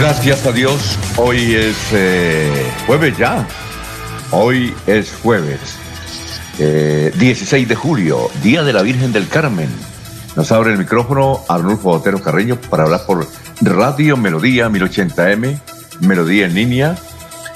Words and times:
Gracias 0.00 0.46
a 0.46 0.52
Dios, 0.52 0.98
hoy 1.18 1.54
es 1.56 1.76
eh, 1.92 2.72
jueves 2.86 3.18
ya. 3.18 3.46
Hoy 4.30 4.74
es 4.86 5.12
jueves, 5.22 5.60
16 6.56 7.52
eh, 7.52 7.66
de 7.66 7.74
julio, 7.74 8.30
Día 8.42 8.62
de 8.62 8.72
la 8.72 8.80
Virgen 8.80 9.12
del 9.12 9.28
Carmen. 9.28 9.68
Nos 10.36 10.50
abre 10.52 10.72
el 10.72 10.78
micrófono 10.78 11.40
Arnulfo 11.50 11.90
Otero 11.90 12.22
Carreño 12.22 12.56
para 12.56 12.84
hablar 12.84 13.04
por 13.04 13.28
Radio 13.60 14.16
Melodía 14.16 14.70
1080M, 14.70 15.60
Melodía 16.00 16.46
en 16.46 16.54
línea. 16.54 16.96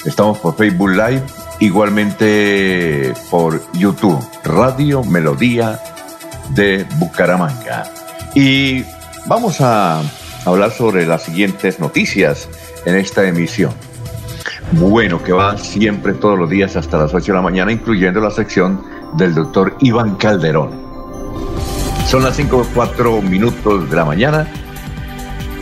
Estamos 0.05 0.37
por 0.37 0.55
Facebook 0.55 0.91
Live, 0.91 1.23
igualmente 1.61 3.15
por 3.31 3.63
YouTube, 3.73 4.23
Radio 4.45 5.03
Melodía 5.03 5.81
de 6.51 6.85
Bucaramanga. 6.99 7.91
Y 8.35 8.85
vamos 9.25 9.63
a 9.63 10.03
hablar 10.45 10.71
sobre 10.71 11.07
las 11.07 11.25
siguientes 11.25 11.81
noticias 11.81 12.49
en 12.85 12.97
esta 12.97 13.27
emisión. 13.27 13.73
Bueno, 14.73 15.23
que 15.23 15.33
va 15.33 15.57
siempre 15.57 16.15
todos 16.15 16.39
los 16.39 16.51
días 16.51 16.77
hasta 16.77 16.99
las 16.99 17.15
8 17.15 17.33
de 17.33 17.37
la 17.37 17.43
mañana, 17.43 17.73
incluyendo 17.73 18.21
la 18.21 18.31
sección 18.31 18.83
del 19.17 19.35
doctor 19.35 19.77
Iván 19.81 20.17
Calderón. 20.17 20.71
Son 22.07 22.23
las 22.23 22.37
5 22.37 22.69
4 22.75 23.23
minutos 23.23 23.89
de 23.89 23.97
la 23.97 24.05
mañana. 24.05 24.47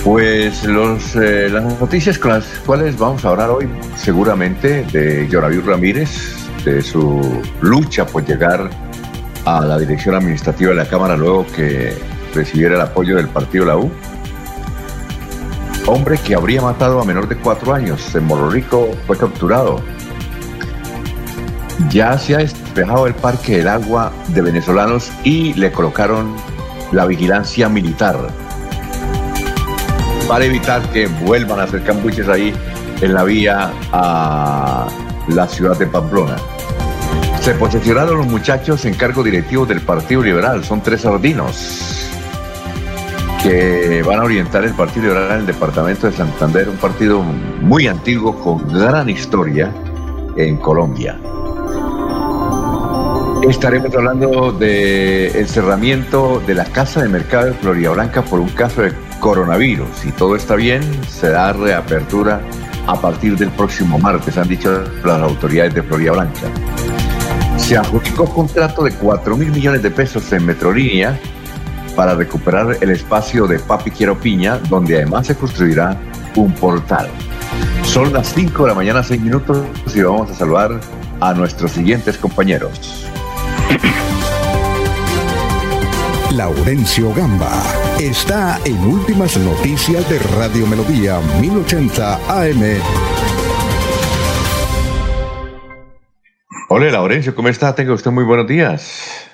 Pues 0.04 0.64
los, 0.64 1.14
eh, 1.14 1.48
las 1.48 1.78
noticias 1.78 2.18
con 2.18 2.32
las 2.32 2.44
cuales 2.66 2.98
vamos 2.98 3.24
a 3.24 3.28
hablar 3.28 3.50
hoy, 3.50 3.68
seguramente 3.96 4.84
de 4.92 5.28
Yoraví 5.28 5.60
Ramírez, 5.60 6.34
de 6.64 6.82
su 6.82 7.42
lucha 7.60 8.04
por 8.04 8.24
llegar 8.24 8.68
a 9.44 9.60
la 9.60 9.78
dirección 9.78 10.16
administrativa 10.16 10.70
de 10.70 10.76
la 10.76 10.86
Cámara 10.86 11.16
luego 11.16 11.46
que 11.54 11.92
recibiera 12.34 12.74
el 12.74 12.80
apoyo 12.80 13.16
del 13.16 13.28
partido 13.28 13.64
La 13.64 13.76
U 13.76 13.92
hombre 15.86 16.18
que 16.18 16.34
habría 16.34 16.60
matado 16.60 17.00
a 17.00 17.04
menor 17.04 17.28
de 17.28 17.36
cuatro 17.36 17.74
años 17.74 18.14
en 18.14 18.24
Morro 18.24 18.50
fue 19.06 19.16
capturado. 19.16 19.80
Ya 21.90 22.16
se 22.18 22.34
ha 22.34 22.38
despejado 22.38 23.06
el 23.06 23.14
parque 23.14 23.58
del 23.58 23.68
agua 23.68 24.12
de 24.28 24.42
venezolanos 24.42 25.10
y 25.24 25.54
le 25.54 25.72
colocaron 25.72 26.34
la 26.92 27.06
vigilancia 27.06 27.68
militar 27.68 28.16
para 30.28 30.44
evitar 30.44 30.82
que 30.90 31.06
vuelvan 31.06 31.60
a 31.60 31.64
hacer 31.64 31.82
cambuches 31.82 32.28
ahí 32.28 32.52
en 33.00 33.14
la 33.14 33.24
vía 33.24 33.72
a 33.92 34.86
la 35.28 35.48
ciudad 35.48 35.76
de 35.78 35.86
Pamplona. 35.86 36.36
Se 37.40 37.54
posesionaron 37.54 38.18
los 38.18 38.26
muchachos 38.28 38.84
en 38.84 38.94
cargo 38.94 39.24
directivo 39.24 39.66
del 39.66 39.80
Partido 39.80 40.22
Liberal, 40.22 40.64
son 40.64 40.80
tres 40.80 41.00
sardinos 41.00 42.11
que 43.42 44.02
van 44.06 44.20
a 44.20 44.22
orientar 44.22 44.64
el 44.64 44.72
Partido 44.72 45.08
Liberal 45.08 45.32
en 45.32 45.38
el 45.38 45.46
departamento 45.46 46.06
de 46.06 46.16
Santander, 46.16 46.68
un 46.68 46.76
partido 46.76 47.22
muy 47.22 47.88
antiguo 47.88 48.38
con 48.38 48.72
gran 48.72 49.08
historia 49.08 49.72
en 50.36 50.56
Colombia. 50.58 51.18
Estaremos 53.48 53.92
hablando 53.96 54.52
del 54.52 55.48
cerramiento 55.48 56.40
de 56.46 56.54
la 56.54 56.64
Casa 56.64 57.02
de 57.02 57.08
Mercado 57.08 57.46
de 57.46 57.54
Florida 57.54 57.90
Blanca 57.90 58.22
por 58.22 58.38
un 58.38 58.48
caso 58.50 58.82
de 58.82 58.92
coronavirus. 59.18 59.88
Si 59.96 60.12
todo 60.12 60.36
está 60.36 60.54
bien, 60.54 60.82
se 61.08 61.30
da 61.30 61.52
reapertura 61.52 62.40
a 62.86 63.00
partir 63.00 63.36
del 63.36 63.50
próximo 63.50 63.98
martes, 63.98 64.38
han 64.38 64.48
dicho 64.48 64.84
las 65.04 65.20
autoridades 65.20 65.74
de 65.74 65.82
Florida 65.82 66.12
Blanca. 66.12 66.40
Se 67.56 67.76
adjudicó 67.76 68.26
contrato 68.26 68.84
de 68.84 68.92
4 68.92 69.36
mil 69.36 69.50
millones 69.50 69.82
de 69.82 69.90
pesos 69.90 70.32
en 70.32 70.46
Metrolínea 70.46 71.18
para 71.96 72.14
recuperar 72.14 72.76
el 72.80 72.90
espacio 72.90 73.46
de 73.46 73.58
Papi 73.58 73.90
Quiero 73.90 74.18
Piña, 74.18 74.58
donde 74.68 74.96
además 74.96 75.26
se 75.26 75.34
construirá 75.34 75.96
un 76.36 76.52
portal. 76.54 77.08
Son 77.84 78.12
las 78.12 78.32
5 78.34 78.62
de 78.62 78.68
la 78.68 78.74
mañana, 78.74 79.02
6 79.02 79.20
minutos, 79.20 79.64
y 79.94 80.00
vamos 80.02 80.30
a 80.30 80.34
saludar 80.34 80.80
a 81.20 81.34
nuestros 81.34 81.72
siguientes 81.72 82.16
compañeros. 82.18 83.06
Laurencio 86.32 87.12
Gamba 87.12 87.52
está 88.00 88.58
en 88.64 88.78
Últimas 88.86 89.36
Noticias 89.36 90.08
de 90.08 90.18
Radio 90.18 90.66
Melodía 90.66 91.20
1080 91.40 92.14
AM. 92.26 92.80
Hola 96.70 96.90
Laurencio, 96.90 97.34
¿cómo 97.34 97.48
está? 97.48 97.74
Tenga 97.74 97.92
usted 97.92 98.10
muy 98.10 98.24
buenos 98.24 98.46
días. 98.46 99.28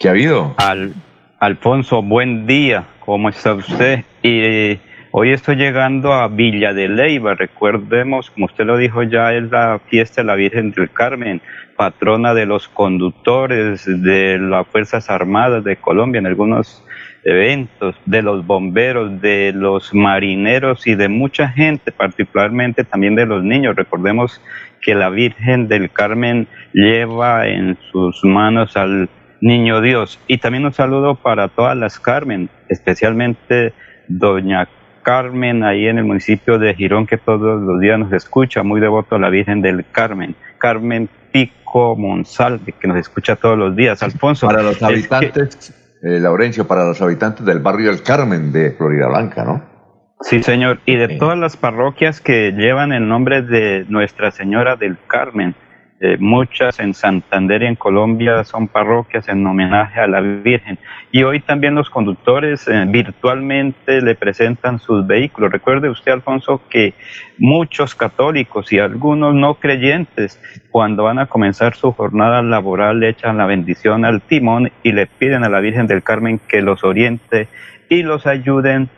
¿Qué 0.00 0.08
ha 0.08 0.12
habido? 0.12 0.54
Al, 0.56 0.94
Alfonso, 1.42 2.02
buen 2.02 2.46
día, 2.46 2.84
¿cómo 3.00 3.28
está 3.28 3.54
usted? 3.54 4.04
Y 4.22 4.42
eh, 4.42 4.80
hoy 5.10 5.32
estoy 5.32 5.56
llegando 5.56 6.12
a 6.12 6.28
Villa 6.28 6.72
de 6.72 6.88
Leyva, 6.88 7.34
recordemos, 7.34 8.30
como 8.30 8.46
usted 8.46 8.64
lo 8.64 8.76
dijo 8.76 9.02
ya, 9.02 9.34
es 9.34 9.50
la 9.50 9.80
fiesta 9.88 10.20
de 10.20 10.28
la 10.28 10.36
Virgen 10.36 10.70
del 10.70 10.88
Carmen, 10.92 11.42
patrona 11.76 12.32
de 12.32 12.46
los 12.46 12.68
conductores, 12.68 13.84
de 13.86 14.38
las 14.38 14.68
Fuerzas 14.68 15.10
Armadas 15.10 15.64
de 15.64 15.74
Colombia 15.74 16.20
en 16.20 16.28
algunos 16.28 16.84
eventos, 17.24 17.96
de 18.06 18.22
los 18.22 18.46
bomberos, 18.46 19.20
de 19.20 19.52
los 19.52 19.92
marineros 19.92 20.86
y 20.86 20.94
de 20.94 21.08
mucha 21.08 21.48
gente, 21.48 21.90
particularmente 21.90 22.84
también 22.84 23.16
de 23.16 23.26
los 23.26 23.42
niños. 23.42 23.74
Recordemos 23.74 24.40
que 24.80 24.94
la 24.94 25.10
Virgen 25.10 25.66
del 25.66 25.90
Carmen 25.90 26.46
lleva 26.72 27.48
en 27.48 27.76
sus 27.90 28.22
manos 28.22 28.76
al 28.76 29.08
Niño 29.42 29.80
Dios. 29.80 30.20
Y 30.28 30.38
también 30.38 30.64
un 30.64 30.72
saludo 30.72 31.16
para 31.16 31.48
todas 31.48 31.76
las 31.76 31.98
Carmen, 31.98 32.48
especialmente 32.68 33.74
doña 34.06 34.68
Carmen 35.02 35.64
ahí 35.64 35.88
en 35.88 35.98
el 35.98 36.04
municipio 36.04 36.60
de 36.60 36.72
Girón 36.74 37.08
que 37.08 37.18
todos 37.18 37.60
los 37.60 37.80
días 37.80 37.98
nos 37.98 38.12
escucha, 38.12 38.62
muy 38.62 38.80
devoto 38.80 39.16
a 39.16 39.18
la 39.18 39.30
Virgen 39.30 39.60
del 39.60 39.84
Carmen. 39.90 40.36
Carmen 40.58 41.08
Pico 41.32 41.96
Monsalve, 41.96 42.72
que 42.72 42.86
nos 42.86 42.96
escucha 42.98 43.34
todos 43.34 43.58
los 43.58 43.74
días. 43.74 44.00
Alfonso. 44.04 44.46
Para 44.46 44.62
los 44.62 44.80
habitantes, 44.80 45.74
eh, 46.04 46.20
Laurencio, 46.20 46.68
para 46.68 46.84
los 46.84 47.02
habitantes 47.02 47.44
del 47.44 47.58
barrio 47.58 47.90
del 47.90 48.04
Carmen 48.04 48.52
de 48.52 48.70
Florida 48.70 49.08
Blanca, 49.08 49.44
¿no? 49.44 49.72
Sí, 50.20 50.40
señor. 50.44 50.78
Y 50.86 50.94
de 50.94 51.18
todas 51.18 51.36
las 51.36 51.56
parroquias 51.56 52.20
que 52.20 52.52
llevan 52.52 52.92
el 52.92 53.08
nombre 53.08 53.42
de 53.42 53.86
Nuestra 53.88 54.30
Señora 54.30 54.76
del 54.76 54.98
Carmen, 55.08 55.56
eh, 56.04 56.16
muchas 56.18 56.80
en 56.80 56.94
Santander 56.94 57.62
y 57.62 57.66
en 57.66 57.76
Colombia 57.76 58.42
son 58.42 58.66
parroquias 58.66 59.28
en 59.28 59.46
homenaje 59.46 60.00
a 60.00 60.08
la 60.08 60.20
Virgen. 60.20 60.76
Y 61.12 61.22
hoy 61.22 61.38
también 61.38 61.76
los 61.76 61.90
conductores 61.90 62.66
eh, 62.66 62.84
virtualmente 62.88 64.00
le 64.02 64.16
presentan 64.16 64.80
sus 64.80 65.06
vehículos. 65.06 65.52
Recuerde 65.52 65.88
usted, 65.88 66.10
Alfonso, 66.10 66.60
que 66.68 66.94
muchos 67.38 67.94
católicos 67.94 68.72
y 68.72 68.80
algunos 68.80 69.32
no 69.32 69.54
creyentes, 69.54 70.40
cuando 70.72 71.04
van 71.04 71.20
a 71.20 71.26
comenzar 71.26 71.76
su 71.76 71.92
jornada 71.92 72.42
laboral, 72.42 72.98
le 72.98 73.10
echan 73.10 73.38
la 73.38 73.46
bendición 73.46 74.04
al 74.04 74.22
timón 74.22 74.72
y 74.82 74.90
le 74.90 75.06
piden 75.06 75.44
a 75.44 75.48
la 75.48 75.60
Virgen 75.60 75.86
del 75.86 76.02
Carmen 76.02 76.40
que 76.48 76.62
los 76.62 76.82
oriente 76.82 77.46
y 77.88 78.02
los 78.02 78.26
ayuden 78.26 78.88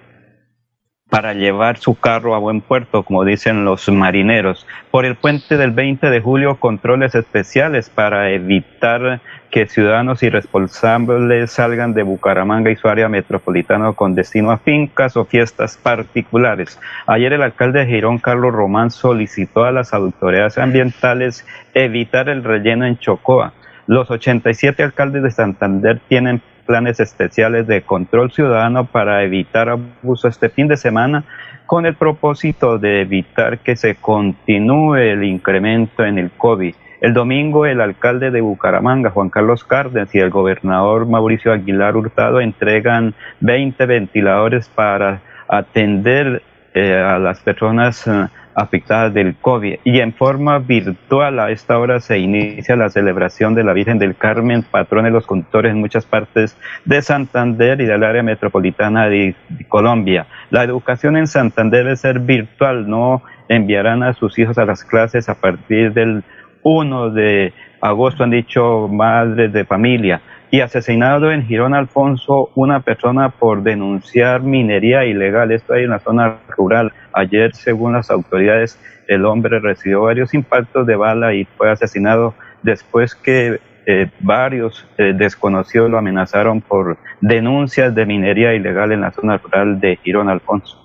para 1.15 1.33
llevar 1.33 1.77
su 1.77 1.95
carro 1.95 2.35
a 2.35 2.39
buen 2.39 2.61
puerto, 2.61 3.05
como 3.05 3.25
dicen 3.25 3.65
los 3.65 3.89
marineros. 3.89 4.67
Por 4.91 5.05
el 5.05 5.15
puente 5.15 5.57
del 5.57 5.71
20 5.71 6.11
de 6.11 6.21
julio, 6.21 6.57
controles 6.57 7.15
especiales 7.15 7.89
para 7.89 8.33
evitar 8.33 9.21
que 9.49 9.69
ciudadanos 9.69 10.25
irresponsables 10.25 11.53
salgan 11.53 11.95
de 11.95 12.03
Bucaramanga 12.03 12.73
y 12.73 12.75
su 12.75 12.89
área 12.89 13.09
metropolitana 13.09 13.93
con 13.93 14.17
destino 14.17 14.51
a 14.51 14.59
fincas 14.59 15.17
o 15.17 15.25
fiestas 15.25 15.77
particulares. 15.77 16.81
Ayer 17.07 17.33
el 17.33 17.43
alcalde 17.43 17.79
de 17.79 17.87
Girón, 17.87 18.19
Carlos 18.19 18.53
Román, 18.53 18.91
solicitó 18.91 19.63
a 19.63 19.71
las 19.71 19.95
autoridades 19.95 20.59
ambientales 20.59 21.47
evitar 21.75 22.29
el 22.29 22.43
relleno 22.43 22.87
en 22.87 22.99
Chocoa 22.99 23.53
Los 23.87 24.11
87 24.11 24.83
alcaldes 24.83 25.23
de 25.23 25.31
Santander 25.31 26.01
tienen 26.09 26.43
planes 26.67 27.01
especiales 27.01 27.67
de 27.67 27.83
control 27.83 28.33
ciudadano 28.33 28.87
para 28.87 29.23
evitar 29.23 29.69
abuso 29.69 30.29
este 30.29 30.49
fin 30.49 30.69
de 30.69 30.77
semana 30.77 31.25
con 31.67 31.87
el 31.87 31.95
propósito 31.95 32.79
de 32.79 33.03
evitar 33.03 33.59
que 33.59 33.77
se 33.77 33.95
continúe 33.97 34.97
el 34.97 35.25
incremento 35.25 36.05
en 36.05 36.19
el 36.19 36.31
COVID. 36.31 36.75
El 37.01 37.13
domingo 37.13 37.67
el 37.67 37.81
alcalde 37.81 38.31
de 38.31 38.41
Bucaramanga, 38.41 39.11
Juan 39.11 39.29
Carlos 39.29 39.65
Cárdenas, 39.65 40.15
y 40.15 40.19
el 40.19 40.31
gobernador 40.31 41.07
Mauricio 41.07 41.53
Aguilar 41.53 41.97
Hurtado 41.97 42.41
entregan 42.41 43.15
20 43.41 43.85
ventiladores 43.87 44.69
para 44.69 45.21
atender 45.49 46.43
eh, 46.73 46.95
a 46.95 47.19
las 47.19 47.41
personas 47.41 48.07
eh, 48.07 48.27
afectadas 48.55 49.13
del 49.13 49.37
COVID. 49.37 49.77
Y 49.85 50.01
en 50.01 50.13
forma 50.13 50.59
virtual 50.59 51.39
a 51.41 51.51
esta 51.51 51.79
hora 51.79 52.01
se 52.01 52.19
inicia 52.19 52.77
la 52.77 52.89
celebración 52.89 53.55
de 53.55 53.65
la 53.65 53.73
Virgen 53.73 53.99
del 53.99 54.17
Carmen, 54.17 54.63
patrón 54.63 55.05
de 55.05 55.11
los 55.11 55.27
conductores 55.27 55.73
en 55.73 55.81
muchas 55.81 56.07
partes 56.07 56.57
de 56.85 57.03
Santander 57.03 57.81
y 57.81 57.87
del 57.87 58.05
área 58.05 58.23
metropolitana 58.23 59.09
de, 59.09 59.35
Colombia. 59.69 60.27
La 60.51 60.63
educación 60.63 61.17
en 61.17 61.27
Santander 61.27 61.85
debe 61.85 61.97
ser 61.97 62.21
virtual, 62.21 62.89
no 62.89 63.23
enviarán 63.49 64.03
a 64.03 64.13
sus 64.15 64.39
hijos 64.39 64.59
a 64.59 64.65
las 64.65 64.85
clases 64.85 65.29
a 65.29 65.35
partir 65.35 65.93
del 65.93 66.23
1 66.63 67.11
de 67.11 67.53
agosto, 67.81 68.25
han 68.25 68.31
dicho 68.31 68.89
madres 68.89 69.53
de 69.53 69.65
familia 69.65 70.23
y 70.55 70.61
asesinado 70.61 71.33
en 71.33 71.45
Girón 71.45 71.75
Alfonso 71.75 72.51
una 72.55 72.79
persona 72.79 73.31
por 73.31 73.65
denunciar 73.65 74.45
minería 74.45 75.05
ilegal. 75.05 75.51
Esto 75.51 75.73
ahí 75.73 75.83
en 75.83 75.91
la 75.91 75.99
zona 75.99 76.37
rural. 76.57 76.93
Ayer, 77.13 77.53
según 77.57 77.95
las 77.95 78.09
autoridades, 78.09 78.79
el 79.09 79.25
hombre 79.25 79.59
recibió 79.59 80.03
varios 80.03 80.33
impactos 80.33 80.87
de 80.87 80.95
bala 80.95 81.35
y 81.35 81.45
fue 81.45 81.73
asesinado 81.73 82.35
después 82.63 83.17
que 83.17 83.59
eh, 83.87 84.09
varios 84.21 84.87
eh, 84.97 85.13
desconocidos 85.13 85.91
lo 85.91 85.99
amenazaron 85.99 86.61
por 86.61 86.99
denuncias 87.21 87.93
de 87.93 88.07
minería 88.07 88.55
ilegal 88.55 88.93
en 88.93 89.01
la 89.01 89.11
zona 89.11 89.39
rural 89.39 89.81
de 89.81 89.99
Girón 90.05 90.29
Alfonso. 90.29 90.81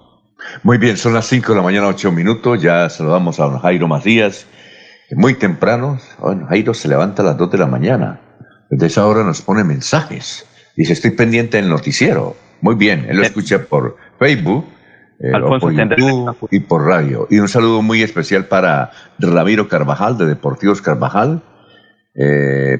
Muy 0.63 0.79
bien, 0.79 0.97
son 0.97 1.13
las 1.13 1.27
5 1.27 1.51
de 1.51 1.57
la 1.57 1.63
mañana, 1.63 1.89
8 1.89 2.11
minutos. 2.11 2.59
Ya 2.59 2.89
saludamos 2.89 3.39
a 3.39 3.43
don 3.43 3.59
Jairo 3.59 3.87
Macías. 3.87 4.47
Muy 5.11 5.35
temprano, 5.35 5.99
bueno, 6.17 6.47
Jairo 6.47 6.73
se 6.73 6.87
levanta 6.87 7.21
a 7.21 7.25
las 7.25 7.37
2 7.37 7.51
de 7.51 7.57
la 7.59 7.67
mañana 7.67 8.21
desde 8.69 8.87
esa 8.87 9.05
hora 9.07 9.23
nos 9.23 9.41
pone 9.41 9.63
mensajes. 9.63 10.45
Dice, 10.75 10.93
estoy 10.93 11.11
pendiente 11.11 11.57
del 11.57 11.69
noticiero. 11.69 12.35
Muy 12.61 12.75
bien, 12.75 13.05
él 13.09 13.17
lo 13.17 13.23
escucha 13.23 13.65
por 13.65 13.97
Facebook, 14.17 14.65
eh, 15.19 15.31
por 15.31 15.73
YouTube 15.73 16.47
y 16.51 16.59
por 16.59 16.85
radio. 16.85 17.27
Y 17.29 17.39
un 17.39 17.47
saludo 17.47 17.81
muy 17.81 18.01
especial 18.01 18.45
para 18.45 18.91
Ramiro 19.17 19.67
Carvajal, 19.67 20.17
de 20.17 20.25
Deportivos 20.25 20.81
Carvajal, 20.81 21.43
eh, 22.15 22.79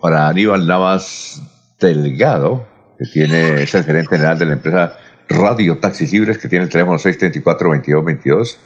para 0.00 0.28
Aníbal 0.28 0.66
Navas 0.66 1.42
Delgado, 1.80 2.66
que 2.98 3.06
tiene, 3.06 3.62
es 3.62 3.74
el 3.74 3.84
gerente 3.84 4.16
general 4.16 4.38
de 4.38 4.46
la 4.46 4.52
empresa 4.54 4.96
Radio 5.28 5.78
Taxis 5.78 6.12
Libres, 6.12 6.38
que 6.38 6.48
tiene 6.48 6.64
el 6.64 6.70
teléfono 6.70 6.98
634-2222, 6.98 8.56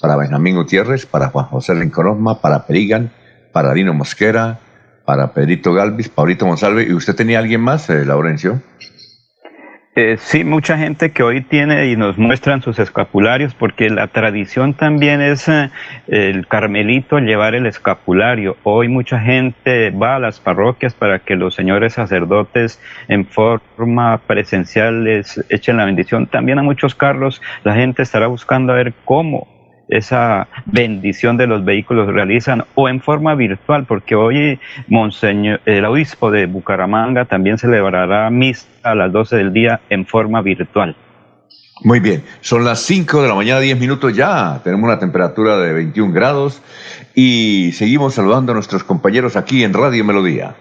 para 0.00 0.16
Benjamín 0.16 0.56
Gutiérrez, 0.56 1.06
para 1.06 1.28
Juan 1.28 1.46
José 1.46 1.74
Lincoln 1.74 2.24
para 2.40 2.66
Perigan, 2.66 3.12
para 3.52 3.72
Dino 3.72 3.94
Mosquera, 3.94 4.60
para 5.10 5.32
Pedrito 5.32 5.74
Galvis, 5.74 6.08
Paulito 6.08 6.46
Monsalve. 6.46 6.84
¿Y 6.84 6.92
usted 6.92 7.16
tenía 7.16 7.40
alguien 7.40 7.60
más, 7.60 7.90
eh, 7.90 8.04
Laurencio? 8.04 8.62
Eh, 9.96 10.18
sí, 10.20 10.44
mucha 10.44 10.78
gente 10.78 11.10
que 11.10 11.24
hoy 11.24 11.40
tiene 11.40 11.88
y 11.88 11.96
nos 11.96 12.16
muestran 12.16 12.62
sus 12.62 12.78
escapularios, 12.78 13.52
porque 13.54 13.90
la 13.90 14.06
tradición 14.06 14.74
también 14.74 15.20
es 15.20 15.48
eh, 15.48 15.68
el 16.06 16.46
carmelito 16.46 17.18
llevar 17.18 17.56
el 17.56 17.66
escapulario. 17.66 18.56
Hoy 18.62 18.86
mucha 18.86 19.18
gente 19.18 19.90
va 19.90 20.14
a 20.14 20.20
las 20.20 20.38
parroquias 20.38 20.94
para 20.94 21.18
que 21.18 21.34
los 21.34 21.56
señores 21.56 21.94
sacerdotes 21.94 22.80
en 23.08 23.26
forma 23.26 24.16
presencial 24.28 25.02
les 25.02 25.44
echen 25.48 25.78
la 25.78 25.86
bendición. 25.86 26.28
También 26.28 26.60
a 26.60 26.62
muchos 26.62 26.94
carros 26.94 27.42
la 27.64 27.74
gente 27.74 28.04
estará 28.04 28.28
buscando 28.28 28.72
a 28.72 28.76
ver 28.76 28.94
cómo 29.04 29.59
esa 29.90 30.48
bendición 30.66 31.36
de 31.36 31.46
los 31.46 31.64
vehículos 31.64 32.12
realizan 32.12 32.64
o 32.74 32.88
en 32.88 33.00
forma 33.00 33.34
virtual, 33.34 33.84
porque 33.86 34.14
hoy 34.14 34.58
Monseñor, 34.88 35.60
el 35.66 35.84
obispo 35.84 36.30
de 36.30 36.46
Bucaramanga 36.46 37.24
también 37.24 37.58
celebrará 37.58 38.30
misa 38.30 38.66
a 38.82 38.94
las 38.94 39.12
12 39.12 39.36
del 39.36 39.52
día 39.52 39.80
en 39.90 40.06
forma 40.06 40.40
virtual. 40.42 40.96
Muy 41.82 41.98
bien, 41.98 42.22
son 42.40 42.64
las 42.64 42.80
5 42.82 43.22
de 43.22 43.28
la 43.28 43.34
mañana, 43.34 43.58
10 43.60 43.78
minutos 43.78 44.14
ya, 44.14 44.60
tenemos 44.62 44.84
una 44.84 44.98
temperatura 44.98 45.58
de 45.58 45.72
21 45.72 46.12
grados 46.12 46.62
y 47.14 47.72
seguimos 47.72 48.14
saludando 48.14 48.52
a 48.52 48.54
nuestros 48.54 48.84
compañeros 48.84 49.34
aquí 49.34 49.64
en 49.64 49.72
Radio 49.72 50.04
Melodía. 50.04 50.56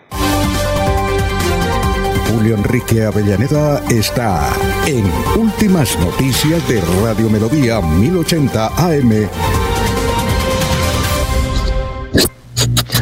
Julio 2.50 2.66
Enrique 2.66 3.04
Avellaneda 3.04 3.84
está 3.92 4.52
en 4.88 5.06
Últimas 5.38 5.96
Noticias 6.00 6.68
de 6.68 6.82
Radio 7.04 7.30
Melodía 7.30 7.80
1080 7.80 8.68
AM. 8.76 9.30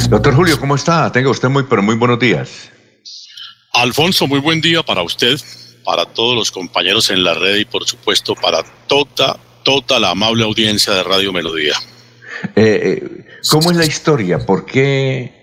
Doctor 0.09 0.35
Julio, 0.35 0.59
¿cómo 0.59 0.75
está? 0.75 1.09
Tenga 1.13 1.29
usted 1.29 1.47
muy, 1.47 1.63
pero 1.63 1.81
muy 1.81 1.95
buenos 1.95 2.19
días. 2.19 2.69
Alfonso, 3.71 4.27
muy 4.27 4.39
buen 4.39 4.59
día 4.59 4.83
para 4.83 5.01
usted, 5.01 5.39
para 5.85 6.03
todos 6.03 6.35
los 6.35 6.51
compañeros 6.51 7.09
en 7.09 7.23
la 7.23 7.33
red 7.33 7.55
y 7.55 7.65
por 7.65 7.85
supuesto 7.85 8.35
para 8.35 8.63
toda, 8.87 9.39
toda 9.63 9.97
la 9.97 10.09
amable 10.09 10.43
audiencia 10.43 10.91
de 10.91 11.03
Radio 11.03 11.31
Melodía. 11.31 11.75
Eh, 12.53 12.99
eh, 13.01 13.27
¿Cómo 13.49 13.71
es 13.71 13.77
la 13.77 13.85
historia? 13.85 14.39
¿Por 14.39 14.65
qué 14.65 15.36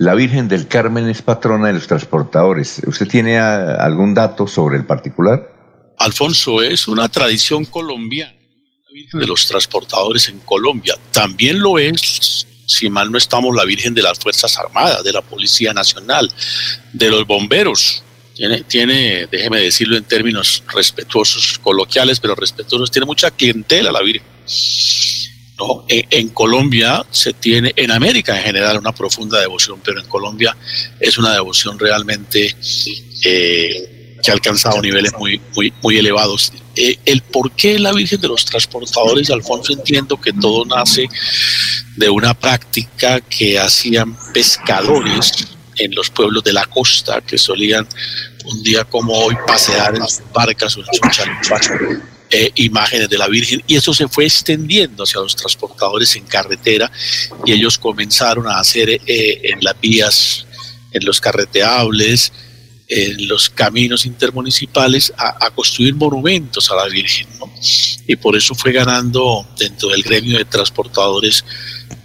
la 0.00 0.14
Virgen 0.14 0.48
del 0.48 0.66
Carmen 0.66 1.10
es 1.10 1.20
patrona 1.20 1.66
de 1.66 1.74
los 1.74 1.86
transportadores. 1.86 2.80
¿Usted 2.86 3.06
tiene 3.06 3.38
ah, 3.38 3.74
algún 3.84 4.14
dato 4.14 4.46
sobre 4.46 4.78
el 4.78 4.86
particular? 4.86 5.52
Alfonso, 5.98 6.62
es 6.62 6.88
una 6.88 7.06
tradición 7.10 7.66
colombiana, 7.66 8.32
la 8.32 8.94
Virgen 8.94 9.20
de 9.20 9.26
los 9.26 9.46
transportadores 9.46 10.30
en 10.30 10.38
Colombia. 10.38 10.96
También 11.12 11.60
lo 11.60 11.78
es, 11.78 12.46
si 12.66 12.88
mal 12.88 13.12
no 13.12 13.18
estamos, 13.18 13.54
la 13.54 13.66
Virgen 13.66 13.92
de 13.92 14.00
las 14.00 14.18
Fuerzas 14.18 14.56
Armadas, 14.56 15.04
de 15.04 15.12
la 15.12 15.20
Policía 15.20 15.74
Nacional, 15.74 16.32
de 16.94 17.10
los 17.10 17.26
bomberos. 17.26 18.02
Tiene, 18.34 18.62
tiene, 18.62 19.26
déjeme 19.30 19.60
decirlo 19.60 19.98
en 19.98 20.04
términos 20.04 20.62
respetuosos, 20.74 21.58
coloquiales, 21.58 22.20
pero 22.20 22.34
respetuosos, 22.34 22.90
tiene 22.90 23.04
mucha 23.04 23.30
clientela 23.30 23.92
la 23.92 24.00
Virgen. 24.00 24.26
En, 25.88 26.28
Colombia 26.30 27.04
se 27.10 27.32
tiene, 27.32 27.72
en 27.76 27.90
América 27.90 28.36
en 28.36 28.44
general, 28.44 28.78
una 28.78 28.92
profunda 28.92 29.40
devoción, 29.40 29.80
pero 29.84 30.00
en 30.00 30.06
Colombia 30.06 30.56
es 30.98 31.18
una 31.18 31.32
devoción 31.32 31.78
realmente 31.78 32.54
eh, 33.24 34.16
que 34.22 34.30
ha 34.30 34.34
alcanzado 34.34 34.80
niveles 34.80 35.12
muy, 35.18 35.40
muy, 35.54 35.72
muy 35.82 35.98
elevados. 35.98 36.52
Eh, 36.76 36.98
el 37.04 37.22
por 37.22 37.52
qué 37.52 37.78
la 37.78 37.92
Virgen 37.92 38.20
de 38.20 38.28
los 38.28 38.44
Transportadores, 38.44 39.30
Alfonso, 39.30 39.72
entiendo 39.72 40.20
que 40.20 40.32
todo 40.32 40.64
nace 40.64 41.08
de 41.96 42.08
una 42.08 42.34
práctica 42.34 43.20
que 43.20 43.58
hacían 43.58 44.16
pescadores 44.32 45.32
en 45.76 45.94
los 45.94 46.10
pueblos 46.10 46.44
de 46.44 46.52
la 46.52 46.66
costa 46.66 47.20
que 47.20 47.38
solían 47.38 47.86
un 48.44 48.62
día 48.62 48.84
como 48.84 49.12
hoy 49.12 49.36
pasear 49.46 49.96
en 49.96 50.06
sus 50.06 50.22
barcas 50.32 50.76
o 50.76 50.80
en 50.80 50.86
sus 50.86 51.10
chalupas 51.10 51.70
eh, 52.32 52.52
imágenes 52.54 53.08
de 53.08 53.18
la 53.18 53.26
Virgen 53.26 53.60
y 53.66 53.74
eso 53.74 53.92
se 53.92 54.06
fue 54.06 54.24
extendiendo 54.24 55.02
hacia 55.02 55.20
los 55.20 55.34
transportadores 55.34 56.14
en 56.14 56.24
carretera 56.26 56.90
y 57.44 57.50
ellos 57.50 57.76
comenzaron 57.76 58.46
a 58.46 58.60
hacer 58.60 58.88
eh, 58.88 59.00
en 59.42 59.58
las 59.62 59.80
vías, 59.80 60.46
en 60.92 61.04
los 61.04 61.20
carreteables, 61.20 62.32
en 62.86 63.26
los 63.26 63.50
caminos 63.50 64.06
intermunicipales 64.06 65.12
a, 65.16 65.50
construir 65.50 65.94
monumentos 65.94 66.70
a 66.70 66.76
la 66.76 66.86
Virgen. 66.86 67.26
Y 68.06 68.14
por 68.14 68.36
eso 68.36 68.54
fue 68.54 68.70
ganando 68.70 69.44
dentro 69.58 69.88
del 69.88 70.02
gremio 70.02 70.38
de 70.38 70.44
transportadores 70.44 71.44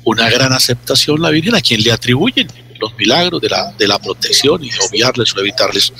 una 0.04 0.28
gran 0.30 0.54
aceptación 0.54 1.22
la 1.22 1.30
Virgen 1.30 1.54
a 1.54 1.62
quien 1.62 1.84
le 1.84 1.92
atribuyen 1.92 2.48
los 2.80 2.96
milagros 2.98 3.42
de 3.42 3.50
la, 3.50 3.74
de 3.78 3.88
la 3.88 4.00
protección 4.00 4.64
y 4.64 4.70
obviarles 4.90 5.36
o 5.36 5.40
evitarles 5.40 5.94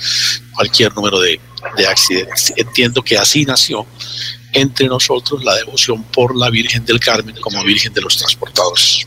cualquier 0.54 0.94
número 0.94 1.20
de, 1.20 1.40
de 1.76 1.86
accidentes. 1.86 2.52
Entiendo 2.56 3.02
que 3.02 3.16
así 3.16 3.44
nació 3.44 3.86
entre 4.52 4.86
nosotros 4.86 5.44
la 5.44 5.54
devoción 5.54 6.02
por 6.04 6.34
la 6.34 6.50
Virgen 6.50 6.84
del 6.84 6.98
Carmen 6.98 7.36
como 7.40 7.62
Virgen 7.62 7.92
de 7.92 8.00
los 8.00 8.16
Transportadores. 8.16 9.06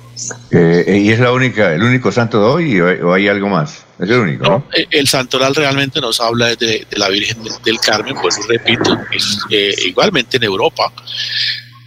Eh, 0.52 1.02
¿Y 1.04 1.12
es 1.12 1.20
la 1.20 1.32
única, 1.32 1.74
el 1.74 1.82
único 1.82 2.12
santo 2.12 2.40
de 2.40 2.46
hoy 2.46 2.80
o 2.80 3.14
hay 3.14 3.28
algo 3.28 3.50
más? 3.50 3.86
Es 4.00 4.10
el 4.10 4.20
único. 4.20 4.44
No, 4.44 4.68
eh, 4.74 4.86
el 4.92 5.08
santoral 5.08 5.56
realmente 5.56 6.00
nos 6.00 6.20
habla 6.20 6.56
de, 6.56 6.86
la 6.92 7.10
Virgen 7.10 7.38
del 7.64 7.80
Carmen, 7.80 8.16
pues 8.22 8.40
repito, 8.48 8.98
eh, 9.50 9.74
igualmente 9.86 10.38
en 10.38 10.44
Europa, 10.44 10.92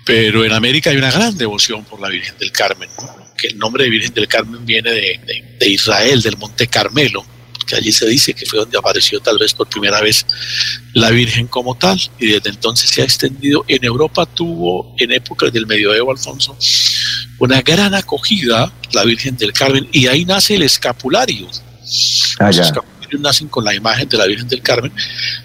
pero 0.05 0.45
en 0.45 0.52
América 0.52 0.91
hay 0.91 0.97
una 0.97 1.11
gran 1.11 1.37
devoción 1.37 1.85
por 1.85 2.00
la 2.00 2.09
Virgen 2.09 2.37
del 2.38 2.50
Carmen, 2.50 2.88
que 3.37 3.49
el 3.49 3.59
nombre 3.59 3.85
de 3.85 3.91
Virgen 3.91 4.14
del 4.14 4.29
Carmen 4.29 4.64
viene 4.64 4.91
de, 4.91 5.57
de 5.59 5.69
Israel, 5.69 6.21
del 6.21 6.37
Monte 6.37 6.67
Carmelo, 6.67 7.25
que 7.73 7.79
allí 7.79 7.91
se 7.91 8.07
dice 8.07 8.35
que 8.35 8.45
fue 8.45 8.59
donde 8.59 8.76
apareció 8.76 9.19
tal 9.21 9.38
vez 9.38 9.55
por 9.55 9.67
primera 9.67 10.02
vez 10.02 10.26
la 10.93 11.09
Virgen 11.11 11.47
como 11.47 11.75
tal, 11.75 11.99
y 12.19 12.26
desde 12.26 12.50
entonces 12.50 12.91
se 12.91 13.00
ha 13.00 13.05
extendido. 13.05 13.64
En 13.67 13.83
Europa 13.83 14.26
tuvo, 14.26 14.95
en 14.99 15.11
épocas 15.11 15.50
del 15.50 15.67
medioevo, 15.67 16.11
Alfonso, 16.11 16.55
una 17.38 17.62
gran 17.62 17.95
acogida 17.95 18.71
la 18.93 19.05
Virgen 19.05 19.38
del 19.38 19.55
Carmen, 19.55 19.88
y 19.91 20.07
ahí 20.07 20.26
nace 20.26 20.57
el 20.57 20.62
escapulario. 20.62 21.49
Ah, 22.38 22.49
los 22.49 22.59
escapularios 22.59 23.21
nacen 23.23 23.49
con 23.49 23.64
la 23.64 23.75
imagen 23.75 24.07
de 24.07 24.19
la 24.19 24.26
Virgen 24.26 24.49
del 24.49 24.61
Carmen 24.61 24.93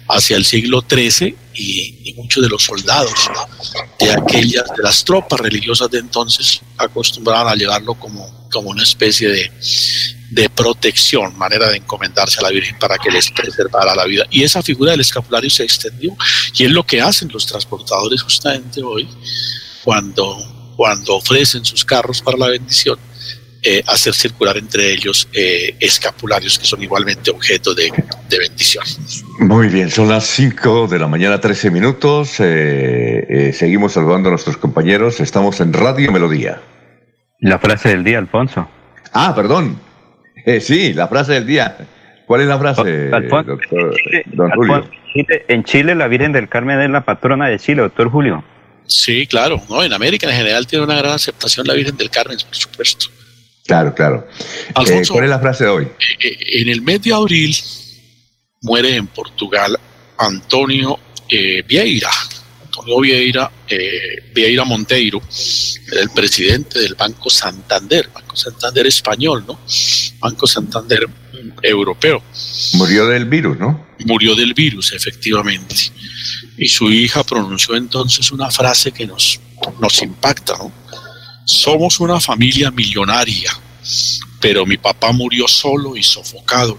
hacia 0.08 0.36
el 0.36 0.44
siglo 0.44 0.84
XIII 0.86 1.34
y, 1.54 2.14
muchos 2.18 2.42
de 2.42 2.50
los 2.50 2.62
soldados 2.62 3.30
de 4.00 4.12
aquellas, 4.12 4.64
de 4.76 4.82
las 4.82 5.02
tropas 5.02 5.40
religiosas 5.40 5.90
de 5.90 5.98
entonces, 5.98 6.60
acostumbraban 6.76 7.54
a 7.54 7.56
llevarlo 7.56 7.94
como, 7.94 8.48
como 8.50 8.68
una 8.68 8.82
especie 8.82 9.28
de, 9.28 9.50
de 10.30 10.48
protección, 10.50 11.36
manera 11.38 11.68
de 11.70 11.78
encomendarse 11.78 12.40
a 12.40 12.42
la 12.42 12.50
Virgen 12.50 12.78
para 12.78 12.98
que 12.98 13.10
les 13.10 13.30
preservara 13.30 13.94
la 13.94 14.04
vida. 14.04 14.26
Y 14.30 14.42
esa 14.42 14.62
figura 14.62 14.90
del 14.90 15.00
escapulario 15.00 15.48
se 15.48 15.64
extendió 15.64 16.16
y 16.54 16.64
es 16.64 16.70
lo 16.70 16.84
que 16.84 17.00
hacen 17.00 17.30
los 17.32 17.46
transportadores 17.46 18.22
justamente 18.22 18.82
hoy 18.82 19.08
cuando, 19.84 20.36
cuando 20.76 21.16
ofrecen 21.16 21.64
sus 21.64 21.84
carros 21.84 22.20
para 22.20 22.36
la 22.36 22.48
bendición. 22.48 22.98
Eh, 23.60 23.82
hacer 23.88 24.14
circular 24.14 24.56
entre 24.56 24.92
ellos 24.92 25.28
eh, 25.32 25.74
escapularios 25.80 26.60
que 26.60 26.64
son 26.64 26.80
igualmente 26.80 27.32
objeto 27.32 27.74
de, 27.74 27.90
bendición. 28.30 28.84
Muy 29.40 29.66
bien, 29.66 29.90
son 29.90 30.08
las 30.08 30.26
5 30.26 30.86
de 30.86 30.98
la 31.00 31.08
mañana, 31.08 31.40
13 31.40 31.72
minutos. 31.72 32.36
Eh, 32.38 33.52
seguimos 33.58 33.94
saludando 33.94 34.28
a 34.28 34.30
nuestros 34.30 34.56
compañeros. 34.58 35.18
Estamos 35.18 35.60
en 35.60 35.72
Radio 35.72 36.12
Melodía. 36.12 36.62
La 37.40 37.58
frase 37.58 37.88
del 37.88 38.04
día, 38.04 38.18
Alfonso. 38.18 38.68
Ah, 39.12 39.34
perdón. 39.34 39.87
Eh, 40.48 40.62
sí, 40.62 40.94
la 40.94 41.08
frase 41.08 41.34
del 41.34 41.46
día. 41.46 41.76
¿Cuál 42.26 42.40
es 42.40 42.46
la 42.46 42.58
frase, 42.58 43.08
doctor, 43.08 43.58
don 44.32 44.50
Julio? 44.52 44.90
En 45.46 45.62
Chile, 45.64 45.94
la 45.94 46.08
Virgen 46.08 46.32
del 46.32 46.48
Carmen 46.48 46.80
es 46.80 46.88
la 46.88 47.04
patrona 47.04 47.48
de 47.48 47.58
Chile, 47.58 47.82
doctor 47.82 48.10
Julio. 48.10 48.42
Sí, 48.86 49.26
claro. 49.26 49.60
No, 49.68 49.84
en 49.84 49.92
América 49.92 50.26
en 50.26 50.34
general 50.34 50.66
tiene 50.66 50.86
una 50.86 50.96
gran 50.96 51.12
aceptación 51.12 51.66
la 51.66 51.74
Virgen 51.74 51.98
del 51.98 52.08
Carmen, 52.08 52.38
por 52.38 52.56
supuesto. 52.56 53.08
Claro, 53.66 53.94
claro. 53.94 54.26
Eh, 54.70 55.02
¿Cuál 55.10 55.24
es 55.24 55.30
la 55.30 55.38
frase 55.38 55.64
de 55.64 55.70
hoy? 55.70 55.88
Eh, 56.18 56.36
en 56.62 56.70
el 56.70 56.80
mes 56.80 57.02
de 57.02 57.12
abril 57.12 57.54
muere 58.62 58.96
en 58.96 59.06
Portugal 59.06 59.78
Antonio 60.16 60.98
Vieira. 61.66 62.08
Antonio 62.78 63.00
Vieira, 63.00 63.50
Vieira 64.34 64.64
Monteiro, 64.64 65.20
el 65.92 66.10
presidente 66.10 66.78
del 66.78 66.94
Banco 66.94 67.28
Santander, 67.28 68.08
Banco 68.12 68.36
Santander 68.36 68.86
español, 68.86 69.44
¿no? 69.46 69.58
Banco 70.20 70.46
Santander 70.46 71.08
europeo. 71.62 72.22
Murió 72.74 73.06
del 73.06 73.24
virus, 73.24 73.58
¿no? 73.58 73.86
Murió 74.04 74.34
del 74.34 74.54
virus, 74.54 74.92
efectivamente. 74.92 75.74
Y 76.56 76.68
su 76.68 76.90
hija 76.90 77.24
pronunció 77.24 77.74
entonces 77.74 78.30
una 78.30 78.50
frase 78.50 78.92
que 78.92 79.06
nos, 79.06 79.40
nos 79.80 80.02
impacta, 80.02 80.56
¿no? 80.58 80.72
Somos 81.44 81.98
una 82.00 82.20
familia 82.20 82.70
millonaria, 82.70 83.50
pero 84.40 84.66
mi 84.66 84.76
papá 84.76 85.12
murió 85.12 85.48
solo 85.48 85.96
y 85.96 86.02
sofocado, 86.02 86.78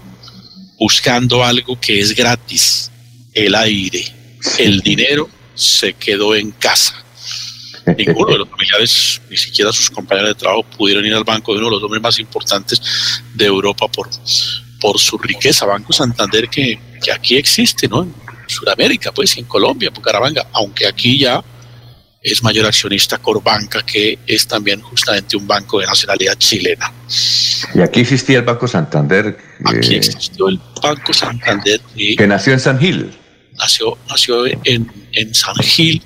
buscando 0.78 1.44
algo 1.44 1.78
que 1.78 2.00
es 2.00 2.14
gratis, 2.14 2.90
el 3.34 3.54
aire. 3.54 4.16
El 4.56 4.80
dinero 4.80 5.28
se 5.60 5.92
quedó 5.92 6.34
en 6.34 6.50
casa. 6.52 6.94
Ninguno 7.96 8.32
de 8.32 8.38
los 8.38 8.48
familiares, 8.50 9.20
ni 9.28 9.36
siquiera 9.36 9.72
sus 9.72 9.90
compañeros 9.90 10.30
de 10.30 10.34
trabajo, 10.34 10.64
pudieron 10.76 11.04
ir 11.04 11.14
al 11.14 11.24
banco 11.24 11.52
de 11.52 11.58
uno 11.58 11.68
de 11.68 11.74
los 11.76 11.82
hombres 11.82 12.02
más 12.02 12.18
importantes 12.18 12.80
de 13.34 13.44
Europa 13.44 13.86
por, 13.88 14.08
por 14.80 14.98
su 14.98 15.18
riqueza. 15.18 15.66
Banco 15.66 15.92
Santander 15.92 16.48
que, 16.48 16.80
que 17.02 17.12
aquí 17.12 17.36
existe, 17.36 17.88
¿no? 17.88 18.02
En 18.02 18.14
Sudamérica, 18.46 19.12
pues, 19.12 19.36
en 19.36 19.44
Colombia, 19.44 19.90
Bucaramanga, 19.90 20.46
aunque 20.52 20.86
aquí 20.86 21.18
ya 21.18 21.42
es 22.22 22.42
mayor 22.42 22.66
accionista 22.66 23.18
Corbanca, 23.18 23.82
que 23.82 24.18
es 24.26 24.46
también 24.46 24.80
justamente 24.82 25.36
un 25.36 25.46
banco 25.46 25.80
de 25.80 25.86
nacionalidad 25.86 26.34
chilena. 26.34 26.92
Y 27.74 27.80
aquí 27.80 28.00
existía 28.00 28.38
el 28.38 28.44
Banco 28.44 28.68
Santander. 28.68 29.38
Aquí 29.64 29.94
existió 29.94 30.48
el 30.48 30.60
Banco 30.82 31.12
Santander. 31.12 31.80
que 31.94 32.26
nació 32.26 32.52
en 32.52 32.60
San 32.60 32.78
Gil. 32.78 33.19
Nació, 33.60 33.98
nació 34.08 34.46
en, 34.46 34.90
en 35.12 35.34
San 35.34 35.54
Gil 35.56 36.02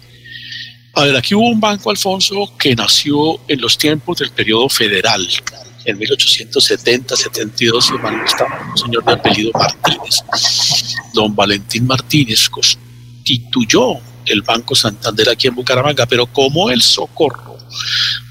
a 0.96 1.04
ver, 1.04 1.16
aquí 1.16 1.34
hubo 1.34 1.48
un 1.48 1.58
banco, 1.58 1.90
Alfonso, 1.90 2.52
que 2.56 2.76
nació 2.76 3.40
en 3.48 3.60
los 3.60 3.76
tiempos 3.76 4.18
del 4.18 4.30
periodo 4.30 4.68
federal, 4.68 5.26
en 5.84 5.98
1870-72, 5.98 7.90
un 8.70 8.78
señor 8.78 9.04
de 9.04 9.12
apellido 9.12 9.50
Martínez. 9.54 10.22
Don 11.12 11.34
Valentín 11.34 11.88
Martínez 11.88 12.48
constituyó 12.48 13.94
el 14.24 14.42
Banco 14.42 14.76
Santander 14.76 15.30
aquí 15.30 15.48
en 15.48 15.56
Bucaramanga, 15.56 16.06
pero 16.06 16.26
como 16.26 16.70
el 16.70 16.80
Socorro 16.80 17.53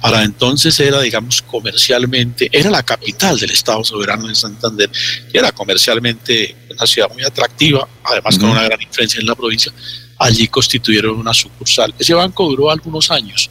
para 0.01 0.23
entonces 0.23 0.79
era, 0.79 1.01
digamos, 1.01 1.41
comercialmente, 1.41 2.49
era 2.51 2.69
la 2.69 2.83
capital 2.83 3.39
del 3.39 3.51
Estado 3.51 3.83
soberano 3.83 4.27
de 4.27 4.35
Santander, 4.35 4.89
y 5.31 5.37
era 5.37 5.51
comercialmente 5.51 6.55
una 6.69 6.85
ciudad 6.87 7.09
muy 7.13 7.23
atractiva, 7.23 7.87
además 8.03 8.37
con 8.37 8.49
una 8.49 8.63
gran 8.63 8.81
influencia 8.81 9.19
en 9.19 9.27
la 9.27 9.35
provincia, 9.35 9.71
allí 10.19 10.47
constituyeron 10.47 11.17
una 11.17 11.33
sucursal. 11.33 11.93
Ese 11.97 12.13
banco 12.13 12.47
duró 12.47 12.71
algunos 12.71 13.11
años, 13.11 13.49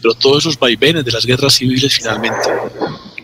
pero 0.00 0.14
todos 0.14 0.44
esos 0.44 0.58
vaivenes 0.58 1.04
de 1.04 1.12
las 1.12 1.24
guerras 1.24 1.54
civiles 1.54 1.94
finalmente 1.94 2.50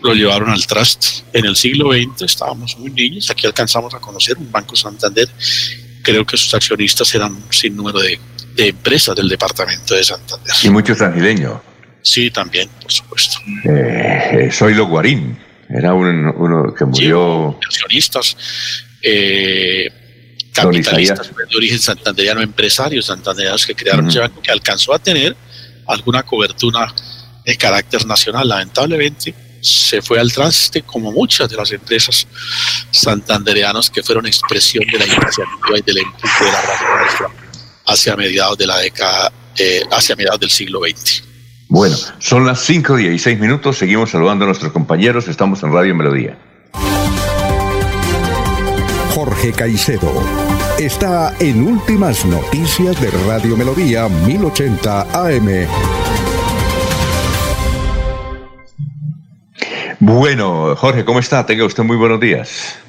lo 0.01 0.13
llevaron 0.13 0.49
al 0.49 0.65
traste. 0.65 1.07
En 1.33 1.45
el 1.45 1.55
siglo 1.55 1.91
XX 1.91 2.23
estábamos 2.23 2.77
muy 2.77 2.91
niños, 2.91 3.29
aquí 3.29 3.45
alcanzamos 3.45 3.93
a 3.93 3.99
conocer 3.99 4.37
un 4.37 4.51
Banco 4.51 4.75
Santander, 4.75 5.29
creo 6.01 6.25
que 6.25 6.37
sus 6.37 6.53
accionistas 6.53 7.13
eran 7.15 7.37
sin 7.49 7.75
número 7.75 7.99
de, 7.99 8.19
empresas 8.57 9.15
del 9.15 9.29
departamento 9.29 9.95
de 9.95 10.03
Santander. 10.03 10.53
Y 10.63 10.69
muchos 10.69 10.97
transileños. 10.97 11.59
Sí, 12.01 12.31
también, 12.31 12.69
por 12.81 12.91
supuesto. 12.91 13.39
Eh, 13.65 14.47
eh 14.47 14.51
soy 14.51 14.77
Guarín, 14.77 15.37
era 15.69 15.93
uno 15.93 16.73
que 16.73 16.85
murió. 16.85 17.59
Sí. 17.69 18.35
Eh, 19.01 19.87
capitalistas 20.51 21.31
de 21.35 21.55
origen 21.55 21.79
santanderiano, 21.79 22.41
empresarios 22.41 23.05
santanderianos 23.05 23.65
que 23.65 23.75
crearon 23.75 24.07
banco 24.07 24.41
que 24.41 24.51
alcanzó 24.51 24.93
a 24.93 24.99
tener 24.99 25.35
alguna 25.87 26.23
cobertura 26.23 26.93
de 27.45 27.55
carácter 27.55 28.05
nacional. 28.05 28.47
Lamentablemente 28.47 29.33
se 29.61 30.01
fue 30.01 30.19
al 30.19 30.31
traste 30.31 30.83
como 30.83 31.11
muchas 31.11 31.49
de 31.49 31.55
las 31.55 31.71
empresas 31.71 32.27
santandereanas 32.91 33.89
que 33.89 34.03
fueron 34.03 34.25
expresión 34.25 34.85
de 34.85 34.99
la 34.99 35.05
iniciativa 35.05 35.77
y 35.77 35.81
del 35.81 35.97
empuje 35.99 36.45
de 36.45 36.51
la 36.51 36.61
radio 36.61 37.39
hacia 37.85 38.15
mediados 38.15 38.57
de 38.57 38.67
la 38.67 38.77
década, 38.77 39.31
eh, 39.57 39.81
hacia 39.91 40.15
mediados 40.15 40.39
del 40.39 40.51
siglo 40.51 40.81
XX. 40.81 41.28
Bueno, 41.69 41.95
son 42.17 42.47
las 42.47 42.61
5 42.61 42.97
y 42.97 43.09
16 43.09 43.39
minutos, 43.39 43.77
seguimos 43.77 44.09
saludando 44.09 44.43
a 44.43 44.47
nuestros 44.47 44.71
compañeros, 44.71 45.27
estamos 45.27 45.61
en 45.61 45.71
Radio 45.71 45.93
Melodía. 45.93 46.35
Jorge 49.13 49.51
Caicedo 49.51 50.11
está 50.79 51.31
en 51.39 51.61
Últimas 51.67 52.25
Noticias 52.25 52.99
de 52.99 53.11
Radio 53.27 53.55
Melodía 53.55 54.09
1080 54.09 55.01
AM. 55.13 55.67
Bueno, 59.99 60.75
Jorge, 60.75 61.05
¿cómo 61.05 61.19
está? 61.19 61.45
Tenga 61.45 61.65
usted 61.65 61.83
muy 61.83 61.97
buenos 61.97 62.19
días. 62.19 62.79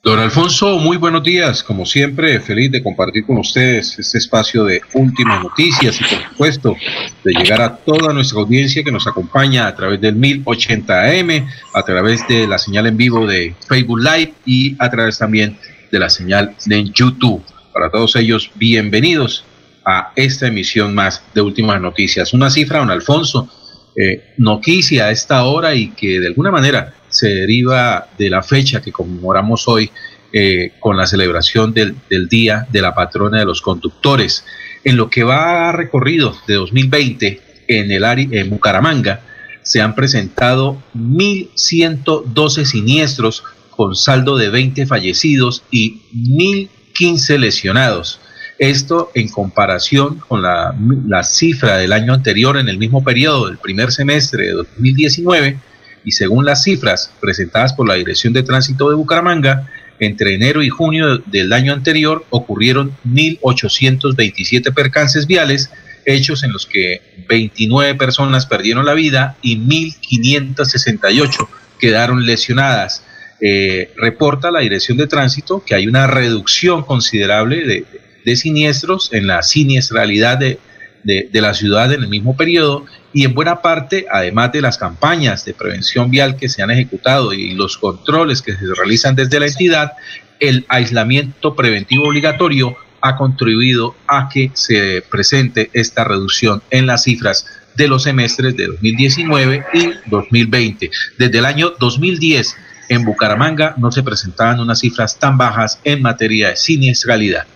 Don 0.00 0.20
Alfonso, 0.20 0.78
muy 0.78 0.96
buenos 0.96 1.24
días. 1.24 1.64
Como 1.64 1.84
siempre, 1.84 2.38
feliz 2.38 2.70
de 2.70 2.84
compartir 2.84 3.26
con 3.26 3.38
ustedes 3.38 3.98
este 3.98 4.18
espacio 4.18 4.62
de 4.62 4.80
últimas 4.94 5.42
noticias 5.42 6.00
y, 6.00 6.04
por 6.04 6.22
supuesto, 6.30 6.76
de 7.24 7.32
llegar 7.32 7.60
a 7.60 7.76
toda 7.76 8.12
nuestra 8.12 8.38
audiencia 8.38 8.84
que 8.84 8.92
nos 8.92 9.08
acompaña 9.08 9.66
a 9.66 9.74
través 9.74 10.00
del 10.00 10.14
1080 10.14 11.02
AM, 11.02 11.48
a 11.74 11.82
través 11.82 12.26
de 12.28 12.46
la 12.46 12.58
señal 12.58 12.86
en 12.86 12.96
vivo 12.96 13.26
de 13.26 13.56
Facebook 13.66 13.98
Live 13.98 14.34
y 14.46 14.76
a 14.78 14.88
través 14.88 15.18
también 15.18 15.58
de 15.90 15.98
la 15.98 16.08
señal 16.08 16.54
de 16.64 16.84
YouTube. 16.84 17.42
Para 17.72 17.90
todos 17.90 18.14
ellos, 18.14 18.52
bienvenidos 18.54 19.44
a 19.84 20.12
esta 20.14 20.46
emisión 20.46 20.94
más 20.94 21.24
de 21.34 21.42
Últimas 21.42 21.80
Noticias. 21.80 22.32
Una 22.32 22.50
cifra, 22.50 22.78
don 22.78 22.92
Alfonso, 22.92 23.50
eh, 23.96 24.32
noticia 24.36 25.06
a 25.06 25.10
esta 25.10 25.42
hora 25.42 25.74
y 25.74 25.88
que 25.90 26.20
de 26.20 26.28
alguna 26.28 26.52
manera 26.52 26.94
se 27.08 27.28
deriva 27.28 28.08
de 28.18 28.30
la 28.30 28.42
fecha 28.42 28.80
que 28.80 28.92
conmemoramos 28.92 29.68
hoy 29.68 29.90
eh, 30.32 30.72
con 30.78 30.96
la 30.96 31.06
celebración 31.06 31.72
del, 31.72 31.96
Día 32.28 32.66
de 32.70 32.82
la 32.82 32.94
Patrona 32.94 33.38
de 33.38 33.46
los 33.46 33.62
Conductores. 33.62 34.44
En 34.84 34.96
lo 34.96 35.08
que 35.08 35.24
va 35.24 35.72
recorrido 35.72 36.36
de 36.46 36.54
2020 36.54 37.40
en 37.66 37.90
el 37.90 38.04
área 38.04 38.28
en 38.30 38.50
Bucaramanga, 38.50 39.22
se 39.62 39.80
han 39.80 39.94
presentado 39.94 40.82
1.112 40.94 42.64
siniestros 42.64 43.42
con 43.70 43.94
saldo 43.94 44.36
de 44.36 44.50
20 44.50 44.86
fallecidos 44.86 45.62
y 45.70 46.02
1.015 46.12 47.38
lesionados. 47.38 48.20
Esto 48.58 49.10
en 49.14 49.28
comparación 49.28 50.18
con 50.26 50.42
la, 50.42 50.74
cifra 51.22 51.76
del 51.76 51.92
año 51.92 52.12
anterior 52.12 52.58
en 52.58 52.68
el 52.68 52.76
mismo 52.76 53.04
periodo 53.04 53.46
del 53.46 53.56
primer 53.56 53.92
semestre 53.92 54.48
de 54.48 54.52
2019 54.52 55.58
y 56.04 56.12
según 56.12 56.44
las 56.44 56.62
cifras 56.62 57.12
presentadas 57.20 57.72
por 57.72 57.88
la 57.88 57.94
Dirección 57.94 58.32
de 58.32 58.42
Tránsito 58.42 58.88
de 58.88 58.96
Bucaramanga, 58.96 59.68
entre 60.00 60.34
enero 60.34 60.62
y 60.62 60.68
junio 60.68 61.18
del 61.18 61.52
año 61.52 61.72
anterior 61.72 62.24
ocurrieron 62.30 62.92
1.827 63.06 64.72
percances 64.72 65.26
viales, 65.26 65.70
hechos 66.04 66.44
en 66.44 66.52
los 66.52 66.66
que 66.66 67.02
29 67.28 67.94
personas 67.96 68.46
perdieron 68.46 68.86
la 68.86 68.94
vida 68.94 69.36
y 69.42 69.58
1.568 69.58 71.48
quedaron 71.78 72.26
lesionadas. 72.26 73.04
eh, 73.40 73.92
reporta 73.96 74.50
la 74.50 74.60
Dirección 74.60 74.98
de 74.98 75.06
Tránsito 75.06 75.62
que 75.64 75.76
hay 75.76 75.86
una 75.86 76.08
reducción 76.08 76.82
considerable 76.82 77.64
de, 77.64 77.84
de 78.24 78.36
siniestros 78.36 79.12
en 79.12 79.28
la 79.28 79.42
siniestralidad 79.42 80.38
de, 80.38 80.58
de, 81.04 81.40
la 81.40 81.54
ciudad 81.54 81.92
en 81.92 82.02
el 82.02 82.08
mismo 82.08 82.36
periodo 82.36 82.84
y 83.12 83.24
en 83.24 83.34
buena 83.34 83.62
parte, 83.62 84.06
además 84.10 84.52
de 84.52 84.60
las 84.60 84.78
campañas 84.78 85.44
de 85.44 85.54
prevención 85.54 86.10
vial 86.10 86.36
que 86.36 86.48
se 86.48 86.62
han 86.62 86.70
ejecutado 86.70 87.32
y 87.32 87.54
los 87.54 87.78
controles 87.78 88.42
que 88.42 88.54
se 88.54 88.66
realizan 88.74 89.14
desde 89.14 89.40
la 89.40 89.46
entidad, 89.46 89.92
el 90.40 90.66
aislamiento 90.68 91.56
preventivo 91.56 92.08
obligatorio 92.08 92.76
ha 93.00 93.16
contribuido 93.16 93.94
a 94.06 94.28
que 94.28 94.50
se 94.54 95.02
presente 95.10 95.70
esta 95.72 96.04
reducción 96.04 96.62
en 96.70 96.86
las 96.86 97.04
cifras 97.04 97.46
de 97.76 97.88
los 97.88 98.02
semestres 98.02 98.56
de 98.56 98.66
2019 98.66 99.64
y 99.72 99.90
2020. 100.06 100.90
Desde 101.16 101.38
el 101.38 101.44
año 101.44 101.72
2010 101.78 102.56
en 102.88 103.04
Bucaramanga 103.04 103.74
no 103.78 103.92
se 103.92 104.02
presentaban 104.02 104.60
unas 104.60 104.80
cifras 104.80 105.18
tan 105.18 105.38
bajas 105.38 105.80
en 105.84 106.02
materia 106.02 106.50
de 106.50 106.56
siniestralidad. 106.56 107.46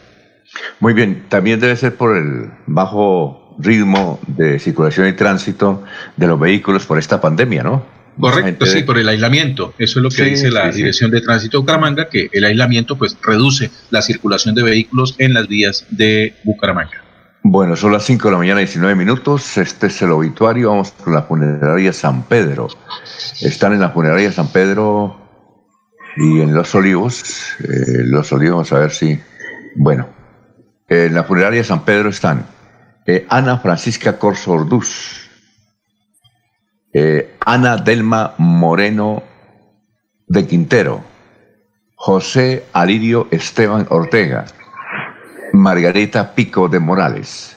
Muy 0.81 0.93
bien, 0.93 1.25
también 1.29 1.59
debe 1.59 1.77
ser 1.77 1.97
por 1.97 2.17
el 2.17 2.51
bajo 2.67 3.42
ritmo 3.59 4.21
de 4.27 4.59
circulación 4.59 5.09
y 5.09 5.13
tránsito 5.13 5.85
de 6.17 6.27
los 6.27 6.39
vehículos 6.39 6.87
por 6.87 6.99
esta 6.99 7.21
pandemia, 7.21 7.63
¿no? 7.63 7.85
Correcto, 8.19 8.67
sí, 8.67 8.83
por 8.83 8.99
el 8.99 9.09
aislamiento. 9.09 9.75
Eso 9.79 9.99
es 9.99 10.03
lo 10.03 10.11
que 10.11 10.25
dice 10.25 10.51
la 10.51 10.71
Dirección 10.71 11.11
de 11.11 11.23
Tránsito 11.23 11.57
de 11.57 11.61
Bucaramanga, 11.63 12.09
que 12.09 12.29
el 12.33 12.45
aislamiento 12.45 12.99
pues 12.99 13.17
reduce 13.23 13.71
la 13.91 14.03
circulación 14.03 14.55
de 14.55 14.63
vehículos 14.63 15.15
en 15.19 15.33
las 15.35 15.49
vías 15.49 15.87
de 15.91 16.35
Bucaramanga. 16.45 17.03
Bueno, 17.45 17.75
son 17.75 17.93
las 17.93 18.05
5 18.05 18.29
de 18.29 18.33
la 18.33 18.39
mañana, 18.39 18.61
19 18.61 18.95
minutos. 18.95 19.59
Este 19.59 19.89
es 19.89 20.01
el 20.03 20.13
obituario. 20.13 20.71
Vamos 20.71 20.93
con 20.93 21.15
la 21.15 21.23
funeraria 21.23 21.93
San 21.93 22.23
Pedro. 22.25 22.69
Están 23.41 23.73
en 23.73 23.81
la 23.81 23.91
funeraria 23.91 24.31
San 24.31 24.49
Pedro 24.53 25.17
y 26.17 26.41
en 26.41 26.55
Los 26.55 26.75
Olivos. 26.75 27.57
Eh, 27.61 28.05
los 28.05 28.33
Olivos, 28.33 28.73
a 28.73 28.79
ver 28.79 28.93
si. 28.93 29.19
Bueno, 29.75 30.09
en 30.89 31.15
la 31.15 31.25
funeraria 31.25 31.65
San 31.65 31.85
Pedro 31.85 32.11
están 32.11 32.47
eh, 33.07 33.27
Ana 33.29 33.59
Francisca 33.59 34.19
Corso 34.19 34.53
Orduz, 34.53 35.31
eh, 36.93 37.37
Ana 37.45 37.77
Delma 37.77 38.35
Moreno 38.39 39.23
de 40.27 40.47
Quintero, 40.47 41.05
José 41.95 42.65
Alirio 42.73 43.29
Esteban 43.31 43.87
Ortega, 43.91 44.47
Margarita 45.53 46.35
Pico 46.35 46.69
de 46.69 46.81
Morales. 46.81 47.57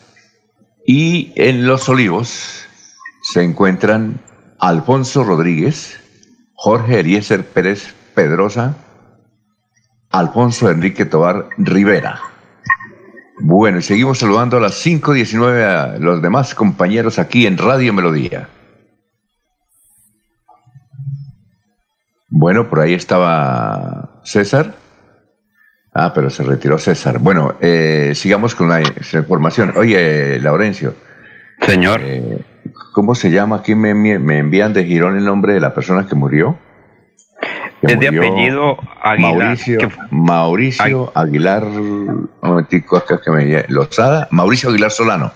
Y 0.86 1.34
en 1.36 1.66
Los 1.66 1.90
Olivos 1.90 2.68
se 3.24 3.44
encuentran 3.44 4.22
Alfonso 4.60 5.24
Rodríguez, 5.24 6.00
Jorge 6.54 7.00
Eliezer 7.00 7.46
Pérez 7.46 7.94
Pedrosa, 8.14 8.75
Alfonso 10.12 10.70
Enrique 10.70 11.06
Tobar 11.06 11.50
Rivera. 11.58 12.35
Bueno, 13.39 13.80
y 13.80 13.82
seguimos 13.82 14.20
saludando 14.20 14.58
a 14.58 14.62
las 14.62 14.86
5.19 14.86 15.63
a 15.63 16.00
los 16.00 16.22
demás 16.22 16.56
compañeros 16.56 17.20
aquí 17.20 17.46
en 17.46 17.58
Radio 17.58 17.94
Melodía. 17.94 18.48
Bueno, 22.30 22.70
por 22.70 22.80
ahí 22.80 22.94
estaba 22.94 24.22
César. 24.24 24.75
Ah, 25.94 26.13
pero 26.13 26.30
se 26.30 26.44
retiró 26.44 26.77
César. 26.77 27.20
Bueno, 27.20 27.56
eh, 27.62 28.13
sigamos 28.15 28.56
con 28.56 28.70
la 28.70 28.82
información. 28.82 29.74
Oye, 29.77 30.39
Laurencio. 30.39 30.96
Señor. 31.62 32.01
Eh, 32.04 32.44
¿Cómo 32.94 33.15
se 33.15 33.32
llama? 33.32 33.58
Aquí 33.58 33.75
me, 33.75 33.94
me 33.94 34.38
envían 34.39 34.74
de 34.74 34.86
Girón 34.86 35.18
el 35.18 35.25
nombre 35.25 35.54
de 35.54 35.60
la 35.60 35.74
persona 35.74 36.08
que 36.08 36.15
murió. 36.15 36.58
Es 37.82 38.00
de 38.00 38.08
apellido 38.08 38.78
Aguilar. 39.02 39.38
Mauricio, 39.38 39.91
Mauricio 40.12 41.12
Aguilar, 41.13 41.63
un 41.63 42.30
momentico 42.41 43.04
que 43.06 43.32
me 43.32 43.65
Lozada, 43.67 44.28
Mauricio 44.32 44.69
Aguilar 44.69 44.91
Solano. 44.91 45.32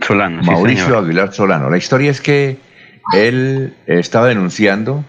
Solano, 0.00 0.42
Mauricio 0.42 0.98
Aguilar 0.98 1.32
Solano. 1.32 1.70
La 1.70 1.76
historia 1.76 2.10
es 2.10 2.20
que 2.20 2.58
él 3.14 3.74
estaba 3.86 4.28
denunciando 4.28 5.04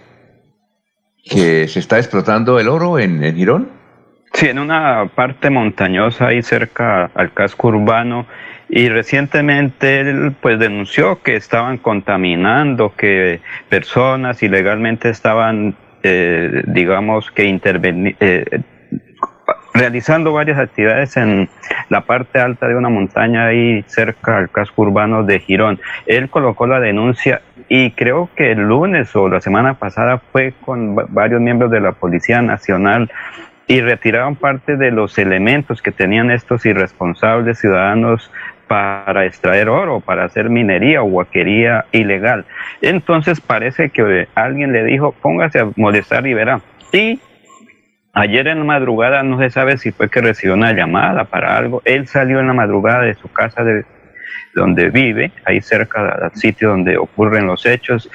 que 1.23 1.67
se 1.67 1.79
está 1.79 1.97
explotando 1.97 2.59
el 2.59 2.67
oro 2.67 2.99
en, 2.99 3.23
en 3.23 3.35
Girón. 3.35 3.69
Sí, 4.33 4.47
en 4.47 4.59
una 4.59 5.09
parte 5.13 5.49
montañosa 5.49 6.27
ahí 6.27 6.41
cerca 6.41 7.11
al 7.13 7.33
casco 7.33 7.69
urbano 7.69 8.25
y 8.67 8.89
recientemente 8.89 9.99
él 9.99 10.35
pues 10.41 10.57
denunció 10.57 11.21
que 11.21 11.35
estaban 11.35 11.77
contaminando, 11.77 12.93
que 12.95 13.41
personas 13.69 14.41
ilegalmente 14.41 15.09
estaban 15.09 15.75
eh, 16.03 16.63
digamos 16.67 17.31
que 17.31 17.45
intervenir, 17.45 18.15
eh, 18.19 18.61
realizando 19.73 20.33
varias 20.33 20.59
actividades 20.59 21.17
en 21.17 21.49
la 21.89 22.01
parte 22.01 22.39
alta 22.39 22.67
de 22.67 22.75
una 22.75 22.89
montaña 22.89 23.47
ahí 23.47 23.83
cerca 23.87 24.37
al 24.37 24.49
casco 24.49 24.83
urbano 24.83 25.23
de 25.23 25.39
Girón. 25.39 25.79
Él 26.05 26.29
colocó 26.29 26.67
la 26.67 26.79
denuncia 26.79 27.41
y 27.69 27.91
creo 27.91 28.29
que 28.35 28.51
el 28.51 28.59
lunes 28.59 29.15
o 29.15 29.27
la 29.27 29.41
semana 29.41 29.75
pasada 29.75 30.19
fue 30.31 30.53
con 30.63 30.95
varios 30.95 31.41
miembros 31.41 31.71
de 31.71 31.79
la 31.79 31.93
Policía 31.93 32.41
Nacional 32.41 33.11
y 33.65 33.81
retiraron 33.81 34.35
parte 34.35 34.75
de 34.75 34.91
los 34.91 35.17
elementos 35.17 35.81
que 35.81 35.91
tenían 35.91 36.29
estos 36.31 36.65
irresponsables 36.65 37.59
ciudadanos 37.59 38.29
para 38.73 39.27
extraer 39.27 39.69
oro, 39.69 39.99
para 39.99 40.23
hacer 40.23 40.49
minería 40.49 41.03
o 41.03 41.05
guaquería 41.05 41.85
ilegal. 41.91 42.43
Entonces 42.81 43.39
parece 43.39 43.91
que 43.91 44.27
alguien 44.33 44.73
le 44.73 44.83
dijo, 44.83 45.11
póngase 45.21 45.59
a 45.59 45.69
molestar 45.75 46.25
y 46.25 46.33
verá. 46.33 46.59
Y 46.91 47.19
ayer 48.13 48.47
en 48.47 48.57
la 48.57 48.63
madrugada, 48.63 49.21
no 49.21 49.37
se 49.37 49.51
sabe 49.51 49.77
si 49.77 49.91
fue 49.91 50.09
que 50.09 50.21
recibió 50.21 50.55
una 50.55 50.73
llamada 50.73 51.25
para 51.25 51.55
algo, 51.55 51.83
él 51.85 52.07
salió 52.07 52.39
en 52.39 52.47
la 52.47 52.53
madrugada 52.53 53.03
de 53.03 53.13
su 53.13 53.31
casa 53.31 53.63
de, 53.63 53.85
donde 54.55 54.89
vive, 54.89 55.31
ahí 55.45 55.61
cerca 55.61 56.17
del 56.21 56.31
sitio 56.39 56.69
donde 56.69 56.97
ocurren 56.97 57.47
los 57.47 57.65
hechos. 57.65 58.09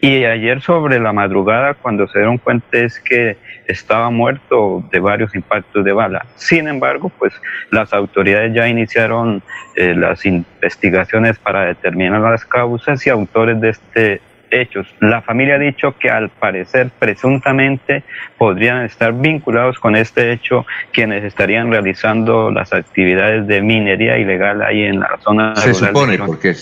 Y 0.00 0.24
ayer 0.24 0.60
sobre 0.60 1.00
la 1.00 1.12
madrugada, 1.12 1.74
cuando 1.74 2.06
se 2.08 2.18
dieron 2.18 2.38
cuenta 2.38 2.78
es 2.78 3.00
que 3.00 3.36
estaba 3.66 4.10
muerto 4.10 4.84
de 4.90 5.00
varios 5.00 5.34
impactos 5.34 5.84
de 5.84 5.92
bala. 5.92 6.26
Sin 6.36 6.68
embargo, 6.68 7.10
pues 7.18 7.32
las 7.70 7.92
autoridades 7.92 8.54
ya 8.54 8.68
iniciaron 8.68 9.42
eh, 9.76 9.94
las 9.94 10.24
investigaciones 10.26 11.38
para 11.38 11.66
determinar 11.66 12.20
las 12.20 12.44
causas 12.44 13.06
y 13.06 13.10
autores 13.10 13.60
de 13.60 13.68
este 13.70 14.20
hechos. 14.50 14.86
La 15.00 15.22
familia 15.22 15.56
ha 15.56 15.58
dicho 15.58 15.96
que 15.98 16.10
al 16.10 16.28
parecer 16.30 16.90
presuntamente 16.98 18.04
podrían 18.36 18.84
estar 18.84 19.12
vinculados 19.12 19.78
con 19.78 19.96
este 19.96 20.32
hecho 20.32 20.66
quienes 20.92 21.24
estarían 21.24 21.70
realizando 21.70 22.50
las 22.50 22.72
actividades 22.72 23.46
de 23.46 23.62
minería 23.62 24.18
ilegal 24.18 24.62
ahí 24.62 24.82
en 24.82 25.00
la 25.00 25.18
zona. 25.22 25.56
Se 25.56 25.74
supone, 25.74 26.18
porque 26.18 26.54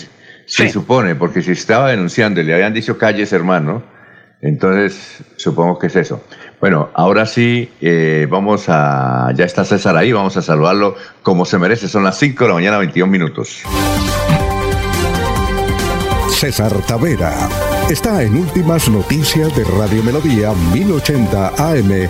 se 0.45 0.69
supone, 0.69 1.15
porque 1.15 1.41
si 1.41 1.51
estaba 1.51 1.89
denunciando 1.89 2.41
y 2.41 2.43
le 2.43 2.53
habían 2.53 2.73
dicho 2.73 2.97
calles, 2.97 3.33
hermano, 3.33 3.83
entonces 4.41 5.23
supongo 5.35 5.79
que 5.79 5.87
es 5.87 5.95
eso. 5.95 6.23
Bueno, 6.59 6.89
ahora 6.93 7.25
sí, 7.25 7.69
eh, 7.81 8.27
vamos 8.29 8.65
a, 8.67 9.31
ya 9.35 9.45
está 9.45 9.63
César 9.63 9.95
ahí, 9.95 10.11
vamos 10.11 10.37
a 10.37 10.41
saludarlo 10.41 10.95
como 11.21 11.45
se 11.45 11.57
merece. 11.57 11.87
Son 11.87 12.03
las 12.03 12.17
5 12.17 12.43
de 12.43 12.47
la 12.47 12.53
mañana, 12.55 12.77
21 12.77 13.11
minutos. 13.11 13.63
César 16.37 16.71
Tavera 16.85 17.49
está 17.89 18.21
en 18.21 18.37
Últimas 18.37 18.87
Noticias 18.89 19.55
de 19.55 19.63
Radio 19.63 20.03
Melodía 20.03 20.51
1080 20.71 21.47
AM. 21.47 22.07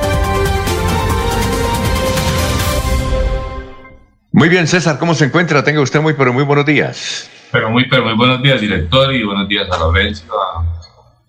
Muy 4.34 4.50
bien, 4.50 4.68
César, 4.68 5.00
¿cómo 5.00 5.14
se 5.14 5.24
encuentra? 5.24 5.64
Tenga 5.64 5.80
usted 5.80 6.02
muy, 6.02 6.14
pero 6.14 6.34
muy 6.34 6.44
buenos 6.44 6.66
días. 6.66 7.32
Pero 7.54 7.70
muy, 7.70 7.88
pero 7.88 8.04
muy 8.04 8.16
buenos 8.16 8.44
días, 8.44 8.60
director, 8.60 9.16
y 9.16 9.24
buenos 9.24 9.48
días 9.48 9.72
a 9.72 9.80
Lorenzo, 9.80 10.26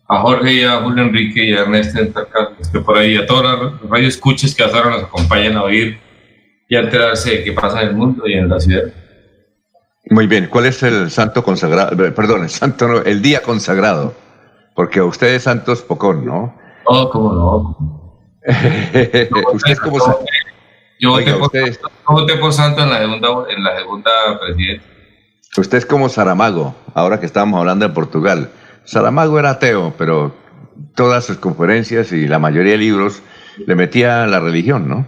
a, 0.09 0.21
Jorge 0.21 0.55
y 0.55 0.65
a 0.65 0.79
Julio 0.79 1.05
Enrique 1.05 1.45
y 1.45 1.53
a 1.53 1.61
Ernesto 1.61 2.01
que 2.73 2.81
por 2.81 2.99
ahí, 2.99 3.17
a 3.17 3.25
todos 3.27 3.45
los 3.45 3.89
radio 3.89 4.09
escuches 4.09 4.57
que 4.57 4.65
hasta 4.65 4.77
ahora 4.77 4.91
nos 4.91 5.05
acompañan 5.05 5.57
a 5.57 5.63
oír 5.63 6.01
y 6.69 6.75
a 6.75 6.81
enterarse 6.81 7.31
de 7.31 7.45
qué 7.45 7.53
pasa 7.53 7.83
en 7.83 7.91
el 7.91 7.95
mundo 7.95 8.27
y 8.27 8.33
en 8.33 8.49
la 8.49 8.59
ciudad. 8.59 8.93
Muy 10.11 10.27
bien, 10.27 10.49
¿cuál 10.49 10.67
es 10.67 10.83
el 10.83 11.11
santo 11.11 11.43
consagrado? 11.43 12.05
Eh, 12.05 12.13
perdón, 12.13 12.43
el 12.43 12.51
santo 12.51 12.89
no, 12.89 12.99
el 12.99 13.21
día 13.21 13.43
consagrado. 13.43 14.15
Porque 14.75 15.03
usted 15.03 15.35
es 15.35 15.43
Santos 15.43 15.83
Pocón, 15.83 16.25
¿no? 16.25 16.55
Oh, 16.85 17.11
cómo 17.11 17.33
no. 17.33 18.39
usted 19.53 19.73
es 19.73 19.81
como 19.81 19.99
Yo 21.01 21.11
voté, 21.11 21.33
por, 22.05 22.41
por, 22.41 22.53
santo 22.53 22.83
en 22.83 22.91
la 22.91 22.99
segunda, 22.99 23.29
en 23.51 23.65
la 23.65 23.77
segunda 23.77 24.11
presidencia. 24.41 24.89
Usted 25.57 25.79
es 25.79 25.87
como 25.87 26.09
Saramago, 26.09 26.75
ahora 26.95 27.19
que 27.19 27.27
estamos 27.27 27.59
hablando 27.59 27.89
de 27.89 27.93
Portugal. 27.93 28.51
Saramago 28.85 29.39
era 29.39 29.51
ateo, 29.51 29.93
pero 29.99 30.35
todas 30.95 31.25
sus 31.25 31.39
conferencias 31.39 32.13
y 32.13 32.29
la 32.29 32.39
mayoría 32.39 32.73
de 32.73 32.79
libros 32.79 33.23
le 33.67 33.75
metía 33.75 34.27
la 34.27 34.41
religión, 34.41 34.89
¿no? 34.89 35.07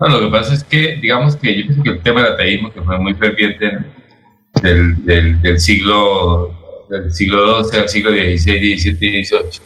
Lo 0.00 0.20
que 0.20 0.28
pasa 0.28 0.54
es 0.54 0.64
que, 0.64 0.96
digamos 0.96 1.36
que 1.36 1.56
yo 1.56 1.66
pienso 1.66 1.82
que 1.82 1.90
el 1.90 2.02
tema 2.02 2.22
del 2.22 2.32
ateísmo, 2.32 2.72
que 2.72 2.82
fue 2.82 2.98
muy 2.98 3.14
ferviente 3.14 3.78
del, 4.62 5.40
del, 5.40 5.60
siglo 5.60 6.86
del 6.88 7.10
siglo 7.12 7.64
XII 7.64 7.80
al 7.80 7.88
siglo 7.88 8.10
XVI, 8.10 8.78
XVII 8.78 9.18
y 9.18 9.24
XVIII, 9.24 9.60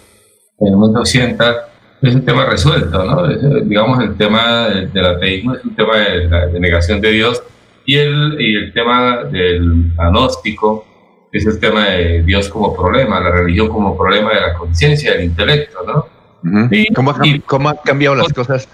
en 0.61 0.69
el 0.69 0.77
mundo 0.77 1.01
occidental, 1.01 1.57
es 2.01 2.15
un 2.15 2.25
tema 2.25 2.47
resuelto, 2.47 3.05
¿no? 3.05 3.27
digamos, 3.65 4.03
el 4.05 4.17
tema 4.17 4.69
del, 4.69 5.05
ateísmo 5.05 5.55
es 5.55 5.65
un 5.65 5.75
tema 5.75 5.99
de, 5.99 6.61
negación 6.61 7.01
de 7.01 7.11
Dios 7.11 7.43
y 7.85 7.97
el, 7.97 8.37
y 8.41 8.57
el 8.57 8.73
tema 8.73 9.25
del 9.25 9.93
agnóstico 9.97 10.87
es 11.33 11.45
el 11.47 11.59
tema 11.59 11.87
de 11.87 12.23
Dios 12.23 12.49
como 12.49 12.75
problema, 12.75 13.21
la 13.21 13.33
religión 13.33 13.69
como 13.69 13.97
problema 13.97 14.33
de 14.33 14.41
la 14.41 14.55
conciencia, 14.55 15.13
del 15.13 15.25
intelecto, 15.25 15.79
¿no? 15.87 16.07
¿Cómo, 16.95 17.15
¿Cómo, 17.47 17.69
han 17.69 17.79
cambiado 17.85 18.15
las 18.15 18.33
cosas? 18.33 18.69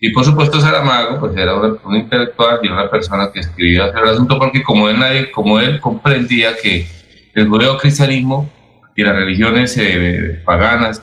Y 0.00 0.10
por 0.12 0.24
supuesto 0.24 0.60
Saramago, 0.60 1.20
pues 1.20 1.36
era 1.36 1.54
un, 1.54 1.94
intelectual 1.94 2.60
y 2.62 2.68
una 2.68 2.90
persona 2.90 3.30
que 3.32 3.40
escribía 3.40 3.88
el 3.88 4.08
asunto 4.08 4.38
porque 4.38 4.62
como 4.62 4.88
él, 4.88 4.98
nadie, 4.98 5.30
como 5.30 5.60
él 5.60 5.78
comprendía 5.78 6.56
que 6.56 6.86
el 7.34 7.48
judeo-cristianismo 7.48 8.50
y 8.96 9.02
las 9.02 9.14
religiones 9.14 9.76
eh, 9.76 10.40
paganas 10.44 11.02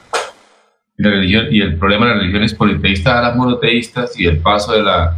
y, 0.98 1.04
la 1.04 1.12
religión, 1.12 1.48
y 1.52 1.62
el 1.62 1.78
problema 1.78 2.08
de 2.08 2.12
las 2.12 2.20
religiones 2.22 2.56
politeístas 2.56 3.14
a 3.14 3.22
las 3.22 3.36
monoteístas 3.36 4.20
y 4.20 4.26
el 4.26 4.40
paso 4.40 4.74
de 4.74 4.82
la, 4.82 5.16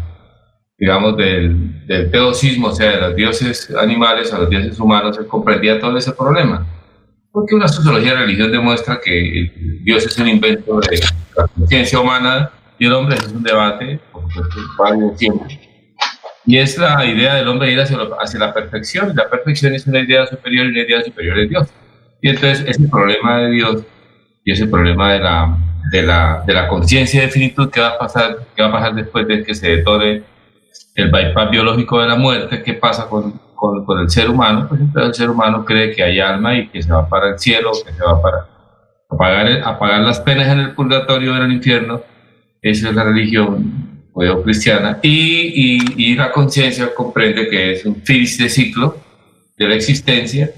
digamos, 0.78 1.16
del, 1.16 1.88
del 1.88 2.12
teosismo, 2.12 2.68
o 2.68 2.76
sea, 2.76 2.92
de 2.92 3.02
los 3.02 3.16
dioses 3.16 3.74
animales 3.80 4.34
a 4.34 4.40
los 4.40 4.50
dioses 4.50 4.78
humanos, 4.78 5.18
él 5.18 5.28
comprendía 5.28 5.80
todo 5.80 5.98
ese 5.98 6.12
problema. 6.12 6.68
Porque 7.32 7.56
una 7.56 7.70
sociología 7.70 8.12
de 8.12 8.20
religión 8.22 8.52
demuestra 8.52 9.00
que 9.02 9.80
Dios 9.84 10.06
es 10.06 10.18
un 10.18 10.28
invento 10.28 10.82
de 10.82 11.00
la 11.38 11.48
conciencia 11.48 12.00
humana 12.00 12.52
y 12.80 12.86
el 12.86 12.94
hombre 12.94 13.18
es 13.18 13.28
un 13.28 13.44
debate, 13.44 14.00
por 14.12 15.18
siempre. 15.18 15.60
Y 16.46 16.58
es 16.58 16.78
la 16.78 17.06
idea 17.06 17.36
del 17.36 17.48
hombre 17.48 17.72
ir 17.72 17.80
hacia, 17.80 17.98
hacia, 18.20 18.40
la 18.40 18.54
perfección, 18.54 19.14
la 19.16 19.30
perfección 19.30 19.74
es 19.76 19.86
una 19.86 20.00
idea 20.00 20.26
superior 20.26 20.66
y 20.66 20.70
una 20.70 20.82
idea 20.82 21.02
superior 21.04 21.38
es 21.40 21.50
Dios. 21.50 21.68
Y 22.22 22.30
entonces 22.30 22.66
ese 22.68 22.88
problema 22.88 23.42
de 23.42 23.52
Dios 23.52 23.84
y 24.44 24.52
ese 24.52 24.66
problema 24.66 25.14
de 25.14 25.20
la, 25.20 25.58
de 25.92 26.02
la, 26.02 26.44
de 26.46 26.54
la 26.54 26.68
conciencia 26.68 27.22
de 27.22 27.28
finitud 27.28 27.70
que 27.70 27.82
va, 27.82 27.90
a 27.90 27.98
pasar, 27.98 28.38
que 28.56 28.62
va 28.62 28.70
a 28.70 28.72
pasar 28.72 28.96
después 28.96 29.28
de 29.28 29.44
que 29.44 29.54
se 29.54 29.76
detone 29.76 30.24
el 30.96 31.12
bypass 31.12 31.52
biológico 31.52 32.02
de 32.02 32.08
la 32.08 32.16
muerte, 32.16 32.64
¿qué 32.64 32.74
pasa 32.74 33.08
con, 33.08 33.40
con, 33.56 34.00
el 34.00 34.10
ser 34.10 34.30
humano? 34.30 34.68
Pues 34.68 34.82
entonces 34.82 35.10
el 35.10 35.16
ser 35.16 35.30
humano 35.30 35.66
cree 35.66 35.94
que 35.94 36.04
hay 36.04 36.20
alma 36.20 36.58
y 36.58 36.70
que 36.70 36.82
se 36.82 36.92
va 36.92 37.08
para 37.08 37.30
el 37.30 37.40
cielo, 37.40 37.72
que 37.86 37.94
se 37.94 38.04
va 38.04 38.22
para 38.22 38.48
apagar, 39.10 39.48
apagar 39.66 40.02
las 40.02 40.20
penas 40.20 40.48
en 40.48 40.60
el 40.60 40.72
purgatorio 40.72 41.34
o 41.34 41.36
en 41.36 41.44
el 41.44 41.52
infierno. 41.54 42.02
Esa 42.62 42.90
es 42.90 42.96
la 42.96 43.04
religión 43.04 43.90
cristiana 44.44 45.00
y, 45.02 45.78
y, 45.78 46.12
y 46.12 46.16
la 46.16 46.32
conciencia 46.32 46.94
comprende 46.94 47.48
que 47.48 47.74
es 47.74 47.86
un 47.86 47.96
fin 48.04 48.24
de 48.24 48.50
ciclo 48.50 48.98
de 49.58 49.68
la 49.68 49.76
existencia 49.76 50.52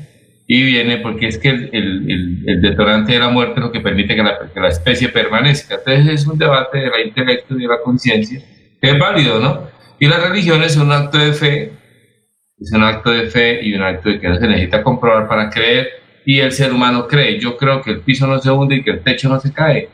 y 0.47 0.63
viene 0.63 0.97
porque 0.97 1.27
es 1.27 1.37
que 1.37 1.49
el, 1.49 1.69
el, 1.71 2.43
el, 2.45 2.61
detonante 2.61 3.13
de 3.13 3.19
la 3.19 3.29
muerte 3.29 3.53
es 3.57 3.61
lo 3.61 3.71
que 3.71 3.79
permite 3.79 4.15
que 4.15 4.23
la, 4.23 4.37
que 4.53 4.59
la, 4.59 4.67
especie 4.67 5.09
permanezca. 5.09 5.75
Entonces 5.75 6.21
es 6.21 6.27
un 6.27 6.37
debate 6.37 6.79
de 6.79 6.89
la 6.89 7.01
intelecto 7.01 7.55
y 7.57 7.61
de 7.61 7.67
la 7.67 7.81
conciencia 7.81 8.41
que 8.81 8.89
es 8.89 8.99
válido, 8.99 9.39
¿no? 9.39 9.67
Y 9.99 10.07
la 10.07 10.17
religión 10.17 10.61
es 10.63 10.75
un 10.75 10.91
acto 10.91 11.19
de 11.19 11.31
fe, 11.31 11.71
es 12.59 12.71
un 12.73 12.83
acto 12.83 13.11
de 13.11 13.27
fe 13.27 13.63
y 13.63 13.73
un 13.75 13.83
acto 13.83 14.09
de 14.09 14.19
que 14.19 14.27
no 14.27 14.37
se 14.39 14.47
necesita 14.47 14.83
comprobar 14.83 15.27
para 15.27 15.49
creer 15.49 15.87
y 16.25 16.39
el 16.39 16.51
ser 16.51 16.73
humano 16.73 17.07
cree. 17.07 17.39
Yo 17.39 17.55
creo 17.55 17.81
que 17.81 17.91
el 17.91 18.01
piso 18.01 18.27
no 18.27 18.39
se 18.39 18.49
hunde 18.49 18.77
y 18.77 18.83
que 18.83 18.91
el 18.91 19.03
techo 19.03 19.29
no 19.29 19.39
se 19.39 19.53
cae 19.53 19.87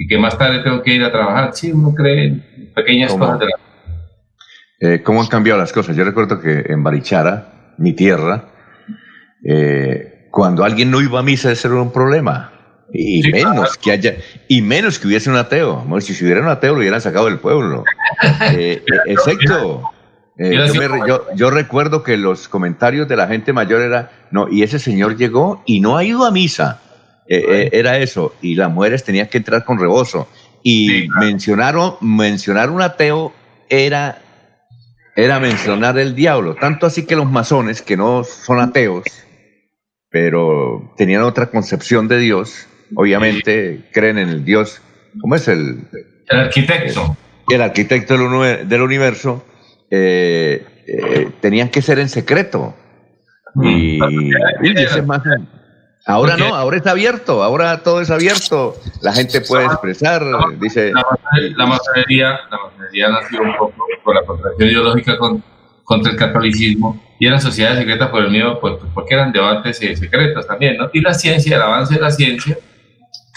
y 0.00 0.06
que 0.06 0.16
más 0.16 0.38
tarde 0.38 0.60
tengo 0.60 0.82
que 0.82 0.94
ir 0.94 1.04
a 1.04 1.12
trabajar. 1.12 1.50
Sí, 1.52 1.70
uno 1.72 1.94
cree 1.94 2.28
en 2.28 2.72
pequeñas 2.74 3.12
cosas 3.12 3.38
de 3.38 3.46
la 3.46 3.52
eh, 4.80 5.02
¿Cómo 5.02 5.20
han 5.20 5.26
cambiado 5.26 5.60
las 5.60 5.74
cosas? 5.74 5.94
Yo 5.94 6.04
recuerdo 6.04 6.40
que 6.40 6.64
en 6.68 6.82
Barichara, 6.82 7.74
mi 7.76 7.92
tierra, 7.92 8.46
eh, 9.44 10.26
cuando 10.30 10.64
alguien 10.64 10.90
no 10.90 11.02
iba 11.02 11.20
a 11.20 11.22
misa, 11.22 11.52
ese 11.52 11.68
era 11.68 11.82
un 11.82 11.92
problema. 11.92 12.50
Y 12.94 13.30
menos 13.30 13.76
que 13.76 13.92
haya, 13.92 14.16
y 14.48 14.62
menos 14.62 14.98
que 14.98 15.06
hubiese 15.06 15.28
un 15.28 15.36
ateo. 15.36 15.84
si 16.00 16.24
hubiera 16.24 16.40
un 16.40 16.48
ateo, 16.48 16.72
lo 16.72 16.80
hubieran 16.80 17.02
sacado 17.02 17.26
del 17.26 17.38
pueblo. 17.38 17.84
Eh, 18.52 18.82
exacto. 19.06 19.82
Yo, 20.36 21.26
yo, 21.34 21.50
recuerdo 21.50 22.02
que 22.02 22.16
los 22.16 22.48
comentarios 22.48 23.06
de 23.06 23.16
la 23.16 23.28
gente 23.28 23.52
mayor 23.52 23.82
era, 23.82 24.10
no, 24.30 24.48
y 24.50 24.62
ese 24.62 24.78
señor 24.78 25.16
llegó 25.16 25.62
y 25.66 25.80
no 25.80 25.98
ha 25.98 26.04
ido 26.04 26.24
a 26.24 26.30
misa. 26.30 26.80
Eh, 27.32 27.44
eh, 27.48 27.70
era 27.72 27.96
eso, 27.98 28.34
y 28.42 28.56
las 28.56 28.72
mujeres 28.72 29.04
tenían 29.04 29.28
que 29.28 29.38
entrar 29.38 29.64
con 29.64 29.78
rebozo. 29.78 30.26
Y 30.64 31.06
mencionaron, 31.20 31.94
mencionar 32.00 32.70
un 32.70 32.82
ateo 32.82 33.32
era, 33.68 34.20
era 35.14 35.38
mencionar 35.38 35.96
el 35.96 36.16
diablo. 36.16 36.56
Tanto 36.56 36.86
así 36.86 37.06
que 37.06 37.14
los 37.14 37.30
masones, 37.30 37.82
que 37.82 37.96
no 37.96 38.24
son 38.24 38.58
ateos, 38.58 39.04
pero 40.10 40.92
tenían 40.96 41.22
otra 41.22 41.46
concepción 41.46 42.08
de 42.08 42.18
Dios, 42.18 42.66
obviamente 42.96 43.88
creen 43.92 44.18
en 44.18 44.28
el 44.28 44.44
Dios, 44.44 44.82
¿cómo 45.20 45.36
es 45.36 45.46
el? 45.46 45.86
El 46.28 46.40
arquitecto. 46.40 47.16
El, 47.48 47.62
arquitecto 47.62 48.18
del, 48.18 48.68
del 48.68 48.82
universo, 48.82 49.44
eh, 49.88 50.66
tenían 51.40 51.68
que 51.68 51.80
ser 51.80 52.00
en 52.00 52.08
secreto. 52.08 52.74
Y, 53.62 53.98
y 53.98 55.02
más, 55.06 55.22
Ahora 56.06 56.36
no, 56.36 56.54
ahora 56.54 56.78
está 56.78 56.92
abierto, 56.92 57.42
ahora 57.42 57.82
todo 57.82 58.00
es 58.00 58.10
abierto, 58.10 58.74
la 59.02 59.12
gente 59.12 59.42
puede 59.42 59.66
expresar, 59.66 60.22
dice... 60.58 60.92
La 60.92 61.66
masonería, 61.66 62.40
la 62.50 62.58
masonería 62.64 63.08
nació 63.10 63.42
un 63.42 63.56
poco 63.56 63.84
por 64.02 64.14
la 64.14 64.22
contradicción 64.22 64.70
ideológica 64.70 65.18
con, 65.18 65.44
contra 65.84 66.12
el 66.12 66.18
catolicismo 66.18 67.00
y 67.18 67.26
en 67.26 67.32
las 67.32 67.42
sociedades 67.42 67.80
secretas 67.80 68.08
por 68.08 68.24
el 68.24 68.30
miedo, 68.30 68.58
pues, 68.60 68.76
pues, 68.80 68.90
porque 68.94 69.14
eran 69.14 69.30
debates 69.30 69.80
eh, 69.82 69.94
secretos 69.94 70.46
también, 70.46 70.78
¿no? 70.78 70.88
Y 70.92 71.00
la 71.02 71.12
ciencia, 71.12 71.56
el 71.56 71.62
avance 71.62 71.94
de 71.94 72.00
la 72.00 72.10
ciencia 72.10 72.56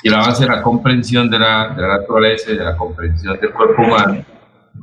y 0.02 0.08
el 0.08 0.13
avance 0.13 0.43
de 0.43 0.49
la 0.49 0.62
comprensión 0.62 1.30
de 1.30 1.39
la, 1.39 1.69
de 1.69 1.82
la 1.82 1.97
naturaleza, 1.99 2.52
de 2.52 2.63
la 2.63 2.78
comprensión 2.78 3.38
del 3.39 3.52
cuerpo 3.52 3.82
humano 3.82 4.23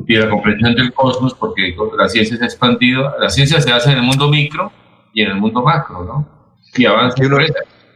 y 0.06 0.14
de 0.14 0.24
la 0.24 0.30
comprensión 0.30 0.74
del 0.74 0.92
cosmos, 0.92 1.32
porque 1.32 1.74
la 1.96 2.08
ciencia 2.08 2.36
se 2.36 2.44
ha 2.44 2.46
expandido, 2.46 3.14
la 3.18 3.30
ciencia 3.30 3.60
se 3.60 3.72
hace 3.72 3.90
en 3.92 3.98
el 3.98 4.02
mundo 4.02 4.28
micro 4.28 4.70
y 5.14 5.22
en 5.22 5.30
el 5.30 5.36
mundo 5.36 5.62
macro, 5.62 6.04
¿no? 6.04 6.39
Y 6.76 6.87
avance 6.87 7.22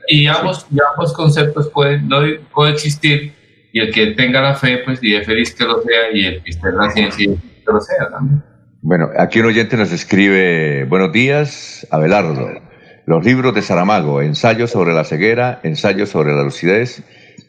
y 0.06 0.26
ambos, 0.26 0.66
y 0.70 0.78
ambos 0.92 1.12
conceptos 1.12 1.68
pueden 1.68 2.08
no 2.08 2.20
coexistir 2.50 3.32
y 3.72 3.80
el 3.80 3.92
que 3.92 4.08
tenga 4.08 4.40
la 4.40 4.54
fe 4.54 4.78
pues 4.84 5.02
y 5.02 5.14
es 5.14 5.26
feliz 5.26 5.54
que 5.54 5.64
lo 5.64 5.82
sea 5.82 6.12
y 6.12 6.26
el 6.26 6.42
que 6.42 6.50
esté 6.50 6.68
en 6.68 6.76
la 6.76 6.90
ciencia 6.90 7.26
que 7.26 7.72
lo 7.72 7.80
sea 7.80 8.08
también 8.10 8.42
bueno 8.82 9.08
aquí 9.18 9.40
un 9.40 9.46
oyente 9.46 9.76
nos 9.76 9.92
escribe 9.92 10.84
buenos 10.84 11.12
días 11.12 11.86
Abelardo. 11.90 12.62
Los 13.06 13.22
libros 13.22 13.54
de 13.54 13.60
Saramago 13.60 14.22
ensayos 14.22 14.70
sobre 14.70 14.94
la 14.94 15.04
ceguera 15.04 15.60
ensayos 15.62 16.10
sobre 16.10 16.34
la 16.34 16.42
lucidez 16.42 17.02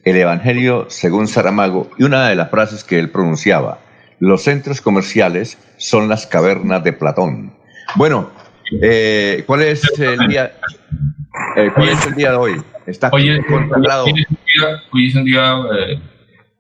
el 0.04 0.16
Evangelio 0.16 0.88
según 0.90 1.28
Saramago 1.28 1.90
y 1.98 2.04
una 2.04 2.30
de 2.30 2.36
las 2.36 2.50
frases 2.50 2.84
que 2.84 3.00
él 3.00 3.10
pronunciaba 3.10 3.80
los 4.20 4.44
centros 4.44 4.82
comerciales 4.82 5.58
son 5.78 6.08
las 6.08 6.26
cavernas 6.26 6.84
de 6.84 6.94
Platón 6.94 7.54
bueno 7.96 8.32
eh, 8.82 9.44
¿cuál 9.46 9.62
es 9.62 9.84
el 10.00 10.28
día 10.28 10.54
eh, 11.56 11.72
¿Cuál 11.74 11.90
es 11.90 12.06
el 12.06 12.16
día 12.16 12.32
de 12.32 12.38
hoy? 12.38 12.62
Está 12.86 13.10
hoy, 13.12 13.30
es, 13.30 13.46
consagrado. 13.46 14.06
Hoy 14.06 15.08
es 15.08 15.16
un 15.16 15.26
día, 15.26 15.56
eh, 15.78 16.00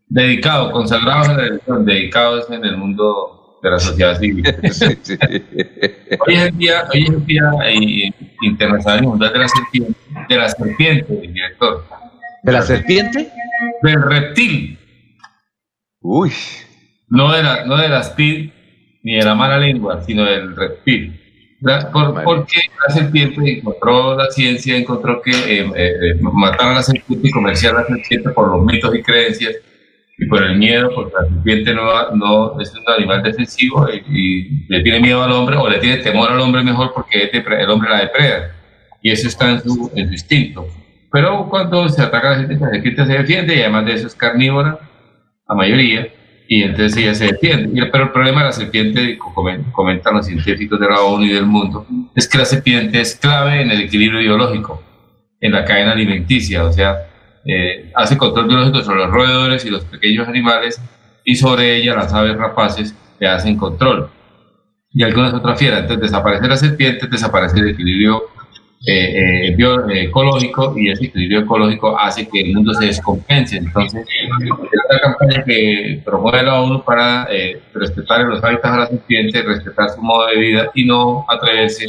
dedicado, 0.07 0.71
consagrado 0.71 1.25
en 1.25 1.37
la 1.37 1.43
religión, 1.43 1.85
dedicados 1.85 2.49
en 2.49 2.65
el 2.65 2.77
mundo 2.77 3.59
de 3.61 3.69
la 3.69 3.79
sociedad 3.79 4.17
civil. 4.19 4.43
hoy 6.27 6.33
es 6.33 6.41
el 6.41 6.57
día, 6.57 6.87
hoy 6.91 7.03
es 7.03 7.09
el 7.09 7.25
día 7.25 7.51
eh, 7.65 8.11
internacional 8.41 9.03
mundial 9.03 9.33
de 9.33 9.39
la 9.39 9.47
serpiente, 9.47 9.99
de 10.29 10.37
la 10.37 10.49
serpiente, 10.49 11.13
director. 11.13 11.85
¿De 12.43 12.51
la 12.51 12.61
serpiente? 12.61 13.31
Del 13.81 14.01
reptil. 14.01 14.79
Uy. 16.01 16.31
No 17.07 17.31
de, 17.31 17.43
la, 17.43 17.65
no 17.65 17.77
de 17.77 17.87
la 17.87 18.01
speed 18.01 18.49
ni 19.03 19.15
de 19.15 19.23
la 19.23 19.35
mala 19.35 19.59
lengua, 19.59 20.01
sino 20.03 20.23
del 20.25 20.55
reptil 20.55 21.14
porque 22.23 22.59
la 22.87 22.93
serpiente 22.93 23.57
encontró 23.57 24.15
la 24.15 24.29
ciencia, 24.29 24.77
encontró 24.77 25.21
que 25.21 25.31
eh, 25.31 25.71
eh, 25.75 26.19
matar 26.21 26.69
a 26.69 26.73
la 26.75 26.83
serpiente 26.83 27.27
y 27.27 27.31
comerciar 27.31 27.75
a 27.75 27.81
la 27.81 27.87
serpiente 27.87 28.29
por 28.29 28.49
los 28.49 28.63
mitos 28.63 28.93
y 28.95 29.01
creencias 29.01 29.55
y 30.17 30.27
por 30.27 30.43
el 30.43 30.57
miedo, 30.57 30.91
porque 30.93 31.13
la 31.19 31.27
serpiente 31.27 31.73
no, 31.73 32.11
no 32.11 32.59
es 32.61 32.73
un 32.73 32.93
animal 32.93 33.23
defensivo 33.23 33.87
y, 33.89 34.65
le 34.67 34.81
tiene 34.81 34.99
miedo 34.99 35.23
al 35.23 35.31
hombre 35.31 35.57
o 35.57 35.69
le 35.69 35.79
tiene 35.79 35.97
temor 35.97 36.31
al 36.31 36.39
hombre 36.39 36.63
mejor 36.63 36.91
porque 36.93 37.29
el 37.33 37.69
hombre 37.69 37.89
la 37.89 38.01
depreda 38.01 38.55
y 39.01 39.11
eso 39.11 39.27
está 39.27 39.51
en 39.51 39.61
su, 39.61 39.91
en 39.95 40.07
su 40.07 40.13
instinto. 40.13 40.67
Pero 41.11 41.47
cuando 41.49 41.87
se 41.89 42.01
ataca 42.01 42.27
a 42.27 42.31
la 42.31 42.37
serpiente, 42.37 42.65
la 42.65 42.71
serpiente 42.71 43.05
se 43.05 43.13
defiende 43.13 43.55
y 43.55 43.61
además 43.61 43.85
de 43.85 43.93
eso 43.93 44.07
es 44.07 44.15
carnívora, 44.15 44.79
la 45.47 45.55
mayoría, 45.55 46.07
y 46.47 46.63
entonces 46.63 46.97
ella 46.97 47.13
se 47.13 47.25
defiende. 47.25 47.89
Pero 47.91 48.05
el 48.05 48.11
problema 48.11 48.41
de 48.41 48.45
la 48.47 48.51
serpiente, 48.51 49.17
comentan 49.71 50.15
los 50.15 50.25
científicos 50.25 50.79
de 50.79 50.87
la 50.87 51.01
ONU 51.01 51.25
y 51.25 51.33
del 51.33 51.45
mundo, 51.45 51.85
es 52.15 52.27
que 52.27 52.37
la 52.37 52.45
serpiente 52.45 53.01
es 53.01 53.15
clave 53.15 53.61
en 53.61 53.71
el 53.71 53.81
equilibrio 53.81 54.19
biológico, 54.19 54.81
en 55.39 55.51
la 55.51 55.65
cadena 55.65 55.91
alimenticia, 55.91 56.63
o 56.63 56.71
sea, 56.71 57.07
eh, 57.45 57.91
hace 57.95 58.17
control 58.17 58.47
biológico 58.47 58.81
sobre 58.81 58.99
los 58.99 59.11
roedores 59.11 59.65
y 59.65 59.69
los 59.69 59.85
pequeños 59.85 60.27
animales 60.27 60.81
y 61.23 61.35
sobre 61.35 61.75
ella 61.75 61.95
las 61.95 62.13
aves 62.13 62.35
rapaces 62.37 62.95
le 63.19 63.27
hacen 63.27 63.57
control. 63.57 64.09
Y 64.91 65.03
algunas 65.03 65.33
otras 65.33 65.59
fieras. 65.59 65.81
Entonces 65.81 66.09
desaparece 66.09 66.47
la 66.47 66.57
serpiente, 66.57 67.07
desaparece 67.07 67.59
el 67.59 67.69
equilibrio 67.69 68.23
eh, 68.87 69.55
eh, 69.57 70.03
ecológico 70.03 70.77
y 70.77 70.91
ese 70.91 71.05
equilibrio 71.05 71.39
ecológico 71.39 71.97
hace 71.99 72.27
que 72.27 72.41
el 72.41 72.53
mundo 72.53 72.73
se 72.73 72.85
descompense. 72.85 73.57
Entonces, 73.57 74.05
la 74.89 74.99
campaña 74.99 75.43
que 75.43 76.01
promueve 76.05 76.43
la 76.43 76.61
ONU 76.61 76.83
para 76.83 77.27
eh, 77.31 77.59
respetar 77.73 78.25
los 78.25 78.43
hábitats 78.43 78.73
a 78.73 78.77
la 78.79 78.87
serpiente, 78.87 79.41
respetar 79.41 79.89
su 79.89 80.01
modo 80.01 80.27
de 80.27 80.37
vida 80.37 80.71
y 80.75 80.85
no 80.85 81.25
atreverse 81.27 81.85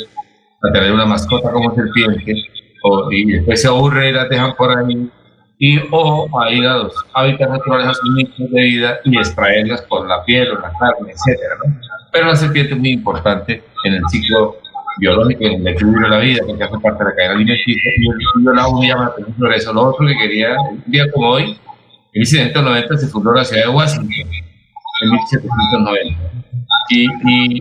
a 0.63 0.73
tener 0.73 0.93
una 0.93 1.05
mascota 1.05 1.53
como 1.53 1.75
serpiente 1.75 2.35
o, 2.83 3.13
y 3.13 3.33
después 3.33 3.61
se 3.61 3.69
aburre 3.69 4.09
y 4.09 4.13
la 4.13 4.25
dejan 4.25 4.55
por 4.57 4.77
ahí 4.77 5.11
y 5.59 5.79
o 5.91 6.29
a 6.41 6.51
ir 6.51 6.67
a 6.67 6.79
los 6.79 6.95
hábitats 7.15 7.51
naturales 7.51 7.89
a 7.89 7.95
sus 7.95 8.15
de 8.15 8.61
vida 8.63 9.01
y 9.05 9.17
extraerlas 9.19 9.83
por 9.83 10.07
la 10.07 10.25
piel 10.25 10.51
o 10.51 10.61
la 10.61 10.73
carne, 10.79 11.13
etcétera. 11.13 11.57
Pero 12.13 12.27
la 12.27 12.37
serpiente 12.37 12.73
es 12.75 12.79
muy 12.79 12.91
importante 12.91 13.63
en 13.85 13.95
el 13.95 14.03
ciclo 14.11 14.57
biológico 14.99 15.45
el 15.45 15.67
equilibrio 15.67 16.05
de 16.05 16.11
la 16.11 16.19
vida, 16.19 16.43
porque 16.47 16.65
hace 16.65 16.79
parte 16.79 17.05
de 17.05 17.11
la 17.11 17.17
cadena 17.17 17.35
alimenticia, 17.35 17.91
y 17.97 18.45
yo 18.45 18.53
la 18.53 18.69
un 18.69 18.81
día 18.81 18.97
sobre 19.39 19.57
eso. 19.57 19.73
Lo 19.73 19.83
otro 19.83 20.07
que 20.07 20.17
quería, 20.17 20.57
un 20.71 20.83
día 20.87 21.11
como 21.13 21.29
hoy, 21.29 21.59
en 22.13 22.21
1790 22.21 22.97
se 22.97 23.09
fundó 23.09 23.33
la 23.33 23.45
ciudad 23.45 23.65
de 23.65 23.69
Washington, 23.69 24.11
en 25.03 25.11
1790. 25.11 26.37
Y, 26.89 27.05
y 27.05 27.61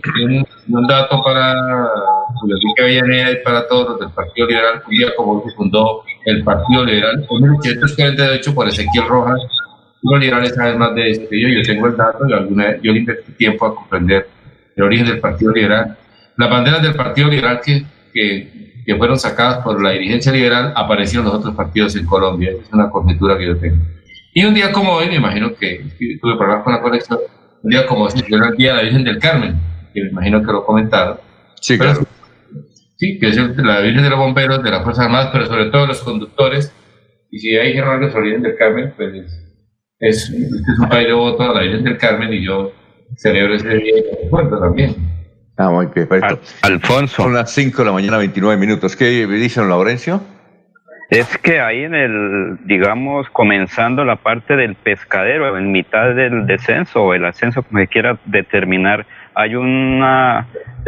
un, 0.68 0.86
dato 0.86 1.22
para 1.22 1.52
Enrique 1.52 2.82
Avellaneda 2.82 3.32
y 3.32 3.42
para 3.42 3.66
todos 3.66 3.90
los 3.90 4.00
del 4.00 4.10
Partido 4.10 4.46
Liberal, 4.46 4.82
un 4.86 4.96
día 4.96 5.08
como 5.16 5.32
hoy 5.32 5.50
se 5.50 5.56
fundó 5.56 6.04
el 6.24 6.44
Partido 6.44 6.84
Liberal 6.84 7.26
en 7.28 7.42
1848 7.42 8.54
por 8.54 8.68
Ezequiel 8.68 9.06
Rojas. 9.08 9.40
Los 10.02 10.20
liberales 10.20 10.54
saben 10.54 10.78
más 10.78 10.94
de 10.94 11.10
esto 11.10 11.28
que 11.28 11.40
yo, 11.40 11.48
yo 11.48 11.62
tengo 11.62 11.88
el 11.88 11.96
dato 11.96 12.28
y 12.28 12.32
alguna 12.32 12.76
yo 12.80 12.92
le 12.92 13.00
invertí 13.00 13.32
tiempo 13.32 13.66
a 13.66 13.74
comprender 13.74 14.28
el 14.76 14.84
origen 14.84 15.06
del 15.06 15.18
Partido 15.18 15.52
Liberal 15.52 15.96
las 16.36 16.50
banderas 16.50 16.82
del 16.82 16.94
Partido 16.94 17.28
Liberal 17.28 17.60
que, 17.64 17.84
que, 18.12 18.82
que, 18.84 18.96
fueron 18.96 19.18
sacadas 19.18 19.64
por 19.64 19.82
la 19.82 19.90
dirigencia 19.90 20.32
liberal 20.32 20.72
aparecieron 20.76 21.26
en 21.26 21.32
los 21.32 21.40
otros 21.40 21.54
partidos 21.54 21.96
en 21.96 22.06
Colombia. 22.06 22.50
Es 22.50 22.72
una 22.72 22.90
conjetura 22.90 23.38
que 23.38 23.46
yo 23.46 23.56
tengo. 23.56 23.84
Y 24.34 24.44
un 24.44 24.52
día 24.52 24.70
como 24.70 24.92
hoy, 24.92 25.08
me 25.08 25.16
imagino 25.16 25.54
que, 25.54 25.82
tuve 26.20 26.36
problemas 26.36 26.62
con 26.62 26.74
la 26.74 26.82
conexión, 26.82 27.18
un 27.62 27.70
día 27.70 27.86
como 27.86 28.04
hoy 28.04 28.10
se 28.10 28.18
celebra 28.18 28.48
el 28.48 28.56
Día 28.56 28.72
de 28.72 28.76
la 28.76 28.82
Virgen 28.82 29.04
del 29.04 29.18
Carmen, 29.18 29.56
que 29.94 30.02
me 30.02 30.10
imagino 30.10 30.42
que 30.42 30.52
lo 30.52 30.64
comentaron. 30.64 31.16
Sí, 31.58 31.78
claro. 31.78 32.02
Sí, 32.96 33.18
que 33.18 33.28
es 33.28 33.36
la 33.36 33.80
Virgen 33.80 34.02
de 34.02 34.10
los 34.10 34.18
Bomberos, 34.18 34.62
de 34.62 34.70
las 34.70 34.82
Fuerzas 34.82 35.06
Armadas, 35.06 35.30
pero 35.32 35.46
sobre 35.46 35.70
todo 35.70 35.86
los 35.86 36.02
conductores. 36.02 36.70
Y 37.30 37.38
si 37.38 37.56
hay 37.56 37.78
algo 37.78 38.10
sobre 38.10 38.12
la 38.12 38.20
Virgen 38.20 38.42
del 38.42 38.56
Carmen, 38.56 38.92
pues 38.94 39.14
es, 40.00 40.30
es, 40.30 40.78
un 40.78 40.88
país 40.90 41.06
de 41.06 41.14
voto 41.14 41.42
a 41.42 41.54
la 41.54 41.62
Virgen 41.62 41.84
del 41.84 41.96
Carmen 41.96 42.30
y 42.32 42.44
yo 42.44 42.72
celebro 43.16 43.54
ese 43.54 43.68
día 43.68 43.98
y 43.98 44.24
recuerdo 44.24 44.60
también. 44.60 44.94
Ah, 45.56 45.70
muy 45.70 45.86
perfecto. 45.86 46.38
Alfonso. 46.62 47.22
Son 47.22 47.34
las 47.34 47.50
5 47.52 47.78
de 47.78 47.84
la 47.86 47.92
mañana, 47.92 48.18
29 48.18 48.58
minutos. 48.58 48.94
¿Qué 48.94 49.26
dicen, 49.26 49.68
Laurencio? 49.68 50.20
Es 51.08 51.38
que 51.38 51.60
ahí 51.60 51.84
en 51.84 51.94
el, 51.94 52.58
digamos, 52.64 53.30
comenzando 53.30 54.04
la 54.04 54.16
parte 54.16 54.56
del 54.56 54.74
pescadero, 54.74 55.56
en 55.56 55.70
mitad 55.70 56.14
del 56.14 56.46
descenso 56.46 57.04
o 57.04 57.14
el 57.14 57.24
ascenso, 57.24 57.62
como 57.62 57.78
se 57.78 57.86
quiera 57.86 58.18
determinar, 58.24 59.06
hay 59.32 59.54
un 59.54 60.00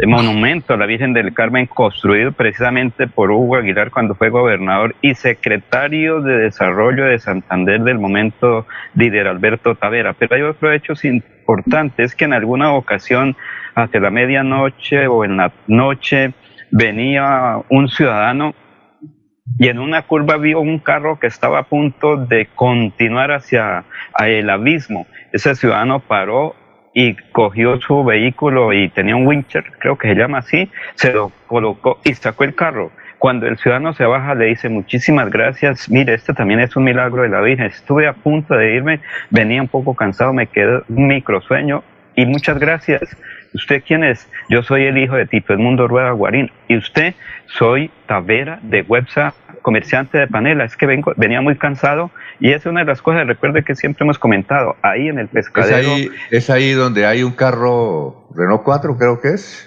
monumento 0.05 0.73
a 0.73 0.77
la 0.77 0.85
Virgen 0.85 1.13
del 1.13 1.33
Carmen 1.33 1.67
construido 1.67 2.33
precisamente 2.33 3.07
por 3.07 3.31
Hugo 3.31 3.55
Aguilar 3.55 3.91
cuando 3.91 4.13
fue 4.13 4.29
gobernador 4.29 4.93
y 5.01 5.15
secretario 5.15 6.21
de 6.21 6.37
Desarrollo 6.37 7.05
de 7.05 7.19
Santander 7.19 7.81
del 7.81 7.97
momento 7.97 8.67
líder 8.95 9.27
Alberto 9.27 9.75
Tavera. 9.75 10.13
Pero 10.13 10.35
hay 10.35 10.41
otro 10.41 10.71
hecho 10.73 10.93
importante, 11.03 12.03
es 12.03 12.13
que 12.13 12.25
en 12.25 12.33
alguna 12.33 12.73
ocasión 12.73 13.37
hacia 13.83 13.99
la 13.99 14.11
medianoche 14.11 15.07
o 15.07 15.23
en 15.25 15.37
la 15.37 15.51
noche 15.67 16.33
venía 16.71 17.59
un 17.69 17.87
ciudadano 17.89 18.53
y 19.57 19.67
en 19.67 19.79
una 19.79 20.03
curva 20.03 20.37
vio 20.37 20.59
un 20.59 20.79
carro 20.79 21.19
que 21.19 21.27
estaba 21.27 21.59
a 21.59 21.63
punto 21.63 22.17
de 22.17 22.47
continuar 22.53 23.31
hacia 23.31 23.83
el 24.19 24.49
abismo. 24.49 25.07
Ese 25.31 25.55
ciudadano 25.55 25.99
paró 25.99 26.55
y 26.93 27.15
cogió 27.31 27.79
su 27.81 28.03
vehículo 28.03 28.73
y 28.73 28.89
tenía 28.89 29.15
un 29.15 29.27
wincher, 29.27 29.63
creo 29.79 29.97
que 29.97 30.09
se 30.09 30.15
llama 30.15 30.39
así, 30.39 30.69
se 30.95 31.13
lo 31.13 31.31
colocó 31.47 31.99
y 32.03 32.13
sacó 32.13 32.43
el 32.43 32.55
carro. 32.55 32.91
Cuando 33.17 33.47
el 33.47 33.57
ciudadano 33.57 33.93
se 33.93 34.05
baja 34.05 34.33
le 34.33 34.45
dice 34.45 34.69
muchísimas 34.69 35.29
gracias, 35.29 35.89
mire, 35.89 36.13
este 36.13 36.33
también 36.33 36.61
es 36.61 36.75
un 36.75 36.85
milagro 36.85 37.23
de 37.23 37.29
la 37.29 37.41
Virgen, 37.41 37.65
estuve 37.65 38.07
a 38.07 38.13
punto 38.13 38.55
de 38.55 38.75
irme, 38.75 39.01
venía 39.29 39.61
un 39.61 39.67
poco 39.67 39.93
cansado, 39.93 40.31
me 40.31 40.47
quedó 40.47 40.83
un 40.87 41.07
microsueño 41.07 41.83
y 42.15 42.25
muchas 42.25 42.59
gracias. 42.59 43.01
¿Usted 43.53 43.83
quién 43.85 44.03
es? 44.03 44.27
Yo 44.49 44.61
soy 44.63 44.83
el 44.83 44.97
hijo 44.97 45.15
de 45.15 45.25
Tito 45.25 45.57
Mundo 45.57 45.87
Rueda 45.87 46.11
Guarín. 46.11 46.51
¿Y 46.67 46.77
usted? 46.77 47.15
Soy 47.47 47.89
Tavera 48.07 48.59
de 48.61 48.83
WebSA, 48.83 49.33
comerciante 49.61 50.17
de 50.19 50.27
panela. 50.27 50.65
Es 50.65 50.77
que 50.77 50.85
vengo, 50.85 51.13
venía 51.17 51.41
muy 51.41 51.57
cansado 51.57 52.11
y 52.39 52.51
es 52.51 52.65
una 52.65 52.81
de 52.81 52.85
las 52.85 53.01
cosas, 53.01 53.27
recuerde 53.27 53.63
que 53.63 53.75
siempre 53.75 54.03
hemos 54.03 54.17
comentado, 54.17 54.75
ahí 54.81 55.09
en 55.09 55.19
el 55.19 55.27
pescadero. 55.27 55.77
¿Es 55.77 55.87
ahí, 55.87 56.09
es 56.31 56.49
ahí 56.49 56.71
donde 56.71 57.05
hay 57.05 57.23
un 57.23 57.33
carro 57.33 58.27
Renault 58.35 58.63
4, 58.63 58.97
creo 58.97 59.19
que 59.19 59.29
es? 59.29 59.65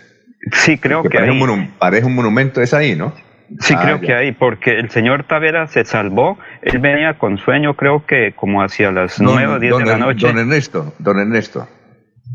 Sí, 0.53 0.79
creo 0.79 1.03
que, 1.03 1.11
parece, 1.11 1.33
Un 1.33 1.73
parece 1.79 2.07
un 2.07 2.15
monumento, 2.15 2.63
es 2.63 2.75
ahí, 2.75 2.97
¿no? 2.97 3.13
Sí, 3.61 3.77
creo 3.77 3.97
ah, 3.97 4.01
que 4.01 4.15
ahí, 4.15 4.33
porque 4.33 4.79
el 4.79 4.91
señor 4.91 5.25
Tavera 5.25 5.67
se 5.67 5.85
salvó, 5.85 6.39
él 6.63 6.79
venía 6.79 7.19
con 7.19 7.37
sueño, 7.37 7.75
creo 7.75 8.07
que 8.07 8.33
como 8.35 8.63
hacia 8.63 8.91
las 8.91 9.21
nueve 9.21 9.47
o 9.47 9.59
diez 9.59 9.77
de 9.77 9.85
la 9.85 9.99
noche. 9.99 10.27
Don 10.27 10.39
Ernesto, 10.39 10.95
don 10.99 11.19
Ernesto. 11.19 11.69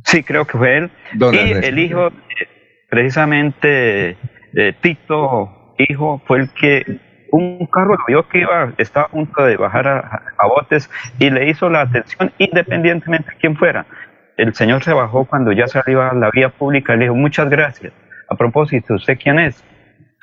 Sí, 0.08 0.24
creo 0.24 0.46
que 0.46 0.58
fue 0.58 0.78
él. 0.78 0.91
y 1.34 1.52
el 1.52 1.80
hijo, 1.80 2.12
precisamente 2.89 4.15
eh, 4.56 4.74
Tito, 4.80 5.76
hijo, 5.78 6.22
fue 6.26 6.39
el 6.39 6.50
que 6.52 7.00
un 7.30 7.67
carro 7.67 7.98
lo 7.98 8.06
vio 8.08 8.28
que 8.30 8.39
iba, 8.39 8.72
estaba 8.78 9.08
a 9.08 9.10
punto 9.10 9.43
de 9.43 9.58
bajar 9.58 9.86
a, 9.86 10.48
botes 10.48 10.89
y 11.20 11.30
le 11.30 11.50
hizo 11.50 11.70
la 11.70 11.82
atención 11.82 12.32
independientemente 12.38 13.32
de 13.32 13.38
quién 13.38 13.58
fuera. 13.58 13.86
El 14.38 14.54
señor 14.56 14.82
se 14.82 14.93
bajó 14.93 15.26
cuando 15.26 15.52
ya 15.52 15.67
salió 15.67 16.02
a 16.02 16.13
la 16.13 16.32
vía 16.32 16.50
pública 16.50 16.93
y 16.93 17.00
le 17.00 17.04
dijo, 17.06 17.15
muchas 17.15 17.50
gracias. 17.50 17.91
A 18.30 18.36
propósito, 18.36 18.93
¿usted 18.93 19.20
quién 19.22 19.39
es? 19.39 19.62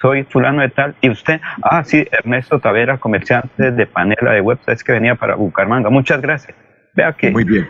Soy 0.01 0.25
fulano 0.25 0.62
de 0.62 0.70
tal. 0.70 0.94
¿Y 1.03 1.11
usted? 1.11 1.42
Ah, 1.62 1.85
sí, 1.85 2.09
Ernesto 2.11 2.59
Tavera, 2.59 2.97
comerciante 2.97 3.70
de 3.70 3.87
panela 3.87 4.33
de 4.33 4.40
websites 4.40 4.83
que 4.83 4.92
venía 4.92 5.14
para 5.14 5.35
Bucaramanga. 5.35 5.90
Muchas 5.90 6.23
gracias. 6.23 6.57
Vea 6.95 7.13
que. 7.13 7.31
Muy 7.31 7.45
bien. 7.45 7.69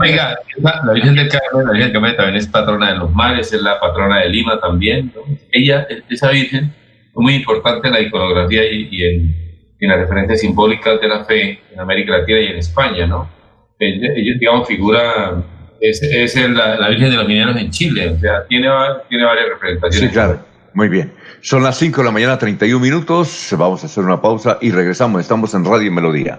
Oiga, 0.00 0.36
la 0.58 0.92
Virgen 0.92 1.14
del 1.14 1.28
Carmen, 1.28 1.66
la 1.66 1.72
Virgen 1.72 1.92
del 1.92 1.92
Carmen 1.92 2.16
también 2.16 2.36
es 2.36 2.46
patrona 2.48 2.92
de 2.92 2.98
los 2.98 3.14
mares, 3.14 3.52
es 3.52 3.62
la 3.62 3.78
patrona 3.78 4.20
de 4.20 4.28
Lima 4.28 4.60
también. 4.60 5.12
Ella, 5.52 5.86
esa 6.08 6.30
Virgen, 6.30 6.64
es 6.64 7.14
muy 7.14 7.34
importante 7.34 7.88
en 7.88 7.94
la 7.94 8.00
iconografía 8.00 8.64
y, 8.64 9.04
en, 9.04 9.36
en 9.78 9.88
las 9.88 9.98
referencias 10.00 10.40
simbólicas 10.40 11.00
de 11.00 11.08
la 11.08 11.24
fe 11.24 11.60
en 11.72 11.80
América 11.80 12.18
Latina 12.18 12.40
y 12.40 12.46
en 12.46 12.56
España, 12.56 13.06
¿no? 13.06 13.28
Ella, 13.78 14.34
digamos, 14.38 14.66
figura, 14.66 15.42
es, 15.80 16.02
es 16.02 16.36
la, 16.50 16.76
la, 16.76 16.88
Virgen 16.88 17.10
de 17.10 17.16
los 17.16 17.26
Mineros 17.26 17.56
en 17.56 17.70
Chile, 17.70 18.08
o 18.08 18.18
sea, 18.18 18.44
tiene, 18.46 18.68
tiene 19.08 19.24
varias 19.24 19.48
representaciones. 19.50 20.10
Sí, 20.10 20.12
claro. 20.12 20.44
Muy 20.74 20.88
bien. 20.88 21.12
Son 21.40 21.62
las 21.62 21.78
5 21.78 22.00
de 22.00 22.04
la 22.04 22.10
mañana, 22.10 22.38
31 22.38 22.80
minutos. 22.80 23.54
Vamos 23.56 23.82
a 23.82 23.86
hacer 23.86 24.04
una 24.04 24.20
pausa 24.20 24.58
y 24.60 24.70
regresamos. 24.70 25.20
Estamos 25.20 25.54
en 25.54 25.64
Radio 25.64 25.90
Melodía. 25.90 26.38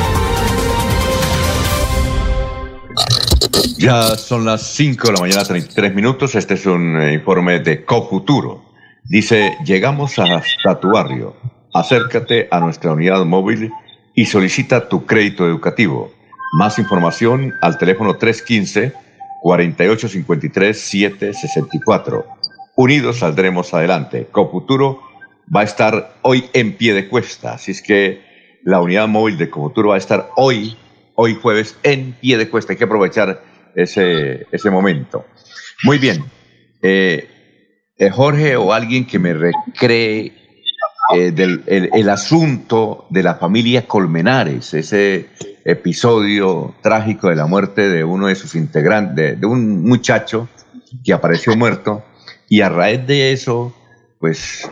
Ya 3.81 4.15
son 4.15 4.45
las 4.45 4.61
5 4.75 5.07
de 5.07 5.13
la 5.13 5.19
mañana, 5.21 5.43
33 5.43 5.95
minutos. 5.95 6.35
Este 6.35 6.53
es 6.53 6.67
un 6.67 7.01
eh, 7.01 7.13
informe 7.13 7.61
de 7.61 7.83
Cofuturo. 7.83 8.63
Dice, 9.05 9.57
llegamos 9.65 10.19
hasta 10.19 10.79
tu 10.79 10.91
barrio. 10.91 11.35
Acércate 11.73 12.47
a 12.51 12.59
nuestra 12.59 12.91
unidad 12.91 13.25
móvil 13.25 13.71
y 14.13 14.25
solicita 14.25 14.87
tu 14.87 15.07
crédito 15.07 15.47
educativo. 15.47 16.11
Más 16.53 16.77
información 16.77 17.55
al 17.63 17.79
teléfono 17.79 18.17
315 18.17 18.93
4853 19.41 20.79
764. 20.79 22.25
Unidos 22.75 23.17
saldremos 23.17 23.73
adelante. 23.73 24.27
Cofuturo 24.31 25.01
va 25.53 25.61
a 25.61 25.63
estar 25.63 26.17
hoy 26.21 26.45
en 26.53 26.77
pie 26.77 26.93
de 26.93 27.09
cuesta, 27.09 27.53
así 27.53 27.71
es 27.71 27.81
que 27.81 28.21
la 28.63 28.79
unidad 28.79 29.07
móvil 29.07 29.39
de 29.39 29.49
Cofuturo 29.49 29.89
va 29.89 29.95
a 29.95 29.97
estar 29.97 30.29
hoy, 30.35 30.77
hoy 31.15 31.35
jueves, 31.41 31.75
en 31.81 32.11
pie 32.21 32.37
de 32.37 32.47
cuesta. 32.47 32.73
Hay 32.73 32.77
que 32.77 32.83
aprovechar 32.83 33.49
ese, 33.75 34.47
ese 34.51 34.69
momento. 34.69 35.25
Muy 35.83 35.97
bien. 35.97 36.23
Eh, 36.81 37.27
eh, 37.97 38.09
Jorge 38.09 38.55
o 38.55 38.73
alguien 38.73 39.05
que 39.05 39.19
me 39.19 39.33
recree 39.33 40.33
eh, 41.13 41.31
del, 41.31 41.63
el, 41.67 41.89
el 41.93 42.09
asunto 42.09 43.05
de 43.09 43.23
la 43.23 43.35
familia 43.35 43.87
Colmenares, 43.87 44.73
ese 44.73 45.27
episodio 45.65 46.75
trágico 46.81 47.29
de 47.29 47.35
la 47.35 47.45
muerte 47.45 47.89
de 47.89 48.03
uno 48.03 48.27
de 48.27 48.35
sus 48.35 48.55
integrantes, 48.55 49.15
de, 49.15 49.35
de 49.35 49.45
un 49.45 49.83
muchacho 49.83 50.49
que 51.03 51.13
apareció 51.13 51.55
muerto 51.55 52.03
y 52.49 52.61
a 52.61 52.69
raíz 52.69 53.05
de 53.07 53.31
eso, 53.31 53.73
pues, 54.19 54.69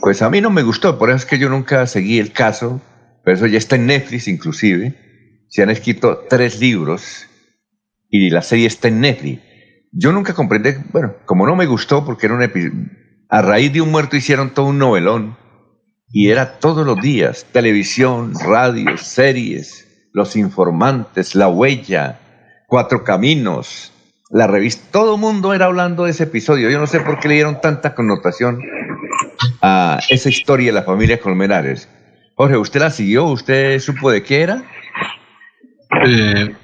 pues 0.00 0.22
a 0.22 0.30
mí 0.30 0.40
no 0.40 0.50
me 0.50 0.62
gustó, 0.62 0.98
por 0.98 1.10
eso 1.10 1.18
es 1.18 1.24
que 1.24 1.38
yo 1.38 1.48
nunca 1.48 1.86
seguí 1.86 2.18
el 2.18 2.32
caso, 2.32 2.80
pero 3.24 3.36
eso 3.36 3.46
ya 3.46 3.58
está 3.58 3.76
en 3.76 3.86
Netflix 3.86 4.28
inclusive, 4.28 4.94
se 5.48 5.62
han 5.62 5.70
escrito 5.70 6.24
tres 6.28 6.58
libros 6.60 7.26
y 8.12 8.28
la 8.28 8.42
serie 8.42 8.66
está 8.66 8.88
en 8.88 9.00
Netflix. 9.00 9.42
Yo 9.90 10.12
nunca 10.12 10.34
comprendí, 10.34 10.70
bueno, 10.92 11.14
como 11.24 11.46
no 11.46 11.56
me 11.56 11.66
gustó 11.66 12.04
porque 12.04 12.26
era 12.26 12.34
un 12.34 12.42
episodio, 12.42 12.90
a 13.28 13.42
raíz 13.42 13.72
de 13.72 13.80
un 13.80 13.90
muerto 13.90 14.16
hicieron 14.16 14.50
todo 14.50 14.66
un 14.66 14.78
novelón 14.78 15.36
y 16.10 16.28
era 16.28 16.58
todos 16.58 16.86
los 16.86 17.00
días, 17.00 17.46
televisión, 17.52 18.34
radio, 18.34 18.98
series, 18.98 20.10
los 20.12 20.36
informantes, 20.36 21.34
la 21.34 21.48
huella, 21.48 22.20
cuatro 22.68 23.02
caminos, 23.02 23.92
la 24.30 24.46
revista, 24.46 24.88
todo 24.92 25.14
el 25.14 25.20
mundo 25.20 25.54
era 25.54 25.66
hablando 25.66 26.04
de 26.04 26.10
ese 26.10 26.24
episodio. 26.24 26.68
Yo 26.68 26.78
no 26.78 26.86
sé 26.86 27.00
por 27.00 27.18
qué 27.18 27.28
le 27.28 27.34
dieron 27.34 27.62
tanta 27.62 27.94
connotación 27.94 28.58
a 29.62 30.00
esa 30.10 30.28
historia 30.28 30.66
de 30.66 30.72
la 30.72 30.82
familia 30.82 31.18
Colmenares. 31.18 31.88
Jorge, 32.36 32.58
¿usted 32.58 32.80
la 32.80 32.90
siguió? 32.90 33.24
¿Usted 33.24 33.78
supo 33.78 34.10
de 34.10 34.22
qué 34.22 34.42
era? 34.42 34.62
Eh, 36.06 36.54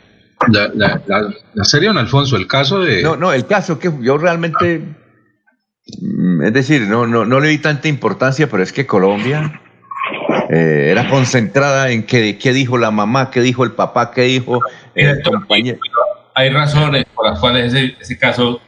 la, 0.47 0.71
la, 0.75 1.03
la, 1.07 1.35
la, 1.55 1.65
serie, 1.65 1.89
don 1.89 1.99
Alfonso, 1.99 2.37
el 2.37 2.47
caso 2.47 2.81
de... 2.81 3.03
No, 3.03 3.17
no, 3.17 3.33
el 3.33 3.47
caso 3.47 3.79
que 3.79 3.93
yo 4.01 4.19
realmente... 4.19 4.83
Es 6.45 6.53
decir, 6.53 6.83
no, 6.83 7.07
no, 7.07 7.25
no 7.25 7.41
le 7.41 7.49
di 7.49 7.59
tanta 7.59 7.89
importancia, 7.89 8.49
pero 8.49 8.63
es 8.63 8.73
que 8.73 8.87
Colombia 8.87 9.61
eh, 10.51 10.89
era 10.91 11.09
concentrada 11.09 11.91
en 11.91 12.05
qué, 12.05 12.39
qué 12.39 12.53
dijo 12.53 12.77
la 12.79 12.91
mamá, 12.91 13.31
qué 13.31 13.41
dijo 13.41 13.65
el 13.65 13.73
papá, 13.73 14.11
qué 14.11 14.23
dijo 14.23 14.61
el 14.95 15.23
compañero 15.23 15.81
hay 16.39 16.51
razones 16.51 17.05
por 17.15 17.29
las 17.29 17.41
cuales 17.41 17.75
ese, 17.75 17.97
ese 18.01 18.17
caso... 18.17 18.61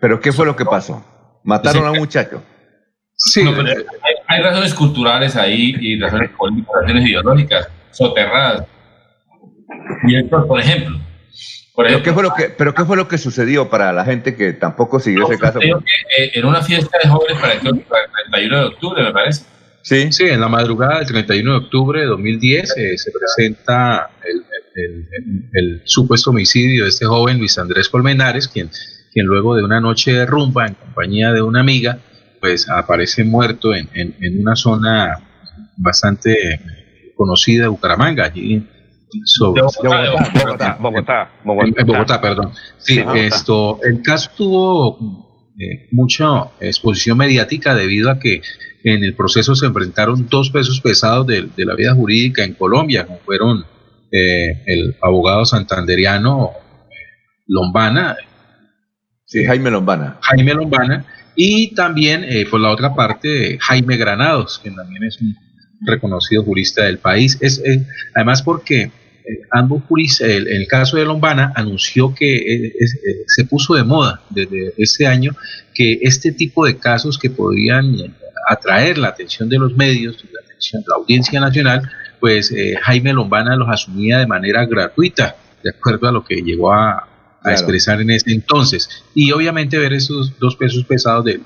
¿Pero 0.00 0.18
qué 0.18 0.32
fue 0.32 0.44
lo 0.44 0.56
que 0.56 0.64
pasó? 0.64 1.04
¿Mataron 1.44 1.86
a 1.86 1.92
un 1.92 1.98
muchacho? 1.98 2.42
Sí. 3.14 3.44
No, 3.44 3.52
hay, 3.52 3.76
hay, 4.26 4.42
razones 4.42 4.74
culturales 4.74 5.36
ahí 5.36 5.76
y 5.78 6.00
razones 6.00 6.30
políticas, 6.30 6.74
razones 6.80 7.08
ideológicas 7.08 7.68
soterradas. 7.92 8.66
Y 10.08 10.16
esto, 10.16 10.48
por 10.48 10.58
ejemplo... 10.58 10.98
Por 11.74 11.86
ejemplo 11.86 12.02
¿Pero, 12.04 12.04
qué 12.04 12.12
fue 12.12 12.22
lo 12.22 12.34
que, 12.34 12.54
¿Pero 12.56 12.74
qué 12.74 12.84
fue 12.84 12.96
lo 12.96 13.08
que 13.08 13.18
sucedió 13.18 13.70
para 13.70 13.92
la 13.92 14.04
gente 14.04 14.36
que 14.36 14.52
tampoco 14.52 15.00
siguió 15.00 15.20
no, 15.20 15.28
ese 15.28 15.38
caso? 15.38 15.58
Que, 15.58 15.68
eh, 15.68 16.30
en 16.34 16.44
una 16.44 16.60
fiesta 16.62 16.98
de 17.02 17.08
jóvenes 17.08 17.38
para 17.40 17.54
el 17.54 17.60
31 17.60 18.58
de 18.58 18.64
octubre, 18.66 19.02
me 19.02 19.12
parece. 19.12 19.44
Sí. 19.80 20.12
sí, 20.12 20.24
en 20.24 20.40
la 20.40 20.48
madrugada 20.48 20.98
del 20.98 21.08
31 21.08 21.50
de 21.50 21.56
octubre 21.56 22.00
de 22.00 22.06
2010 22.06 22.76
eh, 22.76 22.98
se 22.98 23.10
presenta 23.10 24.10
el, 24.24 24.44
el, 24.76 25.08
el, 25.10 25.50
el, 25.52 25.82
supuesto 25.84 26.30
homicidio 26.30 26.84
de 26.84 26.90
este 26.90 27.04
joven 27.06 27.38
Luis 27.38 27.58
Andrés 27.58 27.88
Colmenares, 27.88 28.46
quien, 28.46 28.70
quien 29.12 29.26
luego 29.26 29.56
de 29.56 29.64
una 29.64 29.80
noche 29.80 30.12
de 30.12 30.24
rumba 30.24 30.66
en 30.66 30.74
compañía 30.74 31.32
de 31.32 31.42
una 31.42 31.60
amiga, 31.60 31.98
pues 32.40 32.68
aparece 32.68 33.24
muerto 33.24 33.74
en, 33.74 33.88
en, 33.94 34.14
en 34.20 34.40
una 34.40 34.54
zona 34.54 35.18
bastante 35.76 36.60
conocida 37.16 37.62
de 37.62 37.68
Bucaramanga, 37.68 38.26
allí 38.26 38.64
sobre 39.24 39.62
Bogotá, 39.62 40.28
Bogotá, 40.34 40.78
Bogotá, 40.80 41.30
Bogotá, 41.44 41.68
en, 41.68 41.74
en 41.80 41.86
Bogotá 41.86 42.20
perdón. 42.20 42.52
Sí, 42.78 42.96
sí 42.96 43.04
esto, 43.14 43.80
el 43.82 44.02
caso 44.02 44.30
tuvo 44.36 44.98
eh, 45.58 45.88
mucha 45.92 46.44
exposición 46.60 47.18
mediática 47.18 47.74
debido 47.74 48.10
a 48.10 48.18
que 48.18 48.42
en 48.84 49.04
el 49.04 49.14
proceso 49.14 49.54
se 49.54 49.66
enfrentaron 49.66 50.28
dos 50.28 50.50
pesos 50.50 50.80
pesados 50.80 51.26
de, 51.26 51.48
de 51.56 51.64
la 51.64 51.74
vida 51.74 51.94
jurídica 51.94 52.42
en 52.44 52.54
Colombia, 52.54 53.06
como 53.06 53.18
fueron 53.20 53.64
eh, 54.10 54.62
el 54.66 54.96
abogado 55.00 55.44
santanderiano 55.44 56.50
Lombana. 57.46 58.16
Sí, 59.24 59.44
Jaime 59.44 59.70
Lombana. 59.70 60.18
Jaime 60.20 60.54
Lombana. 60.54 61.06
Y 61.34 61.74
también, 61.74 62.24
eh, 62.24 62.44
por 62.50 62.60
la 62.60 62.70
otra 62.70 62.94
parte, 62.94 63.58
Jaime 63.60 63.96
Granados, 63.96 64.58
que 64.58 64.70
también 64.70 65.04
es 65.04 65.18
un 65.20 65.34
reconocido 65.86 66.44
jurista 66.44 66.84
del 66.84 66.98
país. 66.98 67.38
Es, 67.40 67.62
eh, 67.64 67.86
además 68.14 68.42
porque 68.42 68.90
ambos 69.50 69.82
juristas, 69.88 70.28
el, 70.28 70.48
el, 70.48 70.66
caso 70.66 70.96
de 70.96 71.04
Lombana 71.04 71.52
anunció 71.54 72.14
que 72.14 72.72
es, 72.78 72.98
se 73.26 73.44
puso 73.44 73.74
de 73.74 73.84
moda 73.84 74.22
desde 74.30 74.74
este 74.76 75.06
año 75.06 75.36
que 75.74 75.98
este 76.02 76.32
tipo 76.32 76.64
de 76.66 76.76
casos 76.76 77.18
que 77.18 77.30
podían 77.30 78.14
atraer 78.48 78.98
la 78.98 79.08
atención 79.08 79.48
de 79.48 79.58
los 79.58 79.74
medios, 79.76 80.24
la 80.32 80.40
atención 80.40 80.82
de 80.82 80.88
la 80.88 80.96
audiencia 80.96 81.40
nacional, 81.40 81.82
pues 82.20 82.52
eh, 82.52 82.74
Jaime 82.80 83.12
Lombana 83.12 83.56
los 83.56 83.68
asumía 83.68 84.18
de 84.18 84.26
manera 84.26 84.64
gratuita, 84.66 85.36
de 85.62 85.70
acuerdo 85.70 86.08
a 86.08 86.12
lo 86.12 86.24
que 86.24 86.36
llegó 86.36 86.72
a, 86.72 86.92
a 86.92 87.06
claro. 87.42 87.56
expresar 87.56 88.00
en 88.00 88.10
ese 88.10 88.32
entonces. 88.32 89.04
Y 89.14 89.32
obviamente 89.32 89.78
ver 89.78 89.92
esos 89.92 90.38
dos 90.38 90.56
pesos 90.56 90.84
pesados 90.84 91.24
de, 91.24 91.40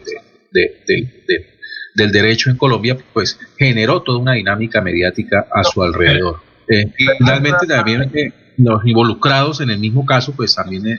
de, 0.52 0.82
de, 0.86 1.46
del 1.94 2.12
derecho 2.12 2.50
en 2.50 2.56
Colombia, 2.56 2.96
pues 3.12 3.38
generó 3.58 4.02
toda 4.02 4.18
una 4.18 4.34
dinámica 4.34 4.80
mediática 4.80 5.46
a 5.50 5.64
su 5.64 5.82
alrededor. 5.82 6.45
Eh, 6.68 6.92
finalmente 7.18 7.66
también 7.66 8.10
eh, 8.14 8.32
los 8.58 8.84
involucrados 8.84 9.60
en 9.60 9.70
el 9.70 9.78
mismo 9.78 10.04
caso, 10.04 10.32
pues 10.34 10.54
también 10.54 10.86
eh, 10.86 10.98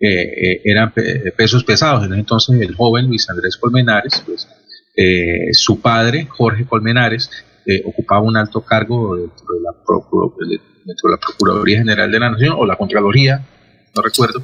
eh, 0.00 0.60
eran 0.64 0.92
pesos 1.36 1.64
pesados. 1.64 2.08
Entonces 2.10 2.60
el 2.60 2.74
joven 2.74 3.06
Luis 3.06 3.28
Andrés 3.30 3.56
Colmenares, 3.56 4.22
pues 4.26 4.48
su 5.52 5.80
padre, 5.80 6.26
Jorge 6.26 6.64
Colmenares, 6.64 7.30
ocupaba 7.84 8.22
un 8.22 8.36
alto 8.36 8.62
cargo 8.62 9.16
dentro 9.16 9.44
de, 9.54 9.62
la 9.64 11.18
Procuraduría 11.18 11.78
General 11.78 12.10
de 12.10 12.20
la 12.20 12.30
Nación 12.30 12.54
o 12.56 12.64
la 12.64 12.76
Contraloría, 12.76 13.44
no 13.94 14.02
recuerdo. 14.02 14.42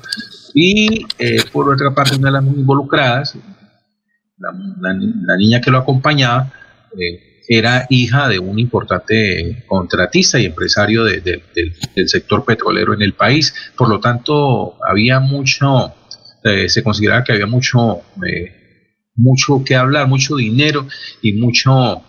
Y 0.54 1.06
por 1.52 1.72
otra 1.72 1.94
parte, 1.94 2.16
una 2.16 2.28
de 2.28 2.32
las 2.32 2.44
involucradas, 2.44 3.36
la, 4.36 4.50
la, 4.80 4.98
la 5.26 5.36
niña 5.36 5.60
que 5.60 5.70
lo 5.70 5.78
acompañaba, 5.78 6.52
eh, 6.98 7.31
era 7.48 7.86
hija 7.90 8.28
de 8.28 8.38
un 8.38 8.58
importante 8.58 9.64
contratista 9.66 10.38
y 10.38 10.46
empresario 10.46 11.04
de, 11.04 11.20
de, 11.20 11.42
de, 11.54 11.72
del 11.94 12.08
sector 12.08 12.44
petrolero 12.44 12.94
en 12.94 13.02
el 13.02 13.14
país. 13.14 13.54
Por 13.76 13.88
lo 13.88 14.00
tanto, 14.00 14.76
había 14.86 15.20
mucho, 15.20 15.94
eh, 16.44 16.68
se 16.68 16.82
consideraba 16.82 17.24
que 17.24 17.32
había 17.32 17.46
mucho 17.46 18.02
eh, 18.26 18.52
mucho 19.14 19.62
que 19.64 19.74
hablar, 19.74 20.08
mucho 20.08 20.36
dinero 20.36 20.86
y 21.20 21.32
mucho 21.34 22.02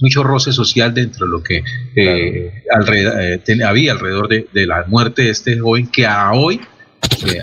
mucho 0.00 0.24
roce 0.24 0.52
social 0.52 0.92
dentro 0.92 1.24
de 1.24 1.30
lo 1.30 1.42
que 1.42 1.62
eh, 1.94 2.64
alrededor, 2.72 3.38
ten, 3.44 3.62
había 3.62 3.92
alrededor 3.92 4.26
de, 4.26 4.48
de, 4.52 4.66
la 4.66 4.84
muerte 4.88 5.22
de 5.22 5.30
este 5.30 5.56
joven 5.56 5.86
que 5.86 6.04
a 6.04 6.32
hoy 6.32 6.60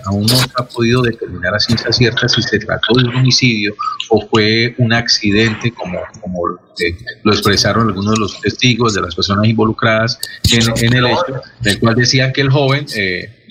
aún 0.05 0.21
no 0.23 0.35
se 0.35 0.49
ha 0.55 0.63
podido 0.63 1.01
determinar 1.01 1.55
a 1.55 1.59
ciencia 1.59 1.91
cierta 1.91 2.27
si 2.27 2.41
se 2.41 2.59
trató 2.59 2.93
de 2.95 3.07
un 3.07 3.15
homicidio 3.15 3.75
o 4.09 4.27
fue 4.27 4.75
un 4.77 4.93
accidente, 4.93 5.71
como, 5.71 5.99
como 6.21 6.59
lo 7.23 7.31
expresaron 7.31 7.87
algunos 7.87 8.13
de 8.13 8.19
los 8.19 8.41
testigos, 8.41 8.93
de 8.93 9.01
las 9.01 9.15
personas 9.15 9.45
involucradas 9.45 10.19
en, 10.51 10.93
el 10.93 11.05
hecho, 11.05 11.41
del 11.61 11.79
cual 11.79 11.95
decían 11.95 12.33
que 12.33 12.41
el 12.41 12.49
joven, 12.49 12.85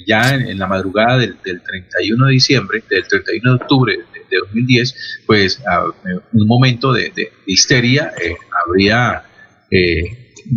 ya 0.07 0.35
en, 0.35 0.59
la 0.59 0.67
madrugada 0.67 1.19
del, 1.19 1.37
31 1.37 2.27
de 2.27 2.33
diciembre, 2.33 2.83
del 2.89 3.07
31 3.07 3.51
de 3.51 3.63
octubre 3.63 3.97
de, 3.97 4.39
2010, 4.47 4.95
pues 5.27 5.61
a, 5.67 5.85
un 5.85 6.47
momento 6.47 6.93
de, 6.93 7.13
histeria 7.47 8.13
habría 8.65 9.25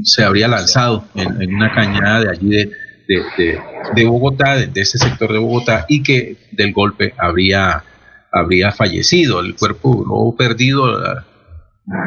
se 0.03 0.23
habría 0.23 0.47
lanzado 0.47 1.07
en, 1.15 1.53
una 1.53 1.71
cañada 1.73 2.21
de 2.21 2.29
allí 2.29 2.49
de, 2.49 2.71
de, 3.07 4.05
Bogotá, 4.05 4.55
de, 4.55 4.81
ese 4.81 4.97
sector 4.97 5.31
de 5.31 5.39
Bogotá, 5.39 5.85
y 5.87 6.03
que 6.03 6.37
del 6.51 6.73
golpe 6.73 7.13
habría, 7.17 7.83
habría 8.31 8.71
fallecido. 8.71 9.39
El 9.39 9.55
cuerpo 9.55 10.03
lo 10.07 10.35
perdido 10.35 10.85
ah, 10.85 11.25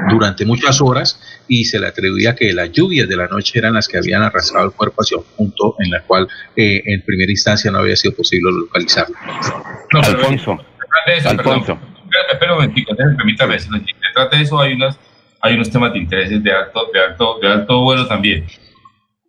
durante 0.09 0.44
muchas 0.47 0.80
horas 0.80 1.20
y 1.49 1.64
se 1.64 1.78
le 1.78 1.86
atribuía 1.86 2.34
que 2.34 2.53
las 2.53 2.72
lluvias 2.72 3.09
de 3.09 3.16
la 3.16 3.26
noche 3.26 3.59
eran 3.59 3.74
las 3.74 3.88
que 3.88 3.99
habían 3.99 4.22
arrastrado 4.22 4.66
el 4.66 4.72
cuerpo 4.72 5.03
hacia 5.03 5.18
un 5.18 5.24
punto 5.36 5.76
en 5.80 5.94
el 5.94 6.03
cual 6.03 6.26
eh, 6.57 6.82
en 6.86 7.03
primera 7.03 7.30
instancia 7.30 7.70
no 7.70 7.78
había 7.78 7.97
sido 7.97 8.14
posible 8.14 8.51
localizarlo. 8.53 9.16
Alfonso. 9.92 10.59
Alfonso. 11.26 11.78
Espera 12.32 12.53
un 12.53 12.61
momentito, 12.61 12.97
permítame. 12.97 13.59
Detrás 13.59 14.30
de 14.30 14.40
eso 14.40 14.59
hay 14.61 14.72
unas 14.72 14.99
hay 15.40 15.55
unos 15.55 15.70
temas 15.70 15.92
de 15.92 15.99
intereses 16.01 16.42
de 16.42 16.53
alto, 16.53 16.90
de 16.92 17.01
alto, 17.01 17.38
de 17.40 17.49
alto 17.49 17.80
vuelo 17.82 18.07
también. 18.07 18.47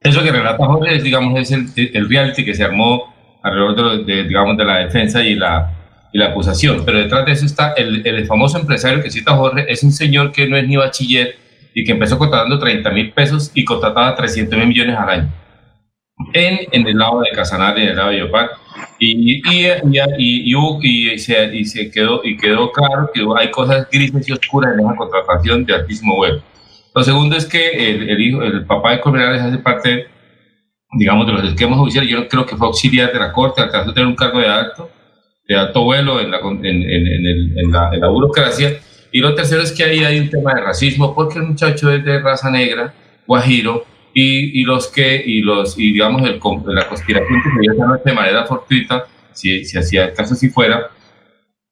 Eso 0.07 0.23
que 0.23 0.31
relata 0.31 0.65
Jorge 0.65 0.95
es, 0.95 1.03
digamos, 1.03 1.37
es 1.39 1.51
el, 1.51 1.67
el 1.75 2.09
reality 2.09 2.45
que 2.45 2.53
se 2.53 2.63
armó 2.63 3.13
alrededor 3.43 4.05
de, 4.05 4.23
digamos, 4.23 4.57
de 4.57 4.65
la 4.65 4.77
defensa 4.77 5.21
y 5.21 5.35
la, 5.35 5.71
y 6.13 6.17
la 6.17 6.27
acusación. 6.27 6.83
Pero 6.85 6.99
detrás 6.99 7.25
de 7.25 7.33
eso 7.33 7.45
está 7.45 7.73
el, 7.73 8.05
el, 8.05 8.25
famoso 8.25 8.57
empresario 8.57 9.03
que 9.03 9.11
cita 9.11 9.35
Jorge, 9.35 9.65
es 9.67 9.83
un 9.83 9.91
señor 9.91 10.31
que 10.31 10.47
no 10.47 10.57
es 10.57 10.67
ni 10.67 10.77
bachiller 10.77 11.35
y 11.73 11.83
que 11.83 11.91
empezó 11.91 12.17
contratando 12.17 12.57
30 12.57 12.89
mil 12.91 13.11
pesos 13.11 13.51
y 13.53 13.65
contrataba 13.65 14.15
300 14.15 14.57
mil 14.57 14.67
millones 14.67 14.95
al 14.97 15.09
año. 15.09 15.33
En, 16.33 16.59
en 16.71 16.87
el 16.87 16.97
lado 16.97 17.19
de 17.21 17.29
Casanare, 17.31 17.83
en 17.83 17.89
el 17.89 17.95
lado 17.97 18.09
de 18.09 18.19
Yopal. 18.19 18.49
Y, 18.99 19.39
y, 19.39 19.41
y, 19.43 20.55
y, 20.55 21.19
se, 21.19 21.55
y, 21.55 21.65
se, 21.65 21.91
quedó, 21.91 22.21
y 22.23 22.37
quedó 22.37 22.71
claro 22.71 23.11
que 23.13 23.21
hay 23.37 23.51
cosas 23.51 23.87
grises 23.91 24.27
y 24.27 24.31
oscuras 24.31 24.73
en 24.73 24.79
esa 24.79 24.95
contratación 24.95 25.65
de 25.65 25.75
altísimo 25.75 26.15
vuelo. 26.15 26.41
Lo 26.97 27.03
segundo 27.03 27.37
es 27.37 27.45
que 27.45 27.69
el, 27.69 28.09
el, 28.09 28.19
hijo, 28.19 28.41
el 28.41 28.65
papá 28.65 28.93
de 28.93 28.99
Colmenares 28.99 29.39
hace 29.39 29.59
parte, 29.59 30.07
digamos, 30.97 31.27
de 31.27 31.33
los 31.33 31.43
esquemas 31.43 31.77
judiciales. 31.77 32.09
Yo 32.09 32.27
creo 32.27 32.43
que 32.47 32.55
fue 32.55 32.65
auxiliar 32.65 33.13
de 33.13 33.19
la 33.19 33.31
corte, 33.31 33.61
alcanzó 33.61 33.91
a 33.91 33.93
tener 33.93 34.07
un 34.07 34.15
cargo 34.15 34.39
de 34.39 34.47
alto, 34.47 34.89
de 35.47 35.55
alto 35.55 35.83
vuelo 35.83 36.19
en 36.19 36.31
la, 36.31 36.39
en, 36.39 36.65
en, 36.65 36.83
en, 36.83 37.71
la, 37.71 37.91
en 37.93 37.99
la 37.99 38.07
burocracia. 38.09 38.79
Y 39.11 39.19
lo 39.19 39.35
tercero 39.35 39.61
es 39.61 39.71
que 39.73 39.83
ahí 39.83 40.03
hay 40.03 40.19
un 40.19 40.31
tema 40.31 40.55
de 40.55 40.61
racismo, 40.61 41.13
porque 41.13 41.37
el 41.37 41.45
muchacho 41.45 41.91
es 41.91 42.03
de 42.03 42.19
raza 42.19 42.49
negra, 42.49 42.95
guajiro, 43.27 43.85
y, 44.11 44.59
y, 44.59 44.63
los 44.63 44.87
que, 44.87 45.21
y 45.23 45.41
los, 45.41 45.77
y 45.77 45.93
digamos, 45.93 46.23
el, 46.23 46.39
la 46.73 46.87
conspiración 46.87 47.43
que 47.43 47.49
se 47.51 47.75
dio 47.75 48.01
de 48.03 48.13
manera 48.13 48.43
fortuita, 48.45 49.05
si, 49.33 49.65
si 49.65 49.77
hacía 49.77 50.05
el 50.05 50.13
caso 50.15 50.33
si 50.33 50.49
fuera, 50.49 50.89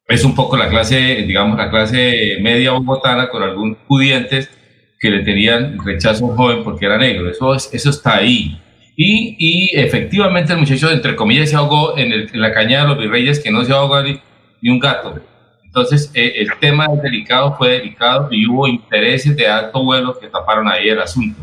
es 0.07 0.23
un 0.23 0.35
poco 0.35 0.55
la 0.55 0.69
clase, 0.69 1.23
digamos, 1.25 1.57
la 1.57 1.71
clase 1.71 2.37
media 2.41 2.73
bogotana 2.73 3.27
con 3.29 3.41
algunos 3.41 3.79
pudientes 3.87 4.51
que 5.05 5.11
le 5.11 5.23
tenían 5.23 5.77
rechazo 5.85 6.25
a 6.25 6.29
un 6.29 6.35
joven 6.35 6.63
porque 6.63 6.87
era 6.87 6.97
negro. 6.97 7.29
Eso, 7.29 7.53
es, 7.53 7.71
eso 7.71 7.91
está 7.91 8.17
ahí. 8.17 8.59
Y, 8.97 9.35
y, 9.37 9.79
efectivamente 9.79 10.53
el 10.53 10.59
muchacho, 10.59 10.89
entre 10.89 11.15
comillas, 11.15 11.51
se 11.51 11.55
ahogó 11.55 11.95
en, 11.95 12.11
el, 12.11 12.29
en 12.33 12.41
la 12.41 12.51
caña 12.51 12.81
de 12.81 12.87
los 12.87 12.97
virreyes, 12.97 13.39
que 13.39 13.51
no 13.51 13.63
se 13.63 13.71
ahogó 13.71 14.01
ni, 14.01 14.19
ni 14.61 14.69
un 14.71 14.79
gato. 14.79 15.19
Entonces, 15.63 16.11
eh, 16.15 16.33
el 16.37 16.49
tema 16.59 16.87
es 16.91 17.03
delicado, 17.03 17.55
fue 17.55 17.73
delicado 17.73 18.29
y 18.31 18.47
hubo 18.47 18.67
intereses 18.67 19.35
de 19.35 19.47
alto 19.47 19.83
vuelo 19.83 20.17
que 20.17 20.27
taparon 20.27 20.67
ahí 20.67 20.89
el 20.89 20.99
asunto. 20.99 21.39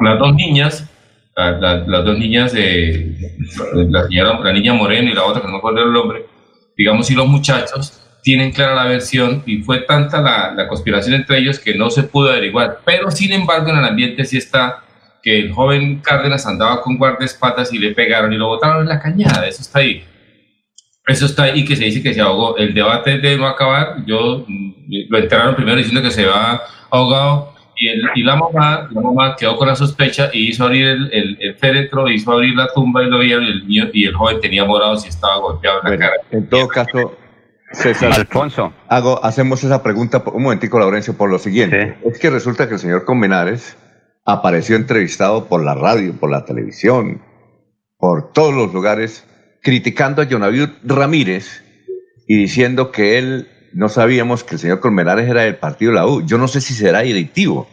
Las 0.00 0.18
dos 0.18 0.34
niñas, 0.34 0.90
las 1.36 2.04
dos 2.04 2.18
niñas, 2.18 2.52
de 2.54 3.14
la, 3.88 4.08
la 4.08 4.52
niña 4.52 4.72
Moreno 4.72 5.10
y 5.10 5.14
la 5.14 5.24
otra 5.24 5.42
que 5.42 5.46
no 5.46 5.52
me 5.52 5.58
acuerdo 5.58 5.84
el 5.84 5.92
nombre, 5.92 6.26
digamos, 6.76 7.08
y 7.08 7.14
los 7.14 7.28
muchachos 7.28 8.03
tienen 8.24 8.52
clara 8.52 8.74
la 8.74 8.86
versión 8.86 9.42
y 9.44 9.58
fue 9.58 9.80
tanta 9.80 10.20
la, 10.22 10.52
la, 10.56 10.66
conspiración 10.66 11.14
entre 11.14 11.38
ellos 11.38 11.58
que 11.58 11.74
no 11.74 11.90
se 11.90 12.04
pudo 12.04 12.30
averiguar. 12.30 12.80
Pero 12.84 13.10
sin 13.10 13.32
embargo, 13.32 13.68
en 13.68 13.76
el 13.76 13.84
ambiente 13.84 14.24
sí 14.24 14.38
está 14.38 14.82
que 15.22 15.38
el 15.40 15.52
joven 15.52 16.00
Cárdenas 16.00 16.46
andaba 16.46 16.80
con 16.80 16.96
guardaespaldas 16.96 17.72
y 17.74 17.78
le 17.78 17.92
pegaron 17.92 18.32
y 18.32 18.38
lo 18.38 18.48
botaron 18.48 18.80
en 18.80 18.88
la 18.88 18.98
cañada. 18.98 19.46
Eso 19.46 19.60
está 19.60 19.80
ahí. 19.80 20.04
Eso 21.06 21.26
está 21.26 21.44
ahí 21.44 21.66
que 21.66 21.76
se 21.76 21.84
dice 21.84 22.02
que 22.02 22.14
se 22.14 22.22
ahogó. 22.22 22.56
El 22.56 22.72
debate 22.72 23.18
de 23.18 23.36
no 23.36 23.46
acabar, 23.46 23.96
yo 24.06 24.46
mm, 24.48 24.72
lo 25.10 25.18
enterraron 25.18 25.54
primero 25.54 25.76
diciendo 25.76 26.00
que 26.00 26.10
se 26.10 26.24
va 26.24 26.62
ahogado 26.90 27.52
y, 27.76 27.88
el, 27.88 28.00
y 28.14 28.22
la, 28.22 28.36
mamá, 28.36 28.88
la 28.90 29.00
mamá 29.02 29.36
quedó 29.36 29.58
con 29.58 29.68
la 29.68 29.76
sospecha 29.76 30.30
y 30.32 30.48
hizo 30.48 30.64
abrir 30.64 30.86
el, 30.86 31.10
el, 31.12 31.36
el 31.40 31.54
féretro, 31.56 32.08
hizo 32.08 32.32
abrir 32.32 32.56
la 32.56 32.68
tumba 32.68 33.02
y 33.02 33.10
lo 33.10 33.18
vieron 33.18 33.44
y 33.44 33.48
el, 33.48 33.68
niño, 33.68 33.90
y 33.92 34.06
el 34.06 34.14
joven 34.14 34.40
tenía 34.40 34.64
morado 34.64 34.96
si 34.96 35.10
estaba 35.10 35.36
golpeado 35.36 35.80
en 35.84 35.90
la 35.90 35.98
cara. 35.98 36.14
En 36.30 36.48
todo 36.48 36.68
caso, 36.68 37.18
César, 37.74 38.12
Alfonso. 38.12 38.72
Hago, 38.88 39.24
hacemos 39.24 39.62
esa 39.64 39.82
pregunta, 39.82 40.22
un 40.32 40.42
momentico, 40.42 40.78
Laurencio, 40.78 41.14
por 41.14 41.30
lo 41.30 41.38
siguiente. 41.38 41.98
Es 42.04 42.18
que 42.18 42.30
resulta 42.30 42.68
que 42.68 42.74
el 42.74 42.80
señor 42.80 43.04
Comenares 43.04 43.76
apareció 44.24 44.76
entrevistado 44.76 45.46
por 45.46 45.62
la 45.64 45.74
radio, 45.74 46.14
por 46.14 46.30
la 46.30 46.44
televisión, 46.44 47.22
por 47.98 48.32
todos 48.32 48.54
los 48.54 48.72
lugares, 48.72 49.26
criticando 49.62 50.22
a 50.22 50.26
Jonaviud 50.26 50.70
Ramírez 50.84 51.62
y 52.26 52.36
diciendo 52.36 52.90
que 52.90 53.18
él 53.18 53.48
no 53.74 53.88
sabíamos 53.88 54.44
que 54.44 54.54
el 54.54 54.60
señor 54.60 54.80
Colmenares 54.80 55.28
era 55.28 55.42
del 55.42 55.56
partido 55.56 55.90
de 55.90 55.96
la 55.96 56.06
U. 56.06 56.24
Yo 56.24 56.38
no 56.38 56.48
sé 56.48 56.60
si 56.60 56.74
será 56.74 57.00
directivo, 57.00 57.68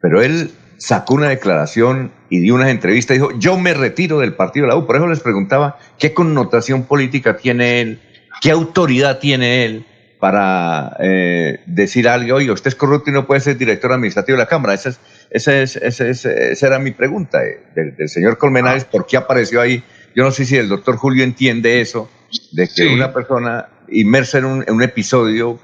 pero 0.00 0.22
él 0.22 0.50
sacó 0.78 1.14
una 1.14 1.28
declaración 1.28 2.12
y 2.28 2.40
dio 2.40 2.54
unas 2.54 2.68
entrevistas 2.68 3.16
y 3.16 3.20
dijo, 3.20 3.32
yo 3.38 3.58
me 3.58 3.72
retiro 3.72 4.18
del 4.18 4.34
partido 4.34 4.66
de 4.66 4.72
la 4.72 4.76
U. 4.76 4.86
Por 4.86 4.96
eso 4.96 5.06
les 5.06 5.20
preguntaba 5.20 5.78
qué 5.98 6.12
connotación 6.12 6.84
política 6.84 7.36
tiene 7.36 7.80
él, 7.80 8.00
qué 8.40 8.50
autoridad 8.50 9.18
tiene 9.18 9.64
él 9.64 9.86
para 10.18 10.96
eh, 11.00 11.60
decir 11.66 12.08
algo, 12.08 12.36
oye, 12.36 12.50
usted 12.50 12.68
es 12.68 12.74
corrupto 12.74 13.10
y 13.10 13.12
no 13.12 13.26
puede 13.26 13.40
ser 13.40 13.56
director 13.58 13.92
administrativo 13.92 14.36
de 14.36 14.44
la 14.44 14.48
Cámara. 14.48 14.74
Esa, 14.74 14.90
es, 15.30 15.76
esa, 15.76 16.06
es, 16.08 16.24
esa 16.24 16.66
era 16.66 16.78
mi 16.78 16.92
pregunta 16.92 17.44
eh, 17.44 17.60
del, 17.74 18.08
señor 18.08 18.38
Colmenares, 18.38 18.84
¿por 18.84 19.06
qué 19.06 19.16
apareció 19.16 19.60
ahí? 19.60 19.82
Yo 20.14 20.24
no 20.24 20.30
sé 20.30 20.44
si 20.44 20.56
el 20.56 20.68
doctor 20.68 20.96
Julio 20.96 21.24
entiende 21.24 21.80
eso, 21.80 22.10
de 22.52 22.68
que 22.68 22.88
una 22.88 23.12
persona 23.12 23.68
inmersa 23.88 24.38
en 24.38 24.46
un, 24.46 24.82
episodio 24.82 25.60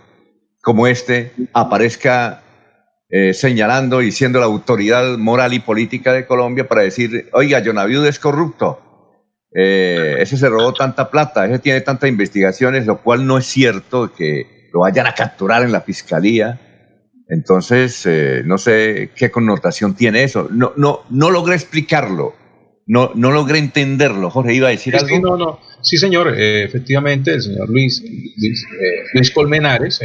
como 0.60 0.86
este 0.86 1.32
aparezca 1.54 2.42
eh, 3.08 3.32
señalando 3.34 4.02
y 4.02 4.12
siendo 4.12 4.38
la 4.38 4.46
autoridad 4.46 5.16
moral 5.16 5.54
y 5.54 5.60
política 5.60 6.12
de 6.12 6.26
Colombia 6.26 6.68
para 6.68 6.82
decir, 6.82 7.30
oiga, 7.32 7.62
Jonaviud 7.64 8.06
es 8.06 8.18
corrupto, 8.18 8.91
eh, 9.54 10.16
ese 10.20 10.36
se 10.36 10.48
robó 10.48 10.72
tanta 10.72 11.10
plata, 11.10 11.46
ese 11.46 11.58
tiene 11.58 11.80
tantas 11.80 12.08
investigaciones, 12.08 12.86
lo 12.86 13.02
cual 13.02 13.26
no 13.26 13.38
es 13.38 13.46
cierto 13.46 14.12
que 14.14 14.68
lo 14.72 14.80
vayan 14.80 15.06
a 15.06 15.14
capturar 15.14 15.62
en 15.62 15.72
la 15.72 15.82
fiscalía. 15.82 16.60
Entonces, 17.28 18.04
eh, 18.06 18.42
no 18.44 18.58
sé 18.58 19.10
qué 19.14 19.30
connotación 19.30 19.94
tiene 19.94 20.24
eso. 20.24 20.48
No, 20.50 20.72
no, 20.76 21.00
no 21.10 21.30
logré 21.30 21.54
explicarlo, 21.54 22.34
no, 22.86 23.12
no 23.14 23.30
logré 23.30 23.58
entenderlo. 23.58 24.30
Jorge, 24.30 24.54
¿iba 24.54 24.68
a 24.68 24.72
decir 24.72 24.96
algo? 24.96 25.18
no, 25.20 25.36
no. 25.36 25.60
Sí, 25.82 25.96
señor, 25.96 26.38
eh, 26.38 26.64
efectivamente, 26.64 27.34
el 27.34 27.42
señor 27.42 27.68
Luis, 27.68 28.02
Luis, 28.02 28.66
eh, 29.14 29.32
Colmenares 29.34 30.00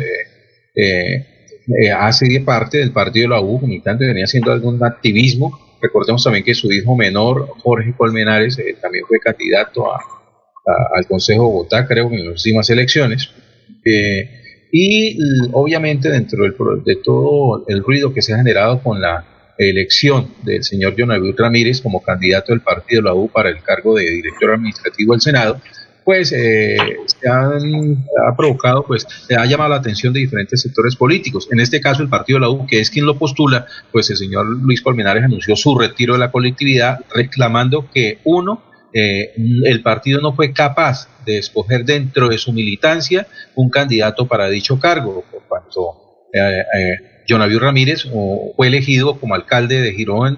eh, 1.68 1.92
hace 1.92 2.42
parte 2.42 2.80
del 2.80 2.92
partido 2.92 3.30
de 3.30 3.36
la 3.36 3.42
U, 3.42 3.60
militante, 3.60 4.06
venía 4.06 4.26
haciendo 4.26 4.52
algún 4.52 4.84
activismo. 4.84 5.67
Recordemos 5.82 6.24
también 6.24 6.44
que 6.44 6.56
su 6.56 6.72
hijo 6.72 6.96
menor, 6.96 7.50
Jorge 7.62 7.94
Colmenares, 7.96 8.58
también 8.82 9.06
fue 9.08 9.20
candidato 9.20 9.86
al 9.92 11.08
Consejo 11.08 11.44
de 11.44 11.48
Bogotá, 11.50 11.88
creo, 11.88 12.12
en 12.12 12.32
las 12.32 12.46
últimas 12.46 12.70
elecciones. 12.70 13.30
y 14.72 15.18
obviamente 15.54 16.10
dentro 16.10 16.44
de 16.44 16.96
todo 16.98 17.64
el 17.68 17.84
ruido 17.84 18.14
que 18.14 18.22
se 18.22 18.34
ha 18.34 18.38
generado 18.38 18.82
con 18.84 19.00
la 19.00 19.26
elección 19.58 20.34
del 20.44 20.64
señor 20.64 20.96
Jonaviu 20.98 21.34
Ramírez 21.36 21.82
como 21.82 22.02
candidato 22.02 22.52
del 22.52 22.62
partido 22.62 23.02
de 23.02 23.10
la 23.10 23.16
U 23.16 23.30
para 23.30 23.50
el 23.50 23.62
cargo 23.64 23.96
de 23.96 24.10
director 24.10 24.52
administrativo 24.52 25.14
del 25.14 25.22
Senado, 25.22 25.62
pues 26.08 26.32
eh, 26.32 26.78
se 27.06 27.28
han, 27.28 28.06
ha 28.26 28.34
provocado, 28.38 28.86
pues 28.86 29.06
ha 29.38 29.46
llamado 29.46 29.72
la 29.72 29.76
atención 29.76 30.14
de 30.14 30.22
diferentes 30.22 30.62
sectores 30.62 30.96
políticos. 30.96 31.50
En 31.52 31.60
este 31.60 31.82
caso, 31.82 32.02
el 32.02 32.08
partido 32.08 32.40
de 32.40 32.46
la 32.46 32.50
U, 32.50 32.66
que 32.66 32.80
es 32.80 32.90
quien 32.90 33.06
lo 33.06 33.20
postula, 33.20 33.66
pues 33.92 34.10
el 34.10 34.16
señor 34.16 34.46
Luis 34.46 34.82
Colmenares 34.82 35.26
anunció 35.26 35.58
su 35.58 35.78
retiro 35.78 36.14
de 36.14 36.20
la 36.20 36.32
colectividad, 36.32 37.00
reclamando 37.14 37.90
que 37.94 38.20
uno, 38.24 38.64
eh, 38.94 39.34
el 39.66 39.82
partido 39.82 40.22
no 40.22 40.34
fue 40.34 40.54
capaz 40.54 41.10
de 41.26 41.40
escoger 41.40 41.84
dentro 41.84 42.30
de 42.30 42.38
su 42.38 42.54
militancia 42.54 43.28
un 43.56 43.70
candidato 43.70 44.30
para 44.30 44.50
dicho 44.50 44.80
cargo, 44.80 45.26
por 45.30 45.44
cuanto 45.44 46.30
eh, 46.34 47.24
Jonaviu 47.28 47.60
Ramírez 47.60 48.08
fue 48.56 48.68
elegido 48.68 49.20
como 49.20 49.36
alcalde 49.36 49.82
de 49.82 49.92
Girón 49.92 50.38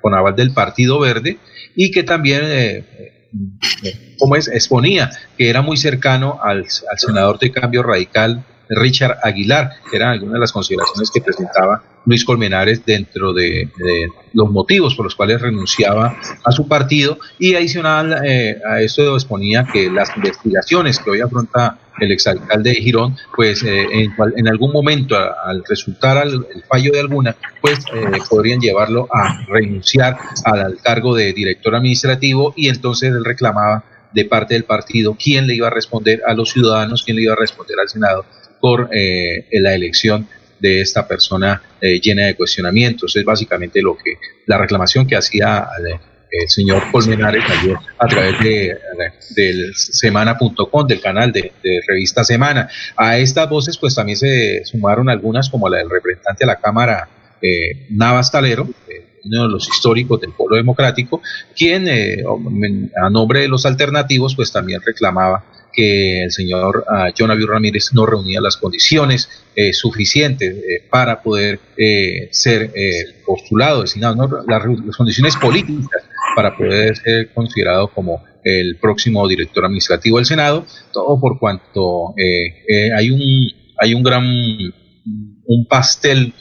con 0.00 0.14
aval 0.14 0.36
del 0.36 0.54
Partido 0.54 1.00
Verde 1.00 1.38
y 1.74 1.90
que 1.90 2.04
también 2.04 2.42
eh, 2.44 4.11
¿cómo 4.22 4.36
es? 4.36 4.46
Exponía 4.46 5.10
que 5.36 5.50
era 5.50 5.62
muy 5.62 5.76
cercano 5.76 6.38
al, 6.44 6.58
al 6.58 6.98
senador 6.98 7.40
de 7.40 7.50
cambio 7.50 7.82
radical 7.82 8.44
Richard 8.68 9.18
Aguilar, 9.20 9.70
que 9.90 9.96
eran 9.96 10.10
algunas 10.10 10.34
de 10.34 10.40
las 10.40 10.52
consideraciones 10.52 11.10
que 11.10 11.20
presentaba 11.20 11.82
Luis 12.06 12.24
Colmenares 12.24 12.86
dentro 12.86 13.32
de, 13.32 13.68
los 14.32 14.50
motivos 14.50 14.94
por 14.94 15.04
los 15.06 15.16
cuales 15.16 15.40
renunciaba 15.40 16.16
a 16.44 16.52
su 16.52 16.68
partido 16.68 17.18
y 17.38 17.54
adicional 17.54 18.24
eh, 18.24 18.60
a 18.68 18.80
esto 18.80 19.14
exponía 19.14 19.66
que 19.72 19.90
las 19.90 20.16
investigaciones 20.16 20.98
que 21.00 21.10
hoy 21.10 21.20
afronta 21.20 21.78
el 22.00 22.10
exalcalde 22.10 22.70
de 22.70 22.76
Girón, 22.76 23.16
pues 23.36 23.62
eh, 23.62 23.86
en, 23.92 24.48
algún 24.48 24.72
momento 24.72 25.16
al 25.16 25.62
resultar 25.68 26.26
el 26.26 26.64
fallo 26.68 26.92
de 26.92 27.00
alguna, 27.00 27.36
pues 27.60 27.80
eh, 27.92 28.18
podrían 28.30 28.60
llevarlo 28.60 29.08
a 29.12 29.44
renunciar 29.46 30.16
al 30.44 30.78
cargo 30.82 31.14
de 31.14 31.32
director 31.32 31.74
administrativo 31.74 32.54
y 32.56 32.68
entonces 32.68 33.10
él 33.10 33.24
reclamaba 33.24 33.84
de 34.12 34.24
parte 34.24 34.54
del 34.54 34.64
partido 34.64 35.16
quién 35.18 35.46
le 35.46 35.54
iba 35.54 35.66
a 35.66 35.70
responder 35.70 36.22
a 36.26 36.34
los 36.34 36.50
ciudadanos, 36.50 37.02
quién 37.02 37.16
le 37.16 37.22
iba 37.22 37.32
a 37.32 37.36
responder 37.36 37.76
al 37.80 37.88
Senado 37.88 38.24
por 38.60 38.88
eh, 38.92 39.46
la 39.52 39.74
elección 39.74 40.28
de 40.60 40.80
esta 40.80 41.08
persona 41.08 41.60
eh, 41.80 42.00
llena 42.00 42.26
de 42.26 42.36
cuestionamientos. 42.36 43.16
Es 43.16 43.24
básicamente 43.24 43.82
lo 43.82 43.96
que 43.96 44.14
la 44.46 44.58
reclamación 44.58 45.06
que 45.06 45.16
hacía 45.16 45.66
eh, 45.84 45.98
el 46.30 46.48
señor 46.48 46.90
Colmenares 46.90 47.44
ayer 47.50 47.76
a 47.98 48.06
través 48.06 48.38
de, 48.40 48.78
del 49.36 49.74
semana.com, 49.74 50.86
del 50.86 51.00
canal 51.00 51.32
de, 51.32 51.52
revista 51.86 52.24
Semana. 52.24 52.68
A 52.96 53.18
estas 53.18 53.50
voces 53.50 53.76
pues 53.76 53.94
también 53.94 54.16
se 54.16 54.64
sumaron 54.64 55.10
algunas 55.10 55.50
como 55.50 55.68
la 55.68 55.78
del 55.78 55.90
representante 55.90 56.44
de 56.44 56.46
la 56.46 56.56
Cámara 56.56 57.08
Navas 57.90 58.30
Talero, 58.30 58.68
uno 59.24 59.42
de 59.44 59.48
los 59.48 59.68
históricos 59.68 60.20
del 60.20 60.32
pueblo 60.32 60.56
democrático, 60.56 61.22
quien 61.56 61.88
a 61.88 63.10
nombre 63.10 63.40
de 63.40 63.48
los 63.48 63.66
alternativos 63.66 64.34
pues 64.34 64.52
también 64.52 64.80
reclamaba 64.84 65.44
que 65.72 66.24
el 66.24 66.30
señor 66.30 66.84
uh, 66.88 67.12
John 67.16 67.30
Ramírez 67.48 67.92
no 67.92 68.06
reunía 68.06 68.40
las 68.40 68.56
condiciones 68.56 69.28
eh, 69.56 69.72
suficientes 69.72 70.54
eh, 70.56 70.86
para 70.90 71.22
poder 71.22 71.58
eh, 71.76 72.28
ser 72.30 72.70
postulado, 73.24 73.84
¿no? 73.96 74.44
las, 74.46 74.96
condiciones 74.96 75.36
políticas 75.36 76.02
para 76.36 76.56
poder 76.56 76.96
ser 76.96 77.32
considerado 77.32 77.88
como 77.88 78.22
el 78.44 78.76
próximo 78.76 79.26
director 79.28 79.64
administrativo 79.64 80.18
del 80.18 80.26
Senado, 80.26 80.66
todo 80.92 81.18
por 81.20 81.38
cuanto 81.38 82.14
hay 82.16 83.10
un 83.10 83.20
hay 83.78 83.94
un 83.94 84.02
gran 84.02 84.24
un 85.44 85.66
pastel 85.68 86.34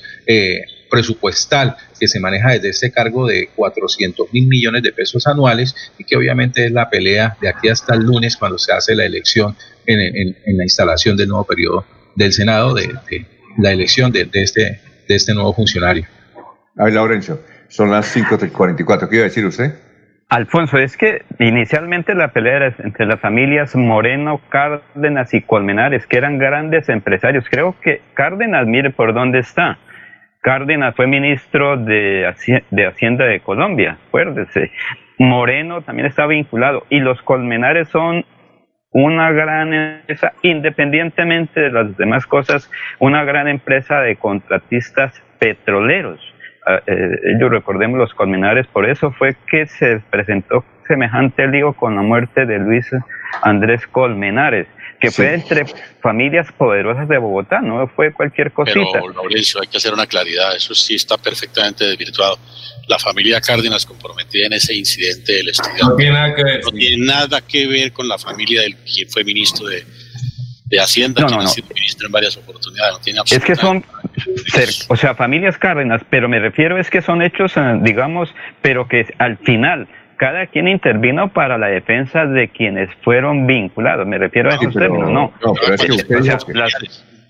presupuestal 0.89 1.75
que 2.01 2.07
se 2.07 2.19
maneja 2.19 2.53
desde 2.53 2.69
ese 2.69 2.91
cargo 2.91 3.27
de 3.27 3.49
400 3.55 4.33
mil 4.33 4.47
millones 4.47 4.81
de 4.81 4.91
pesos 4.91 5.27
anuales 5.27 5.93
y 5.99 6.03
que 6.03 6.17
obviamente 6.17 6.65
es 6.65 6.71
la 6.71 6.89
pelea 6.89 7.37
de 7.39 7.47
aquí 7.47 7.69
hasta 7.69 7.93
el 7.93 8.01
lunes 8.01 8.35
cuando 8.37 8.57
se 8.57 8.73
hace 8.73 8.95
la 8.95 9.05
elección 9.05 9.55
en, 9.85 10.57
la 10.57 10.63
instalación 10.63 11.15
del 11.15 11.29
nuevo 11.29 11.45
periodo 11.45 11.85
del 12.15 12.33
Senado, 12.33 12.73
de, 12.73 12.89
la 13.59 13.71
elección 13.71 14.11
de, 14.11 14.27
este, 14.33 14.81
de 15.07 15.15
este 15.15 15.35
nuevo 15.35 15.53
funcionario. 15.53 16.05
A 16.75 16.85
ver, 16.85 16.93
Laurencio, 16.93 17.39
son 17.67 17.91
las 17.91 18.15
5.44. 18.17 19.07
¿Qué 19.07 19.15
iba 19.17 19.25
a 19.25 19.27
decir 19.27 19.45
usted? 19.45 19.75
Alfonso, 20.29 20.79
es 20.79 20.97
que 20.97 21.23
inicialmente 21.37 22.15
la 22.15 22.29
pelea 22.29 22.55
era 22.55 22.75
entre 22.79 23.05
las 23.05 23.19
familias 23.19 23.75
Moreno, 23.75 24.41
Cárdenas 24.49 25.35
y 25.35 25.41
Colmenares, 25.41 26.07
que 26.07 26.17
eran 26.17 26.39
grandes 26.39 26.89
empresarios. 26.89 27.45
Creo 27.47 27.75
que 27.79 28.01
Cárdenas, 28.15 28.65
mire 28.65 28.89
por 28.89 29.13
dónde 29.13 29.37
está. 29.37 29.77
Cárdenas 30.41 30.95
fue 30.95 31.05
ministro 31.05 31.77
de, 31.77 32.25
Hacienda 32.25 33.25
de 33.25 33.39
Colombia, 33.41 33.97
acuérdese. 34.07 34.71
Moreno 35.19 35.83
también 35.83 36.07
está 36.07 36.25
vinculado 36.25 36.83
y 36.89 36.99
los 36.99 37.21
Colmenares 37.21 37.89
son 37.89 38.25
una 38.91 39.31
gran 39.31 39.71
empresa, 39.73 40.33
independientemente 40.41 41.61
de 41.61 41.71
las 41.71 41.95
demás 41.95 42.25
cosas, 42.25 42.69
una 42.99 43.23
gran 43.23 43.47
empresa 43.47 44.01
de 44.01 44.15
contratistas 44.15 45.23
petroleros. 45.39 46.19
Ah, 46.65 46.79
eh, 46.87 47.19
ellos 47.35 47.51
recordemos 47.51 47.99
los 47.99 48.13
Colmenares, 48.15 48.65
por 48.67 48.89
eso 48.89 49.11
fue 49.11 49.35
que 49.47 49.67
se 49.67 49.99
presentó 50.09 50.65
semejante 50.87 51.47
lío 51.47 51.73
con 51.73 51.95
la 51.95 52.01
muerte 52.01 52.47
de 52.47 52.57
Luis 52.57 52.91
Andrés 53.43 53.85
Colmenares 53.87 54.67
que 55.01 55.09
fue 55.09 55.33
entre 55.33 55.65
familias 55.99 56.47
poderosas 56.55 57.09
de 57.09 57.17
Bogotá, 57.17 57.59
no 57.59 57.87
fue 57.87 58.13
cualquier 58.13 58.51
cosita. 58.51 58.79
Pero, 58.93 59.13
Mauricio, 59.13 59.59
hay 59.59 59.67
que 59.67 59.77
hacer 59.77 59.93
una 59.93 60.05
claridad, 60.05 60.55
eso 60.55 60.75
sí 60.75 60.95
está 60.95 61.17
perfectamente 61.17 61.85
desvirtuado. 61.85 62.37
La 62.87 62.99
familia 62.99 63.41
Cárdenas 63.41 63.85
comprometida 63.85 64.45
en 64.45 64.53
ese 64.53 64.75
incidente 64.75 65.33
del 65.33 65.49
estudiante 65.49 65.83
no 65.83 65.95
tiene 65.95 66.13
nada 66.13 66.35
que 66.35 66.43
ver, 66.43 66.63
no 66.63 66.71
tiene 66.71 67.05
nada 67.05 67.41
que 67.41 67.67
ver 67.67 67.91
con 67.91 68.07
la 68.07 68.19
familia 68.19 68.61
del 68.61 68.75
quien 68.77 69.09
fue 69.09 69.23
ministro 69.23 69.67
de, 69.67 69.83
de 70.65 70.79
Hacienda, 70.79 71.25
quien 71.25 71.39
ha 71.39 71.47
sido 71.47 71.67
ministro 71.73 72.05
en 72.05 72.11
varias 72.11 72.37
oportunidades. 72.37 72.93
No 72.93 72.99
tiene 72.99 73.21
es 73.25 73.43
que 73.43 73.55
son, 73.55 73.83
o 74.87 74.95
sea, 74.95 75.15
familias 75.15 75.57
Cárdenas, 75.57 76.01
pero 76.11 76.29
me 76.29 76.39
refiero 76.39 76.79
es 76.79 76.91
que 76.91 77.01
son 77.01 77.23
hechos, 77.23 77.53
eh, 77.57 77.79
digamos, 77.81 78.29
pero 78.61 78.87
que 78.87 79.07
al 79.17 79.37
final 79.39 79.87
cada 80.21 80.45
quien 80.45 80.67
intervino 80.67 81.33
para 81.33 81.57
la 81.57 81.65
defensa 81.65 82.27
de 82.27 82.49
quienes 82.49 82.91
fueron 83.03 83.47
vinculados. 83.47 84.05
Me 84.05 84.19
refiero 84.19 84.51
a 84.51 84.55
esos 84.55 84.71
términos, 84.71 85.09
no. 85.09 85.33
No, 85.43 85.53
pero 85.55 85.73
es 85.73 85.81
que 85.81 85.91
usted 85.93 86.19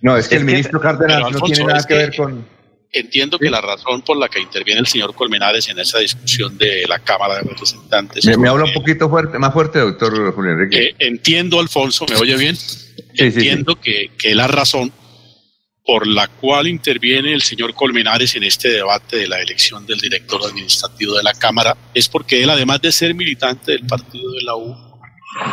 no, 0.01 0.17
es 0.17 0.27
que 0.27 0.35
el 0.35 0.43
ministro 0.43 0.81
Cárdenas 0.81 1.31
no 1.31 1.39
tiene 1.39 1.63
nada 1.63 1.85
que, 1.87 1.93
ver 1.93 2.13
con... 2.13 2.45
Entiendo 2.91 3.39
que 3.39 3.49
la 3.49 3.61
razón 3.61 4.01
por 4.01 4.17
la 4.17 4.27
que 4.27 4.41
interviene 4.41 4.81
el 4.81 4.87
señor 4.87 5.15
Colmenares 5.15 5.69
en 5.69 5.79
esa 5.79 5.99
discusión 5.99 6.57
de 6.57 6.83
la 6.89 6.99
Cámara 6.99 7.35
de 7.35 7.43
Representantes... 7.43 8.25
Me, 8.25 8.49
habla 8.49 8.65
un 8.65 8.73
poquito 8.73 9.09
fuerte, 9.09 9.39
más 9.39 9.53
fuerte, 9.53 9.79
doctor 9.79 10.33
Julio 10.33 10.51
Enrique. 10.51 10.87
Eh, 10.87 10.95
entiendo, 10.99 11.61
Alfonso, 11.61 12.05
¿me 12.09 12.17
oye 12.17 12.35
bien? 12.35 12.57
entiendo 13.13 13.75
Que, 13.75 14.11
que 14.17 14.35
la 14.35 14.47
razón 14.47 14.91
por 15.85 16.05
la 16.05 16.27
cual 16.27 16.67
interviene 16.67 17.33
el 17.33 17.41
señor 17.41 17.73
Colmenares 17.73 18.35
en 18.35 18.43
este 18.43 18.69
debate 18.69 19.17
de 19.17 19.27
la 19.27 19.41
elección 19.41 19.85
del 19.85 19.99
director 19.99 20.41
administrativo 20.45 21.15
de 21.15 21.23
la 21.23 21.33
Cámara 21.33 21.75
es 21.93 22.07
porque 22.07 22.43
él, 22.43 22.49
además 22.49 22.81
de 22.81 22.91
ser 22.91 23.15
militante 23.15 23.71
del 23.71 23.85
partido 23.87 24.31
de 24.31 24.41
la 24.43 24.55
U, 24.55 24.91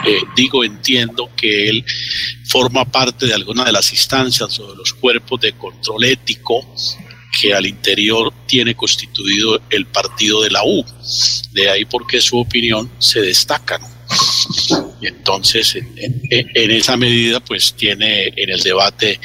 eh, 0.07 0.21
digo, 0.37 0.65
entiendo 0.65 1.31
que 1.37 1.69
él 1.69 1.85
forma 2.45 2.85
parte 2.85 3.27
de 3.27 3.35
alguna 3.35 3.65
de 3.65 3.73
las 3.73 3.91
instancias 3.93 4.59
o 4.59 4.71
de 4.71 4.77
los 4.77 4.93
cuerpos 4.93 5.41
de 5.41 5.53
control 5.53 6.05
ético 6.05 6.75
que 7.41 7.55
al 7.55 7.67
interior 7.67 8.33
tiene 8.47 8.75
constituido 8.75 9.61
el 9.71 9.87
partido 9.87 10.43
de 10.43 10.51
la 10.51 10.65
U. 10.65 10.85
De 11.53 11.71
ahí 11.71 11.85
porque 11.85 12.21
su 12.21 12.39
opinión 12.39 12.91
se 12.99 13.21
destaca. 13.21 13.79
Y 15.01 15.07
entonces, 15.07 15.77
en, 15.77 16.23
en 16.31 16.71
esa 16.71 16.97
medida, 16.97 17.41
pues 17.41 17.75
tiene 17.75 18.33
en 18.37 18.51
el 18.51 18.61
debate 18.61 19.21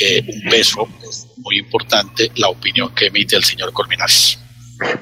eh, 0.00 0.24
un 0.26 0.50
peso 0.50 0.88
muy 1.38 1.58
importante 1.58 2.30
la 2.36 2.48
opinión 2.48 2.94
que 2.94 3.06
emite 3.06 3.36
el 3.36 3.42
señor 3.42 3.72
Colmenares. 3.72 4.38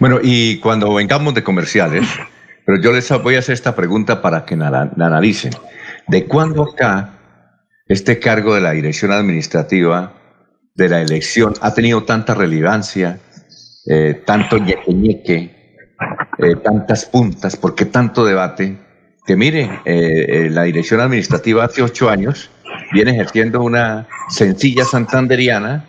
Bueno, 0.00 0.18
y 0.22 0.58
cuando 0.58 0.94
vengamos 0.94 1.34
de 1.34 1.42
comerciales, 1.42 2.08
pero 2.64 2.80
yo 2.80 2.92
les 2.92 3.08
voy 3.22 3.36
a 3.36 3.40
hacer 3.40 3.52
esta 3.52 3.74
pregunta 3.74 4.22
para 4.22 4.44
que 4.44 4.56
la, 4.56 4.90
analicen. 4.98 5.52
¿De 6.08 6.24
cuándo 6.24 6.62
acá 6.62 7.18
este 7.88 8.18
cargo 8.18 8.54
de 8.54 8.62
la 8.62 8.72
dirección 8.72 9.12
administrativa 9.12 10.14
de 10.74 10.88
la 10.88 11.02
elección 11.02 11.54
ha 11.60 11.74
tenido 11.74 12.04
tanta 12.04 12.34
relevancia, 12.34 13.20
eh, 13.86 14.22
tanto 14.24 14.58
ñeque 14.58 15.88
eh, 16.38 16.56
tantas 16.62 17.04
puntas, 17.04 17.56
por 17.56 17.74
qué 17.74 17.84
tanto 17.84 18.24
debate? 18.24 18.78
Que 19.26 19.34
mire, 19.34 19.80
la 19.84 20.62
dirección 20.62 21.00
administrativa 21.00 21.64
hace 21.64 21.82
ocho 21.82 22.08
años 22.08 22.48
viene 22.92 23.12
ejerciendo 23.12 23.62
una 23.62 24.06
sencilla 24.28 24.84
santanderiana 24.84 25.84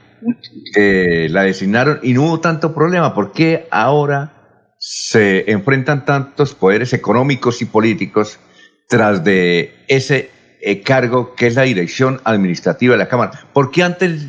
que 0.73 1.27
la 1.29 1.43
designaron 1.43 1.99
y 2.03 2.13
no 2.13 2.23
hubo 2.23 2.39
tanto 2.39 2.73
problema. 2.73 3.13
¿Por 3.13 3.31
qué 3.31 3.67
ahora 3.71 4.33
se 4.79 5.49
enfrentan 5.51 6.05
tantos 6.05 6.53
poderes 6.53 6.93
económicos 6.93 7.61
y 7.61 7.65
políticos 7.65 8.39
tras 8.87 9.23
de 9.23 9.75
ese 9.87 10.29
eh, 10.61 10.81
cargo 10.81 11.35
que 11.35 11.47
es 11.47 11.55
la 11.55 11.63
dirección 11.63 12.21
administrativa 12.23 12.93
de 12.93 12.99
la 12.99 13.09
Cámara? 13.09 13.47
¿Por 13.53 13.71
qué 13.71 13.83
antes 13.83 14.27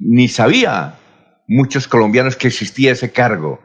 ni 0.00 0.28
sabía 0.28 0.96
muchos 1.46 1.88
colombianos 1.88 2.36
que 2.36 2.48
existía 2.48 2.92
ese 2.92 3.12
cargo? 3.12 3.60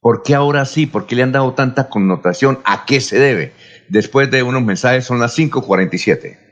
¿Por 0.00 0.22
qué 0.22 0.34
ahora 0.34 0.64
sí? 0.64 0.86
¿Por 0.86 1.06
qué 1.06 1.14
le 1.14 1.22
han 1.22 1.32
dado 1.32 1.52
tanta 1.52 1.88
connotación? 1.88 2.58
¿A 2.64 2.86
qué 2.86 3.00
se 3.00 3.18
debe? 3.18 3.52
Después 3.88 4.30
de 4.30 4.42
unos 4.42 4.62
mensajes 4.62 5.04
son 5.04 5.18
las 5.18 5.36
5.47. 5.38 6.49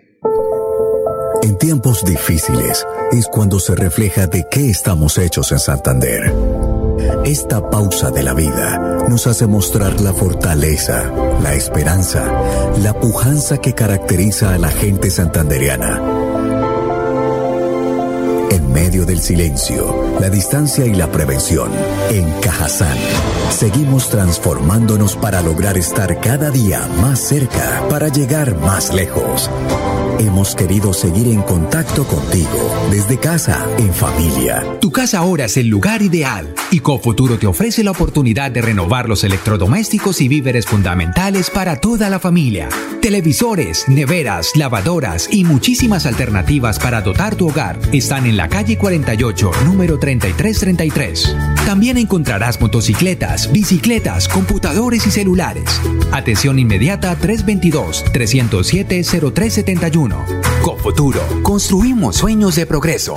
En 1.43 1.57
tiempos 1.57 2.05
difíciles 2.05 2.87
es 3.13 3.27
cuando 3.27 3.61
se 3.61 3.75
refleja 3.75 4.27
de 4.27 4.47
qué 4.51 4.71
estamos 4.71 5.19
hechos 5.19 5.53
en 5.53 5.59
Santander. 5.59 6.35
Esta 7.25 7.71
pausa 7.71 8.11
de 8.11 8.23
la 8.23 8.35
vida 8.35 9.07
nos 9.09 9.27
hace 9.27 9.47
mostrar 9.47 10.01
la 10.01 10.13
fortaleza, 10.13 11.13
la 11.43 11.55
esperanza, 11.55 12.25
la 12.83 12.93
pujanza 12.95 13.59
que 13.59 13.75
caracteriza 13.75 14.55
a 14.55 14.59
la 14.59 14.71
gente 14.71 15.11
santanderiana. 15.11 16.01
En 18.51 18.73
medio 18.73 19.07
del 19.07 19.21
silencio, 19.21 20.08
la 20.21 20.31
distancia 20.31 20.85
y 20.85 20.95
la 20.95 21.11
prevención, 21.11 21.71
en 22.11 22.31
Cajazán, 22.41 22.97
seguimos 23.51 24.09
transformándonos 24.11 25.17
para 25.17 25.43
lograr 25.43 25.79
estar 25.79 26.21
cada 26.21 26.51
día 26.51 26.87
más 27.01 27.21
cerca, 27.21 27.85
para 27.89 28.09
llegar 28.09 28.57
más 28.59 28.93
lejos. 28.93 29.51
Hemos 30.19 30.57
querido 30.57 30.93
seguir 30.93 31.29
en 31.29 31.43
contacto 31.43 32.05
contigo, 32.05 32.89
desde 32.91 33.19
casa, 33.19 33.65
en 33.79 33.95
familia. 33.95 34.65
Tu 34.81 34.91
casa 34.91 35.19
ahora 35.21 35.45
es 35.45 35.57
el 35.57 35.69
lugar 35.69 36.03
ideal 36.03 36.53
y 36.73 36.81
Cofuturo 36.81 37.39
te 37.39 37.47
ofrece 37.47 37.85
la 37.85 37.93
oportunidad 37.93 38.51
de 38.51 38.61
renovar 38.61 39.09
los 39.09 39.23
electrodomésticos 39.23 40.21
y 40.21 40.27
víveres 40.27 40.67
fundamentales 40.67 41.51
para 41.51 41.77
toda 41.77 42.11
la 42.11 42.19
familia. 42.19 42.69
Televisores, 43.01 43.89
neveras, 43.89 44.57
lavadoras 44.57 45.29
y 45.31 45.45
muchísimas 45.45 46.05
alternativas 46.05 46.81
para 46.81 47.01
dotar 47.01 47.37
tu 47.37 47.49
hogar 47.49 47.79
están 47.93 48.27
en 48.27 48.37
la 48.37 48.49
calle 48.49 48.77
48, 48.77 49.53
número 49.67 50.01
3333. 50.17 51.37
También 51.67 51.99
encontrarás 51.99 52.61
motocicletas, 52.63 53.53
bicicletas, 53.53 54.27
computadores 54.27 55.07
y 55.07 55.11
celulares. 55.11 55.81
Atención 56.13 56.59
inmediata 56.59 57.15
322 57.17 58.05
307 58.13 59.03
0371 59.05 60.49
con 60.63 60.79
futuro, 60.79 61.21
construimos 61.43 62.17
sueños 62.17 62.57
de 62.57 62.67
progreso. 62.67 63.15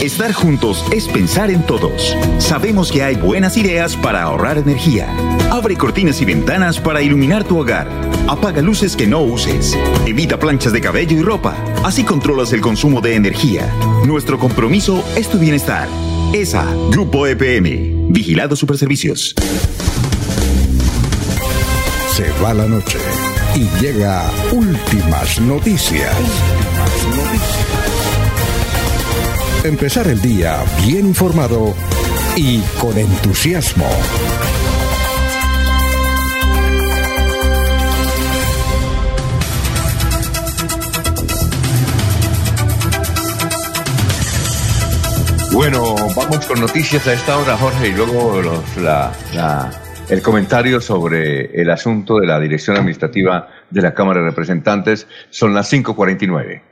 Estar 0.00 0.32
juntos 0.32 0.84
es 0.92 1.06
pensar 1.08 1.50
en 1.50 1.62
todos. 1.66 2.16
Sabemos 2.38 2.92
que 2.92 3.02
hay 3.02 3.16
buenas 3.16 3.56
ideas 3.56 3.96
para 3.96 4.22
ahorrar 4.22 4.58
energía. 4.58 5.08
Abre 5.50 5.76
cortinas 5.76 6.20
y 6.22 6.24
ventanas 6.24 6.78
para 6.78 7.02
iluminar 7.02 7.44
tu 7.44 7.58
hogar. 7.58 7.88
Apaga 8.28 8.62
luces 8.62 8.96
que 8.96 9.06
no 9.06 9.20
uses. 9.22 9.76
Evita 10.06 10.38
planchas 10.38 10.72
de 10.72 10.80
cabello 10.80 11.18
y 11.18 11.22
ropa. 11.22 11.56
Así 11.84 12.04
controlas 12.04 12.52
el 12.52 12.60
consumo 12.60 13.00
de 13.00 13.16
energía. 13.16 13.70
Nuestro 14.06 14.38
compromiso 14.38 15.04
es 15.16 15.28
tu 15.28 15.38
bienestar. 15.38 15.88
ESA, 16.32 16.66
Grupo 16.90 17.26
EPM. 17.26 18.12
Vigilado 18.12 18.54
Superservicios. 18.54 19.34
Se 22.14 22.30
va 22.42 22.52
la 22.52 22.66
noche 22.66 22.98
y 23.54 23.66
llega 23.80 24.30
últimas 24.52 25.40
noticias. 25.40 26.14
Empezar 29.64 30.06
el 30.08 30.20
día 30.20 30.62
bien 30.86 31.06
informado 31.06 31.74
y 32.36 32.60
con 32.80 32.96
entusiasmo. 32.98 33.88
Bueno, 45.52 45.96
vamos 46.14 46.46
con 46.46 46.60
noticias 46.60 47.06
a 47.08 47.14
esta 47.14 47.38
hora, 47.38 47.56
Jorge, 47.56 47.88
y 47.88 47.92
luego 47.92 48.40
los, 48.42 48.76
la, 48.76 49.12
el 50.08 50.22
comentario 50.22 50.80
sobre 50.80 51.60
el 51.60 51.70
asunto 51.70 52.18
de 52.18 52.26
la 52.26 52.38
dirección 52.38 52.76
administrativa 52.76 53.48
de 53.70 53.82
la 53.82 53.94
Cámara 53.94 54.20
de 54.20 54.26
Representantes. 54.26 55.06
Son 55.30 55.54
las 55.54 55.72
5.49. 55.72 56.62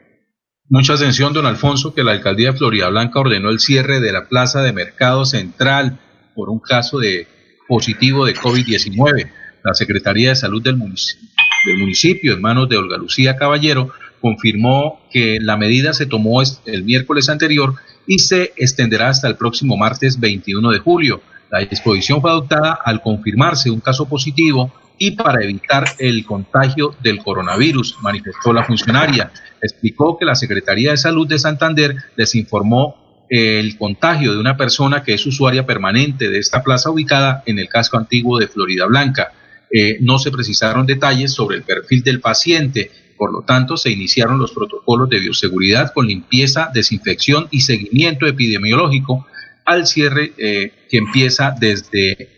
Mucha 0.68 0.95
atención, 0.95 1.33
don 1.33 1.47
Alfonso, 1.47 1.95
que 1.95 2.05
la 2.05 2.12
alcaldía 2.12 2.53
de 2.53 2.59
Florida 2.59 2.89
Blanca 2.89 3.20
ordenó 3.20 3.51
el 3.51 3.61
cierre 3.61 4.01
de 4.01 4.12
la 4.12 4.29
plaza 4.29 4.62
de 4.62 4.72
mercado 4.72 5.24
central 5.24 5.99
por 6.35 6.51
un 6.51 6.61
caso 6.61 6.99
de 6.99 7.27
positivo 7.66 8.27
de 8.27 8.35
COVID-19. 8.35 9.31
La 9.64 9.74
Secretaría 9.74 10.31
de 10.31 10.37
Salud 10.37 10.62
del 10.62 10.77
municipio, 10.77 11.29
del 11.66 11.79
municipio, 11.79 12.35
en 12.35 12.41
manos 12.41 12.68
de 12.68 12.77
Olga 12.77 12.99
Lucía 12.99 13.37
Caballero, 13.37 13.91
confirmó 14.20 15.01
que 15.11 15.39
la 15.41 15.57
medida 15.57 15.93
se 15.93 16.07
tomó 16.07 16.43
el 16.43 16.85
miércoles 16.85 17.29
anterior 17.29 17.74
y 18.07 18.19
se 18.19 18.53
extenderá 18.57 19.09
hasta 19.09 19.29
el 19.29 19.37
próximo 19.37 19.77
martes 19.77 20.19
21 20.19 20.71
de 20.71 20.79
julio. 20.79 21.21
La 21.51 21.61
disposición 21.61 22.21
fue 22.21 22.31
adoptada 22.31 22.79
al 22.85 23.01
confirmarse 23.01 23.71
un 23.71 23.81
caso 23.81 24.09
positivo 24.09 24.73
y 24.99 25.13
para 25.13 25.43
evitar 25.45 25.85
el 25.99 26.25
contagio 26.25 26.95
del 27.03 27.19
coronavirus, 27.19 27.99
manifestó 28.01 28.53
la 28.53 28.65
funcionaria. 28.65 29.31
Explicó 29.61 30.17
que 30.19 30.25
la 30.25 30.35
Secretaría 30.35 30.93
de 30.93 30.97
Salud 30.97 31.27
de 31.29 31.39
Santander 31.39 31.97
les 32.17 32.35
informó 32.35 33.25
el 33.29 33.77
contagio 33.77 34.33
de 34.33 34.39
una 34.39 34.57
persona 34.57 35.03
que 35.03 35.15
es 35.15 35.27
usuaria 35.27 35.67
permanente 35.67 36.31
de 36.31 36.39
esta 36.39 36.63
plaza 36.63 36.91
ubicada 36.91 37.43
en 37.47 37.59
el 37.59 37.69
casco 37.69 37.97
antiguo 37.99 38.39
de 38.39 38.49
Florida 38.49 38.87
Blanca. 38.87 39.33
Eh, 39.71 39.99
no 40.01 40.19
se 40.19 40.31
precisaron 40.31 40.87
detalles 40.87 41.33
sobre 41.33 41.57
el 41.57 41.63
perfil 41.63 42.03
del 42.03 42.21
paciente, 42.21 42.91
por 43.17 43.33
lo 43.33 43.43
tanto 43.43 43.77
se 43.77 43.91
iniciaron 43.91 44.39
los 44.39 44.53
protocolos 44.53 45.09
de 45.09 45.21
bioseguridad 45.21 45.93
con 45.93 46.07
limpieza, 46.07 46.71
desinfección 46.73 47.49
y 47.51 47.61
seguimiento 47.61 48.27
epidemiológico 48.27 49.27
al 49.67 49.87
cierre 49.87 50.33
eh, 50.39 50.73
que 50.89 50.99
empieza 50.99 51.55
desde 51.59 52.12
eh, 52.12 52.29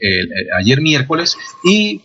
ayer 0.59 0.81
miércoles 0.81 1.37
y, 1.63 2.01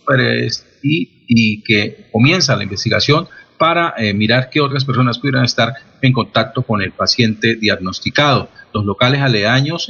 que 1.66 2.06
comienza 2.12 2.54
la 2.54 2.62
investigación 2.62 3.26
para 3.58 3.94
eh, 3.96 4.12
mirar 4.12 4.50
qué 4.50 4.60
otras 4.60 4.84
personas 4.84 5.18
pudieran 5.18 5.44
estar 5.44 5.72
en 6.02 6.12
contacto 6.12 6.62
con 6.62 6.82
el 6.82 6.92
paciente 6.92 7.56
diagnosticado. 7.56 8.50
Los 8.74 8.84
locales 8.84 9.22
aledaños 9.22 9.88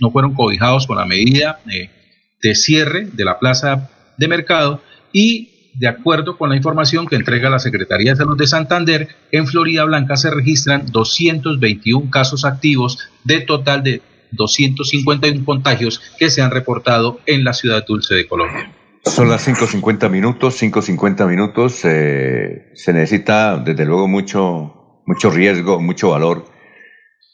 no 0.00 0.10
fueron 0.10 0.34
cobijados 0.34 0.86
con 0.86 0.96
la 0.96 1.06
medida 1.06 1.60
de 1.64 2.54
cierre 2.56 3.06
de 3.12 3.24
la 3.24 3.38
plaza 3.38 3.90
de 4.18 4.28
mercado 4.28 4.82
y 5.12 5.51
de 5.74 5.88
acuerdo 5.88 6.36
con 6.36 6.50
la 6.50 6.56
información 6.56 7.06
que 7.06 7.16
entrega 7.16 7.50
la 7.50 7.58
Secretaría 7.58 8.12
de 8.12 8.16
Salud 8.16 8.36
de 8.36 8.46
Santander, 8.46 9.08
en 9.30 9.46
Florida 9.46 9.84
Blanca 9.84 10.16
se 10.16 10.30
registran 10.30 10.86
221 10.90 12.10
casos 12.10 12.44
activos 12.44 12.98
de 13.24 13.40
total 13.40 13.82
de 13.82 14.02
251 14.32 15.44
contagios 15.44 16.00
que 16.18 16.30
se 16.30 16.42
han 16.42 16.50
reportado 16.50 17.20
en 17.26 17.44
la 17.44 17.52
ciudad 17.52 17.84
dulce 17.86 18.14
de 18.14 18.26
Colombia. 18.26 18.72
Son 19.04 19.28
las 19.28 19.46
5.50 19.46 20.08
minutos, 20.10 20.62
5.50 20.62 21.28
minutos. 21.28 21.80
Eh, 21.84 22.70
se 22.74 22.92
necesita, 22.92 23.56
desde 23.56 23.84
luego, 23.84 24.06
mucho, 24.06 25.00
mucho 25.06 25.30
riesgo, 25.30 25.80
mucho 25.80 26.10
valor 26.10 26.44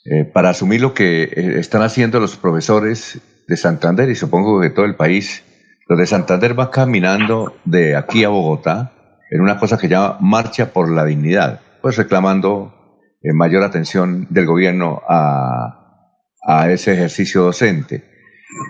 eh, 0.07 0.25
para 0.25 0.51
asumir 0.51 0.81
lo 0.81 0.95
que 0.95 1.25
eh, 1.25 1.59
están 1.59 1.83
haciendo 1.83 2.21
los 2.21 2.37
profesores 2.37 3.21
de 3.47 3.57
Santander 3.57 4.09
y 4.09 4.15
supongo 4.15 4.61
que 4.61 4.71
todo 4.71 4.87
el 4.87 4.95
país. 4.95 5.45
Los 5.89 5.99
de 5.99 6.07
Santander 6.07 6.55
van 6.55 6.69
caminando 6.69 7.55
de 7.65 7.97
aquí 7.97 8.25
a 8.25 8.29
Bogotá 8.29 8.93
en 9.31 9.41
una 9.41 9.59
cosa 9.59 9.79
que 9.79 9.89
llama 9.89 10.19
Marcha 10.21 10.73
por 10.73 10.91
la 10.91 11.05
Dignidad, 11.05 11.61
pues 11.83 11.97
reclamando 11.97 12.75
mayor 13.35 13.63
atención 13.63 14.27
del 14.31 14.47
gobierno 14.47 15.03
a 15.09 15.79
a 16.49 16.71
ese 16.71 16.95
ejercicio 16.95 17.43
docente. 17.43 18.05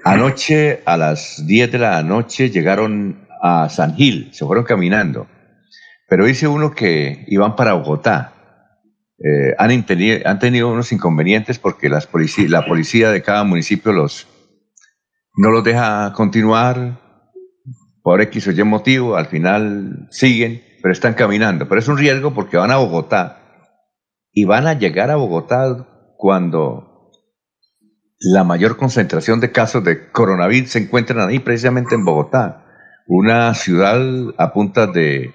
Anoche, 0.05 0.83
a 0.85 0.97
las 0.97 1.47
10 1.47 1.71
de 1.71 1.79
la 1.79 2.03
noche, 2.03 2.51
llegaron 2.51 3.29
a 3.41 3.69
San 3.69 3.95
Gil, 3.95 4.31
se 4.33 4.45
fueron 4.45 4.64
caminando. 4.64 5.29
Pero 6.09 6.27
dice 6.27 6.49
uno 6.49 6.73
que 6.73 7.25
iban 7.29 7.55
para 7.55 7.75
Bogotá. 7.75 8.35
Eh, 9.19 9.55
han, 9.59 9.85
tenido 10.41 10.73
unos 10.73 10.91
inconvenientes 10.93 11.61
porque 11.61 11.89
la 11.89 12.01
policía 12.01 13.11
de 13.11 13.23
cada 13.23 13.45
municipio 13.45 13.93
los, 13.93 14.27
no 15.37 15.51
los 15.51 15.62
deja 15.62 16.12
continuar 16.14 17.01
por 18.09 18.22
X 18.22 18.46
o 18.46 18.52
Y 18.52 18.64
motivo. 18.64 19.16
Al 19.16 19.26
final 19.26 20.09
siguen, 20.11 20.62
pero 20.80 20.92
están 20.92 21.12
caminando. 21.12 21.68
Pero 21.68 21.78
es 21.78 21.88
un 21.88 21.98
riesgo 21.98 22.32
porque 22.32 22.56
van 22.56 22.70
a 22.70 22.78
Bogotá 22.78 23.42
y 24.32 24.46
van 24.46 24.66
a 24.66 24.72
llegar 24.72 25.11
a 25.11 25.16
Bogotá 25.16 25.86
cuando 26.16 27.12
la 28.18 28.44
mayor 28.44 28.78
concentración 28.78 29.40
de 29.40 29.52
casos 29.52 29.84
de 29.84 30.11
coronavirus 30.11 30.70
se 30.70 30.78
encuentran 30.78 31.28
ahí, 31.28 31.38
precisamente 31.38 31.96
en 31.96 32.06
Bogotá, 32.06 32.64
una 33.06 33.52
ciudad 33.52 34.00
a 34.38 34.54
punta 34.54 34.86
de 34.86 35.34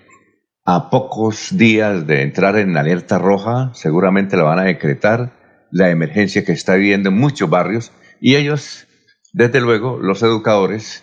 a 0.65 0.89
pocos 0.89 1.55
días 1.55 2.07
de 2.07 2.23
entrar 2.23 2.57
en 2.57 2.75
alerta 2.75 3.19
roja, 3.19 3.69
seguramente 3.75 4.35
la 4.35 4.45
van 4.45 4.57
a 4.57 4.63
decretar, 4.63 5.33
la 5.69 5.91
emergencia 5.91 6.43
que 6.43 6.53
está 6.53 6.73
viviendo 6.73 7.09
en 7.09 7.19
muchos 7.19 7.47
barrios, 7.51 7.91
y 8.19 8.35
ellos, 8.35 8.87
desde 9.31 9.61
luego, 9.61 9.99
los 9.99 10.23
educadores 10.23 11.02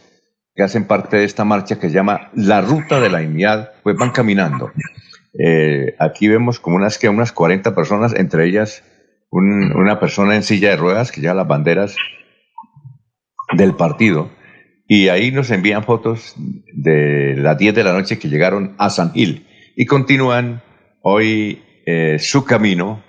que 0.60 0.64
hacen 0.64 0.84
parte 0.84 1.16
de 1.16 1.24
esta 1.24 1.46
marcha 1.46 1.78
que 1.78 1.88
se 1.88 1.94
llama 1.94 2.28
La 2.34 2.60
Ruta 2.60 3.00
de 3.00 3.08
la 3.08 3.20
Dignidad, 3.20 3.72
pues 3.82 3.96
van 3.96 4.10
caminando. 4.10 4.70
Eh, 5.42 5.94
aquí 5.98 6.28
vemos 6.28 6.60
como 6.60 6.76
unas, 6.76 6.98
que 6.98 7.08
unas 7.08 7.32
40 7.32 7.74
personas, 7.74 8.14
entre 8.14 8.44
ellas 8.44 8.84
una 9.30 9.98
persona 9.98 10.36
en 10.36 10.42
silla 10.42 10.68
de 10.68 10.76
ruedas 10.76 11.12
que 11.12 11.22
lleva 11.22 11.32
las 11.32 11.48
banderas 11.48 11.96
del 13.56 13.74
partido. 13.74 14.28
Y 14.86 15.08
ahí 15.08 15.30
nos 15.30 15.50
envían 15.50 15.82
fotos 15.82 16.34
de 16.74 17.36
las 17.38 17.56
10 17.56 17.74
de 17.74 17.84
la 17.84 17.94
noche 17.94 18.18
que 18.18 18.28
llegaron 18.28 18.74
a 18.76 18.90
San 18.90 19.14
Gil 19.14 19.46
y 19.76 19.86
continúan 19.86 20.62
hoy 21.00 21.62
eh, 21.86 22.18
su 22.18 22.44
camino 22.44 23.02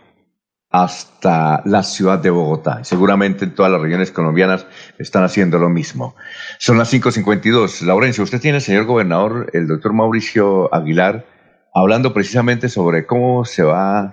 hasta 0.72 1.62
la 1.66 1.84
ciudad 1.84 2.20
de 2.20 2.30
Bogotá. 2.30 2.84
Seguramente 2.84 3.46
en 3.46 3.54
todas 3.54 3.72
las 3.72 3.82
regiones 3.82 4.12
colombianas 4.12 4.66
están 4.98 5.24
haciendo 5.24 5.60
lo 5.60 5.70
mismo. 5.70 6.16
Son 6.58 6.78
las 6.78 6.92
5.52. 6.94 7.82
Laurencio, 7.82 8.24
usted 8.24 8.40
tiene, 8.40 8.62
señor 8.62 8.86
gobernador, 8.86 9.50
el 9.54 9.68
doctor 9.68 9.94
Mauricio 9.94 10.74
Aguilar, 10.74 11.26
hablando 11.74 12.14
precisamente 12.14 12.70
sobre 12.70 13.06
cómo 13.06 13.44
se 13.44 13.64
va 13.64 14.12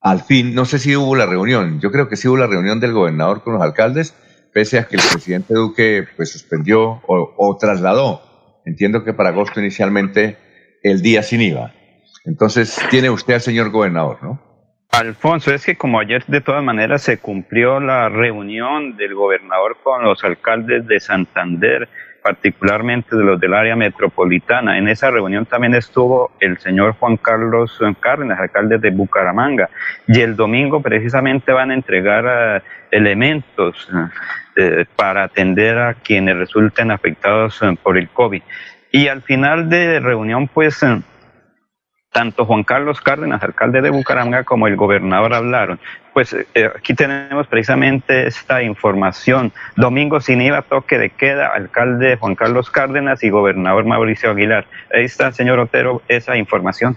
al 0.00 0.22
fin, 0.22 0.54
no 0.54 0.64
sé 0.64 0.78
si 0.78 0.94
hubo 0.94 1.16
la 1.16 1.26
reunión, 1.26 1.80
yo 1.80 1.90
creo 1.90 2.08
que 2.08 2.16
sí 2.16 2.28
hubo 2.28 2.36
la 2.36 2.46
reunión 2.46 2.78
del 2.78 2.92
gobernador 2.92 3.42
con 3.42 3.54
los 3.54 3.62
alcaldes, 3.62 4.14
pese 4.52 4.78
a 4.78 4.86
que 4.86 4.96
el 4.96 5.02
presidente 5.02 5.54
Duque 5.54 6.06
pues 6.16 6.30
suspendió 6.30 7.02
o, 7.06 7.56
trasladó, 7.60 8.22
entiendo 8.64 9.02
que 9.02 9.12
para 9.12 9.30
agosto 9.30 9.58
inicialmente, 9.60 10.38
el 10.84 11.02
día 11.02 11.24
sin 11.24 11.40
IVA. 11.40 11.74
Entonces, 12.24 12.78
tiene 12.90 13.10
usted 13.10 13.34
al 13.34 13.40
señor 13.40 13.70
gobernador, 13.70 14.18
¿no? 14.22 14.47
Alfonso, 14.90 15.52
es 15.52 15.66
que 15.66 15.76
como 15.76 16.00
ayer 16.00 16.24
de 16.26 16.40
todas 16.40 16.64
maneras 16.64 17.02
se 17.02 17.18
cumplió 17.18 17.78
la 17.78 18.08
reunión 18.08 18.96
del 18.96 19.14
gobernador 19.14 19.76
con 19.82 20.02
los 20.02 20.24
alcaldes 20.24 20.86
de 20.86 20.98
Santander, 20.98 21.88
particularmente 22.22 23.14
de 23.14 23.22
los 23.22 23.38
del 23.38 23.54
área 23.54 23.76
metropolitana. 23.76 24.78
En 24.78 24.88
esa 24.88 25.10
reunión 25.10 25.44
también 25.44 25.74
estuvo 25.74 26.32
el 26.40 26.58
señor 26.58 26.94
Juan 26.94 27.18
Carlos 27.18 27.78
Cárdenas, 28.00 28.40
alcalde 28.40 28.78
de 28.78 28.90
Bucaramanga, 28.90 29.68
y 30.06 30.20
el 30.20 30.34
domingo 30.34 30.80
precisamente 30.80 31.52
van 31.52 31.70
a 31.70 31.74
entregar 31.74 32.24
eh, 32.26 32.62
elementos 32.90 33.88
eh, 34.56 34.86
para 34.96 35.24
atender 35.24 35.78
a 35.78 35.94
quienes 35.94 36.36
resulten 36.36 36.90
afectados 36.90 37.60
eh, 37.62 37.76
por 37.82 37.98
el 37.98 38.08
COVID. 38.08 38.42
Y 38.90 39.08
al 39.08 39.20
final 39.20 39.68
de 39.68 40.00
reunión, 40.00 40.48
pues 40.48 40.82
tanto 42.18 42.46
Juan 42.46 42.64
Carlos 42.64 43.00
Cárdenas, 43.00 43.40
alcalde 43.44 43.80
de 43.80 43.90
Bucaramanga, 43.90 44.42
como 44.42 44.66
el 44.66 44.74
gobernador 44.74 45.34
hablaron. 45.34 45.78
Pues 46.12 46.34
eh, 46.34 46.68
aquí 46.76 46.92
tenemos 46.92 47.46
precisamente 47.46 48.26
esta 48.26 48.60
información. 48.60 49.52
Domingo 49.76 50.20
sin 50.20 50.40
IVA, 50.40 50.62
toque 50.62 50.98
de 50.98 51.10
queda, 51.10 51.46
alcalde 51.54 52.16
Juan 52.16 52.34
Carlos 52.34 52.70
Cárdenas 52.70 53.22
y 53.22 53.30
gobernador 53.30 53.84
Mauricio 53.84 54.32
Aguilar. 54.32 54.66
Ahí 54.92 55.04
está, 55.04 55.30
señor 55.30 55.60
Otero, 55.60 56.02
esa 56.08 56.36
información. 56.36 56.96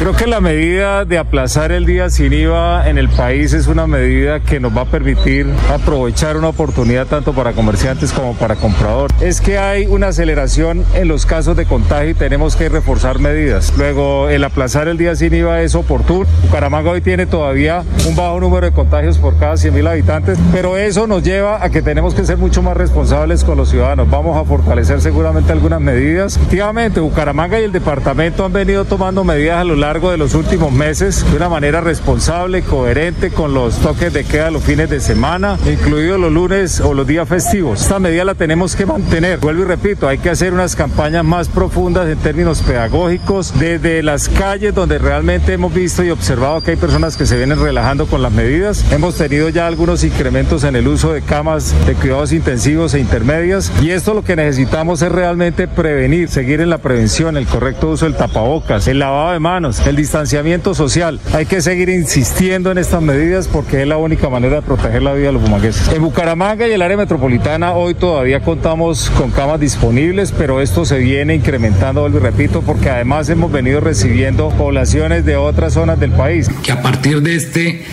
Creo 0.00 0.14
que 0.14 0.26
la 0.26 0.40
medida 0.40 1.04
de 1.04 1.18
aplazar 1.18 1.72
el 1.72 1.84
día 1.84 2.08
sin 2.08 2.32
IVA 2.32 2.88
en 2.88 2.96
el 2.96 3.10
país 3.10 3.52
es 3.52 3.66
una 3.66 3.86
medida 3.86 4.40
que 4.40 4.58
nos 4.58 4.74
va 4.74 4.80
a 4.80 4.84
permitir 4.86 5.46
aprovechar 5.70 6.38
una 6.38 6.48
oportunidad 6.48 7.06
tanto 7.06 7.34
para 7.34 7.52
comerciantes 7.52 8.10
como 8.10 8.34
para 8.34 8.56
compradores. 8.56 9.14
Es 9.20 9.42
que 9.42 9.58
hay 9.58 9.84
una 9.84 10.08
aceleración 10.08 10.86
en 10.94 11.06
los 11.06 11.26
casos 11.26 11.54
de 11.54 11.66
contagio 11.66 12.12
y 12.12 12.14
tenemos 12.14 12.56
que 12.56 12.70
reforzar 12.70 13.18
medidas. 13.18 13.74
Luego, 13.76 14.30
el 14.30 14.42
aplazar 14.42 14.88
el 14.88 14.96
día 14.96 15.14
sin 15.16 15.34
IVA 15.34 15.60
es 15.60 15.74
oportuno. 15.74 16.24
Bucaramanga 16.44 16.92
hoy 16.92 17.02
tiene 17.02 17.26
todavía 17.26 17.84
un 18.08 18.16
bajo 18.16 18.40
número 18.40 18.64
de 18.64 18.72
contagios 18.72 19.18
por 19.18 19.38
cada 19.38 19.58
100 19.58 19.74
mil 19.74 19.86
habitantes, 19.86 20.38
pero 20.50 20.78
eso 20.78 21.06
nos 21.06 21.22
lleva 21.22 21.62
a 21.62 21.68
que 21.68 21.82
tenemos 21.82 22.14
que 22.14 22.24
ser 22.24 22.38
mucho 22.38 22.62
más 22.62 22.74
responsables 22.74 23.44
con 23.44 23.58
los 23.58 23.68
ciudadanos. 23.68 24.08
Vamos 24.08 24.38
a 24.38 24.48
fortalecer 24.48 25.02
seguramente 25.02 25.52
algunas 25.52 25.82
medidas. 25.82 26.38
Efectivamente, 26.38 27.00
Bucaramanga 27.00 27.60
y 27.60 27.64
el 27.64 27.72
departamento 27.72 28.46
han 28.46 28.54
venido 28.54 28.86
tomando 28.86 29.24
medidas 29.24 29.60
lo 29.70 29.76
largo 29.76 30.10
de 30.10 30.16
los 30.16 30.34
últimos 30.34 30.72
meses 30.72 31.24
de 31.30 31.36
una 31.36 31.48
manera 31.48 31.80
responsable, 31.80 32.62
coherente 32.62 33.30
con 33.30 33.54
los 33.54 33.76
toques 33.76 34.12
de 34.12 34.24
queda 34.24 34.50
los 34.50 34.64
fines 34.64 34.90
de 34.90 34.98
semana, 34.98 35.60
incluidos 35.64 36.18
los 36.18 36.32
lunes 36.32 36.80
o 36.80 36.92
los 36.92 37.06
días 37.06 37.28
festivos. 37.28 37.82
Esta 37.82 38.00
medida 38.00 38.24
la 38.24 38.34
tenemos 38.34 38.74
que 38.74 38.84
mantener. 38.84 39.38
Vuelvo 39.38 39.62
y 39.62 39.66
repito, 39.66 40.08
hay 40.08 40.18
que 40.18 40.30
hacer 40.30 40.52
unas 40.52 40.74
campañas 40.74 41.24
más 41.24 41.46
profundas 41.46 42.08
en 42.08 42.18
términos 42.18 42.62
pedagógicos 42.62 43.56
desde 43.60 44.02
las 44.02 44.28
calles 44.28 44.74
donde 44.74 44.98
realmente 44.98 45.52
hemos 45.52 45.72
visto 45.72 46.02
y 46.02 46.10
observado 46.10 46.60
que 46.62 46.72
hay 46.72 46.76
personas 46.76 47.16
que 47.16 47.24
se 47.24 47.36
vienen 47.36 47.60
relajando 47.60 48.06
con 48.06 48.22
las 48.22 48.32
medidas. 48.32 48.84
Hemos 48.90 49.14
tenido 49.14 49.50
ya 49.50 49.68
algunos 49.68 50.02
incrementos 50.02 50.64
en 50.64 50.74
el 50.74 50.88
uso 50.88 51.12
de 51.12 51.22
camas 51.22 51.72
de 51.86 51.94
cuidados 51.94 52.32
intensivos 52.32 52.92
e 52.94 52.98
intermedias 52.98 53.70
y 53.80 53.92
esto 53.92 54.14
lo 54.14 54.24
que 54.24 54.34
necesitamos 54.34 55.00
es 55.02 55.12
realmente 55.12 55.68
prevenir, 55.68 56.28
seguir 56.28 56.60
en 56.60 56.70
la 56.70 56.78
prevención, 56.78 57.36
el 57.36 57.46
correcto 57.46 57.90
uso 57.90 58.06
del 58.06 58.16
tapabocas, 58.16 58.88
el 58.88 58.98
lavado 58.98 59.30
de 59.30 59.38
manos 59.38 59.59
el 59.86 59.96
distanciamiento 59.96 60.74
social. 60.74 61.20
Hay 61.32 61.46
que 61.46 61.62
seguir 61.62 61.88
insistiendo 61.88 62.70
en 62.70 62.78
estas 62.78 63.00
medidas 63.00 63.48
porque 63.48 63.82
es 63.82 63.88
la 63.88 63.96
única 63.96 64.28
manera 64.28 64.56
de 64.56 64.62
proteger 64.62 65.02
la 65.02 65.14
vida 65.14 65.28
de 65.28 65.32
los 65.32 65.42
bumangueses. 65.42 65.88
En 65.88 66.02
Bucaramanga 66.02 66.66
y 66.66 66.72
el 66.72 66.82
área 66.82 66.96
metropolitana 66.96 67.72
hoy 67.72 67.94
todavía 67.94 68.40
contamos 68.40 69.10
con 69.10 69.30
camas 69.30 69.60
disponibles, 69.60 70.32
pero 70.36 70.60
esto 70.60 70.84
se 70.84 70.98
viene 70.98 71.34
incrementando, 71.34 72.02
vuelvo 72.02 72.18
y 72.18 72.20
repito, 72.20 72.62
porque 72.62 72.90
además 72.90 73.28
hemos 73.30 73.50
venido 73.50 73.80
recibiendo 73.80 74.50
poblaciones 74.50 75.24
de 75.24 75.36
otras 75.36 75.74
zonas 75.74 75.98
del 75.98 76.12
país. 76.12 76.50
Que 76.62 76.72
a 76.72 76.82
partir 76.82 77.22
de 77.22 77.36
este 77.36 77.84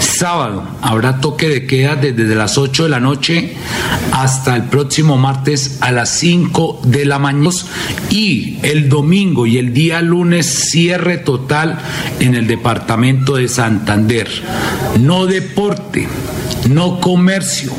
sábado 0.00 0.64
habrá 0.82 1.20
toque 1.20 1.48
de 1.48 1.66
queda 1.66 1.94
desde 1.94 2.34
las 2.34 2.58
8 2.58 2.84
de 2.84 2.88
la 2.88 3.00
noche 3.00 3.54
hasta 4.12 4.56
el 4.56 4.64
próximo 4.64 5.16
martes 5.16 5.78
a 5.80 5.92
las 5.92 6.08
5 6.10 6.80
de 6.84 7.04
la 7.04 7.18
mañana 7.18 7.36
y 8.10 8.58
el 8.62 8.88
domingo 8.88 9.46
y 9.46 9.58
el 9.58 9.72
día 9.72 10.00
lunes 10.00 10.46
cierre 10.46 11.15
total 11.24 11.78
en 12.20 12.34
el 12.34 12.46
departamento 12.46 13.36
de 13.36 13.48
Santander. 13.48 14.28
No 15.00 15.26
deporte, 15.26 16.08
no 16.68 17.00
comercio, 17.00 17.72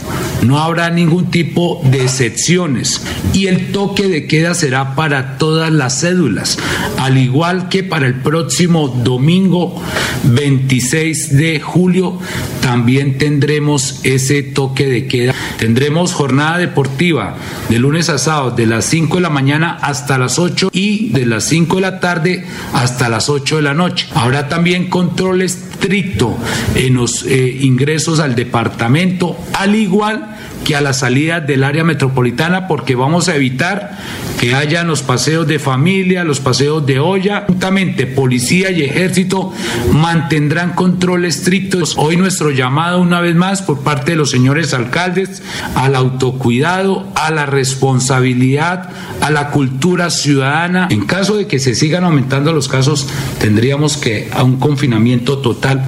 no 0.44 0.60
habrá 0.60 0.90
ningún 0.90 1.30
tipo 1.32 1.82
de 1.86 2.04
excepciones 2.04 3.02
y 3.34 3.48
el 3.48 3.72
toque 3.72 4.08
de 4.08 4.28
queda 4.28 4.54
será 4.54 4.96
para 4.96 5.38
todas 5.38 5.72
las 5.72 6.02
cédulas, 6.02 6.58
al 6.98 7.18
igual 7.18 7.70
que 7.70 7.84
para 7.84 8.08
el 8.08 8.16
próximo 8.16 8.88
domingo 8.88 9.82
26 10.24 11.38
de 11.38 11.60
julio 11.60 12.20
también 12.62 13.18
tendremos 13.18 14.02
ese 14.04 14.44
toque 14.44 14.88
de 14.88 15.08
queda. 15.08 15.34
Tendremos 15.58 16.14
jornada 16.14 16.58
deportiva 16.58 17.36
de 17.70 17.80
lunes 17.80 18.10
a 18.10 18.18
sábado 18.18 18.52
de 18.52 18.68
las 18.68 18.86
5 18.86 19.16
de 19.16 19.22
la 19.22 19.30
mañana 19.30 19.78
hasta 19.82 20.18
las 20.18 20.38
8 20.38 20.70
y 20.72 21.10
de 21.10 21.26
las 21.26 21.46
5 21.46 21.76
de 21.76 21.82
la 21.82 22.00
tarde 22.00 22.46
hasta 22.74 23.10
las 23.10 23.30
8 23.30 23.58
de 23.58 23.62
la 23.64 23.74
noche. 23.74 24.08
Habrá 24.14 24.50
también 24.50 24.90
control 24.90 25.42
estricto 25.42 26.38
en 26.76 26.94
los 26.94 27.24
eh, 27.24 27.58
ingresos 27.62 28.20
al 28.20 28.36
departamento, 28.36 29.36
al 29.54 29.76
igual 29.76 30.36
que 30.64 30.76
a 30.76 30.82
la 30.82 30.94
salida 30.94 31.40
del 31.40 31.64
área 31.64 31.84
metropolitana 31.84 32.68
porque 32.68 32.96
vamos 32.96 33.30
a 33.30 33.36
evitar 33.36 33.98
que 34.40 34.54
hayan 34.54 34.88
los 34.88 35.02
paseos 35.02 35.48
de 35.48 35.60
familia, 35.60 36.24
los 36.24 36.40
paseos 36.40 36.86
de 36.86 37.00
olla. 37.00 37.46
Juntamente 37.48 38.06
policía 38.06 38.72
y 38.72 38.84
ejército 38.84 39.54
mantendrán 39.92 40.74
control 40.74 41.26
estricto. 41.26 41.80
Hoy 41.98 42.18
nuestro 42.18 42.52
llamado 42.52 43.02
una 43.02 43.20
vez 43.20 43.36
más 43.36 43.62
por 43.62 43.84
parte 43.84 44.12
de 44.12 44.18
los 44.18 44.32
señores 44.32 44.74
alcaldes 44.74 45.42
al 45.76 45.96
autocuidado, 45.96 47.08
a 47.16 47.32
la 47.32 47.46
responsabilidad, 47.46 48.90
a 49.22 49.32
la 49.32 49.50
cultura 49.50 50.10
ciudadana. 50.10 50.88
En 50.92 51.06
caso 51.06 51.36
de 51.36 51.48
que 51.48 51.60
se 51.60 51.76
sigan 51.76 52.04
aumentando 52.04 52.54
los 52.54 52.68
casos, 52.68 53.10
tendríamos 53.40 53.98
que 53.98 54.30
a 54.32 54.44
un 54.44 54.60
confinamiento 54.60 55.40
total. 55.40 55.88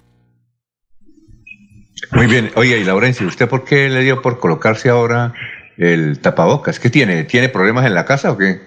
Muy 2.12 2.26
bien. 2.26 2.52
Oye, 2.56 2.80
y 2.80 2.84
Laurencia, 2.84 3.26
¿usted 3.28 3.48
por 3.48 3.64
qué 3.64 3.90
le 3.90 4.02
dio 4.02 4.22
por 4.22 4.40
colocarse 4.40 4.90
ahora 4.90 5.34
el 5.80 6.20
tapabocas? 6.20 6.80
¿Qué 6.80 6.90
tiene? 6.90 7.24
¿Tiene 7.24 7.50
problemas 7.50 7.86
en 7.86 7.96
la 7.96 8.06
casa 8.06 8.32
o 8.32 8.38
qué? 8.38 8.60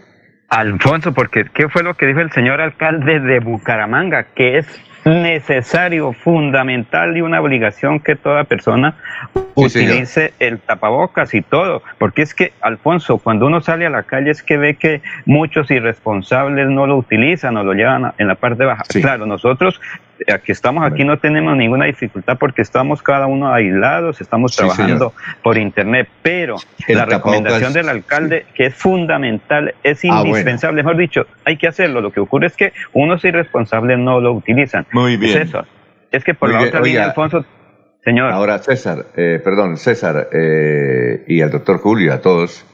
Alfonso, 0.48 1.12
porque 1.12 1.46
¿qué 1.54 1.68
fue 1.68 1.82
lo 1.82 1.94
que 1.94 2.06
dijo 2.06 2.20
el 2.20 2.32
señor 2.32 2.60
alcalde 2.60 3.20
de 3.20 3.40
Bucaramanga? 3.40 4.24
Que 4.34 4.58
es 4.58 4.66
necesario, 5.04 6.12
fundamental 6.12 7.16
y 7.16 7.22
una 7.22 7.40
obligación 7.40 8.00
que 8.00 8.16
toda 8.16 8.44
persona 8.44 8.94
utilice 9.54 10.32
el 10.38 10.60
tapabocas 10.60 11.34
y 11.34 11.42
todo, 11.42 11.82
porque 11.98 12.22
es 12.22 12.34
que, 12.34 12.52
Alfonso, 12.60 13.18
cuando 13.18 13.46
uno 13.46 13.60
sale 13.60 13.86
a 13.86 13.90
la 13.90 14.04
calle 14.04 14.30
es 14.30 14.42
que 14.42 14.56
ve 14.56 14.76
que 14.76 15.02
muchos 15.26 15.70
irresponsables 15.70 16.68
no 16.68 16.86
lo 16.86 16.96
utilizan 16.96 17.56
o 17.56 17.64
lo 17.64 17.72
llevan 17.72 18.12
en 18.18 18.28
la 18.28 18.36
parte 18.36 18.64
baja. 18.64 18.84
Claro, 18.88 19.26
nosotros 19.26 19.80
aquí 20.32 20.52
estamos 20.52 20.84
aquí 20.84 21.04
no 21.04 21.18
tenemos 21.18 21.56
ninguna 21.56 21.86
dificultad 21.86 22.36
porque 22.38 22.62
estamos 22.62 23.02
cada 23.02 23.26
uno 23.26 23.52
aislados, 23.52 24.20
estamos 24.20 24.54
trabajando 24.54 25.12
por 25.42 25.56
internet, 25.58 26.08
pero 26.22 26.56
la 26.88 27.04
recomendación 27.04 27.72
del 27.72 27.88
alcalde, 27.88 28.46
que 28.54 28.66
es 28.66 28.74
fundamental, 28.74 29.74
es 29.82 30.04
ah, 30.04 30.22
indispensable, 30.24 30.82
mejor 30.82 30.96
dicho, 30.96 31.26
hay 31.44 31.56
que 31.56 31.68
hacerlo. 31.68 32.00
Lo 32.00 32.12
que 32.12 32.20
ocurre 32.20 32.46
es 32.46 32.56
que 32.56 32.72
unos 32.92 33.24
irresponsables 33.24 33.98
no 33.98 34.20
lo 34.20 34.32
utilizan. 34.32 34.86
Muy 34.92 35.16
bien. 35.16 35.38
Es 35.38 35.48
eso. 35.48 35.64
Es 36.10 36.24
que 36.24 36.34
por 36.34 36.50
la 36.50 36.60
otra 36.60 36.80
línea, 36.80 37.04
Alfonso, 37.06 37.44
señor. 38.04 38.30
Ahora, 38.32 38.58
César, 38.58 39.06
eh, 39.16 39.40
perdón, 39.42 39.78
César 39.78 40.28
eh, 40.32 41.24
y 41.26 41.40
al 41.40 41.50
doctor 41.50 41.78
Julio, 41.78 42.12
a 42.12 42.20
todos. 42.20 42.66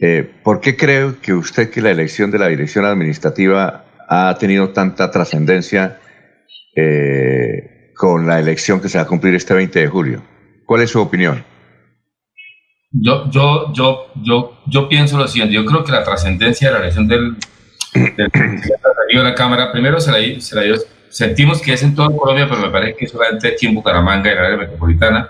Eh, 0.00 0.28
¿Por 0.42 0.60
qué 0.60 0.76
creo 0.76 1.20
que 1.20 1.32
usted 1.32 1.70
que 1.70 1.80
la 1.80 1.90
elección 1.90 2.30
de 2.30 2.38
la 2.38 2.48
dirección 2.48 2.84
administrativa 2.84 3.84
ha 4.08 4.36
tenido 4.38 4.70
tanta 4.70 5.10
trascendencia 5.10 5.98
eh, 6.76 7.92
con 7.94 8.26
la 8.26 8.38
elección 8.38 8.80
que 8.80 8.88
se 8.88 8.98
va 8.98 9.04
a 9.04 9.06
cumplir 9.06 9.34
este 9.34 9.54
20 9.54 9.80
de 9.80 9.88
julio. 9.88 10.22
¿Cuál 10.66 10.82
es 10.82 10.90
su 10.90 11.00
opinión? 11.00 11.44
Yo, 12.92 13.28
yo, 13.30 13.72
yo, 13.72 14.06
yo, 14.22 14.60
yo 14.66 14.88
pienso 14.88 15.18
lo 15.18 15.26
siguiente, 15.26 15.54
yo 15.54 15.64
creo 15.64 15.82
que 15.84 15.92
la 15.92 16.04
trascendencia 16.04 16.68
de 16.68 16.74
la 16.74 16.80
elección 16.80 17.08
del, 17.08 17.36
del 17.92 18.30
de 18.32 19.22
la 19.22 19.34
Cámara, 19.34 19.72
primero 19.72 20.00
se 20.00 20.12
la, 20.12 20.40
se 20.40 20.54
la 20.54 20.62
dio, 20.62 20.76
sentimos 21.08 21.60
que 21.60 21.72
es 21.72 21.82
en 21.82 21.94
toda 21.94 22.16
Colombia, 22.16 22.46
pero 22.48 22.60
me 22.60 22.70
parece 22.70 22.96
que 22.96 23.08
solamente 23.08 23.48
aquí 23.48 23.66
en 23.66 23.74
Bucaramanga, 23.74 24.30
en 24.30 24.36
la 24.36 24.46
área 24.46 24.56
metropolitana, 24.58 25.28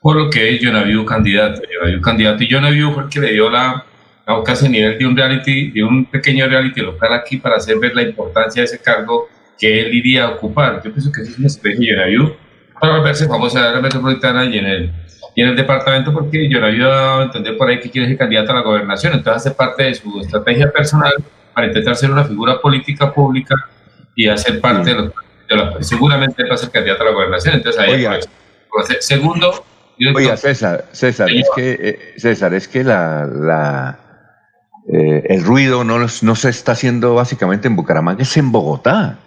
por 0.00 0.16
lo 0.16 0.30
que 0.30 0.54
es 0.54 0.62
Jonaviu 0.62 1.04
candidato, 1.04 1.62
Jonaviu 1.68 2.00
candidato, 2.00 2.44
y 2.44 2.48
Jonaviu 2.48 2.92
fue 2.92 3.02
el 3.04 3.08
que 3.08 3.20
le 3.20 3.32
dio 3.32 3.50
la, 3.50 3.84
la 4.26 4.42
casi 4.44 4.68
nivel 4.68 4.98
de 4.98 5.06
un 5.06 5.16
reality, 5.16 5.70
de 5.72 5.82
un 5.82 6.04
pequeño 6.06 6.46
reality 6.46 6.80
local 6.80 7.12
aquí 7.12 7.36
para 7.38 7.56
hacer 7.56 7.78
ver 7.78 7.94
la 7.94 8.02
importancia 8.02 8.62
de 8.62 8.66
ese 8.66 8.80
cargo 8.80 9.28
que 9.60 9.80
él 9.82 9.94
iría 9.94 10.24
a 10.24 10.30
ocupar. 10.30 10.82
Yo 10.82 10.90
pienso 10.90 11.12
que 11.12 11.20
es 11.20 11.38
una 11.38 11.46
especie 11.46 11.78
de 11.78 11.92
Yonaviu 11.92 12.34
para 12.80 12.96
volverse 12.96 13.28
famosa 13.28 13.68
en 13.68 13.74
la 13.74 13.80
metropolitana 13.82 14.46
y 14.46 14.56
en 14.56 14.66
el, 14.66 14.92
y 15.36 15.42
en 15.42 15.48
el 15.48 15.56
departamento, 15.56 16.14
porque 16.14 16.48
Yonaviu 16.48 16.86
ha 16.86 16.88
dado 16.88 17.20
a 17.20 17.24
entender 17.24 17.58
por 17.58 17.68
ahí 17.68 17.78
que 17.78 17.90
quiere 17.90 18.08
ser 18.08 18.16
candidato 18.16 18.52
a 18.52 18.54
la 18.54 18.62
gobernación, 18.62 19.12
entonces 19.12 19.46
hace 19.46 19.54
parte 19.54 19.82
de 19.84 19.94
su 19.94 20.20
estrategia 20.20 20.72
personal 20.72 21.12
para 21.54 21.66
intentar 21.66 21.94
ser 21.94 22.10
una 22.10 22.24
figura 22.24 22.58
política 22.60 23.12
pública 23.12 23.54
y 24.16 24.26
hacer 24.28 24.60
parte 24.60 24.90
de 24.90 24.96
los... 24.96 25.12
De 25.48 25.56
los 25.56 25.86
seguramente 25.86 26.44
va 26.48 26.54
a 26.54 26.56
ser 26.56 26.70
candidato 26.70 27.02
a 27.02 27.06
la 27.06 27.12
gobernación, 27.12 27.54
entonces 27.56 27.82
ahí... 27.82 27.94
Oiga. 27.94 28.18
pues, 28.72 28.96
segundo... 29.00 29.64
Oiga, 30.14 30.38
César, 30.38 30.86
César, 30.92 31.28
es 31.30 31.46
que, 31.54 31.78
eh, 31.78 32.14
César, 32.16 32.54
es 32.54 32.68
que 32.68 32.82
la, 32.82 33.26
la, 33.26 33.98
eh, 34.90 35.24
el 35.28 35.44
ruido 35.44 35.84
no, 35.84 35.98
no 35.98 36.34
se 36.34 36.48
está 36.48 36.72
haciendo 36.72 37.14
básicamente 37.14 37.68
en 37.68 37.76
Bucaramanga, 37.76 38.22
es 38.22 38.34
en 38.38 38.50
Bogotá. 38.50 39.18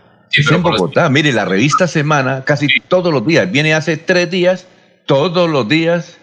Es 0.41 0.51
en 0.51 0.61
Bogotá. 0.63 1.09
Mire, 1.09 1.31
la 1.31 1.45
revista 1.45 1.87
Semana, 1.87 2.43
casi 2.45 2.67
todos 2.87 3.13
los 3.13 3.25
días, 3.25 3.51
viene 3.51 3.73
hace 3.73 3.97
tres 3.97 4.29
días, 4.31 4.67
todos 5.05 5.49
los 5.49 5.67
días, 5.67 6.17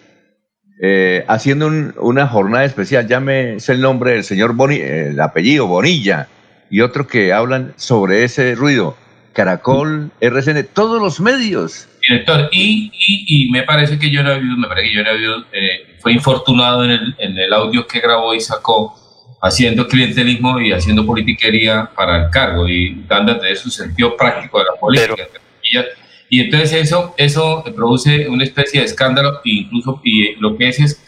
eh, 0.81 1.23
haciendo 1.27 1.67
un- 1.67 1.93
una 1.99 2.27
jornada 2.27 2.65
especial. 2.65 3.07
Llámese 3.07 3.71
el 3.73 3.81
nombre 3.81 4.11
del 4.13 4.23
señor 4.23 4.53
Boni, 4.55 4.75
el 4.77 5.19
apellido 5.19 5.67
Bonilla, 5.67 6.27
y 6.69 6.81
otro 6.81 7.05
que 7.07 7.33
hablan 7.33 7.73
sobre 7.77 8.23
ese 8.23 8.55
ruido. 8.55 8.97
Caracol, 9.33 10.11
RCN, 10.19 10.63
todos 10.73 11.01
los 11.01 11.19
medios. 11.21 11.87
director. 12.01 12.49
Y, 12.51 12.91
y, 12.97 13.45
y 13.45 13.51
me 13.51 13.63
parece 13.63 13.97
que 13.99 14.09
Jonaviu, 14.13 14.57
me 14.57 14.67
parece 14.67 14.89
que 14.91 14.97
Jonaviu, 14.97 15.45
eh, 15.53 15.95
fue 16.01 16.11
infortunado 16.13 16.83
en 16.83 16.91
el, 16.91 17.15
en 17.19 17.37
el 17.37 17.53
audio 17.53 17.85
que 17.87 17.99
grabó 18.01 18.33
y 18.33 18.41
sacó 18.41 18.93
haciendo 19.41 19.87
clientelismo 19.87 20.59
y 20.61 20.71
haciendo 20.71 21.05
politiquería 21.05 21.89
para 21.95 22.25
el 22.25 22.29
cargo 22.29 22.67
y 22.67 23.03
dando 23.07 23.33
de 23.35 23.55
su 23.55 23.69
sentido 23.69 24.15
práctico 24.15 24.59
de 24.59 24.65
la 24.65 24.79
política. 24.79 25.15
comillas. 25.15 25.85
Y 26.29 26.39
entonces 26.41 26.73
eso, 26.73 27.13
eso 27.17 27.63
produce 27.75 28.29
una 28.29 28.43
especie 28.43 28.79
de 28.79 28.85
escándalo 28.85 29.41
e 29.43 29.49
incluso 29.49 29.99
y 30.03 30.35
lo 30.35 30.55
que 30.57 30.69
es, 30.69 30.79
es 30.79 31.03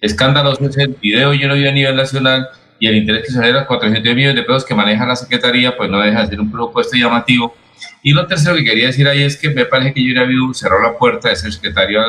escandaloso 0.00 0.64
es 0.66 0.76
el 0.76 0.96
video 1.00 1.32
yo 1.34 1.48
no 1.48 1.54
vi 1.54 1.66
a 1.66 1.72
nivel 1.72 1.96
nacional 1.96 2.46
y 2.78 2.86
el 2.86 2.96
interés 2.96 3.24
que 3.26 3.32
se 3.32 3.40
genera 3.40 3.66
400 3.66 4.14
millones 4.14 4.36
de 4.36 4.42
pesos 4.42 4.64
que 4.64 4.74
maneja 4.74 5.04
la 5.04 5.16
Secretaría, 5.16 5.76
pues 5.76 5.90
no 5.90 6.00
deja 6.00 6.22
de 6.22 6.28
ser 6.28 6.40
un 6.40 6.50
propuesto 6.50 6.96
llamativo. 6.96 7.56
Y 8.04 8.12
lo 8.12 8.26
tercero 8.26 8.54
que 8.54 8.64
quería 8.64 8.86
decir 8.86 9.08
ahí 9.08 9.22
es 9.22 9.36
que 9.36 9.50
me 9.50 9.64
parece 9.64 9.94
que 9.94 10.02
Yuraviu 10.04 10.54
cerró 10.54 10.80
la 10.80 10.96
puerta 10.96 11.28
de 11.28 11.36
ser 11.36 11.52
secretario 11.52 12.00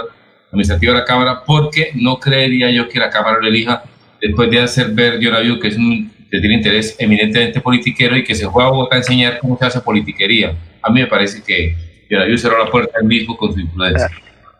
administrativo 0.51 0.93
de 0.93 0.99
la 0.99 1.05
Cámara 1.05 1.43
porque 1.43 1.91
no 1.95 2.19
creería 2.19 2.69
yo 2.69 2.87
que 2.87 2.99
la 2.99 3.09
Cámara 3.09 3.39
lo 3.41 3.47
elija 3.47 3.83
después 4.21 4.49
de 4.51 4.59
hacer 4.61 4.89
ver 4.91 5.19
Yuraviu 5.19 5.59
que 5.59 5.69
es 5.69 5.77
un 5.77 6.11
que 6.31 6.39
tiene 6.39 6.55
interés 6.55 6.95
eminentemente 6.99 7.59
politiquero 7.59 8.15
y 8.15 8.23
que 8.23 8.35
se 8.35 8.45
juega 8.45 8.69
a 8.69 8.71
Bogotá 8.71 8.95
a 8.95 8.99
enseñar 8.99 9.39
cómo 9.39 9.57
se 9.57 9.65
hace 9.65 9.81
politiquería. 9.81 10.55
A 10.83 10.91
mí 10.91 11.01
me 11.01 11.07
parece 11.07 11.41
que 11.41 11.75
Yuraviu 12.09 12.37
cerró 12.37 12.63
la 12.63 12.69
puerta 12.69 12.99
él 13.01 13.07
mismo 13.07 13.35
con 13.35 13.51
su 13.53 13.59
influencia. 13.59 14.09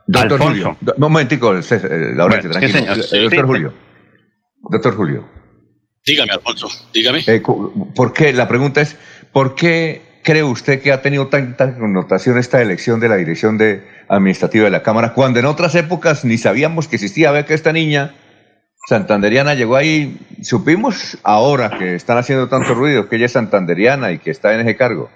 Doctor 0.07 0.34
Alfonso. 0.41 0.47
Julio, 0.47 0.78
do- 0.82 0.93
un 0.95 1.01
momentico, 1.01 1.62
César, 1.62 1.91
eh, 1.91 2.16
Laurenti, 2.16 2.47
Bueno, 2.47 2.60
tranquilo. 2.60 2.80
señor. 2.95 2.97
Eh, 3.14 3.22
Doctor 3.24 3.39
Sí. 3.41 3.45
Julio, 3.45 3.74
doctor 4.72 4.95
Julio, 4.95 5.30
Dígame, 6.05 6.32
Alfonso, 6.32 6.68
dígame. 6.93 7.20
eh, 7.28 7.41
¿por 7.95 8.14
qué? 8.14 8.34
La 8.34 8.47
pregunta 8.47 8.82
es, 8.82 8.97
¿por 9.32 9.53
qué 9.53 10.01
cree 10.24 10.43
usted 10.43 10.82
que 10.82 10.91
ha 10.91 11.01
tenido 11.03 11.28
tanta 11.28 11.78
connotación 11.78 12.38
esta 12.39 12.62
elección 12.62 12.99
de 12.99 13.10
la 13.10 13.18
dirección 13.18 13.57
de 13.60 13.84
administrativa 14.07 14.64
de 14.66 14.72
la 14.72 14.82
Cámara, 14.82 15.14
cuando 15.14 15.39
en 15.39 15.45
otras 15.45 15.76
épocas 15.76 16.26
ni 16.26 16.38
sabíamos 16.39 16.88
que 16.88 16.95
existía? 16.95 17.32
Ve 17.32 17.45
que 17.45 17.53
esta 17.53 17.72
niña 17.72 18.16
santanderiana 18.88 19.53
llegó 19.53 19.75
ahí, 19.75 20.17
supimos 20.41 21.17
ahora 21.23 21.77
que 21.77 21.95
están 21.95 22.17
haciendo 22.17 22.47
tanto 22.47 22.73
ruido, 22.73 23.07
que 23.09 23.17
ella 23.17 23.25
es 23.25 23.34
santanderiana 23.34 24.11
y 24.11 24.19
que 24.19 24.32
está 24.32 24.53
en 24.53 24.61
ese 24.61 24.75
cargo. 24.75 25.09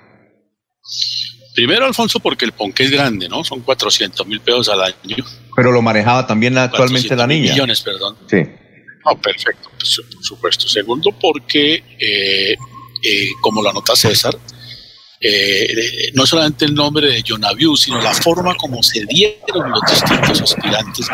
Primero, 1.56 1.86
Alfonso, 1.86 2.20
porque 2.20 2.46
el 2.46 2.52
ponque 2.52 2.84
es 2.84 2.92
grande, 2.92 3.30
¿no? 3.30 3.44
Son 3.44 3.62
400 3.62 4.26
mil 4.28 4.42
pesos 4.42 4.70
al 4.70 4.82
año. 4.82 5.18
Pero 5.56 5.72
lo 5.72 5.82
manejaba 5.82 6.26
también 6.26 6.58
actualmente 6.58 7.16
la 7.16 7.26
400.000 7.26 7.28
niña. 7.28 7.52
Millones, 7.52 7.82
perdón. 7.82 8.18
Sí. 8.28 8.44
No, 9.06 9.22
perfecto, 9.22 9.70
pues, 9.78 10.02
por 10.14 10.24
supuesto. 10.24 10.68
Segundo, 10.68 11.12
porque, 11.12 11.76
eh, 11.76 12.54
eh, 12.54 13.28
como 13.42 13.62
lo 13.62 13.70
anota 13.70 13.96
César, 13.96 14.36
eh, 15.26 15.66
eh, 15.72 16.12
no 16.16 16.26
solamente 16.26 16.66
el 16.66 16.74
nombre 16.74 17.08
de 17.08 17.24
Jonaviu, 17.26 17.78
sino 17.78 18.02
la 18.02 18.14
forma 18.14 18.56
como 18.56 18.84
se 18.84 19.06
dieron 19.06 19.72
los 19.72 19.82
distintos 19.90 20.42
aspirantes. 20.42 21.08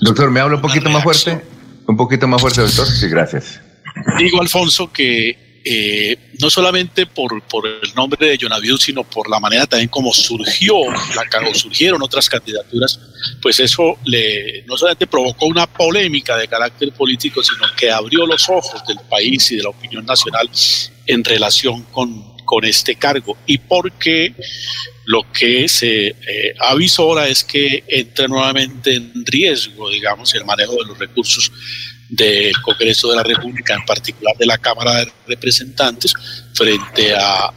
Doctor, 0.00 0.30
¿me 0.30 0.40
habla 0.40 0.56
un 0.56 0.62
poquito 0.62 0.90
más 0.90 1.04
fuerte? 1.04 1.40
Un 1.86 1.96
poquito 1.96 2.26
más 2.26 2.40
fuerte, 2.40 2.60
doctor. 2.62 2.86
Sí, 2.86 3.08
gracias. 3.08 3.60
Digo, 4.18 4.40
Alfonso, 4.40 4.90
que 4.92 5.60
eh, 5.66 6.30
no 6.40 6.50
solamente 6.50 7.06
por, 7.06 7.40
por 7.42 7.66
el 7.66 7.94
nombre 7.94 8.26
de 8.26 8.36
Jonaviu, 8.38 8.76
sino 8.76 9.02
por 9.04 9.30
la 9.30 9.38
manera 9.40 9.66
también 9.66 9.88
como 9.88 10.12
surgió, 10.12 10.74
la, 11.14 11.24
ca- 11.30 11.46
o 11.48 11.54
surgieron 11.54 12.02
otras 12.02 12.28
candidaturas, 12.28 12.98
pues 13.40 13.60
eso 13.60 13.98
le, 14.04 14.62
no 14.66 14.76
solamente 14.76 15.06
provocó 15.06 15.46
una 15.46 15.66
polémica 15.66 16.36
de 16.36 16.48
carácter 16.48 16.92
político, 16.92 17.42
sino 17.42 17.64
que 17.76 17.90
abrió 17.90 18.26
los 18.26 18.48
ojos 18.48 18.82
del 18.86 18.98
país 19.08 19.50
y 19.52 19.56
de 19.56 19.62
la 19.62 19.70
opinión 19.70 20.04
nacional 20.04 20.50
en 21.06 21.24
relación 21.24 21.82
con, 21.84 22.36
con 22.44 22.64
este 22.64 22.96
cargo. 22.96 23.36
Y 23.46 23.58
porque 23.58 24.34
lo 25.06 25.30
que 25.32 25.68
se 25.68 26.08
eh, 26.08 26.54
avisora 26.60 27.28
es 27.28 27.44
que 27.44 27.84
entra 27.86 28.26
nuevamente 28.26 28.94
en 28.94 29.24
riesgo, 29.26 29.90
digamos, 29.90 30.34
el 30.34 30.44
manejo 30.44 30.72
de 30.74 30.86
los 30.86 30.98
recursos 30.98 31.50
del 32.08 32.54
Congreso 32.62 33.08
de 33.10 33.16
la 33.16 33.22
República, 33.22 33.74
en 33.74 33.84
particular 33.84 34.36
de 34.36 34.46
la 34.46 34.58
Cámara 34.58 34.92
de 34.96 35.12
Representantes, 35.26 36.14
frente 36.52 37.14
a, 37.14 37.50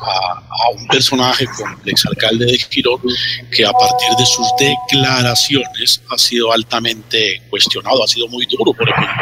un 0.74 0.88
personaje 0.88 1.45
como 1.56 1.78
el 1.84 1.89
exalcalde 1.91 2.45
de 2.45 2.58
Girón, 2.58 3.02
que 3.52 3.66
a 3.66 3.72
partir 3.72 4.10
de 4.18 4.26
sus 4.26 4.48
declaraciones 4.60 6.02
ha 6.10 6.18
sido 6.18 6.52
altamente 6.52 7.41
cuestionado, 7.50 8.04
ha 8.04 8.08
sido 8.08 8.28
muy 8.28 8.45
duro, 8.45 8.74
por 8.74 8.89
ejemplo, 8.89 9.16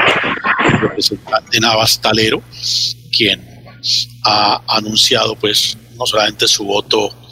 el 0.66 0.80
representante 0.80 1.60
Navas 1.60 2.00
Talero, 2.02 2.42
quien 3.16 3.44
ha 4.24 4.62
anunciado 4.68 5.36
pues 5.36 5.78
no 5.98 6.06
solamente 6.06 6.48
su 6.48 6.66
voto 6.66 7.25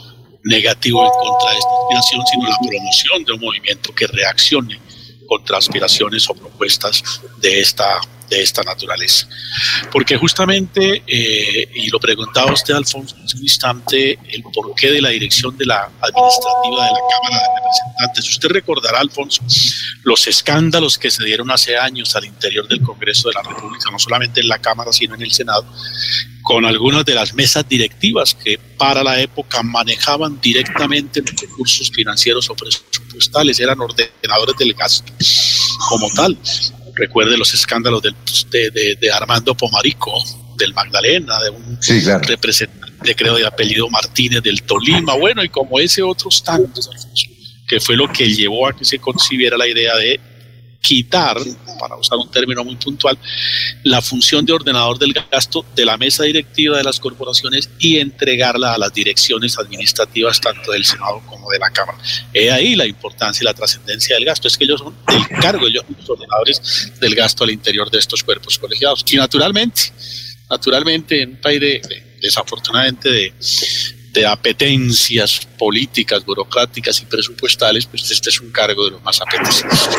negativo 0.44 1.04
en 1.04 1.12
contra 1.12 1.52
de 1.52 1.58
esta 1.58 1.70
aspiración, 1.82 2.24
sino 2.32 2.50
la 2.50 2.58
promoción 2.68 3.24
de 3.24 3.34
un 3.34 3.40
movimiento 3.40 3.94
que 3.94 4.08
reaccione 4.08 4.80
contra 5.28 5.58
aspiraciones 5.58 6.30
o 6.30 6.34
propuestas 6.34 7.22
de 7.38 7.62
esta, 7.62 8.00
de 8.30 8.42
esta 8.42 8.64
naturaleza. 8.64 9.28
Porque 9.92 10.18
justamente, 10.18 11.04
eh, 11.06 11.70
y 11.76 11.90
lo 11.90 12.00
preguntaba 12.00 12.52
usted, 12.52 12.74
Alfonso, 12.74 13.16
hace 13.24 13.38
un 13.38 13.44
instante, 13.44 14.20
el 14.30 14.44
porqué 14.44 14.92
de 14.92 15.02
la 15.02 15.10
dirección 15.10 15.58
de 15.58 15.66
la 15.66 15.90
administrativa 16.00 16.86
de 16.86 16.92
la 16.92 17.00
Cámara 17.12 17.42
de 17.42 17.60
Representantes. 17.60 18.30
Usted 18.30 18.50
recordará, 18.50 19.00
Alfonso, 19.00 19.44
los 20.04 20.28
escándalos 20.28 20.98
que 20.98 21.12
se 21.12 21.24
dieron 21.24 21.52
hace 21.52 21.78
años 21.78 22.16
al 22.16 22.26
interior 22.26 22.68
del 22.68 22.82
Congreso 22.82 23.30
de 23.30 23.36
la 23.36 23.44
República, 23.44 23.90
no 23.92 24.00
solamente 24.00 24.42
en 24.42 24.48
la 24.48 24.60
Cámara, 24.60 24.92
sino 24.92 25.16
en 25.16 25.22
el 25.22 25.32
Senado, 25.32 25.66
con 26.44 26.66
algunas 26.66 27.06
de 27.06 27.16
las 27.16 27.34
mesas 27.34 27.68
directivas 27.68 28.36
que 28.36 28.60
para 28.78 29.04
la 29.04 29.20
época 29.20 29.64
manejaban 29.64 30.40
directamente 30.42 31.22
los 31.22 31.40
recursos 31.40 31.90
financieros 31.90 32.50
o 32.50 32.56
presupuestales, 32.56 33.60
eran 33.60 33.80
ordenadores 33.80 34.58
del 34.58 34.74
gasto 34.74 35.12
como 35.90 36.10
tal. 36.14 36.38
Recuerde 36.96 37.38
los 37.38 37.54
escándalos 37.54 38.02
del- 38.02 38.16
de, 38.52 38.70
de- 38.72 38.96
de 38.96 39.12
Armando 39.12 39.56
Pomarico, 39.56 40.14
del 40.58 40.74
Magdalena, 40.74 41.40
de 41.42 41.50
un 41.50 41.78
Sí, 41.82 42.02
claro. 42.04 42.24
representante, 42.28 43.16
creo, 43.16 43.36
de 43.36 43.46
apellido 43.48 43.90
Martínez 43.90 44.44
del 44.44 44.62
Tolima, 44.64 45.16
bueno, 45.16 45.44
y 45.44 45.50
como 45.50 45.80
ese 45.80 46.02
otros 46.04 46.44
tantos, 46.44 46.88
Alfonso, 46.88 47.28
que 47.68 47.80
fue 47.80 47.96
lo 47.96 48.08
que 48.12 48.32
llevó 48.32 48.68
a 48.68 48.74
que 48.78 48.86
se 48.86 49.00
concibiera 49.00 49.58
la 49.58 49.68
idea 49.68 49.96
de 49.96 50.20
quitar, 50.82 51.38
para 51.84 51.98
usar 52.00 52.18
un 52.18 52.32
término 52.32 52.64
muy 52.64 52.78
puntual, 52.78 53.18
la 53.84 54.02
función 54.02 54.46
de 54.46 54.54
ordenador 54.54 54.98
del 54.98 55.12
gasto 55.14 55.66
de 55.76 55.86
la 55.86 55.98
mesa 55.98 56.24
directiva 56.24 56.78
de 56.78 56.84
las 56.84 56.98
corporaciones 57.00 57.70
y 57.78 57.98
entregarla 57.98 58.74
a 58.74 58.78
las 58.78 58.94
direcciones 58.94 59.58
administrativas 59.58 60.40
tanto 60.40 60.72
del 60.72 60.86
Senado 60.86 61.22
como 61.28 61.52
de 61.52 61.60
la 61.60 61.70
Cámara. 61.72 61.98
He 62.34 62.50
ahí 62.52 62.76
la 62.76 62.86
importancia 62.86 63.44
y 63.44 63.46
la 63.46 63.54
trascendencia 63.54 64.16
del 64.16 64.24
gasto, 64.24 64.48
es 64.48 64.58
que 64.58 64.64
ellos 64.64 64.80
son 64.80 64.96
del 65.08 65.28
cargo, 65.42 65.68
ellos 65.68 65.84
son 65.86 65.96
los 66.00 66.10
ordenadores 66.10 66.92
del 67.02 67.16
gasto 67.16 67.44
al 67.44 67.52
interior 67.52 67.92
de 67.92 68.00
estos 68.00 68.24
cuerpos 68.24 68.58
colegiados. 68.58 69.04
Y 69.12 69.18
naturalmente, 69.18 69.82
naturalmente 70.50 71.22
en 71.22 71.32
un 71.32 71.42
país 71.42 71.60
de, 71.60 71.82
de- 71.88 72.18
desafortunadamente 72.22 73.10
de, 73.10 73.34
de 74.14 74.26
apetencias 74.26 75.42
políticas, 75.58 76.24
burocráticas 76.24 77.02
y 77.02 77.06
presupuestales, 77.06 77.86
pues 77.86 78.10
este 78.10 78.30
es 78.30 78.40
un 78.40 78.52
cargo 78.52 78.86
de 78.86 78.92
los 78.92 79.02
más 79.04 79.20
apetecidos. 79.22 79.90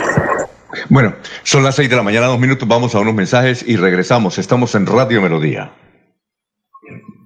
Bueno, 0.89 1.15
son 1.43 1.63
las 1.63 1.77
seis 1.77 1.89
de 1.89 1.97
la 1.97 2.03
mañana, 2.03 2.27
dos 2.27 2.39
minutos, 2.39 2.69
vamos 2.69 2.95
a 2.95 3.01
unos 3.01 3.15
mensajes 3.15 3.65
y 3.67 3.77
regresamos. 3.77 4.39
Estamos 4.39 4.75
en 4.75 4.87
Radio 4.87 5.21
Melodía. 5.21 5.71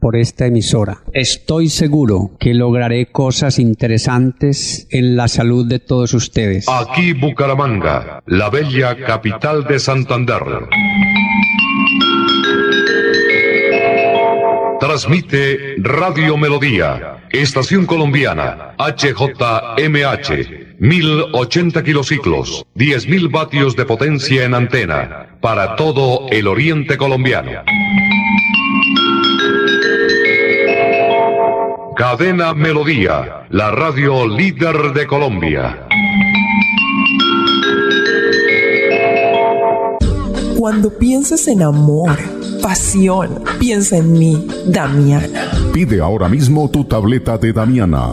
por 0.00 0.16
esta 0.16 0.46
emisora. 0.46 1.02
Estoy 1.12 1.68
seguro 1.68 2.32
que 2.40 2.54
lograré 2.54 3.06
cosas 3.06 3.58
interesantes 3.58 4.86
en 4.90 5.16
la 5.16 5.28
salud 5.28 5.66
de 5.66 5.78
todos 5.78 6.14
ustedes. 6.14 6.66
Aquí 6.68 7.12
Bucaramanga, 7.12 8.22
la 8.26 8.50
bella 8.50 8.96
capital 8.96 9.64
de 9.64 9.78
Santander. 9.78 10.42
Transmite 14.80 15.76
Radio 15.78 16.38
Melodía, 16.38 17.26
Estación 17.30 17.84
Colombiana, 17.84 18.74
HJMH, 18.78 20.38
1080 20.78 21.82
kilociclos, 21.84 22.64
10.000 22.74 23.30
vatios 23.30 23.76
de 23.76 23.84
potencia 23.84 24.44
en 24.44 24.54
antena, 24.54 25.36
para 25.42 25.76
todo 25.76 26.26
el 26.30 26.48
oriente 26.48 26.96
colombiano. 26.96 27.50
Cadena 32.00 32.54
Melodía, 32.54 33.44
la 33.50 33.70
radio 33.72 34.26
líder 34.26 34.94
de 34.94 35.06
Colombia. 35.06 35.86
Cuando 40.56 40.88
pienses 40.98 41.46
en 41.46 41.60
amor, 41.60 42.16
pasión, 42.62 43.44
piensa 43.58 43.98
en 43.98 44.14
mí, 44.14 44.48
Damiana. 44.64 45.50
Pide 45.74 46.00
ahora 46.00 46.30
mismo 46.30 46.70
tu 46.70 46.84
tableta 46.84 47.36
de 47.36 47.52
Damiana 47.52 48.12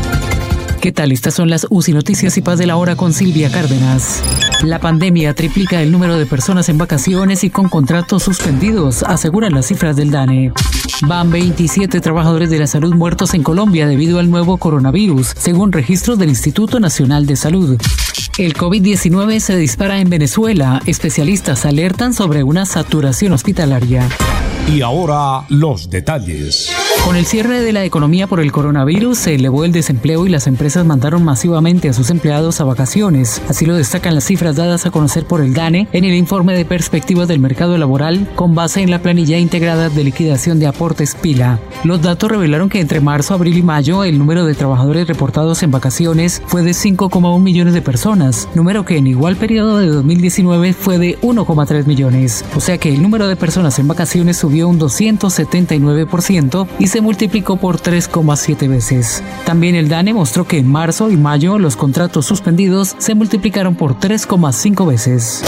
¿Qué 0.81 0.91
tal? 0.91 1.11
Estas 1.11 1.35
son 1.35 1.51
las 1.51 1.67
UCI 1.69 1.93
Noticias 1.93 2.35
y 2.37 2.41
Paz 2.41 2.57
de 2.57 2.65
la 2.65 2.75
Hora 2.75 2.95
con 2.95 3.13
Silvia 3.13 3.51
Cárdenas. 3.51 4.23
La 4.63 4.79
pandemia 4.79 5.35
triplica 5.35 5.79
el 5.79 5.91
número 5.91 6.17
de 6.17 6.25
personas 6.25 6.69
en 6.69 6.79
vacaciones 6.79 7.43
y 7.43 7.51
con 7.51 7.69
contratos 7.69 8.23
suspendidos, 8.23 9.03
aseguran 9.03 9.53
las 9.53 9.67
cifras 9.67 9.95
del 9.95 10.09
DANE. 10.09 10.51
Van 11.03 11.29
27 11.29 12.01
trabajadores 12.01 12.49
de 12.49 12.57
la 12.57 12.65
salud 12.65 12.95
muertos 12.95 13.35
en 13.35 13.43
Colombia 13.43 13.85
debido 13.85 14.17
al 14.17 14.31
nuevo 14.31 14.57
coronavirus, 14.57 15.35
según 15.37 15.71
registros 15.71 16.17
del 16.17 16.29
Instituto 16.29 16.79
Nacional 16.79 17.27
de 17.27 17.35
Salud. 17.35 17.79
El 18.39 18.55
COVID-19 18.55 19.39
se 19.39 19.55
dispara 19.57 19.99
en 19.99 20.09
Venezuela. 20.09 20.81
Especialistas 20.87 21.67
alertan 21.67 22.15
sobre 22.15 22.41
una 22.41 22.65
saturación 22.65 23.33
hospitalaria. 23.33 24.09
Y 24.67 24.81
ahora 24.81 25.43
los 25.49 25.89
detalles. 25.89 26.71
Con 27.03 27.15
el 27.15 27.25
cierre 27.25 27.61
de 27.61 27.73
la 27.73 27.83
economía 27.83 28.27
por 28.27 28.39
el 28.39 28.51
coronavirus 28.51 29.17
se 29.17 29.33
elevó 29.35 29.65
el 29.65 29.71
desempleo 29.71 30.27
y 30.27 30.29
las 30.29 30.45
empresas 30.45 30.85
mandaron 30.85 31.23
masivamente 31.23 31.89
a 31.89 31.93
sus 31.93 32.11
empleados 32.11 32.61
a 32.61 32.63
vacaciones. 32.63 33.41
Así 33.49 33.65
lo 33.65 33.75
destacan 33.75 34.13
las 34.13 34.25
cifras 34.25 34.55
dadas 34.55 34.85
a 34.85 34.91
conocer 34.91 35.25
por 35.25 35.41
el 35.41 35.53
DANE 35.53 35.87
en 35.91 36.05
el 36.05 36.13
informe 36.13 36.53
de 36.53 36.63
perspectivas 36.63 37.27
del 37.27 37.39
mercado 37.39 37.77
laboral 37.77 38.29
con 38.35 38.53
base 38.53 38.81
en 38.81 38.91
la 38.91 39.01
planilla 39.01 39.39
integrada 39.39 39.89
de 39.89 40.03
liquidación 40.03 40.59
de 40.59 40.67
aportes 40.67 41.15
PILA. 41.15 41.59
Los 41.83 42.01
datos 42.03 42.29
revelaron 42.29 42.69
que 42.69 42.79
entre 42.79 43.01
marzo, 43.01 43.33
abril 43.33 43.57
y 43.57 43.63
mayo 43.63 44.03
el 44.03 44.19
número 44.19 44.45
de 44.45 44.53
trabajadores 44.53 45.07
reportados 45.07 45.63
en 45.63 45.71
vacaciones 45.71 46.41
fue 46.45 46.61
de 46.61 46.71
5,1 46.71 47.41
millones 47.41 47.73
de 47.73 47.81
personas, 47.81 48.47
número 48.53 48.85
que 48.85 48.97
en 48.97 49.07
igual 49.07 49.35
periodo 49.37 49.79
de 49.79 49.87
2019 49.87 50.73
fue 50.73 50.99
de 50.99 51.19
1,3 51.21 51.85
millones. 51.85 52.45
O 52.55 52.61
sea 52.61 52.77
que 52.77 52.93
el 52.93 53.01
número 53.01 53.27
de 53.27 53.35
personas 53.35 53.79
en 53.79 53.87
vacaciones 53.87 54.37
subió 54.37 54.60
un 54.65 54.79
279% 54.79 56.67
y 56.79 56.87
se 56.87 57.01
multiplicó 57.01 57.57
por 57.57 57.79
3,7 57.79 58.67
veces. 58.67 59.23
También 59.45 59.75
el 59.75 59.89
DANE 59.89 60.13
mostró 60.13 60.45
que 60.45 60.57
en 60.57 60.67
marzo 60.67 61.09
y 61.09 61.17
mayo 61.17 61.59
los 61.59 61.75
contratos 61.75 62.25
suspendidos 62.25 62.95
se 62.97 63.15
multiplicaron 63.15 63.75
por 63.75 63.99
3,5 63.99 64.87
veces. 64.87 65.43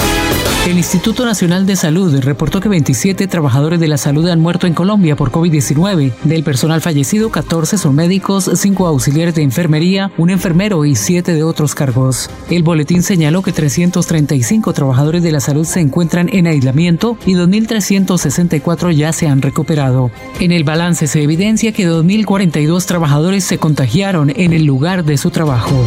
El 0.68 0.78
Instituto 0.78 1.26
Nacional 1.26 1.66
de 1.66 1.76
Salud 1.76 2.18
reportó 2.22 2.62
que 2.62 2.70
27 2.70 3.28
trabajadores 3.28 3.82
de 3.82 3.90
la 3.90 3.98
salud 3.98 4.30
han 4.30 4.40
muerto 4.40 4.66
en 4.66 4.74
Colombia 4.74 5.18
por 5.18 5.30
COVID-19. 5.30 6.14
Del 6.24 6.46
personal 6.46 6.80
fallecido, 6.80 7.32
14 7.32 7.78
son 7.78 7.96
médicos, 7.96 8.50
5 8.54 8.88
auxiliares 8.88 9.36
de 9.36 9.42
enfermería, 9.42 10.14
un 10.18 10.30
enfermero 10.30 10.86
y 10.86 10.96
7 10.96 11.34
de 11.34 11.44
otros 11.44 11.76
cargos. 11.76 12.30
El 12.50 12.64
boletín 12.64 13.04
señaló 13.04 13.42
que 13.42 13.52
335 13.52 14.72
trabajadores 14.72 15.22
de 15.22 15.34
la 15.34 15.42
salud 15.42 15.66
se 15.66 15.82
encuentran 15.82 16.30
en 16.32 16.48
aislamiento 16.48 17.18
y 17.26 17.34
2.364 17.34 18.93
ya 18.96 19.14
se 19.14 19.28
han 19.28 19.42
recuperado. 19.42 20.12
En 20.40 20.52
el 20.52 20.64
balance 20.64 21.08
se 21.08 21.22
evidencia 21.22 21.72
que 21.72 21.88
2.042 21.88 22.86
trabajadores 22.86 23.44
se 23.44 23.58
contagiaron 23.58 24.32
en 24.36 24.54
el 24.54 24.66
lugar 24.66 25.04
de 25.06 25.18
su 25.18 25.32
trabajo. 25.32 25.86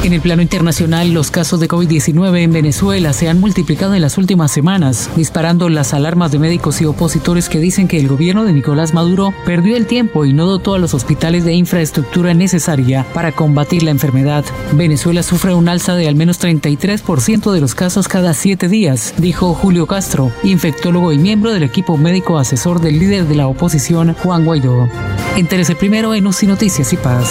En 0.02 0.14
el 0.14 0.22
plano 0.22 0.40
internacional, 0.40 1.12
los 1.12 1.30
casos 1.30 1.60
de 1.60 1.68
COVID-19 1.68 2.38
en 2.38 2.52
Venezuela 2.52 3.12
se 3.12 3.28
han 3.28 3.38
multiplicado 3.38 3.94
en 3.94 4.00
las 4.00 4.16
últimas 4.16 4.50
semanas, 4.50 5.10
disparando 5.14 5.68
las 5.68 5.92
alarmas 5.92 6.32
de 6.32 6.38
médicos 6.38 6.80
y 6.80 6.86
opositores 6.86 7.50
que 7.50 7.58
dicen 7.58 7.86
que 7.86 8.00
el 8.00 8.08
gobierno 8.08 8.44
de 8.44 8.54
Nicolás 8.54 8.94
Maduro 8.94 9.34
perdió 9.44 9.76
el 9.76 9.86
tiempo 9.86 10.24
y 10.24 10.32
no 10.32 10.46
dotó 10.46 10.72
a 10.72 10.78
los 10.78 10.94
hospitales 10.94 11.44
de 11.44 11.52
infraestructura 11.52 12.32
necesaria 12.32 13.04
para 13.12 13.32
combatir 13.32 13.82
la 13.82 13.90
enfermedad. 13.90 14.42
Venezuela 14.72 15.22
sufre 15.22 15.52
un 15.52 15.68
alza 15.68 15.94
de 15.96 16.08
al 16.08 16.14
menos 16.14 16.40
33% 16.40 17.52
de 17.52 17.60
los 17.60 17.74
casos 17.74 18.08
cada 18.08 18.32
siete 18.32 18.68
días, 18.68 19.12
dijo 19.18 19.52
Julio 19.52 19.86
Castro, 19.86 20.32
infectólogo 20.42 21.12
y 21.12 21.18
miembro 21.18 21.52
del 21.52 21.62
equipo 21.62 21.98
médico 21.98 22.38
asesor 22.38 22.80
del 22.80 22.98
líder 22.98 23.26
de 23.26 23.34
la 23.34 23.48
oposición, 23.48 24.14
Juan 24.14 24.46
Guaidó. 24.46 24.88
Entérese 25.36 25.76
primero 25.76 26.14
en 26.14 26.26
UCI 26.26 26.46
Noticias 26.46 26.90
y 26.94 26.96
Paz. 26.96 27.30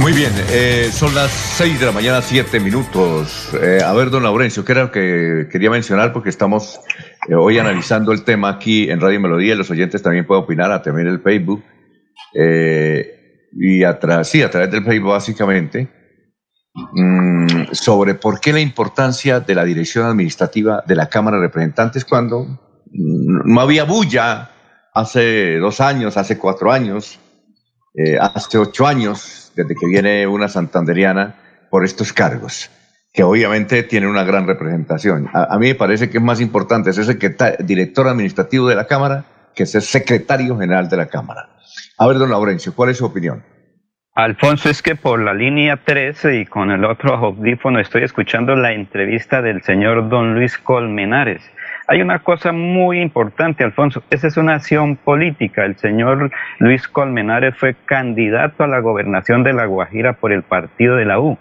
Muy 0.00 0.12
bien, 0.12 0.32
eh, 0.50 0.90
son 0.92 1.12
las 1.12 1.32
6 1.32 1.80
de 1.80 1.86
la 1.86 1.90
mañana, 1.90 2.22
7 2.22 2.60
minutos. 2.60 3.50
Eh, 3.60 3.80
a 3.84 3.92
ver, 3.92 4.10
don 4.10 4.22
Laurencio, 4.22 4.64
¿qué 4.64 4.70
era 4.72 4.82
lo 4.84 4.92
que 4.92 5.48
quería 5.50 5.70
mencionar? 5.70 6.12
Porque 6.12 6.28
estamos 6.28 6.80
eh, 7.28 7.34
hoy 7.34 7.58
analizando 7.58 8.12
el 8.12 8.22
tema 8.22 8.48
aquí 8.48 8.88
en 8.88 9.00
Radio 9.00 9.18
Melodía. 9.18 9.56
Los 9.56 9.70
oyentes 9.70 10.00
también 10.00 10.24
pueden 10.24 10.44
opinar 10.44 10.70
a 10.70 10.80
través 10.82 11.04
del 11.04 11.20
Facebook. 11.20 11.64
y 12.32 13.82
a, 13.82 14.24
sí, 14.24 14.42
a 14.42 14.50
través 14.50 14.70
del 14.70 14.84
Facebook, 14.84 15.10
básicamente, 15.10 15.88
mm, 16.74 17.72
sobre 17.72 18.14
por 18.14 18.38
qué 18.38 18.52
la 18.52 18.60
importancia 18.60 19.40
de 19.40 19.54
la 19.56 19.64
dirección 19.64 20.06
administrativa 20.06 20.84
de 20.86 20.94
la 20.94 21.08
Cámara 21.08 21.38
de 21.38 21.46
Representantes 21.46 22.04
cuando 22.04 22.44
mm, 22.44 23.52
no 23.52 23.60
había 23.60 23.82
bulla 23.82 24.50
hace 24.94 25.58
dos 25.58 25.80
años, 25.80 26.16
hace 26.16 26.38
cuatro 26.38 26.70
años, 26.70 27.18
hace 28.20 28.58
ocho 28.58 28.86
años 28.86 29.52
desde 29.54 29.74
que 29.74 29.86
viene 29.86 30.26
una 30.26 30.48
santanderiana 30.48 31.34
por 31.70 31.84
estos 31.84 32.12
cargos, 32.12 32.70
que 33.12 33.22
obviamente 33.22 33.82
tienen 33.82 34.08
una 34.08 34.24
gran 34.24 34.46
representación. 34.46 35.28
A, 35.32 35.58
mí 35.58 35.68
me 35.68 35.74
parece 35.74 36.08
que 36.08 36.18
es 36.18 36.24
más 36.24 36.40
importante 36.40 36.92
ser 36.92 37.18
director 37.60 38.06
administrativo 38.06 38.68
de 38.68 38.76
la 38.76 38.86
Cámara 38.86 39.24
que 39.54 39.66
ser 39.66 39.82
secretario 39.82 40.56
general 40.56 40.88
de 40.88 40.96
la 40.96 41.06
Cámara. 41.06 41.48
A 41.98 42.06
ver, 42.06 42.18
don 42.18 42.30
Laurencio, 42.30 42.72
¿cuál 42.74 42.90
es 42.90 42.98
su 42.98 43.06
opinión? 43.06 43.42
Alfonso, 44.14 44.68
es 44.68 44.82
que 44.82 44.96
por 44.96 45.20
la 45.20 45.34
línea 45.34 45.76
13 45.76 46.40
y 46.40 46.46
con 46.46 46.70
el 46.70 46.84
otro 46.84 47.14
audífono 47.14 47.80
estoy 47.80 48.02
escuchando 48.02 48.56
la 48.56 48.72
entrevista 48.72 49.42
del 49.42 49.62
señor 49.62 50.08
don 50.08 50.34
Luis 50.34 50.58
Colmenares. 50.58 51.42
Hay 51.90 52.02
una 52.02 52.18
cosa 52.18 52.52
muy 52.52 53.00
importante, 53.00 53.64
Alfonso, 53.64 54.02
esa 54.10 54.26
es 54.26 54.36
una 54.36 54.56
acción 54.56 54.96
política. 54.96 55.64
El 55.64 55.78
señor 55.78 56.30
Luis 56.58 56.86
Colmenares 56.86 57.56
fue 57.56 57.76
candidato 57.86 58.62
a 58.62 58.66
la 58.66 58.80
gobernación 58.80 59.42
de 59.42 59.54
La 59.54 59.64
Guajira 59.64 60.12
por 60.12 60.30
el 60.30 60.42
partido 60.42 60.96
de 60.96 61.06
la 61.06 61.18
U. 61.18 61.38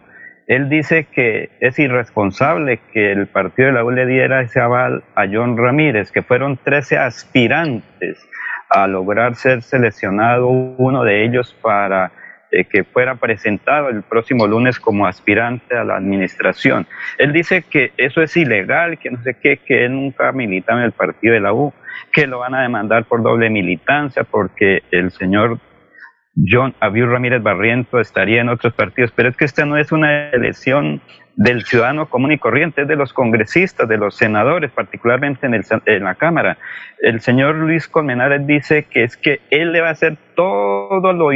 Él 0.47 0.69
dice 0.69 1.05
que 1.11 1.49
es 1.59 1.77
irresponsable 1.77 2.79
que 2.93 3.11
el 3.11 3.27
partido 3.27 3.67
de 3.67 3.73
la 3.73 3.83
U 3.83 3.91
le 3.91 4.05
diera 4.05 4.39
ese 4.39 4.61
aval 4.61 5.03
a 5.15 5.25
John 5.29 5.57
Ramírez, 5.57 6.13
que 6.13 6.23
fueron 6.23 6.55
13 6.55 6.97
aspirantes 6.97 8.25
a 8.69 8.87
lograr 8.87 9.35
ser 9.35 9.61
seleccionado 9.61 10.47
uno 10.47 11.03
de 11.03 11.25
ellos 11.25 11.57
para 11.61 12.13
eh, 12.51 12.65
que 12.65 12.83
fuera 12.83 13.15
presentado 13.15 13.89
el 13.89 14.03
próximo 14.03 14.47
lunes 14.47 14.79
como 14.79 15.05
aspirante 15.05 15.75
a 15.75 15.83
la 15.83 15.97
administración. 15.97 16.87
Él 17.17 17.33
dice 17.33 17.63
que 17.63 17.91
eso 17.97 18.21
es 18.21 18.37
ilegal, 18.37 18.97
que 18.99 19.11
no 19.11 19.21
sé 19.23 19.35
qué, 19.41 19.57
que 19.57 19.85
él 19.85 19.93
nunca 19.93 20.31
milita 20.31 20.73
en 20.73 20.79
el 20.79 20.91
partido 20.91 21.33
de 21.33 21.41
la 21.41 21.53
U, 21.53 21.73
que 22.11 22.27
lo 22.27 22.39
van 22.39 22.55
a 22.55 22.61
demandar 22.61 23.05
por 23.05 23.21
doble 23.21 23.49
militancia, 23.49 24.23
porque 24.23 24.83
el 24.91 25.11
señor 25.11 25.59
John 26.47 26.75
Abiu 26.79 27.07
Ramírez 27.07 27.41
Barriento 27.41 27.99
estaría 27.99 28.41
en 28.41 28.49
otros 28.49 28.73
partidos, 28.73 29.11
pero 29.15 29.29
es 29.29 29.35
que 29.35 29.45
esta 29.45 29.65
no 29.65 29.77
es 29.77 29.91
una 29.91 30.29
elección 30.29 31.01
del 31.37 31.63
ciudadano 31.65 32.09
común 32.09 32.31
y 32.31 32.39
corriente, 32.39 32.85
de 32.85 32.95
los 32.95 33.13
congresistas, 33.13 33.87
de 33.87 33.97
los 33.97 34.15
senadores, 34.15 34.71
particularmente 34.71 35.45
en, 35.45 35.53
el, 35.53 35.63
en 35.85 36.03
la 36.03 36.15
Cámara. 36.15 36.57
El 36.99 37.21
señor 37.21 37.55
Luis 37.55 37.87
Colmenares 37.87 38.45
dice 38.47 38.87
que 38.89 39.03
es 39.03 39.15
que 39.17 39.39
él 39.51 39.71
le 39.71 39.81
va 39.81 39.89
a 39.89 39.91
hacer 39.91 40.17
todo 40.35 41.13
lo, 41.13 41.29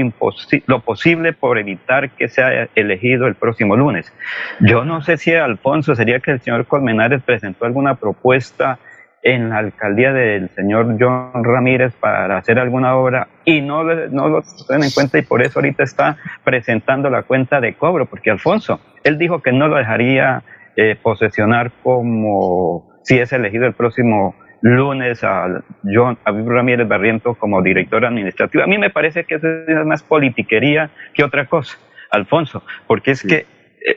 lo 0.66 0.80
posible 0.80 1.34
por 1.34 1.60
evitar 1.60 2.10
que 2.10 2.30
sea 2.30 2.68
elegido 2.74 3.28
el 3.28 3.36
próximo 3.36 3.76
lunes. 3.76 4.12
Yo 4.60 4.84
no 4.86 5.04
sé 5.04 5.18
si, 5.18 5.36
Alfonso, 5.36 5.96
sería 5.96 6.20
que 6.20 6.32
el 6.32 6.42
señor 6.42 6.66
Colmenares 6.66 7.22
presentó 7.22 7.66
alguna 7.66 7.94
propuesta 7.94 8.80
en 9.22 9.50
la 9.50 9.60
alcaldía 9.60 10.14
del 10.14 10.50
señor 10.56 10.98
John 11.00 11.44
Ramírez 11.44 11.94
para 11.94 12.38
hacer 12.38 12.58
alguna 12.58 12.96
obra 12.96 13.28
y 13.46 13.62
no, 13.62 13.84
no 13.84 14.30
lo 14.30 14.42
tienen 14.68 14.86
en 14.86 14.92
cuenta 14.92 15.20
y 15.20 15.22
por 15.22 15.44
eso 15.44 15.60
ahorita 15.60 15.84
está 15.84 16.18
presentando 16.44 17.08
la 17.12 17.22
cuenta 17.22 17.62
de 17.62 17.76
cobro, 17.76 18.08
porque 18.08 18.32
Alfonso, 18.32 18.80
él 19.04 19.18
dijo 19.18 19.42
que 19.42 19.52
no 19.52 19.68
lo 19.68 19.78
dejaría 19.78 20.44
eh, 20.76 20.96
posesionar 21.02 21.72
como 21.84 22.90
si 23.04 23.20
es 23.20 23.34
elegido 23.34 23.66
el 23.66 23.74
próximo 23.74 24.36
lunes 24.62 25.24
a 25.24 25.64
John 25.84 26.18
Ramírez 26.26 26.88
Barriento 26.88 27.34
como 27.34 27.62
director 27.62 28.06
administrativo. 28.06 28.64
A 28.64 28.68
mí 28.68 28.78
me 28.78 28.90
parece 28.90 29.24
que 29.24 29.36
eso 29.36 29.48
es 29.48 29.86
más 29.86 30.04
politiquería 30.04 30.92
que 31.14 31.24
otra 31.24 31.48
cosa, 31.48 31.78
Alfonso, 32.12 32.64
porque 32.88 33.12
es 33.12 33.24
que 33.24 33.46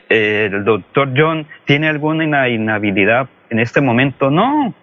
eh, 0.09 0.49
el 0.51 0.65
doctor 0.65 1.11
John 1.15 1.47
tiene 1.67 1.89
alguna 1.89 2.49
inhabilidad 2.49 3.29
en 3.51 3.59
este 3.59 3.81
momento. 3.81 4.31
No, 4.31 4.75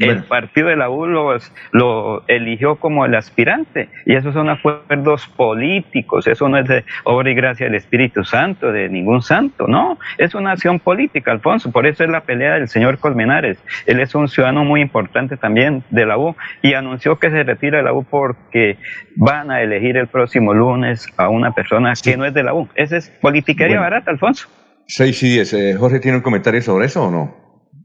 el 0.00 0.24
partido 0.24 0.68
de 0.68 0.76
la 0.76 0.90
U 0.90 1.06
lo 1.06 2.24
eligió 2.26 2.76
como 2.76 3.04
el 3.04 3.14
aspirante 3.14 3.88
y 4.06 4.14
esos 4.14 4.34
son 4.34 4.48
acuerdos 4.48 5.26
políticos, 5.28 6.26
eso 6.26 6.48
no 6.48 6.58
es 6.58 6.66
de 6.66 6.84
obra 7.04 7.30
y 7.30 7.34
gracia 7.34 7.66
del 7.66 7.74
Espíritu 7.74 8.24
Santo, 8.24 8.72
de 8.72 8.88
ningún 8.88 9.22
santo, 9.22 9.66
no, 9.66 9.98
es 10.18 10.34
una 10.34 10.52
acción 10.52 10.80
política, 10.80 11.32
Alfonso, 11.32 11.70
por 11.70 11.86
eso 11.86 12.04
es 12.04 12.10
la 12.10 12.22
pelea 12.22 12.54
del 12.54 12.68
señor 12.68 12.98
Colmenares, 12.98 13.58
él 13.86 14.00
es 14.00 14.14
un 14.14 14.28
ciudadano 14.28 14.64
muy 14.64 14.80
importante 14.80 15.36
también 15.36 15.84
de 15.90 16.06
la 16.06 16.18
U 16.18 16.34
y 16.62 16.74
anunció 16.74 17.18
que 17.18 17.30
se 17.30 17.42
retira 17.42 17.78
de 17.78 17.84
la 17.84 17.92
U 17.92 18.04
porque 18.04 18.78
van 19.16 19.50
a 19.50 19.62
elegir 19.62 19.96
el 19.96 20.06
próximo 20.06 20.54
lunes 20.54 21.06
a 21.16 21.28
una 21.28 21.52
persona 21.52 21.92
que 22.02 22.16
no 22.16 22.24
es 22.24 22.34
de 22.34 22.42
la 22.42 22.54
U, 22.54 22.68
esa 22.74 22.96
es 22.96 23.10
politiquería 23.20 23.80
barata, 23.80 24.10
Alfonso. 24.10 24.48
6 24.86 25.22
y 25.22 25.28
10, 25.28 25.52
eh, 25.52 25.76
Jorge 25.78 26.00
tiene 26.00 26.16
un 26.16 26.22
comentario 26.22 26.60
sobre 26.62 26.86
eso 26.86 27.04
o 27.04 27.10
no? 27.10 27.36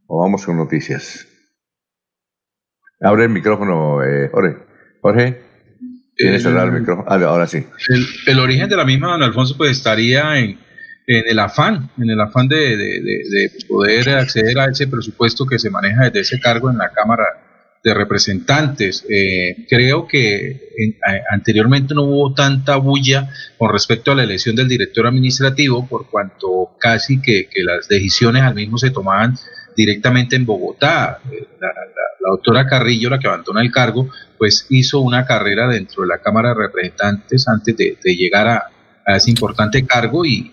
O 0.08 0.22
vamos 0.22 0.46
con 0.46 0.58
noticias. 0.58 1.35
Abre 3.02 3.26
el 3.26 3.30
micrófono, 3.30 4.04
eh, 4.04 4.30
Jorge. 4.32 4.58
Jorge, 5.02 5.42
¿quieres 6.16 6.44
cerrar 6.44 6.68
el 6.68 6.80
micrófono? 6.80 7.08
Ah, 7.08 7.16
ahora 7.16 7.48
sí. 7.48 7.64
El, 8.28 8.40
origen 8.40 8.70
de 8.70 8.78
la 8.78 8.86
misma, 8.86 9.12
don 9.12 9.24
Alfonso, 9.24 9.56
pues 9.58 9.72
estaría 9.72 10.40
en, 10.40 10.58
el 11.06 11.40
afán, 11.40 11.92
en 11.98 12.10
el 12.10 12.20
afán 12.20 12.48
de, 12.48 13.52
poder 13.68 14.10
acceder 14.10 14.58
a 14.60 14.66
ese 14.66 14.88
presupuesto 14.88 15.46
que 15.46 15.60
se 15.60 15.70
maneja 15.70 16.06
desde 16.06 16.22
ese 16.22 16.40
cargo 16.40 16.72
en 16.72 16.78
la 16.78 16.92
Cámara 16.92 17.26
de 17.84 17.94
Representantes. 17.94 19.06
Eh, 19.08 19.68
creo 19.70 20.08
que 20.08 20.70
anteriormente 21.30 21.94
no 21.94 22.04
hubo 22.04 22.34
tanta 22.34 22.78
bulla 22.78 23.30
con 23.60 23.72
respecto 23.72 24.12
a 24.12 24.16
la 24.16 24.24
elección 24.24 24.56
del 24.56 24.70
director 24.70 25.06
administrativo, 25.06 25.88
por 25.88 26.10
cuanto 26.10 26.72
casi 26.80 27.22
que, 27.22 27.48
que 27.52 27.62
las 27.64 27.88
decisiones 27.88 28.42
al 28.42 28.56
mismo 28.56 28.80
se 28.80 28.90
tomaban 28.90 29.38
directamente 29.76 30.36
en 30.36 30.46
Bogotá. 30.46 31.20
Eh, 31.32 31.48
la, 31.60 31.72
doctora 32.28 32.66
Carrillo, 32.66 33.12
la 33.12 33.20
que 33.20 33.28
abandona 33.28 33.62
el 33.62 33.72
cargo, 33.72 34.10
pues 34.40 34.66
hizo 34.70 35.00
una 35.00 35.28
carrera 35.28 35.68
dentro 35.68 36.02
de 36.02 36.08
la 36.08 36.18
Cámara 36.18 36.50
de 36.50 36.56
Representantes 36.56 37.48
antes 37.48 37.78
de, 37.78 37.98
llegar 38.16 38.48
a, 38.48 39.16
ese 39.16 39.30
importante 39.30 39.86
cargo 39.86 40.26
y, 40.26 40.52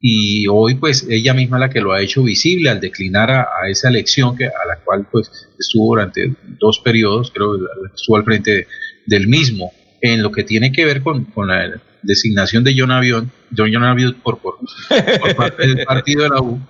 y 0.00 0.46
hoy 0.46 0.76
pues 0.76 1.04
ella 1.10 1.34
misma 1.34 1.58
la 1.58 1.70
que 1.70 1.80
lo 1.80 1.92
ha 1.92 2.00
hecho 2.00 2.22
visible 2.22 2.70
al 2.70 2.80
declinar 2.80 3.32
a, 3.32 3.46
esa 3.68 3.88
elección 3.88 4.36
que, 4.36 4.46
a 4.46 4.66
la 4.68 4.76
cual 4.84 5.08
pues 5.10 5.28
estuvo 5.58 5.88
durante 5.88 6.32
dos 6.60 6.78
periodos, 6.84 7.32
creo 7.34 7.58
que 7.58 7.64
estuvo 7.96 8.16
al 8.16 8.24
frente 8.24 8.68
del 9.06 9.26
mismo, 9.26 9.72
en 10.00 10.22
lo 10.22 10.30
que 10.30 10.44
tiene 10.44 10.70
que 10.70 10.84
ver 10.84 11.02
con, 11.02 11.26
la 11.48 11.80
designación 12.02 12.62
de 12.62 12.76
John 12.78 12.92
Avión, 12.92 13.32
John 13.56 13.82
Avión 13.82 14.14
por, 14.22 14.38
por, 14.38 14.58
por 15.20 15.34
parte 15.34 15.66
del 15.66 15.84
partido 15.84 16.22
de 16.22 16.28
la 16.28 16.40
U 16.40 16.60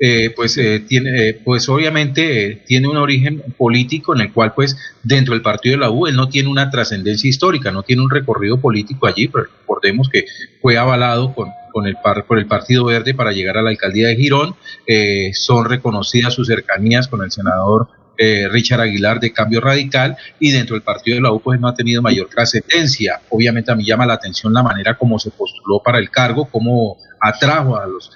eh, 0.00 0.30
pues 0.30 0.56
eh, 0.58 0.80
tiene, 0.80 1.28
eh, 1.28 1.40
pues 1.44 1.68
obviamente 1.68 2.62
tiene 2.66 2.86
un 2.88 2.96
origen 2.96 3.42
político 3.56 4.14
en 4.14 4.22
el 4.22 4.32
cual, 4.32 4.54
pues, 4.54 4.76
dentro 5.02 5.34
del 5.34 5.42
partido 5.42 5.74
de 5.74 5.80
la 5.80 5.90
U, 5.90 6.06
él 6.06 6.14
no 6.14 6.28
tiene 6.28 6.48
una 6.48 6.70
trascendencia 6.70 7.28
histórica, 7.28 7.72
no 7.72 7.82
tiene 7.82 8.02
un 8.02 8.10
recorrido 8.10 8.60
político 8.60 9.06
allí, 9.06 9.26
pero 9.28 9.46
recordemos 9.60 10.08
que 10.08 10.26
fue 10.62 10.78
avalado 10.78 11.34
con, 11.34 11.48
con 11.72 11.86
el 11.86 11.96
por 12.26 12.38
el 12.38 12.46
Partido 12.46 12.84
Verde 12.84 13.14
para 13.14 13.32
llegar 13.32 13.58
a 13.58 13.62
la 13.62 13.70
alcaldía 13.70 14.08
de 14.08 14.16
Girón, 14.16 14.54
son 15.34 15.64
reconocidas 15.64 16.34
sus 16.34 16.46
cercanías 16.46 17.08
con 17.08 17.22
el 17.22 17.30
senador 17.30 17.88
Richard 18.50 18.80
Aguilar 18.80 19.20
de 19.20 19.32
Cambio 19.32 19.60
Radical 19.60 20.16
y 20.40 20.50
dentro 20.50 20.74
del 20.74 20.82
partido 20.82 21.14
de 21.14 21.22
la 21.22 21.32
U 21.32 21.40
pues 21.40 21.60
no 21.60 21.68
ha 21.68 21.74
tenido 21.74 22.02
mayor 22.02 22.28
trascendencia. 22.28 23.20
Obviamente 23.30 23.70
a 23.70 23.76
mí 23.76 23.84
llama 23.84 24.06
la 24.06 24.14
atención 24.14 24.52
la 24.52 24.62
manera 24.62 24.96
como 24.96 25.18
se 25.18 25.30
postuló 25.30 25.80
para 25.82 25.98
el 25.98 26.10
cargo, 26.10 26.48
cómo 26.50 26.96
atrajo 27.20 27.76
a 27.76 27.86
los 27.86 28.10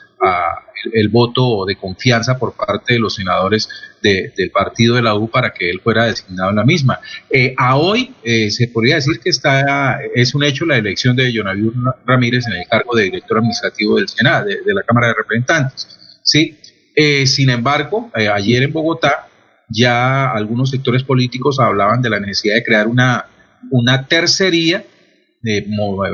el, 0.93 1.09
voto 1.09 1.65
de 1.65 1.77
confianza 1.77 2.39
por 2.39 2.55
parte 2.55 2.95
de 2.95 3.01
los 3.01 3.15
senadores 3.15 3.69
del 4.03 4.51
partido 4.53 4.97
de 4.97 5.03
la 5.03 5.15
U 5.15 5.31
para 5.31 5.53
que 5.53 5.71
él 5.71 5.81
fuera 5.81 6.07
designado 6.07 6.51
en 6.51 6.57
la 6.57 6.65
misma. 6.65 7.01
Eh, 7.31 7.55
a 7.57 7.77
hoy 7.77 8.13
eh, 8.25 8.51
se 8.51 8.67
podría 8.69 8.97
decir 8.97 9.21
que 9.21 9.31
está 9.31 10.01
es 10.15 10.35
un 10.35 10.43
hecho 10.43 10.67
la 10.67 10.77
elección 10.77 11.15
de 11.15 11.33
Jonaviu 11.33 11.73
Ramírez 12.05 12.47
en 12.47 12.55
el 12.55 12.67
cargo 12.69 12.97
de 12.97 13.05
director 13.05 13.39
administrativo 13.39 13.97
del 13.97 14.09
Senado, 14.09 14.47
de, 14.47 14.75
la 14.75 14.83
Cámara 14.83 15.09
de 15.09 15.15
Representantes. 15.15 16.21
Sí, 16.23 16.59
eh, 16.95 17.27
sin 17.27 17.51
embargo, 17.51 18.11
ayer 18.15 18.65
en 18.65 18.73
Bogotá 18.73 19.29
ya 19.73 20.31
algunos 20.31 20.71
sectores 20.71 21.03
políticos 21.03 21.59
hablaban 21.59 22.03
de 22.03 22.11
la 22.11 22.21
necesidad 22.21 22.57
de 22.57 22.65
crear 22.65 22.87
una, 22.87 23.27
una 23.71 24.07
tercería 24.07 24.85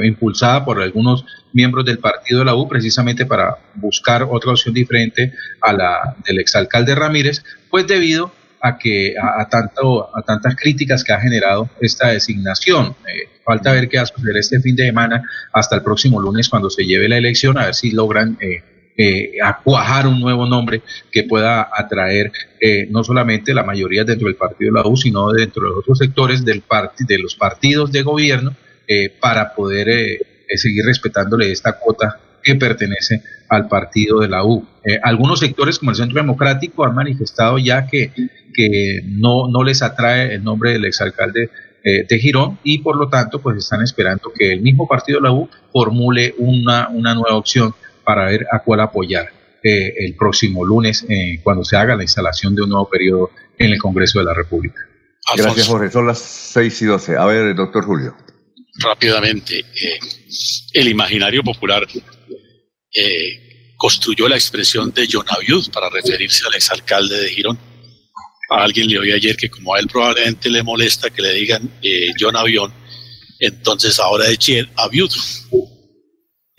impulsada 0.05 0.65
por 0.65 0.81
algunos 0.81 1.25
miembros 1.53 1.85
del 1.85 1.99
partido 1.99 2.41
de 2.41 2.47
la 2.47 2.55
U 2.55 2.67
precisamente 2.67 3.27
para 3.27 3.59
buscar 3.75 4.23
otra 4.23 4.53
opción 4.53 4.73
diferente 4.73 5.35
a 5.61 5.73
la 5.73 6.17
del 6.27 6.39
exalcalde 6.39 6.95
Ramírez, 6.95 7.45
pues 7.71 7.87
debido 7.87 8.33
a 8.61 8.79
que 8.79 9.15
a, 9.21 9.49
tanto 9.49 10.17
a 10.17 10.23
tantas 10.23 10.57
críticas 10.57 11.05
que 11.05 11.13
ha 11.13 11.21
generado 11.21 11.69
esta 11.81 12.09
designación. 12.09 12.97
Eh, 13.07 13.29
falta 13.45 13.73
ver 13.73 13.89
qué 13.89 13.99
va 13.99 14.03
a 14.05 14.07
suceder 14.07 14.37
este 14.37 14.61
fin 14.61 14.75
de 14.77 14.87
semana 14.87 15.23
hasta 15.53 15.77
el 15.77 15.83
próximo 15.83 16.21
lunes 16.21 16.49
cuando 16.49 16.71
se 16.71 16.85
lleve 16.85 17.09
la 17.09 17.19
elección, 17.19 17.59
a 17.59 17.67
ver 17.67 17.75
si 17.75 17.93
logran 17.93 18.37
eh, 18.41 18.78
eh, 18.99 19.35
acuajar 19.41 20.09
un 20.09 20.21
nuevo 20.21 20.45
nombre 20.45 20.83
que 21.13 21.23
pueda 21.23 21.71
atraer 21.73 22.33
eh, 22.61 22.89
no 22.91 23.05
solamente 23.05 23.55
la 23.55 23.63
mayoría 23.63 24.03
dentro 24.03 24.27
del 24.27 24.35
partido 24.35 24.73
de 24.73 24.83
la 24.83 24.89
U, 24.89 24.97
sino 24.97 25.31
dentro 25.31 25.63
de 25.63 25.69
los 25.69 25.79
otros 25.79 25.99
sectores 25.99 26.45
del 26.45 26.65
de 27.07 27.19
los 27.19 27.37
partidos 27.37 27.93
de 27.93 28.03
gobierno 28.03 28.57
eh, 28.89 29.11
para 29.21 29.55
poder 29.55 29.89
eh, 29.89 30.19
seguir 30.57 30.85
respetándole 30.85 31.53
esta 31.53 31.79
cuota 31.79 32.19
que 32.43 32.57
pertenece 32.57 33.23
al 33.49 33.69
partido 33.69 34.19
de 34.21 34.29
la 34.29 34.45
U. 34.45 34.67
algunos 35.03 35.41
sectores 35.41 35.79
como 35.79 35.93
el 35.93 35.97
Centro 35.97 36.17
Democrático 36.17 36.85
han 36.85 36.95
manifestado 36.95 37.59
ya 37.59 37.87
que, 37.87 38.13
que 38.53 39.01
no, 39.05 39.49
no 39.49 39.63
les 39.63 39.83
atrae 39.83 40.35
el 40.35 40.45
nombre 40.45 40.73
del 40.73 40.85
exalcalde 40.85 41.51
de 41.83 42.19
Girón 42.19 42.59
y 42.65 42.79
por 42.79 42.97
lo 42.97 43.09
tanto 43.09 43.41
pues 43.41 43.57
están 43.59 43.83
esperando 43.83 44.31
que 44.37 44.53
el 44.53 44.61
mismo 44.61 44.87
partido 44.87 45.21
de 45.21 45.29
la 45.29 45.33
U 45.33 45.49
formule 45.73 46.35
una, 46.39 46.89
una 46.89 47.15
nueva 47.15 47.37
opción 47.37 47.75
para 48.09 48.25
ver 48.25 48.47
a 48.51 48.61
cuál 48.61 48.81
apoyar 48.81 49.29
eh, 49.63 49.93
el 49.99 50.17
próximo 50.17 50.65
lunes 50.65 51.05
eh, 51.11 51.41
cuando 51.43 51.63
se 51.63 51.77
haga 51.77 51.95
la 51.95 52.03
instalación 52.03 52.55
de 52.55 52.63
un 52.63 52.71
nuevo 52.71 52.89
periodo 52.89 53.33
en 53.59 53.71
el 53.71 53.79
Congreso 53.79 54.19
de 54.19 54.25
la 54.25 54.33
República. 54.33 54.81
Gracias, 55.37 55.67
Jorge. 55.67 55.91
Son 55.91 56.07
las 56.07 56.19
6 56.19 56.83
y 56.83 56.85
12. 56.87 57.17
A 57.19 57.27
ver, 57.27 57.55
doctor 57.55 57.85
Julio. 57.85 58.17
Rápidamente, 58.79 59.59
eh, 59.59 59.99
el 60.73 60.89
imaginario 60.89 61.43
popular 61.43 61.87
construyó 63.77 64.27
la 64.27 64.37
expresión 64.37 64.91
de 64.91 65.07
John 65.13 65.27
Aviud 65.29 65.71
para 65.71 65.91
referirse 65.91 66.47
al 66.47 66.55
exalcalde 66.55 67.15
de 67.15 67.29
Girón. 67.29 67.59
A 68.49 68.65
alguien 68.65 68.89
le 68.89 69.01
oí 69.01 69.13
ayer 69.13 69.37
que 69.37 69.51
como 69.51 69.75
a 69.75 69.81
él 69.81 69.87
probablemente 69.87 70.49
le 70.49 70.63
molesta 70.63 71.11
que 71.11 71.21
le 71.21 71.35
digan 71.35 71.71
John 72.19 72.37
Avión, 72.37 72.73
entonces 73.39 74.01
ahora 74.01 74.29
es 74.29 74.39
Jen 74.39 74.67
Aviud. 74.77 75.11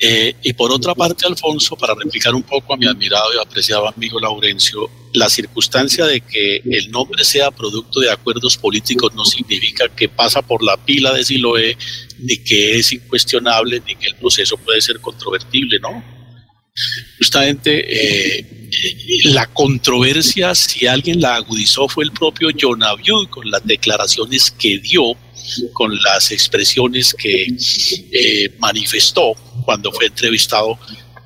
Eh, 0.01 0.33
y 0.43 0.53
por 0.53 0.71
otra 0.71 0.95
parte, 0.95 1.27
Alfonso, 1.27 1.75
para 1.75 1.93
replicar 1.93 2.33
un 2.33 2.43
poco 2.43 2.73
a 2.73 2.77
mi 2.77 2.87
admirado 2.87 3.33
y 3.33 3.37
apreciado 3.37 3.85
amigo 3.85 4.17
Laurencio, 4.17 4.89
la 5.13 5.29
circunstancia 5.29 6.05
de 6.05 6.21
que 6.21 6.61
el 6.71 6.89
nombre 6.89 7.25
sea 7.25 7.51
producto 7.51 7.99
de 7.99 8.09
acuerdos 8.09 8.57
políticos 8.57 9.13
no 9.13 9.25
significa 9.25 9.89
que 9.89 10.07
pasa 10.07 10.41
por 10.41 10.63
la 10.63 10.77
pila 10.77 11.11
de 11.11 11.25
Siloé, 11.25 11.77
ni 12.19 12.37
que 12.37 12.77
es 12.77 12.93
incuestionable, 12.93 13.81
ni 13.85 13.95
que 13.95 14.07
el 14.07 14.15
proceso 14.15 14.55
puede 14.57 14.79
ser 14.79 15.01
controvertible, 15.01 15.79
¿no? 15.81 16.01
Justamente 17.17 18.39
eh, 18.39 18.69
la 19.25 19.47
controversia, 19.47 20.55
si 20.55 20.87
alguien 20.87 21.19
la 21.19 21.35
agudizó, 21.35 21.89
fue 21.89 22.05
el 22.05 22.11
propio 22.11 22.49
John 22.57 22.83
Abiud 22.83 23.27
con 23.27 23.51
las 23.51 23.65
declaraciones 23.65 24.49
que 24.51 24.77
dio 24.79 25.17
con 25.73 25.95
las 26.01 26.31
expresiones 26.31 27.13
que 27.13 27.47
eh, 28.11 28.53
manifestó 28.59 29.33
cuando 29.65 29.91
fue 29.91 30.07
entrevistado 30.07 30.77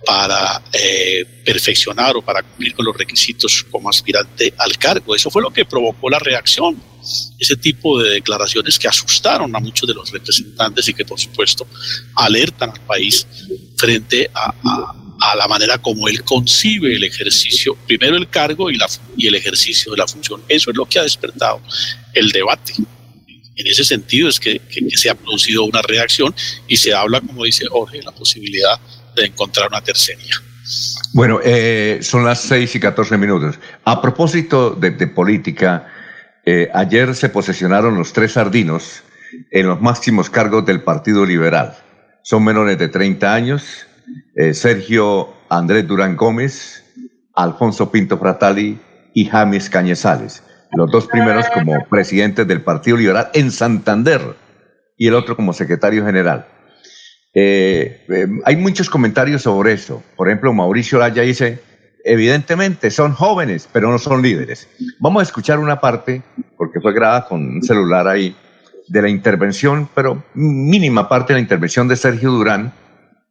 para 0.06 0.62
eh, 0.74 1.26
perfeccionar 1.46 2.16
o 2.16 2.22
para 2.22 2.44
cumplir 2.44 2.74
con 2.76 2.86
los 2.86 2.98
requisitos 2.98 3.64
como 3.70 3.90
aspirante 3.90 4.54
al 4.58 4.78
cargo. 4.78 5.16
Eso 5.16 5.30
fue 5.30 5.42
lo 5.42 5.52
que 5.52 5.66
provocó 5.66 6.10
la 6.10 6.20
reacción, 6.20 6.82
ese 7.40 7.56
tipo 7.56 8.02
de 8.02 8.12
declaraciones 8.12 8.78
que 8.78 8.88
asustaron 8.88 9.56
a 9.56 9.60
muchos 9.60 9.88
de 9.88 9.94
los 9.94 10.12
representantes 10.12 10.88
y 10.88 10.94
que 10.94 11.06
por 11.06 11.20
supuesto 11.20 11.68
alertan 12.16 12.72
al 12.72 12.82
país 12.82 13.26
frente 13.78 14.30
a, 14.34 14.54
la 15.38 15.48
manera 15.48 15.78
como 15.78 16.10
él 16.10 16.22
concibe 16.24 16.94
el 16.94 17.04
ejercicio, 17.06 17.78
primero 17.88 18.18
el 18.18 18.30
cargo 18.30 18.70
y, 18.70 18.76
la, 18.76 18.88
y 19.16 19.28
el 19.28 19.36
ejercicio 19.36 19.94
de 19.94 19.98
la 19.98 20.08
función. 20.08 20.42
Eso 20.50 20.70
es 20.70 20.76
lo 20.76 20.86
que 20.86 21.00
ha 21.00 21.04
despertado 21.04 21.62
el 22.14 22.30
debate 22.32 22.74
en 23.56 23.68
ese 23.68 23.84
sentido 23.84 24.30
es 24.30 24.40
que, 24.40 24.62
se 24.96 25.10
ha 25.10 25.16
producido 25.16 25.64
una 25.64 25.82
reacción 25.82 26.34
y 26.68 26.78
se 26.78 26.94
habla, 26.94 27.22
como 27.22 27.44
dice 27.44 27.66
Jorge, 27.68 28.02
la 28.02 28.12
posibilidad 28.12 28.80
de 29.16 29.26
encontrar 29.26 29.68
una 29.70 29.82
tercería. 29.82 30.36
Bueno, 31.14 31.40
eh, 31.44 32.00
son 32.02 32.26
las 32.26 32.42
6 32.42 32.76
y 32.76 32.80
14 32.80 33.18
minutos. 33.18 33.60
A 33.84 34.02
propósito 34.02 34.72
de, 34.72 34.92
política, 35.08 35.88
eh, 36.46 36.70
ayer 36.74 37.14
se 37.16 37.30
posesionaron 37.30 37.96
los 37.96 38.14
tres 38.14 38.34
sardinos 38.34 39.04
en 39.52 39.68
los 39.68 39.82
máximos 39.82 40.30
cargos 40.30 40.66
del 40.66 40.82
Partido 40.82 41.26
Liberal. 41.26 41.78
Son 42.24 42.44
menores 42.44 42.78
de 42.78 42.88
30 42.88 43.34
años, 43.34 43.86
eh, 44.36 44.54
Sergio 44.54 45.34
Andrés 45.50 45.88
Durán 45.88 46.16
Gómez, 46.16 46.84
Alfonso 47.36 47.92
Pinto 47.92 48.18
Fratali 48.18 48.80
y 49.14 49.26
James 49.26 49.70
Cañezales 49.70 50.44
los 50.76 50.92
dos 50.92 51.08
primeros 51.08 51.48
como 51.50 51.86
presidentes 51.86 52.48
del 52.48 52.62
Partido 52.62 52.98
Liberal 52.98 53.30
en 53.34 53.52
Santander 53.52 54.22
y 54.98 55.08
el 55.08 55.14
otro 55.14 55.36
como 55.36 55.54
secretario 55.54 56.06
general. 56.06 56.48
Eh, 57.34 58.06
eh, 58.10 58.28
hay 58.46 58.56
muchos 58.56 58.90
comentarios 58.90 59.44
sobre 59.44 59.74
eso. 59.74 60.04
Por 60.16 60.28
ejemplo, 60.28 60.54
Mauricio 60.54 61.00
Laya 61.00 61.24
dice, 61.24 61.60
evidentemente 62.04 62.92
son 62.92 63.14
jóvenes, 63.14 63.68
pero 63.72 63.90
no 63.90 63.98
son 63.98 64.22
líderes. 64.22 64.68
Vamos 65.00 65.22
a 65.22 65.24
escuchar 65.24 65.60
una 65.60 65.80
parte, 65.80 66.22
porque 66.58 66.80
fue 66.80 66.94
grabada 66.94 67.26
con 67.28 67.56
un 67.56 67.64
celular 67.64 68.08
ahí, 68.08 68.36
de 68.88 69.02
la 69.02 69.10
intervención, 69.10 69.90
pero 69.96 70.24
mínima 70.34 71.08
parte 71.08 71.34
de 71.34 71.38
la 71.38 71.42
intervención 71.42 71.88
de 71.88 71.96
Sergio 71.96 72.32
Durán, 72.32 72.74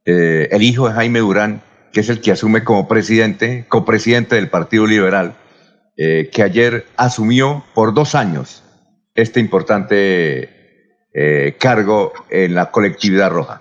eh, 0.05 0.49
el 0.51 0.63
hijo 0.63 0.89
de 0.89 0.95
Jaime 0.95 1.19
Durán, 1.19 1.61
que 1.93 2.01
es 2.01 2.09
el 2.09 2.21
que 2.21 2.33
asume 2.33 2.65
como 2.65 2.89
presidente, 2.89 3.67
copresidente 3.69 4.37
del 4.37 4.49
Partido 4.49 4.87
Liberal 4.87 5.35
eh, 5.97 6.31
que 6.33 6.43
ayer 6.43 6.87
asumió 6.97 7.65
por 7.75 7.93
dos 7.93 8.15
años 8.15 8.63
este 9.15 9.41
importante 9.41 10.63
eh, 11.15 11.57
cargo 11.59 12.13
en 12.31 12.55
la 12.55 12.71
colectividad 12.71 13.31
roja. 13.31 13.61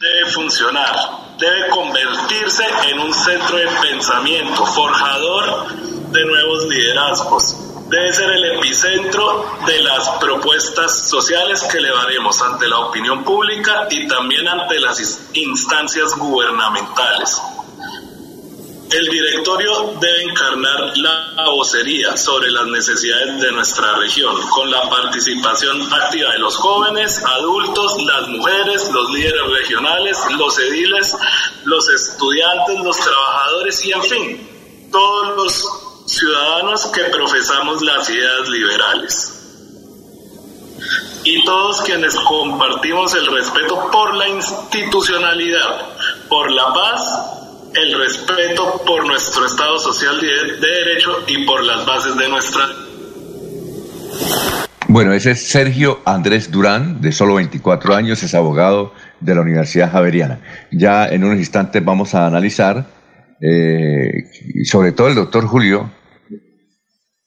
Debe 0.00 0.30
funcionar, 0.30 0.94
debe 1.38 1.68
convertirse 1.68 2.64
en 2.90 2.98
un 3.00 3.12
centro 3.12 3.56
de 3.56 3.66
pensamiento, 3.82 4.64
forjador 4.64 5.74
de 6.12 6.24
nuevos 6.24 6.66
liderazgos. 6.68 7.88
Debe 7.88 8.12
ser 8.12 8.30
el 8.30 8.56
epicentro 8.56 9.46
de 9.66 9.80
las 9.82 10.08
propuestas 10.20 11.08
sociales 11.08 11.62
que 11.70 11.78
elevaremos 11.78 12.40
ante 12.42 12.66
la 12.66 12.78
opinión 12.78 13.22
pública 13.22 13.86
y 13.90 14.08
también 14.08 14.48
ante 14.48 14.80
las 14.80 15.28
instancias 15.34 16.16
gubernamentales. 16.16 17.40
El 18.90 19.08
directorio 19.08 19.94
debe 20.00 20.22
encarnar 20.22 20.92
la 20.96 21.48
vocería 21.50 22.16
sobre 22.16 22.52
las 22.52 22.66
necesidades 22.66 23.40
de 23.40 23.50
nuestra 23.50 23.96
región, 23.96 24.40
con 24.48 24.70
la 24.70 24.88
participación 24.88 25.92
activa 25.92 26.30
de 26.30 26.38
los 26.38 26.56
jóvenes, 26.56 27.20
adultos, 27.24 28.00
las 28.04 28.28
mujeres, 28.28 28.88
los 28.92 29.10
líderes 29.10 29.42
regionales, 29.50 30.18
los 30.38 30.58
ediles, 30.60 31.16
los 31.64 31.88
estudiantes, 31.88 32.78
los 32.78 32.96
trabajadores 32.96 33.84
y, 33.84 33.92
en 33.92 34.02
fin, 34.04 34.88
todos 34.92 35.36
los 35.36 35.64
ciudadanos 36.06 36.86
que 36.86 37.04
profesamos 37.04 37.82
las 37.82 38.08
ideas 38.08 38.48
liberales. 38.48 39.32
Y 41.24 41.44
todos 41.44 41.82
quienes 41.82 42.14
compartimos 42.14 43.14
el 43.14 43.26
respeto 43.26 43.90
por 43.90 44.14
la 44.14 44.28
institucionalidad, 44.28 45.88
por 46.28 46.52
la 46.52 46.72
paz 46.72 47.36
el 47.76 47.98
respeto 47.98 48.82
por 48.86 49.06
nuestro 49.06 49.44
Estado 49.44 49.78
social 49.78 50.18
de, 50.20 50.66
derecho 50.66 51.10
y 51.26 51.44
por 51.44 51.62
las 51.62 51.84
bases 51.84 52.16
de 52.16 52.28
nuestra... 52.28 52.64
Bueno, 54.88 55.12
ese 55.12 55.32
es 55.32 55.42
Sergio 55.42 56.00
Andrés 56.06 56.50
Durán, 56.50 57.00
de 57.02 57.12
solo 57.12 57.34
24 57.34 57.94
años, 57.94 58.22
es 58.22 58.34
abogado 58.34 58.94
de 59.20 59.34
la 59.34 59.42
Universidad 59.42 59.92
Javeriana. 59.92 60.40
Ya 60.70 61.06
en 61.06 61.24
unos 61.24 61.38
instantes 61.38 61.84
vamos 61.84 62.14
a 62.14 62.26
analizar, 62.26 62.86
eh, 63.40 64.24
sobre 64.64 64.92
todo 64.92 65.08
el 65.08 65.14
doctor 65.14 65.46
Julio, 65.46 65.90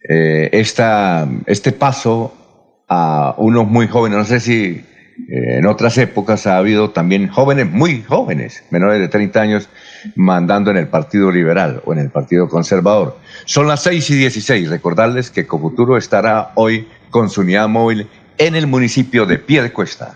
eh, 0.08 0.50
este 0.52 1.72
paso 1.74 2.84
a 2.88 3.36
unos 3.38 3.68
muy 3.68 3.88
jóvenes, 3.88 4.18
no 4.18 4.26
sé 4.26 4.40
si 4.40 4.84
eh, 5.28 5.58
en 5.58 5.66
otras 5.66 5.98
épocas 5.98 6.48
ha 6.48 6.58
habido 6.58 6.92
también 6.92 7.28
jóvenes, 7.28 7.70
muy 7.70 8.02
jóvenes, 8.04 8.64
menores 8.72 9.00
de 9.00 9.10
30 9.10 9.42
años, 9.42 9.70
mandando 10.16 10.72
en 10.72 10.78
el 10.78 10.88
Partido 10.88 11.32
Liberal 11.32 11.82
o 11.86 11.94
en 11.94 12.00
el 12.00 12.10
Partido 12.10 12.48
Conservador. 12.50 13.18
Son 13.46 13.68
las 13.68 13.84
6 13.84 14.10
y 14.12 14.16
16. 14.16 14.70
Recordarles 14.70 15.32
que 15.32 15.48
Cofuturo 15.48 15.98
estará 15.98 16.52
hoy 16.56 16.88
con 17.10 17.30
su 17.30 17.42
unidad 17.42 17.68
móvil 17.68 18.08
en 18.38 18.56
el 18.56 18.68
municipio 18.68 19.26
de 19.26 19.38
Piedecuesta. 19.38 20.16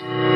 Para 0.00 0.35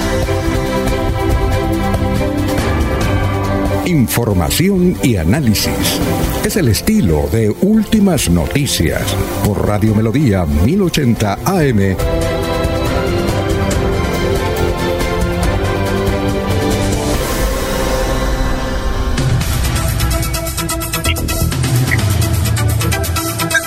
Información 3.91 4.95
y 5.03 5.17
análisis. 5.17 5.99
Es 6.45 6.55
el 6.55 6.69
estilo 6.69 7.27
de 7.29 7.49
Últimas 7.49 8.29
Noticias 8.29 9.03
por 9.43 9.67
Radio 9.67 9.93
Melodía 9.93 10.45
1080 10.45 11.39
AM. 11.43 11.97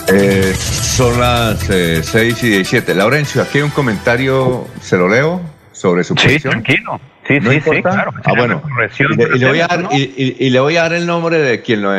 Eh, 0.08 0.54
son 0.54 1.18
las 1.18 1.60
6 1.60 2.42
y 2.42 2.48
17. 2.50 2.94
Laurencio, 2.94 3.42
aquí 3.42 3.58
hay 3.58 3.64
un 3.64 3.70
comentario, 3.70 4.66
¿se 4.80 4.96
lo 4.96 5.08
leo? 5.08 5.40
Sobre 5.72 6.04
su 6.04 6.14
Sí, 6.14 6.24
posición. 6.24 6.62
tranquilo. 6.62 7.00
Sí, 7.26 7.40
¿No 7.40 7.50
sí, 7.52 7.60
sí, 7.60 7.82
claro. 7.82 8.12
Ah, 8.24 8.32
bueno. 8.36 8.62
Y 8.98 9.16
le, 9.16 9.36
y 9.36 9.38
le 9.38 9.48
voy 9.48 9.60
a 9.60 9.66
dar, 9.66 9.82
¿no? 9.82 9.88
y, 9.92 10.02
y- 10.16 10.36
y 10.46 10.50
le 10.50 10.60
voy 10.60 10.76
a 10.76 10.82
dar 10.82 10.92
el 10.92 11.06
nombre 11.06 11.38
de 11.38 11.62
quien 11.62 11.80
lo, 11.82 11.90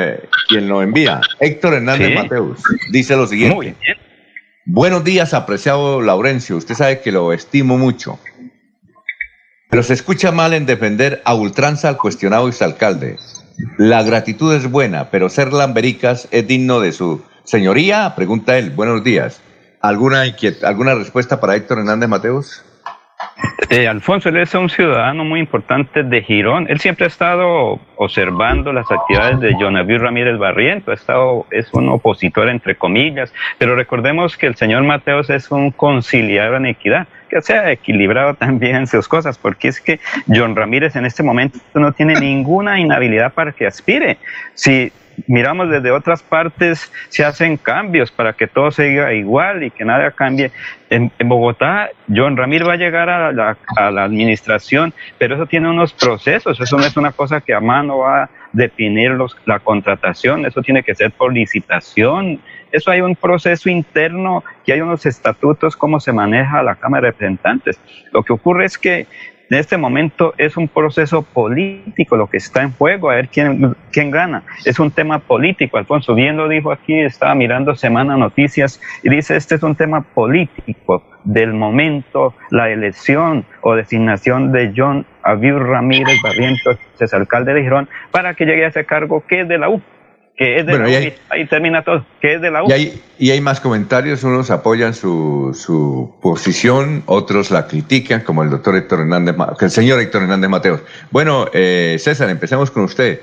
quien 0.48 0.68
lo 0.68 0.82
envía. 0.84 1.20
Héctor 1.40 1.74
Hernández 1.74 2.10
Sí. 2.10 2.14
Mateus. 2.16 2.64
Dice 2.92 3.16
lo 3.16 3.26
siguiente. 3.26 3.56
Muy 3.56 3.66
bien. 3.66 3.98
Buenos 4.66 5.04
días, 5.04 5.34
apreciado 5.34 6.02
Laurencio. 6.02 6.58
Usted 6.58 6.76
sabe 6.76 7.02
que 7.02 7.12
lo 7.12 7.34
estimo 7.34 7.78
mucho. 7.78 8.20
Pero 9.70 9.84
se 9.84 9.94
escucha 9.94 10.32
mal 10.32 10.54
en 10.54 10.66
defender 10.66 11.22
a 11.26 11.34
ultranza 11.34 11.90
al 11.90 11.98
cuestionado 11.98 12.48
exalcalde. 12.48 13.18
La 13.78 14.04
gratitud 14.04 14.54
es 14.54 14.70
buena, 14.70 15.10
pero 15.10 15.30
ser 15.30 15.52
lambericas 15.54 16.28
es 16.32 16.48
digno 16.48 16.80
de 16.80 16.92
su 16.92 17.24
señoría. 17.46 18.14
Pregunta 18.16 18.58
él. 18.58 18.70
Buenos 18.70 19.04
días. 19.04 19.42
¿Alguna, 19.82 20.26
inquiet- 20.28 20.64
¿Alguna 20.64 20.94
respuesta 20.96 21.40
para 21.40 21.56
Héctor 21.56 21.80
Hernández 21.80 22.10
Mateus? 22.10 22.64
Eh, 23.70 23.88
Alfonso, 23.88 24.30
él 24.30 24.38
es 24.38 24.54
un 24.54 24.70
ciudadano 24.70 25.24
muy 25.26 25.40
importante 25.40 26.04
de 26.04 26.22
Girón. 26.22 26.68
Él 26.70 26.80
siempre 26.80 27.06
ha 27.06 27.08
estado 27.08 27.80
observando 27.96 28.72
las 28.72 28.90
actividades 28.92 29.40
de 29.40 29.56
Jonaviu 29.60 29.98
Ramírez 29.98 30.38
Barriento. 30.38 30.92
Ha 30.92 30.94
estado, 30.94 31.46
es 31.52 31.74
un 31.74 31.90
opositor, 31.90 32.48
entre 32.50 32.76
comillas. 32.76 33.34
Pero 33.58 33.76
recordemos 33.76 34.38
que 34.38 34.48
el 34.48 34.56
señor 34.56 34.84
Mateos 34.84 35.30
es 35.30 35.52
un 35.52 35.72
conciliador 35.72 36.58
en 36.58 36.68
equidad, 36.68 37.08
que 37.30 37.42
se 37.42 37.58
ha 37.58 37.72
equilibrado 37.72 38.36
también 38.36 38.88
sus 38.88 39.08
cosas, 39.08 39.38
porque 39.38 39.70
es 39.70 39.82
que 39.82 40.00
John 40.28 40.56
Ramírez 40.56 40.96
en 40.96 41.06
este 41.06 41.24
momento 41.24 41.60
no 41.74 41.92
tiene 41.92 42.20
ninguna 42.20 42.80
inhabilidad 42.80 43.34
para 43.34 43.52
que 43.52 43.66
aspire. 43.66 44.18
Si 44.54 44.92
miramos 45.28 45.70
desde 45.70 45.92
otras 45.92 46.24
partes, 46.24 46.92
se 47.10 47.24
hacen 47.24 47.58
cambios 47.58 48.12
para 48.12 48.34
que 48.34 48.48
todo 48.48 48.72
siga 48.72 49.14
igual 49.14 49.64
y 49.64 49.72
que 49.72 49.86
nada 49.86 50.12
cambie. 50.12 50.52
En, 50.90 51.12
Bogotá, 51.26 51.90
John 52.14 52.38
Ramírez 52.38 52.68
va 52.68 52.74
a 52.74 52.78
llegar 52.78 53.10
a 53.10 53.32
la, 53.32 53.58
a 53.76 53.92
la 53.92 54.04
administración, 54.04 54.94
pero 55.18 55.36
eso 55.36 55.46
tiene 55.46 55.70
unos 55.70 55.94
procesos, 55.94 56.60
eso 56.60 56.78
no 56.78 56.86
es 56.86 56.96
una 56.98 57.12
cosa 57.12 57.42
que 57.42 57.54
a 57.54 57.60
mano 57.60 58.00
va 58.00 58.24
a 58.24 58.30
definir 58.54 59.12
los, 59.12 59.36
la 59.46 59.60
contratación, 59.60 60.46
eso 60.46 60.62
tiene 60.62 60.84
que 60.84 60.96
ser 60.96 61.12
por 61.12 61.34
licitación, 61.34 62.40
eso 62.72 62.92
hay 62.92 63.02
un 63.02 63.16
proceso 63.16 63.70
interno 63.70 64.44
y 64.66 64.72
hay 64.72 64.82
unos 64.82 65.06
estatutos, 65.06 65.76
cómo 65.76 66.00
se 66.00 66.14
maneja 66.14 66.64
la 66.64 66.76
Cámara 66.76 67.08
de 67.08 67.12
Representantes. 67.12 67.80
Lo 68.12 68.24
que 68.24 68.34
ocurre 68.34 68.66
es 68.66 68.78
que 68.78 69.08
en 69.50 69.58
este 69.58 69.78
momento 69.78 70.34
es 70.38 70.58
un 70.58 70.68
proceso 70.68 71.22
político 71.22 72.18
lo 72.18 72.28
que 72.28 72.38
está 72.38 72.64
en 72.64 72.72
juego, 72.72 73.12
a 73.12 73.16
ver 73.16 73.30
quién, 73.30 73.76
quién 73.92 74.12
gana. 74.12 74.44
Es 74.66 74.80
un 74.80 74.92
tema 74.92 75.20
político, 75.20 75.78
Alfonso. 75.78 76.16
Bien 76.16 76.38
lo 76.38 76.48
dijo 76.48 76.72
aquí, 76.72 77.00
estaba 77.00 77.36
mirando 77.36 77.76
Semana 77.76 78.18
Noticias 78.18 78.82
y 79.04 79.10
dice, 79.10 79.36
este 79.36 79.56
es 79.56 79.64
un 79.64 79.76
tema 79.76 80.02
político 80.02 81.04
del 81.24 81.54
momento, 81.54 82.34
la 82.52 82.70
elección 82.70 83.46
o 83.62 83.76
designación 83.76 84.52
de 84.52 84.74
John 84.76 85.06
Abiur 85.24 85.68
Ramírez 85.68 86.22
Barrientos, 86.24 86.78
es 87.00 87.14
alcalde 87.14 87.54
de 87.54 87.64
Girón, 87.64 87.90
para 88.12 88.36
que 88.36 88.46
llegue 88.46 88.66
a 88.66 88.70
ese 88.70 88.86
cargo 88.86 89.24
que 89.28 89.42
es 89.42 89.48
de 89.48 89.58
la 89.58 89.70
U, 89.70 89.82
que 90.38 90.58
es 90.60 90.66
de 90.66 90.72
Bueno, 90.74 90.86
la 90.86 90.92
y 90.92 90.96
hay- 90.96 91.14
ahí 91.30 91.46
termina 91.48 91.84
todo, 91.84 92.06
que 92.22 92.36
es 92.36 92.42
de 92.42 92.52
la 92.52 92.64
U. 92.64 92.68
Y 92.70 92.74
hay, 92.74 93.02
y 93.18 93.32
hay 93.32 93.40
más 93.42 93.60
comentarios, 93.62 94.24
unos 94.24 94.52
apoyan 94.52 94.94
su, 94.94 95.58
su 95.58 96.16
posición, 96.22 97.04
otros 97.06 97.52
la 97.52 97.68
critican, 97.68 98.22
como 98.22 98.44
el 98.44 98.50
doctor 98.50 98.76
Héctor 98.76 99.00
Hernández, 99.02 99.36
el 99.62 99.72
señor 99.72 100.00
Héctor 100.02 100.24
Hernández 100.24 100.50
Mateos. 100.50 100.82
Bueno, 101.12 101.46
eh, 101.54 101.96
César, 102.00 102.30
empecemos 102.30 102.70
con 102.72 102.84
usted. 102.84 103.22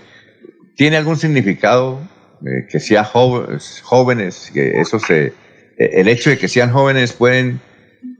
¿Tiene 0.76 0.97
algún 0.97 1.16
significado 1.16 2.01
eh, 2.47 2.66
que 2.70 2.80
sea 2.80 3.05
jo- 3.05 3.47
jóvenes, 3.82 4.51
que 4.55 4.80
eso 4.80 4.98
se, 4.98 5.26
eh, 5.26 5.32
el 5.78 6.09
hecho 6.09 6.30
de 6.30 6.39
que 6.39 6.48
sean 6.48 6.70
jóvenes 6.72 7.12
pueden 7.12 7.60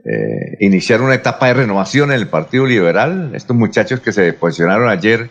eh, 0.05 0.57
iniciar 0.61 1.01
una 1.01 1.15
etapa 1.15 1.47
de 1.49 1.55
renovación 1.55 2.11
en 2.13 2.19
el 2.19 2.27
Partido 2.29 2.67
Liberal? 2.67 3.31
Estos 3.35 3.57
muchachos 3.57 4.01
que 4.01 4.13
se 4.13 4.33
posicionaron 4.35 4.89
ayer 4.89 5.31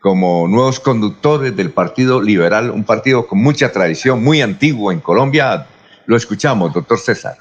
como 0.00 0.46
nuevos 0.48 0.80
conductores 0.80 1.54
del 1.56 1.70
Partido 1.70 2.20
Liberal, 2.22 2.70
un 2.70 2.84
partido 2.84 3.26
con 3.26 3.42
mucha 3.42 3.72
tradición, 3.72 4.22
muy 4.22 4.40
antiguo 4.42 4.92
en 4.92 5.00
Colombia. 5.00 5.66
Lo 6.06 6.16
escuchamos, 6.16 6.72
doctor 6.72 6.98
César. 6.98 7.34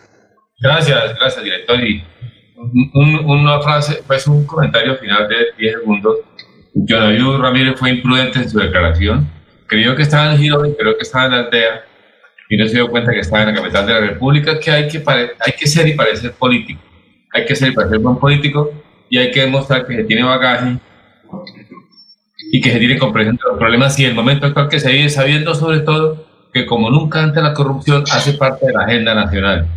Gracias, 0.59 1.15
gracias, 1.19 1.43
director. 1.43 1.79
Y 1.79 2.03
un- 2.57 2.91
un- 2.93 3.25
una 3.29 3.61
frase, 3.61 4.01
pues 4.07 4.25
un 4.27 4.45
comentario 4.45 4.95
final 4.97 5.27
de 5.27 5.35
10 5.57 5.73
segundos. 5.79 6.17
Jonaviu 6.73 7.37
Ramírez 7.37 7.75
fue 7.77 7.91
imprudente 7.91 8.39
en 8.39 8.49
su 8.49 8.59
declaración. 8.59 9.29
Creyó 9.67 9.95
que 9.95 10.03
estaba 10.03 10.31
en 10.33 10.37
Girón 10.39 10.69
y 10.71 10.75
creo 10.75 10.95
que 10.95 11.03
estaba 11.03 11.25
en 11.25 11.31
la 11.31 11.37
aldea 11.39 11.83
y 12.49 12.57
no 12.57 12.65
se 12.67 12.75
dio 12.75 12.87
cuenta 12.89 13.11
que 13.11 13.19
estaba 13.19 13.43
en 13.43 13.49
la 13.53 13.61
capital 13.61 13.85
de 13.85 13.93
la 13.93 13.99
República, 13.99 14.59
que 14.59 14.71
hay 14.71 14.87
que, 14.87 15.03
hay 15.07 15.53
que 15.59 15.67
ser 15.67 15.87
y 15.87 15.93
parecer 15.93 16.31
político. 16.33 16.81
Hay 17.33 17.45
que 17.45 17.55
ser 17.55 17.69
y 17.69 17.75
parecer 17.75 17.99
buen 17.99 18.17
político 18.17 18.71
y 19.09 19.17
hay 19.17 19.31
que 19.31 19.41
demostrar 19.41 19.85
que 19.85 19.95
se 19.95 20.03
tiene 20.05 20.23
bagaje 20.23 20.77
y 22.51 22.61
que 22.61 22.71
se 22.71 22.79
tiene 22.79 22.97
comprensión 22.97 23.37
de 23.37 23.43
los 23.49 23.57
problemas 23.57 23.99
y 23.99 24.05
el 24.05 24.15
momento 24.15 24.47
actual 24.47 24.69
que 24.69 24.79
se 24.79 24.91
vive, 24.91 25.09
sabiendo 25.09 25.53
sobre 25.53 25.79
todo 25.79 26.25
que 26.53 26.65
como 26.65 26.89
nunca 26.89 27.23
antes 27.23 27.43
la 27.43 27.53
corrupción 27.53 28.03
hace 28.11 28.33
parte 28.33 28.67
de 28.67 28.73
la 28.73 28.83
agenda 28.83 29.13
nacional. 29.13 29.67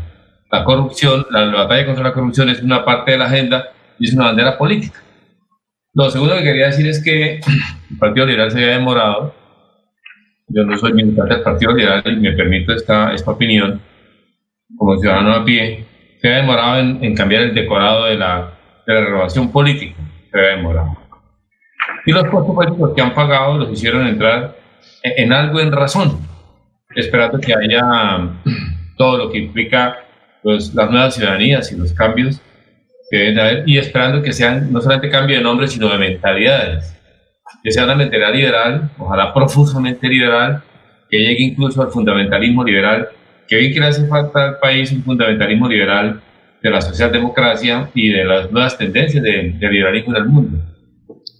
La 0.50 0.64
corrupción, 0.64 1.26
la, 1.30 1.46
la 1.46 1.64
batalla 1.64 1.86
contra 1.86 2.04
la 2.04 2.12
corrupción 2.12 2.48
es 2.48 2.62
una 2.62 2.84
parte 2.84 3.12
de 3.12 3.18
la 3.18 3.26
agenda 3.26 3.68
y 3.98 4.08
es 4.08 4.14
una 4.14 4.26
bandera 4.26 4.58
política. 4.58 5.00
Lo 5.94 6.08
segundo 6.10 6.36
que 6.36 6.44
quería 6.44 6.66
decir 6.66 6.86
es 6.86 7.02
que 7.02 7.36
el 7.36 7.98
Partido 7.98 8.26
Liberal 8.26 8.50
se 8.50 8.58
había 8.58 8.76
demorado. 8.76 9.34
Yo 10.48 10.64
no 10.64 10.76
soy 10.76 10.92
militante 10.92 11.34
del 11.34 11.42
Partido 11.42 11.72
Liberal 11.72 12.02
y 12.06 12.16
me 12.16 12.32
permito 12.32 12.72
esta, 12.72 13.12
esta 13.12 13.30
opinión 13.30 13.80
como 14.76 14.96
ciudadano 14.98 15.32
a 15.32 15.44
pie. 15.44 15.84
Se 16.20 16.28
había 16.28 16.40
demorado 16.40 16.78
en, 16.80 17.04
en 17.04 17.14
cambiar 17.14 17.42
el 17.42 17.54
decorado 17.54 18.06
de 18.06 18.16
la, 18.16 18.52
de 18.86 18.94
la 18.94 19.00
renovación 19.00 19.50
política. 19.50 19.96
Se 20.30 20.38
había 20.38 20.56
demorado. 20.56 20.99
Y 22.06 22.12
los 22.12 22.24
costos 22.28 22.54
políticos 22.54 22.92
que 22.94 23.02
han 23.02 23.14
pagado 23.14 23.58
los 23.58 23.70
hicieron 23.70 24.06
entrar 24.06 24.56
en, 25.02 25.24
en 25.26 25.32
algo 25.32 25.60
en 25.60 25.70
razón, 25.72 26.18
esperando 26.94 27.38
que 27.38 27.52
haya 27.54 27.82
todo 28.96 29.18
lo 29.18 29.30
que 29.30 29.38
implica 29.38 29.98
pues, 30.42 30.74
las 30.74 30.90
nuevas 30.90 31.14
ciudadanías 31.14 31.70
y 31.72 31.76
los 31.76 31.92
cambios 31.92 32.40
que 33.10 33.16
deben 33.18 33.34
de 33.34 33.40
haber, 33.40 33.68
y 33.68 33.78
esperando 33.78 34.22
que 34.22 34.32
sean 34.32 34.72
no 34.72 34.80
solamente 34.80 35.10
cambio 35.10 35.36
de 35.36 35.42
nombre, 35.42 35.66
sino 35.68 35.88
de 35.88 35.98
mentalidades. 35.98 36.96
Que 37.62 37.72
sea 37.72 37.84
una 37.84 37.96
mentalidad 37.96 38.32
liberal, 38.32 38.90
ojalá 38.98 39.34
profusamente 39.34 40.08
liberal, 40.08 40.62
que 41.10 41.18
llegue 41.18 41.42
incluso 41.42 41.82
al 41.82 41.88
fundamentalismo 41.90 42.62
liberal, 42.64 43.08
que 43.48 43.56
hoy 43.56 43.72
que 43.74 43.80
le 43.80 43.86
hace 43.86 44.06
falta 44.06 44.44
al 44.44 44.58
país 44.60 44.92
un 44.92 45.02
fundamentalismo 45.02 45.68
liberal 45.68 46.20
de 46.62 46.70
la 46.70 46.80
socialdemocracia 46.80 47.90
y 47.94 48.10
de 48.10 48.24
las 48.24 48.50
nuevas 48.52 48.78
tendencias 48.78 49.22
de- 49.24 49.54
del 49.58 49.72
liberalismo 49.72 50.14
en 50.14 50.22
el 50.22 50.28
mundo. 50.28 50.58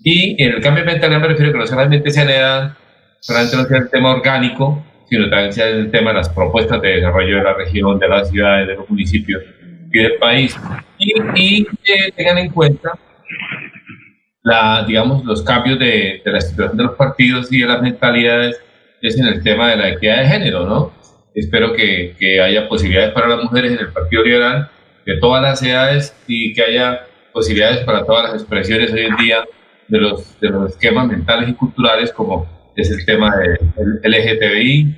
Y 0.02 0.42
en 0.42 0.54
el 0.54 0.60
cambio 0.60 0.84
de 0.84 0.92
mentalidad 0.92 1.20
me 1.20 1.28
refiero 1.28 1.52
que 1.52 1.58
no 1.58 1.66
solamente 1.66 2.10
sea 2.10 2.22
en 2.22 2.30
edad, 2.30 2.76
solamente 3.20 3.56
no 3.56 3.64
sea 3.64 3.78
el 3.78 3.90
tema 3.90 4.14
orgánico, 4.14 4.84
sino 5.08 5.28
también 5.28 5.52
sea 5.52 5.68
el 5.68 5.90
tema 5.90 6.10
de 6.10 6.18
las 6.18 6.28
propuestas 6.28 6.80
de 6.80 6.96
desarrollo 6.96 7.36
de 7.36 7.42
la 7.42 7.54
región, 7.54 7.98
de 7.98 8.08
las 8.08 8.30
ciudades, 8.30 8.68
de 8.68 8.76
los 8.76 8.88
municipios 8.88 9.42
y 9.92 9.98
del 9.98 10.14
país. 10.14 10.58
Y, 10.98 11.12
y 11.34 11.64
que 11.64 12.12
tengan 12.16 12.38
en 12.38 12.50
cuenta 12.50 12.92
la, 14.42 14.84
digamos, 14.86 15.24
los 15.24 15.42
cambios 15.42 15.78
de, 15.78 16.22
de 16.24 16.32
la 16.32 16.40
situación 16.40 16.76
de 16.76 16.84
los 16.84 16.96
partidos 16.96 17.52
y 17.52 17.60
de 17.60 17.66
las 17.66 17.82
mentalidades 17.82 18.60
es 19.02 19.18
en 19.18 19.26
el 19.26 19.42
tema 19.42 19.70
de 19.70 19.76
la 19.76 19.88
equidad 19.90 20.18
de 20.18 20.28
género, 20.28 20.66
¿no? 20.66 20.92
Espero 21.34 21.72
que, 21.72 22.14
que 22.18 22.40
haya 22.40 22.68
posibilidades 22.68 23.12
para 23.12 23.28
las 23.28 23.42
mujeres 23.42 23.72
en 23.72 23.78
el 23.78 23.92
Partido 23.92 24.24
Liberal 24.24 24.70
de 25.06 25.16
todas 25.18 25.42
las 25.42 25.62
edades 25.62 26.16
y 26.26 26.52
que 26.52 26.62
haya 26.62 27.06
posibilidades 27.32 27.84
para 27.84 28.04
todas 28.04 28.24
las 28.24 28.42
expresiones 28.42 28.92
hoy 28.92 29.02
en 29.02 29.16
día 29.16 29.44
de 29.90 29.98
los, 29.98 30.40
de 30.40 30.48
los 30.48 30.70
esquemas 30.70 31.08
mentales 31.08 31.48
y 31.48 31.54
culturales 31.54 32.12
como 32.12 32.46
es 32.76 32.90
el 32.90 33.04
tema 33.04 33.36
del 33.36 34.00
LGTBI, 34.04 34.96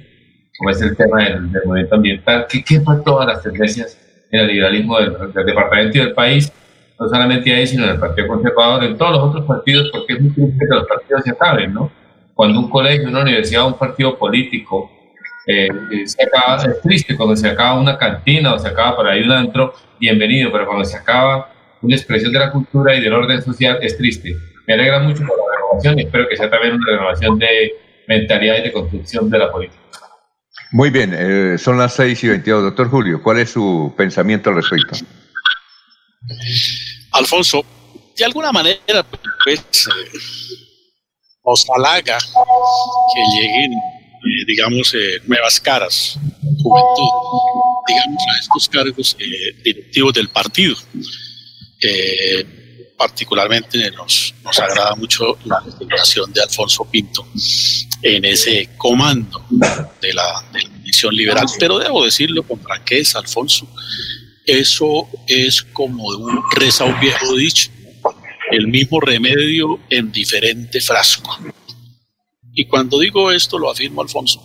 como 0.59 0.71
es 0.71 0.83
el 0.83 0.97
tema 0.97 1.25
del, 1.25 1.41
movimiento 1.65 1.95
ambiental, 1.97 2.47
que 2.49 2.63
quepan 2.63 3.03
todas 3.03 3.27
las 3.27 3.43
tendencias 3.43 3.99
en 4.31 4.41
el 4.41 4.47
liberalismo 4.49 4.99
del, 4.99 5.15
departamento 5.47 5.99
y 5.99 6.01
del 6.03 6.13
país, 6.13 6.53
no 7.01 7.09
solamente 7.09 7.53
ahí, 7.53 7.67
sino 7.67 7.85
en 7.85 7.91
el 7.91 7.99
Partido 7.99 8.29
Conservador, 8.29 8.85
en 8.85 8.97
todos 8.97 9.13
los 9.13 9.21
otros 9.23 9.47
partidos, 9.47 9.91
porque 9.93 10.13
es 10.13 10.21
muy 10.21 10.31
triste 10.31 10.59
que 10.59 10.75
los 10.75 10.87
partidos 10.87 11.23
se 11.25 11.31
acaben, 11.31 11.75
¿no? 11.75 11.91
Cuando 12.35 12.61
un 12.61 12.71
colegio, 12.71 13.09
una 13.09 13.23
universidad, 13.23 13.67
un 13.67 13.79
partido 13.79 14.17
político, 14.17 14.91
eh, 15.47 15.69
se 16.05 16.23
acaba, 16.23 16.63
es 16.63 16.81
triste 16.83 17.17
cuando 17.17 17.35
se 17.35 17.49
acaba 17.49 17.81
una 17.81 17.99
cantina 17.99 18.55
o 18.55 18.59
se 18.59 18.69
acaba 18.69 18.95
por 18.95 19.09
ahí 19.09 19.23
un 19.23 19.33
antro, 19.33 19.75
bienvenido, 19.99 20.53
pero 20.53 20.67
cuando 20.67 20.85
se 20.85 20.97
acaba 20.97 21.51
una 21.81 21.97
expresión 21.97 22.33
de 22.33 22.39
la 22.39 22.53
cultura 22.53 22.95
y 22.95 23.01
del 23.01 23.13
orden 23.13 23.43
social, 23.43 23.79
es 23.83 23.97
triste. 23.97 24.37
Me 24.67 24.75
alegra 24.75 25.01
mucho 25.01 25.25
por 25.27 25.37
la 25.39 25.57
renovación 25.57 25.99
y 25.99 26.03
espero 26.03 26.29
que 26.29 26.37
sea 26.37 26.51
también 26.51 26.75
una 26.75 26.87
renovación 26.87 27.39
de 27.39 27.73
mentalidad 28.07 28.59
y 28.59 28.63
de 28.63 28.73
construcción 28.73 29.31
de 29.31 29.39
la 29.39 29.51
política. 29.51 29.81
Muy 30.73 30.91
bien, 30.91 31.13
eh, 31.15 31.59
son 31.59 31.79
las 31.79 31.95
6 31.95 32.25
y 32.25 32.29
22. 32.29 32.63
Doctor 32.63 32.89
Julio, 32.89 33.23
¿cuál 33.23 33.39
es 33.39 33.51
su 33.51 33.93
pensamiento 33.97 34.51
al 34.51 34.57
respecto? 34.57 34.97
Alfonso, 37.13 37.65
de 38.17 38.25
alguna 38.25 38.53
manera, 38.53 39.05
pues, 39.45 39.59
eh, 39.61 40.19
nos 41.45 41.67
halaga 41.77 42.19
que 42.19 43.21
lleguen, 43.37 43.73
eh, 43.73 44.45
digamos, 44.47 44.95
nuevas 45.27 45.61
caras, 45.61 46.19
juventud, 46.63 47.11
digamos, 47.89 48.23
a 48.23 48.41
estos 48.41 48.69
cargos 48.69 49.17
directivos 49.65 50.15
del 50.15 50.29
partido 50.29 50.77
particularmente 53.03 53.91
nos, 53.91 54.33
nos 54.45 54.57
agrada 54.61 54.95
mucho 54.95 55.37
la 55.45 55.61
designación 55.61 56.33
de 56.33 56.41
Alfonso 56.41 56.85
Pinto 56.85 57.27
en 58.01 58.25
ese 58.25 58.69
comando 58.77 59.45
de 60.01 60.15
la, 60.15 60.45
de 60.53 60.61
liberal. 61.11 61.47
Pero 61.59 61.81
debo 61.81 62.05
decirlo 62.05 62.45
con 62.45 62.61
franqueza, 62.61 63.19
Alfonso, 63.19 63.67
eso 64.47 65.09
es 65.27 65.65
como 65.65 66.07
un 66.11 66.45
reza 66.55 66.85
un 66.85 67.01
viejo 67.01 67.35
dicho, 67.35 67.71
el 68.53 68.69
mismo 68.69 69.01
remedio 69.01 69.81
en 69.91 70.13
diferente 70.13 70.81
frasco. 70.81 71.37
Y 72.55 72.67
cuando 72.67 72.99
digo 72.99 73.31
esto 73.31 73.59
lo 73.59 73.71
afirmo, 73.71 74.03
Alfonso, 74.03 74.45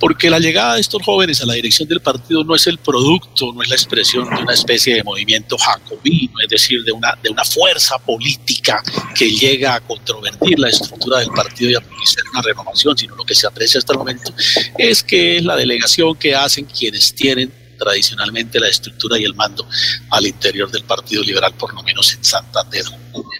porque 0.00 0.30
la 0.30 0.38
llegada 0.38 0.74
de 0.74 0.80
estos 0.80 1.02
jóvenes 1.02 1.42
a 1.42 1.46
la 1.46 1.54
dirección 1.54 1.86
del 1.86 2.00
partido 2.00 2.42
no 2.42 2.54
es 2.54 2.66
el 2.66 2.78
producto, 2.78 3.52
no 3.52 3.62
es 3.62 3.68
la 3.68 3.74
expresión 3.74 4.28
de 4.30 4.42
una 4.42 4.54
especie 4.54 4.94
de 4.94 5.04
movimiento 5.04 5.58
jacobino, 5.58 6.32
es 6.42 6.48
decir, 6.48 6.82
de 6.84 6.92
una, 6.92 7.18
de 7.22 7.28
una 7.28 7.44
fuerza 7.44 7.98
política 7.98 8.82
que 9.14 9.30
llega 9.30 9.74
a 9.74 9.80
controvertir 9.80 10.58
la 10.58 10.70
estructura 10.70 11.18
del 11.18 11.28
partido 11.28 11.70
y 11.70 11.74
a 11.74 11.78
hacer 11.78 12.24
una 12.32 12.40
renovación, 12.40 12.96
sino 12.96 13.14
lo 13.14 13.24
que 13.24 13.34
se 13.34 13.46
aprecia 13.46 13.78
hasta 13.78 13.92
el 13.92 13.98
momento 13.98 14.32
es 14.78 15.02
que 15.02 15.36
es 15.36 15.44
la 15.44 15.56
delegación 15.56 16.14
que 16.16 16.34
hacen 16.34 16.64
quienes 16.64 17.14
tienen 17.14 17.52
tradicionalmente 17.78 18.58
la 18.58 18.68
estructura 18.68 19.18
y 19.18 19.24
el 19.24 19.34
mando 19.34 19.66
al 20.10 20.26
interior 20.26 20.70
del 20.70 20.82
Partido 20.84 21.22
Liberal, 21.22 21.54
por 21.54 21.72
lo 21.74 21.82
menos 21.82 22.12
en 22.12 22.24
Santander. 22.24 22.84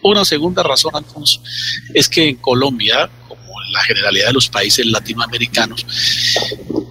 Una 0.03 0.25
segunda 0.25 0.63
razón, 0.63 0.95
Alfonso, 0.95 1.43
es 1.93 2.09
que 2.09 2.29
en 2.29 2.37
Colombia 2.37 3.11
la 3.71 3.83
generalidad 3.83 4.29
de 4.29 4.33
los 4.33 4.49
países 4.49 4.87
latinoamericanos, 4.87 5.85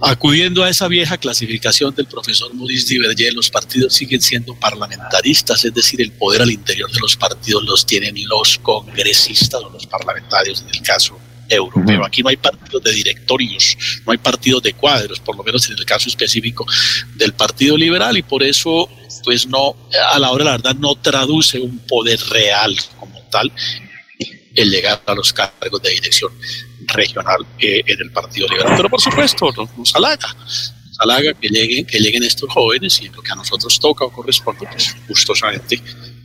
acudiendo 0.02 0.64
a 0.64 0.70
esa 0.70 0.88
vieja 0.88 1.18
clasificación 1.18 1.94
del 1.94 2.06
profesor 2.06 2.54
Maurice 2.54 2.94
Diverger, 2.94 3.34
los 3.34 3.50
partidos 3.50 3.94
siguen 3.94 4.20
siendo 4.20 4.54
parlamentaristas, 4.54 5.64
es 5.64 5.74
decir, 5.74 6.00
el 6.00 6.12
poder 6.12 6.42
al 6.42 6.50
interior 6.50 6.90
de 6.90 7.00
los 7.00 7.16
partidos 7.16 7.64
los 7.64 7.84
tienen 7.84 8.14
los 8.26 8.58
congresistas 8.58 9.60
o 9.62 9.70
los 9.70 9.86
parlamentarios 9.86 10.62
en 10.62 10.68
el 10.74 10.82
caso 10.82 11.18
europeo. 11.48 12.04
Aquí 12.04 12.22
no 12.22 12.28
hay 12.28 12.36
partidos 12.36 12.82
de 12.82 12.92
directorios, 12.92 13.76
no 14.04 14.12
hay 14.12 14.18
partidos 14.18 14.62
de 14.62 14.74
cuadros, 14.74 15.20
por 15.20 15.36
lo 15.36 15.42
menos 15.42 15.68
en 15.70 15.78
el 15.78 15.84
caso 15.84 16.08
específico 16.08 16.66
del 17.16 17.32
Partido 17.32 17.76
Liberal, 17.76 18.16
y 18.16 18.22
por 18.22 18.42
eso, 18.42 18.88
pues 19.24 19.46
no, 19.46 19.74
a 20.12 20.18
la 20.18 20.30
hora 20.30 20.44
de 20.44 20.50
la 20.50 20.56
verdad, 20.58 20.76
no 20.76 20.94
traduce 20.96 21.58
un 21.58 21.78
poder 21.80 22.20
real 22.30 22.76
como 22.98 23.20
tal 23.30 23.50
el 24.54 24.70
llegar 24.70 25.02
a 25.06 25.14
los 25.14 25.32
cargos 25.32 25.80
de 25.82 25.90
dirección 25.90 26.32
regional 26.88 27.46
eh, 27.58 27.82
en 27.86 28.00
el 28.00 28.10
Partido 28.10 28.48
Liberal. 28.48 28.74
Pero 28.76 28.88
por 28.90 29.00
supuesto, 29.00 29.52
nos, 29.76 29.94
halaga, 29.94 30.34
nos 30.34 30.74
halaga 30.98 31.34
que 31.34 31.48
lleguen, 31.48 31.86
que 31.86 31.98
lleguen 31.98 32.22
estos 32.24 32.50
jóvenes 32.52 33.00
y 33.02 33.08
lo 33.08 33.22
que 33.22 33.32
a 33.32 33.36
nosotros 33.36 33.78
toca 33.78 34.04
o 34.04 34.12
corresponde, 34.12 34.66
pues 34.70 34.96
gustosamente 35.08 35.80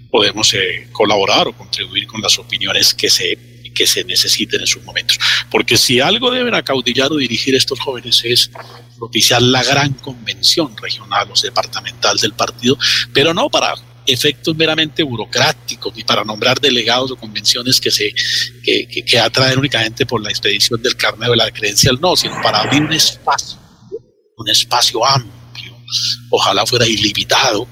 podemos 0.09 0.53
eh, 0.53 0.89
colaborar 0.91 1.47
o 1.47 1.53
contribuir 1.53 2.07
con 2.07 2.21
las 2.21 2.37
opiniones 2.37 2.93
que 2.93 3.09
se, 3.09 3.37
que 3.73 3.87
se 3.87 4.03
necesiten 4.03 4.61
en 4.61 4.67
sus 4.67 4.83
momentos. 4.83 5.19
Porque 5.49 5.77
si 5.77 5.99
algo 5.99 6.31
deben 6.31 6.53
acaudillar 6.53 7.11
o 7.11 7.17
dirigir 7.17 7.55
estos 7.55 7.79
jóvenes 7.79 8.21
es 8.23 8.51
propiciar 8.97 9.41
la 9.41 9.63
gran 9.63 9.93
convención 9.93 10.75
regional 10.77 11.27
o 11.31 11.39
departamental 11.39 12.17
del 12.17 12.33
partido, 12.33 12.77
pero 13.11 13.33
no 13.33 13.49
para 13.49 13.75
efectos 14.05 14.55
meramente 14.55 15.03
burocráticos 15.03 15.95
ni 15.95 16.03
para 16.03 16.23
nombrar 16.23 16.59
delegados 16.59 17.11
o 17.11 17.15
convenciones 17.15 17.79
que 17.79 17.91
se 17.91 18.13
que, 18.63 18.87
que, 18.87 19.19
atraen 19.19 19.59
únicamente 19.59 20.05
por 20.05 20.21
la 20.21 20.29
expedición 20.29 20.81
del 20.81 20.95
carnet 20.95 21.29
de 21.29 21.35
la 21.35 21.51
credencial, 21.51 21.99
no, 22.01 22.15
sino 22.15 22.41
para 22.41 22.59
abrir 22.59 22.81
un 22.81 22.93
espacio, 22.93 23.59
un 24.37 24.49
espacio 24.49 25.05
amplio, 25.05 25.77
ojalá 26.29 26.65
fuera 26.65 26.87
ilimitado, 26.87 27.67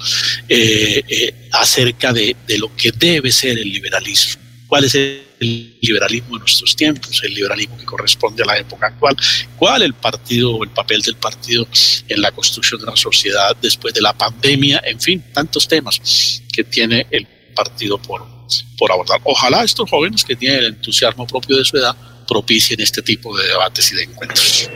eh, 0.47 1.03
eh, 1.07 1.49
acerca 1.51 2.13
de, 2.13 2.35
de 2.47 2.57
lo 2.57 2.75
que 2.75 2.91
debe 2.91 3.31
ser 3.31 3.57
el 3.57 3.71
liberalismo. 3.71 4.40
¿Cuál 4.71 4.85
es 4.85 4.95
el 4.95 5.75
liberalismo 5.81 6.35
de 6.35 6.39
nuestros 6.39 6.77
tiempos, 6.77 7.21
el 7.25 7.33
liberalismo 7.33 7.77
que 7.77 7.83
corresponde 7.83 8.41
a 8.41 8.45
la 8.45 8.57
época 8.57 8.87
actual, 8.87 9.17
cuál 9.57 9.81
el 9.81 9.93
partido 9.93 10.55
o 10.55 10.63
el 10.63 10.69
papel 10.69 11.01
del 11.01 11.17
partido 11.17 11.67
en 12.07 12.21
la 12.21 12.31
construcción 12.31 12.79
de 12.79 12.85
la 12.85 12.95
sociedad 12.95 13.53
después 13.61 13.93
de 13.93 13.99
la 13.99 14.13
pandemia, 14.13 14.81
en 14.85 14.97
fin, 14.97 15.21
tantos 15.33 15.67
temas 15.67 16.41
que 16.53 16.63
tiene 16.63 17.05
el 17.11 17.27
partido 17.53 17.97
por, 17.97 18.25
por 18.77 18.93
abordar. 18.93 19.19
Ojalá 19.25 19.65
estos 19.65 19.89
jóvenes 19.89 20.23
que 20.23 20.37
tienen 20.37 20.59
el 20.59 20.67
entusiasmo 20.67 21.27
propio 21.27 21.57
de 21.57 21.65
su 21.65 21.75
edad 21.75 21.93
propicien 22.25 22.79
este 22.79 23.01
tipo 23.01 23.37
de 23.37 23.47
debates 23.49 23.91
y 23.91 23.97
de 23.97 24.03
encuentros. 24.03 24.69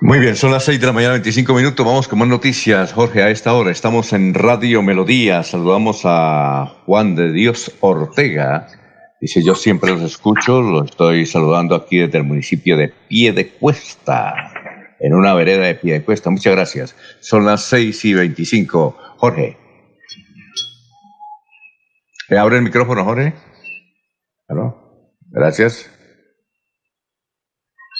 Muy 0.00 0.18
bien, 0.18 0.34
son 0.34 0.50
las 0.50 0.64
6 0.64 0.80
de 0.80 0.86
la 0.86 0.92
mañana, 0.92 1.12
25 1.12 1.54
minutos. 1.54 1.86
Vamos 1.86 2.08
con 2.08 2.18
más 2.18 2.26
noticias, 2.26 2.92
Jorge, 2.92 3.22
a 3.22 3.30
esta 3.30 3.54
hora. 3.54 3.70
Estamos 3.70 4.12
en 4.12 4.34
Radio 4.34 4.82
Melodía. 4.82 5.44
Saludamos 5.44 6.00
a 6.02 6.78
Juan 6.84 7.14
de 7.14 7.30
Dios 7.30 7.70
Ortega, 7.78 8.79
Dice, 9.20 9.42
yo 9.44 9.54
siempre 9.54 9.90
los 9.90 10.00
escucho, 10.00 10.62
lo 10.62 10.84
estoy 10.84 11.26
saludando 11.26 11.74
aquí 11.74 11.98
desde 11.98 12.18
el 12.18 12.24
municipio 12.24 12.78
de 12.78 12.88
Piedecuesta, 12.88 14.34
en 14.98 15.12
una 15.12 15.34
vereda 15.34 15.66
de 15.66 15.74
Piedecuesta. 15.74 16.30
Muchas 16.30 16.54
gracias. 16.54 16.96
Son 17.20 17.44
las 17.44 17.62
6 17.64 18.04
y 18.06 18.14
25. 18.14 18.96
Jorge. 19.18 19.58
¿Me 22.30 22.38
abre 22.38 22.56
el 22.56 22.62
micrófono, 22.62 23.04
Jorge? 23.04 23.34
¿Aló? 24.48 25.12
Gracias. 25.28 25.90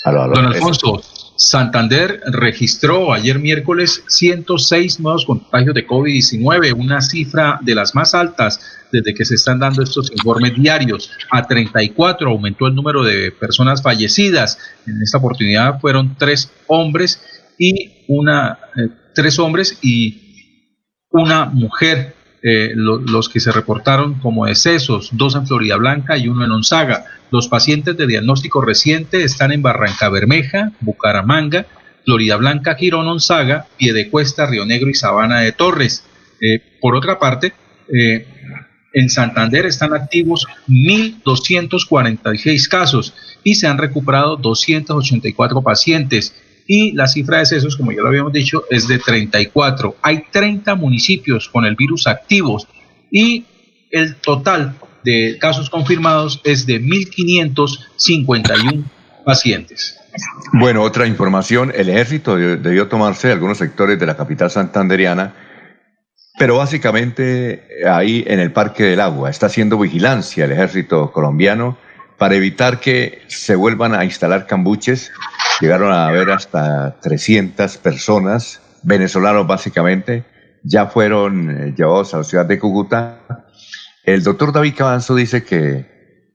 Aló, 0.07 0.23
aló. 0.23 0.35
Don 0.35 0.47
Alfonso, 0.47 1.03
Santander 1.41 2.21
registró 2.27 3.15
ayer 3.15 3.39
miércoles 3.39 4.05
106 4.09 5.01
nuevos 5.01 5.25
contagios 5.25 5.75
de 5.75 5.87
COVID-19, 5.87 6.75
una 6.77 7.01
cifra 7.01 7.59
de 7.62 7.75
las 7.75 7.95
más 7.95 8.15
altas 8.15 8.61
desde 8.93 9.15
que 9.15 9.25
se 9.25 9.37
están 9.37 9.59
dando 9.59 9.83
estos 9.83 10.12
informes 10.12 10.55
diarios. 10.55 11.11
A 11.31 11.47
34 11.47 12.29
aumentó 12.29 12.67
el 12.67 12.75
número 12.75 13.03
de 13.03 13.33
personas 13.33 13.83
fallecidas. 13.83 14.59
En 14.87 15.01
esta 15.03 15.17
oportunidad 15.17 15.81
fueron 15.81 16.15
tres 16.19 16.53
hombres 16.67 17.23
y 17.59 18.05
una, 18.09 18.59
eh, 18.77 18.91
tres 19.15 19.39
hombres 19.39 19.79
y 19.81 20.59
una 21.11 21.47
mujer. 21.47 22.17
Eh, 22.43 22.73
los 22.75 23.29
que 23.29 23.39
se 23.39 23.53
reportaron 23.53 24.15
como 24.15 24.47
decesos, 24.47 25.11
dos 25.12 25.35
en 25.35 25.47
Florida 25.47 25.77
Blanca 25.77 26.17
y 26.17 26.29
uno 26.29 26.45
en 26.45 26.53
Onzaga. 26.53 27.05
Los 27.31 27.48
pacientes 27.48 27.97
de 27.97 28.07
diagnóstico 28.07 28.61
reciente 28.61 29.24
están 29.24 29.52
en 29.52 29.62
Barranca 29.62 30.09
Bermeja, 30.09 30.73
Bucaramanga, 30.81 31.66
Florida 32.05 32.36
Blanca, 32.36 32.74
Girón, 32.74 33.07
Onzaga, 33.07 33.66
Piedecuesta, 33.77 34.47
Río 34.47 34.66
Negro 34.66 34.90
y 34.90 34.94
Sabana 34.94 35.40
de 35.40 35.52
Torres. 35.52 36.05
Eh, 36.40 36.61
por 36.81 36.97
otra 36.97 37.19
parte, 37.19 37.52
en 38.93 39.09
Santander 39.09 39.66
están 39.66 39.94
activos 39.94 40.47
1.246 40.69 42.69
casos 42.69 43.15
y 43.44 43.55
se 43.55 43.66
han 43.66 43.78
recuperado 43.78 44.36
284 44.36 45.62
pacientes. 45.62 46.35
Y 46.66 46.93
la 46.93 47.09
cifra 47.09 47.39
de 47.39 47.43
decesos, 47.43 47.77
como 47.77 47.93
ya 47.93 48.02
lo 48.02 48.09
habíamos 48.09 48.32
dicho, 48.32 48.65
es 48.70 48.86
de 48.86 48.98
34. 48.98 49.97
Hay 50.02 50.24
30 50.31 50.74
municipios 50.77 51.48
con 51.48 51.65
el 51.65 51.74
virus 51.74 52.07
activos 52.07 52.69
y 53.11 53.44
el 53.90 54.16
total 54.16 54.77
de 55.05 55.39
casos 55.41 55.71
confirmados 55.71 56.41
es 56.45 56.67
de 56.67 56.81
1.551 56.81 58.85
pacientes. 59.25 59.97
Bueno, 60.53 60.83
otra 60.83 61.07
información, 61.07 61.73
el 61.75 61.89
ejército 61.89 62.37
debió 62.37 62.89
tomarse 62.89 63.31
algunos 63.31 63.59
sectores 63.59 63.99
de 63.99 64.07
la 64.07 64.17
capital 64.17 64.51
santanderiana 64.51 65.35
pero 66.41 66.57
básicamente 66.57 67.69
ahí 67.87 68.25
en 68.27 68.41
el 68.41 68.51
Parque 68.51 68.85
del 68.85 69.01
Agua 69.01 69.29
está 69.29 69.45
haciendo 69.45 69.79
vigilancia 69.79 70.47
el 70.47 70.53
ejército 70.53 71.13
colombiano 71.13 71.77
para 72.17 72.35
evitar 72.35 72.81
que 72.81 73.21
se 73.27 73.55
vuelvan 73.55 73.95
a 73.95 74.07
instalar 74.07 74.47
cambuches. 74.47 75.13
Llegaron 75.61 75.93
a 75.93 76.09
haber 76.09 76.31
hasta 76.31 76.99
300 77.03 77.77
personas, 77.77 78.63
venezolanos 78.83 79.47
básicamente, 79.47 80.25
ya 80.63 80.87
fueron 80.87 81.51
eh, 81.51 81.75
llevados 81.77 82.15
a 82.15 82.19
la 82.19 82.25
ciudad 82.25 82.47
de 82.47 82.59
Cúcuta. 82.59 83.50
El 84.05 84.23
doctor 84.23 84.53
David 84.53 84.75
Cabanzo 84.77 85.15
dice 85.15 85.45
que 85.45 85.91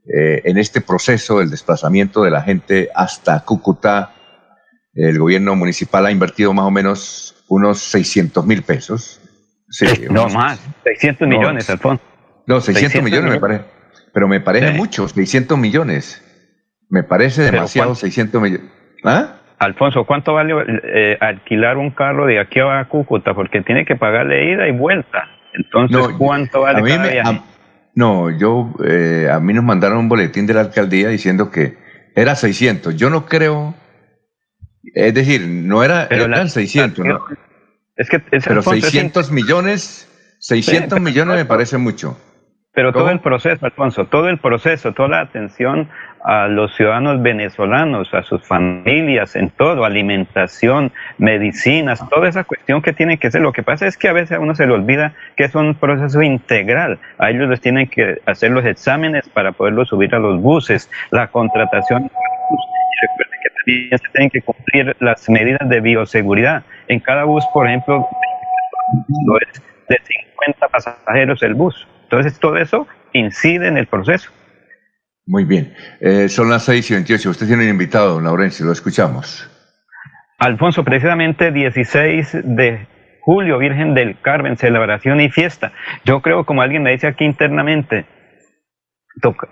eh, 0.08 0.42
en 0.46 0.58
este 0.58 0.82
proceso 0.82 1.40
del 1.40 1.50
desplazamiento 1.50 2.24
de 2.24 2.32
la 2.32 2.42
gente 2.42 2.90
hasta 2.94 3.44
Cúcuta, 3.44 4.14
el 4.94 5.18
gobierno 5.18 5.56
municipal 5.56 6.06
ha 6.06 6.12
invertido 6.12 6.54
más 6.54 6.66
o 6.66 6.72
menos 6.72 7.44
unos 7.48 7.80
600 7.80 8.46
mil 8.46 8.62
pesos. 8.62 9.20
Sí, 9.70 9.88
no 10.10 10.28
más, 10.30 10.60
600 10.84 11.28
millones, 11.28 11.70
Alfonso. 11.70 12.04
No, 12.46 12.62
600, 12.62 13.02
millones, 13.02 13.32
me 13.32 13.40
parece. 13.40 13.66
Pero 14.14 14.28
me 14.28 14.40
parece 14.40 14.72
mucho, 14.74 15.08
600 15.08 15.58
millones. 15.58 16.22
Me 16.90 17.02
parece 17.04 17.42
demasiado 17.42 17.96
600 17.96 18.42
millones. 18.42 18.72
¿Ah? 19.04 19.38
Alfonso, 19.58 20.06
¿cuánto 20.06 20.34
vale 20.34 20.54
eh, 20.84 21.18
alquilar 21.20 21.78
un 21.78 21.90
carro 21.90 22.28
de 22.28 22.40
aquí 22.40 22.60
a 22.60 22.86
Cúcuta? 22.86 23.34
Porque 23.34 23.62
tiene 23.62 23.86
que 23.86 23.96
pagarle 23.96 24.52
ida 24.52 24.68
y 24.68 24.72
vuelta. 24.72 25.28
Entonces, 25.54 26.16
¿cuánto 26.18 26.62
vale 26.62 26.88
cada 26.88 27.12
viaje? 27.12 27.42
No, 27.96 28.30
yo, 28.30 28.74
eh, 28.86 29.30
a 29.32 29.40
mí 29.40 29.54
nos 29.54 29.64
mandaron 29.64 30.00
un 30.00 30.10
boletín 30.10 30.46
de 30.46 30.54
la 30.54 30.62
alcaldía 30.62 31.08
diciendo 31.08 31.50
que 31.50 31.78
era 32.14 32.36
600. 32.36 32.96
Yo 32.98 33.10
no 33.10 33.26
creo, 33.26 33.74
es 34.84 35.14
decir, 35.14 35.48
no 35.48 35.82
era, 35.82 36.06
eran 36.08 36.50
600, 36.50 37.06
¿no? 37.06 37.26
Es 37.96 38.10
que 38.10 38.20
pero 38.20 38.62
600 38.62 39.32
millones, 39.32 40.10
600 40.40 41.00
millones 41.00 41.38
me 41.38 41.46
parece 41.46 41.78
mucho. 41.78 42.18
Pero 42.76 42.92
todo 42.92 43.10
el 43.10 43.22
proceso, 43.22 43.66
Alfonso, 43.66 44.06
todo 44.08 44.28
el 44.28 44.38
proceso, 44.38 44.92
toda 44.92 45.08
la 45.08 45.20
atención 45.22 45.88
a 46.26 46.50
los 46.50 46.76
ciudadanos 46.76 47.22
venezolanos, 47.22 48.14
a 48.14 48.22
sus 48.24 48.46
familias, 48.46 49.38
en 49.38 49.50
todo, 49.50 49.86
alimentación, 49.86 50.92
medicinas, 51.18 52.04
toda 52.10 52.28
esa 52.28 52.44
cuestión 52.44 52.82
que 52.82 52.92
tiene 52.92 53.18
que 53.18 53.32
ser. 53.32 53.42
Lo 53.42 53.54
que 53.54 53.64
pasa 53.64 53.88
es 53.88 53.96
que 53.96 54.10
a 54.10 54.14
veces 54.14 54.34
a 54.34 54.42
uno 54.42 54.56
se 54.56 54.68
le 54.68 54.74
olvida 54.74 55.14
que 55.38 55.46
es 55.46 55.56
un 55.56 55.76
proceso 55.76 56.22
integral. 56.22 57.00
A 57.18 57.30
ellos 57.30 57.48
les 57.48 57.62
tienen 57.62 57.88
que 57.88 58.20
hacer 58.26 58.52
los 58.52 58.66
exámenes 58.66 59.30
para 59.30 59.54
poderlos 59.54 59.88
subir 59.88 60.14
a 60.14 60.20
los 60.20 60.42
buses, 60.42 60.92
la 61.12 61.28
contratación. 61.28 62.12
Recuerden 63.02 63.40
que 63.42 63.50
también 63.56 64.00
se 64.00 64.10
tienen 64.12 64.30
que 64.32 64.42
cumplir 64.42 64.98
las 65.00 65.30
medidas 65.30 65.70
de 65.70 65.80
bioseguridad. 65.80 66.64
En 66.90 67.00
cada 67.00 67.24
bus, 67.24 67.46
por 67.54 67.68
ejemplo, 67.68 68.06
de 69.88 69.98
50 70.04 70.68
pasajeros 70.68 71.42
el 71.42 71.54
bus 71.54 71.88
entonces, 72.06 72.40
todo 72.40 72.58
eso 72.58 72.88
incide 73.14 73.68
en 73.68 73.78
el 73.78 73.88
proceso. 73.88 74.32
Muy 75.26 75.44
bien. 75.44 75.74
Eh, 76.00 76.30
son 76.30 76.50
las 76.50 76.66
6 76.66 76.92
y 76.92 76.94
28. 76.94 77.30
Usted 77.32 77.48
tiene 77.48 77.64
un 77.64 77.70
invitado, 77.70 78.14
don 78.14 78.24
Laurencio, 78.24 78.66
lo 78.66 78.72
escuchamos. 78.72 79.50
Alfonso, 80.38 80.84
precisamente 80.84 81.52
16 81.52 82.42
de 82.44 82.88
julio, 83.22 83.58
Virgen 83.58 83.96
del 83.96 84.20
Carmen, 84.22 84.58
celebración 84.58 85.20
y 85.22 85.30
fiesta. 85.30 85.72
Yo 86.04 86.22
creo, 86.22 86.46
como 86.46 86.62
alguien 86.62 86.84
me 86.84 86.92
dice 86.92 87.08
aquí 87.08 87.26
internamente, 87.26 88.06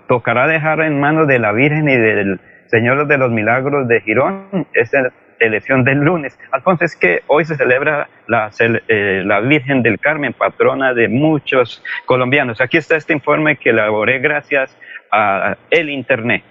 tocará 0.08 0.46
dejar 0.46 0.80
en 0.80 1.00
manos 1.00 1.26
de 1.26 1.40
la 1.40 1.52
Virgen 1.52 1.88
y 1.88 1.96
del 1.96 2.40
Señor 2.68 3.08
de 3.08 3.18
los 3.18 3.32
Milagros 3.32 3.88
de 3.88 4.00
Girón 4.02 4.68
esa 4.74 5.12
elección 5.46 5.84
del 5.84 5.98
lunes. 5.98 6.38
Alfonso, 6.50 6.84
es 6.84 6.96
que 6.96 7.22
hoy 7.26 7.44
se 7.44 7.56
celebra 7.56 8.08
la, 8.26 8.50
eh, 8.58 9.22
la 9.24 9.40
Virgen 9.40 9.82
del 9.82 9.98
Carmen, 9.98 10.32
patrona 10.32 10.94
de 10.94 11.08
muchos 11.08 11.82
colombianos. 12.06 12.60
Aquí 12.60 12.76
está 12.76 12.96
este 12.96 13.12
informe 13.12 13.56
que 13.56 13.70
elaboré 13.70 14.18
gracias 14.18 14.76
a 15.10 15.56
el 15.70 15.90
Internet. 15.90 16.42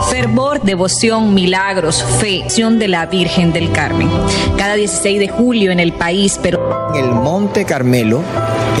Fervor, 0.00 0.62
devoción, 0.62 1.34
milagros, 1.34 2.02
fe, 2.02 2.46
de 2.48 2.88
la 2.88 3.04
Virgen 3.04 3.52
del 3.52 3.70
Carmen. 3.72 4.08
Cada 4.56 4.74
16 4.74 5.18
de 5.18 5.28
julio 5.28 5.70
en 5.70 5.80
el 5.80 5.92
país, 5.92 6.40
pero... 6.42 6.90
En 6.94 7.04
el 7.04 7.10
Monte 7.10 7.66
Carmelo, 7.66 8.22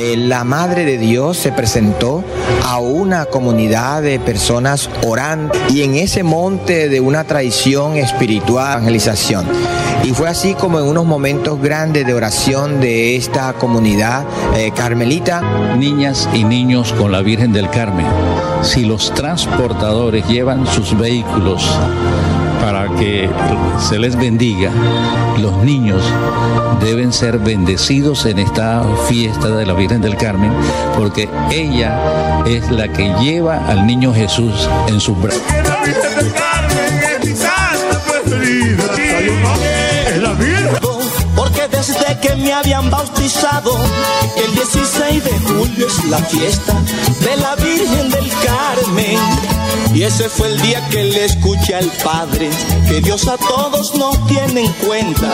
eh, 0.00 0.16
la 0.16 0.44
Madre 0.44 0.86
de 0.86 0.96
Dios 0.96 1.36
se 1.36 1.52
presentó 1.52 2.24
a 2.64 2.78
una 2.78 3.26
comunidad 3.26 4.00
de 4.02 4.20
personas 4.20 4.88
orando 5.04 5.52
y 5.68 5.82
en 5.82 5.96
ese 5.96 6.22
monte 6.22 6.88
de 6.88 7.00
una 7.00 7.24
tradición 7.24 7.98
espiritual, 7.98 8.78
evangelización. 8.78 9.46
Y 10.04 10.10
fue 10.10 10.28
así 10.28 10.54
como 10.54 10.80
en 10.80 10.86
unos 10.86 11.06
momentos 11.06 11.60
grandes 11.60 12.04
de 12.06 12.14
oración 12.14 12.80
de 12.80 13.16
esta 13.16 13.52
comunidad 13.52 14.24
eh, 14.56 14.72
carmelita. 14.74 15.40
Niñas 15.76 16.28
y 16.34 16.44
niños 16.44 16.92
con 16.92 17.12
la 17.12 17.22
Virgen 17.22 17.52
del 17.52 17.70
Carmen. 17.70 18.06
Si 18.62 18.84
los 18.84 19.14
transportadores 19.14 20.26
llevan 20.26 20.66
sus 20.66 20.98
vehículos 20.98 21.70
para 22.60 22.88
que 22.96 23.28
se 23.78 23.98
les 23.98 24.16
bendiga, 24.16 24.70
los 25.40 25.56
niños 25.58 26.02
deben 26.80 27.12
ser 27.12 27.38
bendecidos 27.38 28.26
en 28.26 28.40
esta 28.40 28.84
fiesta 29.08 29.48
de 29.48 29.66
la 29.66 29.72
Virgen 29.72 30.00
del 30.00 30.16
Carmen, 30.16 30.52
porque 30.96 31.28
ella 31.50 32.44
es 32.44 32.70
la 32.70 32.92
que 32.92 33.12
lleva 33.20 33.66
al 33.66 33.86
niño 33.86 34.12
Jesús 34.12 34.68
en 34.88 35.00
sus 35.00 35.20
brazos. 35.20 35.42
Me 42.42 42.52
habían 42.52 42.90
bautizado, 42.90 43.76
el 44.36 44.54
16 44.54 45.24
de 45.24 45.38
julio 45.40 45.86
es 45.86 46.04
la 46.06 46.18
fiesta 46.18 46.74
de 47.20 47.36
la 47.36 47.54
Virgen 47.56 48.10
del 48.10 48.30
Carmen. 48.30 49.18
Y 49.94 50.02
ese 50.02 50.28
fue 50.28 50.48
el 50.48 50.60
día 50.60 50.86
que 50.88 51.04
le 51.04 51.24
escuché 51.24 51.74
al 51.74 51.90
Padre, 52.04 52.50
que 52.88 53.00
Dios 53.00 53.26
a 53.28 53.36
todos 53.38 53.94
nos 53.94 54.26
tiene 54.26 54.64
en 54.64 54.72
cuenta. 54.74 55.30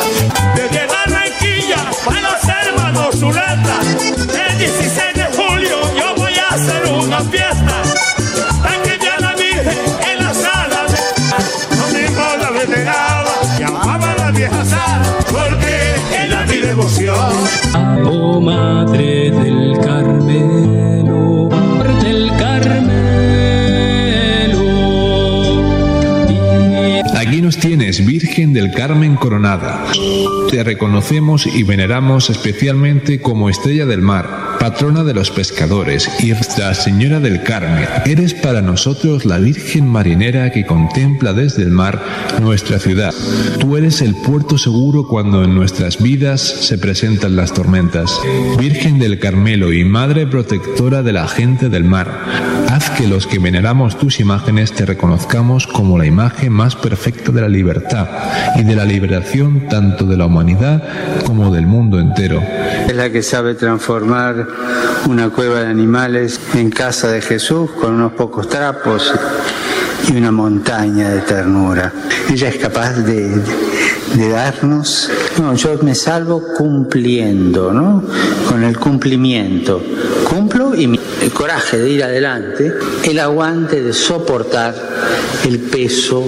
Desde 0.55 0.87
Barranquilla, 0.87 1.91
para 2.05 2.21
los 2.21 2.45
hermanos 2.45 3.17
Zuleta, 3.19 3.81
el 4.51 4.59
16 4.59 5.15
de 5.15 5.25
julio 5.37 5.77
yo 5.99 6.15
voy 6.17 6.33
a 6.35 6.55
hacer 6.55 6.87
una 6.93 7.21
fiesta. 7.21 7.83
Aquí 8.65 8.91
ya 9.03 9.21
la 9.21 9.35
Virgen 9.35 9.79
en 10.13 10.19
la 10.19 10.35
sala, 10.35 10.87
no 12.15 12.37
la 12.37 12.51
veneraba, 12.51 13.59
llamaba 13.59 14.11
a 14.11 14.17
la 14.17 14.31
vieja 14.31 14.65
porque 15.31 15.98
devoción. 16.79 17.17
Oh 18.07 18.41
Madre 18.41 19.31
del 19.31 19.79
Carmelo, 19.81 21.28
tienes, 27.61 28.05
Virgen 28.05 28.53
del 28.53 28.73
Carmen 28.73 29.17
Coronada. 29.17 29.85
Te 30.51 30.65
reconocemos 30.65 31.47
y 31.47 31.63
veneramos 31.63 32.31
especialmente 32.31 33.21
como 33.21 33.51
estrella 33.51 33.87
del 33.87 34.01
mar, 34.03 34.57
patrona 34.59 35.05
de 35.05 35.15
los 35.15 35.31
pescadores 35.31 36.09
y 36.21 36.33
la 36.59 36.75
Señora 36.75 37.21
del 37.21 37.43
Carmen. 37.43 37.87
Eres 38.07 38.35
para 38.35 38.63
nosotros 38.63 39.25
la 39.25 39.39
Virgen 39.39 39.87
marinera 39.87 40.51
que 40.51 40.67
contempla 40.67 41.33
desde 41.33 41.63
el 41.63 41.71
mar 41.71 42.03
nuestra 42.41 42.79
ciudad. 42.79 43.13
Tú 43.59 43.77
eres 43.77 44.01
el 44.01 44.15
puerto 44.15 44.57
seguro 44.57 45.07
cuando 45.07 45.45
en 45.45 45.55
nuestras 45.55 46.03
vidas 46.03 46.41
se 46.41 46.79
presentan 46.79 47.37
las 47.37 47.53
tormentas. 47.53 48.21
Virgen 48.59 48.99
del 48.99 49.19
Carmelo 49.19 49.73
y 49.73 49.85
Madre 49.85 50.27
protectora 50.27 51.03
de 51.03 51.13
la 51.13 51.29
gente 51.29 51.69
del 51.69 51.85
mar, 51.85 52.25
haz 52.69 52.91
que 52.91 53.07
los 53.07 53.27
que 53.27 53.39
veneramos 53.39 53.99
tus 53.99 54.21
imágenes 54.21 54.73
te 54.73 54.87
reconozcamos 54.87 55.67
como 55.67 55.99
la 55.99 56.07
imagen 56.07 56.53
más 56.53 56.77
perfecta 56.77 57.33
de 57.33 57.41
la 57.41 57.48
libertad 57.49 58.07
y 58.57 58.63
de 58.63 58.75
la 58.75 58.85
liberación 58.85 59.69
tanto 59.69 60.05
de 60.05 60.17
la 60.17 60.27
humanidad 60.27 60.83
como 61.27 61.55
del 61.55 61.67
mundo 61.67 61.99
entero. 61.99 62.43
Es 62.87 62.95
la 62.95 63.11
que 63.11 63.23
sabe 63.23 63.55
transformar 63.55 64.47
una 65.09 65.31
cueva 65.31 65.61
de 65.61 65.67
animales 65.67 66.41
en 66.55 66.71
casa 66.71 67.09
de 67.09 67.21
Jesús 67.21 67.71
con 67.73 67.95
unos 67.95 68.13
pocos 68.13 68.49
trapos 68.49 69.13
y 70.09 70.17
una 70.17 70.33
montaña 70.33 71.11
de 71.11 71.21
ternura. 71.21 71.93
Ella 72.31 72.49
es 72.49 72.57
capaz 72.57 72.93
de, 72.95 73.43
de 74.15 74.29
darnos, 74.29 75.11
no, 75.39 75.55
yo 75.55 75.79
me 75.83 75.95
salvo 75.95 76.43
cumpliendo, 76.57 77.73
¿no? 77.73 78.03
Con 78.49 78.65
el 78.65 78.79
cumplimiento. 78.79 79.83
Cumplo 80.29 80.75
y 80.75 80.85
el 81.23 81.31
coraje 81.33 81.79
de 81.79 81.91
ir 81.91 82.05
adelante, 82.05 82.73
el 83.05 83.19
aguante 83.19 83.83
de 83.83 83.93
soportar 83.93 84.75
el 85.47 85.59
peso 85.61 86.25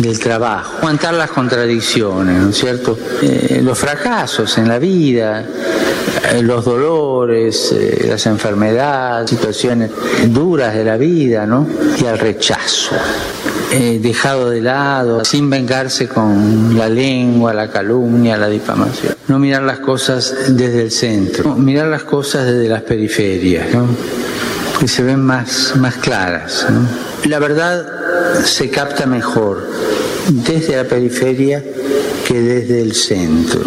del 0.00 0.18
trabajo, 0.18 0.78
aguantar 0.78 1.14
las 1.14 1.30
contradicciones, 1.30 2.40
¿no 2.40 2.50
es 2.50 2.56
cierto? 2.56 2.98
Eh, 3.22 3.60
los 3.62 3.78
fracasos 3.78 4.56
en 4.58 4.68
la 4.68 4.78
vida, 4.78 5.44
eh, 6.32 6.42
los 6.42 6.64
dolores, 6.64 7.72
eh, 7.72 8.06
las 8.08 8.26
enfermedades, 8.26 9.30
situaciones 9.30 9.90
duras 10.28 10.74
de 10.74 10.84
la 10.84 10.96
vida, 10.96 11.46
¿no? 11.46 11.66
Y 11.98 12.06
al 12.06 12.18
rechazo. 12.18 12.96
dejado 13.70 14.50
de 14.50 14.60
lado, 14.60 15.24
sin 15.24 15.48
vengarse 15.48 16.08
con 16.08 16.76
la 16.76 16.88
lengua, 16.88 17.54
la 17.54 17.70
calumnia, 17.70 18.36
la 18.36 18.48
difamación. 18.48 19.14
No 19.28 19.38
mirar 19.38 19.62
las 19.62 19.78
cosas 19.78 20.34
desde 20.48 20.82
el 20.82 20.90
centro, 20.90 21.54
mirar 21.54 21.86
las 21.86 22.02
cosas 22.02 22.46
desde 22.46 22.68
las 22.68 22.82
periferias, 22.82 23.72
¿no? 23.72 23.86
y 24.80 24.88
se 24.88 25.02
ven 25.02 25.20
más, 25.20 25.74
más 25.76 25.96
claras. 25.96 26.66
La 27.24 27.38
verdad 27.38 27.86
se 28.44 28.70
capta 28.70 29.06
mejor 29.06 29.68
desde 30.28 30.76
la 30.76 30.84
periferia 30.84 31.62
que 32.26 32.40
desde 32.40 32.82
el 32.82 32.94
centro. 32.94 33.62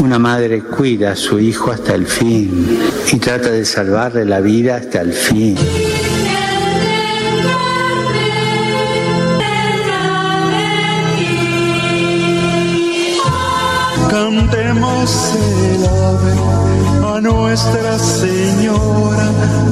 Una 0.00 0.18
madre 0.18 0.62
cuida 0.62 1.12
a 1.12 1.16
su 1.16 1.38
hijo 1.38 1.70
hasta 1.70 1.94
el 1.94 2.06
fin 2.06 2.78
y 3.12 3.18
trata 3.18 3.50
de 3.50 3.64
salvarle 3.64 4.24
la 4.24 4.40
vida 4.40 4.76
hasta 4.76 5.00
el 5.00 5.12
fin. 5.12 5.56
Cantemos 14.08 15.34
el 15.36 15.86
ave 15.86 16.77
a 17.18 17.20
Nuestra 17.20 17.98
Señora, 17.98 19.28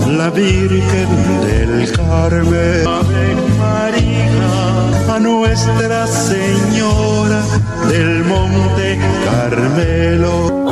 la 0.09 0.31
Virgen 0.31 1.09
del 1.43 1.93
Carmen. 1.93 2.85
Ave 2.85 3.36
María, 3.56 5.14
a 5.14 5.18
Nuestra 5.20 6.09
Señora 6.09 7.43
del 7.89 8.24
Monte 8.24 8.98
Carmelo. 9.24 10.66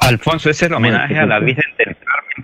Alfonso, 0.00 0.48
ese 0.48 0.64
es 0.64 0.70
el 0.70 0.74
homenaje 0.74 1.18
a 1.18 1.26
la 1.26 1.38
Virgen 1.38 1.64
del 1.76 1.87
Carmen 1.87 1.87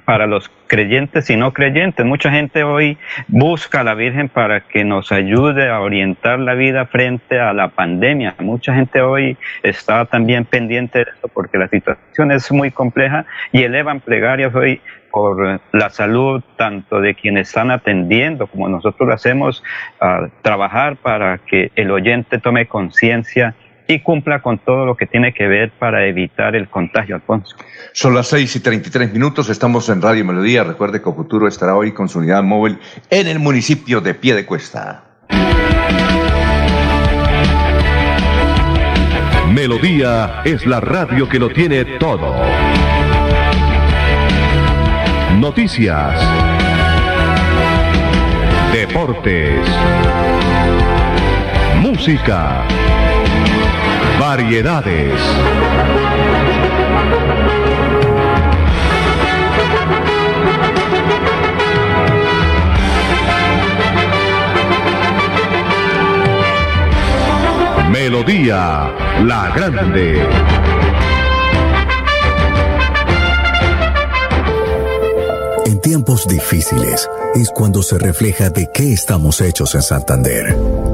para 0.05 0.27
los 0.27 0.51
creyentes 0.67 1.31
y 1.31 1.37
no 1.37 1.53
creyentes. 1.53 2.05
Mucha 2.05 2.31
gente 2.31 2.65
hoy 2.65 2.99
busca 3.29 3.81
a 3.81 3.85
la 3.85 3.95
Virgen 3.95 4.29
para 4.29 4.61
que 4.61 4.85
nos 4.85 5.13
ayude 5.13 5.71
a 5.71 5.81
orientar 5.81 6.39
la 6.39 6.55
vida 6.55 6.87
frente 6.87 7.41
a 7.41 7.53
la 7.53 7.69
pandemia. 7.69 8.35
Mucha 8.41 8.75
gente 8.75 9.01
hoy 9.01 9.37
está 9.63 10.05
también 10.07 10.45
pendiente 10.45 10.99
de 11.01 11.07
eso 11.17 11.29
porque 11.29 11.59
la 11.59 11.69
situación 11.69 12.33
es 12.33 12.51
muy 12.53 12.71
compleja 12.71 13.27
y 13.53 13.63
elevan 13.63 14.01
plegarias 14.01 14.55
hoy 14.55 14.81
por 15.11 15.61
la 15.71 15.91
salud 15.91 16.43
tanto 16.57 17.01
de 17.01 17.15
quienes 17.15 17.47
están 17.47 17.71
atendiendo 17.71 18.49
como 18.49 18.69
nosotros 18.69 19.07
lo 19.09 19.15
hacemos, 19.15 19.63
a 20.01 20.27
trabajar 20.43 20.97
para 20.97 21.39
que 21.39 21.71
el 21.77 21.93
oyente 21.93 22.41
tome 22.41 22.67
conciencia 22.67 23.55
y 23.87 24.01
cumpla 24.01 24.41
con 24.41 24.59
todo 24.59 24.87
lo 24.87 24.97
que 24.97 25.07
tiene 25.07 25.35
que 25.35 25.47
ver 25.47 25.71
para 25.79 26.07
evitar 26.07 26.57
el 26.57 26.69
contagio, 26.69 27.17
Alfonso. 27.17 27.57
Son 27.93 28.15
las 28.15 28.29
6 28.29 28.57
y 28.57 28.61
33 28.61 29.13
minutos, 29.13 29.51
estamos 29.51 29.89
en 29.89 30.01
Radio 30.01 30.25
Melodía. 30.25 30.65
Recuerde 30.65 31.03
que 31.03 31.13
Futuro 31.13 31.47
estará 31.47 31.77
hoy 31.77 31.93
con 31.93 32.09
su 32.09 32.19
unidad 32.19 32.43
móvil 32.43 32.79
en 33.11 33.27
el 33.29 33.39
municipio 33.39 34.01
de 34.01 34.15
Piedecuesta. 34.15 35.05
Melodía 39.53 40.43
es 40.45 40.67
la 40.67 40.81
radio 40.81 41.29
que 41.29 41.39
lo 41.39 41.49
tiene 41.51 41.85
todo. 41.99 42.35
Noticias. 45.39 46.21
Deportes. 48.73 49.69
Música 51.81 52.67
Variedades. 54.27 55.21
Melodía 67.91 68.91
La 69.25 69.53
Grande. 69.55 70.27
En 75.67 75.81
tiempos 75.83 76.27
difíciles 76.27 77.11
es 77.35 77.51
cuando 77.51 77.83
se 77.83 77.99
refleja 77.99 78.49
de 78.49 78.71
qué 78.73 78.95
estamos 78.95 79.43
hechos 79.43 79.75
en 79.75 79.83
Santander. 79.83 80.94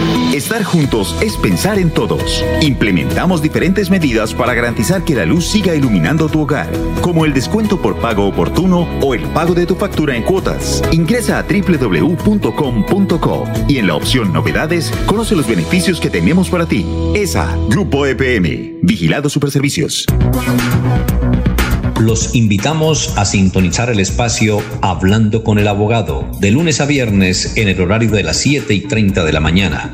Estar 0.33 0.63
juntos 0.63 1.17
es 1.19 1.35
pensar 1.35 1.77
en 1.77 1.89
todos. 1.89 2.41
Implementamos 2.61 3.41
diferentes 3.41 3.89
medidas 3.89 4.33
para 4.33 4.53
garantizar 4.53 5.03
que 5.03 5.13
la 5.13 5.25
luz 5.25 5.45
siga 5.45 5.75
iluminando 5.75 6.29
tu 6.29 6.43
hogar, 6.43 6.71
como 7.01 7.25
el 7.25 7.33
descuento 7.33 7.81
por 7.81 7.99
pago 7.99 8.27
oportuno 8.27 8.87
o 9.01 9.13
el 9.13 9.23
pago 9.23 9.53
de 9.53 9.65
tu 9.65 9.75
factura 9.75 10.15
en 10.15 10.23
cuotas. 10.23 10.81
Ingresa 10.93 11.37
a 11.37 11.43
www.com.co 11.43 13.43
y 13.67 13.79
en 13.79 13.87
la 13.87 13.95
opción 13.95 14.31
Novedades 14.31 14.93
conoce 15.05 15.35
los 15.35 15.47
beneficios 15.47 15.99
que 15.99 16.09
tenemos 16.09 16.49
para 16.49 16.65
ti. 16.65 16.85
ESA, 17.13 17.53
Grupo 17.67 18.05
EPM, 18.05 18.79
Vigilado 18.83 19.27
Superservicios. 19.27 20.05
Los 21.99 22.35
invitamos 22.35 23.15
a 23.17 23.25
sintonizar 23.25 23.89
el 23.89 23.99
espacio 23.99 24.63
Hablando 24.81 25.43
con 25.43 25.59
el 25.59 25.67
Abogado, 25.67 26.25
de 26.39 26.51
lunes 26.51 26.81
a 26.81 26.85
viernes 26.85 27.57
en 27.57 27.67
el 27.67 27.79
horario 27.79 28.09
de 28.09 28.23
las 28.23 28.37
7 28.37 28.73
y 28.73 28.79
30 28.79 29.23
de 29.23 29.33
la 29.33 29.39
mañana. 29.39 29.93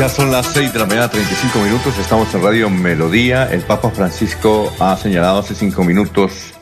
Ya 0.00 0.08
son 0.08 0.32
las 0.32 0.46
6 0.54 0.72
de 0.72 0.78
la 0.78 0.86
mañana, 0.86 1.10
35 1.10 1.58
minutos. 1.58 1.98
Estamos 1.98 2.34
en 2.34 2.42
Radio 2.42 2.70
Melodía. 2.70 3.52
El 3.52 3.60
Papa 3.60 3.90
Francisco 3.90 4.72
ha 4.80 4.96
señalado 4.96 5.40
hace 5.40 5.54
cinco 5.54 5.84
minutos, 5.84 6.54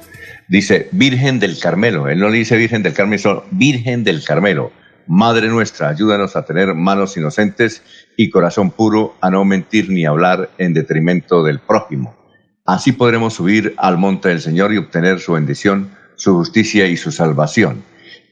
dice 0.49 0.89
Virgen 0.91 1.39
del 1.39 1.57
Carmelo. 1.57 2.09
Él 2.09 2.19
no 2.19 2.31
le 2.31 2.39
dice 2.39 2.57
Virgen 2.57 2.83
del 2.83 2.95
Carmelo, 2.95 3.23
sino 3.23 3.45
Virgen 3.53 4.03
del 4.03 4.25
Carmelo. 4.25 4.73
Madre 5.07 5.47
nuestra, 5.47 5.89
ayúdanos 5.89 6.35
a 6.35 6.45
tener 6.45 6.75
manos 6.75 7.17
inocentes 7.17 7.85
y 8.17 8.29
corazón 8.29 8.73
puro, 8.73 9.15
a 9.21 9.31
no 9.31 9.45
mentir 9.45 9.89
ni 9.89 10.05
hablar 10.05 10.51
en 10.59 10.75
detrimento 10.75 11.45
del 11.45 11.61
prójimo. 11.61 12.17
Así 12.65 12.91
podremos 12.91 13.35
subir 13.35 13.73
al 13.77 13.99
monte 13.99 14.31
del 14.31 14.41
Señor 14.41 14.75
y 14.75 14.79
obtener 14.79 15.21
su 15.21 15.35
bendición, 15.35 15.93
su 16.17 16.35
justicia 16.35 16.89
y 16.89 16.97
su 16.97 17.13
salvación. 17.13 17.85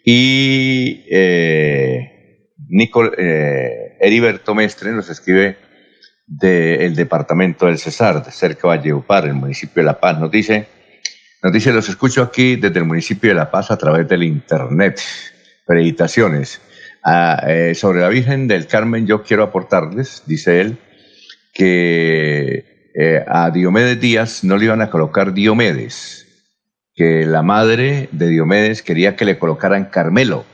Y 0.05 1.05
eh, 1.09 2.49
Nicol, 2.69 3.15
eh, 3.17 3.86
Heriberto 4.01 4.55
Mestre 4.55 4.93
nos 4.93 5.09
escribe 5.09 5.57
del 6.27 6.95
departamento 6.95 7.67
del 7.67 7.79
Cesar, 7.79 8.25
de 8.25 8.31
cerca 8.31 8.69
de 8.69 8.77
Valleupar, 8.77 9.27
el 9.27 9.35
municipio 9.35 9.83
de 9.83 9.87
La 9.87 10.01
Paz. 10.01 10.19
Nos 10.19 10.31
dice, 10.31 10.69
nos 11.43 11.53
dice, 11.53 11.73
los 11.73 11.89
escucho 11.89 12.23
aquí 12.23 12.57
desde 12.57 12.79
el 12.79 12.85
municipio 12.85 13.31
de 13.31 13.37
La 13.37 13.51
Paz 13.51 13.71
a 13.71 13.79
través 13.79 14.09
del 14.09 14.23
internet. 14.23 15.01
Preditaciones. 15.67 16.61
Ah, 17.05 17.41
eh, 17.47 17.75
sobre 17.75 18.01
la 18.01 18.09
Virgen 18.09 18.49
del 18.49 18.67
Carmen 18.67 19.07
yo 19.07 19.23
quiero 19.23 19.45
aportarles, 19.45 20.25
dice 20.27 20.61
él, 20.61 20.79
que 21.55 22.91
eh, 22.99 23.25
a 23.29 23.51
Diomedes 23.51 24.01
Díaz 24.01 24.43
no 24.43 24.57
le 24.57 24.65
iban 24.65 24.83
a 24.83 24.91
colocar 24.91 25.33
Diomedes, 25.33 26.27
que 26.95 27.25
la 27.25 27.43
madre 27.43 28.09
de 28.11 28.29
Diomedes 28.29 28.83
quería 28.83 29.15
que 29.15 29.25
le 29.25 29.39
colocaran 29.39 29.85
Carmelo, 29.85 30.45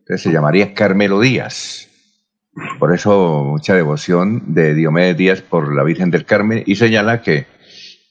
entonces 0.00 0.22
se 0.22 0.32
llamaría 0.32 0.74
Carmelo 0.74 1.20
Díaz. 1.20 1.88
Por 2.78 2.94
eso 2.94 3.44
mucha 3.44 3.74
devoción 3.74 4.54
de 4.54 4.74
Diomedes 4.74 5.16
Díaz 5.16 5.42
por 5.42 5.74
la 5.74 5.84
Virgen 5.84 6.10
del 6.10 6.26
Carmen 6.26 6.62
y 6.66 6.76
señala 6.76 7.22
que 7.22 7.46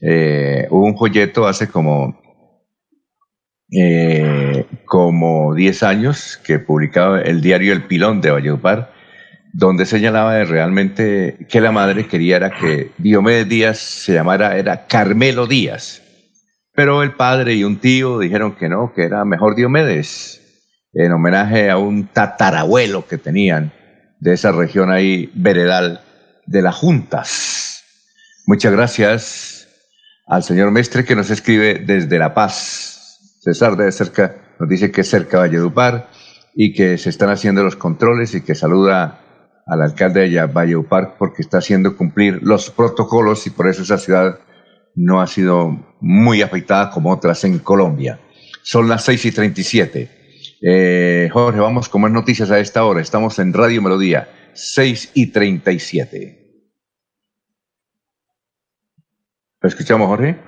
eh, 0.00 0.66
hubo 0.70 0.84
un 0.84 0.96
folleto 0.96 1.46
hace 1.46 1.68
como 1.68 2.20
eh, 3.70 4.66
como 4.84 5.54
10 5.54 5.82
años 5.84 6.40
que 6.44 6.58
publicaba 6.58 7.22
el 7.22 7.40
diario 7.40 7.72
El 7.72 7.84
Pilón 7.84 8.20
de 8.20 8.32
Valledupar 8.32 8.92
donde 9.52 9.84
señalaba 9.84 10.42
realmente 10.44 11.46
que 11.48 11.60
la 11.60 11.72
madre 11.72 12.06
quería 12.06 12.36
era 12.36 12.50
que 12.50 12.90
Diomedes 12.98 13.48
Díaz 13.48 13.78
se 13.78 14.14
llamara, 14.14 14.56
era 14.56 14.86
Carmelo 14.86 15.46
Díaz. 15.46 16.02
Pero 16.74 17.02
el 17.02 17.12
padre 17.12 17.54
y 17.54 17.64
un 17.64 17.78
tío 17.78 18.18
dijeron 18.18 18.56
que 18.56 18.70
no, 18.70 18.94
que 18.94 19.04
era 19.04 19.24
mejor 19.26 19.54
Diomedes, 19.54 20.40
en 20.94 21.12
homenaje 21.12 21.70
a 21.70 21.76
un 21.76 22.06
tatarabuelo 22.06 23.06
que 23.06 23.18
tenían 23.18 23.72
de 24.22 24.34
esa 24.34 24.52
región 24.52 24.92
ahí, 24.92 25.32
veredal 25.34 26.00
de 26.46 26.62
las 26.62 26.76
juntas. 26.76 27.82
Muchas 28.46 28.70
gracias 28.70 29.68
al 30.28 30.44
señor 30.44 30.70
Mestre 30.70 31.04
que 31.04 31.16
nos 31.16 31.30
escribe 31.30 31.82
desde 31.84 32.20
La 32.20 32.32
Paz. 32.32 33.18
César 33.40 33.76
de 33.76 33.90
cerca, 33.90 34.36
nos 34.60 34.68
dice 34.68 34.92
que 34.92 35.00
es 35.00 35.10
cerca 35.10 35.38
Valledupar 35.38 36.08
y 36.54 36.72
que 36.72 36.98
se 36.98 37.10
están 37.10 37.30
haciendo 37.30 37.64
los 37.64 37.74
controles 37.74 38.32
y 38.36 38.42
que 38.42 38.54
saluda 38.54 39.18
al 39.66 39.82
alcalde 39.82 40.28
de 40.28 40.46
Valledupar 40.46 41.16
porque 41.18 41.42
está 41.42 41.58
haciendo 41.58 41.96
cumplir 41.96 42.38
los 42.42 42.70
protocolos 42.70 43.44
y 43.48 43.50
por 43.50 43.66
eso 43.66 43.82
esa 43.82 43.98
ciudad 43.98 44.38
no 44.94 45.20
ha 45.20 45.26
sido 45.26 45.96
muy 46.00 46.42
afectada 46.42 46.90
como 46.90 47.10
otras 47.10 47.42
en 47.42 47.58
Colombia. 47.58 48.20
Son 48.62 48.88
las 48.88 49.04
6 49.04 49.24
y 49.24 49.32
37. 49.32 50.21
Eh, 50.64 51.28
Jorge, 51.32 51.58
vamos 51.58 51.88
con 51.88 52.02
más 52.02 52.12
noticias 52.12 52.50
a 52.52 52.60
esta 52.60 52.84
hora. 52.84 53.00
Estamos 53.00 53.38
en 53.40 53.52
Radio 53.52 53.82
Melodía, 53.82 54.28
6 54.54 55.10
y 55.14 55.32
37. 55.32 56.38
¿Lo 59.60 59.68
escuchamos, 59.68 60.06
Jorge? 60.06 60.38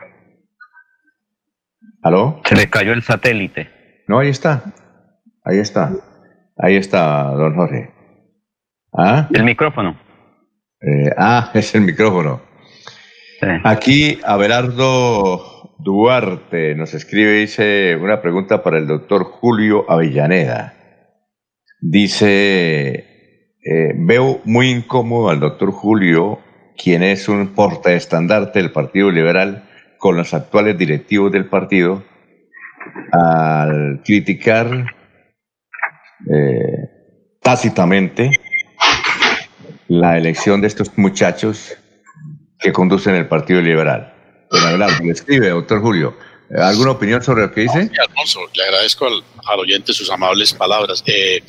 ¿Aló? 2.02 2.40
Se 2.44 2.54
le 2.54 2.70
cayó 2.70 2.92
el 2.92 3.02
satélite. 3.02 4.04
No, 4.06 4.20
ahí 4.20 4.28
está. 4.28 4.62
Ahí 5.42 5.58
está. 5.58 5.92
Ahí 6.56 6.76
está, 6.76 7.24
don 7.32 7.56
Jorge. 7.56 7.92
¿Ah? 8.92 9.28
El 9.32 9.42
micrófono. 9.42 9.98
Eh, 10.80 11.10
ah, 11.16 11.50
es 11.54 11.74
el 11.74 11.80
micrófono. 11.80 12.40
Aquí 13.64 14.20
Abelardo 14.24 15.53
Duarte 15.78 16.74
nos 16.74 16.94
escribe, 16.94 17.32
dice 17.32 17.96
una 17.96 18.22
pregunta 18.22 18.62
para 18.62 18.78
el 18.78 18.86
doctor 18.86 19.24
Julio 19.24 19.90
Avellaneda. 19.90 20.74
Dice, 21.80 22.94
eh, 22.94 23.92
veo 23.96 24.40
muy 24.44 24.70
incómodo 24.70 25.30
al 25.30 25.40
doctor 25.40 25.72
Julio, 25.72 26.38
quien 26.76 27.02
es 27.02 27.28
un 27.28 27.48
portaestandarte 27.54 28.60
del 28.60 28.72
Partido 28.72 29.10
Liberal 29.10 29.68
con 29.98 30.16
los 30.16 30.32
actuales 30.32 30.78
directivos 30.78 31.32
del 31.32 31.46
partido, 31.46 32.04
al 33.12 34.02
criticar 34.04 34.94
eh, 36.32 36.88
tácitamente 37.42 38.30
la 39.88 40.16
elección 40.16 40.60
de 40.60 40.68
estos 40.68 40.96
muchachos 40.96 41.76
que 42.58 42.72
conducen 42.72 43.14
el 43.14 43.26
Partido 43.26 43.60
Liberal. 43.60 44.13
Le 44.50 45.10
escribe, 45.10 45.50
doctor 45.50 45.80
Julio. 45.80 46.16
¿Alguna 46.56 46.92
opinión 46.92 47.22
sobre 47.22 47.42
lo 47.42 47.52
que 47.52 47.62
dice? 47.62 47.90
Alfonso, 48.06 48.40
le 48.54 48.64
agradezco 48.64 49.06
al, 49.06 49.60
oyente 49.60 49.92
sus 49.92 50.10
amables 50.10 50.52
palabras. 50.52 51.02
Eh, 51.06 51.42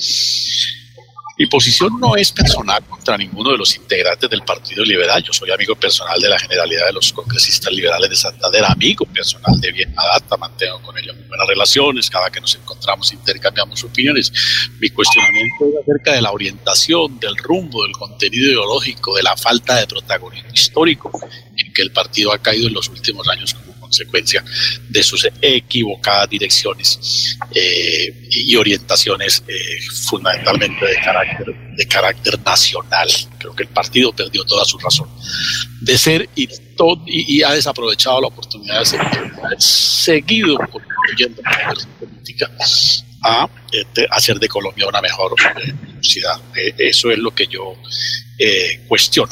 mi 1.38 1.48
posición 1.48 2.00
no 2.00 2.16
es 2.16 2.32
personal 2.32 2.82
contra 2.86 3.18
ninguno 3.18 3.52
de 3.52 3.58
los 3.58 3.76
integrantes 3.76 4.30
del 4.30 4.42
Partido 4.44 4.86
Liberal. 4.86 5.22
Yo 5.22 5.34
soy 5.34 5.52
amigo 5.52 5.76
personal 5.76 6.18
de 6.20 6.30
la 6.30 6.40
generalidad 6.40 6.86
de 6.86 6.94
los 6.94 7.12
congresistas 7.12 7.74
liberales 7.74 8.10
de 8.10 8.16
Santander, 8.16 8.64
amigo 8.64 9.06
personal 9.06 9.60
de 9.60 9.72
Bien 9.74 9.94
Data, 9.94 10.38
mantengo 10.38 10.82
con 10.82 10.98
ellos 10.98 11.14
buenas 11.28 11.48
relaciones, 11.48 12.10
cada 12.10 12.30
que 12.30 12.40
nos 12.40 12.56
encontramos 12.56 13.12
intercambiamos 13.12 13.84
opiniones. 13.84 14.32
Mi 14.80 14.90
cuestionamiento 14.90 15.66
es 15.66 15.84
acerca 15.84 16.14
de 16.14 16.22
la 16.22 16.32
orientación, 16.32 17.20
del 17.20 17.36
rumbo, 17.36 17.84
del 17.84 17.92
contenido 17.92 18.52
ideológico, 18.52 19.14
de 19.18 19.24
la 19.24 19.36
falta 19.36 19.76
de 19.76 19.88
protagonismo 19.88 20.52
histórico 20.54 21.12
que 21.76 21.84
el 21.84 21.92
partido 21.92 22.34
ha 22.34 22.40
caído 22.40 22.68
en 22.68 22.74
los 22.74 22.90
últimos 22.90 23.28
años 23.28 23.56
consecuencia 23.86 24.44
de 24.90 25.04
sus 25.04 25.28
equivocadas 25.42 26.30
direcciones 26.30 27.38
eh, 27.54 28.28
y 28.32 28.56
orientaciones 28.56 29.44
eh, 29.48 29.54
fundamentalmente 30.10 30.86
de 30.86 30.96
carácter, 30.96 31.56
de 31.78 31.88
carácter 31.88 32.40
nacional. 32.44 33.08
Creo 33.38 33.56
que 33.56 33.64
el 33.64 33.70
partido 33.70 34.12
perdió 34.12 34.44
toda 34.44 34.66
su 34.66 34.78
razón 34.80 35.08
de 35.82 35.98
ser 35.98 36.30
y, 36.36 36.50
y, 37.06 37.44
ha 37.44 37.52
desaprovechado 37.52 38.22
la 38.22 38.28
oportunidad 38.28 38.80
de 38.80 38.86
ser 38.86 39.02
seguido 39.60 40.58
construyendo 40.58 41.42
política 42.00 42.50
a 43.24 43.48
este, 43.72 44.08
hacer 44.10 44.40
de 44.40 44.48
Colombia 44.48 44.88
una 44.88 45.02
mejor 45.02 45.36
eh, 45.40 45.74
ciudad. 46.02 46.40
eso 46.78 47.12
es 47.12 47.20
lo 47.20 47.32
que 47.34 47.48
yo 47.48 47.76
cuestiono 48.88 49.32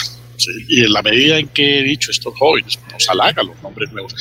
y 0.68 0.84
en 0.84 0.94
la 0.94 1.02
medida 1.02 1.38
en 1.38 1.48
que 1.50 1.80
he 1.80 1.84
dicho 1.84 2.12
estos 2.12 2.34
jóvenes, 2.38 2.80
nos 2.92 3.10
halaga 3.10 3.44
los 3.44 3.62
nombres 3.62 3.92
nuevos, 3.92 4.14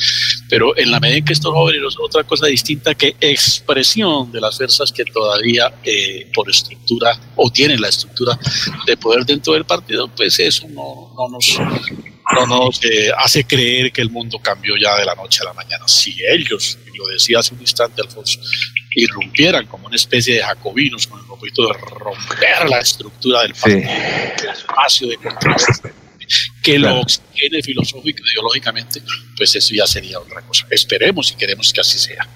pero 0.49 0.77
en 0.77 0.91
la 0.91 0.99
medida 0.99 1.17
en 1.17 1.25
que 1.25 1.33
estos 1.33 1.53
jóvenes, 1.53 1.95
otra 1.99 2.23
cosa 2.23 2.47
distinta 2.47 2.95
que 2.95 3.15
expresión 3.19 4.31
de 4.31 4.41
las 4.41 4.57
fuerzas 4.57 4.91
que 4.91 5.05
todavía 5.05 5.73
eh, 5.83 6.29
por 6.33 6.49
estructura 6.49 7.19
o 7.35 7.49
tienen 7.51 7.81
la 7.81 7.89
estructura 7.89 8.37
de 8.85 8.97
poder 8.97 9.25
dentro 9.25 9.53
del 9.53 9.65
partido, 9.65 10.07
pues 10.07 10.39
eso 10.39 10.67
no, 10.69 11.13
no 11.15 11.29
nos, 11.29 11.59
no 12.35 12.45
nos 12.45 12.83
eh, 12.83 13.11
hace 13.17 13.43
creer 13.45 13.91
que 13.91 14.01
el 14.01 14.09
mundo 14.09 14.39
cambió 14.39 14.75
ya 14.77 14.97
de 14.97 15.05
la 15.05 15.15
noche 15.15 15.41
a 15.41 15.45
la 15.45 15.53
mañana. 15.53 15.87
Si 15.87 16.15
ellos, 16.27 16.77
y 16.93 16.97
lo 16.97 17.07
decía 17.07 17.39
hace 17.39 17.53
un 17.53 17.61
instante 17.61 18.01
Alfonso, 18.01 18.39
irrumpieran 18.95 19.65
como 19.67 19.87
una 19.87 19.95
especie 19.95 20.35
de 20.35 20.43
jacobinos 20.43 21.07
con 21.07 21.19
el 21.19 21.25
propósito 21.25 21.67
de 21.67 21.73
romper 21.73 22.69
la 22.69 22.79
estructura 22.79 23.41
del 23.41 23.53
partido, 23.53 23.89
el 23.89 24.49
espacio 24.49 25.07
de 25.07 25.17
control 25.17 25.55
que 26.61 26.79
lo 26.79 27.01
oxigene 27.01 27.61
filosófico 27.61 28.19
y 28.25 28.31
ideológicamente, 28.33 29.01
pues 29.37 29.55
eso 29.55 29.73
ya 29.73 29.87
sería 29.87 30.19
otra 30.19 30.41
cosa. 30.41 30.65
Esperemos 30.69 31.31
y 31.31 31.35
queremos 31.35 31.71
que 31.73 31.81
así 31.81 31.99
sea. 31.99 32.27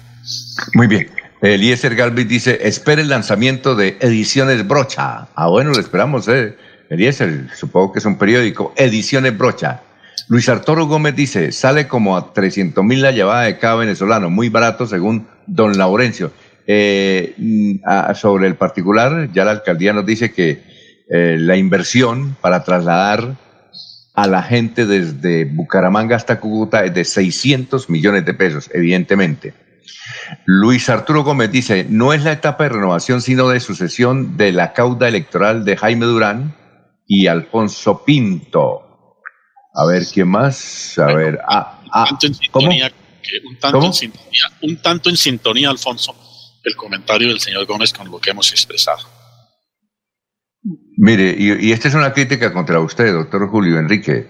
Muy 0.74 0.86
bien. 0.86 1.10
Eliezer 1.40 1.94
Galvis 1.94 2.28
dice, 2.28 2.58
espere 2.62 3.02
el 3.02 3.08
lanzamiento 3.08 3.76
de 3.76 3.96
Ediciones 4.00 4.66
Brocha. 4.66 5.28
Ah, 5.34 5.48
bueno, 5.48 5.70
lo 5.70 5.80
esperamos, 5.80 6.26
eh. 6.28 6.56
Eliezer, 6.90 7.48
supongo 7.56 7.92
que 7.92 7.98
es 8.00 8.04
un 8.04 8.18
periódico. 8.18 8.74
Ediciones 8.76 9.36
Brocha. 9.36 9.82
Luis 10.28 10.48
Arturo 10.48 10.86
Gómez 10.86 11.14
dice, 11.14 11.52
sale 11.52 11.86
como 11.86 12.16
a 12.16 12.32
300 12.32 12.84
mil 12.84 13.00
la 13.00 13.12
llevada 13.12 13.44
de 13.44 13.58
cada 13.58 13.76
venezolano, 13.76 14.30
muy 14.30 14.48
barato 14.48 14.86
según 14.86 15.28
don 15.46 15.78
Laurencio. 15.78 16.32
Eh, 16.66 17.34
mm, 17.38 18.14
sobre 18.14 18.46
el 18.46 18.56
particular, 18.56 19.30
ya 19.32 19.44
la 19.44 19.52
alcaldía 19.52 19.92
nos 19.92 20.04
dice 20.04 20.32
que 20.32 20.62
eh, 21.08 21.36
la 21.38 21.56
inversión 21.56 22.36
para 22.42 22.62
trasladar 22.62 23.36
a 24.22 24.26
la 24.26 24.42
gente 24.42 24.84
desde 24.84 25.44
Bucaramanga 25.44 26.16
hasta 26.16 26.40
Cúcuta 26.40 26.84
es 26.84 26.92
de 26.92 27.04
600 27.04 27.88
millones 27.88 28.24
de 28.24 28.34
pesos, 28.34 28.68
evidentemente. 28.74 29.54
Luis 30.44 30.88
Arturo 30.88 31.22
Gómez 31.22 31.52
dice, 31.52 31.86
no 31.88 32.12
es 32.12 32.24
la 32.24 32.32
etapa 32.32 32.64
de 32.64 32.70
renovación, 32.70 33.22
sino 33.22 33.48
de 33.48 33.60
sucesión 33.60 34.36
de 34.36 34.50
la 34.50 34.72
cauda 34.72 35.06
electoral 35.06 35.64
de 35.64 35.76
Jaime 35.76 36.06
Durán 36.06 36.56
y 37.06 37.28
Alfonso 37.28 38.04
Pinto. 38.04 39.20
A 39.72 39.86
ver, 39.86 40.02
¿quién 40.12 40.26
más? 40.26 40.98
A 40.98 41.14
ver, 41.14 41.38
ah, 41.48 41.80
ah, 41.92 42.18
¿cómo? 42.50 42.70
Un 42.70 43.58
tanto, 43.60 43.86
En 43.86 43.92
sintonía, 43.92 44.52
un 44.62 44.82
tanto 44.82 45.10
en 45.10 45.16
sintonía, 45.16 45.70
Alfonso, 45.70 46.16
el 46.64 46.74
comentario 46.74 47.28
del 47.28 47.38
señor 47.38 47.66
Gómez 47.66 47.92
con 47.92 48.10
lo 48.10 48.18
que 48.18 48.30
hemos 48.30 48.50
expresado. 48.50 49.17
Mire, 51.00 51.36
y, 51.38 51.70
esta 51.70 51.86
es 51.86 51.94
una 51.94 52.12
crítica 52.12 52.52
contra 52.52 52.80
usted, 52.80 53.12
doctor 53.12 53.48
Julio 53.48 53.78
Enrique. 53.78 54.26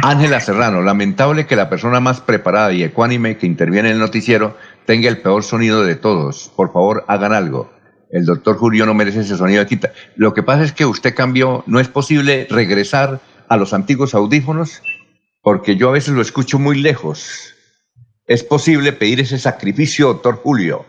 Ángela 0.00 0.38
Serrano, 0.38 0.80
lamentable 0.80 1.44
que 1.44 1.56
la 1.56 1.68
persona 1.68 1.98
más 1.98 2.20
preparada 2.20 2.72
y 2.72 2.84
ecuánime 2.84 3.36
que 3.36 3.48
interviene 3.48 3.88
en 3.88 3.94
el 3.94 4.00
noticiero 4.00 4.56
tenga 4.86 5.08
el 5.08 5.18
peor 5.18 5.42
sonido 5.42 5.82
de 5.82 5.96
todos. 5.96 6.52
Por 6.54 6.72
favor, 6.72 7.04
hagan 7.08 7.32
algo. 7.32 7.72
El 8.12 8.26
doctor 8.26 8.56
Julio 8.56 8.86
no 8.86 8.94
merece 8.94 9.20
ese 9.20 9.36
sonido 9.36 9.60
aquí. 9.60 9.80
Lo 10.14 10.34
que 10.34 10.44
pasa 10.44 10.62
es 10.62 10.72
que 10.72 10.86
usted 10.86 11.16
cambió, 11.16 11.64
no 11.66 11.80
es 11.80 11.88
posible 11.88 12.46
regresar 12.48 13.20
a 13.48 13.56
los 13.56 13.74
antiguos 13.74 14.14
audífonos 14.14 14.82
porque 15.42 15.74
yo 15.74 15.88
a 15.88 15.92
veces 15.92 16.14
lo 16.14 16.22
escucho 16.22 16.60
muy 16.60 16.80
lejos. 16.80 17.54
Es 18.28 18.44
posible 18.44 18.92
pedir 18.92 19.18
ese 19.18 19.38
sacrificio, 19.40 20.06
doctor 20.06 20.36
Julio. 20.36 20.86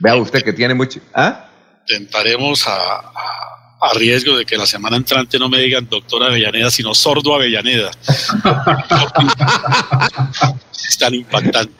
Vea 0.00 0.16
usted 0.16 0.42
que 0.42 0.52
tiene 0.52 0.74
mucho... 0.74 1.00
¿Ah? 1.14 1.48
Intentaremos 1.88 2.68
a 2.68 3.10
a 3.14 3.49
riesgo 3.94 4.36
de 4.36 4.44
que 4.44 4.56
la 4.56 4.66
semana 4.66 4.96
entrante 4.96 5.38
no 5.38 5.48
me 5.48 5.60
digan 5.60 5.88
doctor 5.88 6.22
Avellaneda, 6.22 6.70
sino 6.70 6.94
sordo 6.94 7.34
Avellaneda. 7.34 7.90
es 10.72 10.98
tan 10.98 11.14
impactante. 11.14 11.72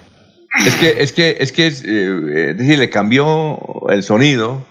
Es 0.66 0.74
que, 0.74 1.02
es 1.02 1.12
que, 1.12 1.36
es 1.38 1.52
que, 1.52 1.66
eh, 1.66 2.50
es 2.50 2.58
decir, 2.58 2.78
le 2.78 2.90
cambió 2.90 3.58
el 3.90 4.02
sonido, 4.02 4.66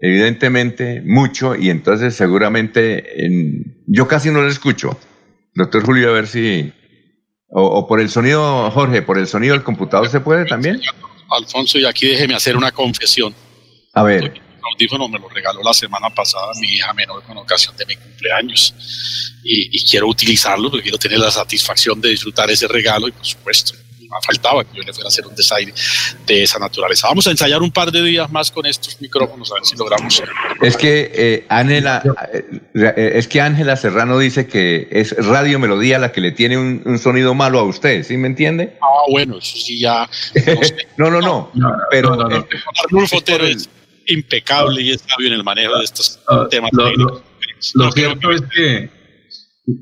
evidentemente, 0.00 1.02
mucho, 1.04 1.54
y 1.54 1.70
entonces 1.70 2.16
seguramente 2.16 3.14
yo 3.86 4.08
casi 4.08 4.30
no 4.30 4.42
lo 4.42 4.48
escucho. 4.48 4.98
Doctor 5.54 5.84
Julio, 5.84 6.08
a 6.08 6.12
ver 6.12 6.26
si, 6.26 6.72
o, 7.50 7.86
por 7.86 8.00
el 8.00 8.10
sonido, 8.10 8.70
Jorge, 8.72 9.02
por 9.02 9.18
el 9.18 9.28
sonido 9.28 9.54
del 9.54 9.62
computador 9.62 10.08
se 10.08 10.20
puede 10.20 10.46
también. 10.46 10.80
Alfonso, 11.30 11.78
y 11.78 11.84
aquí 11.84 12.08
déjeme 12.08 12.34
hacer 12.34 12.56
una 12.56 12.72
confesión. 12.72 13.34
A 13.92 14.02
ver 14.02 14.43
audífono 14.72 15.08
me 15.08 15.18
lo 15.18 15.28
regaló 15.28 15.62
la 15.62 15.74
semana 15.74 16.10
pasada 16.10 16.52
mi 16.60 16.68
hija 16.68 16.92
menor 16.92 17.22
con 17.24 17.36
ocasión 17.38 17.76
de 17.76 17.86
mi 17.86 17.96
cumpleaños. 17.96 18.74
Y, 19.42 19.76
y 19.76 19.84
quiero 19.84 20.08
utilizarlo 20.08 20.70
porque 20.70 20.84
quiero 20.84 20.98
tener 20.98 21.18
la 21.18 21.30
satisfacción 21.30 22.00
de 22.00 22.10
disfrutar 22.10 22.50
ese 22.50 22.66
regalo 22.66 23.08
y 23.08 23.12
por 23.12 23.26
supuesto 23.26 23.74
me 24.14 24.20
faltaba 24.24 24.64
que 24.64 24.76
yo 24.76 24.82
le 24.82 24.92
fuera 24.92 25.06
a 25.06 25.08
hacer 25.08 25.26
un 25.26 25.34
design 25.34 25.72
de 26.26 26.42
esa 26.42 26.58
naturaleza. 26.58 27.08
Vamos 27.08 27.26
a 27.26 27.30
ensayar 27.30 27.62
un 27.62 27.70
par 27.70 27.90
de 27.90 28.02
días 28.02 28.30
más 28.30 28.50
con 28.50 28.66
estos 28.66 29.00
micrófonos 29.00 29.50
a 29.50 29.54
ver 29.54 29.64
si 29.64 29.76
logramos. 29.76 30.22
Es 30.62 30.76
que 30.76 31.10
eh, 31.14 31.46
Ángela, 31.48 32.02
eh, 32.32 32.44
eh, 32.74 33.12
es 33.14 33.28
que 33.28 33.40
Ángela 33.40 33.76
Serrano 33.76 34.18
dice 34.18 34.46
que 34.46 34.88
es 34.90 35.14
Radio 35.26 35.58
Melodía 35.58 35.98
la 35.98 36.12
que 36.12 36.20
le 36.20 36.32
tiene 36.32 36.56
un, 36.58 36.82
un 36.84 36.98
sonido 36.98 37.34
malo 37.34 37.58
a 37.58 37.64
usted, 37.64 38.02
¿sí 38.04 38.16
me 38.16 38.28
entiende? 38.28 38.76
Ah, 38.80 39.04
bueno, 39.10 39.38
eso 39.38 39.56
sí 39.56 39.80
ya. 39.80 40.08
No, 40.96 41.10
no, 41.10 41.20
no, 41.20 41.50
pero 41.90 42.30
eh, 42.30 42.44
Arnulfo 42.84 43.18
Otero 43.18 43.46
es 43.46 43.68
impecable 44.06 44.82
y 44.82 44.90
es 44.92 45.02
sabio 45.06 45.28
en 45.28 45.34
el 45.34 45.44
manejo 45.44 45.78
de 45.78 45.84
estos 45.84 46.20
temas 46.50 46.70
lo- 46.72 46.84
técnicos. 46.84 47.22
Lo 47.74 47.90
cierto 47.92 48.30
es 48.32 48.42
que 48.42 48.90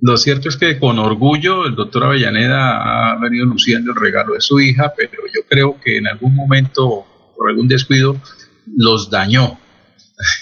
lo 0.01 0.16
cierto 0.16 0.49
es 0.49 0.57
que 0.57 0.78
con 0.78 0.99
orgullo 1.01 1.66
el 1.66 1.74
doctor 1.74 2.05
Avellaneda 2.05 3.12
ha 3.12 3.19
venido 3.19 3.47
luciendo 3.47 3.90
el 3.93 4.01
regalo 4.01 4.35
de 4.35 4.40
su 4.40 4.61
hija, 4.61 4.93
pero 4.97 5.11
yo 5.35 5.40
creo 5.49 5.81
que 5.81 5.97
en 5.97 6.07
algún 6.07 6.36
momento, 6.36 7.05
por 7.36 7.51
algún 7.51 7.66
descuido, 7.66 8.16
los 8.77 9.11
dañó 9.11 9.59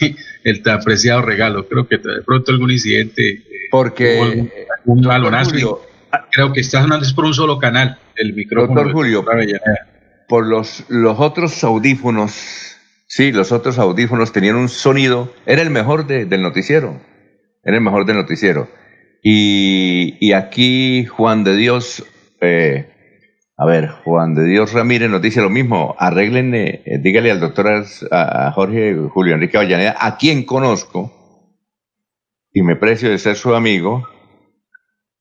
el 0.45 0.63
tan 0.63 0.81
apreciado 0.81 1.23
regalo. 1.23 1.67
Creo 1.67 1.89
que 1.89 1.97
de 1.97 2.23
pronto 2.23 2.53
algún 2.53 2.71
incidente, 2.71 3.29
eh, 3.31 3.45
Porque, 3.71 4.21
algún, 4.21 4.51
algún 4.79 5.03
balonazo. 5.05 5.51
Julio, 5.53 5.81
creo 6.33 6.53
que 6.53 6.61
está 6.61 6.83
sonando 6.83 7.07
es 7.07 7.13
por 7.15 7.25
un 7.25 7.33
solo 7.35 7.59
canal 7.59 7.99
el 8.17 8.35
micrófono. 8.35 8.75
Doctor 8.75 8.87
del 8.89 8.93
Julio, 8.95 9.25
Avellaneda. 9.27 9.89
por 10.29 10.47
los, 10.47 10.85
los 10.89 11.19
otros 11.19 11.65
audífonos, 11.65 12.70
sí, 13.11 13.33
los 13.33 13.51
otros 13.51 13.79
audífonos 13.81 14.33
tenían 14.33 14.55
un 14.55 14.69
sonido, 14.69 15.35
era 15.45 15.63
el 15.63 15.71
mejor 15.71 16.07
de- 16.07 16.27
del 16.27 16.43
noticiero, 16.43 17.01
era 17.65 17.77
el 17.77 17.83
mejor 17.83 18.07
del 18.07 18.17
noticiero. 18.17 18.69
Y, 19.23 20.17
y 20.21 20.33
aquí 20.33 21.05
Juan 21.07 21.43
de 21.43 21.57
Dios, 21.57 22.05
eh, 22.41 22.87
a 23.57 23.67
ver, 23.67 23.89
Juan 24.05 24.35
de 24.37 24.45
Dios 24.45 24.73
Ramírez 24.73 25.11
nos 25.11 25.21
dice 25.21 25.41
lo 25.43 25.51
mismo, 25.51 25.97
arreglen, 25.99 26.55
eh, 26.55 26.83
eh, 26.87 26.99
dígale 26.99 27.33
al 27.33 27.41
doctor 27.41 27.67
a, 28.13 28.47
a 28.47 28.53
Jorge 28.53 28.95
Julio 29.13 29.35
Enrique 29.35 29.59
Avellaneda, 29.59 29.97
a 29.99 30.17
quien 30.17 30.45
conozco 30.45 31.13
y 32.53 32.63
me 32.63 32.77
precio 32.77 33.11
de 33.11 33.19
ser 33.19 33.35
su 33.37 33.55
amigo, 33.57 34.07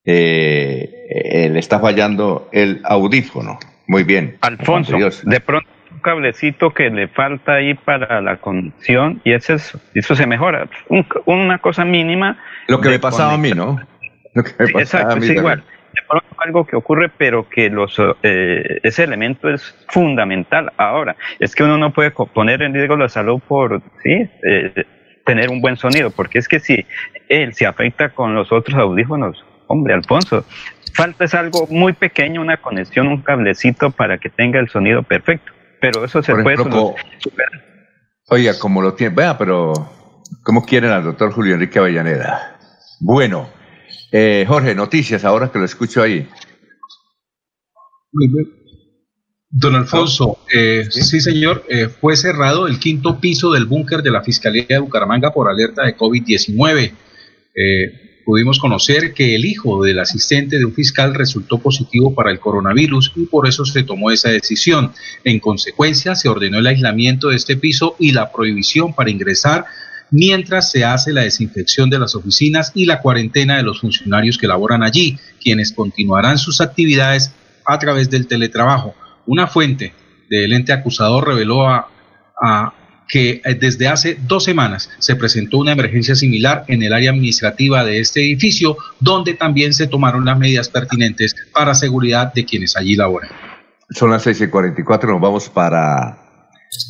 eh, 0.04 0.88
eh, 1.32 1.48
le 1.50 1.58
está 1.58 1.80
fallando 1.80 2.48
el 2.52 2.80
audífono. 2.84 3.58
Muy 3.88 4.04
bien. 4.04 4.38
Alfonso, 4.42 4.96
de 5.24 5.40
pronto 5.40 5.68
cablecito 6.00 6.70
que 6.74 6.90
le 6.90 7.08
falta 7.08 7.54
ahí 7.54 7.74
para 7.74 8.20
la 8.20 8.36
conexión 8.36 9.20
y 9.24 9.32
es, 9.32 9.48
eso 9.50 10.14
se 10.14 10.26
mejora. 10.26 10.68
Un- 10.88 11.06
una 11.26 11.58
cosa 11.58 11.84
mínima. 11.84 12.38
Lo 12.68 12.80
que 12.80 12.88
me 12.88 12.98
pasaba 12.98 13.34
a 13.34 13.38
mí, 13.38 13.52
¿no? 13.52 13.78
Lo 14.34 14.42
que 14.44 14.50
me 14.58 14.66
Sí, 14.66 14.72
exacto, 14.78 15.12
a 15.12 15.16
mí 15.16 15.20
es 15.22 15.26
también. 15.26 15.38
igual. 15.38 15.64
De 15.92 16.02
pronto 16.08 16.26
algo 16.38 16.66
que 16.66 16.76
ocurre, 16.76 17.08
pero 17.08 17.48
que 17.48 17.68
los, 17.68 18.00
eh, 18.22 18.78
ese 18.82 19.04
elemento 19.04 19.48
es 19.50 19.74
fundamental. 19.88 20.72
Ahora, 20.76 21.16
es 21.38 21.54
que 21.54 21.64
uno 21.64 21.78
no 21.78 21.92
puede 21.92 22.10
poner 22.12 22.62
en 22.62 22.72
riesgo 22.74 22.96
la 22.96 23.08
salud 23.08 23.40
por 23.46 23.82
sí, 24.02 24.28
eh, 24.44 24.84
tener 25.26 25.48
un 25.50 25.60
buen 25.60 25.76
sonido, 25.76 26.10
porque 26.10 26.38
es 26.38 26.48
que 26.48 26.60
si 26.60 26.86
él 27.28 27.54
se 27.54 27.66
afecta 27.66 28.08
con 28.10 28.34
los 28.34 28.52
otros 28.52 28.76
audífonos, 28.78 29.44
hombre, 29.66 29.94
Alfonso, 29.94 30.44
falta 30.94 31.24
es 31.24 31.34
algo 31.34 31.66
muy 31.68 31.92
pequeño, 31.92 32.40
una 32.40 32.56
conexión, 32.56 33.08
un 33.08 33.22
cablecito 33.22 33.90
para 33.90 34.18
que 34.18 34.28
tenga 34.30 34.58
el 34.60 34.68
sonido 34.68 35.02
perfecto. 35.02 35.52
Pero 35.80 36.04
eso 36.04 36.22
se 36.22 36.32
Por 36.32 36.42
puede 36.42 36.54
ejemplo, 36.56 36.94
solu- 36.94 37.30
Oiga, 38.28 38.58
como 38.58 38.80
lo 38.82 38.94
tiene, 38.94 39.14
vea, 39.14 39.36
pero 39.36 39.72
¿cómo 40.44 40.64
quieren 40.64 40.90
al 40.90 41.02
doctor 41.04 41.32
Julio 41.32 41.54
Enrique 41.54 41.78
Avellaneda? 41.78 42.58
Bueno, 43.00 43.48
eh, 44.12 44.44
Jorge, 44.46 44.74
noticias, 44.74 45.24
ahora 45.24 45.50
que 45.50 45.58
lo 45.58 45.64
escucho 45.64 46.02
ahí. 46.02 46.28
Don 49.52 49.74
Alfonso, 49.74 50.38
eh, 50.54 50.84
¿Sí? 50.90 51.20
señor, 51.20 51.64
eh, 51.68 51.88
fue 51.88 52.16
cerrado 52.16 52.68
el 52.68 52.78
quinto 52.78 53.18
piso 53.18 53.50
del 53.52 53.64
búnker 53.66 54.00
de 54.02 54.12
la 54.12 54.22
Fiscalía 54.22 54.64
de 54.68 54.78
Bucaramanga 54.78 55.32
por 55.32 55.48
alerta 55.48 55.84
de 55.84 55.96
COVID-19. 55.96 56.92
Eh, 57.54 57.99
pudimos 58.24 58.58
conocer 58.58 59.14
que 59.14 59.34
el 59.34 59.44
hijo 59.44 59.82
del 59.82 59.98
asistente 59.98 60.58
de 60.58 60.64
un 60.64 60.74
fiscal 60.74 61.14
resultó 61.14 61.58
positivo 61.58 62.14
para 62.14 62.30
el 62.30 62.40
coronavirus 62.40 63.12
y 63.16 63.26
por 63.26 63.48
eso 63.48 63.64
se 63.64 63.82
tomó 63.82 64.10
esa 64.10 64.30
decisión. 64.30 64.92
En 65.24 65.40
consecuencia, 65.40 66.14
se 66.14 66.28
ordenó 66.28 66.58
el 66.58 66.66
aislamiento 66.66 67.28
de 67.28 67.36
este 67.36 67.56
piso 67.56 67.96
y 67.98 68.12
la 68.12 68.32
prohibición 68.32 68.94
para 68.94 69.10
ingresar 69.10 69.64
mientras 70.10 70.70
se 70.70 70.84
hace 70.84 71.12
la 71.12 71.22
desinfección 71.22 71.88
de 71.88 71.98
las 71.98 72.14
oficinas 72.14 72.72
y 72.74 72.84
la 72.86 73.00
cuarentena 73.00 73.56
de 73.56 73.62
los 73.62 73.80
funcionarios 73.80 74.38
que 74.38 74.48
laboran 74.48 74.82
allí, 74.82 75.18
quienes 75.42 75.72
continuarán 75.72 76.38
sus 76.38 76.60
actividades 76.60 77.32
a 77.64 77.78
través 77.78 78.10
del 78.10 78.26
teletrabajo. 78.26 78.94
Una 79.26 79.46
fuente 79.46 79.94
del 80.28 80.52
ente 80.52 80.72
acusador 80.72 81.26
reveló 81.26 81.68
a, 81.68 81.88
a 82.42 82.74
que 83.10 83.42
eh, 83.44 83.54
desde 83.54 83.88
hace 83.88 84.16
dos 84.26 84.44
semanas 84.44 84.90
se 84.98 85.16
presentó 85.16 85.58
una 85.58 85.72
emergencia 85.72 86.14
similar 86.14 86.64
en 86.68 86.82
el 86.82 86.92
área 86.92 87.10
administrativa 87.10 87.84
de 87.84 88.00
este 88.00 88.20
edificio, 88.20 88.76
donde 89.00 89.34
también 89.34 89.74
se 89.74 89.86
tomaron 89.86 90.24
las 90.24 90.38
medidas 90.38 90.68
pertinentes 90.68 91.34
para 91.52 91.74
seguridad 91.74 92.32
de 92.32 92.44
quienes 92.44 92.76
allí 92.76 92.96
laboran. 92.96 93.30
Son 93.90 94.10
las 94.10 94.22
6 94.22 94.42
y 94.42 94.46
44, 94.46 95.10
nos 95.10 95.20
vamos 95.20 95.48
para, 95.48 96.18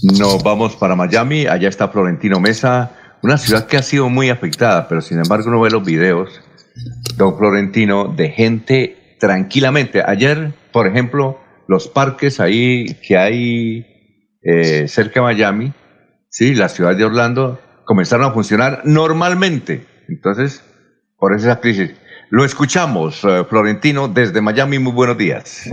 nos 0.03 0.43
vamos 0.43 0.77
para 0.77 0.95
Miami, 0.95 1.47
allá 1.47 1.69
está 1.69 1.89
Florentino 1.89 2.39
Mesa, 2.39 2.93
una 3.23 3.39
ciudad 3.39 3.67
que 3.67 3.79
ha 3.79 3.83
sido 3.83 4.09
muy 4.11 4.29
afectada, 4.29 4.87
pero 4.87 5.01
sin 5.01 5.19
embargo 5.19 5.49
uno 5.49 5.61
ve 5.61 5.71
los 5.71 5.85
videos, 5.85 6.41
don 7.17 7.39
Florentino, 7.39 8.13
de 8.15 8.31
gente 8.31 9.17
tranquilamente. 9.19 10.03
Ayer, 10.05 10.53
por 10.73 10.87
ejemplo, 10.87 11.39
los 11.69 11.89
parques 11.89 12.41
ahí 12.41 12.97
que 13.07 13.17
hay 13.17 13.87
eh, 14.43 14.89
cerca 14.89 15.21
de 15.21 15.25
Miami, 15.35 15.73
sí, 16.31 16.55
la 16.55 16.71
ciudad 16.71 16.97
de 16.97 17.05
Orlando, 17.05 17.61
comenzaron 17.85 18.27
a 18.27 18.33
funcionar 18.33 18.83
normalmente. 18.85 19.87
Entonces, 20.09 20.65
por 21.19 21.35
esa 21.35 21.61
crisis. 21.61 21.93
Lo 22.33 22.45
escuchamos, 22.45 23.25
eh, 23.25 23.45
Florentino, 23.49 24.07
desde 24.07 24.41
Miami. 24.41 24.79
Muy 24.79 24.93
buenos 24.93 25.19
días. 25.19 25.69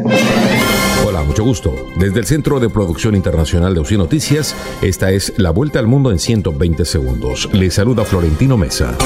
Hola, 1.06 1.22
mucho 1.22 1.44
gusto. 1.44 1.72
Desde 1.98 2.20
el 2.20 2.26
Centro 2.26 2.60
de 2.60 2.68
Producción 2.68 3.14
Internacional 3.14 3.76
de 3.76 3.82
UCI 3.82 3.98
Noticias, 3.98 4.56
esta 4.82 5.12
es 5.12 5.34
La 5.38 5.52
Vuelta 5.52 5.78
al 5.78 5.86
Mundo 5.86 6.10
en 6.10 6.18
120 6.18 6.84
segundos. 6.84 7.48
Le 7.54 7.70
saluda 7.70 8.04
Florentino 8.06 8.58
Mesa. 8.58 8.98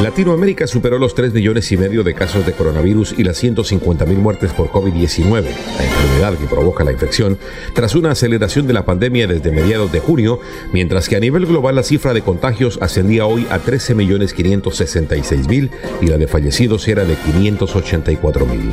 Latinoamérica 0.00 0.68
superó 0.68 0.98
los 0.98 1.16
3 1.16 1.34
millones 1.34 1.70
y 1.72 1.76
medio 1.76 2.04
de 2.04 2.14
casos 2.14 2.46
de 2.46 2.52
coronavirus 2.52 3.16
y 3.18 3.24
las 3.24 3.38
150 3.38 4.06
mil 4.06 4.18
muertes 4.18 4.52
por 4.52 4.68
COVID-19, 4.68 5.42
la 5.42 5.84
enfermedad 5.84 6.34
que 6.38 6.46
provoca 6.46 6.84
la 6.84 6.92
infección, 6.92 7.38
tras 7.74 7.96
una 7.96 8.12
aceleración 8.12 8.68
de 8.68 8.72
la 8.72 8.84
pandemia 8.84 9.26
desde 9.26 9.50
mediados 9.50 9.90
de 9.90 9.98
junio, 9.98 10.38
mientras 10.72 11.08
que 11.08 11.16
a 11.16 11.20
nivel 11.20 11.44
global 11.44 11.74
la 11.74 11.82
cifra 11.82 12.14
de 12.14 12.22
contagios 12.22 12.78
ascendía 12.80 13.26
hoy 13.26 13.46
a 13.50 13.58
13 13.58 13.96
millones 13.96 14.32
566 14.32 15.48
mil 15.48 15.70
y 16.00 16.06
la 16.06 16.16
de 16.16 16.28
fallecidos 16.28 16.86
era 16.88 16.99
de 17.04 17.16
584 17.16 18.46
mil. 18.46 18.70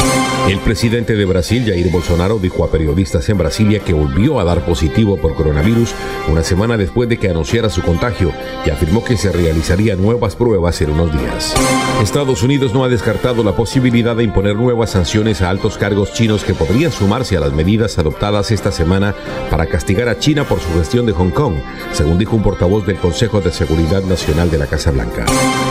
El 0.47 0.59
presidente 0.59 1.15
de 1.15 1.25
Brasil, 1.25 1.63
Jair 1.65 1.89
Bolsonaro, 1.89 2.39
dijo 2.39 2.63
a 2.63 2.71
periodistas 2.71 3.27
en 3.29 3.37
Brasilia 3.37 3.79
que 3.79 3.93
volvió 3.93 4.39
a 4.39 4.43
dar 4.43 4.65
positivo 4.65 5.17
por 5.17 5.35
coronavirus 5.35 5.93
una 6.29 6.43
semana 6.43 6.77
después 6.77 7.09
de 7.09 7.17
que 7.17 7.29
anunciara 7.29 7.69
su 7.69 7.81
contagio 7.81 8.31
y 8.65 8.69
afirmó 8.69 9.03
que 9.03 9.17
se 9.17 9.31
realizarían 9.31 10.01
nuevas 10.01 10.35
pruebas 10.35 10.81
en 10.81 10.91
unos 10.91 11.11
días. 11.11 11.55
Estados 12.01 12.43
Unidos 12.43 12.73
no 12.73 12.83
ha 12.83 12.89
descartado 12.89 13.43
la 13.43 13.55
posibilidad 13.55 14.15
de 14.15 14.23
imponer 14.23 14.55
nuevas 14.55 14.91
sanciones 14.91 15.41
a 15.41 15.49
altos 15.49 15.77
cargos 15.77 16.13
chinos 16.13 16.43
que 16.43 16.53
podrían 16.53 16.91
sumarse 16.91 17.37
a 17.37 17.39
las 17.39 17.53
medidas 17.53 17.97
adoptadas 17.97 18.51
esta 18.51 18.71
semana 18.71 19.15
para 19.49 19.67
castigar 19.67 20.09
a 20.09 20.19
China 20.19 20.43
por 20.43 20.59
su 20.59 20.73
gestión 20.77 21.05
de 21.05 21.13
Hong 21.13 21.31
Kong, 21.31 21.55
según 21.93 22.17
dijo 22.17 22.35
un 22.35 22.43
portavoz 22.43 22.85
del 22.85 22.97
Consejo 22.97 23.41
de 23.41 23.51
Seguridad 23.51 24.03
Nacional 24.03 24.51
de 24.51 24.57
la 24.57 24.67
Casa 24.67 24.91
Blanca. 24.91 25.25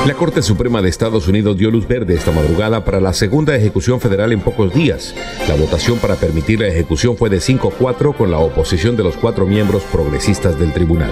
La 0.06 0.14
Corte 0.14 0.42
Suprema 0.42 0.82
de 0.82 0.88
Estados 0.88 1.28
Unidos 1.28 1.58
dio 1.58 1.70
luz 1.70 1.86
verde 1.86 2.14
esta 2.14 2.30
madrugada 2.32 2.45
para 2.84 3.00
la 3.00 3.12
segunda 3.12 3.54
ejecución 3.54 4.00
federal 4.00 4.32
en 4.32 4.40
pocos 4.40 4.72
días. 4.72 5.14
La 5.46 5.54
votación 5.56 5.98
para 5.98 6.14
permitir 6.14 6.60
la 6.60 6.68
ejecución 6.68 7.16
fue 7.16 7.28
de 7.28 7.38
5-4 7.38 8.16
con 8.16 8.30
la 8.30 8.38
oposición 8.38 8.96
de 8.96 9.02
los 9.02 9.16
cuatro 9.16 9.46
miembros 9.46 9.82
progresistas 9.92 10.58
del 10.58 10.72
tribunal. 10.72 11.10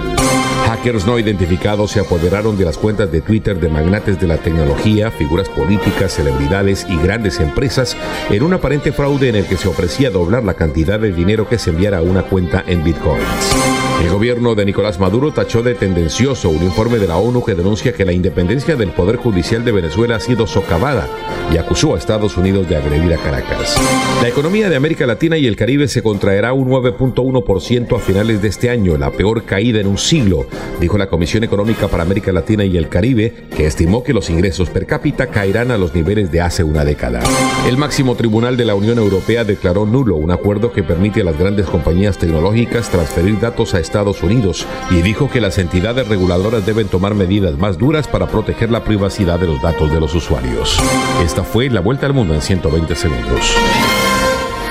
Hackers 0.65 1.05
no 1.05 1.19
identificados 1.19 1.91
se 1.91 1.99
apoderaron 1.99 2.57
de 2.57 2.65
las 2.65 2.77
cuentas 2.77 3.11
de 3.11 3.21
Twitter 3.21 3.59
de 3.59 3.69
magnates 3.69 4.19
de 4.19 4.27
la 4.27 4.37
tecnología, 4.37 5.11
figuras 5.11 5.49
políticas, 5.49 6.13
celebridades 6.13 6.87
y 6.89 6.97
grandes 6.97 7.39
empresas 7.39 7.95
en 8.29 8.41
un 8.41 8.53
aparente 8.53 8.91
fraude 8.91 9.29
en 9.29 9.35
el 9.35 9.45
que 9.45 9.57
se 9.57 9.67
ofrecía 9.67 10.09
doblar 10.09 10.43
la 10.43 10.55
cantidad 10.55 10.99
de 10.99 11.11
dinero 11.11 11.47
que 11.47 11.59
se 11.59 11.69
enviara 11.69 11.99
a 11.99 12.01
una 12.01 12.23
cuenta 12.23 12.63
en 12.65 12.83
bitcoins. 12.83 13.74
El 14.01 14.09
gobierno 14.09 14.55
de 14.55 14.65
Nicolás 14.65 14.99
Maduro 14.99 15.31
tachó 15.31 15.63
de 15.63 15.73
tendencioso 15.73 16.49
un 16.49 16.63
informe 16.63 16.99
de 16.99 17.07
la 17.07 17.17
ONU 17.17 17.43
que 17.43 17.55
denuncia 17.55 17.93
que 17.93 18.05
la 18.05 18.11
independencia 18.11 18.75
del 18.75 18.91
Poder 18.91 19.15
Judicial 19.15 19.63
de 19.63 19.71
Venezuela 19.71 20.17
ha 20.17 20.19
sido 20.19 20.47
socavada 20.47 21.07
y 21.51 21.57
acusó 21.57 21.95
a 21.95 21.97
Estados 21.97 22.37
Unidos 22.37 22.67
de 22.67 22.75
agredir 22.75 23.13
a 23.13 23.17
Caracas. 23.17 23.75
La 24.21 24.27
economía 24.27 24.69
de 24.69 24.75
América 24.75 25.05
Latina 25.05 25.37
y 25.37 25.47
el 25.47 25.55
Caribe 25.55 25.87
se 25.87 26.03
contraerá 26.03 26.53
un 26.53 26.69
9.1% 26.69 27.95
a 27.95 27.99
finales 27.99 28.41
de 28.41 28.47
este 28.49 28.69
año, 28.69 28.97
la 28.97 29.11
peor 29.11 29.43
caída 29.43 29.79
en 29.79 29.87
un 29.87 29.97
siglo, 29.97 30.45
dijo 30.79 30.97
la 30.97 31.07
Comisión 31.07 31.43
Económica 31.43 31.87
para 31.87 32.03
América 32.03 32.31
Latina 32.31 32.65
y 32.65 32.77
el 32.77 32.89
Caribe, 32.89 33.33
que 33.55 33.65
estimó 33.65 34.03
que 34.03 34.13
los 34.13 34.29
ingresos 34.29 34.69
per 34.69 34.85
cápita 34.85 35.27
caerán 35.27 35.71
a 35.71 35.77
los 35.77 35.95
niveles 35.95 36.31
de 36.31 36.41
hace 36.41 36.63
una 36.63 36.83
década. 36.83 37.21
El 37.67 37.77
máximo 37.77 38.15
tribunal 38.15 38.57
de 38.57 38.65
la 38.65 38.75
Unión 38.75 38.97
Europea 38.97 39.43
declaró 39.43 39.85
nulo 39.85 40.15
un 40.15 40.31
acuerdo 40.31 40.71
que 40.71 40.83
permite 40.83 41.21
a 41.21 41.25
las 41.25 41.37
grandes 41.37 41.67
compañías 41.67 42.17
tecnológicas 42.17 42.89
transferir 42.89 43.39
datos 43.39 43.73
a 43.73 43.79
Estados 43.85 44.23
Unidos 44.23 44.67
y 44.89 45.01
dijo 45.01 45.29
que 45.29 45.39
las 45.39 45.57
entidades 45.57 46.07
reguladoras 46.07 46.65
deben 46.65 46.87
tomar 46.87 47.13
medidas 47.13 47.57
más 47.57 47.77
duras 47.77 48.07
para 48.07 48.27
proteger 48.27 48.71
la 48.71 48.83
privacidad 48.83 49.39
de 49.39 49.47
los 49.47 49.61
datos 49.61 49.91
de 49.91 49.99
los 49.99 50.13
usuarios. 50.15 50.79
Esta 51.23 51.43
fue 51.43 51.69
la 51.69 51.81
vuelta 51.81 52.05
al 52.05 52.13
mundo 52.13 52.33
en 52.33 52.41
120 52.41 52.95
segundos. 52.95 53.55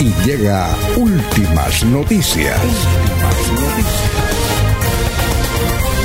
y 0.00 0.14
llega 0.24 0.74
últimas 0.96 1.84
noticias. 1.84 2.58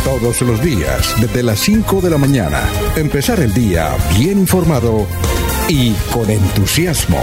Todos 0.04 0.42
los 0.42 0.62
días, 0.62 1.16
desde 1.22 1.44
las 1.44 1.60
5 1.60 2.02
de 2.02 2.10
la 2.10 2.18
mañana, 2.18 2.62
empezar 2.98 3.40
el 3.40 3.54
día 3.54 3.96
bien 4.18 4.40
informado 4.40 5.08
y 5.70 5.94
con 6.12 6.30
entusiasmo. 6.30 7.22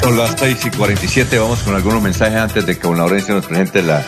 Son 0.00 0.16
las 0.16 0.36
6 0.38 0.66
y 0.66 0.70
47, 0.70 1.38
vamos 1.38 1.58
con 1.60 1.74
algunos 1.74 2.00
mensajes 2.00 2.38
antes 2.38 2.64
de 2.64 2.78
que 2.78 2.86
Don 2.86 2.96
Laurencio 2.96 3.34
nos 3.34 3.44
presente 3.44 3.82
la, 3.82 4.02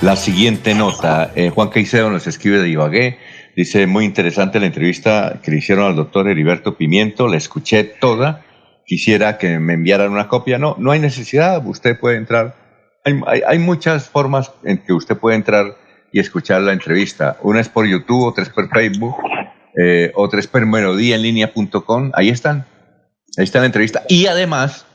la 0.00 0.14
siguiente 0.16 0.74
nota. 0.74 1.32
Eh, 1.34 1.50
Juan 1.50 1.68
Caicedo 1.70 2.10
nos 2.10 2.26
escribe 2.26 2.58
de 2.58 2.68
Ibagué, 2.68 3.18
dice 3.56 3.86
muy 3.86 4.04
interesante 4.04 4.60
la 4.60 4.66
entrevista 4.66 5.40
que 5.42 5.50
le 5.50 5.58
hicieron 5.58 5.86
al 5.86 5.96
doctor 5.96 6.28
Heriberto 6.28 6.76
Pimiento, 6.76 7.26
la 7.26 7.36
escuché 7.36 7.84
toda, 7.84 8.44
quisiera 8.86 9.38
que 9.38 9.58
me 9.58 9.74
enviaran 9.74 10.12
una 10.12 10.28
copia, 10.28 10.58
no, 10.58 10.76
no 10.78 10.92
hay 10.92 11.00
necesidad, 11.00 11.66
usted 11.66 11.98
puede 11.98 12.16
entrar, 12.16 12.54
hay, 13.04 13.42
hay, 13.46 13.58
muchas 13.58 14.08
formas 14.08 14.52
en 14.62 14.78
que 14.78 14.92
usted 14.92 15.16
puede 15.16 15.36
entrar 15.36 15.76
y 16.12 16.20
escuchar 16.20 16.62
la 16.62 16.72
entrevista, 16.72 17.36
una 17.42 17.60
es 17.60 17.68
por 17.68 17.86
YouTube, 17.86 18.24
otra 18.24 18.44
es 18.44 18.50
por 18.50 18.68
Facebook, 18.68 19.16
eh, 19.76 20.12
otra 20.14 20.38
es 20.38 20.46
por 20.46 20.64
melodíaenlínea.com, 20.64 22.12
ahí 22.14 22.28
están, 22.28 22.66
ahí 23.36 23.44
está 23.44 23.58
la 23.60 23.66
entrevista, 23.66 24.04
y 24.08 24.26
además, 24.26 24.86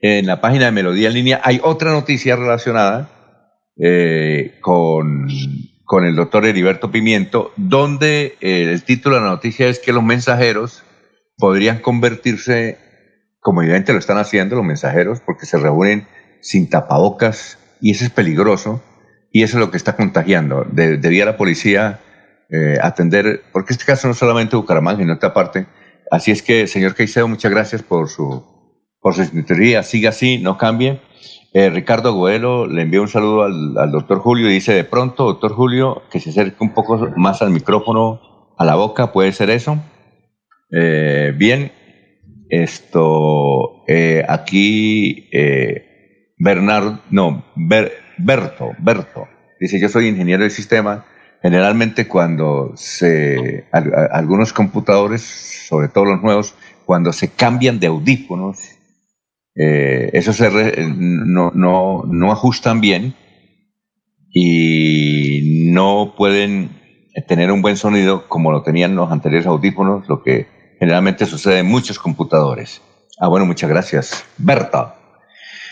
en 0.00 0.26
la 0.26 0.40
página 0.40 0.66
de 0.66 0.72
Melodía 0.72 1.08
en 1.08 1.14
línea 1.14 1.40
hay 1.44 1.60
otra 1.62 1.92
noticia 1.92 2.34
relacionada 2.36 3.10
eh, 3.82 4.58
con, 4.60 5.28
con, 5.84 6.04
el 6.04 6.14
doctor 6.14 6.44
Heriberto 6.44 6.90
Pimiento, 6.90 7.52
donde 7.56 8.36
eh, 8.40 8.64
el 8.70 8.82
título 8.84 9.16
de 9.16 9.22
la 9.22 9.28
noticia 9.28 9.68
es 9.68 9.78
que 9.78 9.92
los 9.92 10.02
mensajeros 10.02 10.84
podrían 11.38 11.78
convertirse, 11.78 12.78
como 13.40 13.62
evidentemente 13.62 13.92
lo 13.94 13.98
están 13.98 14.18
haciendo 14.18 14.56
los 14.56 14.64
mensajeros, 14.64 15.20
porque 15.24 15.46
se 15.46 15.58
reúnen 15.58 16.06
sin 16.40 16.68
tapabocas 16.68 17.58
y 17.80 17.92
eso 17.92 18.04
es 18.04 18.10
peligroso 18.10 18.82
y 19.32 19.42
eso 19.42 19.56
es 19.56 19.64
lo 19.64 19.70
que 19.70 19.76
está 19.76 19.96
contagiando. 19.96 20.66
De, 20.70 20.98
debía 20.98 21.24
la 21.24 21.36
policía 21.36 22.00
eh, 22.50 22.76
atender, 22.82 23.44
porque 23.52 23.72
este 23.72 23.84
caso 23.84 24.08
no 24.08 24.14
solamente 24.14 24.56
Bucaramanga, 24.56 25.02
en 25.02 25.10
otra 25.10 25.32
parte. 25.32 25.66
Así 26.10 26.32
es 26.32 26.42
que, 26.42 26.66
señor 26.66 26.94
Caicedo, 26.94 27.28
muchas 27.28 27.50
gracias 27.50 27.82
por 27.82 28.08
su, 28.08 28.44
por 29.00 29.14
su 29.14 29.24
sintonía. 29.24 29.82
Siga 29.82 30.10
así, 30.10 30.38
no 30.38 30.58
cambie. 30.58 31.00
Eh, 31.52 31.68
Ricardo 31.68 32.14
Goelo 32.14 32.66
le 32.66 32.82
envió 32.82 33.02
un 33.02 33.08
saludo 33.08 33.42
al, 33.42 33.76
al, 33.76 33.90
doctor 33.90 34.20
Julio 34.20 34.48
y 34.48 34.54
dice, 34.54 34.72
de 34.72 34.84
pronto, 34.84 35.24
doctor 35.24 35.52
Julio, 35.52 36.02
que 36.10 36.20
se 36.20 36.30
acerque 36.30 36.58
un 36.60 36.74
poco 36.74 37.10
más 37.16 37.42
al 37.42 37.50
micrófono, 37.50 38.20
a 38.56 38.64
la 38.64 38.76
boca, 38.76 39.12
¿puede 39.12 39.32
ser 39.32 39.50
eso? 39.50 39.78
Eh, 40.70 41.32
bien, 41.36 41.72
esto, 42.48 43.82
eh, 43.88 44.24
aquí, 44.28 45.28
eh, 45.32 46.34
Bernardo, 46.38 47.00
no, 47.10 47.44
Ber, 47.56 47.92
Berto, 48.18 48.70
Berto, 48.78 49.26
dice, 49.58 49.80
yo 49.80 49.88
soy 49.88 50.06
ingeniero 50.06 50.44
de 50.44 50.50
sistema, 50.50 51.06
generalmente 51.42 52.06
cuando 52.06 52.72
se, 52.76 53.66
algunos 53.72 54.52
computadores, 54.52 55.22
sobre 55.22 55.88
todo 55.88 56.04
los 56.04 56.22
nuevos, 56.22 56.54
cuando 56.84 57.12
se 57.12 57.30
cambian 57.30 57.80
de 57.80 57.88
audífonos, 57.88 58.58
eh, 59.54 60.10
esos 60.12 60.40
R 60.40 60.86
no, 60.96 61.50
no, 61.54 62.04
no 62.06 62.32
ajustan 62.32 62.80
bien 62.80 63.14
y 64.32 65.70
no 65.72 66.14
pueden 66.16 66.80
tener 67.26 67.50
un 67.50 67.62
buen 67.62 67.76
sonido 67.76 68.28
como 68.28 68.52
lo 68.52 68.62
tenían 68.62 68.94
los 68.94 69.10
anteriores 69.10 69.46
audífonos, 69.46 70.08
lo 70.08 70.22
que 70.22 70.46
generalmente 70.78 71.26
sucede 71.26 71.58
en 71.58 71.66
muchos 71.66 71.98
computadores. 71.98 72.80
Ah, 73.18 73.28
bueno, 73.28 73.44
muchas 73.44 73.68
gracias. 73.68 74.24
Berta. 74.38 74.96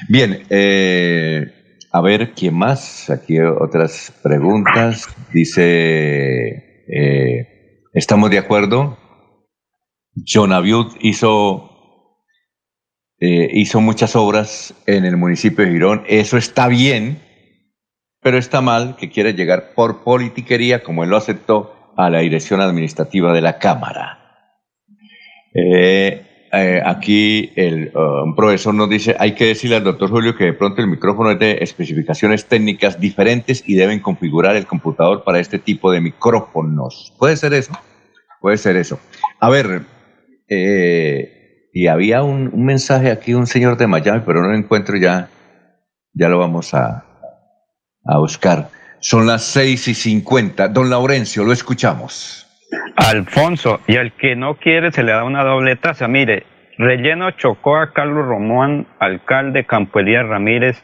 Bien, 0.08 0.44
eh, 0.50 1.46
a 1.90 2.00
ver, 2.00 2.34
¿quién 2.34 2.54
más? 2.54 3.08
Aquí 3.10 3.38
otras 3.40 4.12
preguntas. 4.22 5.06
Dice, 5.32 6.84
eh, 6.86 7.84
¿estamos 7.94 8.30
de 8.30 8.38
acuerdo? 8.38 8.98
John 10.26 10.52
Abiud 10.52 10.92
hizo 11.00 11.67
eh, 13.20 13.48
hizo 13.52 13.80
muchas 13.80 14.16
obras 14.16 14.74
en 14.86 15.04
el 15.04 15.16
municipio 15.16 15.64
de 15.64 15.72
Girón. 15.72 16.04
Eso 16.06 16.36
está 16.36 16.68
bien, 16.68 17.18
pero 18.22 18.38
está 18.38 18.60
mal 18.60 18.96
que 18.96 19.10
quiera 19.10 19.30
llegar 19.30 19.72
por 19.74 20.04
politiquería, 20.04 20.82
como 20.82 21.04
él 21.04 21.10
lo 21.10 21.16
aceptó, 21.16 21.74
a 21.96 22.10
la 22.10 22.20
dirección 22.20 22.60
administrativa 22.60 23.32
de 23.32 23.40
la 23.40 23.58
Cámara. 23.58 24.18
Eh, 25.52 26.28
eh, 26.52 26.80
aquí 26.84 27.52
el, 27.56 27.92
uh, 27.94 28.24
un 28.24 28.34
profesor 28.34 28.74
nos 28.74 28.88
dice, 28.88 29.14
hay 29.18 29.34
que 29.34 29.46
decirle 29.46 29.76
al 29.76 29.84
doctor 29.84 30.08
Julio 30.08 30.34
que 30.34 30.44
de 30.44 30.52
pronto 30.54 30.80
el 30.80 30.86
micrófono 30.86 31.30
es 31.32 31.38
de 31.38 31.58
especificaciones 31.60 32.46
técnicas 32.46 32.98
diferentes 32.98 33.62
y 33.66 33.74
deben 33.74 34.00
configurar 34.00 34.56
el 34.56 34.66
computador 34.66 35.24
para 35.24 35.40
este 35.40 35.58
tipo 35.58 35.90
de 35.90 36.00
micrófonos. 36.00 37.12
¿Puede 37.18 37.36
ser 37.36 37.52
eso? 37.52 37.72
Puede 38.40 38.56
ser 38.56 38.76
eso. 38.76 38.98
A 39.40 39.50
ver, 39.50 39.82
eh, 40.48 41.37
y 41.78 41.86
había 41.86 42.24
un, 42.24 42.50
un, 42.52 42.64
mensaje 42.64 43.08
aquí 43.08 43.34
un 43.34 43.46
señor 43.46 43.76
de 43.76 43.86
Miami, 43.86 44.22
pero 44.26 44.42
no 44.42 44.48
lo 44.48 44.56
encuentro 44.56 44.96
ya, 44.96 45.28
ya 46.12 46.28
lo 46.28 46.36
vamos 46.36 46.74
a, 46.74 47.04
a 48.04 48.18
buscar. 48.18 48.66
Son 48.98 49.28
las 49.28 49.44
seis 49.44 49.86
y 49.86 49.94
cincuenta. 49.94 50.66
Don 50.66 50.90
Laurencio, 50.90 51.44
lo 51.44 51.52
escuchamos. 51.52 52.48
Alfonso, 52.96 53.78
y 53.86 53.96
al 53.96 54.10
que 54.14 54.34
no 54.34 54.56
quiere 54.56 54.90
se 54.90 55.04
le 55.04 55.12
da 55.12 55.22
una 55.22 55.44
doble 55.44 55.76
taza. 55.76 56.08
Mire, 56.08 56.46
Relleno 56.78 57.30
chocó 57.30 57.76
a 57.76 57.92
Carlos 57.92 58.26
Román, 58.26 58.88
alcalde 58.98 59.64
Campo 59.64 60.00
Elías 60.00 60.26
Ramírez. 60.26 60.82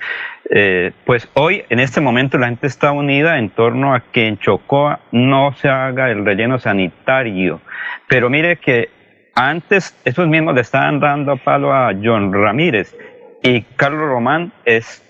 Eh, 0.49 0.93
pues 1.05 1.29
hoy, 1.35 1.65
en 1.71 1.81
este 1.81 2.01
momento, 2.01 2.39
la 2.39 2.47
gente 2.47 2.69
está 2.69 2.93
unida 2.93 3.41
en 3.41 3.51
torno 3.51 3.97
a 3.97 4.01
que 4.13 4.29
en 4.29 4.39
Chocoa 4.39 5.01
no 5.11 5.55
se 5.55 5.69
haga 5.69 6.13
el 6.13 6.25
relleno 6.25 6.61
sanitario. 6.61 7.61
Pero 8.09 8.31
mire 8.31 8.59
que 8.59 8.91
antes, 9.35 9.99
esos 10.05 10.29
mismos 10.29 10.55
le 10.55 10.61
estaban 10.61 11.01
dando 11.01 11.37
palo 11.37 11.73
a 11.73 11.93
John 11.93 12.33
Ramírez 12.33 12.97
y 13.43 13.63
Carlos 13.63 14.09
Román 14.09 14.53
es 14.65 15.03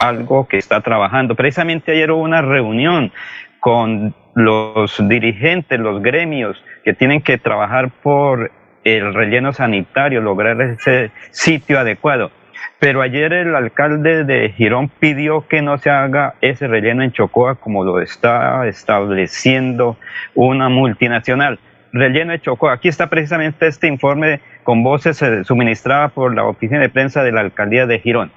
algo 0.00 0.46
que 0.48 0.56
está 0.58 0.80
trabajando. 0.80 1.34
Precisamente 1.34 1.92
ayer 1.92 2.10
hubo 2.10 2.22
una 2.22 2.42
reunión 2.42 3.12
con 3.60 4.14
los 4.34 4.96
dirigentes, 5.08 5.78
los 5.78 6.02
gremios 6.02 6.62
que 6.84 6.94
tienen 6.94 7.22
que 7.22 7.38
trabajar 7.38 7.90
por 8.02 8.50
el 8.84 9.14
relleno 9.14 9.52
sanitario, 9.52 10.20
lograr 10.20 10.60
ese 10.60 11.10
sitio 11.30 11.78
adecuado. 11.78 12.30
Pero 12.78 13.02
ayer 13.02 13.32
el 13.32 13.56
alcalde 13.56 14.24
de 14.24 14.50
Girón 14.50 14.88
pidió 14.88 15.48
que 15.48 15.62
no 15.62 15.78
se 15.78 15.90
haga 15.90 16.34
ese 16.40 16.68
relleno 16.68 17.02
en 17.02 17.12
Chocoa 17.12 17.56
como 17.56 17.84
lo 17.84 18.00
está 18.00 18.66
estableciendo 18.66 19.96
una 20.34 20.68
multinacional. 20.68 21.58
Relleno 21.98 22.32
de 22.32 22.40
Chocó. 22.40 22.70
Aquí 22.70 22.88
está 22.88 23.08
precisamente 23.08 23.66
este 23.66 23.86
informe 23.86 24.40
con 24.64 24.82
voces 24.82 25.20
eh, 25.22 25.44
suministrada 25.44 26.08
por 26.08 26.34
la 26.34 26.44
oficina 26.44 26.80
de 26.80 26.88
prensa 26.88 27.22
de 27.22 27.32
la 27.32 27.40
alcaldía 27.40 27.86
de 27.86 27.98
Girón. 28.00 28.32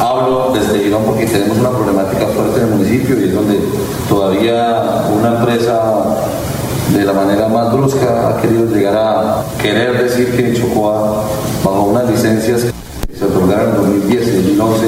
Hablo 0.00 0.52
desde 0.52 0.78
Girón 0.78 1.04
porque 1.06 1.26
tenemos 1.26 1.58
una 1.58 1.70
problemática 1.70 2.26
fuerte 2.26 2.60
en 2.60 2.66
el 2.66 2.74
municipio 2.74 3.18
y 3.18 3.24
es 3.24 3.34
donde 3.34 3.58
todavía 4.08 4.82
una 5.10 5.38
empresa 5.38 6.20
de 6.92 7.04
la 7.04 7.12
manera 7.12 7.48
más 7.48 7.72
brusca 7.72 8.28
ha 8.28 8.40
querido 8.42 8.66
llegar 8.66 8.94
a 8.96 9.44
querer 9.62 10.02
decir 10.02 10.36
que 10.36 10.54
Chocó, 10.54 11.24
bajo 11.64 11.82
unas 11.84 12.10
licencias 12.10 12.72
que 13.08 13.16
se 13.16 13.24
otorgaron 13.24 13.70
en 13.70 13.76
2010 13.76 14.28
y 14.28 14.56
2011, 14.56 14.86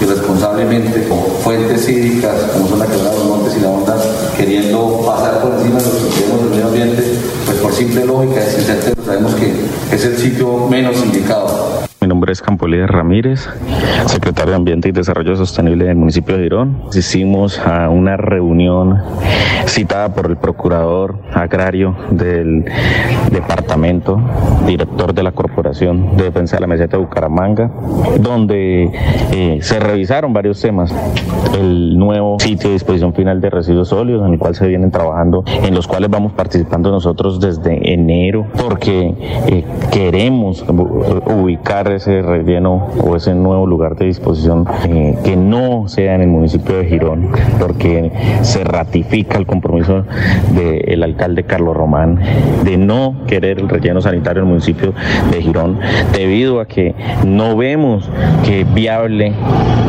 irresponsablemente 0.00 1.08
con 1.08 1.18
fuentes 1.42 1.88
hídricas 1.88 2.34
como 2.52 2.68
son 2.68 2.78
la 2.78 2.86
quebrada 2.86 3.10
de 3.10 3.18
los 3.18 3.26
montes 3.26 3.56
y 3.56 3.60
la 3.60 3.68
onda, 3.68 3.96
queriendo 4.36 5.02
pasar 5.04 5.40
por 5.40 5.52
encima 5.54 5.78
de 5.80 5.86
los 5.86 5.94
criterios 5.94 6.40
del 6.40 6.50
medio 6.50 6.66
ambiente, 6.66 7.02
por 7.60 7.72
simple 7.72 8.04
lógica, 8.04 8.42
sin 8.42 8.62
certeza, 8.62 8.94
sabemos 9.04 9.34
que 9.34 9.52
es 9.94 10.04
el 10.04 10.16
sitio 10.16 10.68
menos 10.68 10.96
indicado. 10.96 11.89
Nombre 12.10 12.32
es 12.32 12.42
Campolides 12.42 12.90
Ramírez, 12.90 13.48
secretario 14.06 14.50
de 14.50 14.56
Ambiente 14.56 14.88
y 14.88 14.92
Desarrollo 14.92 15.36
Sostenible 15.36 15.84
del 15.84 15.94
municipio 15.94 16.36
de 16.36 16.42
Girón. 16.42 16.82
Hicimos 16.92 17.60
a 17.60 17.88
una 17.88 18.16
reunión 18.16 19.00
citada 19.66 20.12
por 20.12 20.26
el 20.26 20.36
procurador 20.36 21.20
agrario 21.32 21.94
del 22.10 22.64
departamento, 23.30 24.20
director 24.66 25.14
de 25.14 25.22
la 25.22 25.30
Corporación 25.30 26.16
de 26.16 26.24
Defensa 26.24 26.56
de 26.56 26.62
la 26.62 26.66
Meseta 26.66 26.96
de 26.96 27.04
Bucaramanga, 27.04 27.70
donde 28.18 28.90
eh, 29.30 29.58
se 29.62 29.78
revisaron 29.78 30.32
varios 30.32 30.60
temas. 30.60 30.92
El 31.56 31.96
nuevo 31.96 32.38
sitio 32.40 32.70
de 32.70 32.74
disposición 32.74 33.14
final 33.14 33.40
de 33.40 33.50
residuos 33.50 33.88
sólidos, 33.88 34.26
en 34.26 34.32
el 34.32 34.38
cual 34.38 34.56
se 34.56 34.66
vienen 34.66 34.90
trabajando, 34.90 35.44
en 35.46 35.74
los 35.74 35.86
cuales 35.86 36.10
vamos 36.10 36.32
participando 36.32 36.90
nosotros 36.90 37.38
desde 37.38 37.92
enero, 37.92 38.46
porque 38.60 39.14
eh, 39.46 39.64
queremos 39.92 40.64
ubicar 40.68 41.99
ese 42.00 42.22
relleno 42.22 42.86
o 43.04 43.14
ese 43.14 43.34
nuevo 43.34 43.66
lugar 43.66 43.94
de 43.94 44.06
disposición 44.06 44.66
eh, 44.88 45.18
que 45.22 45.36
no 45.36 45.86
sea 45.86 46.14
en 46.14 46.22
el 46.22 46.28
municipio 46.28 46.78
de 46.78 46.86
Girón, 46.86 47.28
porque 47.60 48.10
se 48.40 48.64
ratifica 48.64 49.36
el 49.36 49.44
compromiso 49.44 50.04
del 50.54 51.02
alcalde 51.02 51.44
Carlos 51.44 51.76
Román 51.76 52.18
de 52.64 52.78
no 52.78 53.16
querer 53.26 53.58
el 53.58 53.68
relleno 53.68 54.00
sanitario 54.00 54.40
en 54.40 54.46
el 54.46 54.50
municipio 54.50 54.94
de 55.30 55.42
Girón, 55.42 55.78
debido 56.14 56.60
a 56.60 56.66
que 56.66 56.94
no 57.26 57.54
vemos 57.54 58.08
que 58.44 58.64
viable 58.64 59.34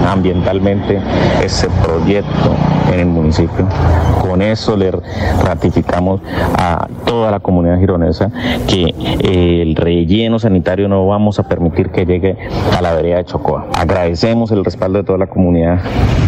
ambientalmente 0.05 0.99
ese 1.41 1.69
proyecto 1.81 2.51
en 2.91 2.99
el 2.99 3.05
municipio. 3.07 3.68
Con 4.22 4.41
eso 4.41 4.76
le 4.77 4.91
ratificamos 5.43 6.22
a 6.57 6.88
toda 7.05 7.31
la 7.31 7.39
comunidad 7.39 7.80
gironesa 7.80 8.31
que 8.68 8.93
eh, 8.95 9.61
el 9.61 9.76
relleno 9.76 10.39
sanitario 10.39 10.88
no 10.88 11.05
vamos 11.07 11.39
a 11.39 11.47
permitir 11.47 11.89
que 11.89 12.05
llegue 12.05 12.38
a 12.77 12.81
la 12.81 12.93
vereda 12.93 13.18
de 13.18 13.26
Chocoa. 13.26 13.68
Agradecemos 13.73 14.51
el 14.51 14.63
respaldo 14.63 14.99
de 14.99 15.03
toda 15.03 15.18
la 15.18 15.27
comunidad 15.27 15.80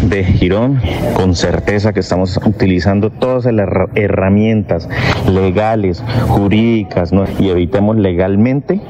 de 0.08 0.24
Girón, 0.24 0.80
con 1.14 1.34
certeza 1.34 1.92
que 1.92 2.00
estamos 2.00 2.38
utilizando 2.44 3.10
todas 3.10 3.46
las 3.46 3.68
herramientas 3.94 4.88
legales, 5.30 6.02
jurídicas, 6.28 7.12
y 7.38 7.48
evitemos 7.48 7.96
legalmente 7.96 8.80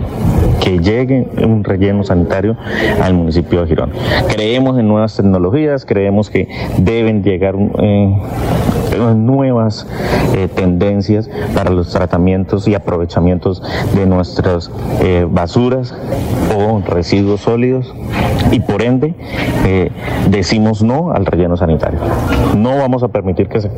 que 0.64 0.78
llegue 0.78 1.28
un 1.44 1.62
relleno 1.62 2.02
sanitario 2.04 2.56
al 3.02 3.12
municipio 3.12 3.60
de 3.60 3.68
Girón. 3.68 3.92
Creemos 4.34 4.78
en 4.78 4.88
nuevas 4.88 5.14
tecnologías, 5.14 5.84
creemos 5.84 6.30
que 6.30 6.48
deben 6.78 7.22
llegar 7.22 7.54
eh, 7.78 8.18
nuevas 9.14 9.86
eh, 10.34 10.48
tendencias 10.48 11.28
para 11.54 11.70
los 11.70 11.90
tratamientos 11.90 12.68
y 12.68 12.74
aprovechamientos 12.74 13.62
de 13.94 14.06
nuestras 14.06 14.70
eh, 15.00 15.26
basuras 15.28 15.94
o 16.56 16.80
residuos 16.86 17.42
sólidos 17.42 17.94
y 18.50 18.60
por 18.60 18.82
ende 18.82 19.14
eh, 19.64 19.90
decimos 20.30 20.82
no 20.82 21.12
al 21.12 21.26
relleno 21.26 21.56
sanitario. 21.56 22.00
No 22.56 22.76
vamos 22.78 23.02
a 23.02 23.08
permitir 23.08 23.48
que 23.48 23.60
se 23.60 23.70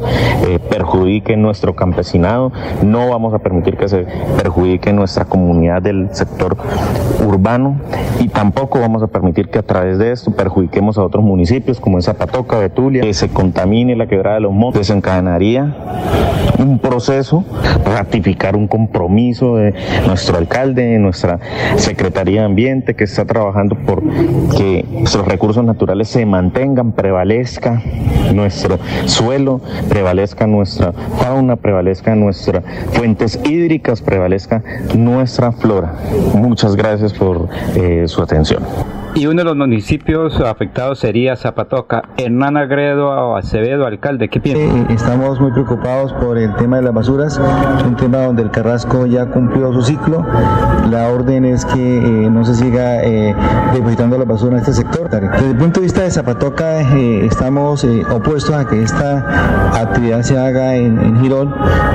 perjudique 0.70 1.36
nuestro 1.36 1.74
campesinado, 1.74 2.52
no 2.82 3.09
vamos 3.09 3.34
a 3.34 3.38
permitir 3.38 3.76
que 3.76 3.88
se 3.88 4.06
perjudique 4.36 4.93
nuestra 4.93 5.24
comunidad 5.24 5.82
del 5.82 6.09
sector 6.12 6.56
urbano 7.24 7.80
y 8.20 8.28
tampoco 8.28 8.80
vamos 8.80 9.02
a 9.02 9.06
permitir 9.06 9.48
que 9.48 9.59
a 9.59 9.62
través 9.62 9.98
de 9.98 10.12
esto 10.12 10.30
perjudiquemos 10.30 10.98
a 10.98 11.02
otros 11.02 11.24
municipios 11.24 11.80
como 11.80 11.98
en 11.98 12.02
Zapatoca, 12.02 12.59
Betulia, 12.59 13.02
que 13.02 13.14
se 13.14 13.28
contamine 13.28 13.97
la 13.97 14.06
quebrada 14.06 14.36
de 14.36 14.43
los 14.43 14.52
montes, 14.52 14.86
encadenaría 15.07 15.73
un 16.59 16.78
proceso, 16.81 17.45
ratificar 17.85 18.57
un 18.57 18.66
compromiso 18.66 19.57
de 19.57 19.74
nuestro 20.07 20.39
alcalde, 20.39 20.83
de 20.83 20.99
nuestra 20.99 21.39
Secretaría 21.77 22.41
de 22.41 22.47
Ambiente 22.47 22.95
que 22.95 23.05
está 23.05 23.24
trabajando 23.24 23.77
por 23.77 24.03
que 24.57 24.85
nuestros 24.91 25.27
recursos 25.27 25.65
naturales 25.65 26.09
se 26.09 26.27
mantengan, 26.27 26.93
prevalezca 26.93 27.83
nuestro 28.35 28.78
suelo, 29.05 29.61
prevalezca 29.89 30.47
nuestra 30.47 30.93
fauna, 30.93 31.57
prevalezca 31.57 32.16
nuestras 32.16 32.65
fuentes 32.93 33.39
hídricas, 33.45 34.01
prevalezca 34.01 34.62
nuestra 34.97 35.53
flora. 35.53 35.95
Muchas 36.35 36.74
gracias 36.74 37.12
por 37.12 37.49
eh, 37.77 38.05
su 38.07 38.23
atención. 38.23 38.65
Y 39.16 39.26
uno 39.26 39.38
de 39.38 39.44
los 39.44 39.56
municipios 39.56 40.38
afectados 40.43 40.98
sería 40.98 41.36
Zapatoca. 41.36 42.02
Hernán 42.18 42.59
Agredo 42.59 43.34
Acevedo, 43.34 43.86
alcalde, 43.86 44.28
¿qué 44.28 44.40
piensa? 44.40 44.76
Eh, 44.76 44.86
estamos 44.90 45.40
muy 45.40 45.52
preocupados 45.52 46.12
por 46.12 46.36
el 46.36 46.55
tema 46.56 46.76
de 46.76 46.82
las 46.82 46.93
basuras. 46.93 47.40
Un 47.86 47.97
tema 47.97 48.18
donde 48.18 48.43
el 48.43 48.51
Carrasco 48.51 49.06
ya 49.06 49.24
cumplió 49.24 49.72
su 49.72 49.80
ciclo. 49.80 50.22
La 50.90 51.09
orden 51.09 51.47
es 51.47 51.64
que 51.64 51.97
eh, 51.97 52.30
no 52.30 52.44
se 52.44 52.56
siga 52.56 53.02
eh, 53.05 53.34
depositando 53.72 54.18
la 54.18 54.26
basura 54.26 54.52
en 54.52 54.59
este 54.59 54.74
sector. 54.74 55.09
Desde 55.09 55.51
el 55.51 55.56
punto 55.56 55.80
de 55.80 55.84
vista 55.84 56.02
de 56.02 56.10
Zapatoca, 56.10 56.82
estamos 57.22 57.84
opuestos 58.10 58.55
a 58.55 58.66
que 58.66 58.82
esta 58.82 59.80
actividad 59.80 60.20
se 60.24 60.38
haga 60.38 60.74
en, 60.74 60.98
en 60.98 61.22
Girón 61.22 61.55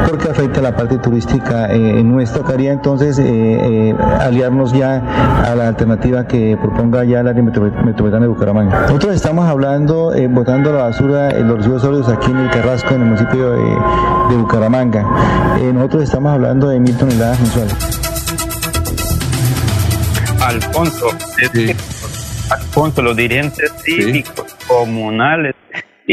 porque 0.10 0.27
afecta 0.27 0.60
la 0.60 0.76
parte 0.76 0.98
turística 0.98 1.72
en 1.72 2.11
nuestra 2.11 2.41
Tocaría 2.41 2.72
entonces 2.72 3.19
aliarnos 3.19 4.73
ya 4.73 5.43
a 5.45 5.53
la 5.53 5.68
alternativa 5.68 6.26
que 6.26 6.57
proponga 6.60 7.03
ya 7.12 7.20
el 7.20 7.28
área 7.28 7.44
metropolitana 7.44 8.22
de 8.22 8.28
Bucaramanga. 8.28 8.82
Nosotros 8.84 9.16
estamos 9.16 9.46
hablando, 9.46 10.14
eh, 10.14 10.28
botando 10.28 10.72
la 10.72 10.84
basura, 10.84 11.30
en 11.32 11.48
los 11.48 11.58
residuos 11.58 11.82
sólidos 11.82 12.10
aquí 12.10 12.32
en 12.32 12.38
el 12.38 12.50
Carrasco, 12.50 12.96
en 12.96 13.02
el 13.02 13.08
municipio 13.08 13.52
de, 13.52 14.38
Bucaramanga. 14.38 15.06
Eh, 15.60 15.72
nosotros 15.74 16.04
estamos 16.04 16.34
hablando 16.34 16.70
de 16.70 16.80
mil 16.80 16.98
toneladas 16.98 17.40
mensuales. 17.40 17.76
Alfonso, 20.42 21.06
Alfonso, 22.50 23.02
los 23.02 23.16
dirigentes 23.16 23.72
cívicos, 23.84 24.56
comunales, 24.68 25.56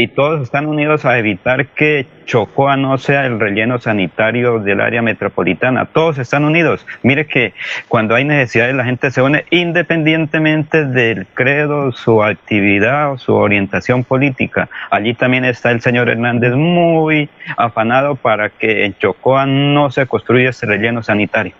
y 0.01 0.07
todos 0.07 0.41
están 0.41 0.65
unidos 0.65 1.03
a 1.03 1.19
evitar 1.19 1.67
que 1.67 2.07
Chocoa 2.25 2.77
no 2.77 2.97
sea 2.97 3.25
el 3.25 3.37
relleno 3.37 3.81
sanitario 3.81 4.59
del 4.59 4.79
área 4.79 5.01
metropolitana. 5.01 5.87
Todos 5.87 6.19
están 6.19 6.45
unidos. 6.45 6.87
Mire 7.03 7.27
que 7.27 7.53
cuando 7.89 8.15
hay 8.15 8.23
necesidades 8.23 8.75
la 8.75 8.85
gente 8.85 9.11
se 9.11 9.21
une 9.21 9.43
independientemente 9.49 10.85
del 10.85 11.27
credo, 11.27 11.91
su 11.91 12.23
actividad 12.23 13.11
o 13.11 13.17
su 13.17 13.33
orientación 13.33 14.05
política. 14.05 14.69
Allí 14.89 15.15
también 15.15 15.43
está 15.43 15.69
el 15.71 15.81
señor 15.81 16.07
Hernández 16.07 16.53
muy 16.55 17.29
afanado 17.57 18.15
para 18.15 18.51
que 18.51 18.85
en 18.85 18.97
Chocoa 18.97 19.45
no 19.47 19.91
se 19.91 20.05
construya 20.05 20.51
ese 20.51 20.65
relleno 20.65 21.03
sanitario. 21.03 21.51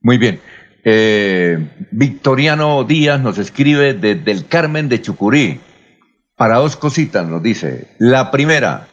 Muy 0.00 0.16
bien. 0.16 0.40
Eh, 0.84 1.58
Victoriano 1.90 2.82
Díaz 2.84 3.20
nos 3.20 3.36
escribe 3.36 3.92
desde 3.92 4.32
el 4.32 4.46
Carmen 4.46 4.88
de 4.88 5.02
Chucurí 5.02 5.60
para 6.38 6.56
dos 6.56 6.76
cositas, 6.76 7.28
nos 7.28 7.42
dice. 7.42 7.88
La 7.98 8.30
primera, 8.30 8.88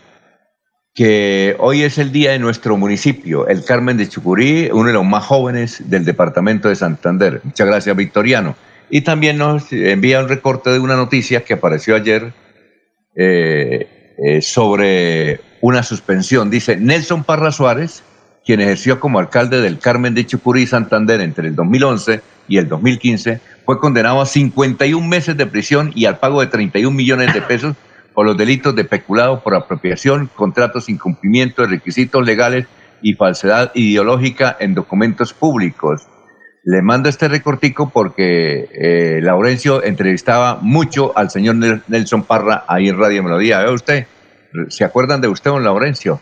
que 0.95 1.55
hoy 1.59 1.83
es 1.83 1.97
el 1.99 2.11
día 2.11 2.31
de 2.31 2.39
nuestro 2.39 2.75
municipio, 2.75 3.47
el 3.47 3.63
Carmen 3.63 3.97
de 3.97 4.09
Chucurí, 4.09 4.69
uno 4.73 4.87
de 4.87 4.93
los 4.93 5.05
más 5.05 5.23
jóvenes 5.23 5.89
del 5.89 6.03
departamento 6.03 6.67
de 6.67 6.75
Santander. 6.75 7.41
Muchas 7.43 7.67
gracias, 7.67 7.95
Victoriano. 7.95 8.55
Y 8.89 9.01
también 9.01 9.37
nos 9.37 9.71
envía 9.71 10.21
un 10.21 10.27
recorte 10.27 10.71
de 10.71 10.79
una 10.79 10.95
noticia 10.95 11.43
que 11.43 11.53
apareció 11.53 11.95
ayer 11.95 12.33
eh, 13.15 14.15
eh, 14.17 14.41
sobre 14.41 15.39
una 15.61 15.83
suspensión. 15.83 16.49
Dice, 16.49 16.77
Nelson 16.77 17.23
Parra 17.23 17.51
Suárez, 17.51 18.03
quien 18.43 18.59
ejerció 18.59 18.99
como 18.99 19.19
alcalde 19.19 19.61
del 19.61 19.77
Carmen 19.77 20.15
de 20.15 20.25
Chucurí, 20.25 20.65
Santander, 20.65 21.21
entre 21.21 21.49
el 21.49 21.55
2011 21.55 22.21
y 22.47 22.57
el 22.57 22.67
2015, 22.67 23.39
fue 23.65 23.79
condenado 23.79 24.21
a 24.21 24.25
51 24.25 25.05
meses 25.07 25.35
de 25.35 25.45
prisión 25.45 25.91
y 25.95 26.05
al 26.05 26.19
pago 26.19 26.41
de 26.41 26.47
31 26.47 26.95
millones 26.95 27.33
de 27.33 27.41
pesos 27.41 27.75
por 28.13 28.25
los 28.25 28.37
delitos 28.37 28.75
de 28.75 28.85
peculado 28.85 29.41
por 29.41 29.55
apropiación, 29.55 30.29
contratos 30.35 30.85
sin 30.85 30.97
cumplimiento 30.97 31.61
de 31.61 31.69
requisitos 31.69 32.25
legales 32.25 32.67
y 33.01 33.13
falsedad 33.15 33.71
ideológica 33.73 34.55
en 34.59 34.73
documentos 34.73 35.33
públicos. 35.33 36.07
Le 36.63 36.81
mando 36.81 37.09
este 37.09 37.27
recortico 37.27 37.89
porque 37.89 38.69
eh, 38.73 39.19
Laurencio 39.21 39.83
entrevistaba 39.83 40.57
mucho 40.61 41.15
al 41.15 41.29
señor 41.29 41.57
Nelson 41.87 42.23
Parra 42.23 42.63
ahí 42.67 42.87
en 42.87 42.97
Radio 42.97 43.21
Melodía. 43.21 43.59
¿Ve 43.59 43.71
usted? 43.71 44.07
¿Se 44.69 44.83
acuerdan 44.83 45.21
de 45.21 45.27
usted, 45.27 45.51
don 45.51 45.63
Laurencio? 45.63 46.19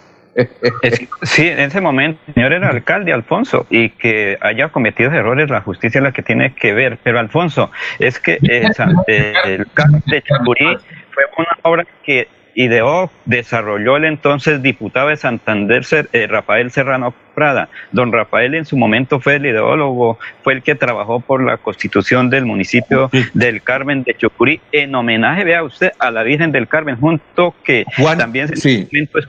Sí, 1.21 1.47
en 1.47 1.59
ese 1.59 1.81
momento 1.81 2.19
el 2.27 2.33
señor 2.33 2.53
era 2.53 2.69
alcalde, 2.69 3.13
Alfonso, 3.13 3.67
y 3.69 3.89
que 3.89 4.37
haya 4.41 4.69
cometido 4.69 5.11
errores, 5.11 5.49
la 5.49 5.61
justicia 5.61 5.99
es 5.99 6.03
la 6.03 6.11
que 6.11 6.23
tiene 6.23 6.53
que 6.53 6.73
ver. 6.73 6.97
Pero 7.03 7.19
Alfonso, 7.19 7.71
es 7.99 8.19
que 8.19 8.39
eh, 8.41 8.69
el 9.45 9.67
caso 9.73 9.99
de 10.07 10.21
Chapurí 10.21 10.77
fue 11.11 11.23
una 11.37 11.57
obra 11.63 11.85
que 12.03 12.27
ideó, 12.55 13.09
desarrolló 13.25 13.97
el 13.97 14.05
entonces 14.05 14.61
diputado 14.61 15.09
de 15.09 15.17
Santander, 15.17 15.83
eh, 15.91 16.27
Rafael 16.27 16.71
Serrano 16.71 17.13
Prada. 17.33 17.69
Don 17.91 18.11
Rafael 18.11 18.53
en 18.53 18.65
su 18.65 18.77
momento 18.77 19.19
fue 19.19 19.35
el 19.35 19.45
ideólogo, 19.45 20.19
fue 20.43 20.53
el 20.53 20.61
que 20.61 20.75
trabajó 20.75 21.19
por 21.19 21.43
la 21.43 21.57
constitución 21.57 22.29
del 22.29 22.45
municipio 22.45 23.09
del 23.33 23.63
Carmen 23.63 24.03
de 24.03 24.15
Chocurí, 24.15 24.61
en 24.71 24.93
homenaje, 24.93 25.43
vea 25.43 25.63
usted, 25.63 25.91
a 25.97 26.11
la 26.11 26.23
Virgen 26.23 26.51
del 26.51 26.67
Carmen, 26.67 26.97
junto 26.97 27.55
que 27.63 27.85
también 28.17 28.49
en 28.49 28.57
sí. 28.57 28.87
momento 28.91 29.19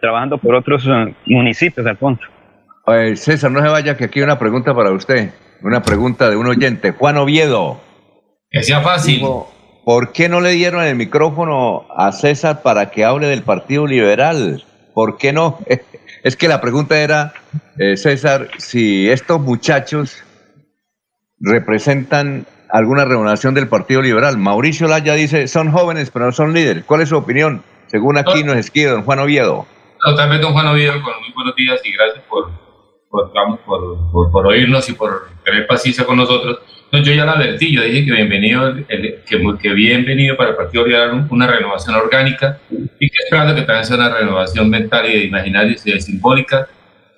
trabajando 0.00 0.38
por 0.38 0.54
otros 0.54 0.86
eh, 0.86 1.14
municipios, 1.26 1.86
Alfonso. 1.86 2.22
César, 3.16 3.50
no 3.50 3.60
se 3.60 3.68
vaya, 3.68 3.96
que 3.96 4.04
aquí 4.04 4.20
hay 4.20 4.24
una 4.24 4.38
pregunta 4.38 4.74
para 4.74 4.92
usted, 4.92 5.32
una 5.62 5.82
pregunta 5.82 6.30
de 6.30 6.36
un 6.36 6.46
oyente, 6.46 6.92
Juan 6.92 7.16
Oviedo. 7.16 7.80
Que 8.50 8.62
sea 8.62 8.80
fácil. 8.80 9.22
¿Por 9.84 10.12
qué 10.12 10.28
no 10.28 10.40
le 10.40 10.50
dieron 10.50 10.84
el 10.84 10.96
micrófono 10.96 11.86
a 11.96 12.12
César 12.12 12.62
para 12.62 12.90
que 12.90 13.04
hable 13.04 13.26
del 13.26 13.42
Partido 13.42 13.86
Liberal? 13.86 14.64
¿Por 14.94 15.18
qué 15.18 15.32
no? 15.32 15.58
Es 16.22 16.34
que 16.34 16.48
la 16.48 16.60
pregunta 16.60 16.98
era, 16.98 17.34
eh, 17.78 17.96
César, 17.96 18.48
si 18.58 19.08
estos 19.08 19.40
muchachos 19.40 20.24
representan 21.38 22.46
alguna 22.68 23.04
renovación 23.04 23.54
del 23.54 23.68
Partido 23.68 24.02
Liberal. 24.02 24.36
Mauricio 24.36 24.88
Laya 24.88 25.14
dice, 25.14 25.46
son 25.48 25.70
jóvenes, 25.70 26.10
pero 26.10 26.26
no 26.26 26.32
son 26.32 26.52
líderes. 26.52 26.84
¿Cuál 26.84 27.02
es 27.02 27.10
su 27.10 27.16
opinión? 27.16 27.62
Según 27.86 28.18
aquí 28.18 28.42
nos 28.42 28.56
escribe 28.56 28.90
don 28.90 29.02
Juan 29.02 29.20
Oviedo. 29.20 29.66
Totalmente, 30.06 30.44
don 30.44 30.52
Juan 30.52 30.68
Oviedo, 30.68 31.02
con 31.02 31.20
muy 31.20 31.32
buenos 31.34 31.56
días 31.56 31.80
y 31.82 31.90
gracias 31.90 32.22
por, 32.28 32.48
por, 33.10 33.32
por, 33.32 34.30
por 34.30 34.46
oírnos 34.46 34.88
y 34.88 34.92
por 34.92 35.30
tener 35.44 35.66
paciencia 35.66 36.06
con 36.06 36.16
nosotros. 36.16 36.60
Yo 36.92 37.12
ya 37.12 37.24
la 37.24 37.32
advertí, 37.32 37.74
yo 37.74 37.82
dije 37.82 38.04
que 38.04 38.12
bienvenido, 38.12 38.72
que, 38.86 39.24
que, 39.60 39.72
bienvenido 39.72 40.36
para 40.36 40.50
el 40.50 40.56
Partido 40.56 40.86
Liberal 40.86 41.26
una 41.28 41.48
renovación 41.48 41.96
orgánica 41.96 42.60
y 42.70 43.10
que 43.10 43.16
esperando 43.24 43.56
que 43.56 43.62
también 43.62 43.84
sea 43.84 43.96
una 43.96 44.14
renovación 44.16 44.70
mental 44.70 45.10
y 45.10 45.12
de 45.12 45.24
imaginarios 45.24 45.84
y 45.84 45.94
de 45.94 46.00
simbólica 46.00 46.68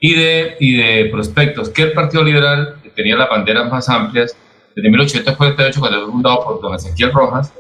y 0.01 0.15
de, 0.15 0.57
y 0.59 0.77
de 0.79 1.11
prospectos, 1.11 1.69
que 1.69 1.83
el 1.83 1.93
Partido 1.93 2.25
Liberal 2.25 2.77
que 2.83 2.89
tenía 2.89 3.17
las 3.17 3.29
banderas 3.29 3.71
más 3.71 3.87
amplias 3.91 4.35
desde 4.75 4.89
1848 4.89 5.79
cuando 5.79 6.05
fue 6.05 6.11
fundado 6.11 6.43
por 6.43 6.63
don 6.63 6.75
Ezequiel 6.75 7.13
Rojas 7.13 7.53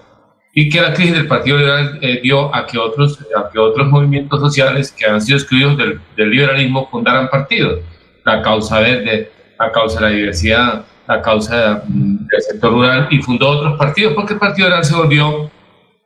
y 0.52 0.68
que 0.68 0.80
la 0.80 0.92
crisis 0.92 1.14
del 1.14 1.26
Partido 1.26 1.58
Liberal 1.58 1.98
eh, 2.00 2.20
dio 2.22 2.54
a 2.54 2.66
que, 2.66 2.78
otros, 2.78 3.18
a 3.36 3.50
que 3.50 3.58
otros 3.58 3.88
movimientos 3.88 4.40
sociales 4.40 4.92
que 4.92 5.06
han 5.06 5.20
sido 5.20 5.38
excluidos 5.38 5.76
del, 5.76 6.00
del 6.16 6.30
liberalismo 6.30 6.88
fundaran 6.90 7.28
partidos. 7.28 7.80
La 8.24 8.42
causa 8.42 8.80
verde, 8.80 9.30
la 9.58 9.70
causa 9.70 10.00
de 10.00 10.06
la 10.06 10.10
diversidad, 10.10 10.84
la 11.08 11.22
causa 11.22 11.82
mm, 11.86 12.26
del 12.26 12.42
sector 12.42 12.72
rural 12.72 13.08
y 13.10 13.20
fundó 13.20 13.48
otros 13.48 13.78
partidos 13.78 14.14
porque 14.14 14.34
el 14.34 14.38
Partido 14.38 14.68
Liberal 14.68 14.84
se 14.84 14.94
volvió, 14.94 15.50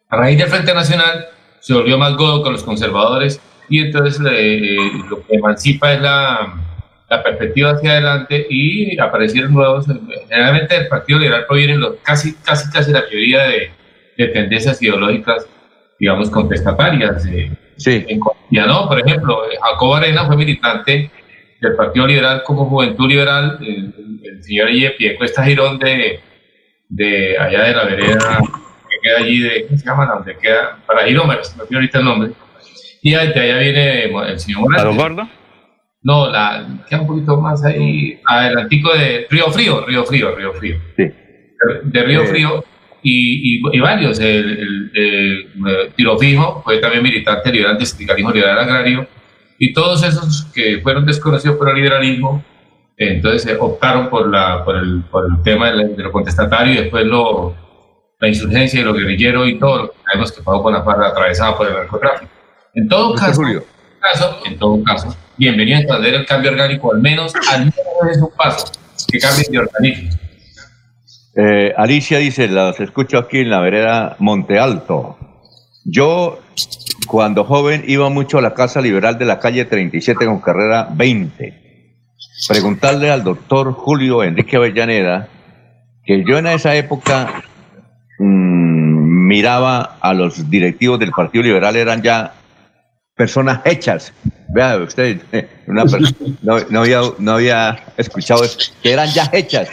a 0.09 0.17
raíz 0.17 0.39
del 0.39 0.49
Frente 0.49 0.75
Nacional, 0.75 1.27
se 1.61 1.75
volvió 1.75 1.99
más 1.99 2.17
godo 2.17 2.43
con 2.43 2.53
los 2.53 2.63
conservadores 2.63 3.41
y 3.69 3.81
entonces 3.81 4.21
eh, 4.31 4.77
lo 5.09 5.25
que 5.27 5.37
emancipa 5.37 5.93
es 5.93 6.01
la, 6.03 6.55
la, 7.09 7.23
perspectiva 7.23 7.71
hacia 7.71 7.93
adelante 7.93 8.47
y 8.51 8.99
aparecieron 9.01 9.55
nuevos. 9.55 9.87
Generalmente 10.29 10.77
el 10.77 10.89
Partido 10.89 11.19
Liberal 11.19 11.47
proviene 11.47 11.77
los, 11.77 11.95
casi, 12.03 12.35
casi, 12.35 12.71
casi 12.71 12.93
la 12.93 13.01
mayoría 13.01 13.45
de, 13.45 13.71
de 14.17 14.27
tendencias 14.29 14.81
ideológicas, 14.83 15.47
digamos, 15.99 16.31
contestatarias. 16.31 17.27
Eh, 17.27 17.51
sí. 17.77 18.05
En 18.09 18.21
Colombia, 18.21 18.67
¿no? 18.67 18.89
Por 18.89 19.01
ejemplo, 19.01 19.43
Jacobo 19.61 19.95
Arena 19.97 20.27
fue 20.27 20.37
militante 20.37 21.11
del 21.61 21.77
Partido 21.77 22.07
Liberal 22.07 22.43
como 22.45 22.67
Juventud 22.67 23.09
Liberal, 23.09 23.59
el, 23.61 24.43
señor 24.43 24.71
Iepi 24.71 25.15
Cuesta 25.17 25.45
Girón 25.45 25.79
de, 25.79 26.19
de 26.89 27.39
allá 27.39 27.63
de 27.63 27.73
la 27.73 27.85
vereda 27.85 28.39
que 28.93 28.97
queda 29.01 29.19
allí, 29.19 29.39
de, 29.39 29.67
¿cómo 29.67 29.79
se 29.79 29.85
llama? 29.85 30.07
Donde 30.07 30.37
queda, 30.37 30.79
para 30.87 31.07
Girón, 31.07 31.29
me 31.29 31.35
olvidó 31.35 31.77
ahorita 31.77 31.99
el 31.99 32.05
nombre. 32.05 32.33
Y 33.03 33.13
de 33.13 33.19
allá 33.19 33.59
viene 33.59 34.05
el 34.05 34.39
señor 34.41 34.63
Morales. 34.63 34.97
Gordo? 34.97 35.29
No, 36.03 36.29
la, 36.29 36.67
queda 36.89 37.01
un 37.01 37.07
poquito 37.07 37.41
más 37.41 37.65
ahí, 37.65 38.21
adelantico 38.27 38.93
de 38.93 39.27
Río 39.31 39.51
Frío, 39.53 39.85
Río 39.87 40.05
Frío, 40.05 40.35
Río 40.35 40.53
Frío. 40.55 40.77
Sí. 40.97 41.05
De, 41.85 42.03
Río 42.03 42.25
Frío 42.27 42.65
y, 43.03 43.61
y, 43.77 43.81
varios, 43.81 44.21
el, 44.21 44.91
el, 44.95 45.93
Tiro 45.97 46.19
Fijo 46.19 46.63
fue 46.63 46.79
también 46.79 47.03
militante 47.03 47.51
liberal 47.51 47.77
de 47.77 47.87
sindicalismo 47.87 48.31
liberal 48.31 48.61
agrario 48.61 49.09
y 49.59 49.73
todos 49.73 50.03
esos 50.05 50.47
que 50.55 50.81
fueron 50.83 51.05
desconocidos 51.05 51.57
por 51.57 51.69
el 51.69 51.77
liberalismo, 51.77 52.45
entonces 52.97 53.47
eh, 53.47 53.57
optaron 53.59 54.09
por, 54.09 54.29
la, 54.29 54.65
por, 54.65 54.77
el, 54.77 55.03
por 55.11 55.25
el 55.31 55.43
tema 55.43 55.73
de, 55.73 55.97
lo 55.97 56.13
contestatario 56.13 56.75
y 56.75 56.77
después 56.79 57.05
lo, 57.07 57.55
la 58.21 58.29
insurgencia 58.29 58.81
y 58.81 58.85
lo 58.85 58.95
guerrillero 58.95 59.47
y 59.47 59.59
todo 59.59 59.79
lo 59.79 59.91
que 59.91 59.99
sabemos 60.05 60.33
que 60.33 60.43
pagó 60.43 60.63
con 60.63 60.73
la 60.73 60.83
farra 60.83 61.09
atravesada 61.09 61.57
por 61.57 61.67
el 61.67 61.75
narcotráfico. 61.75 62.31
En 62.75 62.89
todo 62.89 63.15
caso, 63.15 63.43
caso, 64.01 64.41
en 64.45 64.59
todo 64.59 64.83
caso, 64.85 65.17
bienvenido 65.37 65.79
a 65.79 65.81
entender 65.81 66.15
el 66.15 66.27
cambio 66.27 66.53
orgánico, 66.53 66.93
al 66.93 67.01
menos, 67.01 67.33
al 67.51 67.61
menos 67.61 67.77
es 68.11 68.19
un 68.19 68.31
paso, 68.37 68.73
que 69.11 69.19
cambie 69.19 69.45
de 69.51 69.59
organismo. 69.59 70.11
Eh, 71.35 71.73
Alicia 71.77 72.19
dice, 72.19 72.49
las 72.49 72.79
escucho 72.81 73.19
aquí 73.19 73.39
en 73.39 73.51
la 73.51 73.61
vereda 73.61 74.17
Monte 74.19 74.59
Alto. 74.59 75.17
Yo 75.85 76.41
cuando 77.07 77.45
joven 77.45 77.85
iba 77.87 78.09
mucho 78.11 78.39
a 78.39 78.43
la 78.43 78.55
Casa 78.55 78.81
Liberal 78.81 79.19
de 79.19 79.25
la 79.25 79.39
calle 79.39 79.65
37 79.65 80.25
con 80.27 80.41
carrera 80.41 80.89
20. 80.93 81.63
Preguntarle 82.49 83.11
al 83.11 83.25
doctor 83.25 83.73
Julio 83.73 84.23
Enrique 84.23 84.57
Avellaneda 84.57 85.29
que 86.05 86.25
yo 86.27 86.39
en 86.39 86.47
esa 86.49 86.75
época 86.75 87.43
mm, 88.19 89.27
miraba 89.29 89.97
a 90.01 90.13
los 90.15 90.51
directivos 90.51 90.99
del 90.99 91.13
Partido 91.13 91.45
Liberal, 91.45 91.77
eran 91.77 92.03
ya 92.03 92.35
personas 93.17 93.61
hechas. 93.65 94.13
Vea 94.49 94.77
usted, 94.79 95.21
una 95.67 95.85
no, 96.43 96.59
no, 96.69 96.81
había, 96.81 97.01
no 97.19 97.33
había 97.33 97.79
escuchado 97.97 98.45
eso, 98.45 98.59
que 98.83 98.93
eran 98.93 99.09
ya 99.11 99.31
hechas. 99.33 99.69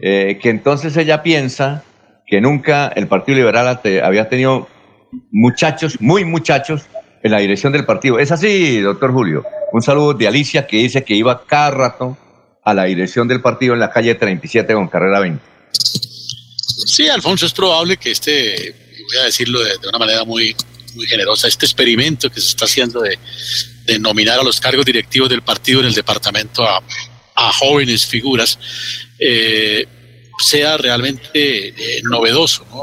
Eh, 0.00 0.38
que 0.40 0.50
entonces 0.50 0.96
ella 0.96 1.22
piensa 1.22 1.84
que 2.26 2.40
nunca 2.40 2.88
el 2.88 3.06
Partido 3.06 3.38
Liberal 3.38 3.80
había 4.02 4.28
tenido 4.28 4.68
muchachos, 5.30 6.00
muy 6.00 6.24
muchachos, 6.24 6.82
en 7.22 7.32
la 7.32 7.38
dirección 7.38 7.72
del 7.72 7.86
partido. 7.86 8.18
¿Es 8.18 8.30
así, 8.30 8.80
doctor 8.80 9.10
Julio? 9.12 9.44
Un 9.72 9.82
saludo 9.82 10.12
de 10.12 10.28
Alicia 10.28 10.66
que 10.66 10.76
dice 10.76 11.04
que 11.04 11.14
iba 11.14 11.44
cada 11.46 11.70
rato 11.70 12.18
a 12.62 12.74
la 12.74 12.84
dirección 12.84 13.26
del 13.26 13.40
partido 13.40 13.74
en 13.74 13.80
la 13.80 13.90
calle 13.90 14.14
37 14.14 14.74
con 14.74 14.88
carrera 14.88 15.20
20. 15.20 15.42
Sí, 16.86 17.08
Alfonso, 17.08 17.46
es 17.46 17.52
probable 17.52 17.96
que 17.96 18.10
este, 18.10 18.74
voy 19.06 19.16
a 19.22 19.24
decirlo 19.24 19.60
de, 19.60 19.88
una 19.88 19.98
manera 19.98 20.24
muy, 20.24 20.54
muy 20.94 21.06
generosa, 21.06 21.48
este 21.48 21.64
experimento 21.66 22.30
que 22.30 22.40
se 22.40 22.48
está 22.48 22.66
haciendo 22.66 23.00
de, 23.00 23.18
nominar 23.98 24.40
a 24.40 24.42
los 24.42 24.60
cargos 24.60 24.84
directivos 24.84 25.28
del 25.28 25.42
partido 25.42 25.80
en 25.80 25.86
el 25.86 25.94
departamento 25.94 26.66
a, 26.66 26.82
jóvenes 27.58 28.06
figuras, 28.06 28.58
eh, 29.18 29.86
sea 30.38 30.76
realmente 30.76 31.68
eh, 31.68 32.02
novedoso. 32.04 32.66
¿no? 32.70 32.82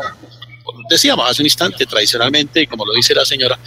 decíamos 0.89 1.29
hace 1.29 1.41
un 1.41 1.47
instante, 1.47 1.85
tradicionalmente, 1.85 2.61
y 2.61 2.67
como 2.67 2.85
lo 2.85 2.93
dice 2.93 3.13
la 3.15 3.25
señora, 3.25 3.57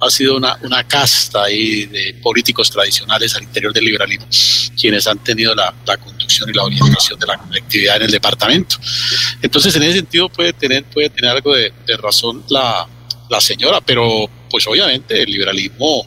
ha 0.00 0.10
sido 0.10 0.36
una, 0.36 0.58
una 0.62 0.86
casta 0.86 1.44
ahí 1.44 1.86
de 1.86 2.14
políticos 2.22 2.70
tradicionales 2.70 3.34
al 3.36 3.44
interior 3.44 3.72
del 3.72 3.84
liberalismo, 3.84 4.26
quienes 4.78 5.06
han 5.06 5.18
tenido 5.22 5.54
la, 5.54 5.72
la 5.86 5.96
conducción 5.96 6.50
y 6.50 6.52
la 6.52 6.64
orientación 6.64 7.18
de 7.18 7.26
la 7.26 7.38
colectividad 7.38 7.96
en 7.96 8.02
el 8.02 8.10
departamento. 8.10 8.76
Entonces, 9.40 9.74
en 9.76 9.84
ese 9.84 9.94
sentido 9.94 10.28
puede 10.28 10.52
tener, 10.52 10.84
puede 10.84 11.10
tener 11.10 11.30
algo 11.30 11.54
de, 11.54 11.72
de 11.86 11.96
razón 11.96 12.44
la, 12.48 12.86
la 13.30 13.40
señora, 13.40 13.80
pero 13.80 14.28
pues 14.54 14.68
obviamente 14.68 15.20
el 15.20 15.28
liberalismo, 15.32 16.06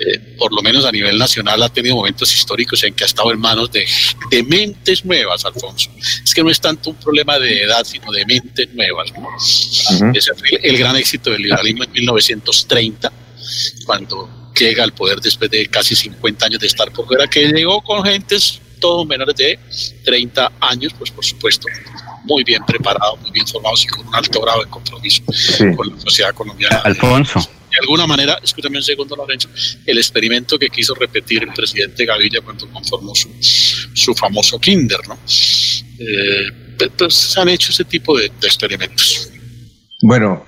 eh, 0.00 0.34
por 0.36 0.52
lo 0.52 0.60
menos 0.62 0.84
a 0.84 0.90
nivel 0.90 1.16
nacional, 1.16 1.62
ha 1.62 1.68
tenido 1.68 1.94
momentos 1.94 2.34
históricos 2.34 2.82
en 2.82 2.92
que 2.92 3.04
ha 3.04 3.06
estado 3.06 3.30
en 3.30 3.38
manos 3.38 3.70
de, 3.70 3.86
de 4.32 4.42
mentes 4.42 5.04
nuevas, 5.04 5.44
Alfonso. 5.44 5.88
Es 6.24 6.34
que 6.34 6.42
no 6.42 6.50
es 6.50 6.60
tanto 6.60 6.90
un 6.90 6.96
problema 6.96 7.38
de 7.38 7.62
edad, 7.62 7.84
sino 7.84 8.10
de 8.10 8.26
mentes 8.26 8.74
nuevas. 8.74 9.12
Ese 10.12 10.34
fue 10.34 10.58
el, 10.60 10.76
gran 10.76 10.96
éxito 10.96 11.30
del 11.30 11.42
liberalismo 11.42 11.84
en 11.84 11.92
1930, 11.92 13.12
cuando 13.86 14.50
llega 14.58 14.82
al 14.82 14.92
poder 14.92 15.20
después 15.20 15.48
de 15.48 15.68
casi 15.68 15.94
50 15.94 16.46
años 16.46 16.58
de 16.58 16.66
estar 16.66 16.90
por 16.90 17.06
fuera, 17.06 17.28
que 17.28 17.46
llegó 17.46 17.80
con 17.80 18.02
gentes 18.02 18.60
todos 18.80 19.06
menores 19.06 19.36
de 19.36 19.56
30 20.04 20.50
años, 20.62 20.92
pues 20.98 21.12
por 21.12 21.24
supuesto, 21.24 21.68
muy 22.24 22.42
bien 22.42 22.60
preparados, 22.66 23.20
muy 23.20 23.30
bien 23.30 23.46
formados 23.46 23.84
y 23.84 23.86
con 23.86 24.04
un 24.04 24.16
alto 24.16 24.40
grado 24.40 24.64
de 24.64 24.68
compromiso 24.68 25.22
con 25.76 25.94
la 25.94 26.00
sociedad 26.00 26.34
colombiana. 26.34 26.78
Alfonso 26.78 27.48
de 27.70 27.78
alguna 27.80 28.06
manera, 28.06 28.38
escúchame 28.42 28.78
un 28.78 28.82
segundo, 28.82 29.16
Lorenzo, 29.16 29.48
el 29.86 29.98
experimento 29.98 30.58
que 30.58 30.68
quiso 30.68 30.94
repetir 30.94 31.42
el 31.42 31.52
presidente 31.52 32.04
Gavilla 32.04 32.40
cuando 32.40 32.68
conformó 32.70 33.14
su, 33.14 33.28
su 33.40 34.14
famoso 34.14 34.58
Kinder, 34.58 35.00
¿no? 35.08 35.18
Eh, 35.98 36.88
pues 36.96 37.14
se 37.14 37.40
han 37.40 37.48
hecho 37.48 37.70
ese 37.70 37.84
tipo 37.84 38.16
de, 38.16 38.26
experimentos. 38.26 39.32
Bueno, 40.02 40.46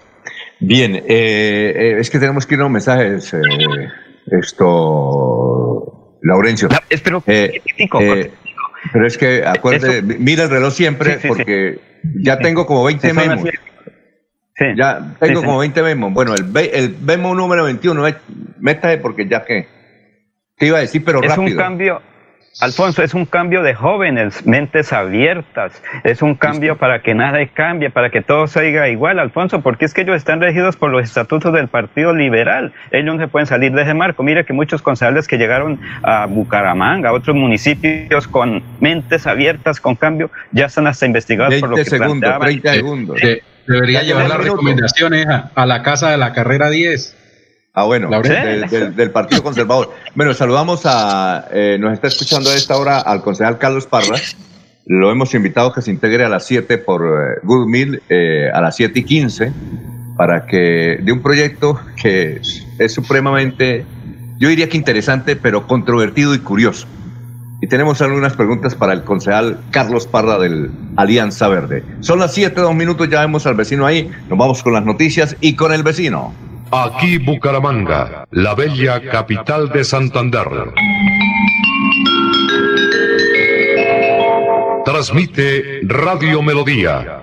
bien, 0.61 0.97
eh, 0.97 1.03
eh, 1.09 1.97
es 1.99 2.09
que 2.11 2.19
tenemos 2.19 2.47
que 2.47 2.55
ir 2.55 2.61
a 2.61 2.65
los 2.65 2.73
mensajes, 2.73 3.33
esto, 4.31 6.19
Laurencio. 6.23 6.69
espero 6.89 7.23
eh, 7.27 7.61
eh, 8.01 8.31
pero 8.93 9.07
es 9.07 9.19
que 9.19 9.45
acuerde, 9.45 10.03
mira 10.03 10.45
el 10.45 10.51
reloj 10.51 10.73
siempre 10.73 11.19
porque 11.27 11.79
ya 12.23 12.39
tengo 12.39 12.67
como 12.67 12.85
20 12.85 13.13
Ya 14.77 15.15
tengo 15.19 15.43
como 15.43 15.59
20 15.59 15.83
memos. 15.83 16.13
Bueno, 16.13 16.35
el, 16.35 16.45
el 16.73 16.97
memo 17.01 17.35
número 17.35 17.65
21, 17.65 18.03
métase 18.59 18.99
porque 18.99 19.27
ya 19.27 19.45
que 19.45 19.67
te 20.59 20.67
iba 20.67 20.79
a 20.79 20.81
decir, 20.83 21.03
pero 21.05 21.23
rápido. 21.23 21.47
Es 21.47 21.53
un 21.53 21.57
cambio, 21.57 22.03
Alfonso, 22.61 23.03
es 23.03 23.15
un 23.15 23.25
cambio 23.25 23.63
de 23.63 23.75
jóvenes, 23.75 24.45
mentes 24.45 24.93
abiertas, 24.93 25.83
es 26.05 26.21
un 26.21 26.35
cambio 26.35 26.77
para 26.77 27.01
que 27.01 27.15
nada 27.15 27.39
cambie, 27.47 27.89
para 27.89 28.11
que 28.11 28.21
todo 28.21 28.47
siga 28.47 28.89
igual, 28.89 29.19
Alfonso, 29.19 29.63
porque 29.63 29.87
es 29.87 29.95
que 29.95 30.03
ellos 30.03 30.17
están 30.17 30.43
regidos 30.43 30.77
por 30.77 30.91
los 30.91 31.03
estatutos 31.05 31.55
del 31.55 31.69
Partido 31.69 32.13
Liberal, 32.13 32.75
ellos 32.91 33.15
no 33.15 33.21
se 33.23 33.29
pueden 33.29 33.47
salir 33.47 33.73
de 33.73 33.83
ese 33.83 33.95
marco. 33.95 34.23
Mire 34.23 34.45
que 34.45 34.53
muchos 34.53 34.83
concejales 34.83 35.27
que 35.27 35.39
llegaron 35.39 35.81
a 36.03 36.27
Bucaramanga, 36.27 37.09
a 37.09 37.13
otros 37.15 37.35
municipios 37.35 38.29
con 38.29 38.63
mentes 38.81 39.27
abiertas, 39.27 39.81
con 39.81 39.95
cambio, 39.95 40.31
ya 40.53 40.67
están 40.67 40.87
hasta 40.87 41.07
investigados 41.07 41.55
por 41.61 41.71
lo 41.71 41.77
que 41.77 41.87
segundos, 41.87 42.39
30 42.39 42.73
segundos. 42.75 43.21
Debería 43.75 44.03
llevar 44.03 44.29
las 44.29 44.39
recomendaciones 44.39 45.27
a 45.55 45.67
la 45.67 45.83
casa 45.83 46.11
de 46.11 46.19
la 46.19 46.33
carrera 46.33 46.71
10. 46.71 47.17
Ah, 47.73 47.85
bueno, 47.85 48.11
del, 48.11 49.11
Partido 49.13 49.43
Conservador. 49.45 49.95
Bueno, 50.15 50.35
saludamos 50.35 50.83
a, 50.85 51.47
eh, 51.53 51.79
nos 51.79 51.93
está 51.93 52.09
escuchando 52.09 52.51
a 52.51 52.55
esta 52.55 52.77
hora 52.77 52.99
al 52.99 53.23
concejal 53.23 53.59
Carlos 53.59 53.87
Parra. 53.87 54.17
Lo 54.87 55.13
hemos 55.13 55.35
invitado 55.35 55.73
que 55.73 55.81
se 55.81 55.93
integre 55.93 56.25
a 56.25 56.29
las 56.29 56.47
7 56.47 56.79
por 56.79 57.03
eh, 57.03 57.41
Good 57.45 57.69
Meal, 57.69 58.03
eh, 58.09 58.51
a 58.53 58.61
las 58.61 58.75
7 58.75 58.99
y 58.99 59.05
15, 59.05 59.53
para 60.17 60.47
que 60.47 60.99
de 61.01 61.13
un 61.13 61.23
proyecto 61.23 61.81
que 62.03 62.41
es, 62.79 62.93
supremamente, 62.93 63.87
yo 64.39 64.49
diría 64.49 64.69
que 64.69 64.77
interesante, 64.77 65.37
pero 65.37 65.69
controvertido 65.69 66.35
y 66.35 66.41
curioso. 66.41 66.89
Y 67.63 67.67
tenemos 67.67 68.01
algunas 68.01 68.35
preguntas 68.35 68.75
para 68.75 68.95
el 68.95 69.05
concejal 69.05 69.59
Carlos 69.71 70.07
Parra 70.07 70.39
del 70.39 70.71
Alianza 70.97 71.49
Verde. 71.49 71.85
Son 72.01 72.19
las 72.19 72.33
7, 72.33 72.59
dos 72.61 72.75
minutos, 72.75 73.09
ya 73.09 73.21
vemos 73.21 73.47
al 73.47 73.55
vecino 73.55 73.85
ahí. 73.85 74.11
Nos 74.29 74.39
vamos 74.39 74.63
con 74.63 74.73
las 74.73 74.85
noticias 74.85 75.37
y 75.41 75.55
con 75.57 75.73
el 75.73 75.83
vecino. 75.83 76.33
Aquí 76.73 77.19
Bucaramanga, 77.19 78.27
la 78.31 78.55
bella 78.55 79.03
capital 79.11 79.71
de 79.71 79.85
Santander. 79.85 80.47
Transmite 84.85 85.81
Radio 85.83 86.43
Melodía, 86.43 87.23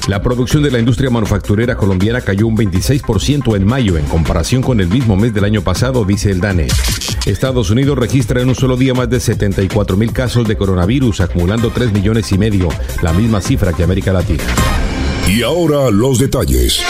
La 0.09 0.23
producción 0.23 0.65
de 0.65 0.73
la 0.73 0.81
industria 0.81 1.09
manufacturera 1.09 1.77
colombiana 1.77 2.21
cayó 2.21 2.49
un 2.49 2.57
26% 2.57 3.55
en 3.55 3.65
mayo 3.65 3.97
en 3.97 4.07
comparación 4.07 4.61
con 4.61 4.81
el 4.81 4.89
mismo 4.89 5.15
mes 5.15 5.33
del 5.33 5.45
año 5.45 5.63
pasado, 5.63 6.05
dice 6.05 6.33
el 6.33 6.41
DANE. 6.41 6.67
Estados 7.25 7.71
Unidos 7.71 7.97
registra 7.97 8.43
en 8.43 8.49
un 8.49 8.57
solo 8.57 8.77
día 8.77 8.93
más 8.93 9.09
de 9.09 9.21
74 9.21 9.97
mil 9.97 10.13
casos 10.13 10.49
de 10.49 10.57
coronavirus, 10.57 11.21
acumulando 11.21 11.71
3 11.71 11.93
millones 11.93 12.33
y 12.33 12.39
medio, 12.39 12.71
la 13.03 13.13
misma 13.13 13.41
cifra 13.41 13.73
que 13.73 13.85
América 13.85 14.13
Latina. 14.13 14.43
Y 15.29 15.45
ahora 15.45 15.93
los 15.93 16.19
detalles. 16.19 16.83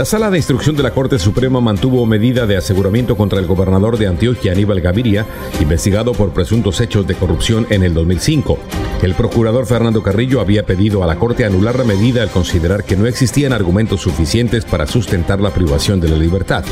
La 0.00 0.06
Sala 0.06 0.30
de 0.30 0.38
Instrucción 0.38 0.76
de 0.76 0.82
la 0.82 0.92
Corte 0.92 1.18
Suprema 1.18 1.60
mantuvo 1.60 2.06
medida 2.06 2.46
de 2.46 2.56
aseguramiento 2.56 3.18
contra 3.18 3.38
el 3.38 3.46
gobernador 3.46 3.98
de 3.98 4.06
Antioquia, 4.06 4.52
Aníbal 4.52 4.80
Gaviria, 4.80 5.26
investigado 5.60 6.14
por 6.14 6.32
presuntos 6.32 6.80
hechos 6.80 7.06
de 7.06 7.14
corrupción 7.14 7.66
en 7.68 7.82
el 7.82 7.92
2005. 7.92 8.58
El 9.02 9.14
procurador 9.14 9.66
Fernando 9.66 10.02
Carrillo 10.02 10.40
había 10.40 10.64
pedido 10.64 11.04
a 11.04 11.06
la 11.06 11.16
Corte 11.16 11.44
anular 11.44 11.76
la 11.76 11.84
medida 11.84 12.22
al 12.22 12.30
considerar 12.30 12.84
que 12.84 12.96
no 12.96 13.04
existían 13.04 13.52
argumentos 13.52 14.00
suficientes 14.00 14.64
para 14.64 14.86
sustentar 14.86 15.38
la 15.38 15.50
privación 15.50 16.00
de 16.00 16.08
la 16.08 16.16
libertad. 16.16 16.64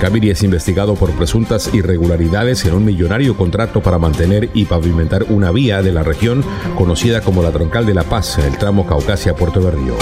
Gaviria 0.00 0.32
es 0.32 0.42
investigado 0.42 0.94
por 0.94 1.10
presuntas 1.10 1.74
irregularidades 1.74 2.64
en 2.64 2.72
un 2.72 2.86
millonario 2.86 3.36
contrato 3.36 3.82
para 3.82 3.98
mantener 3.98 4.48
y 4.54 4.64
pavimentar 4.64 5.24
una 5.28 5.50
vía 5.50 5.82
de 5.82 5.92
la 5.92 6.02
región 6.02 6.42
conocida 6.78 7.20
como 7.20 7.42
la 7.42 7.50
Troncal 7.50 7.84
de 7.84 7.92
la 7.92 8.04
Paz, 8.04 8.38
en 8.38 8.46
el 8.46 8.56
tramo 8.56 8.86
Caucasia-Puerto 8.86 9.60
Berrío. 9.60 9.98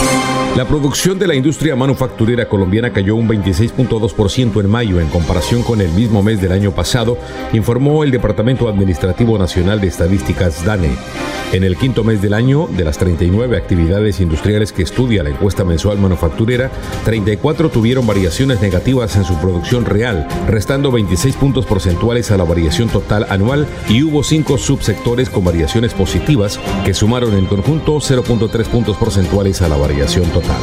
La 0.57 0.65
producción 0.67 1.19
de 1.19 1.27
la 1.27 1.35
industria 1.35 1.77
manufacturera 1.77 2.49
colombiana 2.49 2.68
cayó 2.93 3.17
un 3.17 3.29
26.2% 3.29 4.61
en 4.61 4.71
mayo 4.71 5.01
en 5.01 5.09
comparación 5.09 5.63
con 5.63 5.81
el 5.81 5.91
mismo 5.91 6.23
mes 6.23 6.41
del 6.41 6.53
año 6.53 6.73
pasado, 6.73 7.19
informó 7.53 8.05
el 8.05 8.11
Departamento 8.11 8.69
Administrativo 8.69 9.39
Nacional 9.39 9.81
de 9.81 9.89
Estadísticas 9.89 10.65
DANE. 10.65 10.91
En 11.53 11.65
el 11.65 11.77
quinto 11.77 12.05
mes 12.05 12.21
del 12.21 12.35
año, 12.35 12.69
de 12.71 12.85
las 12.85 12.99
39 12.99 13.57
actividades 13.57 14.21
industriales 14.21 14.73
que 14.73 14.83
estudia 14.83 15.23
la 15.23 15.31
encuesta 15.31 15.65
mensual 15.65 15.99
manufacturera, 15.99 16.71
34 17.05 17.71
tuvieron 17.71 18.07
variaciones 18.07 18.61
negativas 18.61 19.17
en 19.17 19.25
su 19.25 19.35
producción 19.39 19.87
real, 19.87 20.29
restando 20.47 20.93
26 20.93 21.37
puntos 21.37 21.65
porcentuales 21.65 22.31
a 22.31 22.37
la 22.37 22.45
variación 22.45 22.89
total 22.91 23.27
anual 23.31 23.67
y 23.89 24.03
hubo 24.03 24.23
cinco 24.23 24.59
subsectores 24.59 25.31
con 25.31 25.45
variaciones 25.45 25.95
positivas 25.95 26.61
que 26.85 26.93
sumaron 26.93 27.35
en 27.35 27.47
conjunto 27.47 27.97
0.3 27.97 28.65
puntos 28.67 28.97
porcentuales 28.99 29.63
a 29.63 29.69
la 29.69 29.77
variación 29.77 30.29
total. 30.31 30.59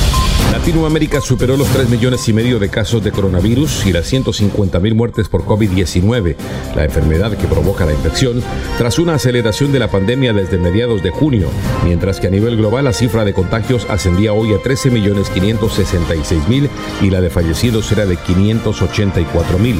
Latinoamérica 0.54 1.20
superó 1.20 1.58
los 1.58 1.68
3 1.70 1.90
millones 1.90 2.30
y 2.30 2.32
medio 2.32 2.60
de 2.60 2.70
casos 2.70 3.04
de 3.04 3.12
coronavirus 3.12 3.88
y 3.88 3.92
las 3.92 4.06
150 4.06 4.80
mil 4.80 4.94
muertes 4.94 5.28
por 5.28 5.46
COVID-19, 5.46 6.36
la 6.76 6.84
enfermedad 6.84 7.36
que 7.36 7.48
provoca 7.48 7.88
la 7.88 7.94
infección, 7.94 8.44
tras 8.78 9.00
una 9.00 9.16
aceleración 9.16 9.72
de 9.72 9.80
la 9.80 9.90
pandemia 9.90 10.32
desde 10.32 10.60
mediados 10.60 11.02
de 11.02 11.10
junio, 11.10 11.48
mientras 11.84 12.20
que 12.20 12.28
a 12.28 12.30
nivel 12.30 12.56
global 12.56 12.86
la 12.86 12.94
cifra 12.94 13.26
de 13.26 13.34
contagios 13.34 13.88
ascendía 13.90 14.34
hoy 14.34 14.54
a 14.54 14.62
13 14.62 14.92
millones 14.92 15.32
566 15.32 16.48
mil 16.48 16.70
y 17.02 17.10
la 17.10 17.20
de 17.20 17.32
fallecidos 17.32 17.92
era 17.92 18.06
de 18.06 18.16
584 18.16 19.58
mil. 19.58 19.80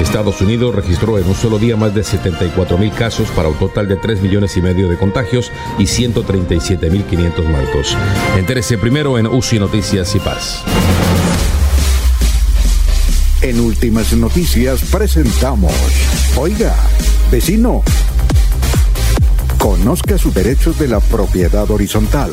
Estados 0.00 0.40
Unidos 0.42 0.74
registró 0.74 1.18
en 1.18 1.26
un 1.26 1.34
solo 1.34 1.58
día 1.58 1.76
más 1.76 1.94
de 1.94 2.04
74 2.04 2.76
mil 2.76 2.92
casos 2.92 3.28
para 3.30 3.48
un 3.48 3.58
total 3.58 3.88
de 3.88 3.96
3 3.96 4.20
millones 4.20 4.56
y 4.56 4.62
medio 4.62 4.88
de 4.88 4.98
contagios 4.98 5.50
y 5.78 5.86
137 5.86 6.90
mil 6.90 7.04
500 7.04 7.46
muertos. 7.46 7.96
Entérese 8.36 8.76
primero 8.76 9.18
en 9.18 9.26
UCI 9.26 9.58
Noticias 9.58 10.14
y 10.14 10.18
Paz. 10.20 10.62
En 13.40 13.60
Últimas 13.60 14.12
Noticias 14.12 14.82
presentamos, 14.90 15.72
oiga, 16.36 16.74
vecino, 17.30 17.82
conozca 19.58 20.18
sus 20.18 20.34
derechos 20.34 20.78
de 20.78 20.88
la 20.88 21.00
propiedad 21.00 21.70
horizontal. 21.70 22.32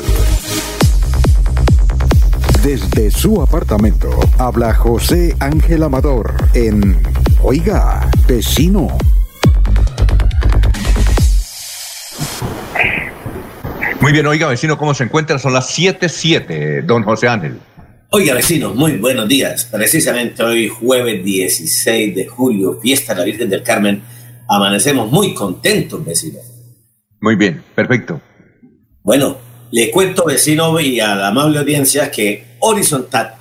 Desde 2.62 3.10
su 3.10 3.42
apartamento 3.42 4.08
habla 4.38 4.74
José 4.74 5.36
Ángel 5.38 5.82
Amador 5.82 6.34
en 6.54 6.98
Oiga, 7.46 8.10
vecino. 8.26 8.88
Muy 14.00 14.12
bien, 14.12 14.26
oiga, 14.26 14.48
vecino, 14.48 14.78
¿cómo 14.78 14.94
se 14.94 15.04
encuentra? 15.04 15.38
Son 15.38 15.52
las 15.52 15.78
7.7, 15.78 16.86
don 16.86 17.02
José 17.02 17.28
Ángel. 17.28 17.60
Oiga, 18.12 18.32
vecino, 18.32 18.74
muy 18.74 18.92
buenos 18.92 19.28
días. 19.28 19.68
Precisamente 19.70 20.42
hoy, 20.42 20.68
jueves 20.68 21.22
16 21.22 22.14
de 22.14 22.26
julio, 22.26 22.80
fiesta 22.80 23.12
de 23.12 23.20
la 23.20 23.26
Virgen 23.26 23.50
del 23.50 23.62
Carmen, 23.62 24.02
amanecemos 24.48 25.12
muy 25.12 25.34
contentos, 25.34 26.02
vecino. 26.02 26.38
Muy 27.20 27.36
bien, 27.36 27.62
perfecto. 27.74 28.22
Bueno, 29.02 29.36
le 29.70 29.90
cuento, 29.90 30.24
vecino, 30.24 30.80
y 30.80 30.98
a 30.98 31.14
la 31.14 31.28
amable 31.28 31.58
audiencia 31.58 32.10
que 32.10 32.56
Horizontal 32.60 33.34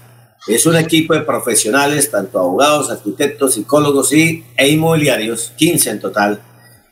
es 0.48 0.66
un 0.66 0.76
equipo 0.76 1.14
de 1.14 1.22
profesionales, 1.22 2.12
tanto 2.12 2.40
abogados, 2.40 2.92
arquitectos, 2.92 3.54
psicólogos 3.54 4.12
y, 4.12 4.44
e 4.58 4.68
inmobiliarios, 4.70 5.54
15 5.56 5.90
en 5.90 6.00
total, 6.02 6.42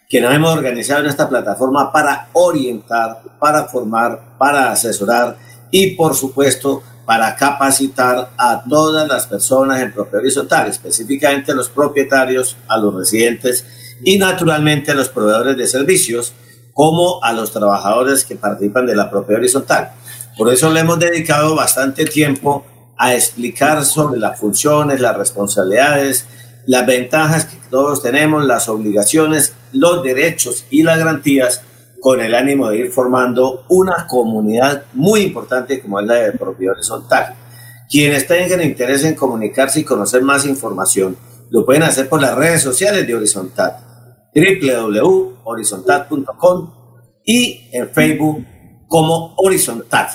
que 0.07 0.21
nos 0.21 0.33
hemos 0.33 0.53
organizado 0.53 1.01
en 1.01 1.07
esta 1.07 1.27
plataforma 1.27 1.91
para 1.91 2.29
orientar, 2.33 3.21
para 3.39 3.65
formar, 3.65 4.37
para 4.37 4.71
asesorar 4.71 5.37
y, 5.69 5.95
por 5.95 6.15
supuesto, 6.15 6.81
para 7.05 7.35
capacitar 7.35 8.31
a 8.37 8.63
todas 8.69 9.07
las 9.07 9.27
personas 9.27 9.81
en 9.81 9.91
propiedad 9.91 10.21
horizontal, 10.21 10.69
específicamente 10.69 11.51
a 11.51 11.55
los 11.55 11.69
propietarios, 11.69 12.55
a 12.69 12.77
los 12.77 12.93
residentes 12.93 13.65
y, 14.03 14.17
naturalmente, 14.17 14.91
a 14.91 14.95
los 14.95 15.09
proveedores 15.09 15.57
de 15.57 15.67
servicios, 15.67 16.33
como 16.73 17.21
a 17.21 17.33
los 17.33 17.51
trabajadores 17.51 18.23
que 18.23 18.35
participan 18.35 18.85
de 18.85 18.95
la 18.95 19.09
propiedad 19.09 19.41
horizontal. 19.41 19.91
Por 20.37 20.53
eso 20.53 20.69
le 20.71 20.79
hemos 20.79 20.99
dedicado 20.99 21.53
bastante 21.53 22.05
tiempo 22.05 22.65
a 23.01 23.15
explicar 23.15 23.83
sobre 23.83 24.19
las 24.19 24.39
funciones, 24.39 25.01
las 25.01 25.17
responsabilidades, 25.17 26.27
las 26.67 26.85
ventajas 26.85 27.45
que 27.45 27.57
todos 27.71 28.03
tenemos, 28.03 28.45
las 28.45 28.69
obligaciones, 28.69 29.55
los 29.73 30.03
derechos 30.03 30.67
y 30.69 30.83
las 30.83 30.99
garantías 30.99 31.63
con 31.99 32.21
el 32.21 32.35
ánimo 32.35 32.69
de 32.69 32.77
ir 32.77 32.91
formando 32.91 33.65
una 33.69 34.05
comunidad 34.07 34.83
muy 34.93 35.21
importante 35.21 35.81
como 35.81 35.99
es 35.99 36.05
la 36.05 36.13
de 36.13 36.33
propiedad 36.33 36.75
horizontal. 36.75 37.33
Quienes 37.89 38.27
tengan 38.27 38.61
interés 38.61 39.03
en 39.03 39.15
comunicarse 39.15 39.79
y 39.79 39.83
conocer 39.83 40.21
más 40.21 40.45
información, 40.45 41.17
lo 41.49 41.65
pueden 41.65 41.81
hacer 41.81 42.07
por 42.07 42.21
las 42.21 42.35
redes 42.35 42.61
sociales 42.61 43.07
de 43.07 43.15
Horizontal, 43.15 43.77
www.horizontal.com 44.35 46.73
y 47.25 47.67
en 47.73 47.89
Facebook 47.89 48.45
como 48.87 49.33
Horizontal. 49.37 50.07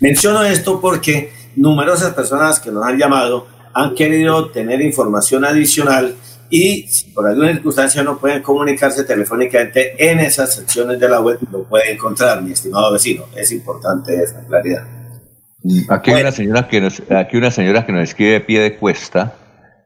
Menciono 0.01 0.43
esto 0.45 0.81
porque 0.81 1.31
numerosas 1.57 2.15
personas 2.15 2.61
que 2.61 2.71
nos 2.71 2.85
han 2.85 2.97
llamado 2.99 3.49
han 3.75 3.95
querido 3.95 4.51
tener 4.51 4.81
información 4.81 5.45
adicional 5.45 6.15
y 6.51 6.87
si 6.89 7.11
por 7.11 7.27
alguna 7.27 7.53
circunstancia 7.53 8.03
no 8.03 8.19
pueden 8.19 8.43
comunicarse 8.43 9.05
telefónicamente 9.05 10.11
en 10.11 10.21
esas 10.21 10.55
secciones 10.55 10.99
de 10.99 11.07
la 11.09 11.21
web, 11.21 11.39
lo 11.53 11.65
pueden 11.65 11.95
encontrar, 11.95 12.43
mi 12.43 12.53
estimado 12.53 12.91
vecino. 12.93 13.25
Es 13.37 13.53
importante 13.53 14.23
esa 14.23 14.41
claridad. 14.47 14.87
Aquí 15.91 16.13
hay 16.13 16.23
una 16.23 16.33
señora 16.33 16.67
que 16.67 16.81
nos, 16.81 17.03
aquí 17.11 17.37
una 17.37 17.51
señora 17.51 17.85
que 17.85 17.93
nos 17.93 18.09
escribe 18.09 18.33
de 18.33 18.41
pie 18.41 18.61
de 18.61 18.77
cuesta 18.77 19.35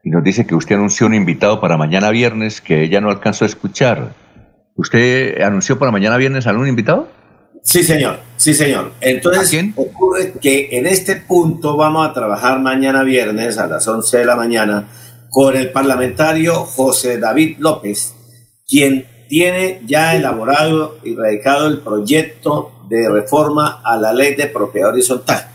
y 0.03 0.09
nos 0.09 0.23
dice 0.23 0.45
que 0.45 0.53
usted 0.53 0.75
anunció 0.75 1.07
un 1.07 1.13
invitado 1.13 1.61
para 1.61 1.77
mañana 1.77 2.11
viernes 2.11 2.59
que 2.59 2.83
ella 2.83 2.99
no 2.99 3.09
alcanzó 3.09 3.45
a 3.45 3.47
escuchar. 3.47 4.13
¿Usted 4.75 5.41
anunció 5.41 5.79
para 5.79 5.91
mañana 5.91 6.17
viernes 6.17 6.45
algún 6.45 6.67
invitado? 6.67 7.07
Sí, 7.63 7.83
señor. 7.83 8.19
Sí, 8.35 8.53
señor. 8.53 8.91
Entonces, 8.99 9.63
ocurre 9.75 10.33
que 10.41 10.67
en 10.71 10.85
este 10.85 11.15
punto 11.15 11.77
vamos 11.77 12.07
a 12.07 12.13
trabajar 12.13 12.59
mañana 12.59 13.03
viernes 13.03 13.57
a 13.57 13.67
las 13.67 13.87
11 13.87 14.17
de 14.17 14.25
la 14.25 14.35
mañana 14.35 14.89
con 15.29 15.55
el 15.55 15.71
parlamentario 15.71 16.55
José 16.65 17.17
David 17.17 17.57
López, 17.59 18.13
quien 18.67 19.05
tiene 19.29 19.81
ya 19.85 20.15
elaborado 20.15 20.97
y 21.03 21.15
radicado 21.15 21.67
el 21.67 21.79
proyecto 21.79 22.83
de 22.89 23.09
reforma 23.09 23.81
a 23.83 23.95
la 23.95 24.11
ley 24.11 24.35
de 24.35 24.47
propiedad 24.47 24.89
horizontal. 24.89 25.47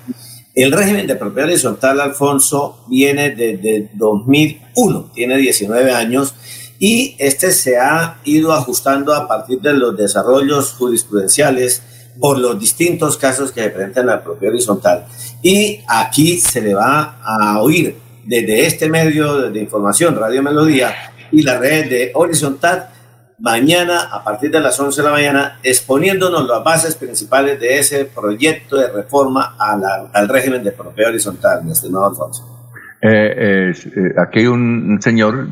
El 0.59 0.72
régimen 0.72 1.06
de 1.06 1.14
propiedad 1.14 1.48
horizontal, 1.48 2.01
Alfonso, 2.01 2.80
viene 2.89 3.30
desde 3.30 3.90
2001, 3.94 5.12
tiene 5.14 5.36
19 5.36 5.93
años 5.93 6.35
y 6.80 7.14
este 7.20 7.52
se 7.52 7.78
ha 7.78 8.18
ido 8.24 8.52
ajustando 8.52 9.14
a 9.14 9.28
partir 9.28 9.60
de 9.60 9.72
los 9.72 9.97
desarrollos 9.97 10.72
jurisprudenciales 10.72 11.80
por 12.18 12.40
los 12.40 12.59
distintos 12.59 13.16
casos 13.16 13.52
que 13.52 13.62
se 13.62 13.70
presentan 13.70 14.02
en 14.02 14.06
la 14.09 14.24
propiedad 14.24 14.52
horizontal. 14.52 15.06
Y 15.44 15.78
aquí 15.86 16.40
se 16.40 16.60
le 16.60 16.74
va 16.74 17.20
a 17.22 17.62
oír 17.62 17.94
desde 18.24 18.66
este 18.66 18.89
medio 18.89 19.51
de 19.51 19.60
información, 19.60 20.16
Radio 20.16 20.43
Melodía, 20.43 20.93
y 21.30 21.43
la 21.43 21.56
red 21.60 21.89
de 21.89 22.10
Horizontal, 22.16 22.90
mañana 23.39 24.09
a 24.10 24.24
partir 24.24 24.51
de 24.51 24.60
las 24.60 24.78
11 24.78 25.01
de 25.01 25.06
la 25.06 25.12
mañana 25.12 25.59
exponiéndonos 25.62 26.47
las 26.47 26.62
bases 26.65 26.97
principales 26.97 27.60
de 27.60 27.78
ese 27.78 28.05
proyecto 28.05 28.77
de 28.77 28.89
reforma 28.89 29.56
al 29.59 30.28
régimen 30.28 30.62
de 30.65 30.73
propiedad 30.73 31.10
horizontal, 31.10 31.65
mi 31.65 31.73
estimado 31.73 32.06
Alfonso. 32.06 32.59
Eh, 33.01 33.73
eh, 33.73 34.15
aquí 34.19 34.40
hay 34.40 34.47
un, 34.47 34.98
señor, 35.01 35.48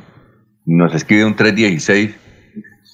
nos 0.65 0.95
escribe 0.95 1.25
un 1.25 1.37
316 1.37 2.17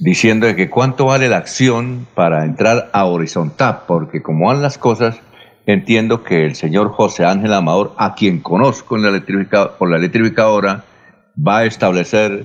diciendo 0.00 0.54
que 0.54 0.68
cuánto 0.68 1.06
vale 1.06 1.28
la 1.28 1.38
acción 1.38 2.06
para 2.14 2.44
entrar 2.44 2.90
a 2.92 3.06
horizontal, 3.06 3.82
porque 3.86 4.20
como 4.20 4.48
van 4.48 4.60
las 4.60 4.76
cosas, 4.76 5.16
entiendo 5.64 6.22
que 6.24 6.44
el 6.44 6.54
señor 6.54 6.90
José 6.90 7.24
Ángel 7.24 7.52
Amador, 7.52 7.94
a 7.96 8.14
quien 8.14 8.40
conozco 8.40 8.96
en 8.96 9.02
la 9.02 9.68
por 9.78 9.90
la 9.90 9.96
electrificadora, 9.96 10.84
va 11.38 11.58
a 11.58 11.64
establecer 11.64 12.44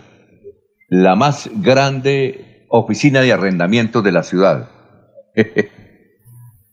la 0.87 1.15
más 1.15 1.49
grande 1.55 2.65
oficina 2.69 3.21
de 3.21 3.33
arrendamiento 3.33 4.01
de 4.01 4.11
la 4.11 4.23
ciudad. 4.23 4.69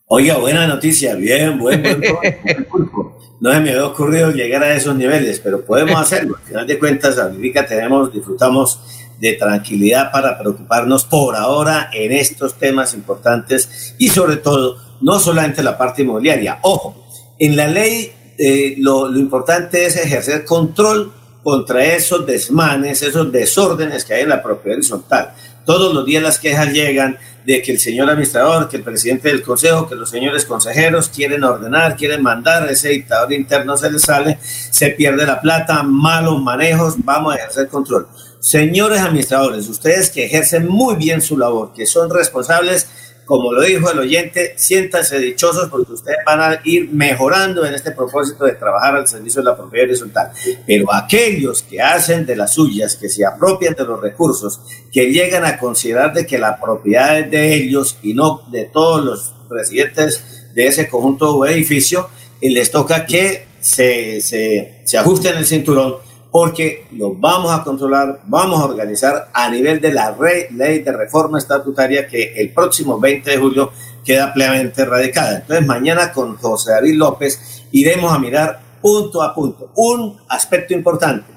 Oiga, 0.06 0.36
buena 0.36 0.66
noticia, 0.66 1.14
bien, 1.14 1.58
buen, 1.58 1.82
buen, 1.82 2.00
No 3.40 3.52
se 3.52 3.60
me 3.60 3.70
había 3.70 3.86
ocurrido 3.86 4.30
llegar 4.30 4.62
a 4.62 4.74
esos 4.74 4.94
niveles, 4.94 5.40
pero 5.40 5.64
podemos 5.64 6.00
hacerlo. 6.00 6.36
Al 6.36 6.44
final 6.44 6.66
de 6.66 6.78
cuentas, 6.78 7.18
ahorita 7.18 7.66
tenemos, 7.66 8.12
disfrutamos 8.12 8.80
de 9.20 9.34
tranquilidad 9.34 10.10
para 10.12 10.38
preocuparnos 10.38 11.04
por 11.04 11.36
ahora 11.36 11.90
en 11.92 12.12
estos 12.12 12.54
temas 12.54 12.94
importantes 12.94 13.94
y 13.98 14.08
sobre 14.08 14.36
todo, 14.36 14.76
no 15.00 15.18
solamente 15.18 15.62
la 15.62 15.76
parte 15.76 16.02
inmobiliaria. 16.02 16.58
Ojo, 16.62 17.06
en 17.38 17.56
la 17.56 17.66
ley 17.66 18.12
eh, 18.38 18.76
lo, 18.78 19.08
lo 19.08 19.18
importante 19.18 19.86
es 19.86 19.96
ejercer 19.96 20.44
control 20.44 21.12
contra 21.44 21.84
esos 21.84 22.26
desmanes, 22.26 23.02
esos 23.02 23.30
desórdenes 23.30 24.04
que 24.04 24.14
hay 24.14 24.22
en 24.22 24.30
la 24.30 24.42
propiedad 24.42 24.78
horizontal. 24.78 25.34
Todos 25.64 25.94
los 25.94 26.04
días 26.04 26.22
las 26.22 26.38
quejas 26.38 26.72
llegan 26.72 27.18
de 27.44 27.60
que 27.62 27.72
el 27.72 27.78
señor 27.78 28.08
administrador, 28.08 28.68
que 28.68 28.78
el 28.78 28.82
presidente 28.82 29.28
del 29.28 29.42
consejo, 29.42 29.86
que 29.86 29.94
los 29.94 30.10
señores 30.10 30.46
consejeros 30.46 31.10
quieren 31.10 31.44
ordenar, 31.44 31.96
quieren 31.96 32.22
mandar, 32.22 32.68
ese 32.70 32.88
dictador 32.88 33.32
interno 33.32 33.76
se 33.76 33.90
les 33.90 34.02
sale, 34.02 34.38
se 34.42 34.90
pierde 34.90 35.26
la 35.26 35.40
plata, 35.40 35.82
malos 35.82 36.40
manejos, 36.42 36.94
vamos 36.98 37.34
a 37.34 37.36
ejercer 37.36 37.68
control. 37.68 38.08
Señores 38.40 39.00
administradores, 39.00 39.68
ustedes 39.68 40.10
que 40.10 40.24
ejercen 40.24 40.66
muy 40.66 40.96
bien 40.96 41.22
su 41.22 41.36
labor, 41.38 41.72
que 41.74 41.86
son 41.86 42.10
responsables, 42.10 42.88
como 43.24 43.52
lo 43.52 43.62
dijo 43.62 43.90
el 43.90 43.98
oyente, 43.98 44.54
siéntanse 44.56 45.18
dichosos 45.18 45.68
porque 45.70 45.92
ustedes 45.92 46.18
van 46.26 46.40
a 46.40 46.60
ir 46.64 46.90
mejorando 46.90 47.64
en 47.64 47.74
este 47.74 47.92
propósito 47.92 48.44
de 48.44 48.52
trabajar 48.52 48.96
al 48.96 49.08
servicio 49.08 49.40
de 49.42 49.50
la 49.50 49.56
propiedad 49.56 49.88
horizontal. 49.88 50.30
Pero 50.66 50.92
aquellos 50.92 51.62
que 51.62 51.80
hacen 51.80 52.26
de 52.26 52.36
las 52.36 52.54
suyas, 52.54 52.96
que 52.96 53.08
se 53.08 53.24
apropian 53.24 53.74
de 53.74 53.84
los 53.84 54.00
recursos, 54.00 54.60
que 54.92 55.10
llegan 55.10 55.44
a 55.44 55.58
considerar 55.58 56.12
de 56.12 56.26
que 56.26 56.38
la 56.38 56.60
propiedad 56.60 57.18
es 57.18 57.30
de 57.30 57.54
ellos 57.54 57.98
y 58.02 58.14
no 58.14 58.42
de 58.50 58.64
todos 58.66 59.04
los 59.04 59.34
presidentes 59.48 60.52
de 60.54 60.66
ese 60.66 60.88
conjunto 60.88 61.36
o 61.36 61.46
edificio, 61.46 62.08
y 62.40 62.50
les 62.50 62.70
toca 62.70 63.06
que 63.06 63.48
se, 63.60 64.20
se 64.20 64.98
ajusten 64.98 65.36
el 65.36 65.46
cinturón 65.46 66.03
porque 66.34 66.88
lo 66.90 67.14
vamos 67.14 67.52
a 67.52 67.62
controlar, 67.62 68.22
vamos 68.26 68.60
a 68.60 68.64
organizar 68.64 69.28
a 69.32 69.48
nivel 69.48 69.80
de 69.80 69.92
la 69.92 70.16
ley 70.50 70.80
de 70.80 70.90
reforma 70.90 71.38
estatutaria 71.38 72.08
que 72.08 72.32
el 72.34 72.52
próximo 72.52 72.98
20 72.98 73.30
de 73.30 73.36
julio 73.36 73.70
queda 74.04 74.34
plenamente 74.34 74.84
radicada. 74.84 75.36
Entonces 75.36 75.64
mañana 75.64 76.10
con 76.10 76.36
José 76.36 76.72
David 76.72 76.96
López 76.96 77.62
iremos 77.70 78.12
a 78.12 78.18
mirar 78.18 78.58
punto 78.82 79.22
a 79.22 79.32
punto 79.32 79.70
un 79.76 80.18
aspecto 80.28 80.74
importante. 80.74 81.32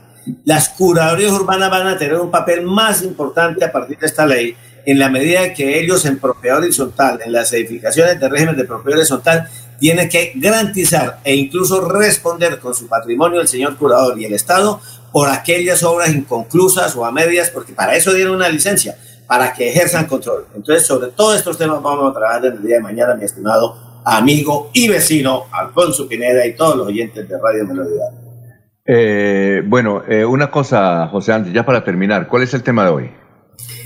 Las 0.46 0.70
curadurías 0.70 1.32
urbanas 1.32 1.70
van 1.70 1.86
a 1.90 1.98
tener 2.00 2.20
un 2.20 2.32
papel 2.32 2.64
más 2.64 3.04
importante 3.04 3.64
a 3.64 3.72
partir 3.72 4.00
de 4.00 4.08
esta 4.08 4.26
ley 4.26 4.58
en 4.84 4.98
la 4.98 5.10
medida 5.10 5.54
que 5.54 5.80
ellos 5.80 6.06
en 6.06 6.18
propiedad 6.18 6.58
horizontal, 6.58 7.20
en 7.24 7.34
las 7.34 7.54
edificaciones 7.54 8.20
de 8.20 8.30
régimen 8.30 8.58
de 8.58 8.64
propiedad 8.64 8.98
horizontal, 8.98 9.48
tiene 9.80 10.10
que 10.10 10.34
garantizar 10.36 11.20
e 11.24 11.36
incluso 11.36 11.88
responder 11.88 12.60
con 12.60 12.74
su 12.74 12.88
patrimonio 12.88 13.42
el 13.42 13.48
señor 13.48 13.78
curador 13.78 14.20
y 14.20 14.26
el 14.26 14.34
Estado 14.34 14.82
por 15.12 15.30
aquellas 15.30 15.84
obras 15.84 16.14
inconclusas 16.14 16.96
o 16.96 17.06
a 17.06 17.12
medias, 17.12 17.50
porque 17.50 17.74
para 17.74 17.96
eso 17.96 18.14
dieron 18.14 18.36
una 18.36 18.50
licencia, 18.50 18.98
para 19.28 19.54
que 19.54 19.70
ejerzan 19.70 20.06
control. 20.06 20.46
Entonces, 20.56 20.86
sobre 20.86 21.12
todos 21.12 21.38
estos 21.38 21.58
temas 21.58 21.82
vamos 21.82 22.12
a 22.12 22.14
trabajar 22.14 22.46
en 22.46 22.54
el 22.54 22.64
día 22.64 22.78
de 22.78 22.84
mañana, 22.84 23.16
mi 23.16 23.26
estimado 23.26 24.02
amigo 24.06 24.70
y 24.74 24.88
vecino 24.88 25.46
Alfonso 25.52 26.08
Pineda 26.08 26.46
y 26.46 26.56
todos 26.56 26.78
los 26.78 26.88
oyentes 26.88 27.28
de 27.28 27.36
Radio 27.38 27.66
Melodía. 27.66 28.04
Eh, 28.86 29.62
bueno, 29.66 30.04
eh, 30.08 30.24
una 30.24 30.50
cosa, 30.50 31.08
José 31.10 31.34
Andrés, 31.34 31.54
ya 31.54 31.66
para 31.66 31.84
terminar, 31.84 32.28
¿cuál 32.28 32.44
es 32.44 32.54
el 32.54 32.64
tema 32.64 32.86
de 32.86 32.90
hoy? 32.90 33.12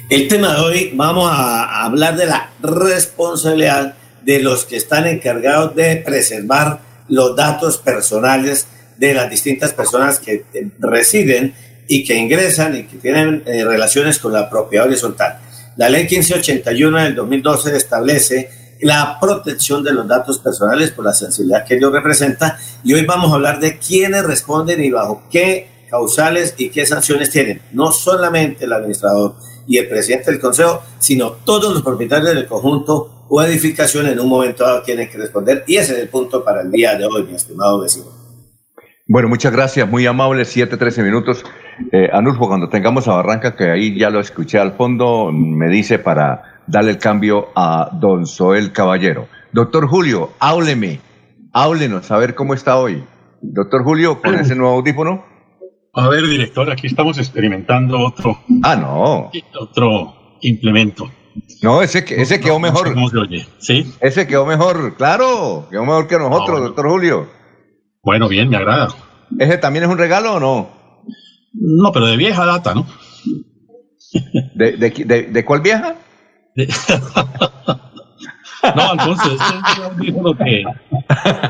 El 0.09 0.27
tema 0.27 0.53
de 0.53 0.61
hoy 0.61 0.91
vamos 0.93 1.31
a 1.31 1.85
hablar 1.85 2.15
de 2.17 2.27
la 2.27 2.51
responsabilidad 2.61 3.95
de 4.21 4.39
los 4.39 4.65
que 4.65 4.77
están 4.77 5.07
encargados 5.07 5.75
de 5.75 5.97
preservar 5.97 6.79
los 7.07 7.35
datos 7.35 7.77
personales 7.77 8.67
de 8.97 9.13
las 9.13 9.29
distintas 9.29 9.73
personas 9.73 10.19
que 10.19 10.45
eh, 10.53 10.67
residen 10.79 11.53
y 11.87 12.03
que 12.03 12.15
ingresan 12.15 12.75
y 12.75 12.83
que 12.83 12.97
tienen 12.97 13.43
eh, 13.45 13.65
relaciones 13.65 14.19
con 14.19 14.31
la 14.31 14.49
propiedad 14.49 14.87
horizontal. 14.87 15.39
La 15.75 15.89
ley 15.89 16.03
1581 16.03 17.03
del 17.03 17.15
2012 17.15 17.75
establece 17.75 18.49
la 18.81 19.19
protección 19.19 19.83
de 19.83 19.93
los 19.93 20.07
datos 20.07 20.39
personales 20.39 20.91
por 20.91 21.05
la 21.05 21.13
sensibilidad 21.13 21.65
que 21.65 21.75
ello 21.75 21.91
representa 21.91 22.57
y 22.83 22.93
hoy 22.93 23.05
vamos 23.05 23.31
a 23.31 23.35
hablar 23.35 23.59
de 23.59 23.77
quiénes 23.77 24.23
responden 24.23 24.83
y 24.83 24.89
bajo 24.89 25.23
qué 25.29 25.85
causales 25.89 26.55
y 26.57 26.69
qué 26.69 26.85
sanciones 26.85 27.29
tienen. 27.29 27.61
No 27.73 27.91
solamente 27.91 28.65
el 28.65 28.73
administrador 28.73 29.35
y 29.67 29.77
el 29.77 29.87
presidente 29.87 30.31
del 30.31 30.39
consejo, 30.39 30.81
sino 30.99 31.31
todos 31.31 31.73
los 31.73 31.81
propietarios 31.81 32.33
del 32.35 32.47
conjunto 32.47 33.25
o 33.29 33.41
edificación 33.41 34.07
en 34.07 34.19
un 34.19 34.27
momento 34.27 34.63
dado 34.63 34.81
tienen 34.81 35.09
que 35.09 35.17
responder. 35.17 35.63
Y 35.67 35.77
ese 35.77 35.93
es 35.93 35.99
el 35.99 36.09
punto 36.09 36.43
para 36.43 36.61
el 36.61 36.71
día 36.71 36.95
de 36.97 37.05
hoy, 37.05 37.23
mi 37.23 37.35
estimado 37.35 37.81
vecino. 37.81 38.05
Bueno, 39.07 39.27
muchas 39.27 39.51
gracias, 39.51 39.89
muy 39.89 40.05
amable, 40.05 40.45
7, 40.45 40.77
13 40.77 41.03
minutos. 41.03 41.43
Eh, 41.91 42.09
Anulfo, 42.11 42.47
cuando 42.47 42.69
tengamos 42.69 43.07
a 43.07 43.13
Barranca, 43.13 43.55
que 43.55 43.69
ahí 43.69 43.97
ya 43.97 44.09
lo 44.09 44.19
escuché 44.19 44.59
al 44.59 44.73
fondo, 44.73 45.31
me 45.31 45.69
dice 45.69 45.99
para 45.99 46.61
darle 46.67 46.91
el 46.91 46.97
cambio 46.97 47.49
a 47.55 47.89
don 47.93 48.25
Soel 48.25 48.71
Caballero. 48.71 49.27
Doctor 49.51 49.87
Julio, 49.87 50.31
hábleme, 50.39 51.01
háblenos, 51.51 52.11
a 52.11 52.17
ver 52.17 52.35
cómo 52.35 52.53
está 52.53 52.77
hoy. 52.77 53.03
Doctor 53.41 53.83
Julio, 53.83 54.21
con 54.21 54.35
ese 54.35 54.55
nuevo 54.55 54.75
audífono. 54.75 55.25
A 55.93 56.07
ver, 56.07 56.25
director, 56.25 56.71
aquí 56.71 56.87
estamos 56.87 57.17
experimentando 57.17 57.99
otro. 57.99 58.39
Ah, 58.63 58.75
no. 58.75 59.31
Otro 59.59 60.37
implemento. 60.41 61.11
No, 61.61 61.81
ese, 61.81 62.05
ese 62.09 62.39
quedó 62.39 62.59
mejor. 62.59 62.95
¿Sí? 63.59 63.93
Ese 63.99 64.27
quedó 64.27 64.45
mejor, 64.45 64.95
claro, 64.95 65.67
quedó 65.69 65.83
mejor 65.83 66.07
que 66.07 66.17
nosotros, 66.17 66.57
ah, 66.59 66.63
doctor 66.63 66.89
Julio. 66.89 67.29
Bueno, 68.03 68.27
bien, 68.27 68.49
me 68.49 68.57
agrada. 68.57 68.89
¿Ese 69.37 69.57
también 69.57 69.83
es 69.83 69.89
un 69.89 69.97
regalo 69.97 70.35
o 70.35 70.39
no? 70.39 70.69
No, 71.53 71.91
pero 71.91 72.07
de 72.07 72.17
vieja 72.17 72.45
data, 72.45 72.73
¿no? 72.73 72.87
¿De, 74.55 74.77
de, 74.77 75.45
cuál 75.45 75.61
vieja? 75.61 75.95
no, 78.75 78.91
entonces, 78.93 79.33
es 79.33 79.41
que, 79.99 80.65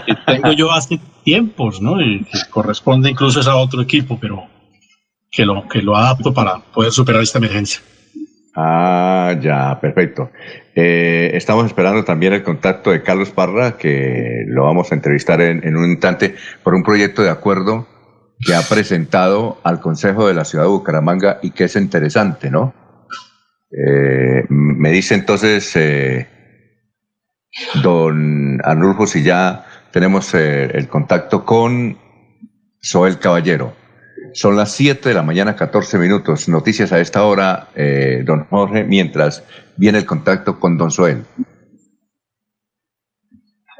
que, 0.06 0.16
tengo 0.26 0.52
yo 0.54 0.72
hace 0.72 1.00
tiempos, 1.24 1.82
¿no? 1.82 2.02
Y 2.02 2.24
que 2.26 2.40
corresponde 2.50 3.10
incluso 3.10 3.42
a 3.50 3.56
otro 3.56 3.82
equipo, 3.82 4.18
pero 4.20 4.48
que 5.32 5.46
lo, 5.46 5.68
que 5.68 5.82
lo 5.82 5.96
adapto 5.96 6.34
para 6.34 6.60
poder 6.60 6.92
superar 6.92 7.22
esta 7.22 7.38
emergencia. 7.38 7.82
Ah, 8.56 9.34
ya, 9.42 9.80
perfecto. 9.80 10.30
Eh, 10.76 11.32
estamos 11.34 11.66
esperando 11.66 12.04
también 12.04 12.34
el 12.34 12.44
contacto 12.44 12.92
de 12.92 13.02
Carlos 13.02 13.32
Parra, 13.32 13.78
que 13.78 14.44
lo 14.48 14.66
vamos 14.66 14.92
a 14.92 14.96
entrevistar 14.96 15.42
en, 15.42 15.76
un 15.76 15.90
instante 15.90 16.36
por 16.64 16.74
un 16.74 16.84
proyecto 16.84 17.22
de 17.22 17.30
acuerdo 17.30 17.88
que 18.40 18.56
ha 18.56 18.62
presentado 18.62 19.60
al 19.64 19.80
Consejo 19.80 20.28
de 20.28 20.34
la 20.34 20.46
Ciudad 20.46 20.66
de 20.66 20.72
Bucaramanga 20.72 21.40
y 21.42 21.52
que 21.52 21.66
es 21.66 21.76
interesante, 21.76 22.50
¿no? 22.50 22.74
Eh, 23.72 24.46
me 24.50 24.92
dice 24.92 25.16
entonces 25.16 25.74
eh, 25.76 26.28
don 27.84 28.60
Arnulfo 28.64 29.08
si 29.08 29.24
ya 29.24 29.66
tenemos 29.92 30.34
el 30.34 30.88
contacto 30.88 31.46
con 31.46 31.98
Soel 32.82 33.20
Caballero. 33.20 33.76
Son 34.34 34.56
las 34.56 34.72
7 34.74 35.10
de 35.10 35.16
la 35.16 35.24
mañana, 35.24 35.56
14 35.56 35.98
minutos. 35.98 36.48
Noticias 36.48 36.92
a 36.92 37.00
esta 37.00 37.24
hora, 37.24 37.70
eh, 37.76 38.24
don 38.26 38.46
Jorge, 38.46 38.84
mientras 38.84 39.44
viene 39.76 40.00
el 40.00 40.06
contacto 40.06 40.60
con 40.60 40.78
don 40.78 40.92
Soel. 40.92 41.26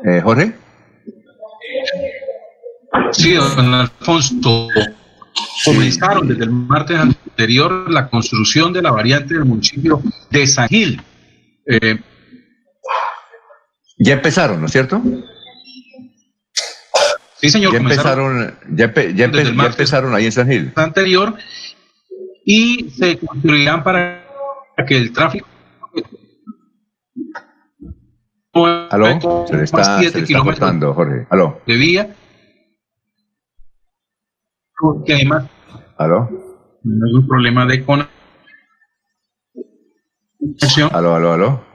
Eh, 0.06 0.22
Jorge. 0.22 0.54
Sí, 3.12 3.34
don 3.34 3.74
Alfonso. 3.74 4.68
Comenzaron 5.64 6.28
desde 6.28 6.44
el 6.44 6.50
martes 6.52 6.98
anterior 6.98 7.90
la 7.90 8.10
construcción 8.10 8.74
de 8.74 8.82
la 8.82 8.92
variante 8.92 9.36
del 9.36 9.46
municipio 9.46 10.02
de 10.30 10.48
San 10.48 10.68
Gil. 10.68 11.02
Eh, 11.66 12.00
ya 14.04 14.14
empezaron, 14.14 14.60
¿no 14.60 14.66
es 14.66 14.72
cierto? 14.72 15.02
Sí, 17.36 17.50
señor. 17.50 17.74
Ya 17.74 17.80
empezaron, 17.80 18.58
ya, 18.70 18.94
ya, 18.94 19.26
empezaron 19.26 20.14
ahí 20.14 20.26
en 20.26 20.32
San 20.32 20.48
Gil. 20.48 20.72
Anterior 20.76 21.36
y 22.46 22.90
se 22.92 23.18
construirán 23.20 23.84
para 23.84 24.24
que 24.88 24.98
el 24.98 25.12
tráfico. 25.12 25.48
¿Aló? 28.54 29.46
Se 29.48 29.56
le 29.56 29.64
está, 29.64 30.00
se 30.00 30.12
le 30.12 30.24
está 30.24 30.44
cortando, 30.44 30.94
Jorge. 30.94 31.26
¿Aló? 31.30 31.62
De 31.66 31.76
vía. 31.76 32.16
Porque 34.78 35.14
además. 35.14 35.46
¿Aló? 35.98 36.30
No 36.84 37.06
hay 37.06 37.14
un 37.14 37.28
problema 37.28 37.66
de 37.66 37.86
conexión. 37.86 38.10
¿Aló, 40.92 41.16
aló, 41.16 41.34
aló? 41.34 41.71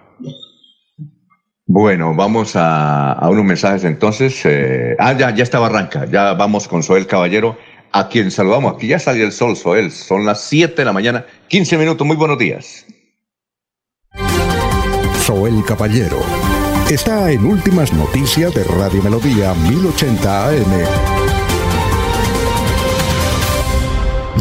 Bueno, 1.68 2.14
vamos 2.14 2.52
a, 2.54 3.18
unos 3.28 3.44
mensajes 3.44 3.82
entonces. 3.82 4.40
Eh, 4.44 4.94
ah, 4.98 5.12
ya, 5.12 5.34
ya 5.34 5.42
está 5.42 5.58
Barranca. 5.58 6.06
Ya 6.06 6.32
vamos 6.34 6.68
con 6.68 6.82
Soel 6.82 7.06
Caballero, 7.06 7.58
a 7.92 8.08
quien 8.08 8.30
saludamos. 8.30 8.74
Aquí 8.74 8.86
ya 8.86 9.00
salió 9.00 9.24
el 9.24 9.32
sol, 9.32 9.56
Soel. 9.56 9.90
Son 9.90 10.24
las 10.24 10.42
7 10.42 10.76
de 10.76 10.84
la 10.84 10.92
mañana, 10.92 11.26
15 11.48 11.76
minutos. 11.76 12.06
Muy 12.06 12.16
buenos 12.16 12.38
días. 12.38 12.86
Soel 15.24 15.64
Caballero 15.66 16.20
está 16.88 17.32
en 17.32 17.44
Últimas 17.44 17.92
Noticias 17.92 18.54
de 18.54 18.62
Radio 18.62 19.02
Melodía 19.02 19.52
1080 19.54 20.48
AM. 20.48 21.15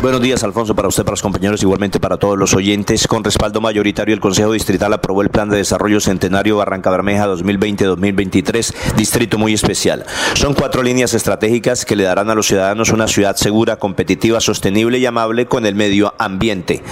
Buenos 0.06 0.22
días, 0.22 0.44
Alfonso, 0.44 0.76
para 0.76 0.88
usted, 0.88 1.04
para 1.04 1.14
los 1.14 1.24
compañeros, 1.24 1.64
igualmente 1.64 2.00
para 2.00 2.18
todos 2.18 2.38
los 2.38 2.54
oyentes. 2.54 3.08
Con 3.08 3.24
respaldo 3.24 3.60
mayoritario, 3.60 4.14
el 4.14 4.20
Consejo 4.20 4.52
Distrital 4.52 4.94
aprobó 4.94 5.24
el 5.24 5.32
Plan 5.32 5.50
de 5.50 5.58
Desarrollo 5.58 6.00
Centenario 6.00 6.58
Barranca 6.58 6.92
Bermeja 6.92 7.26
2020-2023, 7.26 8.94
distrito 8.98 9.40
muy 9.40 9.56
especial. 9.56 10.06
Son 10.36 10.54
cuatro 10.54 10.84
líneas 10.84 11.16
estratégicas 11.16 11.86
que 11.86 11.96
le 11.96 12.04
darán 12.04 12.30
a 12.30 12.36
los 12.36 12.46
ciudadanos 12.46 12.92
una 12.92 13.08
ciudad 13.08 13.36
segura, 13.36 13.78
competitiva, 13.78 14.40
sostenible 14.42 15.00
y 15.00 15.08
amable 15.08 15.48
con 15.48 15.66
el 15.66 15.74
medio 15.74 16.14
ambiente. 16.20 16.84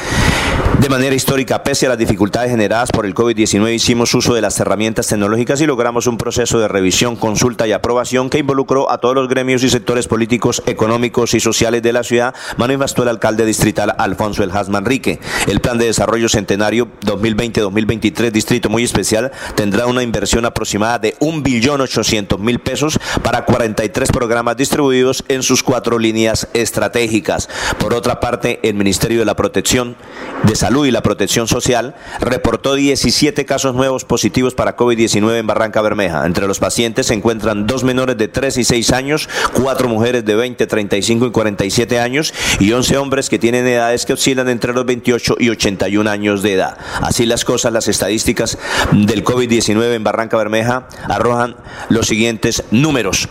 De 0.79 0.89
manera 0.89 1.15
histórica, 1.15 1.63
pese 1.63 1.85
a 1.85 1.89
las 1.89 1.97
dificultades 1.97 2.49
generadas 2.49 2.91
por 2.91 3.05
el 3.05 3.13
COVID-19, 3.13 3.73
hicimos 3.73 4.13
uso 4.15 4.33
de 4.33 4.41
las 4.41 4.59
herramientas 4.59 5.07
tecnológicas 5.07 5.61
y 5.61 5.67
logramos 5.67 6.07
un 6.07 6.17
proceso 6.17 6.59
de 6.59 6.67
revisión, 6.67 7.15
consulta 7.15 7.67
y 7.67 7.71
aprobación 7.71 8.29
que 8.29 8.39
involucró 8.39 8.91
a 8.91 8.97
todos 8.97 9.15
los 9.15 9.29
gremios 9.29 9.63
y 9.63 9.69
sectores 9.69 10.07
políticos, 10.07 10.61
económicos 10.65 11.35
y 11.35 11.39
sociales 11.39 11.83
de 11.83 11.93
la 11.93 12.03
ciudad, 12.03 12.35
manifestó 12.57 13.02
el 13.03 13.09
alcalde 13.09 13.45
distrital 13.45 13.95
Alfonso 13.97 14.43
El 14.43 14.51
Manrique. 14.69 15.19
El 15.47 15.61
plan 15.61 15.77
de 15.77 15.85
desarrollo 15.85 16.29
centenario 16.29 16.87
2020-2023, 17.05 18.31
distrito 18.31 18.69
muy 18.69 18.83
especial, 18.83 19.31
tendrá 19.55 19.87
una 19.87 20.03
inversión 20.03 20.45
aproximada 20.45 20.99
de 20.99 21.15
1.800.000 21.19 22.59
pesos 22.59 22.99
para 23.21 23.45
43 23.45 24.11
programas 24.11 24.57
distribuidos 24.57 25.23
en 25.27 25.43
sus 25.43 25.63
cuatro 25.63 25.99
líneas 25.99 26.47
estratégicas. 26.53 27.49
Por 27.77 27.93
otra 27.93 28.19
parte, 28.19 28.59
el 28.63 28.75
Ministerio 28.75 29.19
de 29.19 29.25
la 29.25 29.35
Protección 29.35 29.95
de 30.43 30.55
Salud 30.55 30.85
y 30.85 30.91
la 30.91 31.01
Protección 31.01 31.47
Social 31.47 31.95
reportó 32.19 32.75
17 32.75 33.45
casos 33.45 33.75
nuevos 33.75 34.05
positivos 34.05 34.53
para 34.55 34.75
COVID-19 34.75 35.39
en 35.39 35.47
Barranca 35.47 35.81
Bermeja. 35.81 36.25
Entre 36.25 36.47
los 36.47 36.59
pacientes 36.59 37.07
se 37.07 37.13
encuentran 37.13 37.67
dos 37.67 37.83
menores 37.83 38.17
de 38.17 38.27
3 38.27 38.57
y 38.57 38.63
6 38.63 38.91
años, 38.91 39.29
cuatro 39.53 39.89
mujeres 39.89 40.25
de 40.25 40.35
20, 40.35 40.65
35 40.65 41.27
y 41.27 41.31
47 41.31 41.99
años 41.99 42.33
y 42.59 42.71
11 42.71 42.82
hombres 42.91 43.29
que 43.29 43.39
tienen 43.39 43.67
edades 43.67 44.05
que 44.05 44.13
oscilan 44.13 44.49
entre 44.49 44.73
los 44.73 44.85
28 44.85 45.35
y 45.39 45.49
81 45.49 46.09
años 46.09 46.43
de 46.43 46.53
edad. 46.53 46.77
Así 47.01 47.25
las 47.25 47.45
cosas, 47.45 47.73
las 47.73 47.87
estadísticas 47.87 48.57
del 48.91 49.23
COVID-19 49.23 49.93
en 49.93 50.03
Barranca 50.03 50.37
Bermeja 50.37 50.87
arrojan 51.07 51.55
los 51.89 52.07
siguientes 52.07 52.63
números. 52.71 53.27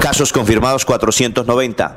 Casos 0.00 0.32
confirmados 0.32 0.84
490. 0.84 1.96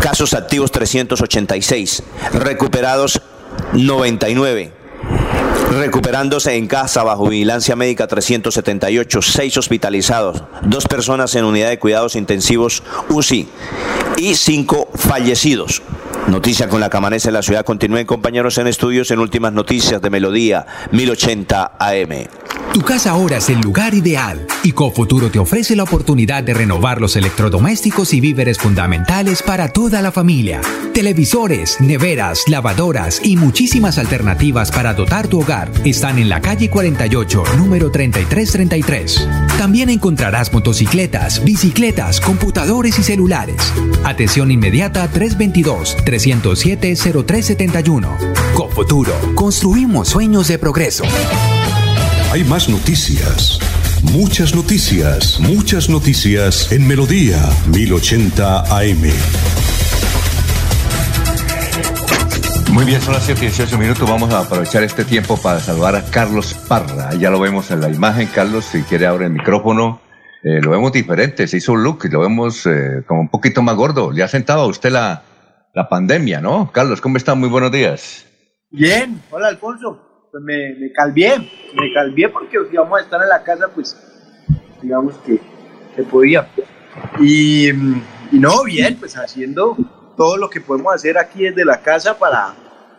Casos 0.00 0.34
activos 0.34 0.72
386. 0.72 2.02
Recuperados 2.32 3.22
99. 3.72 4.81
Recuperándose 5.70 6.56
en 6.56 6.66
casa 6.66 7.02
bajo 7.02 7.28
vigilancia 7.28 7.76
médica 7.76 8.06
378, 8.06 9.22
6 9.22 9.56
hospitalizados, 9.56 10.42
2 10.62 10.86
personas 10.86 11.34
en 11.34 11.44
unidad 11.44 11.70
de 11.70 11.78
cuidados 11.78 12.14
intensivos 12.14 12.82
UCI 13.08 13.48
y 14.18 14.34
5 14.34 14.90
fallecidos. 14.94 15.82
Noticia 16.28 16.68
con 16.68 16.80
la 16.80 16.88
que 16.88 16.96
amanece 16.96 17.30
la 17.30 17.42
ciudad. 17.42 17.64
Continúen 17.64 18.06
compañeros 18.06 18.56
en 18.58 18.66
estudios 18.66 19.10
en 19.10 19.18
últimas 19.18 19.52
noticias 19.52 20.00
de 20.00 20.10
Melodía 20.10 20.66
1080 20.92 21.72
AM. 21.78 22.28
Tu 22.72 22.80
casa 22.80 23.10
ahora 23.10 23.36
es 23.36 23.50
el 23.50 23.60
lugar 23.60 23.92
ideal 23.92 24.46
y 24.62 24.72
Cofuturo 24.72 25.30
te 25.30 25.38
ofrece 25.38 25.76
la 25.76 25.82
oportunidad 25.82 26.42
de 26.42 26.54
renovar 26.54 27.02
los 27.02 27.16
electrodomésticos 27.16 28.14
y 28.14 28.20
víveres 28.20 28.56
fundamentales 28.56 29.42
para 29.42 29.68
toda 29.68 30.00
la 30.00 30.10
familia. 30.10 30.62
Televisores, 30.94 31.78
neveras, 31.80 32.44
lavadoras 32.48 33.20
y 33.22 33.36
muchísimas 33.36 33.98
alternativas 33.98 34.70
para 34.70 34.94
dotar 34.94 35.28
tu 35.28 35.40
hogar 35.42 35.70
están 35.84 36.18
en 36.18 36.30
la 36.30 36.40
calle 36.40 36.70
48, 36.70 37.44
número 37.58 37.90
3333. 37.90 39.28
También 39.58 39.90
encontrarás 39.90 40.50
motocicletas, 40.54 41.44
bicicletas, 41.44 42.22
computadores 42.22 42.98
y 42.98 43.02
celulares. 43.02 43.70
Atención 44.04 44.50
inmediata 44.50 45.08
322 45.08 45.96
307 46.04 46.96
0371. 46.96 48.16
Cofuturo, 48.54 49.12
construimos 49.34 50.08
sueños 50.08 50.48
de 50.48 50.58
progreso. 50.58 51.04
Hay 52.32 52.44
más 52.44 52.68
noticias. 52.68 53.58
Muchas 54.02 54.54
noticias, 54.54 55.38
muchas 55.40 55.88
noticias 55.88 56.72
en 56.72 56.86
Melodía 56.86 57.38
1080 57.68 58.78
AM. 58.78 59.12
Muy 62.72 62.84
bien, 62.86 63.00
son 63.00 63.12
las 63.12 63.24
7 63.24 63.38
y 63.44 63.48
18 63.48 63.78
minutos. 63.78 64.08
Vamos 64.08 64.32
a 64.32 64.40
aprovechar 64.40 64.82
este 64.82 65.04
tiempo 65.04 65.36
para 65.36 65.60
saludar 65.60 65.94
a 65.94 66.04
Carlos 66.04 66.54
Parra. 66.66 67.14
Ya 67.14 67.30
lo 67.30 67.38
vemos 67.38 67.70
en 67.70 67.80
la 67.82 67.90
imagen. 67.90 68.28
Carlos, 68.34 68.64
si 68.64 68.82
quiere, 68.82 69.06
abre 69.06 69.26
el 69.26 69.32
micrófono. 69.32 70.00
Eh, 70.42 70.60
lo 70.60 70.70
vemos 70.70 70.90
diferente, 70.90 71.46
se 71.46 71.58
hizo 71.58 71.72
un 71.72 71.84
look 71.84 72.00
y 72.04 72.08
lo 72.08 72.20
vemos 72.20 72.66
eh, 72.66 73.04
como 73.06 73.20
un 73.20 73.28
poquito 73.28 73.62
más 73.62 73.76
gordo. 73.76 74.10
Le 74.10 74.24
ha 74.24 74.28
sentado 74.28 74.62
a 74.62 74.66
usted 74.66 74.90
la, 74.90 75.22
la 75.72 75.88
pandemia, 75.88 76.40
¿no? 76.40 76.70
Carlos, 76.72 77.00
¿cómo 77.00 77.16
está? 77.16 77.34
Muy 77.34 77.48
buenos 77.48 77.72
días. 77.72 78.26
Bien, 78.70 79.22
hola 79.30 79.48
Alfonso 79.48 80.12
pues 80.32 80.42
me, 80.42 80.74
me 80.76 80.90
calvié, 80.92 81.38
me 81.74 81.92
calvié 81.92 82.30
porque 82.30 82.56
si 82.70 82.76
vamos 82.76 82.98
a 82.98 83.02
estar 83.02 83.20
en 83.22 83.28
la 83.28 83.42
casa, 83.42 83.68
pues 83.68 83.94
digamos 84.80 85.14
que 85.26 85.38
se 85.94 86.02
podía. 86.04 86.48
Y, 87.20 87.68
y, 87.68 88.38
no, 88.38 88.64
bien, 88.64 88.96
pues 88.96 89.14
haciendo 89.18 89.76
todo 90.16 90.38
lo 90.38 90.48
que 90.48 90.62
podemos 90.62 90.94
hacer 90.94 91.18
aquí 91.18 91.44
desde 91.44 91.66
la 91.66 91.82
casa 91.82 92.18
para, 92.18 92.54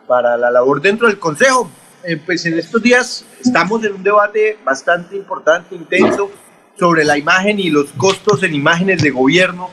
para 0.07 0.37
la 0.37 0.51
labor 0.51 0.79
dentro 0.79 1.07
del 1.07 1.17
Consejo. 1.17 1.71
Eh, 2.03 2.17
pues 2.23 2.45
en 2.45 2.59
estos 2.59 2.83
días 2.83 3.25
estamos 3.43 3.83
en 3.83 3.93
un 3.93 4.03
debate 4.03 4.59
bastante 4.63 5.15
importante, 5.15 5.73
intenso, 5.73 6.29
sobre 6.77 7.03
la 7.03 7.17
imagen 7.17 7.59
y 7.59 7.71
los 7.71 7.91
costos 7.93 8.43
en 8.43 8.53
imágenes 8.53 9.01
de 9.01 9.09
gobierno 9.09 9.71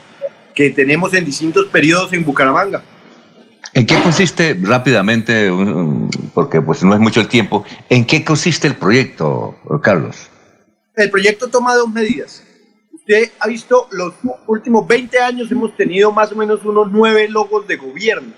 que 0.55 0.71
tenemos 0.71 1.13
en 1.13 1.25
distintos 1.25 1.67
periodos 1.67 2.11
en 2.13 2.25
Bucaramanga. 2.25 2.81
¿En 3.73 3.85
qué 3.85 4.01
consiste 4.01 4.57
rápidamente, 4.61 5.49
porque 6.33 6.61
pues 6.61 6.83
no 6.83 6.93
es 6.93 6.99
mucho 6.99 7.21
el 7.21 7.27
tiempo, 7.27 7.63
en 7.89 8.05
qué 8.05 8.23
consiste 8.23 8.67
el 8.67 8.75
proyecto, 8.75 9.55
Carlos? 9.81 10.29
El 10.95 11.09
proyecto 11.09 11.47
toma 11.47 11.75
dos 11.75 11.89
medidas. 11.89 12.43
Usted 12.91 13.31
ha 13.39 13.47
visto, 13.47 13.87
los 13.91 14.13
últimos 14.47 14.87
20 14.87 15.17
años 15.19 15.51
hemos 15.51 15.75
tenido 15.75 16.11
más 16.11 16.31
o 16.31 16.35
menos 16.35 16.63
unos 16.65 16.91
nueve 16.91 17.29
logos 17.29 17.67
de 17.67 17.77
gobierno. 17.77 18.33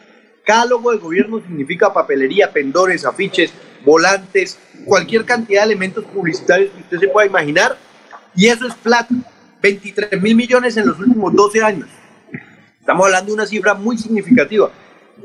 Cada 0.46 0.66
logo 0.66 0.92
de 0.92 0.98
gobierno 0.98 1.42
significa 1.42 1.94
papelería, 1.94 2.52
pendores, 2.52 3.06
afiches, 3.06 3.52
volantes, 3.86 4.60
cualquier 4.86 5.26
cantidad 5.26 5.62
de 5.62 5.68
elementos 5.68 6.06
publicitarios 6.06 6.72
que 6.72 6.82
usted 6.82 7.00
se 7.00 7.08
pueda 7.08 7.28
imaginar. 7.28 7.78
Y 8.36 8.48
eso 8.48 8.68
es 8.68 8.76
plata. 8.76 9.14
23 9.62 10.22
mil 10.22 10.36
millones 10.36 10.76
en 10.78 10.88
los 10.88 11.00
últimos 11.00 11.34
12 11.34 11.64
años. 11.64 11.88
Estamos 12.80 13.06
hablando 13.06 13.28
de 13.28 13.34
una 13.34 13.46
cifra 13.46 13.74
muy 13.74 13.98
significativa. 13.98 14.70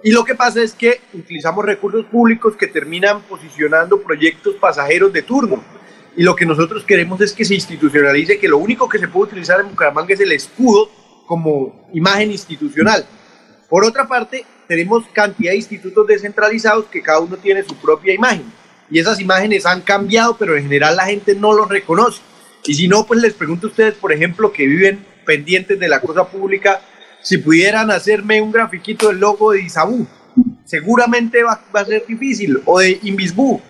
Y 0.02 0.12
lo 0.12 0.24
que 0.24 0.34
pasa 0.34 0.62
es 0.62 0.72
que 0.72 1.00
utilizamos 1.12 1.64
recursos 1.64 2.04
públicos 2.06 2.56
que 2.56 2.66
terminan 2.66 3.22
posicionando 3.22 4.00
proyectos 4.00 4.54
pasajeros 4.56 5.12
de 5.12 5.22
turno. 5.22 5.62
Y 6.16 6.22
lo 6.22 6.34
que 6.34 6.46
nosotros 6.46 6.84
queremos 6.84 7.20
es 7.20 7.32
que 7.32 7.44
se 7.44 7.54
institucionalice 7.54 8.38
que 8.38 8.48
lo 8.48 8.58
único 8.58 8.88
que 8.88 8.98
se 8.98 9.08
puede 9.08 9.32
utilizar 9.32 9.60
en 9.60 9.70
Bucaramanga 9.70 10.14
es 10.14 10.20
el 10.20 10.32
escudo 10.32 10.90
como 11.26 11.88
imagen 11.92 12.30
institucional. 12.30 13.06
Por 13.68 13.84
otra 13.84 14.08
parte, 14.08 14.44
tenemos 14.66 15.04
cantidad 15.12 15.52
de 15.52 15.58
institutos 15.58 16.06
descentralizados 16.06 16.86
que 16.86 17.02
cada 17.02 17.20
uno 17.20 17.36
tiene 17.36 17.62
su 17.62 17.74
propia 17.76 18.14
imagen. 18.14 18.44
Y 18.90 18.98
esas 18.98 19.20
imágenes 19.20 19.66
han 19.66 19.82
cambiado, 19.82 20.36
pero 20.38 20.56
en 20.56 20.62
general 20.62 20.96
la 20.96 21.06
gente 21.06 21.34
no 21.34 21.52
los 21.52 21.68
reconoce. 21.68 22.20
Y 22.64 22.74
si 22.74 22.88
no, 22.88 23.06
pues 23.06 23.20
les 23.20 23.34
pregunto 23.34 23.66
a 23.66 23.70
ustedes, 23.70 23.94
por 23.94 24.12
ejemplo, 24.12 24.52
que 24.52 24.66
viven 24.66 25.04
pendientes 25.24 25.78
de 25.78 25.88
la 25.88 26.00
cosa 26.00 26.28
pública, 26.28 26.80
si 27.22 27.38
pudieran 27.38 27.90
hacerme 27.90 28.40
un 28.40 28.52
grafiquito 28.52 29.08
del 29.08 29.18
logo 29.18 29.52
de 29.52 29.62
Isabú, 29.62 30.06
seguramente 30.64 31.42
va, 31.42 31.60
a 31.72 31.84
ser 31.84 32.04
difícil, 32.06 32.60
o 32.64 32.78
de 32.78 32.98
Invisbú, 33.02 33.60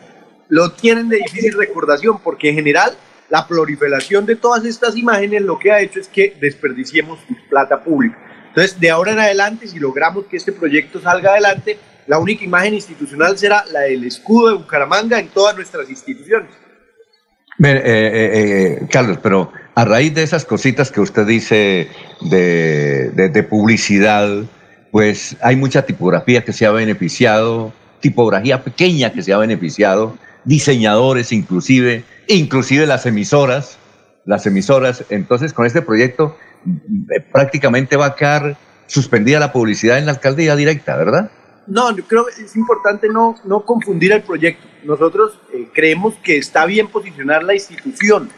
lo 0.49 0.73
tienen 0.73 1.09
de 1.09 1.19
difícil 1.19 1.55
recordación, 1.55 2.21
porque 2.23 2.51
en 2.51 2.57
general 2.57 2.97
la 3.29 3.47
proliferación 3.47 4.27
de 4.27 4.37
todas 4.37 4.65
estas 4.65 4.97
imágenes 4.97 5.43
lo 5.43 5.59
que 5.59 5.73
ha 5.73 5.81
hecho 5.81 6.01
es 6.01 6.09
que 6.09 6.37
desperdiciemos 6.41 7.19
plata 7.51 7.83
pública. 7.83 8.19
Entonces, 8.49 8.81
de 8.81 8.91
ahora 8.91 9.13
en 9.13 9.19
adelante, 9.19 9.69
si 9.69 9.79
logramos 9.79 10.25
que 10.27 10.37
este 10.37 10.53
proyecto 10.53 11.01
salga 11.01 11.33
adelante, 11.33 11.79
la 12.07 12.19
única 12.19 12.45
imagen 12.45 12.75
institucional 12.75 13.37
será 13.37 13.65
la 13.71 13.81
del 13.81 14.05
escudo 14.05 14.49
de 14.49 14.55
Bucaramanga 14.57 15.21
en 15.21 15.29
todas 15.29 15.55
nuestras 15.55 15.91
instituciones. 15.91 16.51
Eh, 17.63 17.83
eh, 17.85 18.79
eh, 18.83 18.87
Carlos, 18.91 19.19
pero 19.23 19.53
a 19.79 19.85
raíz 19.85 20.13
de 20.13 20.25
esas 20.25 20.45
cositas 20.45 20.91
que 20.91 21.01
usted 21.01 21.25
dice 21.25 21.89
de, 22.21 23.47
publicidad, 23.49 24.29
pues 24.91 25.37
hay 25.41 25.55
mucha 25.55 25.87
tipografía 25.87 26.45
que 26.45 26.53
se 26.53 26.67
ha 26.67 26.73
beneficiado, 26.73 27.73
tipografía 28.01 28.65
pequeña 28.65 29.13
que 29.13 29.23
se 29.23 29.33
ha 29.33 29.39
beneficiado, 29.39 30.19
diseñadores 30.45 31.31
inclusive, 31.31 32.03
inclusive 32.27 32.89
las 32.89 33.07
emisoras, 33.07 33.79
las 34.25 34.47
emisoras. 34.47 35.05
Entonces, 35.11 35.53
con 35.53 35.65
este 35.65 35.81
proyecto 35.81 36.37
prácticamente 37.31 37.97
va 37.97 38.07
a 38.07 38.17
quedar 38.17 38.57
suspendida 38.89 39.39
la 39.39 39.53
publicidad 39.53 39.99
en 39.99 40.07
la 40.07 40.13
alcaldía 40.13 40.57
directa, 40.57 40.97
¿verdad? 40.97 41.31
No, 41.69 41.95
yo 41.97 42.03
creo 42.05 42.25
que 42.25 42.43
es 42.43 42.57
importante 42.57 43.09
no, 43.09 43.37
no 43.45 43.65
confundir 43.65 44.11
el 44.11 44.23
proyecto. 44.23 44.67
Nosotros 44.83 45.39
eh, 45.55 45.69
creemos 45.73 46.15
que 46.25 46.37
está 46.37 46.67
bien 46.67 46.89
posicionar 46.89 47.45
la 47.45 47.55
institución, 47.55 48.29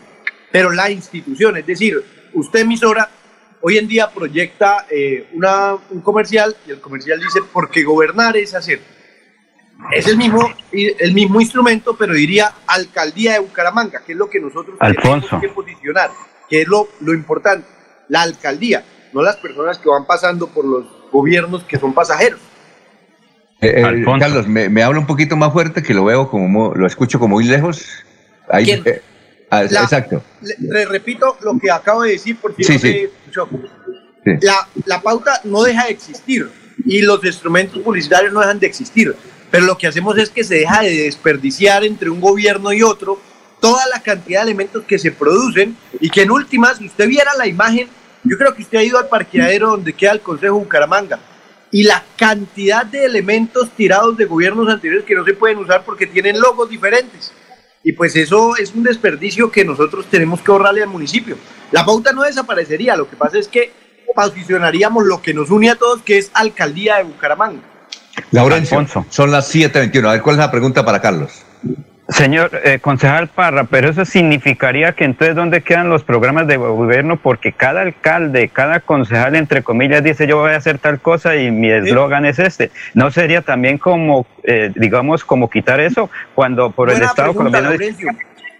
pero 0.50 0.70
la 0.70 0.90
institución, 0.90 1.56
es 1.56 1.66
decir, 1.66 2.02
usted 2.34 2.60
emisora 2.60 3.08
hoy 3.60 3.78
en 3.78 3.88
día 3.88 4.10
proyecta 4.10 4.86
eh, 4.90 5.28
una, 5.32 5.74
un 5.90 6.00
comercial 6.00 6.56
y 6.66 6.70
el 6.70 6.80
comercial 6.80 7.20
dice 7.20 7.40
porque 7.52 7.82
gobernar 7.84 8.36
es 8.36 8.54
hacer. 8.54 8.80
Es 9.92 10.06
el 10.06 10.18
mismo, 10.18 10.46
el 10.72 11.14
mismo 11.14 11.40
instrumento, 11.40 11.96
pero 11.96 12.12
diría 12.12 12.52
alcaldía 12.66 13.34
de 13.34 13.38
Bucaramanga, 13.38 14.02
que 14.04 14.12
es 14.12 14.18
lo 14.18 14.28
que 14.28 14.38
nosotros 14.38 14.76
Alfonso. 14.78 15.26
tenemos 15.26 15.40
que 15.40 15.48
posicionar, 15.48 16.10
que 16.50 16.62
es 16.62 16.68
lo, 16.68 16.88
lo 17.00 17.14
importante, 17.14 17.66
la 18.08 18.22
alcaldía, 18.22 18.84
no 19.14 19.22
las 19.22 19.36
personas 19.36 19.78
que 19.78 19.88
van 19.88 20.06
pasando 20.06 20.48
por 20.48 20.66
los 20.66 20.84
gobiernos 21.10 21.64
que 21.64 21.78
son 21.78 21.94
pasajeros. 21.94 22.40
Eh, 23.62 23.74
eh, 23.76 24.04
Carlos, 24.18 24.46
me, 24.46 24.68
me 24.68 24.82
habla 24.82 25.00
un 25.00 25.06
poquito 25.06 25.36
más 25.36 25.52
fuerte 25.52 25.82
que 25.82 25.94
lo 25.94 26.04
veo 26.04 26.28
como, 26.28 26.74
lo 26.74 26.86
escucho 26.86 27.18
como 27.18 27.36
muy 27.36 27.44
lejos. 27.44 28.04
Ahí, 28.50 28.64
¿Quién? 28.64 28.84
Ah, 29.50 29.62
La- 29.70 29.82
exacto. 29.82 30.22
Le, 30.42 30.54
le 30.58 30.84
repito 30.86 31.36
lo 31.42 31.58
que 31.58 31.70
acabo 31.70 32.02
de 32.02 32.12
decir 32.12 32.36
por 32.36 32.54
si 32.56 32.64
Sí, 32.64 32.72
no 32.74 32.78
sí. 32.78 32.86
se 32.92 33.04
escuchó. 33.04 33.48
Sí. 34.24 34.30
La, 34.42 34.68
la 34.86 35.00
pauta 35.00 35.40
no 35.44 35.62
deja 35.62 35.84
de 35.86 35.92
existir 35.92 36.50
y 36.84 37.02
los 37.02 37.24
instrumentos 37.24 37.78
publicitarios 37.82 38.32
no 38.32 38.40
dejan 38.40 38.58
de 38.58 38.66
existir, 38.66 39.14
pero 39.50 39.64
lo 39.66 39.76
que 39.78 39.86
hacemos 39.86 40.16
es 40.18 40.30
que 40.30 40.44
se 40.44 40.56
deja 40.56 40.82
de 40.82 40.94
desperdiciar 41.04 41.84
entre 41.84 42.10
un 42.10 42.20
gobierno 42.20 42.72
y 42.72 42.82
otro 42.82 43.20
toda 43.60 43.86
la 43.88 44.00
cantidad 44.02 44.40
de 44.40 44.44
elementos 44.52 44.84
que 44.84 44.98
se 44.98 45.10
producen 45.12 45.76
y 46.00 46.08
que 46.10 46.22
en 46.22 46.30
últimas, 46.30 46.78
si 46.78 46.86
usted 46.86 47.06
viera 47.08 47.32
la 47.36 47.46
imagen, 47.46 47.88
yo 48.24 48.36
creo 48.38 48.54
que 48.54 48.62
usted 48.62 48.78
ha 48.78 48.82
ido 48.82 48.98
al 48.98 49.08
parqueadero 49.08 49.70
donde 49.70 49.92
queda 49.92 50.12
el 50.12 50.20
Consejo 50.20 50.58
Bucaramanga 50.58 51.18
y 51.70 51.82
la 51.84 52.02
cantidad 52.16 52.84
de 52.86 53.04
elementos 53.04 53.70
tirados 53.76 54.16
de 54.16 54.24
gobiernos 54.24 54.68
anteriores 54.68 55.04
que 55.06 55.14
no 55.14 55.24
se 55.24 55.34
pueden 55.34 55.58
usar 55.58 55.84
porque 55.84 56.06
tienen 56.06 56.40
logos 56.40 56.68
diferentes. 56.68 57.32
Y 57.82 57.92
pues 57.92 58.14
eso 58.16 58.56
es 58.56 58.74
un 58.74 58.82
desperdicio 58.82 59.50
que 59.50 59.64
nosotros 59.64 60.06
tenemos 60.10 60.40
que 60.40 60.50
ahorrarle 60.50 60.82
al 60.82 60.88
municipio. 60.88 61.36
La 61.72 61.84
pauta 61.84 62.12
no 62.12 62.22
desaparecería, 62.22 62.96
lo 62.96 63.08
que 63.08 63.16
pasa 63.16 63.38
es 63.38 63.48
que 63.48 63.72
posicionaríamos 64.14 65.04
lo 65.04 65.22
que 65.22 65.32
nos 65.32 65.50
une 65.50 65.70
a 65.70 65.76
todos, 65.76 66.02
que 66.02 66.18
es 66.18 66.30
Alcaldía 66.34 66.96
de 66.96 67.04
Bucaramanga. 67.04 67.62
Laurencio, 68.32 68.86
son 69.08 69.30
las 69.30 69.54
7.21. 69.54 70.08
A 70.08 70.12
ver, 70.12 70.22
¿cuál 70.22 70.36
es 70.36 70.40
la 70.40 70.50
pregunta 70.50 70.84
para 70.84 71.00
Carlos? 71.00 71.42
Señor 72.10 72.50
eh, 72.64 72.78
concejal 72.80 73.28
Parra, 73.28 73.64
pero 73.64 73.88
eso 73.90 74.04
significaría 74.04 74.92
que 74.92 75.04
entonces 75.04 75.36
dónde 75.36 75.62
quedan 75.62 75.88
los 75.88 76.02
programas 76.02 76.46
de 76.46 76.56
gobierno 76.56 77.16
porque 77.16 77.52
cada 77.52 77.82
alcalde, 77.82 78.48
cada 78.48 78.80
concejal 78.80 79.36
entre 79.36 79.62
comillas 79.62 80.02
dice 80.02 80.26
yo 80.26 80.38
voy 80.38 80.52
a 80.52 80.56
hacer 80.56 80.78
tal 80.78 81.00
cosa 81.00 81.36
y 81.36 81.50
mi 81.50 81.70
eslogan 81.70 82.24
es 82.26 82.38
este. 82.38 82.70
¿No 82.94 83.10
sería 83.10 83.42
también 83.42 83.78
como, 83.78 84.26
eh, 84.42 84.72
digamos, 84.74 85.24
como 85.24 85.48
quitar 85.48 85.80
eso 85.80 86.10
cuando 86.34 86.70
por 86.70 86.90
el 86.90 86.96
Estado 87.02 87.32
pregunta, 87.32 87.38
colombiano 87.38 87.70
Laurencio. 87.70 88.08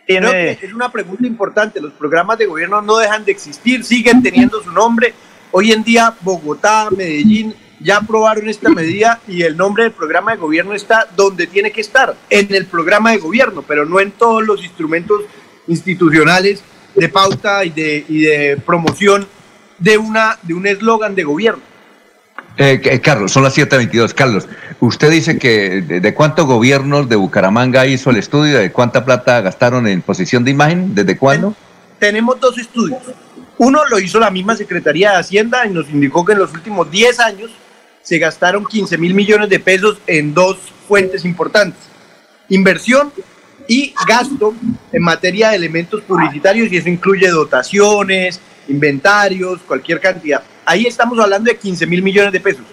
tiene- 0.07 0.29
Creo 0.31 0.59
que 0.59 0.67
es 0.67 0.73
una 0.73 0.91
pregunta 0.93 1.27
importante. 1.27 1.81
Los 1.81 1.93
programas 1.93 2.39
de 2.39 2.47
gobierno 2.47 2.81
no 2.83 2.99
dejan 2.99 3.25
de 3.25 3.33
existir, 3.33 3.85
siguen 3.85 4.23
teniendo 4.23 4.63
su 4.63 4.71
nombre. 4.73 5.13
Hoy 5.53 5.73
en 5.73 5.83
día 5.83 6.15
Bogotá, 6.21 6.89
Medellín 6.97 7.55
ya 7.81 7.97
aprobaron 7.99 8.49
esta 8.49 8.69
medida 8.71 9.21
y 9.27 9.43
el 9.43 9.57
nombre 9.57 9.85
del 9.85 9.93
programa 9.93 10.33
de 10.33 10.37
gobierno 10.39 10.75
está 10.75 11.09
donde 11.17 11.47
tiene 11.47 11.71
que 11.73 11.81
estar, 11.81 12.15
en 12.29 12.55
el 12.55 12.67
programa 12.67 13.11
de 13.13 13.19
gobierno, 13.19 13.63
pero 13.67 13.85
no 13.87 14.01
en 14.01 14.11
todos 14.13 14.43
los 14.45 14.63
instrumentos 14.63 15.23
institucionales 15.67 16.63
de 16.95 17.09
pauta 17.09 17.65
y 17.65 17.71
de, 17.71 18.05
y 18.09 18.21
de 18.23 18.57
promoción 18.65 19.27
de, 19.79 19.97
una, 19.99 20.39
de 20.43 20.55
un 20.55 20.67
eslogan 20.67 21.15
de 21.15 21.23
gobierno. 21.25 21.63
Eh, 22.57 22.81
que- 22.83 23.01
Carlos, 23.01 23.33
son 23.33 23.45
las 23.45 23.57
7.22. 23.57 24.13
Carlos, 24.13 24.47
usted 24.81 25.11
dice 25.11 25.39
que 25.39 25.81
de, 25.83 26.01
de 26.01 26.15
cuántos 26.15 26.47
gobiernos 26.47 27.09
de 27.09 27.17
Bucaramanga 27.17 27.87
hizo 27.87 28.11
el 28.11 28.17
estudio, 28.17 28.59
de 28.59 28.73
cuánta 28.73 29.05
plata 29.05 29.41
gastaron 29.41 29.87
en 29.87 30.03
posición 30.03 30.45
de 30.45 30.51
imagen, 30.51 30.95
desde 30.95 31.17
cuándo? 31.17 31.55
Tenemos 31.99 32.39
dos 32.41 32.59
estudios. 32.59 32.99
Uno 33.57 33.81
lo 33.89 33.99
hizo 34.01 34.19
la 34.19 34.31
misma 34.31 34.57
Secretaría 34.57 35.13
de 35.13 35.19
Hacienda 35.19 35.67
y 35.67 35.71
nos 35.71 35.89
indicó 35.91 36.25
que 36.25 36.33
en 36.33 36.39
los 36.41 36.53
últimos 36.53 36.91
10 36.91 37.21
años 37.21 37.51
se 38.03 38.19
gastaron 38.19 38.65
15 38.65 38.99
mil 38.99 39.15
millones 39.15 39.49
de 39.49 39.61
pesos 39.61 39.99
en 40.07 40.35
dos 40.35 40.59
fuentes 40.89 41.25
importantes. 41.25 41.81
Inversión 42.49 43.13
y 43.69 43.95
gasto 44.07 44.55
en 44.93 45.03
materia 45.03 45.51
de 45.51 45.57
elementos 45.57 46.03
publicitarios 46.03 46.73
y 46.73 46.77
eso 46.77 46.89
incluye 46.89 47.29
dotaciones, 47.29 48.41
inventarios, 48.69 49.61
cualquier 49.63 50.01
cantidad. 50.01 50.43
Ahí 50.65 50.87
estamos 50.87 51.19
hablando 51.19 51.51
de 51.51 51.57
15 51.57 51.87
mil 51.87 52.03
millones 52.03 52.33
de 52.33 52.41
pesos. 52.41 52.65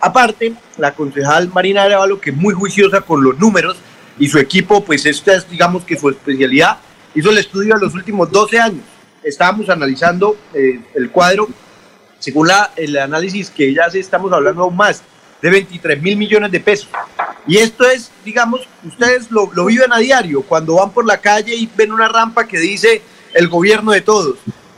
Aparte, 0.00 0.52
la 0.78 0.92
concejal 0.94 1.48
Marina 1.48 1.84
Arevalo, 1.84 2.20
que 2.20 2.30
es 2.30 2.36
muy 2.36 2.54
juiciosa 2.54 3.00
con 3.02 3.22
los 3.22 3.38
números 3.38 3.76
y 4.18 4.28
su 4.28 4.38
equipo, 4.38 4.84
pues 4.84 5.06
esta 5.06 5.34
es 5.34 5.48
digamos 5.48 5.84
que 5.84 5.96
su 5.96 6.10
especialidad, 6.10 6.78
hizo 7.14 7.30
el 7.30 7.38
estudio 7.38 7.74
de 7.74 7.80
los 7.80 7.94
últimos 7.94 8.30
12 8.30 8.60
años. 8.60 8.84
Estábamos 9.22 9.70
analizando 9.70 10.36
eh, 10.52 10.80
el 10.94 11.10
cuadro, 11.10 11.48
según 12.22 12.46
la, 12.46 12.70
el 12.76 12.96
análisis 12.96 13.50
que 13.50 13.68
ella 13.68 13.86
hace, 13.86 13.98
estamos 13.98 14.32
hablando 14.32 14.62
aún 14.62 14.76
más, 14.76 15.02
de 15.42 15.50
23 15.50 16.00
mil 16.00 16.16
millones 16.16 16.52
de 16.52 16.60
pesos. 16.60 16.88
Y 17.48 17.58
esto 17.58 17.84
es, 17.84 18.12
digamos, 18.24 18.60
ustedes 18.86 19.28
lo, 19.32 19.50
lo 19.52 19.64
viven 19.64 19.92
a 19.92 19.98
diario, 19.98 20.42
cuando 20.42 20.76
van 20.76 20.92
por 20.92 21.04
la 21.04 21.20
calle 21.20 21.52
y 21.56 21.68
ven 21.76 21.90
una 21.90 22.06
rampa 22.06 22.46
que 22.46 22.60
dice 22.60 23.02
el 23.34 23.48
gobierno 23.48 23.90
de 23.90 24.02
todos, 24.02 24.36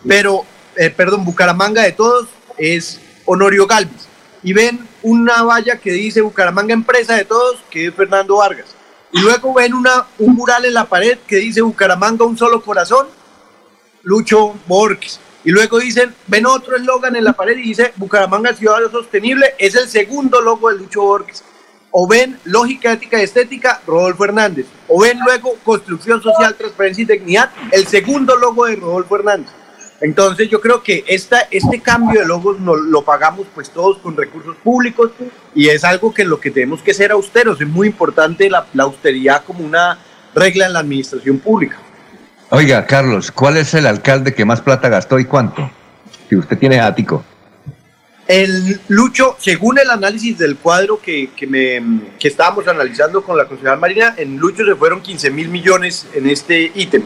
pero, 0.09 0.47
eh, 0.77 0.89
perdón, 0.89 1.27
Bucaramanga 1.27 1.83
de 1.83 1.93
todos 1.93 2.29
es 2.57 2.99
Honorio 3.27 3.67
Galvez. 3.67 4.09
Y 4.43 4.55
ven 4.55 4.89
una 5.03 5.43
valla 5.43 5.79
que 5.79 5.93
dice 5.93 6.23
Bucaramanga 6.23 6.73
Empresa 6.73 7.15
de 7.15 7.27
todos, 7.27 7.59
que 7.71 7.89
es 7.89 7.95
Fernando 7.95 8.37
Vargas. 8.37 8.75
Y 9.13 9.21
luego 9.21 9.53
ven 9.53 9.75
una, 9.75 10.07
un 10.19 10.35
mural 10.35 10.65
en 10.65 10.75
la 10.75 10.87
pared 10.87 11.19
que 11.27 11.37
dice 11.37 11.61
Bucaramanga 11.61 12.25
un 12.25 12.39
solo 12.39 12.63
corazón, 12.63 13.07
Lucho 14.03 14.55
Borges. 14.67 15.21
Y 15.45 15.51
luego 15.51 15.79
dicen, 15.79 16.15
ven 16.27 16.47
otro 16.47 16.77
eslogan 16.77 17.17
en 17.17 17.25
la 17.25 17.35
pared 17.35 17.59
y 17.59 17.63
dice 17.63 17.93
Bucaramanga 17.97 18.55
Ciudad 18.55 18.79
Sostenible, 18.91 19.55
es 19.59 19.75
el 19.75 19.89
segundo 19.89 20.41
logo 20.41 20.71
de 20.71 20.79
Lucho 20.79 21.03
Borges. 21.03 21.45
O 21.91 22.09
ven 22.09 22.39
Lógica, 22.45 22.93
Ética 22.93 23.21
y 23.21 23.25
Estética, 23.25 23.81
Rodolfo 23.87 24.25
Hernández. 24.25 24.67
O 24.89 25.03
ven 25.03 25.19
luego 25.25 25.55
Construcción 25.63 26.21
Social, 26.23 26.57
Transparencia 26.57 27.03
y 27.03 27.07
Dignidad, 27.07 27.51
el 27.71 27.87
segundo 27.87 28.37
logo 28.37 28.65
de 28.65 28.77
Rodolfo 28.77 29.17
Hernández. 29.17 29.51
Entonces 30.01 30.49
yo 30.51 30.61
creo 30.61 30.83
que 30.83 31.05
esta, 31.07 31.47
este 31.51 31.81
cambio 31.81 32.21
de 32.21 32.27
logos 32.27 32.59
lo 32.61 33.05
pagamos 33.05 33.47
pues 33.55 33.71
todos 33.71 33.99
con 33.99 34.17
recursos 34.17 34.57
públicos 34.57 35.13
y 35.55 35.69
es 35.69 35.85
algo 35.85 36.13
que 36.13 36.25
lo 36.25 36.41
que 36.41 36.51
tenemos 36.51 36.83
que 36.83 36.95
ser 36.95 37.13
austeros. 37.13 37.61
Es 37.61 37.69
muy 37.69 37.89
importante 37.89 38.51
la, 38.51 38.67
la 38.75 38.85
austeridad 38.85 39.45
como 39.45 39.65
una 39.65 39.99
regla 40.35 40.67
en 40.67 40.73
la 40.73 40.81
administración 40.81 41.39
pública. 41.39 41.79
Oiga, 42.51 42.87
Carlos, 42.87 43.33
¿cuál 43.33 43.57
es 43.57 43.75
el 43.75 43.87
alcalde 43.87 44.35
que 44.35 44.45
más 44.45 44.61
plata 44.61 44.89
gastó 44.89 45.19
y 45.19 45.25
cuánto? 45.25 45.71
Si 46.29 46.37
usted 46.37 46.59
tiene 46.59 46.81
ático. 46.81 47.25
El 48.27 48.81
Lucho, 48.89 49.37
según 49.39 49.79
el 49.79 49.91
análisis 49.91 50.39
del 50.39 50.57
cuadro 50.57 51.01
que, 51.01 51.31
que, 51.37 51.47
me, 51.47 51.83
que 52.19 52.29
estábamos 52.29 52.67
analizando 52.69 53.23
con 53.23 53.37
la 53.37 53.47
concejal 53.47 53.79
Marina, 53.79 54.15
en 54.17 54.39
Lucho 54.39 54.65
se 54.65 54.75
fueron 54.77 55.03
15 55.03 55.31
mil 55.31 55.49
millones 55.49 56.07
en 56.15 56.29
este 56.29 56.73
ítem. 56.75 57.03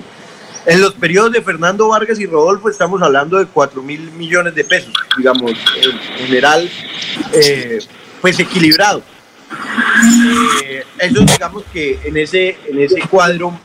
En 0.66 0.80
los 0.80 0.94
periodos 0.94 1.32
de 1.32 1.42
Fernando 1.42 1.88
Vargas 1.88 2.20
y 2.20 2.26
Rodolfo 2.26 2.68
estamos 2.68 3.00
hablando 3.02 3.38
de 3.38 3.46
4 3.46 3.82
mil 3.82 4.12
millones 4.12 4.54
de 4.54 4.64
pesos, 4.64 4.92
digamos, 5.16 5.52
en 5.82 5.98
general, 6.26 6.70
eh, 7.32 7.78
pues 8.20 8.38
equilibrado. 8.38 9.02
Eh, 10.62 10.84
eso 10.98 11.20
digamos 11.22 11.64
que 11.72 11.98
en 12.04 12.16
ese, 12.16 12.58
en 12.68 12.80
ese 12.80 13.00
cuadro 13.08 13.58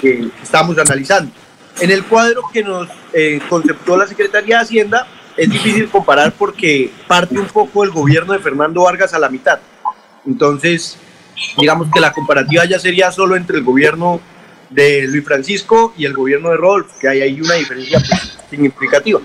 que 0.00 0.28
estamos 0.42 0.76
analizando. 0.78 1.32
En 1.80 1.90
el 1.90 2.04
cuadro 2.04 2.42
que 2.52 2.62
nos 2.62 2.88
eh, 3.12 3.40
conceptuó 3.48 3.96
la 3.96 4.06
Secretaría 4.06 4.56
de 4.56 4.62
Hacienda, 4.62 5.06
es 5.36 5.48
difícil 5.48 5.88
comparar 5.88 6.32
porque 6.32 6.90
parte 7.06 7.38
un 7.38 7.46
poco 7.46 7.84
el 7.84 7.90
gobierno 7.90 8.32
de 8.32 8.40
Fernando 8.40 8.82
Vargas 8.82 9.14
a 9.14 9.18
la 9.18 9.28
mitad. 9.28 9.60
Entonces, 10.26 10.98
digamos 11.56 11.88
que 11.92 12.00
la 12.00 12.12
comparativa 12.12 12.64
ya 12.64 12.78
sería 12.78 13.12
solo 13.12 13.36
entre 13.36 13.58
el 13.58 13.64
gobierno 13.64 14.20
de 14.70 15.06
Luis 15.06 15.24
Francisco 15.24 15.94
y 15.96 16.04
el 16.04 16.12
gobierno 16.14 16.50
de 16.50 16.56
Rodolfo, 16.56 16.92
que 17.00 17.08
hay 17.08 17.22
ahí 17.22 17.40
una 17.40 17.54
diferencia 17.54 18.00
pues, 18.00 18.38
significativa. 18.50 19.20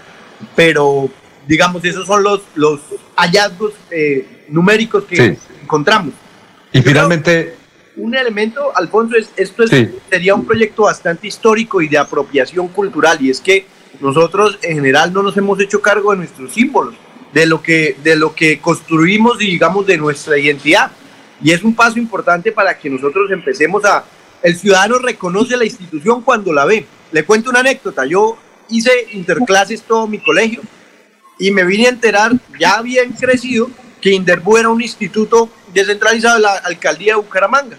Pero, 0.56 1.10
digamos, 1.48 1.84
esos 1.84 2.06
son 2.06 2.24
los, 2.24 2.42
los 2.56 2.80
hallazgos 3.16 3.74
eh, 3.90 4.46
numéricos 4.50 5.04
que 5.06 5.16
Sí. 5.16 5.38
encontramos. 5.64 6.14
Y 6.72 6.82
finalmente, 6.82 7.56
Un 7.96 8.16
elemento, 8.16 8.76
Alfonso, 8.76 9.16
es, 9.16 9.30
esto 9.36 9.64
es- 9.64 9.70
Sí. 9.70 9.90
sería 10.10 10.34
un 10.36 10.46
proyecto 10.46 10.84
bastante 10.84 11.28
histórico 11.28 11.82
y 11.82 11.88
de 11.88 11.98
apropiación 11.98 12.68
cultural, 12.70 13.20
y 13.22 13.30
es 13.30 13.40
que 13.40 13.66
nosotros 14.00 14.58
en 14.64 14.76
general 14.76 15.14
no 15.14 15.22
nos 15.22 15.38
hemos 15.38 15.60
hecho 15.60 15.82
cargo 15.82 16.12
de 16.12 16.18
nuestros 16.18 16.54
símbolos, 16.54 16.96
de 17.34 17.46
lo 17.46 17.62
que, 17.62 17.96
de 18.04 18.16
lo 18.16 18.34
que 18.34 18.60
construimos 18.60 19.42
y 19.42 19.46
digamos 19.48 19.86
de 19.86 19.98
nuestra 19.98 20.38
identidad. 20.38 20.92
Y 21.44 21.52
es 21.52 21.64
un 21.64 21.76
paso 21.76 22.00
importante 22.00 22.52
para 22.52 22.78
que 22.78 22.90
nosotros 22.90 23.30
empecemos 23.32 23.84
a... 23.86 24.06
El 24.42 24.58
ciudadano 24.58 24.98
reconoce 24.98 25.56
la 25.56 25.66
institución 25.66 26.22
cuando 26.22 26.52
la 26.52 26.66
ve. 26.66 26.86
Le 27.12 27.24
cuento 27.24 27.50
una 27.50 27.60
anécdota. 27.62 28.06
Yo 28.06 28.38
hice 28.70 28.92
interclases 29.12 29.82
todo 29.84 30.06
mi 30.08 30.20
colegio 30.20 30.62
y 31.40 31.52
me 31.52 31.64
vine 31.64 31.86
a 31.88 31.90
enterar, 31.90 32.32
ya 32.60 32.82
bien 32.82 33.12
crecido, 33.14 33.70
que 34.02 34.12
Inderbu 34.12 34.58
era 34.58 34.70
un 34.70 34.82
instituto 34.82 35.50
descentralizado 35.74 36.36
de 36.36 36.42
la 36.42 36.54
alcaldía 36.58 37.14
de 37.14 37.22
Bucaramanga. 37.22 37.78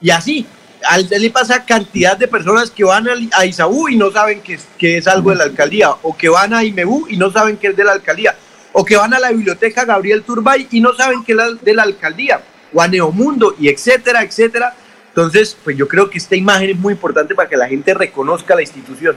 Y 0.00 0.10
así, 0.10 0.46
al 0.88 1.06
le 1.10 1.30
pasa 1.30 1.64
cantidad 1.64 2.16
de 2.16 2.26
personas 2.26 2.70
que 2.70 2.84
van 2.84 3.06
a 3.32 3.44
Isaú 3.46 3.88
y 3.88 3.96
no 3.96 4.10
saben 4.10 4.40
que, 4.40 4.54
es- 4.54 4.66
que 4.78 4.96
es 4.96 5.06
algo 5.06 5.30
de 5.30 5.36
la 5.36 5.44
alcaldía, 5.44 5.90
o 6.02 6.16
que 6.16 6.28
van 6.28 6.54
a 6.54 6.64
Imebú 6.64 7.06
y 7.08 7.16
no 7.16 7.30
saben 7.30 7.56
que 7.58 7.68
es 7.68 7.76
de 7.76 7.84
la 7.84 7.92
alcaldía, 7.92 8.34
o 8.72 8.84
que 8.84 8.96
van 8.96 9.12
a 9.12 9.18
la 9.18 9.30
biblioteca 9.30 9.84
Gabriel 9.84 10.22
Turbay 10.22 10.68
y 10.70 10.80
no 10.80 10.94
saben 10.94 11.22
que 11.24 11.32
es 11.32 11.36
la- 11.36 11.52
de 11.52 11.74
la 11.74 11.82
alcaldía, 11.82 12.40
o 12.72 12.80
a 12.80 12.88
Neomundo, 12.88 13.54
y 13.58 13.68
etcétera, 13.68 14.22
etcétera. 14.22 14.74
Entonces, 15.08 15.56
pues 15.64 15.76
yo 15.76 15.88
creo 15.88 16.08
que 16.08 16.18
esta 16.18 16.36
imagen 16.36 16.70
es 16.70 16.78
muy 16.78 16.92
importante 16.94 17.34
para 17.34 17.48
que 17.48 17.56
la 17.56 17.68
gente 17.68 17.92
reconozca 17.94 18.54
la 18.54 18.62
institución. 18.62 19.16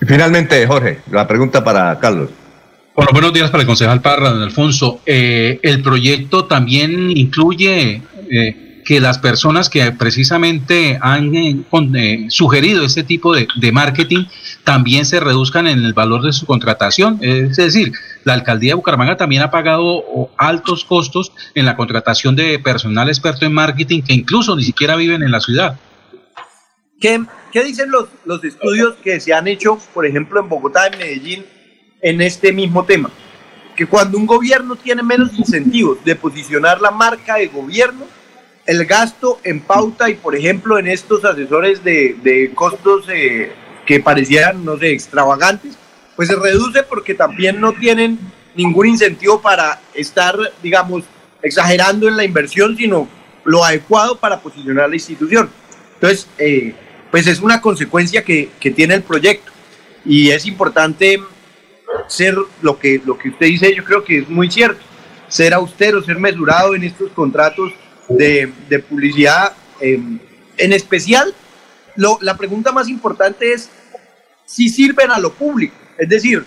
Y 0.00 0.04
finalmente, 0.04 0.66
Jorge, 0.66 0.98
la 1.10 1.26
pregunta 1.28 1.62
para 1.62 1.96
Carlos. 2.00 2.28
Bueno, 2.94 3.12
buenos 3.12 3.32
días 3.32 3.48
para 3.50 3.62
el 3.62 3.66
concejal 3.68 4.02
Parra, 4.02 4.30
don 4.30 4.42
Alfonso. 4.42 5.00
Eh, 5.06 5.60
el 5.62 5.80
proyecto 5.80 6.44
también 6.46 7.16
incluye 7.16 8.02
eh, 8.28 8.71
que 8.84 9.00
las 9.00 9.18
personas 9.18 9.68
que 9.68 9.92
precisamente 9.92 10.98
han 11.00 11.34
eh, 11.34 11.64
eh, 11.94 12.26
sugerido 12.28 12.84
este 12.84 13.04
tipo 13.04 13.34
de, 13.34 13.46
marketing 13.72 14.26
también 14.64 15.06
se 15.06 15.20
reduzcan 15.20 15.66
en 15.66 15.84
el 15.84 15.92
valor 15.92 16.22
de 16.22 16.32
su 16.32 16.46
contratación. 16.46 17.18
Es 17.20 17.56
decir, 17.56 17.92
la 18.24 18.34
alcaldía 18.34 18.70
de 18.70 18.74
Bucaramanga 18.74 19.16
también 19.16 19.42
ha 19.42 19.50
pagado 19.50 20.30
altos 20.36 20.84
costos 20.84 21.32
en 21.54 21.64
la 21.64 21.76
contratación 21.76 22.36
de 22.36 22.58
personal 22.58 23.08
experto 23.08 23.46
en 23.46 23.52
marketing 23.52 24.02
que 24.02 24.14
incluso 24.14 24.56
ni 24.56 24.64
siquiera 24.64 24.96
viven 24.96 25.22
en 25.22 25.30
la 25.30 25.40
ciudad. 25.40 25.78
¿Qué, 27.00 27.20
qué 27.50 27.64
dicen 27.64 27.90
los, 27.90 28.08
los 28.24 28.44
estudios 28.44 28.94
que 29.02 29.18
se 29.20 29.32
han 29.32 29.48
hecho, 29.48 29.78
por 29.92 30.06
ejemplo, 30.06 30.40
en 30.40 30.48
Bogotá, 30.48 30.86
en 30.86 30.98
Medellín, 30.98 31.44
en 32.00 32.20
este 32.20 32.52
mismo 32.52 32.84
tema? 32.84 33.10
Que 33.74 33.86
cuando 33.86 34.18
un 34.18 34.26
gobierno 34.26 34.76
tiene 34.76 35.02
menos 35.02 35.36
incentivos 35.36 36.04
de 36.04 36.14
posicionar 36.14 36.80
la 36.80 36.90
marca 36.90 37.36
de 37.36 37.48
gobierno, 37.48 38.06
el 38.66 38.86
gasto 38.86 39.40
en 39.44 39.60
pauta 39.60 40.08
y, 40.08 40.14
por 40.14 40.36
ejemplo, 40.36 40.78
en 40.78 40.86
estos 40.86 41.24
asesores 41.24 41.82
de, 41.82 42.16
de 42.22 42.52
costos 42.54 43.06
eh, 43.08 43.52
que 43.86 44.00
parecieran, 44.00 44.64
no 44.64 44.78
sé, 44.78 44.92
extravagantes, 44.92 45.76
pues 46.16 46.28
se 46.28 46.36
reduce 46.36 46.82
porque 46.84 47.14
también 47.14 47.60
no 47.60 47.72
tienen 47.72 48.18
ningún 48.54 48.88
incentivo 48.88 49.40
para 49.40 49.80
estar, 49.94 50.36
digamos, 50.62 51.04
exagerando 51.42 52.06
en 52.06 52.16
la 52.16 52.24
inversión, 52.24 52.76
sino 52.76 53.08
lo 53.44 53.64
adecuado 53.64 54.16
para 54.18 54.40
posicionar 54.40 54.88
la 54.88 54.96
institución. 54.96 55.50
Entonces, 55.94 56.28
eh, 56.38 56.74
pues 57.10 57.26
es 57.26 57.40
una 57.40 57.60
consecuencia 57.60 58.22
que, 58.22 58.50
que 58.60 58.70
tiene 58.70 58.94
el 58.94 59.02
proyecto 59.02 59.50
y 60.04 60.30
es 60.30 60.46
importante 60.46 61.20
ser 62.06 62.36
lo 62.62 62.78
que, 62.78 63.00
lo 63.04 63.18
que 63.18 63.30
usted 63.30 63.46
dice, 63.46 63.74
yo 63.74 63.84
creo 63.84 64.04
que 64.04 64.18
es 64.18 64.28
muy 64.28 64.50
cierto, 64.50 64.80
ser 65.28 65.52
austero, 65.54 66.02
ser 66.02 66.18
mesurado 66.18 66.74
en 66.74 66.84
estos 66.84 67.10
contratos 67.12 67.72
de, 68.16 68.52
de 68.68 68.78
publicidad. 68.78 69.52
eh, 69.80 70.00
en 70.58 70.72
especial, 70.72 71.34
lo, 71.96 72.18
la 72.20 72.36
pregunta 72.36 72.72
más 72.72 72.88
importante 72.88 73.52
es 73.52 73.70
si 74.44 74.68
sirven 74.68 75.10
a 75.10 75.18
lo 75.18 75.32
público. 75.32 75.74
Es 75.98 76.08
decir, 76.08 76.44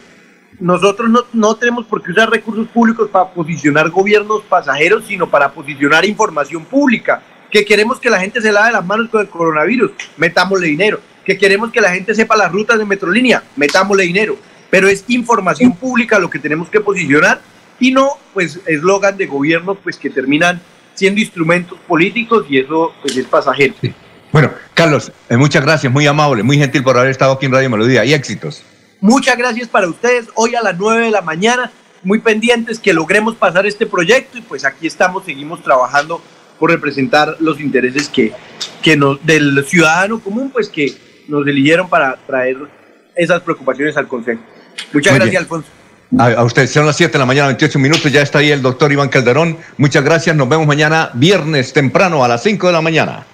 nosotros 0.59 1.09
no, 1.09 1.25
no 1.33 1.55
tenemos 1.55 1.85
por 1.85 2.01
qué 2.01 2.11
usar 2.11 2.29
recursos 2.29 2.67
públicos 2.67 3.09
para 3.09 3.29
posicionar 3.29 3.89
gobiernos 3.89 4.43
pasajeros, 4.43 5.05
sino 5.07 5.29
para 5.29 5.51
posicionar 5.51 6.05
información 6.05 6.65
pública. 6.65 7.21
Que 7.51 7.65
queremos 7.65 7.99
que 7.99 8.09
la 8.09 8.19
gente 8.19 8.41
se 8.41 8.51
lave 8.51 8.71
las 8.71 8.85
manos 8.85 9.09
con 9.09 9.21
el 9.21 9.29
coronavirus, 9.29 9.91
metámosle 10.17 10.67
dinero. 10.67 10.99
Que 11.25 11.37
queremos 11.37 11.71
que 11.71 11.81
la 11.81 11.91
gente 11.91 12.13
sepa 12.13 12.37
las 12.37 12.51
rutas 12.51 12.77
de 12.77 12.85
Metrolínea, 12.85 13.43
metámosle 13.55 14.03
dinero. 14.03 14.37
Pero 14.69 14.87
es 14.87 15.03
información 15.07 15.75
pública 15.75 16.19
lo 16.19 16.29
que 16.29 16.39
tenemos 16.39 16.69
que 16.69 16.81
posicionar 16.81 17.41
y 17.79 17.91
no 17.91 18.09
pues 18.33 18.59
eslogan 18.65 19.17
de 19.17 19.25
gobierno 19.25 19.75
pues 19.75 19.97
que 19.97 20.09
terminan 20.09 20.61
siendo 20.95 21.21
instrumentos 21.21 21.77
políticos 21.87 22.45
y 22.49 22.59
eso 22.59 22.93
pues 23.01 23.15
es 23.15 23.25
pasajero. 23.25 23.75
Bueno, 24.31 24.51
Carlos, 24.73 25.11
eh, 25.29 25.37
muchas 25.37 25.63
gracias, 25.63 25.91
muy 25.91 26.07
amable, 26.07 26.43
muy 26.43 26.57
gentil 26.57 26.83
por 26.83 26.97
haber 26.97 27.11
estado 27.11 27.33
aquí 27.33 27.45
en 27.45 27.53
Radio 27.53 27.69
Melodía 27.69 28.03
y 28.03 28.13
éxitos. 28.13 28.63
Muchas 28.99 29.37
gracias 29.37 29.67
para 29.67 29.87
ustedes. 29.87 30.27
Hoy 30.35 30.55
a 30.55 30.61
las 30.61 30.77
9 30.77 31.05
de 31.05 31.11
la 31.11 31.21
mañana, 31.21 31.71
muy 32.03 32.19
pendientes 32.19 32.79
que 32.79 32.93
logremos 32.93 33.35
pasar 33.35 33.65
este 33.65 33.85
proyecto 33.85 34.37
y 34.37 34.41
pues 34.41 34.65
aquí 34.65 34.87
estamos, 34.87 35.25
seguimos 35.25 35.61
trabajando 35.61 36.21
por 36.59 36.71
representar 36.71 37.37
los 37.39 37.59
intereses 37.59 38.09
que, 38.09 38.33
que 38.81 38.97
nos, 38.97 39.23
del 39.25 39.63
ciudadano 39.65 40.19
común, 40.19 40.49
pues 40.49 40.69
que 40.69 40.93
nos 41.27 41.45
eligieron 41.47 41.89
para 41.89 42.17
traer 42.25 42.57
esas 43.15 43.41
preocupaciones 43.41 43.95
al 43.97 44.07
Consejo. 44.07 44.41
Muchas 44.93 45.13
Muy 45.13 45.19
gracias, 45.19 45.29
bien. 45.29 45.41
Alfonso. 45.43 45.74
A, 46.17 46.31
a 46.31 46.43
usted, 46.43 46.67
son 46.67 46.85
las 46.85 46.95
7 46.95 47.13
de 47.13 47.19
la 47.19 47.25
mañana, 47.25 47.47
28 47.47 47.79
minutos, 47.79 48.11
ya 48.11 48.21
está 48.21 48.39
ahí 48.39 48.51
el 48.51 48.61
doctor 48.61 48.91
Iván 48.91 49.09
Calderón. 49.09 49.57
Muchas 49.77 50.03
gracias, 50.03 50.35
nos 50.35 50.47
vemos 50.47 50.67
mañana 50.67 51.09
viernes 51.13 51.73
temprano 51.73 52.23
a 52.23 52.27
las 52.27 52.43
5 52.43 52.67
de 52.67 52.73
la 52.73 52.81
mañana. 52.81 53.25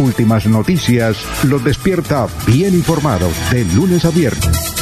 Últimas 0.00 0.46
noticias 0.46 1.16
los 1.44 1.62
despierta 1.62 2.26
bien 2.46 2.74
informados 2.74 3.32
de 3.50 3.64
lunes 3.66 4.04
a 4.04 4.10
viernes. 4.10 4.72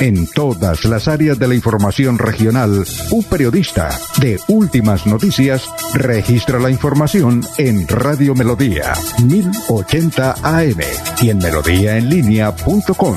En 0.00 0.28
todas 0.28 0.84
las 0.84 1.08
áreas 1.08 1.38
de 1.38 1.48
la 1.48 1.56
información 1.56 2.18
regional, 2.18 2.84
un 3.10 3.24
periodista 3.24 3.88
de 4.20 4.38
Últimas 4.46 5.06
Noticias 5.06 5.68
registra 5.94 6.60
la 6.60 6.70
información 6.70 7.44
en 7.56 7.88
Radio 7.88 8.34
Melodía 8.34 8.92
1080 9.24 10.36
AM 10.40 10.78
y 11.20 11.30
en 11.30 11.38
melodíaenlínea.com. 11.38 13.16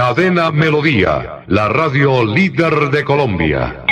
Cadena 0.00 0.50
Melodía, 0.50 1.44
la 1.46 1.68
radio 1.68 2.24
líder 2.24 2.90
de 2.90 3.04
Colombia. 3.04 3.84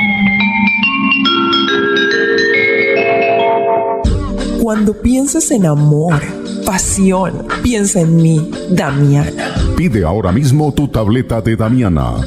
Cuando 4.62 4.94
pienses 4.94 5.50
en 5.50 5.66
amor, 5.66 6.22
pasión, 6.64 7.46
piensa 7.62 8.00
en 8.00 8.16
mí, 8.16 8.50
Damiana. 8.70 9.52
Pide 9.76 10.02
ahora 10.02 10.32
mismo 10.32 10.72
tu 10.72 10.88
tableta 10.88 11.42
de 11.42 11.56
Damiana 11.56 12.26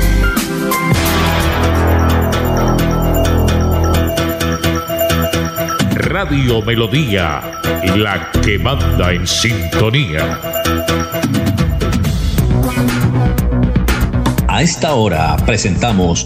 Radio 6.11 6.61
Melodía, 6.61 7.41
la 7.95 8.29
que 8.43 8.59
manda 8.59 9.13
en 9.13 9.25
sintonía. 9.25 10.41
A 14.49 14.61
esta 14.61 14.93
hora 14.93 15.37
presentamos 15.45 16.25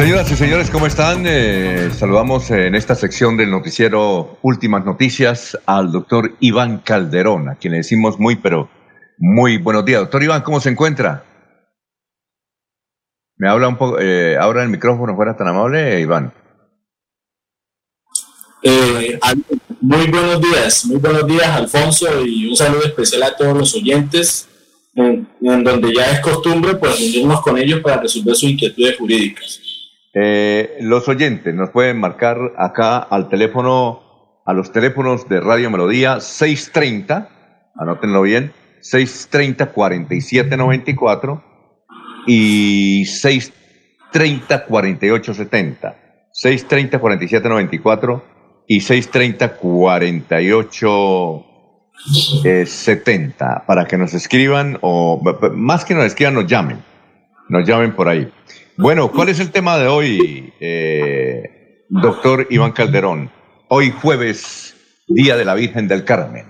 Señoras 0.00 0.32
y 0.32 0.36
señores, 0.36 0.70
¿cómo 0.70 0.86
están? 0.86 1.24
Eh, 1.26 1.90
saludamos 1.94 2.50
en 2.50 2.74
esta 2.74 2.94
sección 2.94 3.36
del 3.36 3.50
noticiero 3.50 4.38
Últimas 4.40 4.82
Noticias 4.82 5.58
al 5.66 5.92
doctor 5.92 6.36
Iván 6.40 6.78
Calderón, 6.78 7.50
a 7.50 7.56
quien 7.56 7.72
le 7.72 7.76
decimos 7.80 8.18
muy, 8.18 8.36
pero 8.36 8.70
muy 9.18 9.58
buenos 9.58 9.84
días. 9.84 10.00
Doctor 10.00 10.22
Iván, 10.22 10.40
¿cómo 10.40 10.58
se 10.58 10.70
encuentra? 10.70 11.22
Me 13.36 13.50
habla 13.50 13.68
un 13.68 13.76
poco, 13.76 14.00
eh, 14.00 14.38
ahora 14.38 14.62
el 14.62 14.70
micrófono 14.70 15.14
fuera 15.14 15.36
tan 15.36 15.48
amable, 15.48 16.00
Iván. 16.00 16.32
Eh, 18.62 19.20
muy 19.82 20.06
buenos 20.06 20.40
días, 20.40 20.86
muy 20.86 20.96
buenos 20.96 21.26
días, 21.26 21.48
Alfonso, 21.48 22.24
y 22.24 22.48
un 22.48 22.56
saludo 22.56 22.84
especial 22.84 23.24
a 23.24 23.36
todos 23.36 23.54
los 23.54 23.74
oyentes, 23.74 24.48
en, 24.94 25.28
donde 25.40 25.94
ya 25.94 26.10
es 26.10 26.20
costumbre 26.20 26.74
pues 26.76 26.98
reunirnos 26.98 27.42
con 27.42 27.58
ellos 27.58 27.80
para 27.80 28.00
resolver 28.00 28.34
sus 28.34 28.48
inquietudes 28.48 28.96
jurídicas. 28.96 29.69
Eh, 30.12 30.78
los 30.80 31.08
oyentes 31.08 31.54
nos 31.54 31.70
pueden 31.70 32.00
marcar 32.00 32.36
acá 32.58 32.98
al 32.98 33.28
teléfono, 33.28 34.40
a 34.44 34.52
los 34.52 34.72
teléfonos 34.72 35.28
de 35.28 35.40
Radio 35.40 35.70
Melodía 35.70 36.18
630, 36.20 37.28
anótenlo 37.76 38.22
bien, 38.22 38.52
630-4794 38.82 41.44
y 42.26 43.04
630-4870. 43.04 45.94
630-4794 46.32 48.22
y 48.66 48.80
630-4870 48.80 51.44
eh, 52.44 52.66
para 53.66 53.84
que 53.86 53.98
nos 53.98 54.14
escriban 54.14 54.78
o 54.80 55.20
más 55.54 55.84
que 55.84 55.94
nos 55.94 56.04
escriban, 56.04 56.34
nos 56.34 56.46
llamen. 56.46 56.78
Nos 57.50 57.66
llamen 57.66 57.96
por 57.96 58.08
ahí. 58.08 58.28
Bueno, 58.76 59.10
¿cuál 59.10 59.28
es 59.28 59.40
el 59.40 59.50
tema 59.50 59.76
de 59.76 59.88
hoy, 59.88 60.52
eh, 60.60 61.82
doctor 61.88 62.46
Iván 62.48 62.70
Calderón? 62.70 63.28
Hoy 63.66 63.90
jueves, 63.90 64.76
Día 65.08 65.36
de 65.36 65.44
la 65.44 65.54
Virgen 65.54 65.88
del 65.88 66.04
Carmen. 66.04 66.46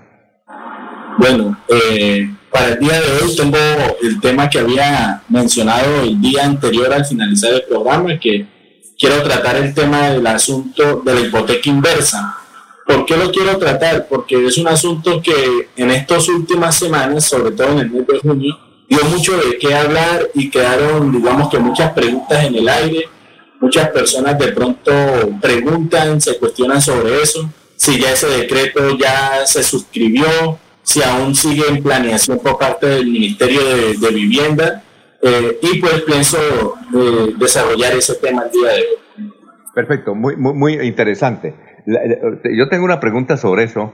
Bueno, 1.17 1.59
eh, 1.69 2.29
para 2.51 2.73
el 2.73 2.79
día 2.79 3.01
de 3.01 3.11
hoy 3.13 3.35
tengo 3.35 3.57
el 4.03 4.21
tema 4.21 4.47
que 4.47 4.59
había 4.59 5.23
mencionado 5.27 6.03
el 6.03 6.21
día 6.21 6.45
anterior 6.45 6.93
al 6.93 7.03
finalizar 7.03 7.51
el 7.51 7.63
programa, 7.63 8.19
que 8.19 8.45
quiero 8.95 9.23
tratar 9.23 9.55
el 9.55 9.73
tema 9.73 10.11
del 10.11 10.27
asunto 10.27 11.01
de 11.03 11.15
la 11.15 11.21
hipoteca 11.21 11.67
inversa. 11.67 12.37
¿Por 12.85 13.07
qué 13.07 13.17
lo 13.17 13.31
quiero 13.31 13.57
tratar? 13.57 14.07
Porque 14.07 14.45
es 14.45 14.55
un 14.59 14.67
asunto 14.67 15.19
que 15.19 15.69
en 15.75 15.89
estas 15.89 16.29
últimas 16.29 16.75
semanas, 16.75 17.25
sobre 17.25 17.55
todo 17.55 17.71
en 17.71 17.79
el 17.79 17.89
mes 17.89 18.05
de 18.05 18.19
junio, 18.19 18.70
dio 18.91 19.05
mucho 19.05 19.37
de 19.37 19.57
qué 19.57 19.73
hablar 19.73 20.27
y 20.33 20.49
quedaron, 20.49 21.13
digamos 21.13 21.49
que 21.49 21.59
muchas 21.59 21.93
preguntas 21.93 22.43
en 22.43 22.55
el 22.55 22.67
aire. 22.67 23.07
Muchas 23.61 23.89
personas 23.89 24.37
de 24.37 24.51
pronto 24.51 24.91
preguntan, 25.39 26.19
se 26.19 26.37
cuestionan 26.37 26.81
sobre 26.81 27.21
eso, 27.21 27.49
si 27.75 27.99
ya 27.99 28.11
ese 28.11 28.27
decreto 28.27 28.97
ya 28.97 29.45
se 29.45 29.63
suscribió, 29.63 30.57
si 30.83 31.01
aún 31.03 31.33
sigue 31.35 31.63
en 31.69 31.81
planeación 31.81 32.39
por 32.39 32.57
parte 32.57 32.87
del 32.87 33.05
Ministerio 33.07 33.61
de, 33.63 34.09
Vivienda. 34.09 34.83
Eh, 35.21 35.59
y 35.61 35.79
pues 35.79 36.01
pienso 36.01 36.37
eh, 36.93 37.33
desarrollar 37.37 37.93
ese 37.93 38.15
tema 38.15 38.43
el 38.43 38.51
día 38.51 38.71
de 38.71 38.79
hoy. 38.79 39.31
Perfecto, 39.73 40.15
muy, 40.15 40.35
muy, 40.35 40.53
muy 40.53 40.73
interesante. 40.81 41.55
yo 41.85 42.67
tengo 42.67 42.83
una 42.83 42.99
pregunta 42.99 43.37
sobre 43.37 43.63
eso. 43.63 43.93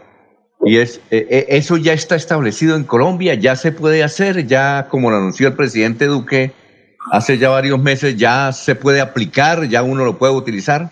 Y 0.65 0.77
es, 0.77 1.01
eh, 1.11 1.27
eh, 1.29 1.45
eso 1.49 1.77
ya 1.77 1.93
está 1.93 2.15
establecido 2.15 2.75
en 2.75 2.83
Colombia, 2.83 3.35
ya 3.35 3.55
se 3.55 3.71
puede 3.71 4.03
hacer, 4.03 4.47
ya 4.47 4.87
como 4.89 5.11
lo 5.11 5.17
anunció 5.17 5.47
el 5.47 5.53
presidente 5.53 6.07
Duque 6.07 6.53
hace 7.11 7.37
ya 7.37 7.49
varios 7.49 7.79
meses, 7.79 8.17
ya 8.17 8.51
se 8.51 8.75
puede 8.75 9.01
aplicar, 9.01 9.67
ya 9.69 9.83
uno 9.83 10.03
lo 10.03 10.17
puede 10.17 10.33
utilizar. 10.33 10.91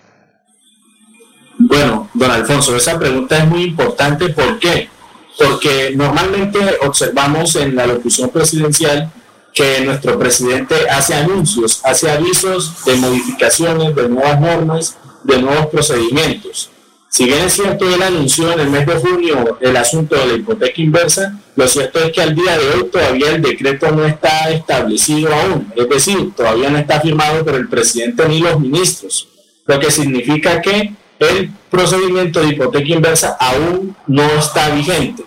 Bueno, 1.58 2.10
don 2.14 2.32
Alfonso, 2.32 2.76
esa 2.76 2.98
pregunta 3.00 3.38
es 3.38 3.48
muy 3.48 3.64
importante. 3.64 4.30
¿Por 4.30 4.60
qué? 4.60 4.90
Porque 5.38 5.94
normalmente 5.96 6.60
observamos 6.82 7.56
en 7.56 7.76
la 7.76 7.88
locución 7.88 8.30
presidencial 8.30 9.12
que 9.54 9.82
nuestro 9.86 10.20
presidente 10.20 10.76
hace 10.90 11.16
anuncios, 11.16 11.82
hace 11.86 12.12
avisos 12.12 12.84
de 12.86 12.96
modificaciones, 12.96 13.96
de 13.96 14.10
nuevas 14.10 14.40
normas, 14.40 14.98
de 15.24 15.42
nuevos 15.42 15.68
procedimientos. 15.68 16.70
Si 17.16 17.24
bien 17.24 17.46
es 17.46 17.54
cierto, 17.54 17.88
él 17.88 18.04
anunció 18.04 18.52
en 18.52 18.60
el 18.60 18.70
mes 18.70 18.86
de 18.86 18.96
junio 18.96 19.58
el 19.62 19.78
asunto 19.78 20.18
de 20.18 20.26
la 20.26 20.34
hipoteca 20.34 20.82
inversa, 20.82 21.40
lo 21.56 21.66
cierto 21.66 22.00
es 22.00 22.12
que 22.12 22.22
al 22.22 22.36
día 22.36 22.58
de 22.58 22.70
hoy 22.72 22.90
todavía 22.92 23.30
el 23.30 23.42
decreto 23.42 23.90
no 23.90 24.04
está 24.04 24.50
establecido 24.50 25.34
aún, 25.34 25.72
es 25.78 25.88
decir, 25.88 26.36
todavía 26.36 26.70
no 26.70 26.78
está 26.78 27.00
firmado 27.00 27.46
por 27.46 27.56
el 27.56 27.70
presidente 27.70 28.28
ni 28.28 28.42
los 28.42 28.60
ministros, 28.60 29.30
lo 29.66 29.80
que 29.80 29.92
significa 29.92 30.62
que 30.62 30.92
el 31.20 31.52
procedimiento 31.72 32.42
de 32.42 32.50
hipoteca 32.50 32.94
inversa 32.94 33.38
aún 33.40 33.96
no 34.08 34.26
está 34.38 34.76
vigente. 34.76 35.24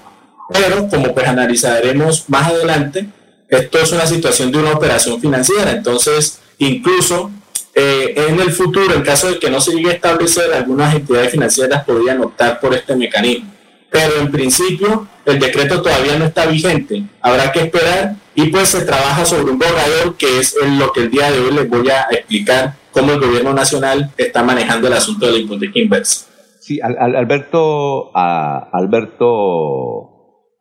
Pero 0.53 0.89
como 0.89 1.15
pues 1.15 1.27
analizaremos 1.27 2.29
más 2.29 2.49
adelante, 2.49 3.09
esto 3.49 3.79
es 3.79 3.93
una 3.93 4.07
situación 4.07 4.53
de 4.53 4.59
una 4.59 4.73
operación 4.73 5.19
financiera, 5.23 5.71
entonces 5.71 6.39
incluso 6.59 7.31
eh, 7.81 8.15
en 8.29 8.41
el 8.41 8.51
futuro, 8.51 8.93
en 8.93 9.03
caso 9.03 9.29
de 9.31 9.39
que 9.39 9.49
no 9.49 9.61
se 9.61 9.73
llegue 9.73 9.91
a 9.91 9.93
establecer, 9.93 10.53
algunas 10.53 10.97
entidades 10.97 11.31
financieras 11.31 11.85
podrían 11.85 12.21
optar 12.21 12.59
por 12.59 12.75
este 12.75 12.97
mecanismo. 12.97 13.53
Pero 13.89 14.17
en 14.21 14.33
principio, 14.33 15.07
el 15.25 15.39
decreto 15.39 15.81
todavía 15.81 16.19
no 16.19 16.25
está 16.25 16.47
vigente. 16.47 17.05
Habrá 17.21 17.53
que 17.53 17.61
esperar 17.61 18.17
y 18.35 18.49
pues 18.49 18.71
se 18.71 18.85
trabaja 18.85 19.25
sobre 19.25 19.53
un 19.53 19.59
borrador 19.59 20.17
que 20.17 20.41
es 20.41 20.57
lo 20.77 20.93
que 20.93 21.03
el 21.03 21.11
día 21.11 21.31
de 21.31 21.39
hoy 21.39 21.53
les 21.53 21.69
voy 21.69 21.89
a 21.89 22.09
explicar 22.11 22.75
cómo 22.91 23.13
el 23.13 23.21
gobierno 23.21 23.55
nacional 23.55 24.11
está 24.19 24.43
manejando 24.43 24.89
el 24.89 24.95
asunto 24.95 25.27
de 25.27 25.33
la 25.33 25.39
hipoteca 25.39 25.79
inversa. 25.79 26.27
Sí, 26.61 26.81
Alberto, 26.83 28.11
Alberto 28.15 29.29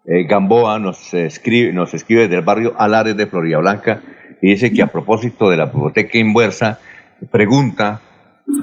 eh, 0.05 0.23
Gamboa 0.27 0.77
nos 0.77 1.13
escribe, 1.15 1.73
nos 1.73 1.93
escribe 1.95 2.27
del 2.27 2.41
barrio 2.41 2.75
Alares 2.77 3.17
de 3.17 3.25
Florida 3.27 3.57
Blanca 3.57 4.03
y 4.41 4.51
dice 4.51 4.71
que 4.71 4.83
a 4.83 4.87
propósito 4.87 5.49
de 5.49 5.57
la 5.57 5.65
hipoteca 5.65 6.17
inversa, 6.17 6.79
pregunta, 7.31 8.01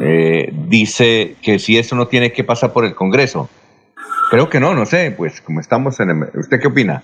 eh, 0.00 0.50
dice 0.68 1.36
que 1.42 1.58
si 1.58 1.78
eso 1.78 1.94
no 1.94 2.08
tiene 2.08 2.32
que 2.32 2.44
pasar 2.44 2.72
por 2.72 2.84
el 2.84 2.94
Congreso. 2.94 3.48
Creo 4.30 4.48
que 4.48 4.58
no, 4.58 4.74
no 4.74 4.86
sé, 4.86 5.14
pues 5.16 5.40
como 5.40 5.60
estamos 5.60 6.00
en 6.00 6.10
el... 6.10 6.40
¿Usted 6.40 6.58
qué 6.60 6.68
opina? 6.68 7.02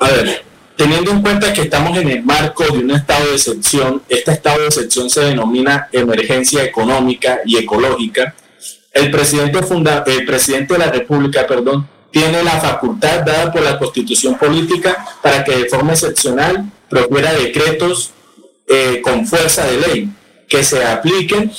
A 0.00 0.08
ver, 0.08 0.42
teniendo 0.76 1.10
en 1.10 1.22
cuenta 1.22 1.52
que 1.52 1.62
estamos 1.62 1.96
en 1.98 2.08
el 2.08 2.24
marco 2.24 2.64
de 2.64 2.78
un 2.78 2.90
estado 2.90 3.26
de 3.26 3.34
excepción, 3.34 4.02
este 4.08 4.32
estado 4.32 4.60
de 4.60 4.66
excepción 4.66 5.10
se 5.10 5.20
denomina 5.20 5.88
emergencia 5.92 6.64
económica 6.64 7.40
y 7.44 7.58
ecológica, 7.58 8.34
el 8.92 9.10
presidente, 9.10 9.62
funda, 9.62 10.04
el 10.06 10.24
presidente 10.24 10.74
de 10.74 10.80
la 10.80 10.90
República, 10.90 11.46
perdón, 11.46 11.86
tiene 12.10 12.42
la 12.42 12.52
facultad 12.52 13.24
dada 13.24 13.52
por 13.52 13.62
la 13.62 13.78
Constitución 13.78 14.36
Política 14.38 15.04
para 15.20 15.44
que 15.44 15.56
de 15.56 15.64
forma 15.66 15.92
excepcional 15.92 16.64
profiera 16.88 17.32
decretos 17.34 18.12
eh, 18.68 19.00
con 19.02 19.26
fuerza 19.26 19.66
de 19.66 19.78
ley 19.80 20.10
que 20.54 20.62
se 20.62 20.84
apliquen 20.84 21.50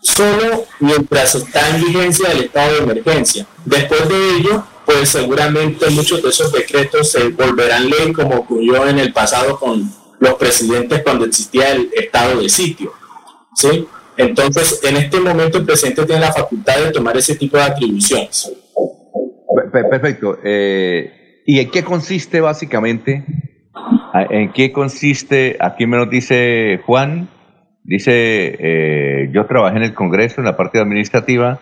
solo 0.00 0.64
mientras 0.78 1.34
está 1.34 1.70
en 1.70 1.84
vigencia 1.84 2.30
el 2.30 2.44
estado 2.44 2.72
de 2.72 2.78
emergencia. 2.78 3.46
Después 3.64 4.08
de 4.08 4.36
ello, 4.36 4.64
pues 4.86 5.08
seguramente 5.08 5.90
muchos 5.90 6.22
de 6.22 6.28
esos 6.28 6.52
decretos 6.52 7.10
se 7.10 7.30
volverán 7.30 7.90
ley 7.90 8.12
como 8.12 8.36
ocurrió 8.36 8.86
en 8.86 9.00
el 9.00 9.12
pasado 9.12 9.58
con 9.58 9.90
los 10.20 10.34
presidentes 10.34 11.02
cuando 11.02 11.24
existía 11.24 11.72
el 11.72 11.90
estado 11.96 12.40
de 12.40 12.48
sitio. 12.48 12.92
¿sí? 13.56 13.88
Entonces, 14.16 14.84
en 14.84 14.98
este 14.98 15.18
momento 15.18 15.58
el 15.58 15.66
presidente 15.66 16.06
tiene 16.06 16.20
la 16.20 16.32
facultad 16.32 16.78
de 16.78 16.92
tomar 16.92 17.16
ese 17.16 17.34
tipo 17.34 17.56
de 17.56 17.64
atribuciones. 17.64 18.52
Perfecto. 19.72 20.38
Eh, 20.44 21.42
¿Y 21.44 21.58
en 21.58 21.70
qué 21.72 21.82
consiste 21.82 22.40
básicamente? 22.40 23.24
¿En 24.30 24.52
qué 24.52 24.70
consiste? 24.70 25.56
Aquí 25.58 25.86
me 25.86 25.96
lo 25.96 26.06
dice 26.06 26.80
Juan, 26.86 27.28
Dice, 27.88 28.54
eh, 28.58 29.30
yo 29.32 29.46
trabajé 29.46 29.78
en 29.78 29.82
el 29.82 29.94
Congreso, 29.94 30.42
en 30.42 30.44
la 30.44 30.58
parte 30.58 30.78
administrativa. 30.78 31.58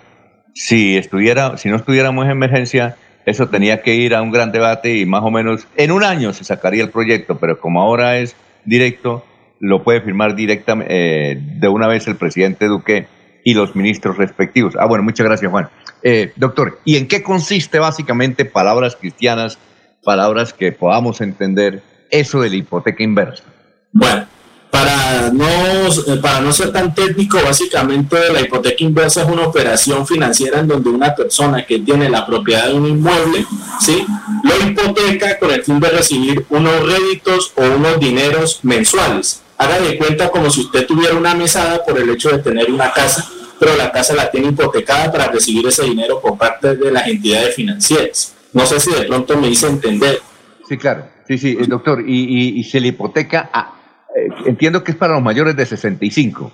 Si, 0.54 0.96
estuviera, 0.96 1.56
si 1.56 1.68
no 1.68 1.76
estuviéramos 1.76 2.24
en 2.24 2.32
emergencia, 2.32 2.96
eso 3.26 3.48
tenía 3.48 3.80
que 3.80 3.94
ir 3.94 4.12
a 4.12 4.22
un 4.22 4.32
gran 4.32 4.50
debate 4.50 4.96
y 4.96 5.06
más 5.06 5.22
o 5.22 5.30
menos 5.30 5.68
en 5.76 5.92
un 5.92 6.02
año 6.02 6.32
se 6.32 6.42
sacaría 6.42 6.82
el 6.82 6.90
proyecto, 6.90 7.38
pero 7.38 7.60
como 7.60 7.80
ahora 7.80 8.18
es 8.18 8.34
directo, 8.64 9.24
lo 9.60 9.84
puede 9.84 10.00
firmar 10.00 10.34
directamente 10.34 11.30
eh, 11.30 11.38
de 11.40 11.68
una 11.68 11.86
vez 11.86 12.08
el 12.08 12.16
presidente 12.16 12.66
Duque 12.66 13.06
y 13.44 13.54
los 13.54 13.76
ministros 13.76 14.16
respectivos. 14.16 14.74
Ah, 14.80 14.86
bueno, 14.86 15.04
muchas 15.04 15.28
gracias, 15.28 15.48
Juan. 15.48 15.68
Eh, 16.02 16.32
doctor, 16.34 16.80
¿y 16.84 16.96
en 16.96 17.06
qué 17.06 17.22
consiste 17.22 17.78
básicamente 17.78 18.44
palabras 18.44 18.96
cristianas, 18.96 19.60
palabras 20.02 20.52
que 20.52 20.72
podamos 20.72 21.20
entender 21.20 21.84
eso 22.10 22.40
de 22.40 22.50
la 22.50 22.56
hipoteca 22.56 23.04
inversa? 23.04 23.44
Bueno, 23.92 24.26
para 24.70 25.30
no, 25.32 25.46
eh, 25.46 26.16
para 26.20 26.40
no 26.40 26.52
ser 26.52 26.72
tan 26.72 26.94
técnico, 26.94 27.38
básicamente 27.42 28.16
la 28.32 28.40
hipoteca 28.40 28.84
inversa 28.84 29.22
es 29.22 29.28
una 29.28 29.46
operación 29.46 30.06
financiera 30.06 30.60
en 30.60 30.68
donde 30.68 30.90
una 30.90 31.14
persona 31.14 31.64
que 31.64 31.78
tiene 31.78 32.10
la 32.10 32.26
propiedad 32.26 32.68
de 32.68 32.74
un 32.74 32.86
inmueble, 32.86 33.46
¿sí? 33.80 34.04
lo 34.42 34.68
hipoteca 34.68 35.38
con 35.38 35.50
el 35.50 35.64
fin 35.64 35.80
de 35.80 35.88
recibir 35.88 36.46
unos 36.50 36.82
réditos 36.82 37.52
o 37.56 37.62
unos 37.62 37.98
dineros 37.98 38.60
mensuales. 38.62 39.42
haga 39.58 39.76
cuenta 39.98 40.30
como 40.30 40.50
si 40.50 40.62
usted 40.62 40.86
tuviera 40.86 41.14
una 41.14 41.34
mesada 41.34 41.84
por 41.84 41.98
el 41.98 42.10
hecho 42.10 42.30
de 42.30 42.38
tener 42.38 42.70
una 42.70 42.92
casa, 42.92 43.26
pero 43.58 43.76
la 43.76 43.90
casa 43.90 44.14
la 44.14 44.30
tiene 44.30 44.48
hipotecada 44.48 45.10
para 45.10 45.28
recibir 45.28 45.66
ese 45.66 45.84
dinero 45.84 46.20
por 46.20 46.36
parte 46.36 46.76
de 46.76 46.90
las 46.90 47.06
entidades 47.06 47.54
financieras. 47.54 48.34
No 48.52 48.66
sé 48.66 48.80
si 48.80 48.90
de 48.90 49.02
pronto 49.02 49.36
me 49.36 49.48
hice 49.48 49.66
entender. 49.66 50.20
Sí, 50.68 50.76
claro. 50.76 51.08
Sí, 51.26 51.38
sí, 51.38 51.56
eh, 51.60 51.66
doctor. 51.66 52.02
Y, 52.06 52.58
y, 52.58 52.64
se 52.64 52.80
le 52.80 52.88
hipoteca 52.88 53.50
a... 53.52 53.74
eh, 54.16 54.28
entiendo 54.46 54.82
que 54.82 54.92
es 54.92 54.96
para 54.96 55.14
los 55.14 55.22
mayores 55.22 55.54
de 55.56 55.66
65. 55.66 56.50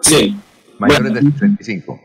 Sí. 0.00 0.36
Mayores 0.78 1.14
de 1.14 1.20
65. 1.20 2.00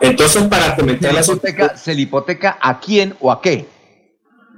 Entonces, 0.00 0.42
para 0.44 0.74
comentar 0.74 1.14
la 1.14 1.22
hipoteca, 1.22 1.76
¿se 1.76 1.94
le 1.94 2.02
hipoteca 2.02 2.58
a 2.60 2.78
quién 2.80 3.14
o 3.20 3.30
a 3.30 3.40
qué? 3.40 3.66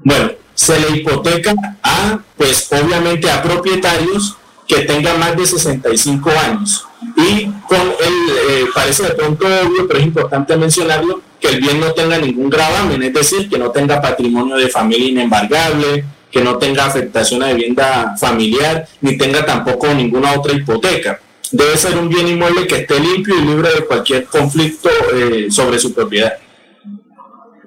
Bueno, 0.03 0.31
se 0.55 0.81
le 0.81 0.99
hipoteca 0.99 1.55
a, 1.83 2.19
pues 2.37 2.71
obviamente 2.73 3.31
a 3.31 3.43
propietarios 3.43 4.37
que 4.67 4.83
tengan 4.83 5.19
más 5.19 5.37
de 5.37 5.47
65 5.47 6.31
años. 6.31 6.87
Y 7.17 7.47
con 7.67 7.81
el, 7.81 8.31
eh, 8.51 8.67
parece 8.75 9.03
de 9.05 9.11
pronto 9.11 9.47
obvio, 9.47 9.87
pero 9.87 9.99
es 9.99 10.07
importante 10.07 10.57
mencionarlo, 10.57 11.23
que 11.41 11.49
el 11.49 11.61
bien 11.61 11.81
no 11.81 11.93
tenga 11.93 12.19
ningún 12.19 12.51
gravamen, 12.51 13.03
es 13.03 13.13
decir, 13.13 13.49
que 13.49 13.59
no 13.59 13.71
tenga 13.71 14.01
patrimonio 14.01 14.57
de 14.57 14.69
familia 14.69 15.09
inembargable, 15.09 16.05
que 16.31 16.43
no 16.43 16.59
tenga 16.59 16.87
afectación 16.87 17.43
a 17.43 17.53
vivienda 17.53 18.17
familiar, 18.17 18.87
ni 19.01 19.17
tenga 19.17 19.45
tampoco 19.45 19.93
ninguna 19.93 20.33
otra 20.33 20.53
hipoteca. 20.53 21.21
Debe 21.53 21.77
ser 21.77 21.99
un 21.99 22.09
bien 22.09 22.29
inmueble 22.29 22.67
que 22.67 22.77
esté 22.77 23.01
limpio 23.01 23.37
y 23.37 23.45
libre 23.45 23.71
de 23.75 23.85
cualquier 23.85 24.25
conflicto 24.27 24.89
eh, 25.15 25.51
sobre 25.51 25.79
su 25.79 25.93
propiedad. 25.93 26.35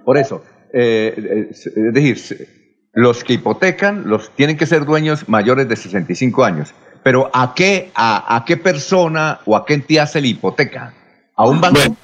Por 0.05 0.17
eso, 0.17 0.43
eh, 0.73 1.13
eh, 1.17 1.47
es 1.51 1.93
decir, 1.93 2.47
los 2.93 3.23
que 3.23 3.33
hipotecan 3.33 4.07
los 4.07 4.29
tienen 4.35 4.57
que 4.57 4.65
ser 4.65 4.85
dueños 4.85 5.27
mayores 5.27 5.67
de 5.67 5.75
65 5.75 6.45
años. 6.45 6.73
Pero 7.03 7.29
¿a 7.33 7.53
qué, 7.53 7.91
a, 7.95 8.35
a 8.35 8.45
qué 8.45 8.55
persona 8.55 9.41
o 9.45 9.57
a 9.57 9.65
qué 9.65 9.73
entidad 9.73 10.09
se 10.09 10.21
le 10.21 10.29
hipoteca? 10.29 10.93
¿A 11.35 11.47
un 11.47 11.59
banco? 11.59 11.79
Bueno, 11.79 11.97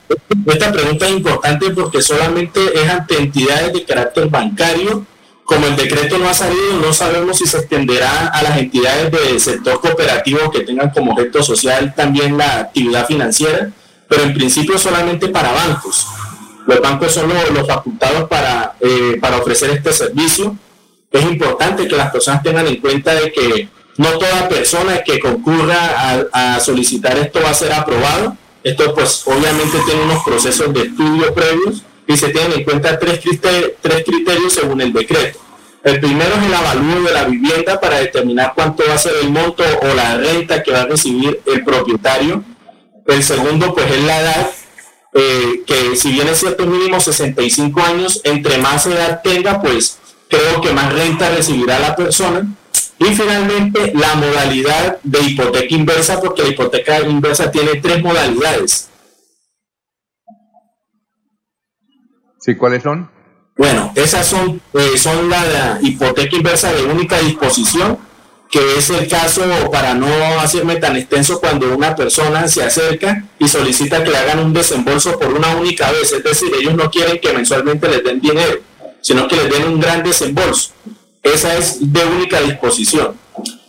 esta 0.48 0.72
pregunta 0.72 1.06
es 1.06 1.12
importante 1.12 1.70
porque 1.72 2.02
solamente 2.02 2.60
es 2.74 2.90
ante 2.90 3.18
entidades 3.18 3.74
de 3.74 3.86
carácter 3.86 4.28
bancario. 4.28 5.06
Como 5.50 5.66
el 5.66 5.76
decreto 5.76 6.20
no 6.20 6.30
ha 6.30 6.34
salido, 6.36 6.74
no 6.80 6.94
sabemos 6.94 7.40
si 7.40 7.48
se 7.48 7.58
extenderá 7.58 8.28
a 8.28 8.44
las 8.44 8.60
entidades 8.60 9.12
del 9.12 9.40
sector 9.40 9.82
cooperativo 9.82 10.52
que 10.52 10.60
tengan 10.60 10.92
como 10.92 11.14
objeto 11.14 11.42
social 11.42 11.96
también 11.96 12.38
la 12.38 12.60
actividad 12.60 13.08
financiera, 13.08 13.72
pero 14.08 14.22
en 14.22 14.36
principio 14.36 14.78
solamente 14.78 15.28
para 15.30 15.52
bancos. 15.52 16.06
Los 16.68 16.80
bancos 16.82 17.14
son 17.14 17.30
los, 17.30 17.68
facultados 17.68 18.30
para, 18.30 18.76
eh, 18.80 19.18
para 19.20 19.38
ofrecer 19.38 19.72
este 19.72 19.92
servicio. 19.92 20.56
Es 21.12 21.24
importante 21.24 21.88
que 21.88 21.96
las 21.96 22.12
personas 22.12 22.44
tengan 22.44 22.68
en 22.68 22.76
cuenta 22.76 23.16
de 23.16 23.32
que 23.32 23.70
no 23.98 24.20
toda 24.20 24.48
persona 24.50 25.02
que 25.04 25.20
concurra 25.20 26.28
a, 26.32 26.56
a 26.56 26.60
solicitar 26.60 27.18
esto 27.18 27.42
va 27.42 27.50
a 27.50 27.56
ser 27.56 27.74
aprobado. 27.74 28.38
Esto 28.64 28.94
pues 28.94 29.24
obviamente 29.26 29.80
tiene 29.84 30.04
unos 30.04 30.24
procesos 30.24 30.72
de 30.76 30.82
estudio 30.82 31.34
previos 31.34 31.82
y 32.10 32.18
se 32.18 32.30
tienen 32.30 32.54
en 32.54 32.64
cuenta 32.64 32.98
tres 32.98 33.20
criterios, 33.20 33.74
tres 33.82 34.04
criterios 34.04 34.52
según 34.52 34.82
el 34.82 34.92
decreto. 34.92 35.40
El 35.84 36.00
primero 36.00 36.36
es 36.36 36.44
el 36.44 36.54
avalúo 36.56 37.04
de 37.04 37.14
la 37.14 37.26
vivienda 37.26 37.80
para 37.80 38.00
determinar 38.00 38.54
cuánto 38.56 38.84
va 38.88 38.96
a 38.96 38.98
ser 38.98 39.14
el 39.22 39.30
monto 39.30 39.64
o 39.84 39.94
la 39.94 40.18
renta 40.18 40.64
que 40.64 40.72
va 40.72 40.82
a 40.82 40.86
recibir 40.88 41.40
el 41.46 41.64
propietario. 41.64 42.44
El 43.06 43.24
segundo 43.24 43.76
pues 43.76 43.92
es 43.92 44.04
la 44.04 44.22
edad, 44.22 44.52
eh, 45.14 45.62
que 45.68 45.96
si 45.96 46.12
bien 46.12 46.28
es 46.28 46.40
cierto 46.40 46.66
mínimo 46.66 47.00
65 47.00 47.80
años, 47.80 48.22
entre 48.24 48.58
más 48.58 48.88
edad 48.88 49.22
tenga 49.24 49.62
pues 49.62 50.00
creo 50.28 50.62
que 50.62 50.74
más 50.74 50.92
renta 50.92 51.30
recibirá 51.30 51.78
la 51.78 51.96
persona. 51.96 52.48
Y 52.98 53.06
finalmente, 53.06 53.94
la 53.96 54.16
modalidad 54.16 54.98
de 55.04 55.20
hipoteca 55.22 55.74
inversa, 55.74 56.20
porque 56.20 56.42
la 56.42 56.50
hipoteca 56.50 57.00
inversa 57.02 57.52
tiene 57.52 57.76
tres 57.76 58.04
modalidades. 58.04 58.90
¿Sí? 62.40 62.56
¿Cuáles 62.56 62.84
son? 62.84 63.10
Bueno, 63.58 63.92
esas 63.96 64.26
son, 64.26 64.62
eh, 64.74 64.98
son 64.98 65.30
la, 65.30 65.44
la, 65.46 65.80
hipoteca 65.82 66.36
inversa 66.36 66.72
de 66.72 66.84
única 66.84 67.20
disposición, 67.20 67.98
que 68.50 68.78
es 68.78 68.90
el 68.90 69.08
caso, 69.08 69.42
para 69.72 69.94
no 69.94 70.08
hacerme 70.40 70.78
tan 70.78 70.96
extenso, 70.96 71.40
cuando 71.40 71.76
una 71.76 71.96
persona 71.96 72.48
se 72.48 72.64
acerca 72.64 73.26
y 73.38 73.48
solicita 73.48 74.04
que 74.04 74.12
le 74.12 74.18
hagan 74.18 74.40
un 74.40 74.54
desembolso 74.54 75.20
por 75.20 75.34
una 75.34 75.56
única 75.58 75.92
vez. 75.92 76.12
Es 76.14 76.24
decir, 76.24 76.50
ellos 76.60 76.74
no 76.74 76.90
quieren 76.90 77.20
que 77.20 77.34
mensualmente 77.34 77.90
les 77.90 78.04
den 78.04 78.22
dinero, 78.22 78.60
sino 79.02 79.28
que 79.28 79.36
les 79.36 79.50
den 79.52 79.68
un 79.68 79.80
gran 79.80 80.04
desembolso. 80.04 80.72
Esa 81.22 81.58
es 81.58 81.80
de 81.92 82.04
única 82.06 82.40
disposición. 82.40 83.16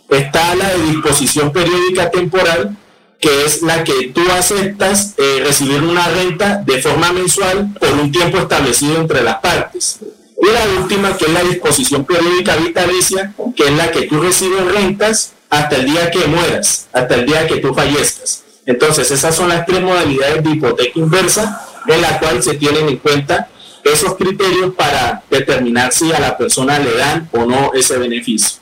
Está 0.08 0.55
la 0.55 0.68
de 0.70 0.84
disposición 0.84 1.52
periódica 1.52 2.10
temporal, 2.10 2.76
que 3.20 3.44
es 3.44 3.62
la 3.62 3.84
que 3.84 4.08
tú 4.15 4.23
aceptas 4.32 5.15
eh, 5.18 5.42
recibir 5.44 5.82
una 5.82 6.08
renta 6.08 6.62
de 6.65 6.81
forma 6.81 7.12
mensual 7.12 7.68
por 7.78 7.92
un 7.92 8.10
tiempo 8.10 8.39
establecido 8.39 8.97
entre 8.99 9.23
las 9.23 9.36
partes. 9.36 10.00
Y 10.42 10.47
la 10.47 10.81
última, 10.81 11.15
que 11.16 11.26
es 11.26 11.32
la 11.32 11.42
disposición 11.42 12.05
periódica 12.07 12.57
vitalicia, 12.57 13.34
que 13.55 13.65
es 13.65 13.73
la 13.73 13.90
que 13.90 14.02
tú 14.07 14.23
recibes 14.23 14.73
rentas 14.73 15.34
hasta 15.50 15.76
el 15.76 15.84
día 15.84 16.10
que 16.10 16.26
mueras, 16.26 16.89
hasta 16.92 17.15
el 17.16 17.26
día 17.26 17.47
que 17.47 17.57
tú 17.57 17.74
fallezcas. 17.74 18.44
Entonces, 18.65 19.10
esas 19.10 19.34
son 19.34 19.50
las 19.50 19.66
tres 19.66 19.82
modalidades 19.82 20.42
de 20.42 20.50
hipoteca 20.50 20.99
inversa 20.99 21.66
en 21.86 22.00
la 22.00 22.18
cual 22.18 22.42
se 22.42 22.55
tienen 22.55 22.89
en 22.89 22.97
cuenta 22.97 23.49
esos 23.84 24.16
criterios 24.16 24.74
para 24.74 25.23
determinar 25.31 25.92
si 25.92 26.10
a 26.12 26.20
la 26.20 26.39
persona 26.39 26.78
le 26.78 26.97
dan 26.97 27.28
o 27.32 27.44
no 27.44 27.73
ese 27.74 27.99
beneficio. 27.99 28.60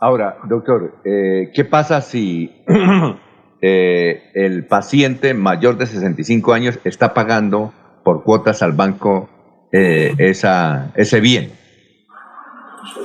Ahora, 0.00 0.38
doctor, 0.44 0.94
eh, 1.04 1.50
¿qué 1.54 1.64
pasa 1.64 2.00
si 2.00 2.50
eh, 3.62 4.30
el 4.34 4.64
paciente 4.64 5.34
mayor 5.34 5.76
de 5.76 5.86
65 5.86 6.52
años 6.52 6.78
está 6.84 7.14
pagando 7.14 7.72
por 8.04 8.22
cuotas 8.22 8.62
al 8.62 8.72
banco 8.72 9.28
eh, 9.72 10.14
esa, 10.18 10.92
ese 10.96 11.20
bien? 11.20 11.52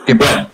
¿Qué 0.05 0.13
bueno, 0.13 0.49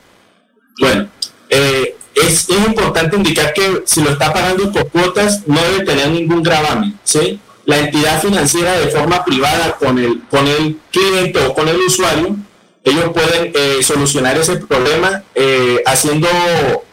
bueno 0.80 1.08
eh, 1.50 1.96
es, 2.16 2.50
es 2.50 2.68
importante 2.68 3.16
indicar 3.16 3.54
que 3.54 3.84
si 3.86 4.02
lo 4.02 4.12
está 4.12 4.34
pagando 4.34 4.72
por 4.72 4.90
cuotas 4.90 5.48
no 5.48 5.62
debe 5.62 5.86
tener 5.86 6.10
ningún 6.10 6.42
gravamen, 6.42 6.98
¿sí? 7.04 7.40
la 7.66 7.80
entidad 7.80 8.22
financiera 8.22 8.74
de 8.80 8.88
forma 8.88 9.24
privada 9.24 9.78
con 9.78 9.98
el, 9.98 10.22
con 10.30 10.48
el 10.48 10.78
cliente 10.92 11.40
o 11.46 11.54
con 11.54 11.68
el 11.68 11.78
usuario, 11.78 12.36
ellos 12.84 13.12
pueden 13.14 13.52
eh, 13.54 13.84
solucionar 13.84 14.38
ese 14.38 14.58
problema 14.58 15.24
eh, 15.36 15.82
haciendo, 15.86 16.28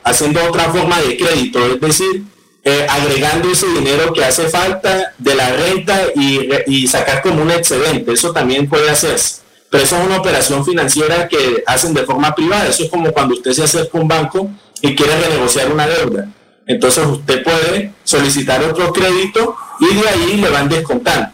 haciendo 0.05 0.45
otra 0.45 0.65
forma 0.65 1.01
de 1.01 1.17
crédito, 1.17 1.65
es 1.67 1.81
decir, 1.81 2.25
eh, 2.69 2.87
agregando 2.87 3.51
ese 3.51 3.67
dinero 3.69 4.13
que 4.13 4.23
hace 4.23 4.47
falta 4.51 5.15
de 5.17 5.35
la 5.35 5.49
renta 5.55 6.03
y, 6.15 6.87
sacar 6.87 7.23
como 7.23 7.41
un 7.41 7.51
excedente. 7.51 8.13
Eso 8.13 8.31
también 8.31 8.69
puede 8.69 8.91
hacerse. 8.91 9.41
Pero 9.71 9.85
eso 9.85 9.97
es 9.97 10.07
una 10.07 10.19
operación 10.19 10.63
financiera 10.67 11.29
que 11.29 11.63
hacen 11.67 11.95
de 11.95 12.05
forma 12.05 12.35
privada. 12.35 12.67
Eso 12.67 12.85
es 12.85 12.91
como 12.91 13.11
cuando 13.11 13.37
usted 13.37 13.53
se 13.53 13.65
acerca 13.65 13.97
a 13.97 14.01
un 14.03 14.09
banco 14.09 14.51
y 14.83 14.95
quiere 14.95 15.19
renegociar 15.19 15.73
una 15.73 15.87
deuda. 15.87 16.29
Entonces 16.67 17.07
usted 17.07 17.43
puede 17.43 17.95
solicitar 18.05 18.63
otro 18.63 18.93
crédito 18.93 19.57
y 19.81 19.95
de 19.95 20.07
ahí 20.07 20.37
le 20.37 20.51
van 20.51 20.69
descontando. 20.69 21.31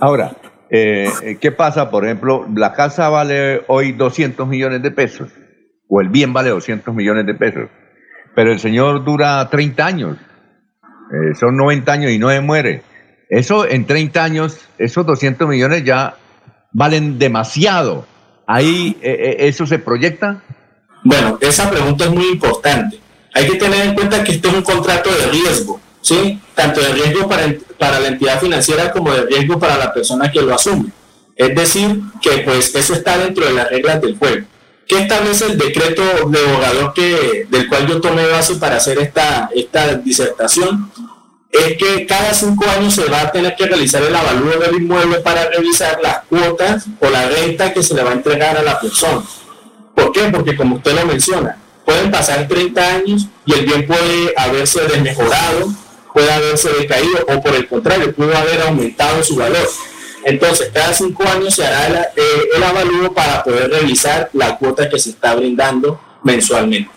Ahora, 0.00 0.34
eh, 0.70 1.36
¿qué 1.42 1.52
pasa? 1.52 1.90
Por 1.90 2.06
ejemplo, 2.06 2.46
la 2.56 2.72
casa 2.72 3.10
vale 3.10 3.64
hoy 3.68 3.92
200 3.92 4.48
millones 4.48 4.82
de 4.82 4.90
pesos, 4.90 5.28
o 5.88 6.00
el 6.00 6.08
bien 6.08 6.32
vale 6.32 6.48
200 6.48 6.94
millones 6.94 7.26
de 7.26 7.34
pesos, 7.34 7.68
pero 8.34 8.52
el 8.52 8.58
señor 8.58 9.04
dura 9.04 9.48
30 9.48 9.86
años, 9.86 10.16
eh, 11.10 11.34
son 11.38 11.56
90 11.56 11.92
años 11.92 12.10
y 12.10 12.18
no 12.18 12.30
se 12.30 12.40
muere. 12.40 12.82
Eso 13.28 13.68
en 13.68 13.86
30 13.86 14.22
años, 14.22 14.58
esos 14.78 15.06
200 15.06 15.48
millones 15.48 15.84
ya 15.84 16.16
valen 16.72 17.18
demasiado. 17.18 18.06
¿Ahí 18.46 18.98
eh, 19.02 19.36
eso 19.40 19.66
se 19.66 19.78
proyecta? 19.78 20.42
Bueno, 21.02 21.38
esa 21.40 21.70
pregunta 21.70 22.04
es 22.04 22.10
muy 22.10 22.28
importante. 22.28 22.98
Hay 23.32 23.46
que 23.46 23.56
tener 23.56 23.86
en 23.86 23.94
cuenta 23.94 24.22
que 24.22 24.32
esto 24.32 24.48
es 24.48 24.54
un 24.54 24.62
contrato 24.62 25.10
de 25.10 25.26
riesgo. 25.26 25.80
¿sí? 26.04 26.38
tanto 26.54 26.80
de 26.80 26.92
riesgo 26.92 27.28
para, 27.28 27.52
para 27.78 27.98
la 27.98 28.08
entidad 28.08 28.38
financiera 28.38 28.92
como 28.92 29.10
de 29.12 29.22
riesgo 29.22 29.58
para 29.58 29.78
la 29.78 29.92
persona 29.92 30.30
que 30.30 30.42
lo 30.42 30.54
asume. 30.54 30.90
Es 31.34 31.54
decir, 31.54 32.00
que 32.20 32.38
pues 32.44 32.74
eso 32.74 32.94
está 32.94 33.18
dentro 33.18 33.46
de 33.46 33.54
las 33.54 33.68
reglas 33.70 34.00
del 34.00 34.16
juego. 34.16 34.46
¿Qué 34.86 34.98
establece 34.98 35.46
el 35.46 35.58
decreto 35.58 36.02
de 36.28 36.38
abogado 36.38 36.92
que, 36.92 37.46
del 37.48 37.68
cual 37.68 37.86
yo 37.86 38.00
tomé 38.00 38.26
base 38.26 38.56
para 38.56 38.76
hacer 38.76 38.98
esta, 38.98 39.48
esta 39.54 39.94
disertación? 39.94 40.90
Es 41.50 41.76
que 41.78 42.04
cada 42.06 42.34
cinco 42.34 42.64
años 42.68 42.94
se 42.94 43.04
va 43.04 43.22
a 43.22 43.32
tener 43.32 43.54
que 43.54 43.66
realizar 43.66 44.02
el 44.02 44.14
avalúo 44.14 44.58
del 44.58 44.74
inmueble 44.74 45.20
para 45.20 45.48
revisar 45.48 45.98
las 46.02 46.24
cuotas 46.24 46.86
o 47.00 47.08
la 47.08 47.28
renta 47.28 47.72
que 47.72 47.82
se 47.82 47.94
le 47.94 48.02
va 48.02 48.10
a 48.10 48.14
entregar 48.14 48.56
a 48.58 48.62
la 48.62 48.80
persona. 48.80 49.22
¿Por 49.94 50.12
qué? 50.12 50.24
Porque 50.24 50.56
como 50.56 50.76
usted 50.76 50.94
lo 50.94 51.06
menciona, 51.06 51.56
pueden 51.84 52.10
pasar 52.10 52.48
30 52.48 52.88
años 52.88 53.28
y 53.46 53.52
el 53.54 53.66
bien 53.66 53.86
puede 53.86 54.34
haberse 54.36 54.82
desmejorado, 54.82 55.72
puede 56.12 56.32
haberse 56.32 56.70
decaído 56.70 57.24
o 57.28 57.40
por 57.40 57.54
el 57.54 57.68
contrario, 57.68 58.14
pudo 58.14 58.36
haber 58.36 58.60
aumentado 58.62 59.22
su 59.22 59.36
valor. 59.36 59.68
Entonces, 60.24 60.70
cada 60.72 60.92
cinco 60.92 61.22
años 61.24 61.54
se 61.54 61.66
hará 61.66 61.86
el, 61.86 61.94
eh, 61.94 62.48
el 62.56 62.62
avalúo 62.62 63.12
para 63.12 63.42
poder 63.42 63.70
revisar 63.70 64.30
la 64.32 64.56
cuota 64.56 64.88
que 64.88 64.98
se 64.98 65.10
está 65.10 65.34
brindando 65.34 66.00
mensualmente. 66.22 66.90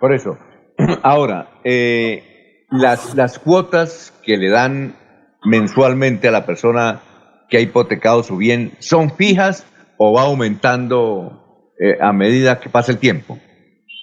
Por 0.00 0.14
eso, 0.14 0.38
Ahora, 1.02 1.60
eh, 1.64 2.64
las, 2.70 3.14
las 3.14 3.38
cuotas 3.38 4.12
que 4.24 4.36
le 4.36 4.50
dan 4.50 4.96
mensualmente 5.44 6.28
a 6.28 6.30
la 6.30 6.44
persona 6.44 7.00
que 7.48 7.58
ha 7.58 7.60
hipotecado 7.60 8.22
su 8.22 8.36
bien, 8.36 8.76
¿son 8.80 9.14
fijas 9.14 9.64
o 9.96 10.12
va 10.12 10.22
aumentando 10.22 11.72
eh, 11.78 11.96
a 12.00 12.12
medida 12.12 12.60
que 12.60 12.68
pasa 12.68 12.92
el 12.92 12.98
tiempo? 12.98 13.38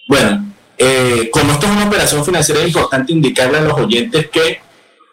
Bueno, 0.07 0.45
eh, 0.77 1.30
como 1.32 1.51
esto 1.51 1.65
es 1.65 1.72
una 1.73 1.88
operación 1.88 2.25
financiera, 2.25 2.61
es 2.61 2.67
importante 2.67 3.11
indicarle 3.11 3.57
a 3.57 3.61
los 3.61 3.77
oyentes 3.77 4.30
que 4.30 4.59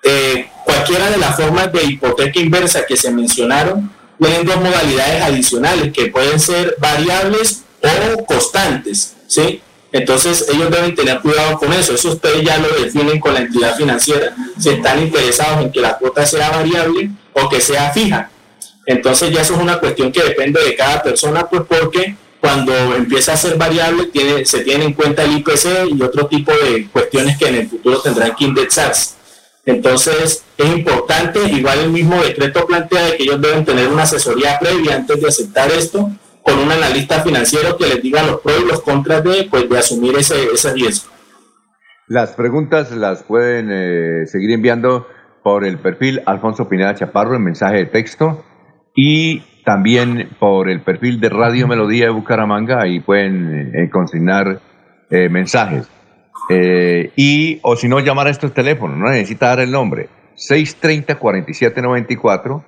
eh, 0.04 0.49
cualquiera 0.80 1.10
de 1.10 1.18
las 1.18 1.36
formas 1.36 1.72
de 1.72 1.84
hipoteca 1.84 2.40
inversa 2.40 2.86
que 2.86 2.96
se 2.96 3.10
mencionaron 3.10 3.90
tienen 4.18 4.44
dos 4.44 4.56
modalidades 4.56 5.22
adicionales 5.22 5.92
que 5.92 6.06
pueden 6.06 6.38
ser 6.38 6.76
variables 6.78 7.64
o 7.82 8.24
constantes, 8.24 9.14
¿sí? 9.26 9.62
Entonces 9.92 10.46
ellos 10.52 10.70
deben 10.70 10.94
tener 10.94 11.20
cuidado 11.20 11.58
con 11.58 11.72
eso. 11.72 11.94
Eso 11.94 12.10
ustedes 12.10 12.42
ya 12.44 12.58
lo 12.58 12.68
definen 12.68 13.18
con 13.18 13.34
la 13.34 13.40
entidad 13.40 13.76
financiera, 13.76 14.34
si 14.58 14.68
están 14.68 15.02
interesados 15.02 15.64
en 15.64 15.72
que 15.72 15.80
la 15.80 15.96
cuota 15.96 16.24
sea 16.26 16.50
variable 16.50 17.10
o 17.32 17.48
que 17.48 17.60
sea 17.60 17.90
fija. 17.92 18.30
Entonces 18.86 19.32
ya 19.32 19.42
eso 19.42 19.54
es 19.54 19.60
una 19.60 19.78
cuestión 19.78 20.12
que 20.12 20.22
depende 20.22 20.62
de 20.62 20.76
cada 20.76 21.02
persona, 21.02 21.48
pues 21.48 21.62
porque 21.66 22.14
cuando 22.40 22.72
empieza 22.94 23.32
a 23.32 23.36
ser 23.36 23.56
variable 23.56 24.10
se 24.44 24.60
tiene 24.60 24.84
en 24.84 24.92
cuenta 24.94 25.24
el 25.24 25.38
IPC 25.38 25.92
y 25.92 26.02
otro 26.02 26.26
tipo 26.26 26.52
de 26.52 26.88
cuestiones 26.88 27.38
que 27.38 27.48
en 27.48 27.54
el 27.56 27.68
futuro 27.68 28.00
tendrán 28.00 28.34
que 28.34 28.44
indexarse. 28.44 29.19
Entonces 29.66 30.44
es 30.56 30.76
importante, 30.76 31.42
igual 31.44 31.80
el 31.80 31.90
mismo 31.90 32.20
decreto 32.22 32.66
plantea 32.66 33.16
que 33.16 33.24
ellos 33.24 33.40
deben 33.40 33.64
tener 33.64 33.88
una 33.88 34.02
asesoría 34.02 34.58
previa 34.58 34.96
antes 34.96 35.20
de 35.20 35.28
aceptar 35.28 35.70
esto 35.70 36.10
con 36.42 36.58
un 36.58 36.70
analista 36.70 37.20
financiero 37.20 37.76
que 37.76 37.86
les 37.86 38.02
diga 38.02 38.22
los 38.22 38.40
pros 38.40 38.62
y 38.62 38.68
los 38.68 38.80
contras 38.80 39.22
de, 39.22 39.46
pues, 39.50 39.68
de 39.68 39.78
asumir 39.78 40.16
ese, 40.16 40.46
ese 40.52 40.72
riesgo. 40.72 41.10
Las 42.08 42.30
preguntas 42.32 42.90
las 42.90 43.22
pueden 43.22 43.68
eh, 43.70 44.26
seguir 44.26 44.50
enviando 44.50 45.06
por 45.42 45.64
el 45.64 45.78
perfil 45.78 46.22
Alfonso 46.26 46.68
Pineda 46.68 46.94
Chaparro 46.94 47.36
en 47.36 47.44
mensaje 47.44 47.76
de 47.76 47.86
texto 47.86 48.44
y 48.94 49.42
también 49.64 50.30
por 50.38 50.68
el 50.68 50.80
perfil 50.80 51.20
de 51.20 51.28
Radio 51.28 51.68
Melodía 51.68 52.06
de 52.06 52.10
Bucaramanga, 52.10 52.82
ahí 52.82 53.00
pueden 53.00 53.72
eh, 53.74 53.90
consignar 53.90 54.60
eh, 55.10 55.28
mensajes. 55.28 55.88
Eh, 56.50 57.12
y, 57.16 57.58
o 57.62 57.76
si 57.76 57.88
no, 57.88 58.00
llamar 58.00 58.26
a 58.26 58.30
estos 58.30 58.52
teléfonos, 58.52 58.98
no 58.98 59.08
necesita 59.08 59.46
dar 59.48 59.60
el 59.60 59.70
nombre. 59.70 60.10
630-4794, 60.36 62.62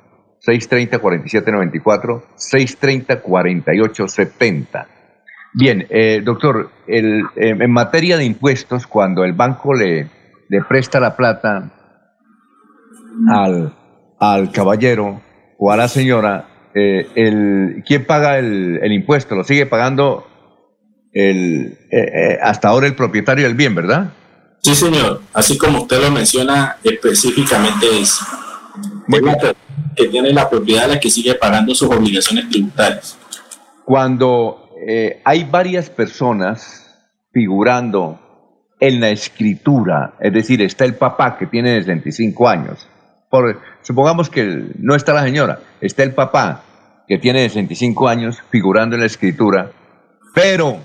630-4794, 0.46 2.22
630-4870. 2.36 4.86
Bien, 5.54 5.86
doctor, 6.24 6.70
el, 6.86 7.24
en 7.36 7.70
materia 7.70 8.16
de 8.16 8.24
impuestos, 8.24 8.86
cuando 8.86 9.22
el 9.24 9.34
banco 9.34 9.74
le, 9.74 10.08
le 10.48 10.62
presta 10.68 10.98
la 11.00 11.16
plata 11.16 11.70
al, 13.28 13.74
al 14.18 14.52
caballero 14.52 15.20
o 15.58 15.72
a 15.72 15.76
la 15.76 15.88
señora, 15.88 16.70
eh, 16.74 17.06
el, 17.14 17.82
¿quién 17.86 18.04
paga 18.04 18.38
el, 18.38 18.92
impuesto? 18.92 19.34
Lo 19.34 19.44
sigue 19.44 19.66
pagando 19.66 20.26
el, 21.12 21.78
eh, 21.90 21.98
eh, 21.98 22.38
hasta 22.42 22.68
ahora 22.68 22.86
el 22.86 22.94
propietario 22.94 23.44
del 23.44 23.54
bien, 23.54 23.74
¿verdad? 23.74 24.12
Sí, 24.60 24.74
señor. 24.74 25.22
Así 25.32 25.58
como 25.58 25.82
usted 25.82 26.00
lo 26.00 26.10
menciona 26.10 26.76
específicamente 26.82 27.86
es 28.00 28.20
que 29.96 30.08
tiene 30.08 30.32
la 30.32 30.48
propiedad 30.48 30.88
la 30.88 31.00
que 31.00 31.10
sigue 31.10 31.34
pagando 31.34 31.74
sus 31.74 31.90
obligaciones 31.90 32.48
tributarias. 32.48 33.18
Cuando 33.84 34.70
eh, 34.86 35.20
hay 35.24 35.44
varias 35.44 35.90
personas 35.90 36.86
figurando 37.32 38.20
en 38.80 39.00
la 39.00 39.10
escritura, 39.10 40.14
es 40.20 40.32
decir, 40.32 40.62
está 40.62 40.84
el 40.84 40.94
papá 40.94 41.36
que 41.38 41.46
tiene 41.46 41.78
65 41.80 42.48
años, 42.48 42.88
por, 43.30 43.60
supongamos 43.82 44.28
que 44.28 44.64
no 44.78 44.94
está 44.94 45.12
la 45.12 45.22
señora, 45.22 45.60
está 45.80 46.02
el 46.02 46.12
papá 46.12 46.62
que 47.06 47.18
tiene 47.18 47.48
65 47.48 48.08
años 48.08 48.42
figurando 48.50 48.94
en 48.94 49.00
la 49.00 49.06
escritura, 49.06 49.70
pero 50.34 50.78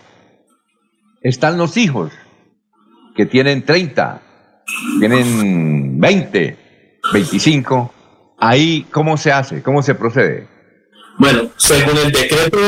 están 1.27 1.57
los 1.57 1.75
hijos 1.77 2.11
que 3.15 3.25
tienen 3.25 3.65
30, 3.65 4.22
tienen 4.99 5.99
20, 5.99 6.57
25. 7.11 7.93
Ahí, 8.39 8.85
¿cómo 8.91 9.17
se 9.17 9.31
hace? 9.31 9.61
¿Cómo 9.61 9.81
se 9.81 9.95
procede? 9.95 10.47
Bueno, 11.17 11.49
según 11.57 11.97
el 11.97 12.11
decreto 12.11 12.59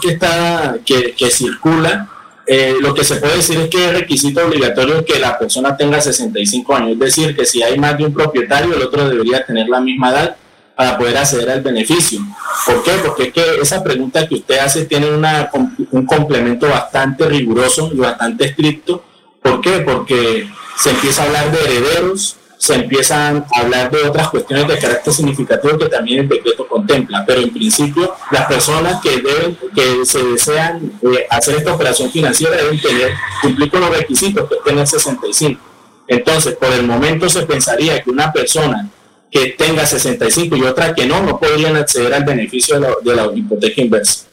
que 0.00 0.12
está 0.12 0.76
que, 0.84 1.30
circula, 1.30 2.08
eh, 2.46 2.74
lo 2.80 2.94
que 2.94 3.02
se 3.02 3.16
puede 3.16 3.36
decir 3.36 3.58
es 3.58 3.70
que 3.70 3.86
es 3.86 3.92
requisito 3.92 4.46
obligatorio 4.46 5.04
que 5.04 5.18
la 5.18 5.38
persona 5.38 5.76
tenga 5.76 6.00
65 6.00 6.76
años, 6.76 6.90
es 6.92 6.98
decir, 6.98 7.34
que 7.34 7.46
si 7.46 7.62
hay 7.62 7.78
más 7.78 7.96
de 7.96 8.04
un 8.04 8.12
propietario, 8.12 8.76
el 8.76 8.82
otro 8.82 9.08
debería 9.08 9.44
tener 9.44 9.68
la 9.68 9.80
misma 9.80 10.10
edad 10.10 10.36
para 10.76 10.98
poder 10.98 11.16
acceder 11.16 11.50
al 11.50 11.62
beneficio. 11.62 12.20
¿Por 12.66 12.82
qué? 12.82 12.92
Porque 13.04 13.22
es 13.24 13.32
que 13.32 13.60
esa 13.60 13.82
pregunta 13.82 14.26
que 14.26 14.36
usted 14.36 14.58
hace 14.58 14.86
tiene 14.86 15.10
una, 15.10 15.50
un 15.90 16.06
complemento 16.06 16.68
bastante 16.68 17.26
riguroso 17.26 17.90
y 17.92 17.98
bastante 17.98 18.46
estricto. 18.46 19.04
¿Por 19.40 19.60
qué? 19.60 19.80
Porque 19.80 20.48
se 20.76 20.90
empieza 20.90 21.22
a 21.22 21.26
hablar 21.26 21.52
de 21.52 21.60
herederos, 21.60 22.36
se 22.64 22.74
empiezan 22.74 23.44
a 23.54 23.60
hablar 23.60 23.90
de 23.90 24.08
otras 24.08 24.30
cuestiones 24.30 24.66
de 24.66 24.78
carácter 24.78 25.12
significativo 25.12 25.76
que 25.76 25.86
también 25.86 26.20
el 26.20 26.28
decreto 26.28 26.66
contempla, 26.66 27.24
pero 27.26 27.42
en 27.42 27.52
principio 27.52 28.14
las 28.30 28.46
personas 28.46 29.00
que 29.02 29.20
deben, 29.20 29.58
que 29.74 30.06
se 30.06 30.22
desean 30.24 30.92
eh, 31.02 31.26
hacer 31.30 31.56
esta 31.56 31.74
operación 31.74 32.10
financiera 32.10 32.56
deben 32.56 32.80
tener, 32.80 33.12
cumplir 33.42 33.70
con 33.70 33.82
los 33.82 33.90
requisitos 33.90 34.48
que 34.48 34.56
tener 34.64 34.86
65. 34.86 35.60
Entonces, 36.06 36.56
por 36.56 36.72
el 36.72 36.86
momento 36.86 37.28
se 37.28 37.42
pensaría 37.42 38.02
que 38.02 38.10
una 38.10 38.32
persona 38.32 38.90
que 39.34 39.56
tenga 39.58 39.84
65 39.84 40.56
y 40.56 40.62
otra 40.62 40.94
que 40.94 41.06
no, 41.06 41.20
no 41.20 41.40
podrían 41.40 41.74
acceder 41.74 42.14
al 42.14 42.24
beneficio 42.24 42.76
de 42.76 42.80
la, 42.82 42.94
de 43.02 43.16
la 43.16 43.36
hipoteca 43.36 43.82
inversa. 43.82 44.28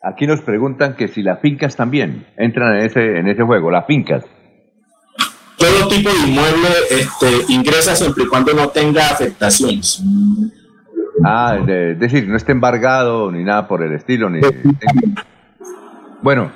Aquí 0.00 0.24
nos 0.24 0.40
preguntan 0.40 0.94
que 0.94 1.08
si 1.08 1.22
las 1.22 1.40
fincas 1.40 1.74
también 1.74 2.28
entran 2.38 2.78
en 2.78 2.86
ese, 2.86 3.18
en 3.18 3.26
ese 3.26 3.42
juego, 3.42 3.72
las 3.72 3.86
fincas 3.86 4.24
todo 5.56 5.88
tipo 5.88 6.10
de 6.10 6.28
inmueble 6.28 6.68
este, 6.90 7.52
ingresa 7.52 7.96
siempre 7.96 8.24
y 8.24 8.26
cuando 8.28 8.52
no 8.52 8.68
tenga 8.68 9.06
afectaciones. 9.10 10.02
Ah, 11.24 11.58
es 11.66 11.98
decir, 11.98 12.28
no 12.28 12.36
esté 12.36 12.52
embargado 12.52 13.32
ni 13.32 13.42
nada 13.42 13.66
por 13.66 13.82
el 13.82 13.92
estilo. 13.94 14.28
Ni, 14.28 14.40
bueno, 16.22 16.52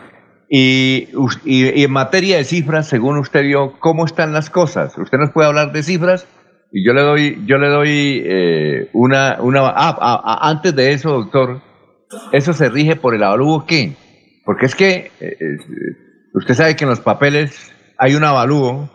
y, 0.49 1.09
y, 1.45 1.83
en 1.83 1.91
materia 1.91 2.37
de 2.37 2.45
cifras, 2.45 2.89
según 2.89 3.17
usted 3.19 3.43
vio, 3.43 3.79
¿cómo 3.79 4.05
están 4.05 4.33
las 4.33 4.51
cosas? 4.51 4.97
¿Usted 4.99 5.19
nos 5.19 5.31
puede 5.31 5.49
hablar 5.49 5.73
de 5.73 5.83
cifras? 5.83 6.27
Y 6.73 6.85
yo 6.85 6.93
le 6.93 7.03
doy, 7.03 7.43
yo 7.47 7.59
le 7.59 7.69
doy 7.69 8.23
eh, 8.25 8.91
una, 8.93 9.39
una 9.41 9.67
ah, 9.67 9.97
ah, 10.01 10.23
ah, 10.25 10.49
antes 10.49 10.75
de 10.75 10.93
eso, 10.93 11.11
doctor, 11.11 11.61
eso 12.33 12.53
se 12.53 12.69
rige 12.69 12.97
por 12.97 13.15
el 13.15 13.25
avalúo 13.25 13.67
qué? 13.67 13.97
Porque 14.45 14.67
es 14.67 14.75
que 14.75 15.11
eh, 15.21 15.37
eh, 15.41 15.57
usted 16.33 16.55
sabe 16.55 16.77
que 16.77 16.85
en 16.85 16.91
los 16.91 17.01
papeles 17.01 17.73
hay 17.99 18.15
un 18.15 18.23
avalúo 18.23 18.89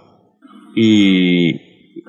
y, 0.73 1.49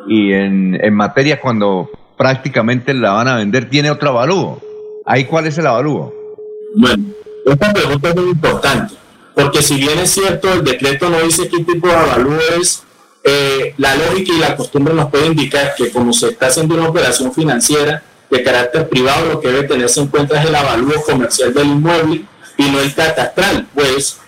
y 0.08 0.32
en, 0.32 0.78
en, 0.80 0.94
materia 0.94 1.40
cuando 1.40 1.90
prácticamente 2.16 2.94
la 2.94 3.12
van 3.12 3.28
a 3.28 3.36
vender 3.36 3.68
tiene 3.68 3.90
otro 3.90 4.10
avalúo. 4.10 4.60
¿Ahí 5.04 5.24
cuál 5.24 5.46
es 5.46 5.58
el 5.58 5.66
avalúo? 5.66 6.14
Bueno, 6.76 7.04
esta 7.44 7.72
pregunta 7.72 8.08
es 8.10 8.16
muy 8.16 8.30
importante, 8.30 8.94
porque 9.34 9.62
si 9.62 9.76
bien 9.76 9.98
es 9.98 10.10
cierto, 10.10 10.52
el 10.52 10.64
decreto 10.64 11.10
no 11.10 11.20
dice 11.20 11.48
qué 11.48 11.64
tipo 11.64 11.88
de 11.88 11.94
avalúo 11.94 12.38
es, 12.60 12.85
eh, 13.28 13.74
la 13.78 13.96
lógica 13.96 14.32
y 14.32 14.38
la 14.38 14.54
costumbre 14.54 14.94
nos 14.94 15.10
puede 15.10 15.26
indicar 15.26 15.74
que 15.74 15.90
como 15.90 16.12
se 16.12 16.28
está 16.28 16.46
haciendo 16.46 16.76
una 16.76 16.88
operación 16.88 17.32
financiera 17.34 18.00
de 18.30 18.42
carácter 18.44 18.88
privado, 18.88 19.26
lo 19.26 19.40
que 19.40 19.48
debe 19.48 19.66
tenerse 19.66 20.00
en 20.00 20.06
cuenta 20.06 20.40
es 20.40 20.48
el 20.48 20.54
avalúo 20.54 21.02
comercial 21.02 21.52
del 21.52 21.66
inmueble 21.66 22.24
y 22.56 22.70
no 22.70 22.80
el 22.80 22.94
catastral, 22.94 23.66
pues 23.74 24.18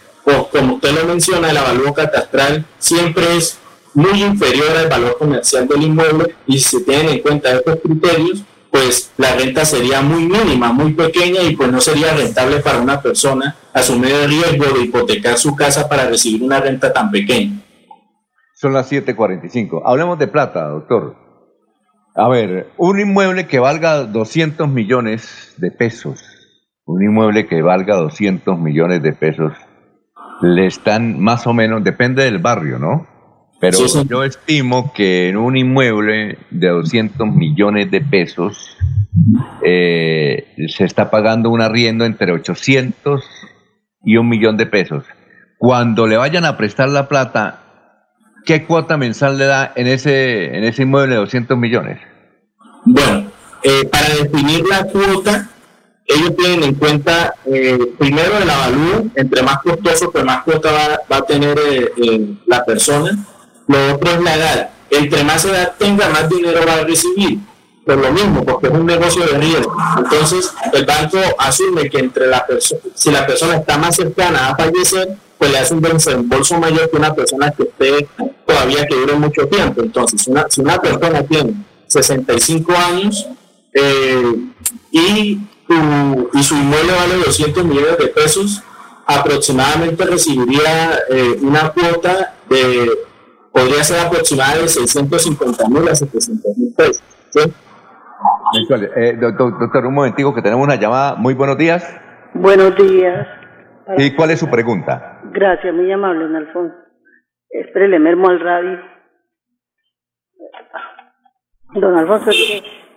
como 0.50 0.74
usted 0.74 0.92
lo 0.92 1.04
menciona, 1.04 1.48
el 1.50 1.56
avalúo 1.56 1.94
catastral 1.94 2.64
siempre 2.78 3.36
es 3.36 3.58
muy 3.94 4.22
inferior 4.22 4.76
al 4.76 4.88
valor 4.88 5.16
comercial 5.16 5.68
del 5.68 5.82
inmueble 5.82 6.34
y 6.48 6.58
si 6.58 6.78
se 6.78 6.80
tienen 6.80 7.08
en 7.08 7.20
cuenta 7.20 7.52
estos 7.52 7.78
criterios, 7.80 8.40
pues 8.70 9.10
la 9.16 9.34
renta 9.34 9.64
sería 9.64 10.02
muy 10.02 10.24
mínima, 10.24 10.72
muy 10.72 10.92
pequeña 10.92 11.42
y 11.42 11.54
pues 11.54 11.70
no 11.70 11.80
sería 11.80 12.14
rentable 12.14 12.58
para 12.58 12.78
una 12.80 13.00
persona 13.00 13.56
asumir 13.72 14.10
el 14.10 14.28
riesgo 14.28 14.76
de 14.76 14.84
hipotecar 14.84 15.38
su 15.38 15.54
casa 15.54 15.88
para 15.88 16.08
recibir 16.08 16.42
una 16.42 16.60
renta 16.60 16.92
tan 16.92 17.12
pequeña. 17.12 17.62
Son 18.60 18.72
las 18.72 18.90
7:45. 18.90 19.82
Hablemos 19.84 20.18
de 20.18 20.26
plata, 20.26 20.66
doctor. 20.66 21.14
A 22.16 22.28
ver, 22.28 22.72
un 22.76 22.98
inmueble 22.98 23.46
que 23.46 23.60
valga 23.60 24.02
200 24.02 24.68
millones 24.68 25.54
de 25.58 25.70
pesos, 25.70 26.20
un 26.84 27.04
inmueble 27.04 27.46
que 27.46 27.62
valga 27.62 27.94
200 27.94 28.58
millones 28.58 29.00
de 29.00 29.12
pesos, 29.12 29.52
le 30.42 30.66
están 30.66 31.20
más 31.20 31.46
o 31.46 31.52
menos, 31.52 31.84
depende 31.84 32.24
del 32.24 32.38
barrio, 32.38 32.80
¿no? 32.80 33.06
Pero 33.60 33.78
yo 34.08 34.24
estimo 34.24 34.92
que 34.92 35.28
en 35.28 35.36
un 35.36 35.56
inmueble 35.56 36.38
de 36.50 36.68
200 36.68 37.28
millones 37.28 37.92
de 37.92 38.00
pesos 38.00 38.76
eh, 39.64 40.48
se 40.66 40.82
está 40.82 41.12
pagando 41.12 41.50
un 41.50 41.60
arriendo 41.60 42.04
entre 42.04 42.32
800 42.32 43.24
y 44.02 44.16
un 44.16 44.28
millón 44.28 44.56
de 44.56 44.66
pesos. 44.66 45.04
Cuando 45.58 46.08
le 46.08 46.16
vayan 46.16 46.44
a 46.44 46.56
prestar 46.56 46.88
la 46.88 47.06
plata, 47.08 47.67
¿qué 48.48 48.64
cuota 48.64 48.96
mensual 48.96 49.36
le 49.36 49.44
da 49.44 49.72
en 49.76 49.86
ese, 49.86 50.56
en 50.56 50.64
ese 50.64 50.84
inmueble 50.84 51.16
de 51.16 51.20
200 51.20 51.58
millones? 51.58 52.00
Bueno, 52.86 53.30
eh, 53.62 53.84
para 53.84 54.08
definir 54.08 54.64
la 54.66 54.84
cuota, 54.84 55.50
ellos 56.06 56.34
tienen 56.34 56.62
en 56.62 56.74
cuenta 56.76 57.34
eh, 57.44 57.78
primero 57.98 58.38
el 58.38 58.48
avalúo, 58.48 59.04
entre 59.16 59.42
más 59.42 59.58
costoso, 59.58 60.10
pues 60.10 60.24
más 60.24 60.44
cuota 60.44 60.72
va, 60.72 61.16
a 61.18 61.22
tener 61.26 61.58
eh, 61.58 62.36
la 62.46 62.64
persona. 62.64 63.18
Lo 63.66 63.94
otro 63.94 64.12
es 64.12 64.22
la 64.22 64.36
edad. 64.36 64.70
Entre 64.88 65.22
más 65.24 65.44
edad 65.44 65.74
tenga, 65.76 66.08
más 66.08 66.30
dinero 66.30 66.60
va 66.66 66.76
a 66.76 66.84
recibir. 66.84 67.40
Por 67.84 67.98
lo 67.98 68.10
mismo, 68.12 68.46
porque 68.46 68.68
es 68.68 68.72
un 68.72 68.86
negocio 68.86 69.26
de 69.26 69.36
riesgo. 69.36 69.76
Entonces, 69.98 70.54
el 70.72 70.86
banco 70.86 71.18
asume 71.38 71.90
que 71.90 71.98
entre 71.98 72.26
la 72.26 72.46
persona, 72.46 72.80
si 72.94 73.10
la 73.10 73.26
persona 73.26 73.56
está 73.56 73.76
más 73.76 73.94
cercana 73.94 74.48
a 74.48 74.56
fallecer, 74.56 75.18
pues 75.38 75.52
le 75.52 75.58
hace 75.58 75.74
un 75.74 75.80
desembolso 75.80 76.58
mayor 76.58 76.90
que 76.90 76.96
una 76.96 77.14
persona 77.14 77.50
que 77.50 77.62
esté 77.62 78.08
todavía 78.44 78.86
que 78.86 78.96
dure 78.96 79.14
mucho 79.14 79.46
tiempo. 79.46 79.82
Entonces, 79.82 80.28
si 80.48 80.60
una 80.60 80.78
persona 80.78 81.22
tiene 81.22 81.54
65 81.86 82.72
años 82.72 83.28
eh, 83.72 84.34
y 84.90 85.40
y 86.32 86.42
su 86.42 86.54
inmueble 86.54 86.92
vale 86.92 87.16
200 87.24 87.64
millones 87.64 87.98
de 87.98 88.06
pesos, 88.08 88.62
aproximadamente 89.06 90.04
recibiría 90.04 90.98
eh, 91.10 91.38
una 91.42 91.70
cuota 91.70 92.34
de, 92.48 92.90
podría 93.52 93.84
ser 93.84 94.00
aproximadamente 94.00 94.62
de 94.62 94.68
650 94.68 95.68
mil 95.68 95.88
a 95.88 95.94
700 95.94 96.56
mil 96.56 96.72
pesos. 96.74 97.02
Eh, 98.96 99.18
doctor, 99.20 99.86
un 99.86 99.94
momentico 99.94 100.34
que 100.34 100.42
tenemos 100.42 100.64
una 100.64 100.76
llamada. 100.76 101.16
Muy 101.16 101.34
buenos 101.34 101.58
días. 101.58 101.84
Buenos 102.34 102.74
días. 102.76 103.26
¿Y 103.96 104.14
cuál 104.14 104.30
es 104.30 104.40
su 104.40 104.48
pregunta? 104.48 105.17
Gracias, 105.32 105.74
muy 105.74 105.90
amable, 105.92 106.24
don 106.24 106.36
Alfonso. 106.36 106.74
Espere, 107.50 107.88
le 107.88 107.98
mermo 107.98 108.28
al 108.28 108.40
radio. 108.40 108.80
Don 111.74 111.96
Alfonso, 111.96 112.30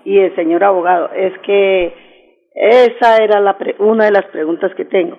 y 0.04 0.18
el 0.18 0.36
señor 0.36 0.64
abogado, 0.64 1.12
es 1.14 1.38
que 1.40 1.94
esa 2.54 3.18
era 3.18 3.40
la 3.40 3.58
una 3.80 4.06
de 4.06 4.12
las 4.12 4.26
preguntas 4.26 4.74
que 4.76 4.86
tengo. 4.86 5.18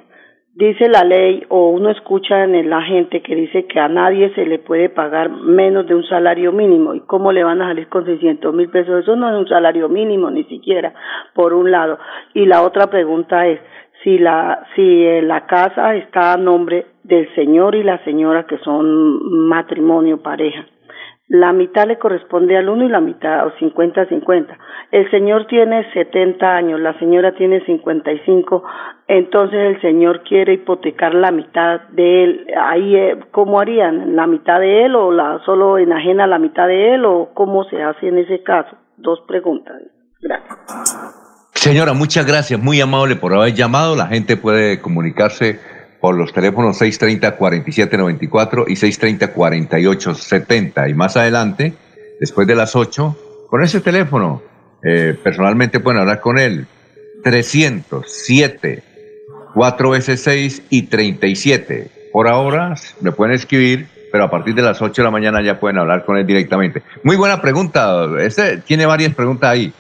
Dice 0.55 0.87
la 0.87 1.03
ley 1.03 1.47
o 1.49 1.71
uno 1.71 1.89
escucha 1.89 2.45
en 2.45 2.69
la 2.69 2.83
gente 2.83 3.23
que 3.23 3.35
dice 3.35 3.65
que 3.65 3.81
a 3.81 3.89
nadie 3.89 4.35
se 4.35 4.45
le 4.45 4.59
puede 4.59 4.91
pagar 4.91 5.31
menos 5.31 5.87
de 5.87 5.95
un 5.95 6.05
salario 6.05 6.53
mínimo. 6.53 6.95
¿Y 6.95 7.01
cómo 7.07 7.33
le 7.33 7.43
van 7.43 7.63
a 7.63 7.69
salir 7.69 7.89
con 7.89 8.05
600 8.05 8.53
mil 8.53 8.69
pesos? 8.69 9.03
Eso 9.03 9.17
no 9.17 9.31
es 9.31 9.37
un 9.37 9.49
salario 9.49 9.89
mínimo 9.89 10.31
ni 10.31 10.45
siquiera, 10.45 10.93
por 11.35 11.55
un 11.55 11.71
lado. 11.71 11.99
Y 12.35 12.45
la 12.45 12.63
otra 12.63 12.89
pregunta 12.89 13.47
es 13.47 13.61
si 14.03 14.19
la, 14.19 14.67
si 14.75 15.21
la 15.23 15.47
casa 15.47 15.95
está 15.95 16.33
a 16.33 16.37
nombre 16.37 16.87
del 17.05 17.33
señor 17.35 17.75
y 17.75 17.83
la 17.83 18.03
señora 18.05 18.47
que 18.47 18.59
son 18.59 19.49
matrimonio, 19.49 20.23
pareja 20.23 20.67
la 21.33 21.55
mitad 21.55 21.87
le 21.87 21.99
corresponde 21.99 22.59
al 22.59 22.69
uno 22.69 22.85
y 22.85 22.91
la 22.91 23.01
mitad, 23.01 23.47
o 23.47 23.53
50-50. 23.53 24.55
El 24.91 25.11
señor 25.11 25.47
tiene 25.47 25.91
70 25.95 26.47
años, 26.47 26.79
la 26.79 26.93
señora 26.99 27.33
tiene 27.33 27.65
55, 27.65 28.63
entonces 29.09 29.59
el 29.59 29.81
señor 29.81 30.25
quiere 30.25 30.53
hipotecar 30.53 31.15
la 31.15 31.31
mitad 31.31 31.89
de 31.89 32.25
él. 32.25 32.47
Ahí, 32.55 32.97
eh, 32.97 33.19
¿cómo 33.31 33.61
harían? 33.61 34.15
¿La 34.15 34.27
mitad 34.27 34.61
de 34.61 34.85
él 34.85 34.95
o 34.95 35.11
la 35.11 35.39
solo 35.47 35.79
enajena 35.79 36.27
la 36.27 36.39
mitad 36.39 36.67
de 36.67 36.97
él 36.97 37.07
o 37.07 37.31
cómo 37.33 37.65
se 37.65 37.83
hace 37.83 38.09
en 38.09 38.19
ese 38.19 38.43
caso? 38.43 38.77
Dos 38.99 39.23
preguntas. 39.27 39.81
Gracias. 40.21 41.22
Señora, 41.63 41.93
muchas 41.93 42.27
gracias, 42.27 42.59
muy 42.59 42.81
amable 42.81 43.15
por 43.15 43.33
haber 43.35 43.55
llamado. 43.55 43.95
La 43.95 44.09
gente 44.09 44.37
puede 44.37 44.81
comunicarse 44.81 45.61
por 46.01 46.17
los 46.17 46.33
teléfonos 46.33 46.83
630-4794 46.83 48.65
y 48.67 48.75
630-4870. 48.75 50.91
Y 50.91 50.95
más 50.95 51.17
adelante, 51.17 51.73
después 52.19 52.49
de 52.49 52.57
las 52.57 52.75
8, 52.75 53.47
con 53.49 53.63
ese 53.63 53.81
teléfono, 53.81 54.43
eh, 54.83 55.17
personalmente 55.23 55.79
pueden 55.79 56.01
hablar 56.01 56.19
con 56.19 56.41
él. 56.41 56.67
307, 57.23 58.83
4 59.55 59.91
veces 59.91 60.21
6 60.21 60.63
y 60.69 60.83
37. 60.83 61.91
Por 62.13 62.27
ahora 62.27 62.75
me 63.01 63.13
pueden 63.13 63.37
escribir, 63.37 63.87
pero 64.11 64.25
a 64.25 64.31
partir 64.33 64.57
de 64.57 64.63
las 64.63 64.83
8 64.83 65.01
de 65.01 65.05
la 65.05 65.13
mañana 65.13 65.41
ya 65.41 65.61
pueden 65.61 65.79
hablar 65.79 66.05
con 66.05 66.17
él 66.17 66.27
directamente. 66.27 66.83
Muy 67.05 67.15
buena 67.15 67.41
pregunta. 67.41 68.09
Este 68.19 68.57
tiene 68.57 68.85
varias 68.85 69.15
preguntas 69.15 69.49
ahí, 69.49 69.73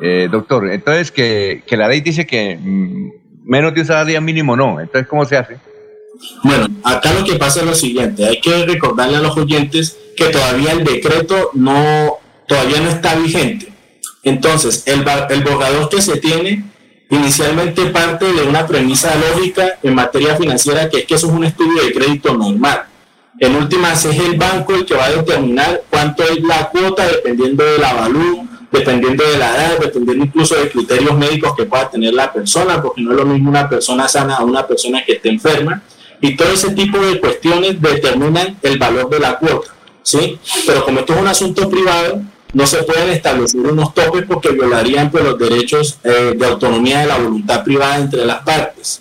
eh, 0.00 0.28
doctor. 0.30 0.70
Entonces, 0.70 1.10
que, 1.10 1.62
que 1.66 1.76
la 1.76 1.88
ley 1.88 2.00
dice 2.00 2.26
que 2.26 2.56
mm, 2.56 3.10
menos 3.44 3.74
de 3.74 3.80
un 3.80 3.86
salario 3.86 4.20
mínimo 4.20 4.56
no. 4.56 4.80
Entonces, 4.80 5.08
¿cómo 5.08 5.24
se 5.24 5.36
hace? 5.36 5.58
Bueno, 6.44 6.68
acá 6.84 7.12
lo 7.14 7.24
que 7.24 7.34
pasa 7.34 7.60
es 7.60 7.66
lo 7.66 7.74
siguiente, 7.74 8.24
hay 8.24 8.40
que 8.40 8.64
recordarle 8.64 9.16
a 9.16 9.20
los 9.20 9.36
oyentes 9.36 9.96
que 10.16 10.26
todavía 10.26 10.72
el 10.72 10.84
decreto 10.84 11.50
no, 11.54 12.18
todavía 12.46 12.80
no 12.80 12.90
está 12.90 13.16
vigente. 13.16 13.72
Entonces, 14.22 14.84
el, 14.86 15.04
el 15.30 15.42
borrador 15.42 15.88
que 15.88 16.00
se 16.00 16.18
tiene 16.18 16.64
inicialmente 17.10 17.86
parte 17.86 18.32
de 18.32 18.42
una 18.42 18.66
premisa 18.66 19.12
lógica 19.16 19.78
en 19.82 19.94
materia 19.94 20.36
financiera, 20.36 20.88
que 20.88 20.98
es 20.98 21.06
que 21.06 21.14
eso 21.14 21.26
es 21.26 21.32
un 21.32 21.44
estudio 21.44 21.82
de 21.82 21.92
crédito 21.92 22.36
normal. 22.36 22.84
En 23.38 23.56
últimas, 23.56 24.04
es 24.04 24.18
el 24.18 24.36
banco 24.36 24.74
el 24.74 24.86
que 24.86 24.94
va 24.94 25.06
a 25.06 25.10
determinar 25.10 25.82
cuánto 25.90 26.22
es 26.22 26.40
la 26.42 26.68
cuota 26.68 27.06
dependiendo 27.06 27.64
del 27.64 27.84
avalúo, 27.84 28.46
dependiendo 28.72 29.22
de 29.24 29.38
la 29.38 29.54
edad, 29.54 29.78
dependiendo 29.78 30.24
incluso 30.24 30.56
de 30.56 30.70
criterios 30.70 31.16
médicos 31.16 31.54
que 31.54 31.64
pueda 31.64 31.90
tener 31.90 32.14
la 32.14 32.32
persona, 32.32 32.80
porque 32.80 33.02
no 33.02 33.10
es 33.12 33.16
lo 33.18 33.26
mismo 33.26 33.50
una 33.50 33.68
persona 33.68 34.08
sana 34.08 34.36
a 34.36 34.44
una 34.44 34.66
persona 34.66 35.04
que 35.04 35.12
esté 35.12 35.28
enferma, 35.28 35.82
y 36.20 36.34
todo 36.36 36.48
ese 36.52 36.70
tipo 36.70 36.98
de 36.98 37.20
cuestiones 37.20 37.80
determinan 37.80 38.56
el 38.62 38.78
valor 38.78 39.10
de 39.10 39.20
la 39.20 39.38
cuota, 39.38 39.74
¿sí? 40.02 40.38
Pero 40.66 40.84
como 40.84 41.00
esto 41.00 41.14
es 41.14 41.20
un 41.20 41.28
asunto 41.28 41.68
privado, 41.68 42.22
no 42.52 42.66
se 42.66 42.82
pueden 42.82 43.10
establecer 43.10 43.60
unos 43.60 43.94
topes 43.94 44.24
porque 44.26 44.50
violarían 44.50 45.10
pues, 45.10 45.24
los 45.24 45.38
derechos 45.38 45.98
eh, 46.04 46.34
de 46.36 46.46
autonomía 46.46 47.00
de 47.00 47.06
la 47.06 47.18
voluntad 47.18 47.64
privada 47.64 47.98
entre 47.98 48.24
las 48.24 48.42
partes. 48.42 49.00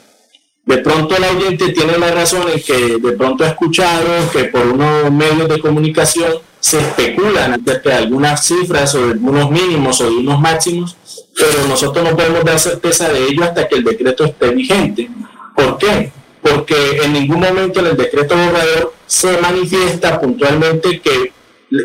De 0.66 0.78
pronto 0.78 1.16
el 1.16 1.24
oyente 1.24 1.70
tiene 1.70 1.98
la 1.98 2.12
razón 2.12 2.44
en 2.54 2.62
que 2.62 2.98
de 2.98 3.12
pronto 3.14 3.44
ha 3.44 3.50
escuchado 3.50 4.06
que 4.32 4.46
por 4.46 4.68
unos 4.68 5.12
medios 5.12 5.50
de 5.50 5.60
comunicación 5.60 6.34
se 6.62 6.80
especulan 6.80 7.54
acerca 7.54 7.90
de 7.90 7.96
algunas 7.96 8.46
cifras 8.46 8.96
o 8.96 9.06
de 9.08 9.12
algunos 9.14 9.52
mínimos 9.52 10.00
o 10.00 10.10
de 10.10 10.16
unos 10.18 10.40
máximos, 10.40 10.96
pero 11.36 11.68
nosotros 11.68 12.10
no 12.10 12.16
podemos 12.16 12.46
dar 12.46 12.60
certeza 12.60 13.10
de 13.10 13.26
ello 13.26 13.44
hasta 13.44 13.68
que 13.68 13.76
el 13.76 13.84
decreto 13.84 14.24
esté 14.26 14.52
vigente. 14.52 15.10
¿Por 15.56 15.78
qué? 15.80 16.12
Porque 16.42 17.02
en 17.04 17.14
ningún 17.14 17.40
momento 17.40 17.80
en 17.80 17.88
el 17.88 17.98
decreto 17.98 18.36
borrador 18.36 18.94
se 19.08 19.38
manifiesta 19.40 20.22
puntualmente 20.22 21.02
que 21.02 21.34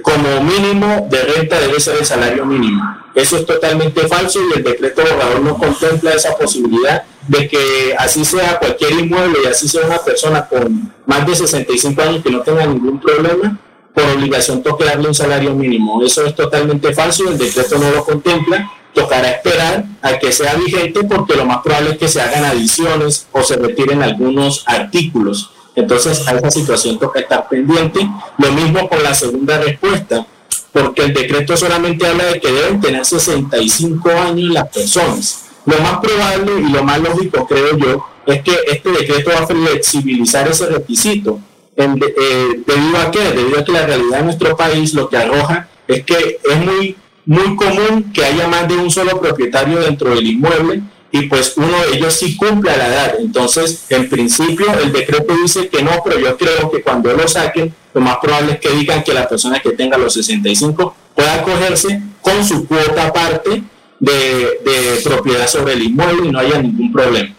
como 0.02 0.42
mínimo 0.42 1.06
de 1.10 1.22
renta 1.22 1.58
debe 1.58 1.80
ser 1.80 1.96
el 1.96 2.04
salario 2.04 2.44
mínimo. 2.44 2.82
Eso 3.14 3.38
es 3.38 3.46
totalmente 3.46 4.06
falso 4.06 4.40
y 4.42 4.58
el 4.58 4.64
decreto 4.64 5.02
borrador 5.02 5.40
no 5.40 5.56
contempla 5.56 6.12
esa 6.12 6.36
posibilidad 6.36 7.04
de 7.28 7.48
que 7.48 7.94
así 7.98 8.24
sea 8.24 8.58
cualquier 8.58 8.92
inmueble 8.92 9.38
y 9.42 9.46
así 9.46 9.68
sea 9.68 9.86
una 9.86 9.98
persona 9.98 10.46
con 10.46 10.92
más 11.06 11.26
de 11.26 11.34
65 11.34 12.02
años 12.02 12.22
que 12.22 12.30
no 12.30 12.42
tenga 12.42 12.66
ningún 12.66 13.00
problema, 13.00 13.58
por 13.96 14.04
obligación 14.10 14.62
toque 14.62 14.84
darle 14.84 15.08
un 15.08 15.14
salario 15.14 15.54
mínimo. 15.54 16.02
Eso 16.02 16.26
es 16.26 16.34
totalmente 16.34 16.92
falso, 16.92 17.30
el 17.30 17.38
decreto 17.38 17.78
no 17.78 17.90
lo 17.90 18.04
contempla. 18.04 18.70
Tocará 18.92 19.30
esperar 19.30 19.86
a 20.02 20.18
que 20.18 20.32
sea 20.32 20.54
vigente 20.54 21.04
porque 21.04 21.34
lo 21.34 21.46
más 21.46 21.62
probable 21.62 21.92
es 21.92 21.98
que 21.98 22.08
se 22.08 22.20
hagan 22.20 22.44
adiciones 22.44 23.26
o 23.32 23.42
se 23.42 23.56
retiren 23.56 24.02
algunos 24.02 24.64
artículos. 24.66 25.50
Entonces, 25.74 26.28
a 26.28 26.32
esa 26.32 26.50
situación 26.50 26.98
toca 26.98 27.20
estar 27.20 27.48
pendiente. 27.48 28.06
Lo 28.36 28.52
mismo 28.52 28.86
con 28.86 29.02
la 29.02 29.14
segunda 29.14 29.56
respuesta, 29.58 30.26
porque 30.72 31.04
el 31.04 31.14
decreto 31.14 31.56
solamente 31.56 32.06
habla 32.06 32.24
de 32.24 32.38
que 32.38 32.52
deben 32.52 32.82
tener 32.82 33.02
65 33.02 34.10
años 34.10 34.52
las 34.52 34.68
personas. 34.68 35.46
Lo 35.64 35.78
más 35.80 36.00
probable 36.00 36.52
y 36.60 36.70
lo 36.70 36.84
más 36.84 37.00
lógico, 37.00 37.46
creo 37.46 37.78
yo, 37.78 38.06
es 38.26 38.42
que 38.42 38.58
este 38.66 38.90
decreto 38.90 39.30
va 39.30 39.44
a 39.44 39.46
flexibilizar 39.46 40.46
ese 40.48 40.66
requisito 40.66 41.40
eh, 41.76 42.62
debido 42.66 42.98
a 42.98 43.10
qué? 43.10 43.20
Debido 43.32 43.60
a 43.60 43.64
que 43.64 43.72
la 43.72 43.86
realidad 43.86 44.18
de 44.18 44.24
nuestro 44.24 44.56
país 44.56 44.94
lo 44.94 45.08
que 45.08 45.18
arroja 45.18 45.68
es 45.86 46.04
que 46.04 46.38
es 46.42 46.56
muy, 46.64 46.96
muy 47.26 47.56
común 47.56 48.12
que 48.12 48.24
haya 48.24 48.48
más 48.48 48.66
de 48.66 48.76
un 48.76 48.90
solo 48.90 49.20
propietario 49.20 49.80
dentro 49.80 50.14
del 50.14 50.26
inmueble 50.26 50.82
y 51.12 51.22
pues 51.28 51.56
uno 51.56 51.84
de 51.84 51.96
ellos 51.96 52.14
sí 52.14 52.36
cumple 52.36 52.76
la 52.76 52.88
edad. 52.88 53.14
Entonces, 53.18 53.86
en 53.90 54.08
principio, 54.08 54.66
el 54.82 54.92
decreto 54.92 55.34
dice 55.40 55.68
que 55.68 55.82
no, 55.82 55.92
pero 56.04 56.18
yo 56.18 56.36
creo 56.36 56.70
que 56.70 56.82
cuando 56.82 57.12
lo 57.12 57.28
saquen, 57.28 57.72
lo 57.94 58.00
más 58.00 58.16
probable 58.18 58.54
es 58.54 58.60
que 58.60 58.70
digan 58.70 59.02
que 59.04 59.14
la 59.14 59.28
persona 59.28 59.60
que 59.60 59.70
tenga 59.72 59.98
los 59.98 60.14
65 60.14 60.96
pueda 61.14 61.34
acogerse 61.34 62.02
con 62.20 62.44
su 62.44 62.66
cuota 62.66 63.06
aparte 63.06 63.62
de, 64.00 64.10
de 64.10 65.00
propiedad 65.04 65.46
sobre 65.46 65.74
el 65.74 65.82
inmueble 65.82 66.28
y 66.28 66.32
no 66.32 66.38
haya 66.38 66.60
ningún 66.60 66.92
problema. 66.92 67.34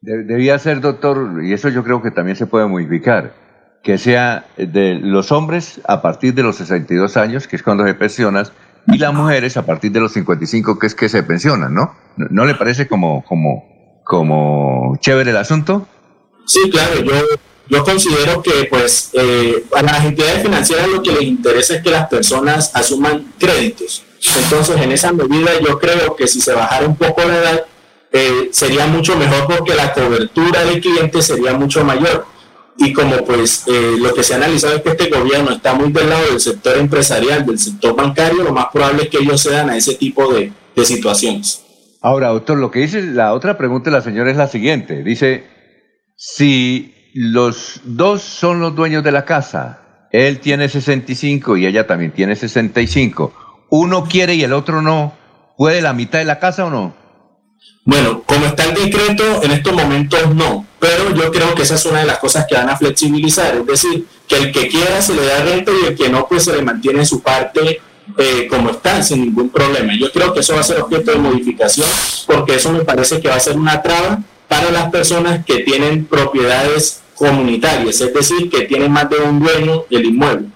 Debía 0.00 0.58
ser, 0.58 0.80
doctor, 0.80 1.44
y 1.44 1.52
eso 1.52 1.68
yo 1.68 1.84
creo 1.84 2.02
que 2.02 2.10
también 2.10 2.36
se 2.36 2.46
puede 2.46 2.66
modificar 2.66 3.41
que 3.82 3.98
sea 3.98 4.46
de 4.56 4.94
los 4.94 5.32
hombres 5.32 5.80
a 5.86 6.02
partir 6.02 6.34
de 6.34 6.42
los 6.42 6.56
62 6.56 7.16
años, 7.16 7.48
que 7.48 7.56
es 7.56 7.62
cuando 7.62 7.84
se 7.84 7.94
pensionan, 7.94 8.46
y 8.86 8.98
las 8.98 9.12
mujeres 9.12 9.56
a 9.56 9.66
partir 9.66 9.92
de 9.92 10.00
los 10.00 10.12
55, 10.12 10.78
que 10.78 10.86
es 10.86 10.94
que 10.94 11.08
se 11.08 11.22
pensionan, 11.22 11.74
¿no? 11.74 11.94
¿No, 12.16 12.44
le 12.44 12.54
parece 12.54 12.88
como, 12.88 13.24
como, 13.24 14.00
como 14.04 14.96
chévere 15.00 15.30
el 15.30 15.36
asunto? 15.36 15.86
Sí, 16.46 16.70
claro, 16.70 17.02
yo, 17.02 17.14
yo 17.68 17.84
considero 17.84 18.42
que 18.42 18.66
pues 18.68 19.10
eh, 19.14 19.64
a 19.74 19.82
las 19.82 20.04
entidades 20.04 20.42
financieras 20.42 20.88
lo 20.88 21.02
que 21.02 21.12
les 21.12 21.22
interesa 21.22 21.76
es 21.76 21.82
que 21.82 21.90
las 21.90 22.08
personas 22.08 22.70
asuman 22.74 23.32
créditos. 23.38 24.04
Entonces, 24.36 24.76
en 24.80 24.92
esa 24.92 25.12
medida 25.12 25.50
yo 25.60 25.78
creo 25.78 26.14
que 26.14 26.26
si 26.26 26.40
se 26.40 26.52
bajara 26.52 26.86
un 26.86 26.96
poco 26.96 27.22
la 27.24 27.36
edad, 27.36 27.66
eh, 28.12 28.50
sería 28.52 28.86
mucho 28.86 29.16
mejor 29.16 29.46
porque 29.46 29.74
la 29.74 29.92
cobertura 29.92 30.64
de 30.64 30.80
clientes 30.80 31.26
sería 31.26 31.54
mucho 31.54 31.84
mayor. 31.84 32.26
Y 32.78 32.92
como 32.92 33.16
pues 33.24 33.64
eh, 33.68 33.96
lo 33.98 34.14
que 34.14 34.22
se 34.22 34.34
ha 34.34 34.38
analizado 34.38 34.76
es 34.76 34.82
que 34.82 34.90
este 34.90 35.10
gobierno 35.10 35.52
está 35.52 35.74
muy 35.74 35.92
del 35.92 36.08
lado 36.08 36.26
del 36.30 36.40
sector 36.40 36.76
empresarial, 36.78 37.44
del 37.44 37.58
sector 37.58 37.94
bancario, 37.94 38.42
lo 38.42 38.52
más 38.52 38.66
probable 38.72 39.04
es 39.04 39.08
que 39.10 39.18
ellos 39.18 39.42
cedan 39.42 39.70
a 39.70 39.76
ese 39.76 39.94
tipo 39.94 40.32
de, 40.32 40.52
de 40.74 40.84
situaciones. 40.84 41.62
Ahora, 42.00 42.28
doctor, 42.28 42.58
lo 42.58 42.70
que 42.70 42.80
dice 42.80 43.02
la 43.02 43.32
otra 43.32 43.56
pregunta 43.56 43.90
de 43.90 43.96
la 43.96 44.02
señora 44.02 44.30
es 44.30 44.36
la 44.36 44.48
siguiente. 44.48 45.04
Dice, 45.04 45.44
si 46.16 46.94
los 47.14 47.80
dos 47.84 48.22
son 48.22 48.60
los 48.60 48.74
dueños 48.74 49.04
de 49.04 49.12
la 49.12 49.24
casa, 49.24 50.08
él 50.10 50.40
tiene 50.40 50.68
65 50.68 51.56
y 51.56 51.66
ella 51.66 51.86
también 51.86 52.12
tiene 52.12 52.36
65, 52.36 53.32
uno 53.70 54.04
quiere 54.04 54.34
y 54.34 54.42
el 54.42 54.52
otro 54.52 54.82
no, 54.82 55.14
¿puede 55.56 55.80
la 55.80 55.92
mitad 55.92 56.18
de 56.18 56.24
la 56.24 56.38
casa 56.38 56.66
o 56.66 56.70
no? 56.70 56.94
Bueno, 57.84 58.22
como 58.24 58.46
está 58.46 58.64
el 58.64 58.74
decreto, 58.74 59.42
en 59.42 59.50
estos 59.50 59.72
momentos 59.72 60.34
no, 60.34 60.66
pero 60.78 61.14
yo 61.14 61.32
creo 61.32 61.52
que 61.54 61.62
esa 61.62 61.74
es 61.74 61.84
una 61.84 62.00
de 62.00 62.06
las 62.06 62.18
cosas 62.18 62.46
que 62.48 62.54
van 62.54 62.68
a 62.68 62.76
flexibilizar, 62.76 63.56
es 63.56 63.66
decir, 63.66 64.06
que 64.28 64.36
el 64.36 64.52
que 64.52 64.68
quiera 64.68 65.02
se 65.02 65.14
le 65.14 65.26
da 65.26 65.42
renta 65.42 65.72
y 65.72 65.86
el 65.88 65.96
que 65.96 66.08
no, 66.08 66.28
pues 66.28 66.44
se 66.44 66.54
le 66.54 66.62
mantiene 66.62 67.04
su 67.04 67.20
parte 67.20 67.80
eh, 68.18 68.46
como 68.48 68.70
está, 68.70 69.02
sin 69.02 69.22
ningún 69.22 69.48
problema. 69.48 69.94
Yo 69.98 70.12
creo 70.12 70.32
que 70.32 70.40
eso 70.40 70.54
va 70.54 70.60
a 70.60 70.64
ser 70.64 70.80
objeto 70.80 71.10
de 71.10 71.18
modificación, 71.18 71.88
porque 72.26 72.54
eso 72.54 72.72
me 72.72 72.84
parece 72.84 73.20
que 73.20 73.28
va 73.28 73.36
a 73.36 73.40
ser 73.40 73.56
una 73.56 73.82
traba 73.82 74.20
para 74.46 74.70
las 74.70 74.90
personas 74.90 75.44
que 75.44 75.60
tienen 75.60 76.04
propiedades 76.04 77.02
comunitarias, 77.16 78.00
es 78.00 78.14
decir, 78.14 78.48
que 78.48 78.62
tienen 78.62 78.92
más 78.92 79.10
de 79.10 79.16
un 79.16 79.40
dueño 79.40 79.84
del 79.90 80.06
inmueble. 80.06 80.48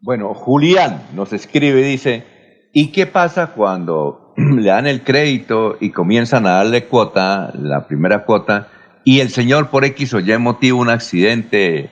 Bueno, 0.00 0.34
Julián 0.34 1.08
nos 1.14 1.32
escribe, 1.32 1.82
dice, 1.82 2.68
¿y 2.72 2.92
qué 2.92 3.06
pasa 3.06 3.48
cuando 3.48 4.21
le 4.36 4.68
dan 4.68 4.86
el 4.86 5.02
crédito 5.02 5.76
y 5.80 5.90
comienzan 5.90 6.46
a 6.46 6.52
darle 6.52 6.84
cuota, 6.84 7.52
la 7.58 7.86
primera 7.86 8.24
cuota, 8.24 8.68
y 9.04 9.20
el 9.20 9.30
señor 9.30 9.68
por 9.70 9.84
X 9.84 10.14
o 10.14 10.20
Y 10.20 10.38
motivo 10.38 10.80
un 10.80 10.90
accidente 10.90 11.90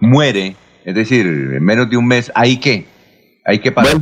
muere, 0.00 0.56
es 0.84 0.94
decir, 0.94 1.26
en 1.26 1.64
menos 1.64 1.88
de 1.90 1.96
un 1.96 2.06
mes, 2.06 2.30
¿ahí 2.34 2.58
qué? 2.58 2.86
¿Ahí 3.44 3.58
qué 3.58 3.72
pasa? 3.72 3.98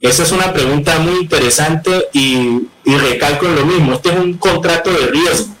esa 0.00 0.22
es 0.22 0.30
una 0.30 0.52
pregunta 0.52 0.98
muy 1.00 1.22
interesante 1.22 1.90
y, 2.12 2.68
recalco 2.84 3.46
en 3.46 3.56
lo 3.56 3.66
mismo, 3.66 3.94
este 3.94 4.10
es 4.10 4.16
un 4.16 4.34
contrato 4.34 4.90
de 4.90 5.08
riesgo. 5.08 5.54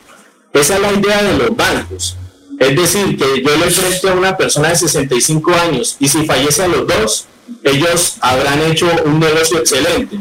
Esa 0.52 0.76
es 0.76 0.80
la 0.80 0.92
idea 0.92 1.22
de 1.22 1.38
los 1.38 1.56
bancos. 1.56 2.16
Es 2.58 2.76
decir, 2.76 3.16
que 3.16 3.42
yo 3.42 3.56
le 3.56 3.66
presto 3.66 4.10
a 4.10 4.14
una 4.14 4.36
persona 4.36 4.68
de 4.68 4.76
65 4.76 5.52
años 5.54 5.96
y 6.00 6.08
si 6.08 6.24
fallece 6.24 6.62
a 6.62 6.68
los 6.68 6.86
dos, 6.86 7.26
ellos 7.64 8.16
habrán 8.20 8.60
hecho 8.62 8.88
un 9.04 9.20
negocio 9.20 9.58
excelente. 9.58 10.18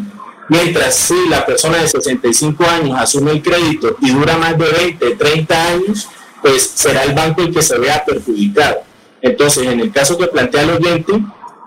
Mientras 0.49 0.95
si 0.95 1.27
la 1.29 1.45
persona 1.45 1.77
de 1.79 1.87
65 1.87 2.63
años 2.63 2.97
asume 2.99 3.31
el 3.31 3.41
crédito 3.41 3.97
y 4.01 4.11
dura 4.11 4.37
más 4.37 4.57
de 4.57 4.69
20, 4.69 5.11
30 5.15 5.67
años, 5.67 6.07
pues 6.41 6.71
será 6.75 7.03
el 7.03 7.13
banco 7.13 7.41
el 7.41 7.53
que 7.53 7.61
se 7.61 7.77
vea 7.77 8.03
perjudicado. 8.05 8.83
Entonces, 9.21 9.67
en 9.67 9.79
el 9.79 9.91
caso 9.91 10.17
que 10.17 10.27
plantea 10.27 10.61
el 10.63 10.69
oyente, 10.71 11.13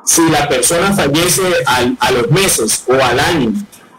si 0.04 0.28
la 0.30 0.48
persona 0.48 0.92
fallece 0.92 1.42
a 1.66 2.10
los 2.12 2.30
meses 2.30 2.84
o 2.86 2.94
al 2.94 3.20
año 3.20 3.52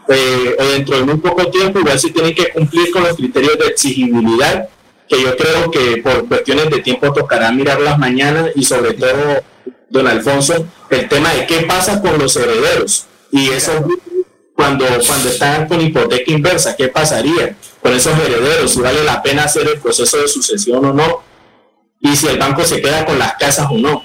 eh, 0.08 0.56
o 0.58 0.64
dentro 0.64 0.96
de 0.96 1.04
muy 1.04 1.16
poco 1.18 1.46
tiempo, 1.48 1.78
igual 1.78 1.98
sí 1.98 2.10
tiene 2.10 2.34
que 2.34 2.50
cumplir 2.50 2.90
con 2.90 3.04
los 3.04 3.16
criterios 3.16 3.58
de 3.58 3.66
exigibilidad, 3.66 4.68
que 5.08 5.22
yo 5.22 5.36
creo 5.36 5.70
que 5.70 6.02
por 6.02 6.26
cuestiones 6.26 6.70
de 6.70 6.80
tiempo 6.80 7.12
tocará 7.12 7.52
mirarlas 7.52 7.98
mañana 7.98 8.46
y 8.54 8.64
sobre 8.64 8.94
todo, 8.94 9.42
don 9.90 10.06
Alfonso, 10.06 10.66
el 10.90 11.08
tema 11.08 11.32
de 11.34 11.46
qué 11.46 11.60
pasa 11.60 12.00
con 12.00 12.18
los 12.18 12.36
herederos. 12.36 13.06
Y 13.30 13.48
eso 13.50 13.72
cuando, 14.62 14.86
cuando 15.08 15.28
están 15.28 15.66
con 15.66 15.80
hipoteca 15.80 16.30
inversa, 16.30 16.76
¿qué 16.76 16.86
pasaría 16.86 17.56
con 17.80 17.92
esos 17.92 18.16
herederos? 18.16 18.70
Si 18.70 18.80
vale 18.80 19.02
la 19.02 19.20
pena 19.20 19.42
hacer 19.42 19.66
el 19.66 19.80
proceso 19.80 20.18
de 20.18 20.28
sucesión 20.28 20.84
o 20.84 20.92
no, 20.92 21.20
y 22.00 22.14
si 22.14 22.28
el 22.28 22.38
banco 22.38 22.62
se 22.62 22.80
queda 22.80 23.04
con 23.04 23.18
las 23.18 23.34
casas 23.34 23.66
o 23.68 23.76
no. 23.76 24.04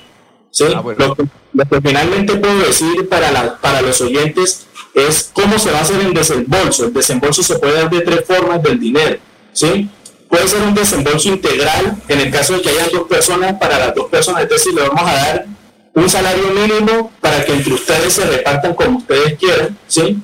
Ah, 0.73 0.83
lo, 0.97 1.15
que, 1.15 1.81
finalmente 1.83 2.35
puedo 2.37 2.57
decir 2.57 3.07
para, 3.07 3.31
la, 3.31 3.57
para 3.57 3.83
los 3.83 4.01
oyentes 4.01 4.65
es 4.95 5.29
cómo 5.31 5.59
se 5.59 5.69
va 5.69 5.77
a 5.77 5.81
hacer 5.81 6.01
el 6.01 6.11
desembolso. 6.11 6.85
El 6.85 6.93
desembolso 6.93 7.43
se 7.43 7.59
puede 7.59 7.73
dar 7.73 7.89
de 7.91 8.01
tres 8.01 8.25
formas 8.25 8.63
del 8.63 8.79
dinero. 8.79 9.19
¿sí? 9.53 9.87
Puede 10.27 10.47
ser 10.47 10.63
un 10.63 10.73
desembolso 10.73 11.29
integral 11.29 12.01
en 12.07 12.19
el 12.19 12.31
caso 12.31 12.53
de 12.53 12.61
que 12.63 12.69
haya 12.69 12.87
dos 12.91 13.07
personas, 13.07 13.53
para 13.59 13.77
las 13.77 13.93
dos 13.93 14.07
personas, 14.09 14.41
es 14.41 14.49
decir, 14.49 14.73
le 14.73 14.81
vamos 14.81 15.07
a 15.07 15.13
dar 15.13 15.45
un 15.93 16.09
salario 16.09 16.47
mínimo 16.49 17.11
para 17.21 17.45
que 17.45 17.53
entre 17.53 17.73
ustedes 17.75 18.13
se 18.13 18.25
repartan 18.25 18.73
como 18.73 18.97
ustedes 18.97 19.37
quieran, 19.37 19.77
¿sí? 19.87 20.19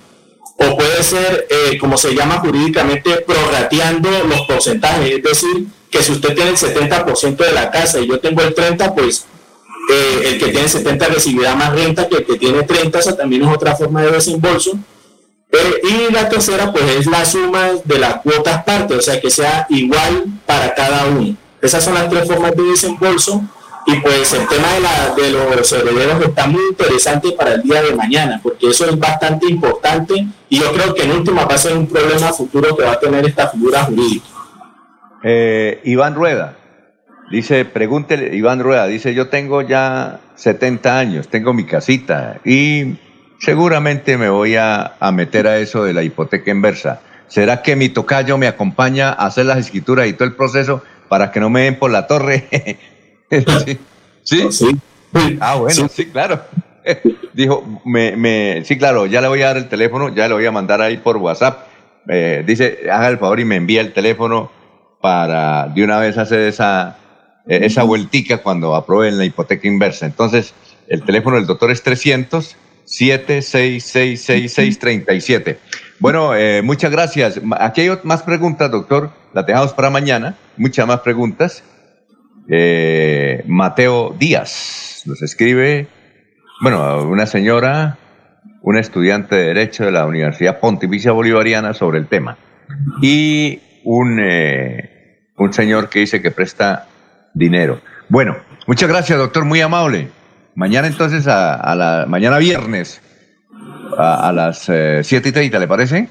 O 0.57 0.77
puede 0.77 1.03
ser, 1.03 1.48
eh, 1.49 1.77
como 1.77 1.98
se 1.98 2.14
llama 2.14 2.40
jurídicamente, 2.40 3.17
prorrateando 3.22 4.09
los 4.27 4.41
porcentajes, 4.41 5.17
es 5.17 5.23
decir, 5.23 5.67
que 5.90 6.01
si 6.01 6.11
usted 6.11 6.33
tiene 6.35 6.51
el 6.51 6.57
70% 6.57 7.35
de 7.38 7.51
la 7.51 7.69
casa 7.72 7.99
y 7.99 8.07
yo 8.07 8.19
tengo 8.19 8.41
el 8.41 8.56
30%, 8.56 8.93
pues 8.93 9.25
eh, 9.90 10.22
el 10.25 10.40
que 10.40 10.48
tiene 10.48 10.67
70 10.67 11.07
recibirá 11.07 11.56
más 11.56 11.73
renta 11.73 12.07
que 12.07 12.17
el 12.17 12.25
que 12.25 12.38
tiene 12.38 12.64
30, 12.64 12.99
esa 12.99 13.15
también 13.15 13.43
es 13.43 13.49
otra 13.49 13.75
forma 13.75 14.01
de 14.01 14.11
desembolso. 14.11 14.77
Eh, 15.51 15.82
y 15.83 16.14
la 16.14 16.30
tercera, 16.30 16.72
pues 16.72 16.83
es 16.98 17.06
la 17.06 17.25
suma 17.25 17.72
de 17.83 17.99
las 17.99 18.22
cuotas 18.22 18.64
partes, 18.64 18.98
o 18.98 19.01
sea, 19.01 19.22
que 19.22 19.30
sea 19.30 19.67
igual 19.69 20.25
para 20.45 20.73
cada 20.73 21.06
uno. 21.06 21.35
Esas 21.61 21.83
son 21.83 21.93
las 21.93 22.09
tres 22.09 22.27
formas 22.27 22.56
de 22.56 22.64
desembolso 22.64 23.43
y 23.86 23.95
pues 23.98 24.34
el 24.34 24.48
tema 24.48 24.74
de, 24.74 24.80
la, 24.80 25.16
de 25.16 25.32
los 25.32 25.72
herederos 25.74 26.24
está 26.24 26.48
muy 26.48 26.62
interesante 26.70 27.32
para 27.34 27.53
el 27.53 27.64
día 27.64 27.82
de 27.82 27.95
mañana, 27.95 28.40
porque 28.42 28.70
eso 28.70 28.90
es 28.90 28.98
bastante 28.98 29.50
importante 29.50 30.26
y 30.50 30.60
yo 30.60 30.72
creo 30.72 30.94
que 30.94 31.03
en 31.03 31.12
última 31.12 31.45
va 31.45 31.56
a 31.56 31.58
ser 31.58 31.78
un 31.78 31.88
problema 31.88 32.32
futuro 32.32 32.76
que 32.76 32.84
va 32.84 32.94
a 32.94 33.00
tener 33.00 33.26
esta 33.26 33.50
figura 33.50 33.84
jurídica. 33.84 34.26
Eh, 35.24 35.82
Iván 35.84 36.16
Rueda, 36.16 36.56
dice, 37.30 37.66
pregúntele, 37.66 38.36
Iván 38.36 38.62
Rueda, 38.62 38.88
dice, 38.88 39.14
yo 39.14 39.28
tengo 39.28 39.62
ya 39.62 40.20
70 40.36 40.98
años, 40.98 41.28
tengo 41.28 41.53
mi 41.53 41.66
casita 41.66 42.40
y 42.45 42.95
seguramente 43.40 44.18
me 44.18 44.30
voy 44.30 44.56
a, 44.56 44.95
a 45.00 45.12
meter 45.12 45.48
a 45.48 45.58
eso 45.58 45.84
de 45.84 45.94
la 45.94 46.03
hipoteca 46.03 46.52
inversa. 46.52 47.02
¿Será 47.28 47.62
que 47.62 47.76
mi 47.76 47.90
tocayo 47.90 48.38
me 48.38 48.48
acompaña 48.48 49.10
a 49.10 49.26
hacer 49.26 49.45
las 49.45 49.58
escrituras 49.58 50.08
y 50.08 50.14
todo 50.14 50.28
el 50.28 50.36
proceso 50.36 50.84
para 51.10 51.32
que 51.32 51.40
no 51.40 51.50
me 51.50 51.62
den 51.62 51.80
por 51.80 51.92
la 51.92 52.08
torre? 52.08 52.48
sí. 54.24 54.52
¿Sí? 54.52 54.68
Ah, 55.40 55.56
bueno, 55.56 55.88
sí, 55.88 56.06
claro. 56.06 56.42
Dijo, 57.34 57.82
me, 57.86 58.16
me, 58.16 58.64
sí, 58.66 58.78
claro, 58.78 59.06
ya 59.06 59.22
le 59.22 59.28
voy 59.28 59.42
a 59.42 59.48
dar 59.48 59.58
el 59.58 59.70
teléfono, 59.70 60.14
ya 60.14 60.28
le 60.28 60.34
voy 60.34 60.45
a 60.45 60.52
mandar 60.52 60.82
ahí 60.82 60.98
por 60.98 61.18
WhatsApp. 61.18 61.68
Eh, 62.08 62.44
dice, 62.45 62.80
haga 62.92 63.08
el 63.08 63.18
favor 63.18 63.40
y 63.40 63.45
me 63.45 63.56
envía 63.56 63.82
el 63.82 63.94
teléfono 63.94 64.52
para 65.02 65.68
de 65.68 65.84
una 65.84 66.00
vez 66.00 66.18
hacer 66.18 66.42
esa, 66.42 66.98
eh, 67.48 67.60
esa 67.64 67.84
vueltica 67.84 68.40
cuando 68.40 68.76
aprueben 68.76 69.18
la 69.18 69.26
hipoteca 69.26 69.68
inversa. 69.68 70.06
Entonces, 70.06 70.53
el 70.88 71.03
teléfono 71.03 71.38
del 71.38 71.45
doctor 71.45 71.72
es 71.72 71.82
300 71.84 72.58
7666637. 72.86 75.58
Bueno, 76.00 76.36
eh, 76.36 76.62
muchas 76.62 76.92
gracias. 76.92 77.40
Aquí 77.60 77.82
hay 77.82 77.90
más 78.03 78.22
preguntas, 78.24 78.72
doctor. 78.72 79.12
Las 79.34 79.45
dejamos 79.45 79.74
para 79.74 79.90
mañana. 79.90 80.38
Muchas 80.58 80.88
más 80.88 81.00
preguntas. 81.00 81.64
Eh, 82.49 83.43
Mateo 83.47 84.15
Díaz 84.17 85.03
nos 85.05 85.22
escribe, 85.22 85.88
bueno, 86.61 87.03
una 87.07 87.25
señora, 87.25 87.97
una 88.61 88.80
estudiante 88.80 89.35
de 89.35 89.47
Derecho 89.47 89.85
de 89.85 89.91
la 89.91 90.05
Universidad 90.05 90.59
Pontificia 90.59 91.11
Bolivariana 91.11 91.73
sobre 91.73 91.99
el 91.99 92.07
tema. 92.07 92.38
Y 93.01 93.59
un, 93.83 94.19
eh, 94.22 95.30
un 95.38 95.53
señor 95.53 95.89
que 95.89 95.99
dice 95.99 96.22
que 96.22 96.31
presta 96.31 96.88
dinero. 97.33 97.81
Bueno, 98.09 98.38
muchas 98.67 98.89
gracias, 98.89 99.17
doctor, 99.17 99.45
muy 99.45 99.61
amable. 99.61 100.09
Mañana 100.55 100.88
entonces, 100.88 101.27
a, 101.27 101.75
la 101.75 102.05
mañana 102.07 102.38
viernes, 102.38 103.01
a, 103.97 104.31
las 104.31 104.69
eh, 104.69 105.01
siete 105.03 105.30
y 105.30 105.31
30, 105.31 105.59
¿le 105.59 105.67
parece? 105.67 106.07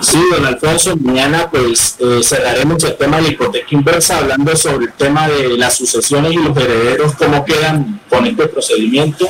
Sí, 0.00 0.18
don 0.32 0.46
Alfonso, 0.46 0.96
mañana 0.96 1.48
pues 1.50 1.96
eh, 2.00 2.20
cerraremos 2.22 2.82
el 2.84 2.96
tema 2.96 3.18
de 3.18 3.22
la 3.22 3.28
hipoteca 3.28 3.66
inversa 3.70 4.18
hablando 4.18 4.56
sobre 4.56 4.86
el 4.86 4.92
tema 4.94 5.28
de 5.28 5.58
las 5.58 5.76
sucesiones 5.76 6.32
y 6.32 6.36
los 6.36 6.56
herederos, 6.56 7.14
cómo 7.14 7.44
quedan 7.44 8.00
con 8.08 8.26
este 8.26 8.48
procedimiento. 8.48 9.28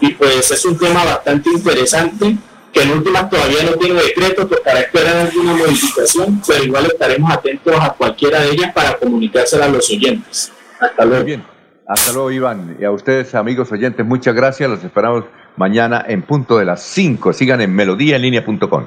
Y 0.00 0.14
pues 0.14 0.50
es 0.50 0.64
un 0.64 0.78
tema 0.78 1.04
bastante 1.04 1.50
interesante 1.50 2.36
que 2.72 2.82
en 2.82 2.92
últimas 2.92 3.28
todavía 3.28 3.62
no 3.64 3.72
tiene 3.72 4.02
decreto, 4.02 4.46
tocará 4.46 4.80
esperar 4.80 5.16
alguna 5.16 5.54
modificación, 5.54 6.42
pero 6.46 6.64
igual 6.64 6.86
estaremos 6.86 7.32
atentos 7.32 7.74
a 7.78 7.90
cualquiera 7.90 8.40
de 8.40 8.50
ellas 8.50 8.72
para 8.72 8.98
comunicársela 8.98 9.66
a 9.66 9.68
los 9.68 9.90
oyentes. 9.90 10.52
Hasta 10.80 11.04
luego. 11.04 11.24
Bien. 11.24 11.44
Hasta 11.88 12.12
luego, 12.12 12.30
Iván. 12.32 12.76
Y 12.80 12.84
a 12.84 12.90
ustedes, 12.90 13.34
amigos 13.34 13.70
oyentes, 13.70 14.04
muchas 14.04 14.34
gracias. 14.34 14.68
Los 14.68 14.82
esperamos 14.82 15.24
mañana 15.56 16.04
en 16.06 16.22
punto 16.22 16.58
de 16.58 16.64
las 16.64 16.82
5. 16.82 17.32
Sigan 17.32 17.60
en 17.60 17.74
melodíaenlínea.com. 17.74 18.86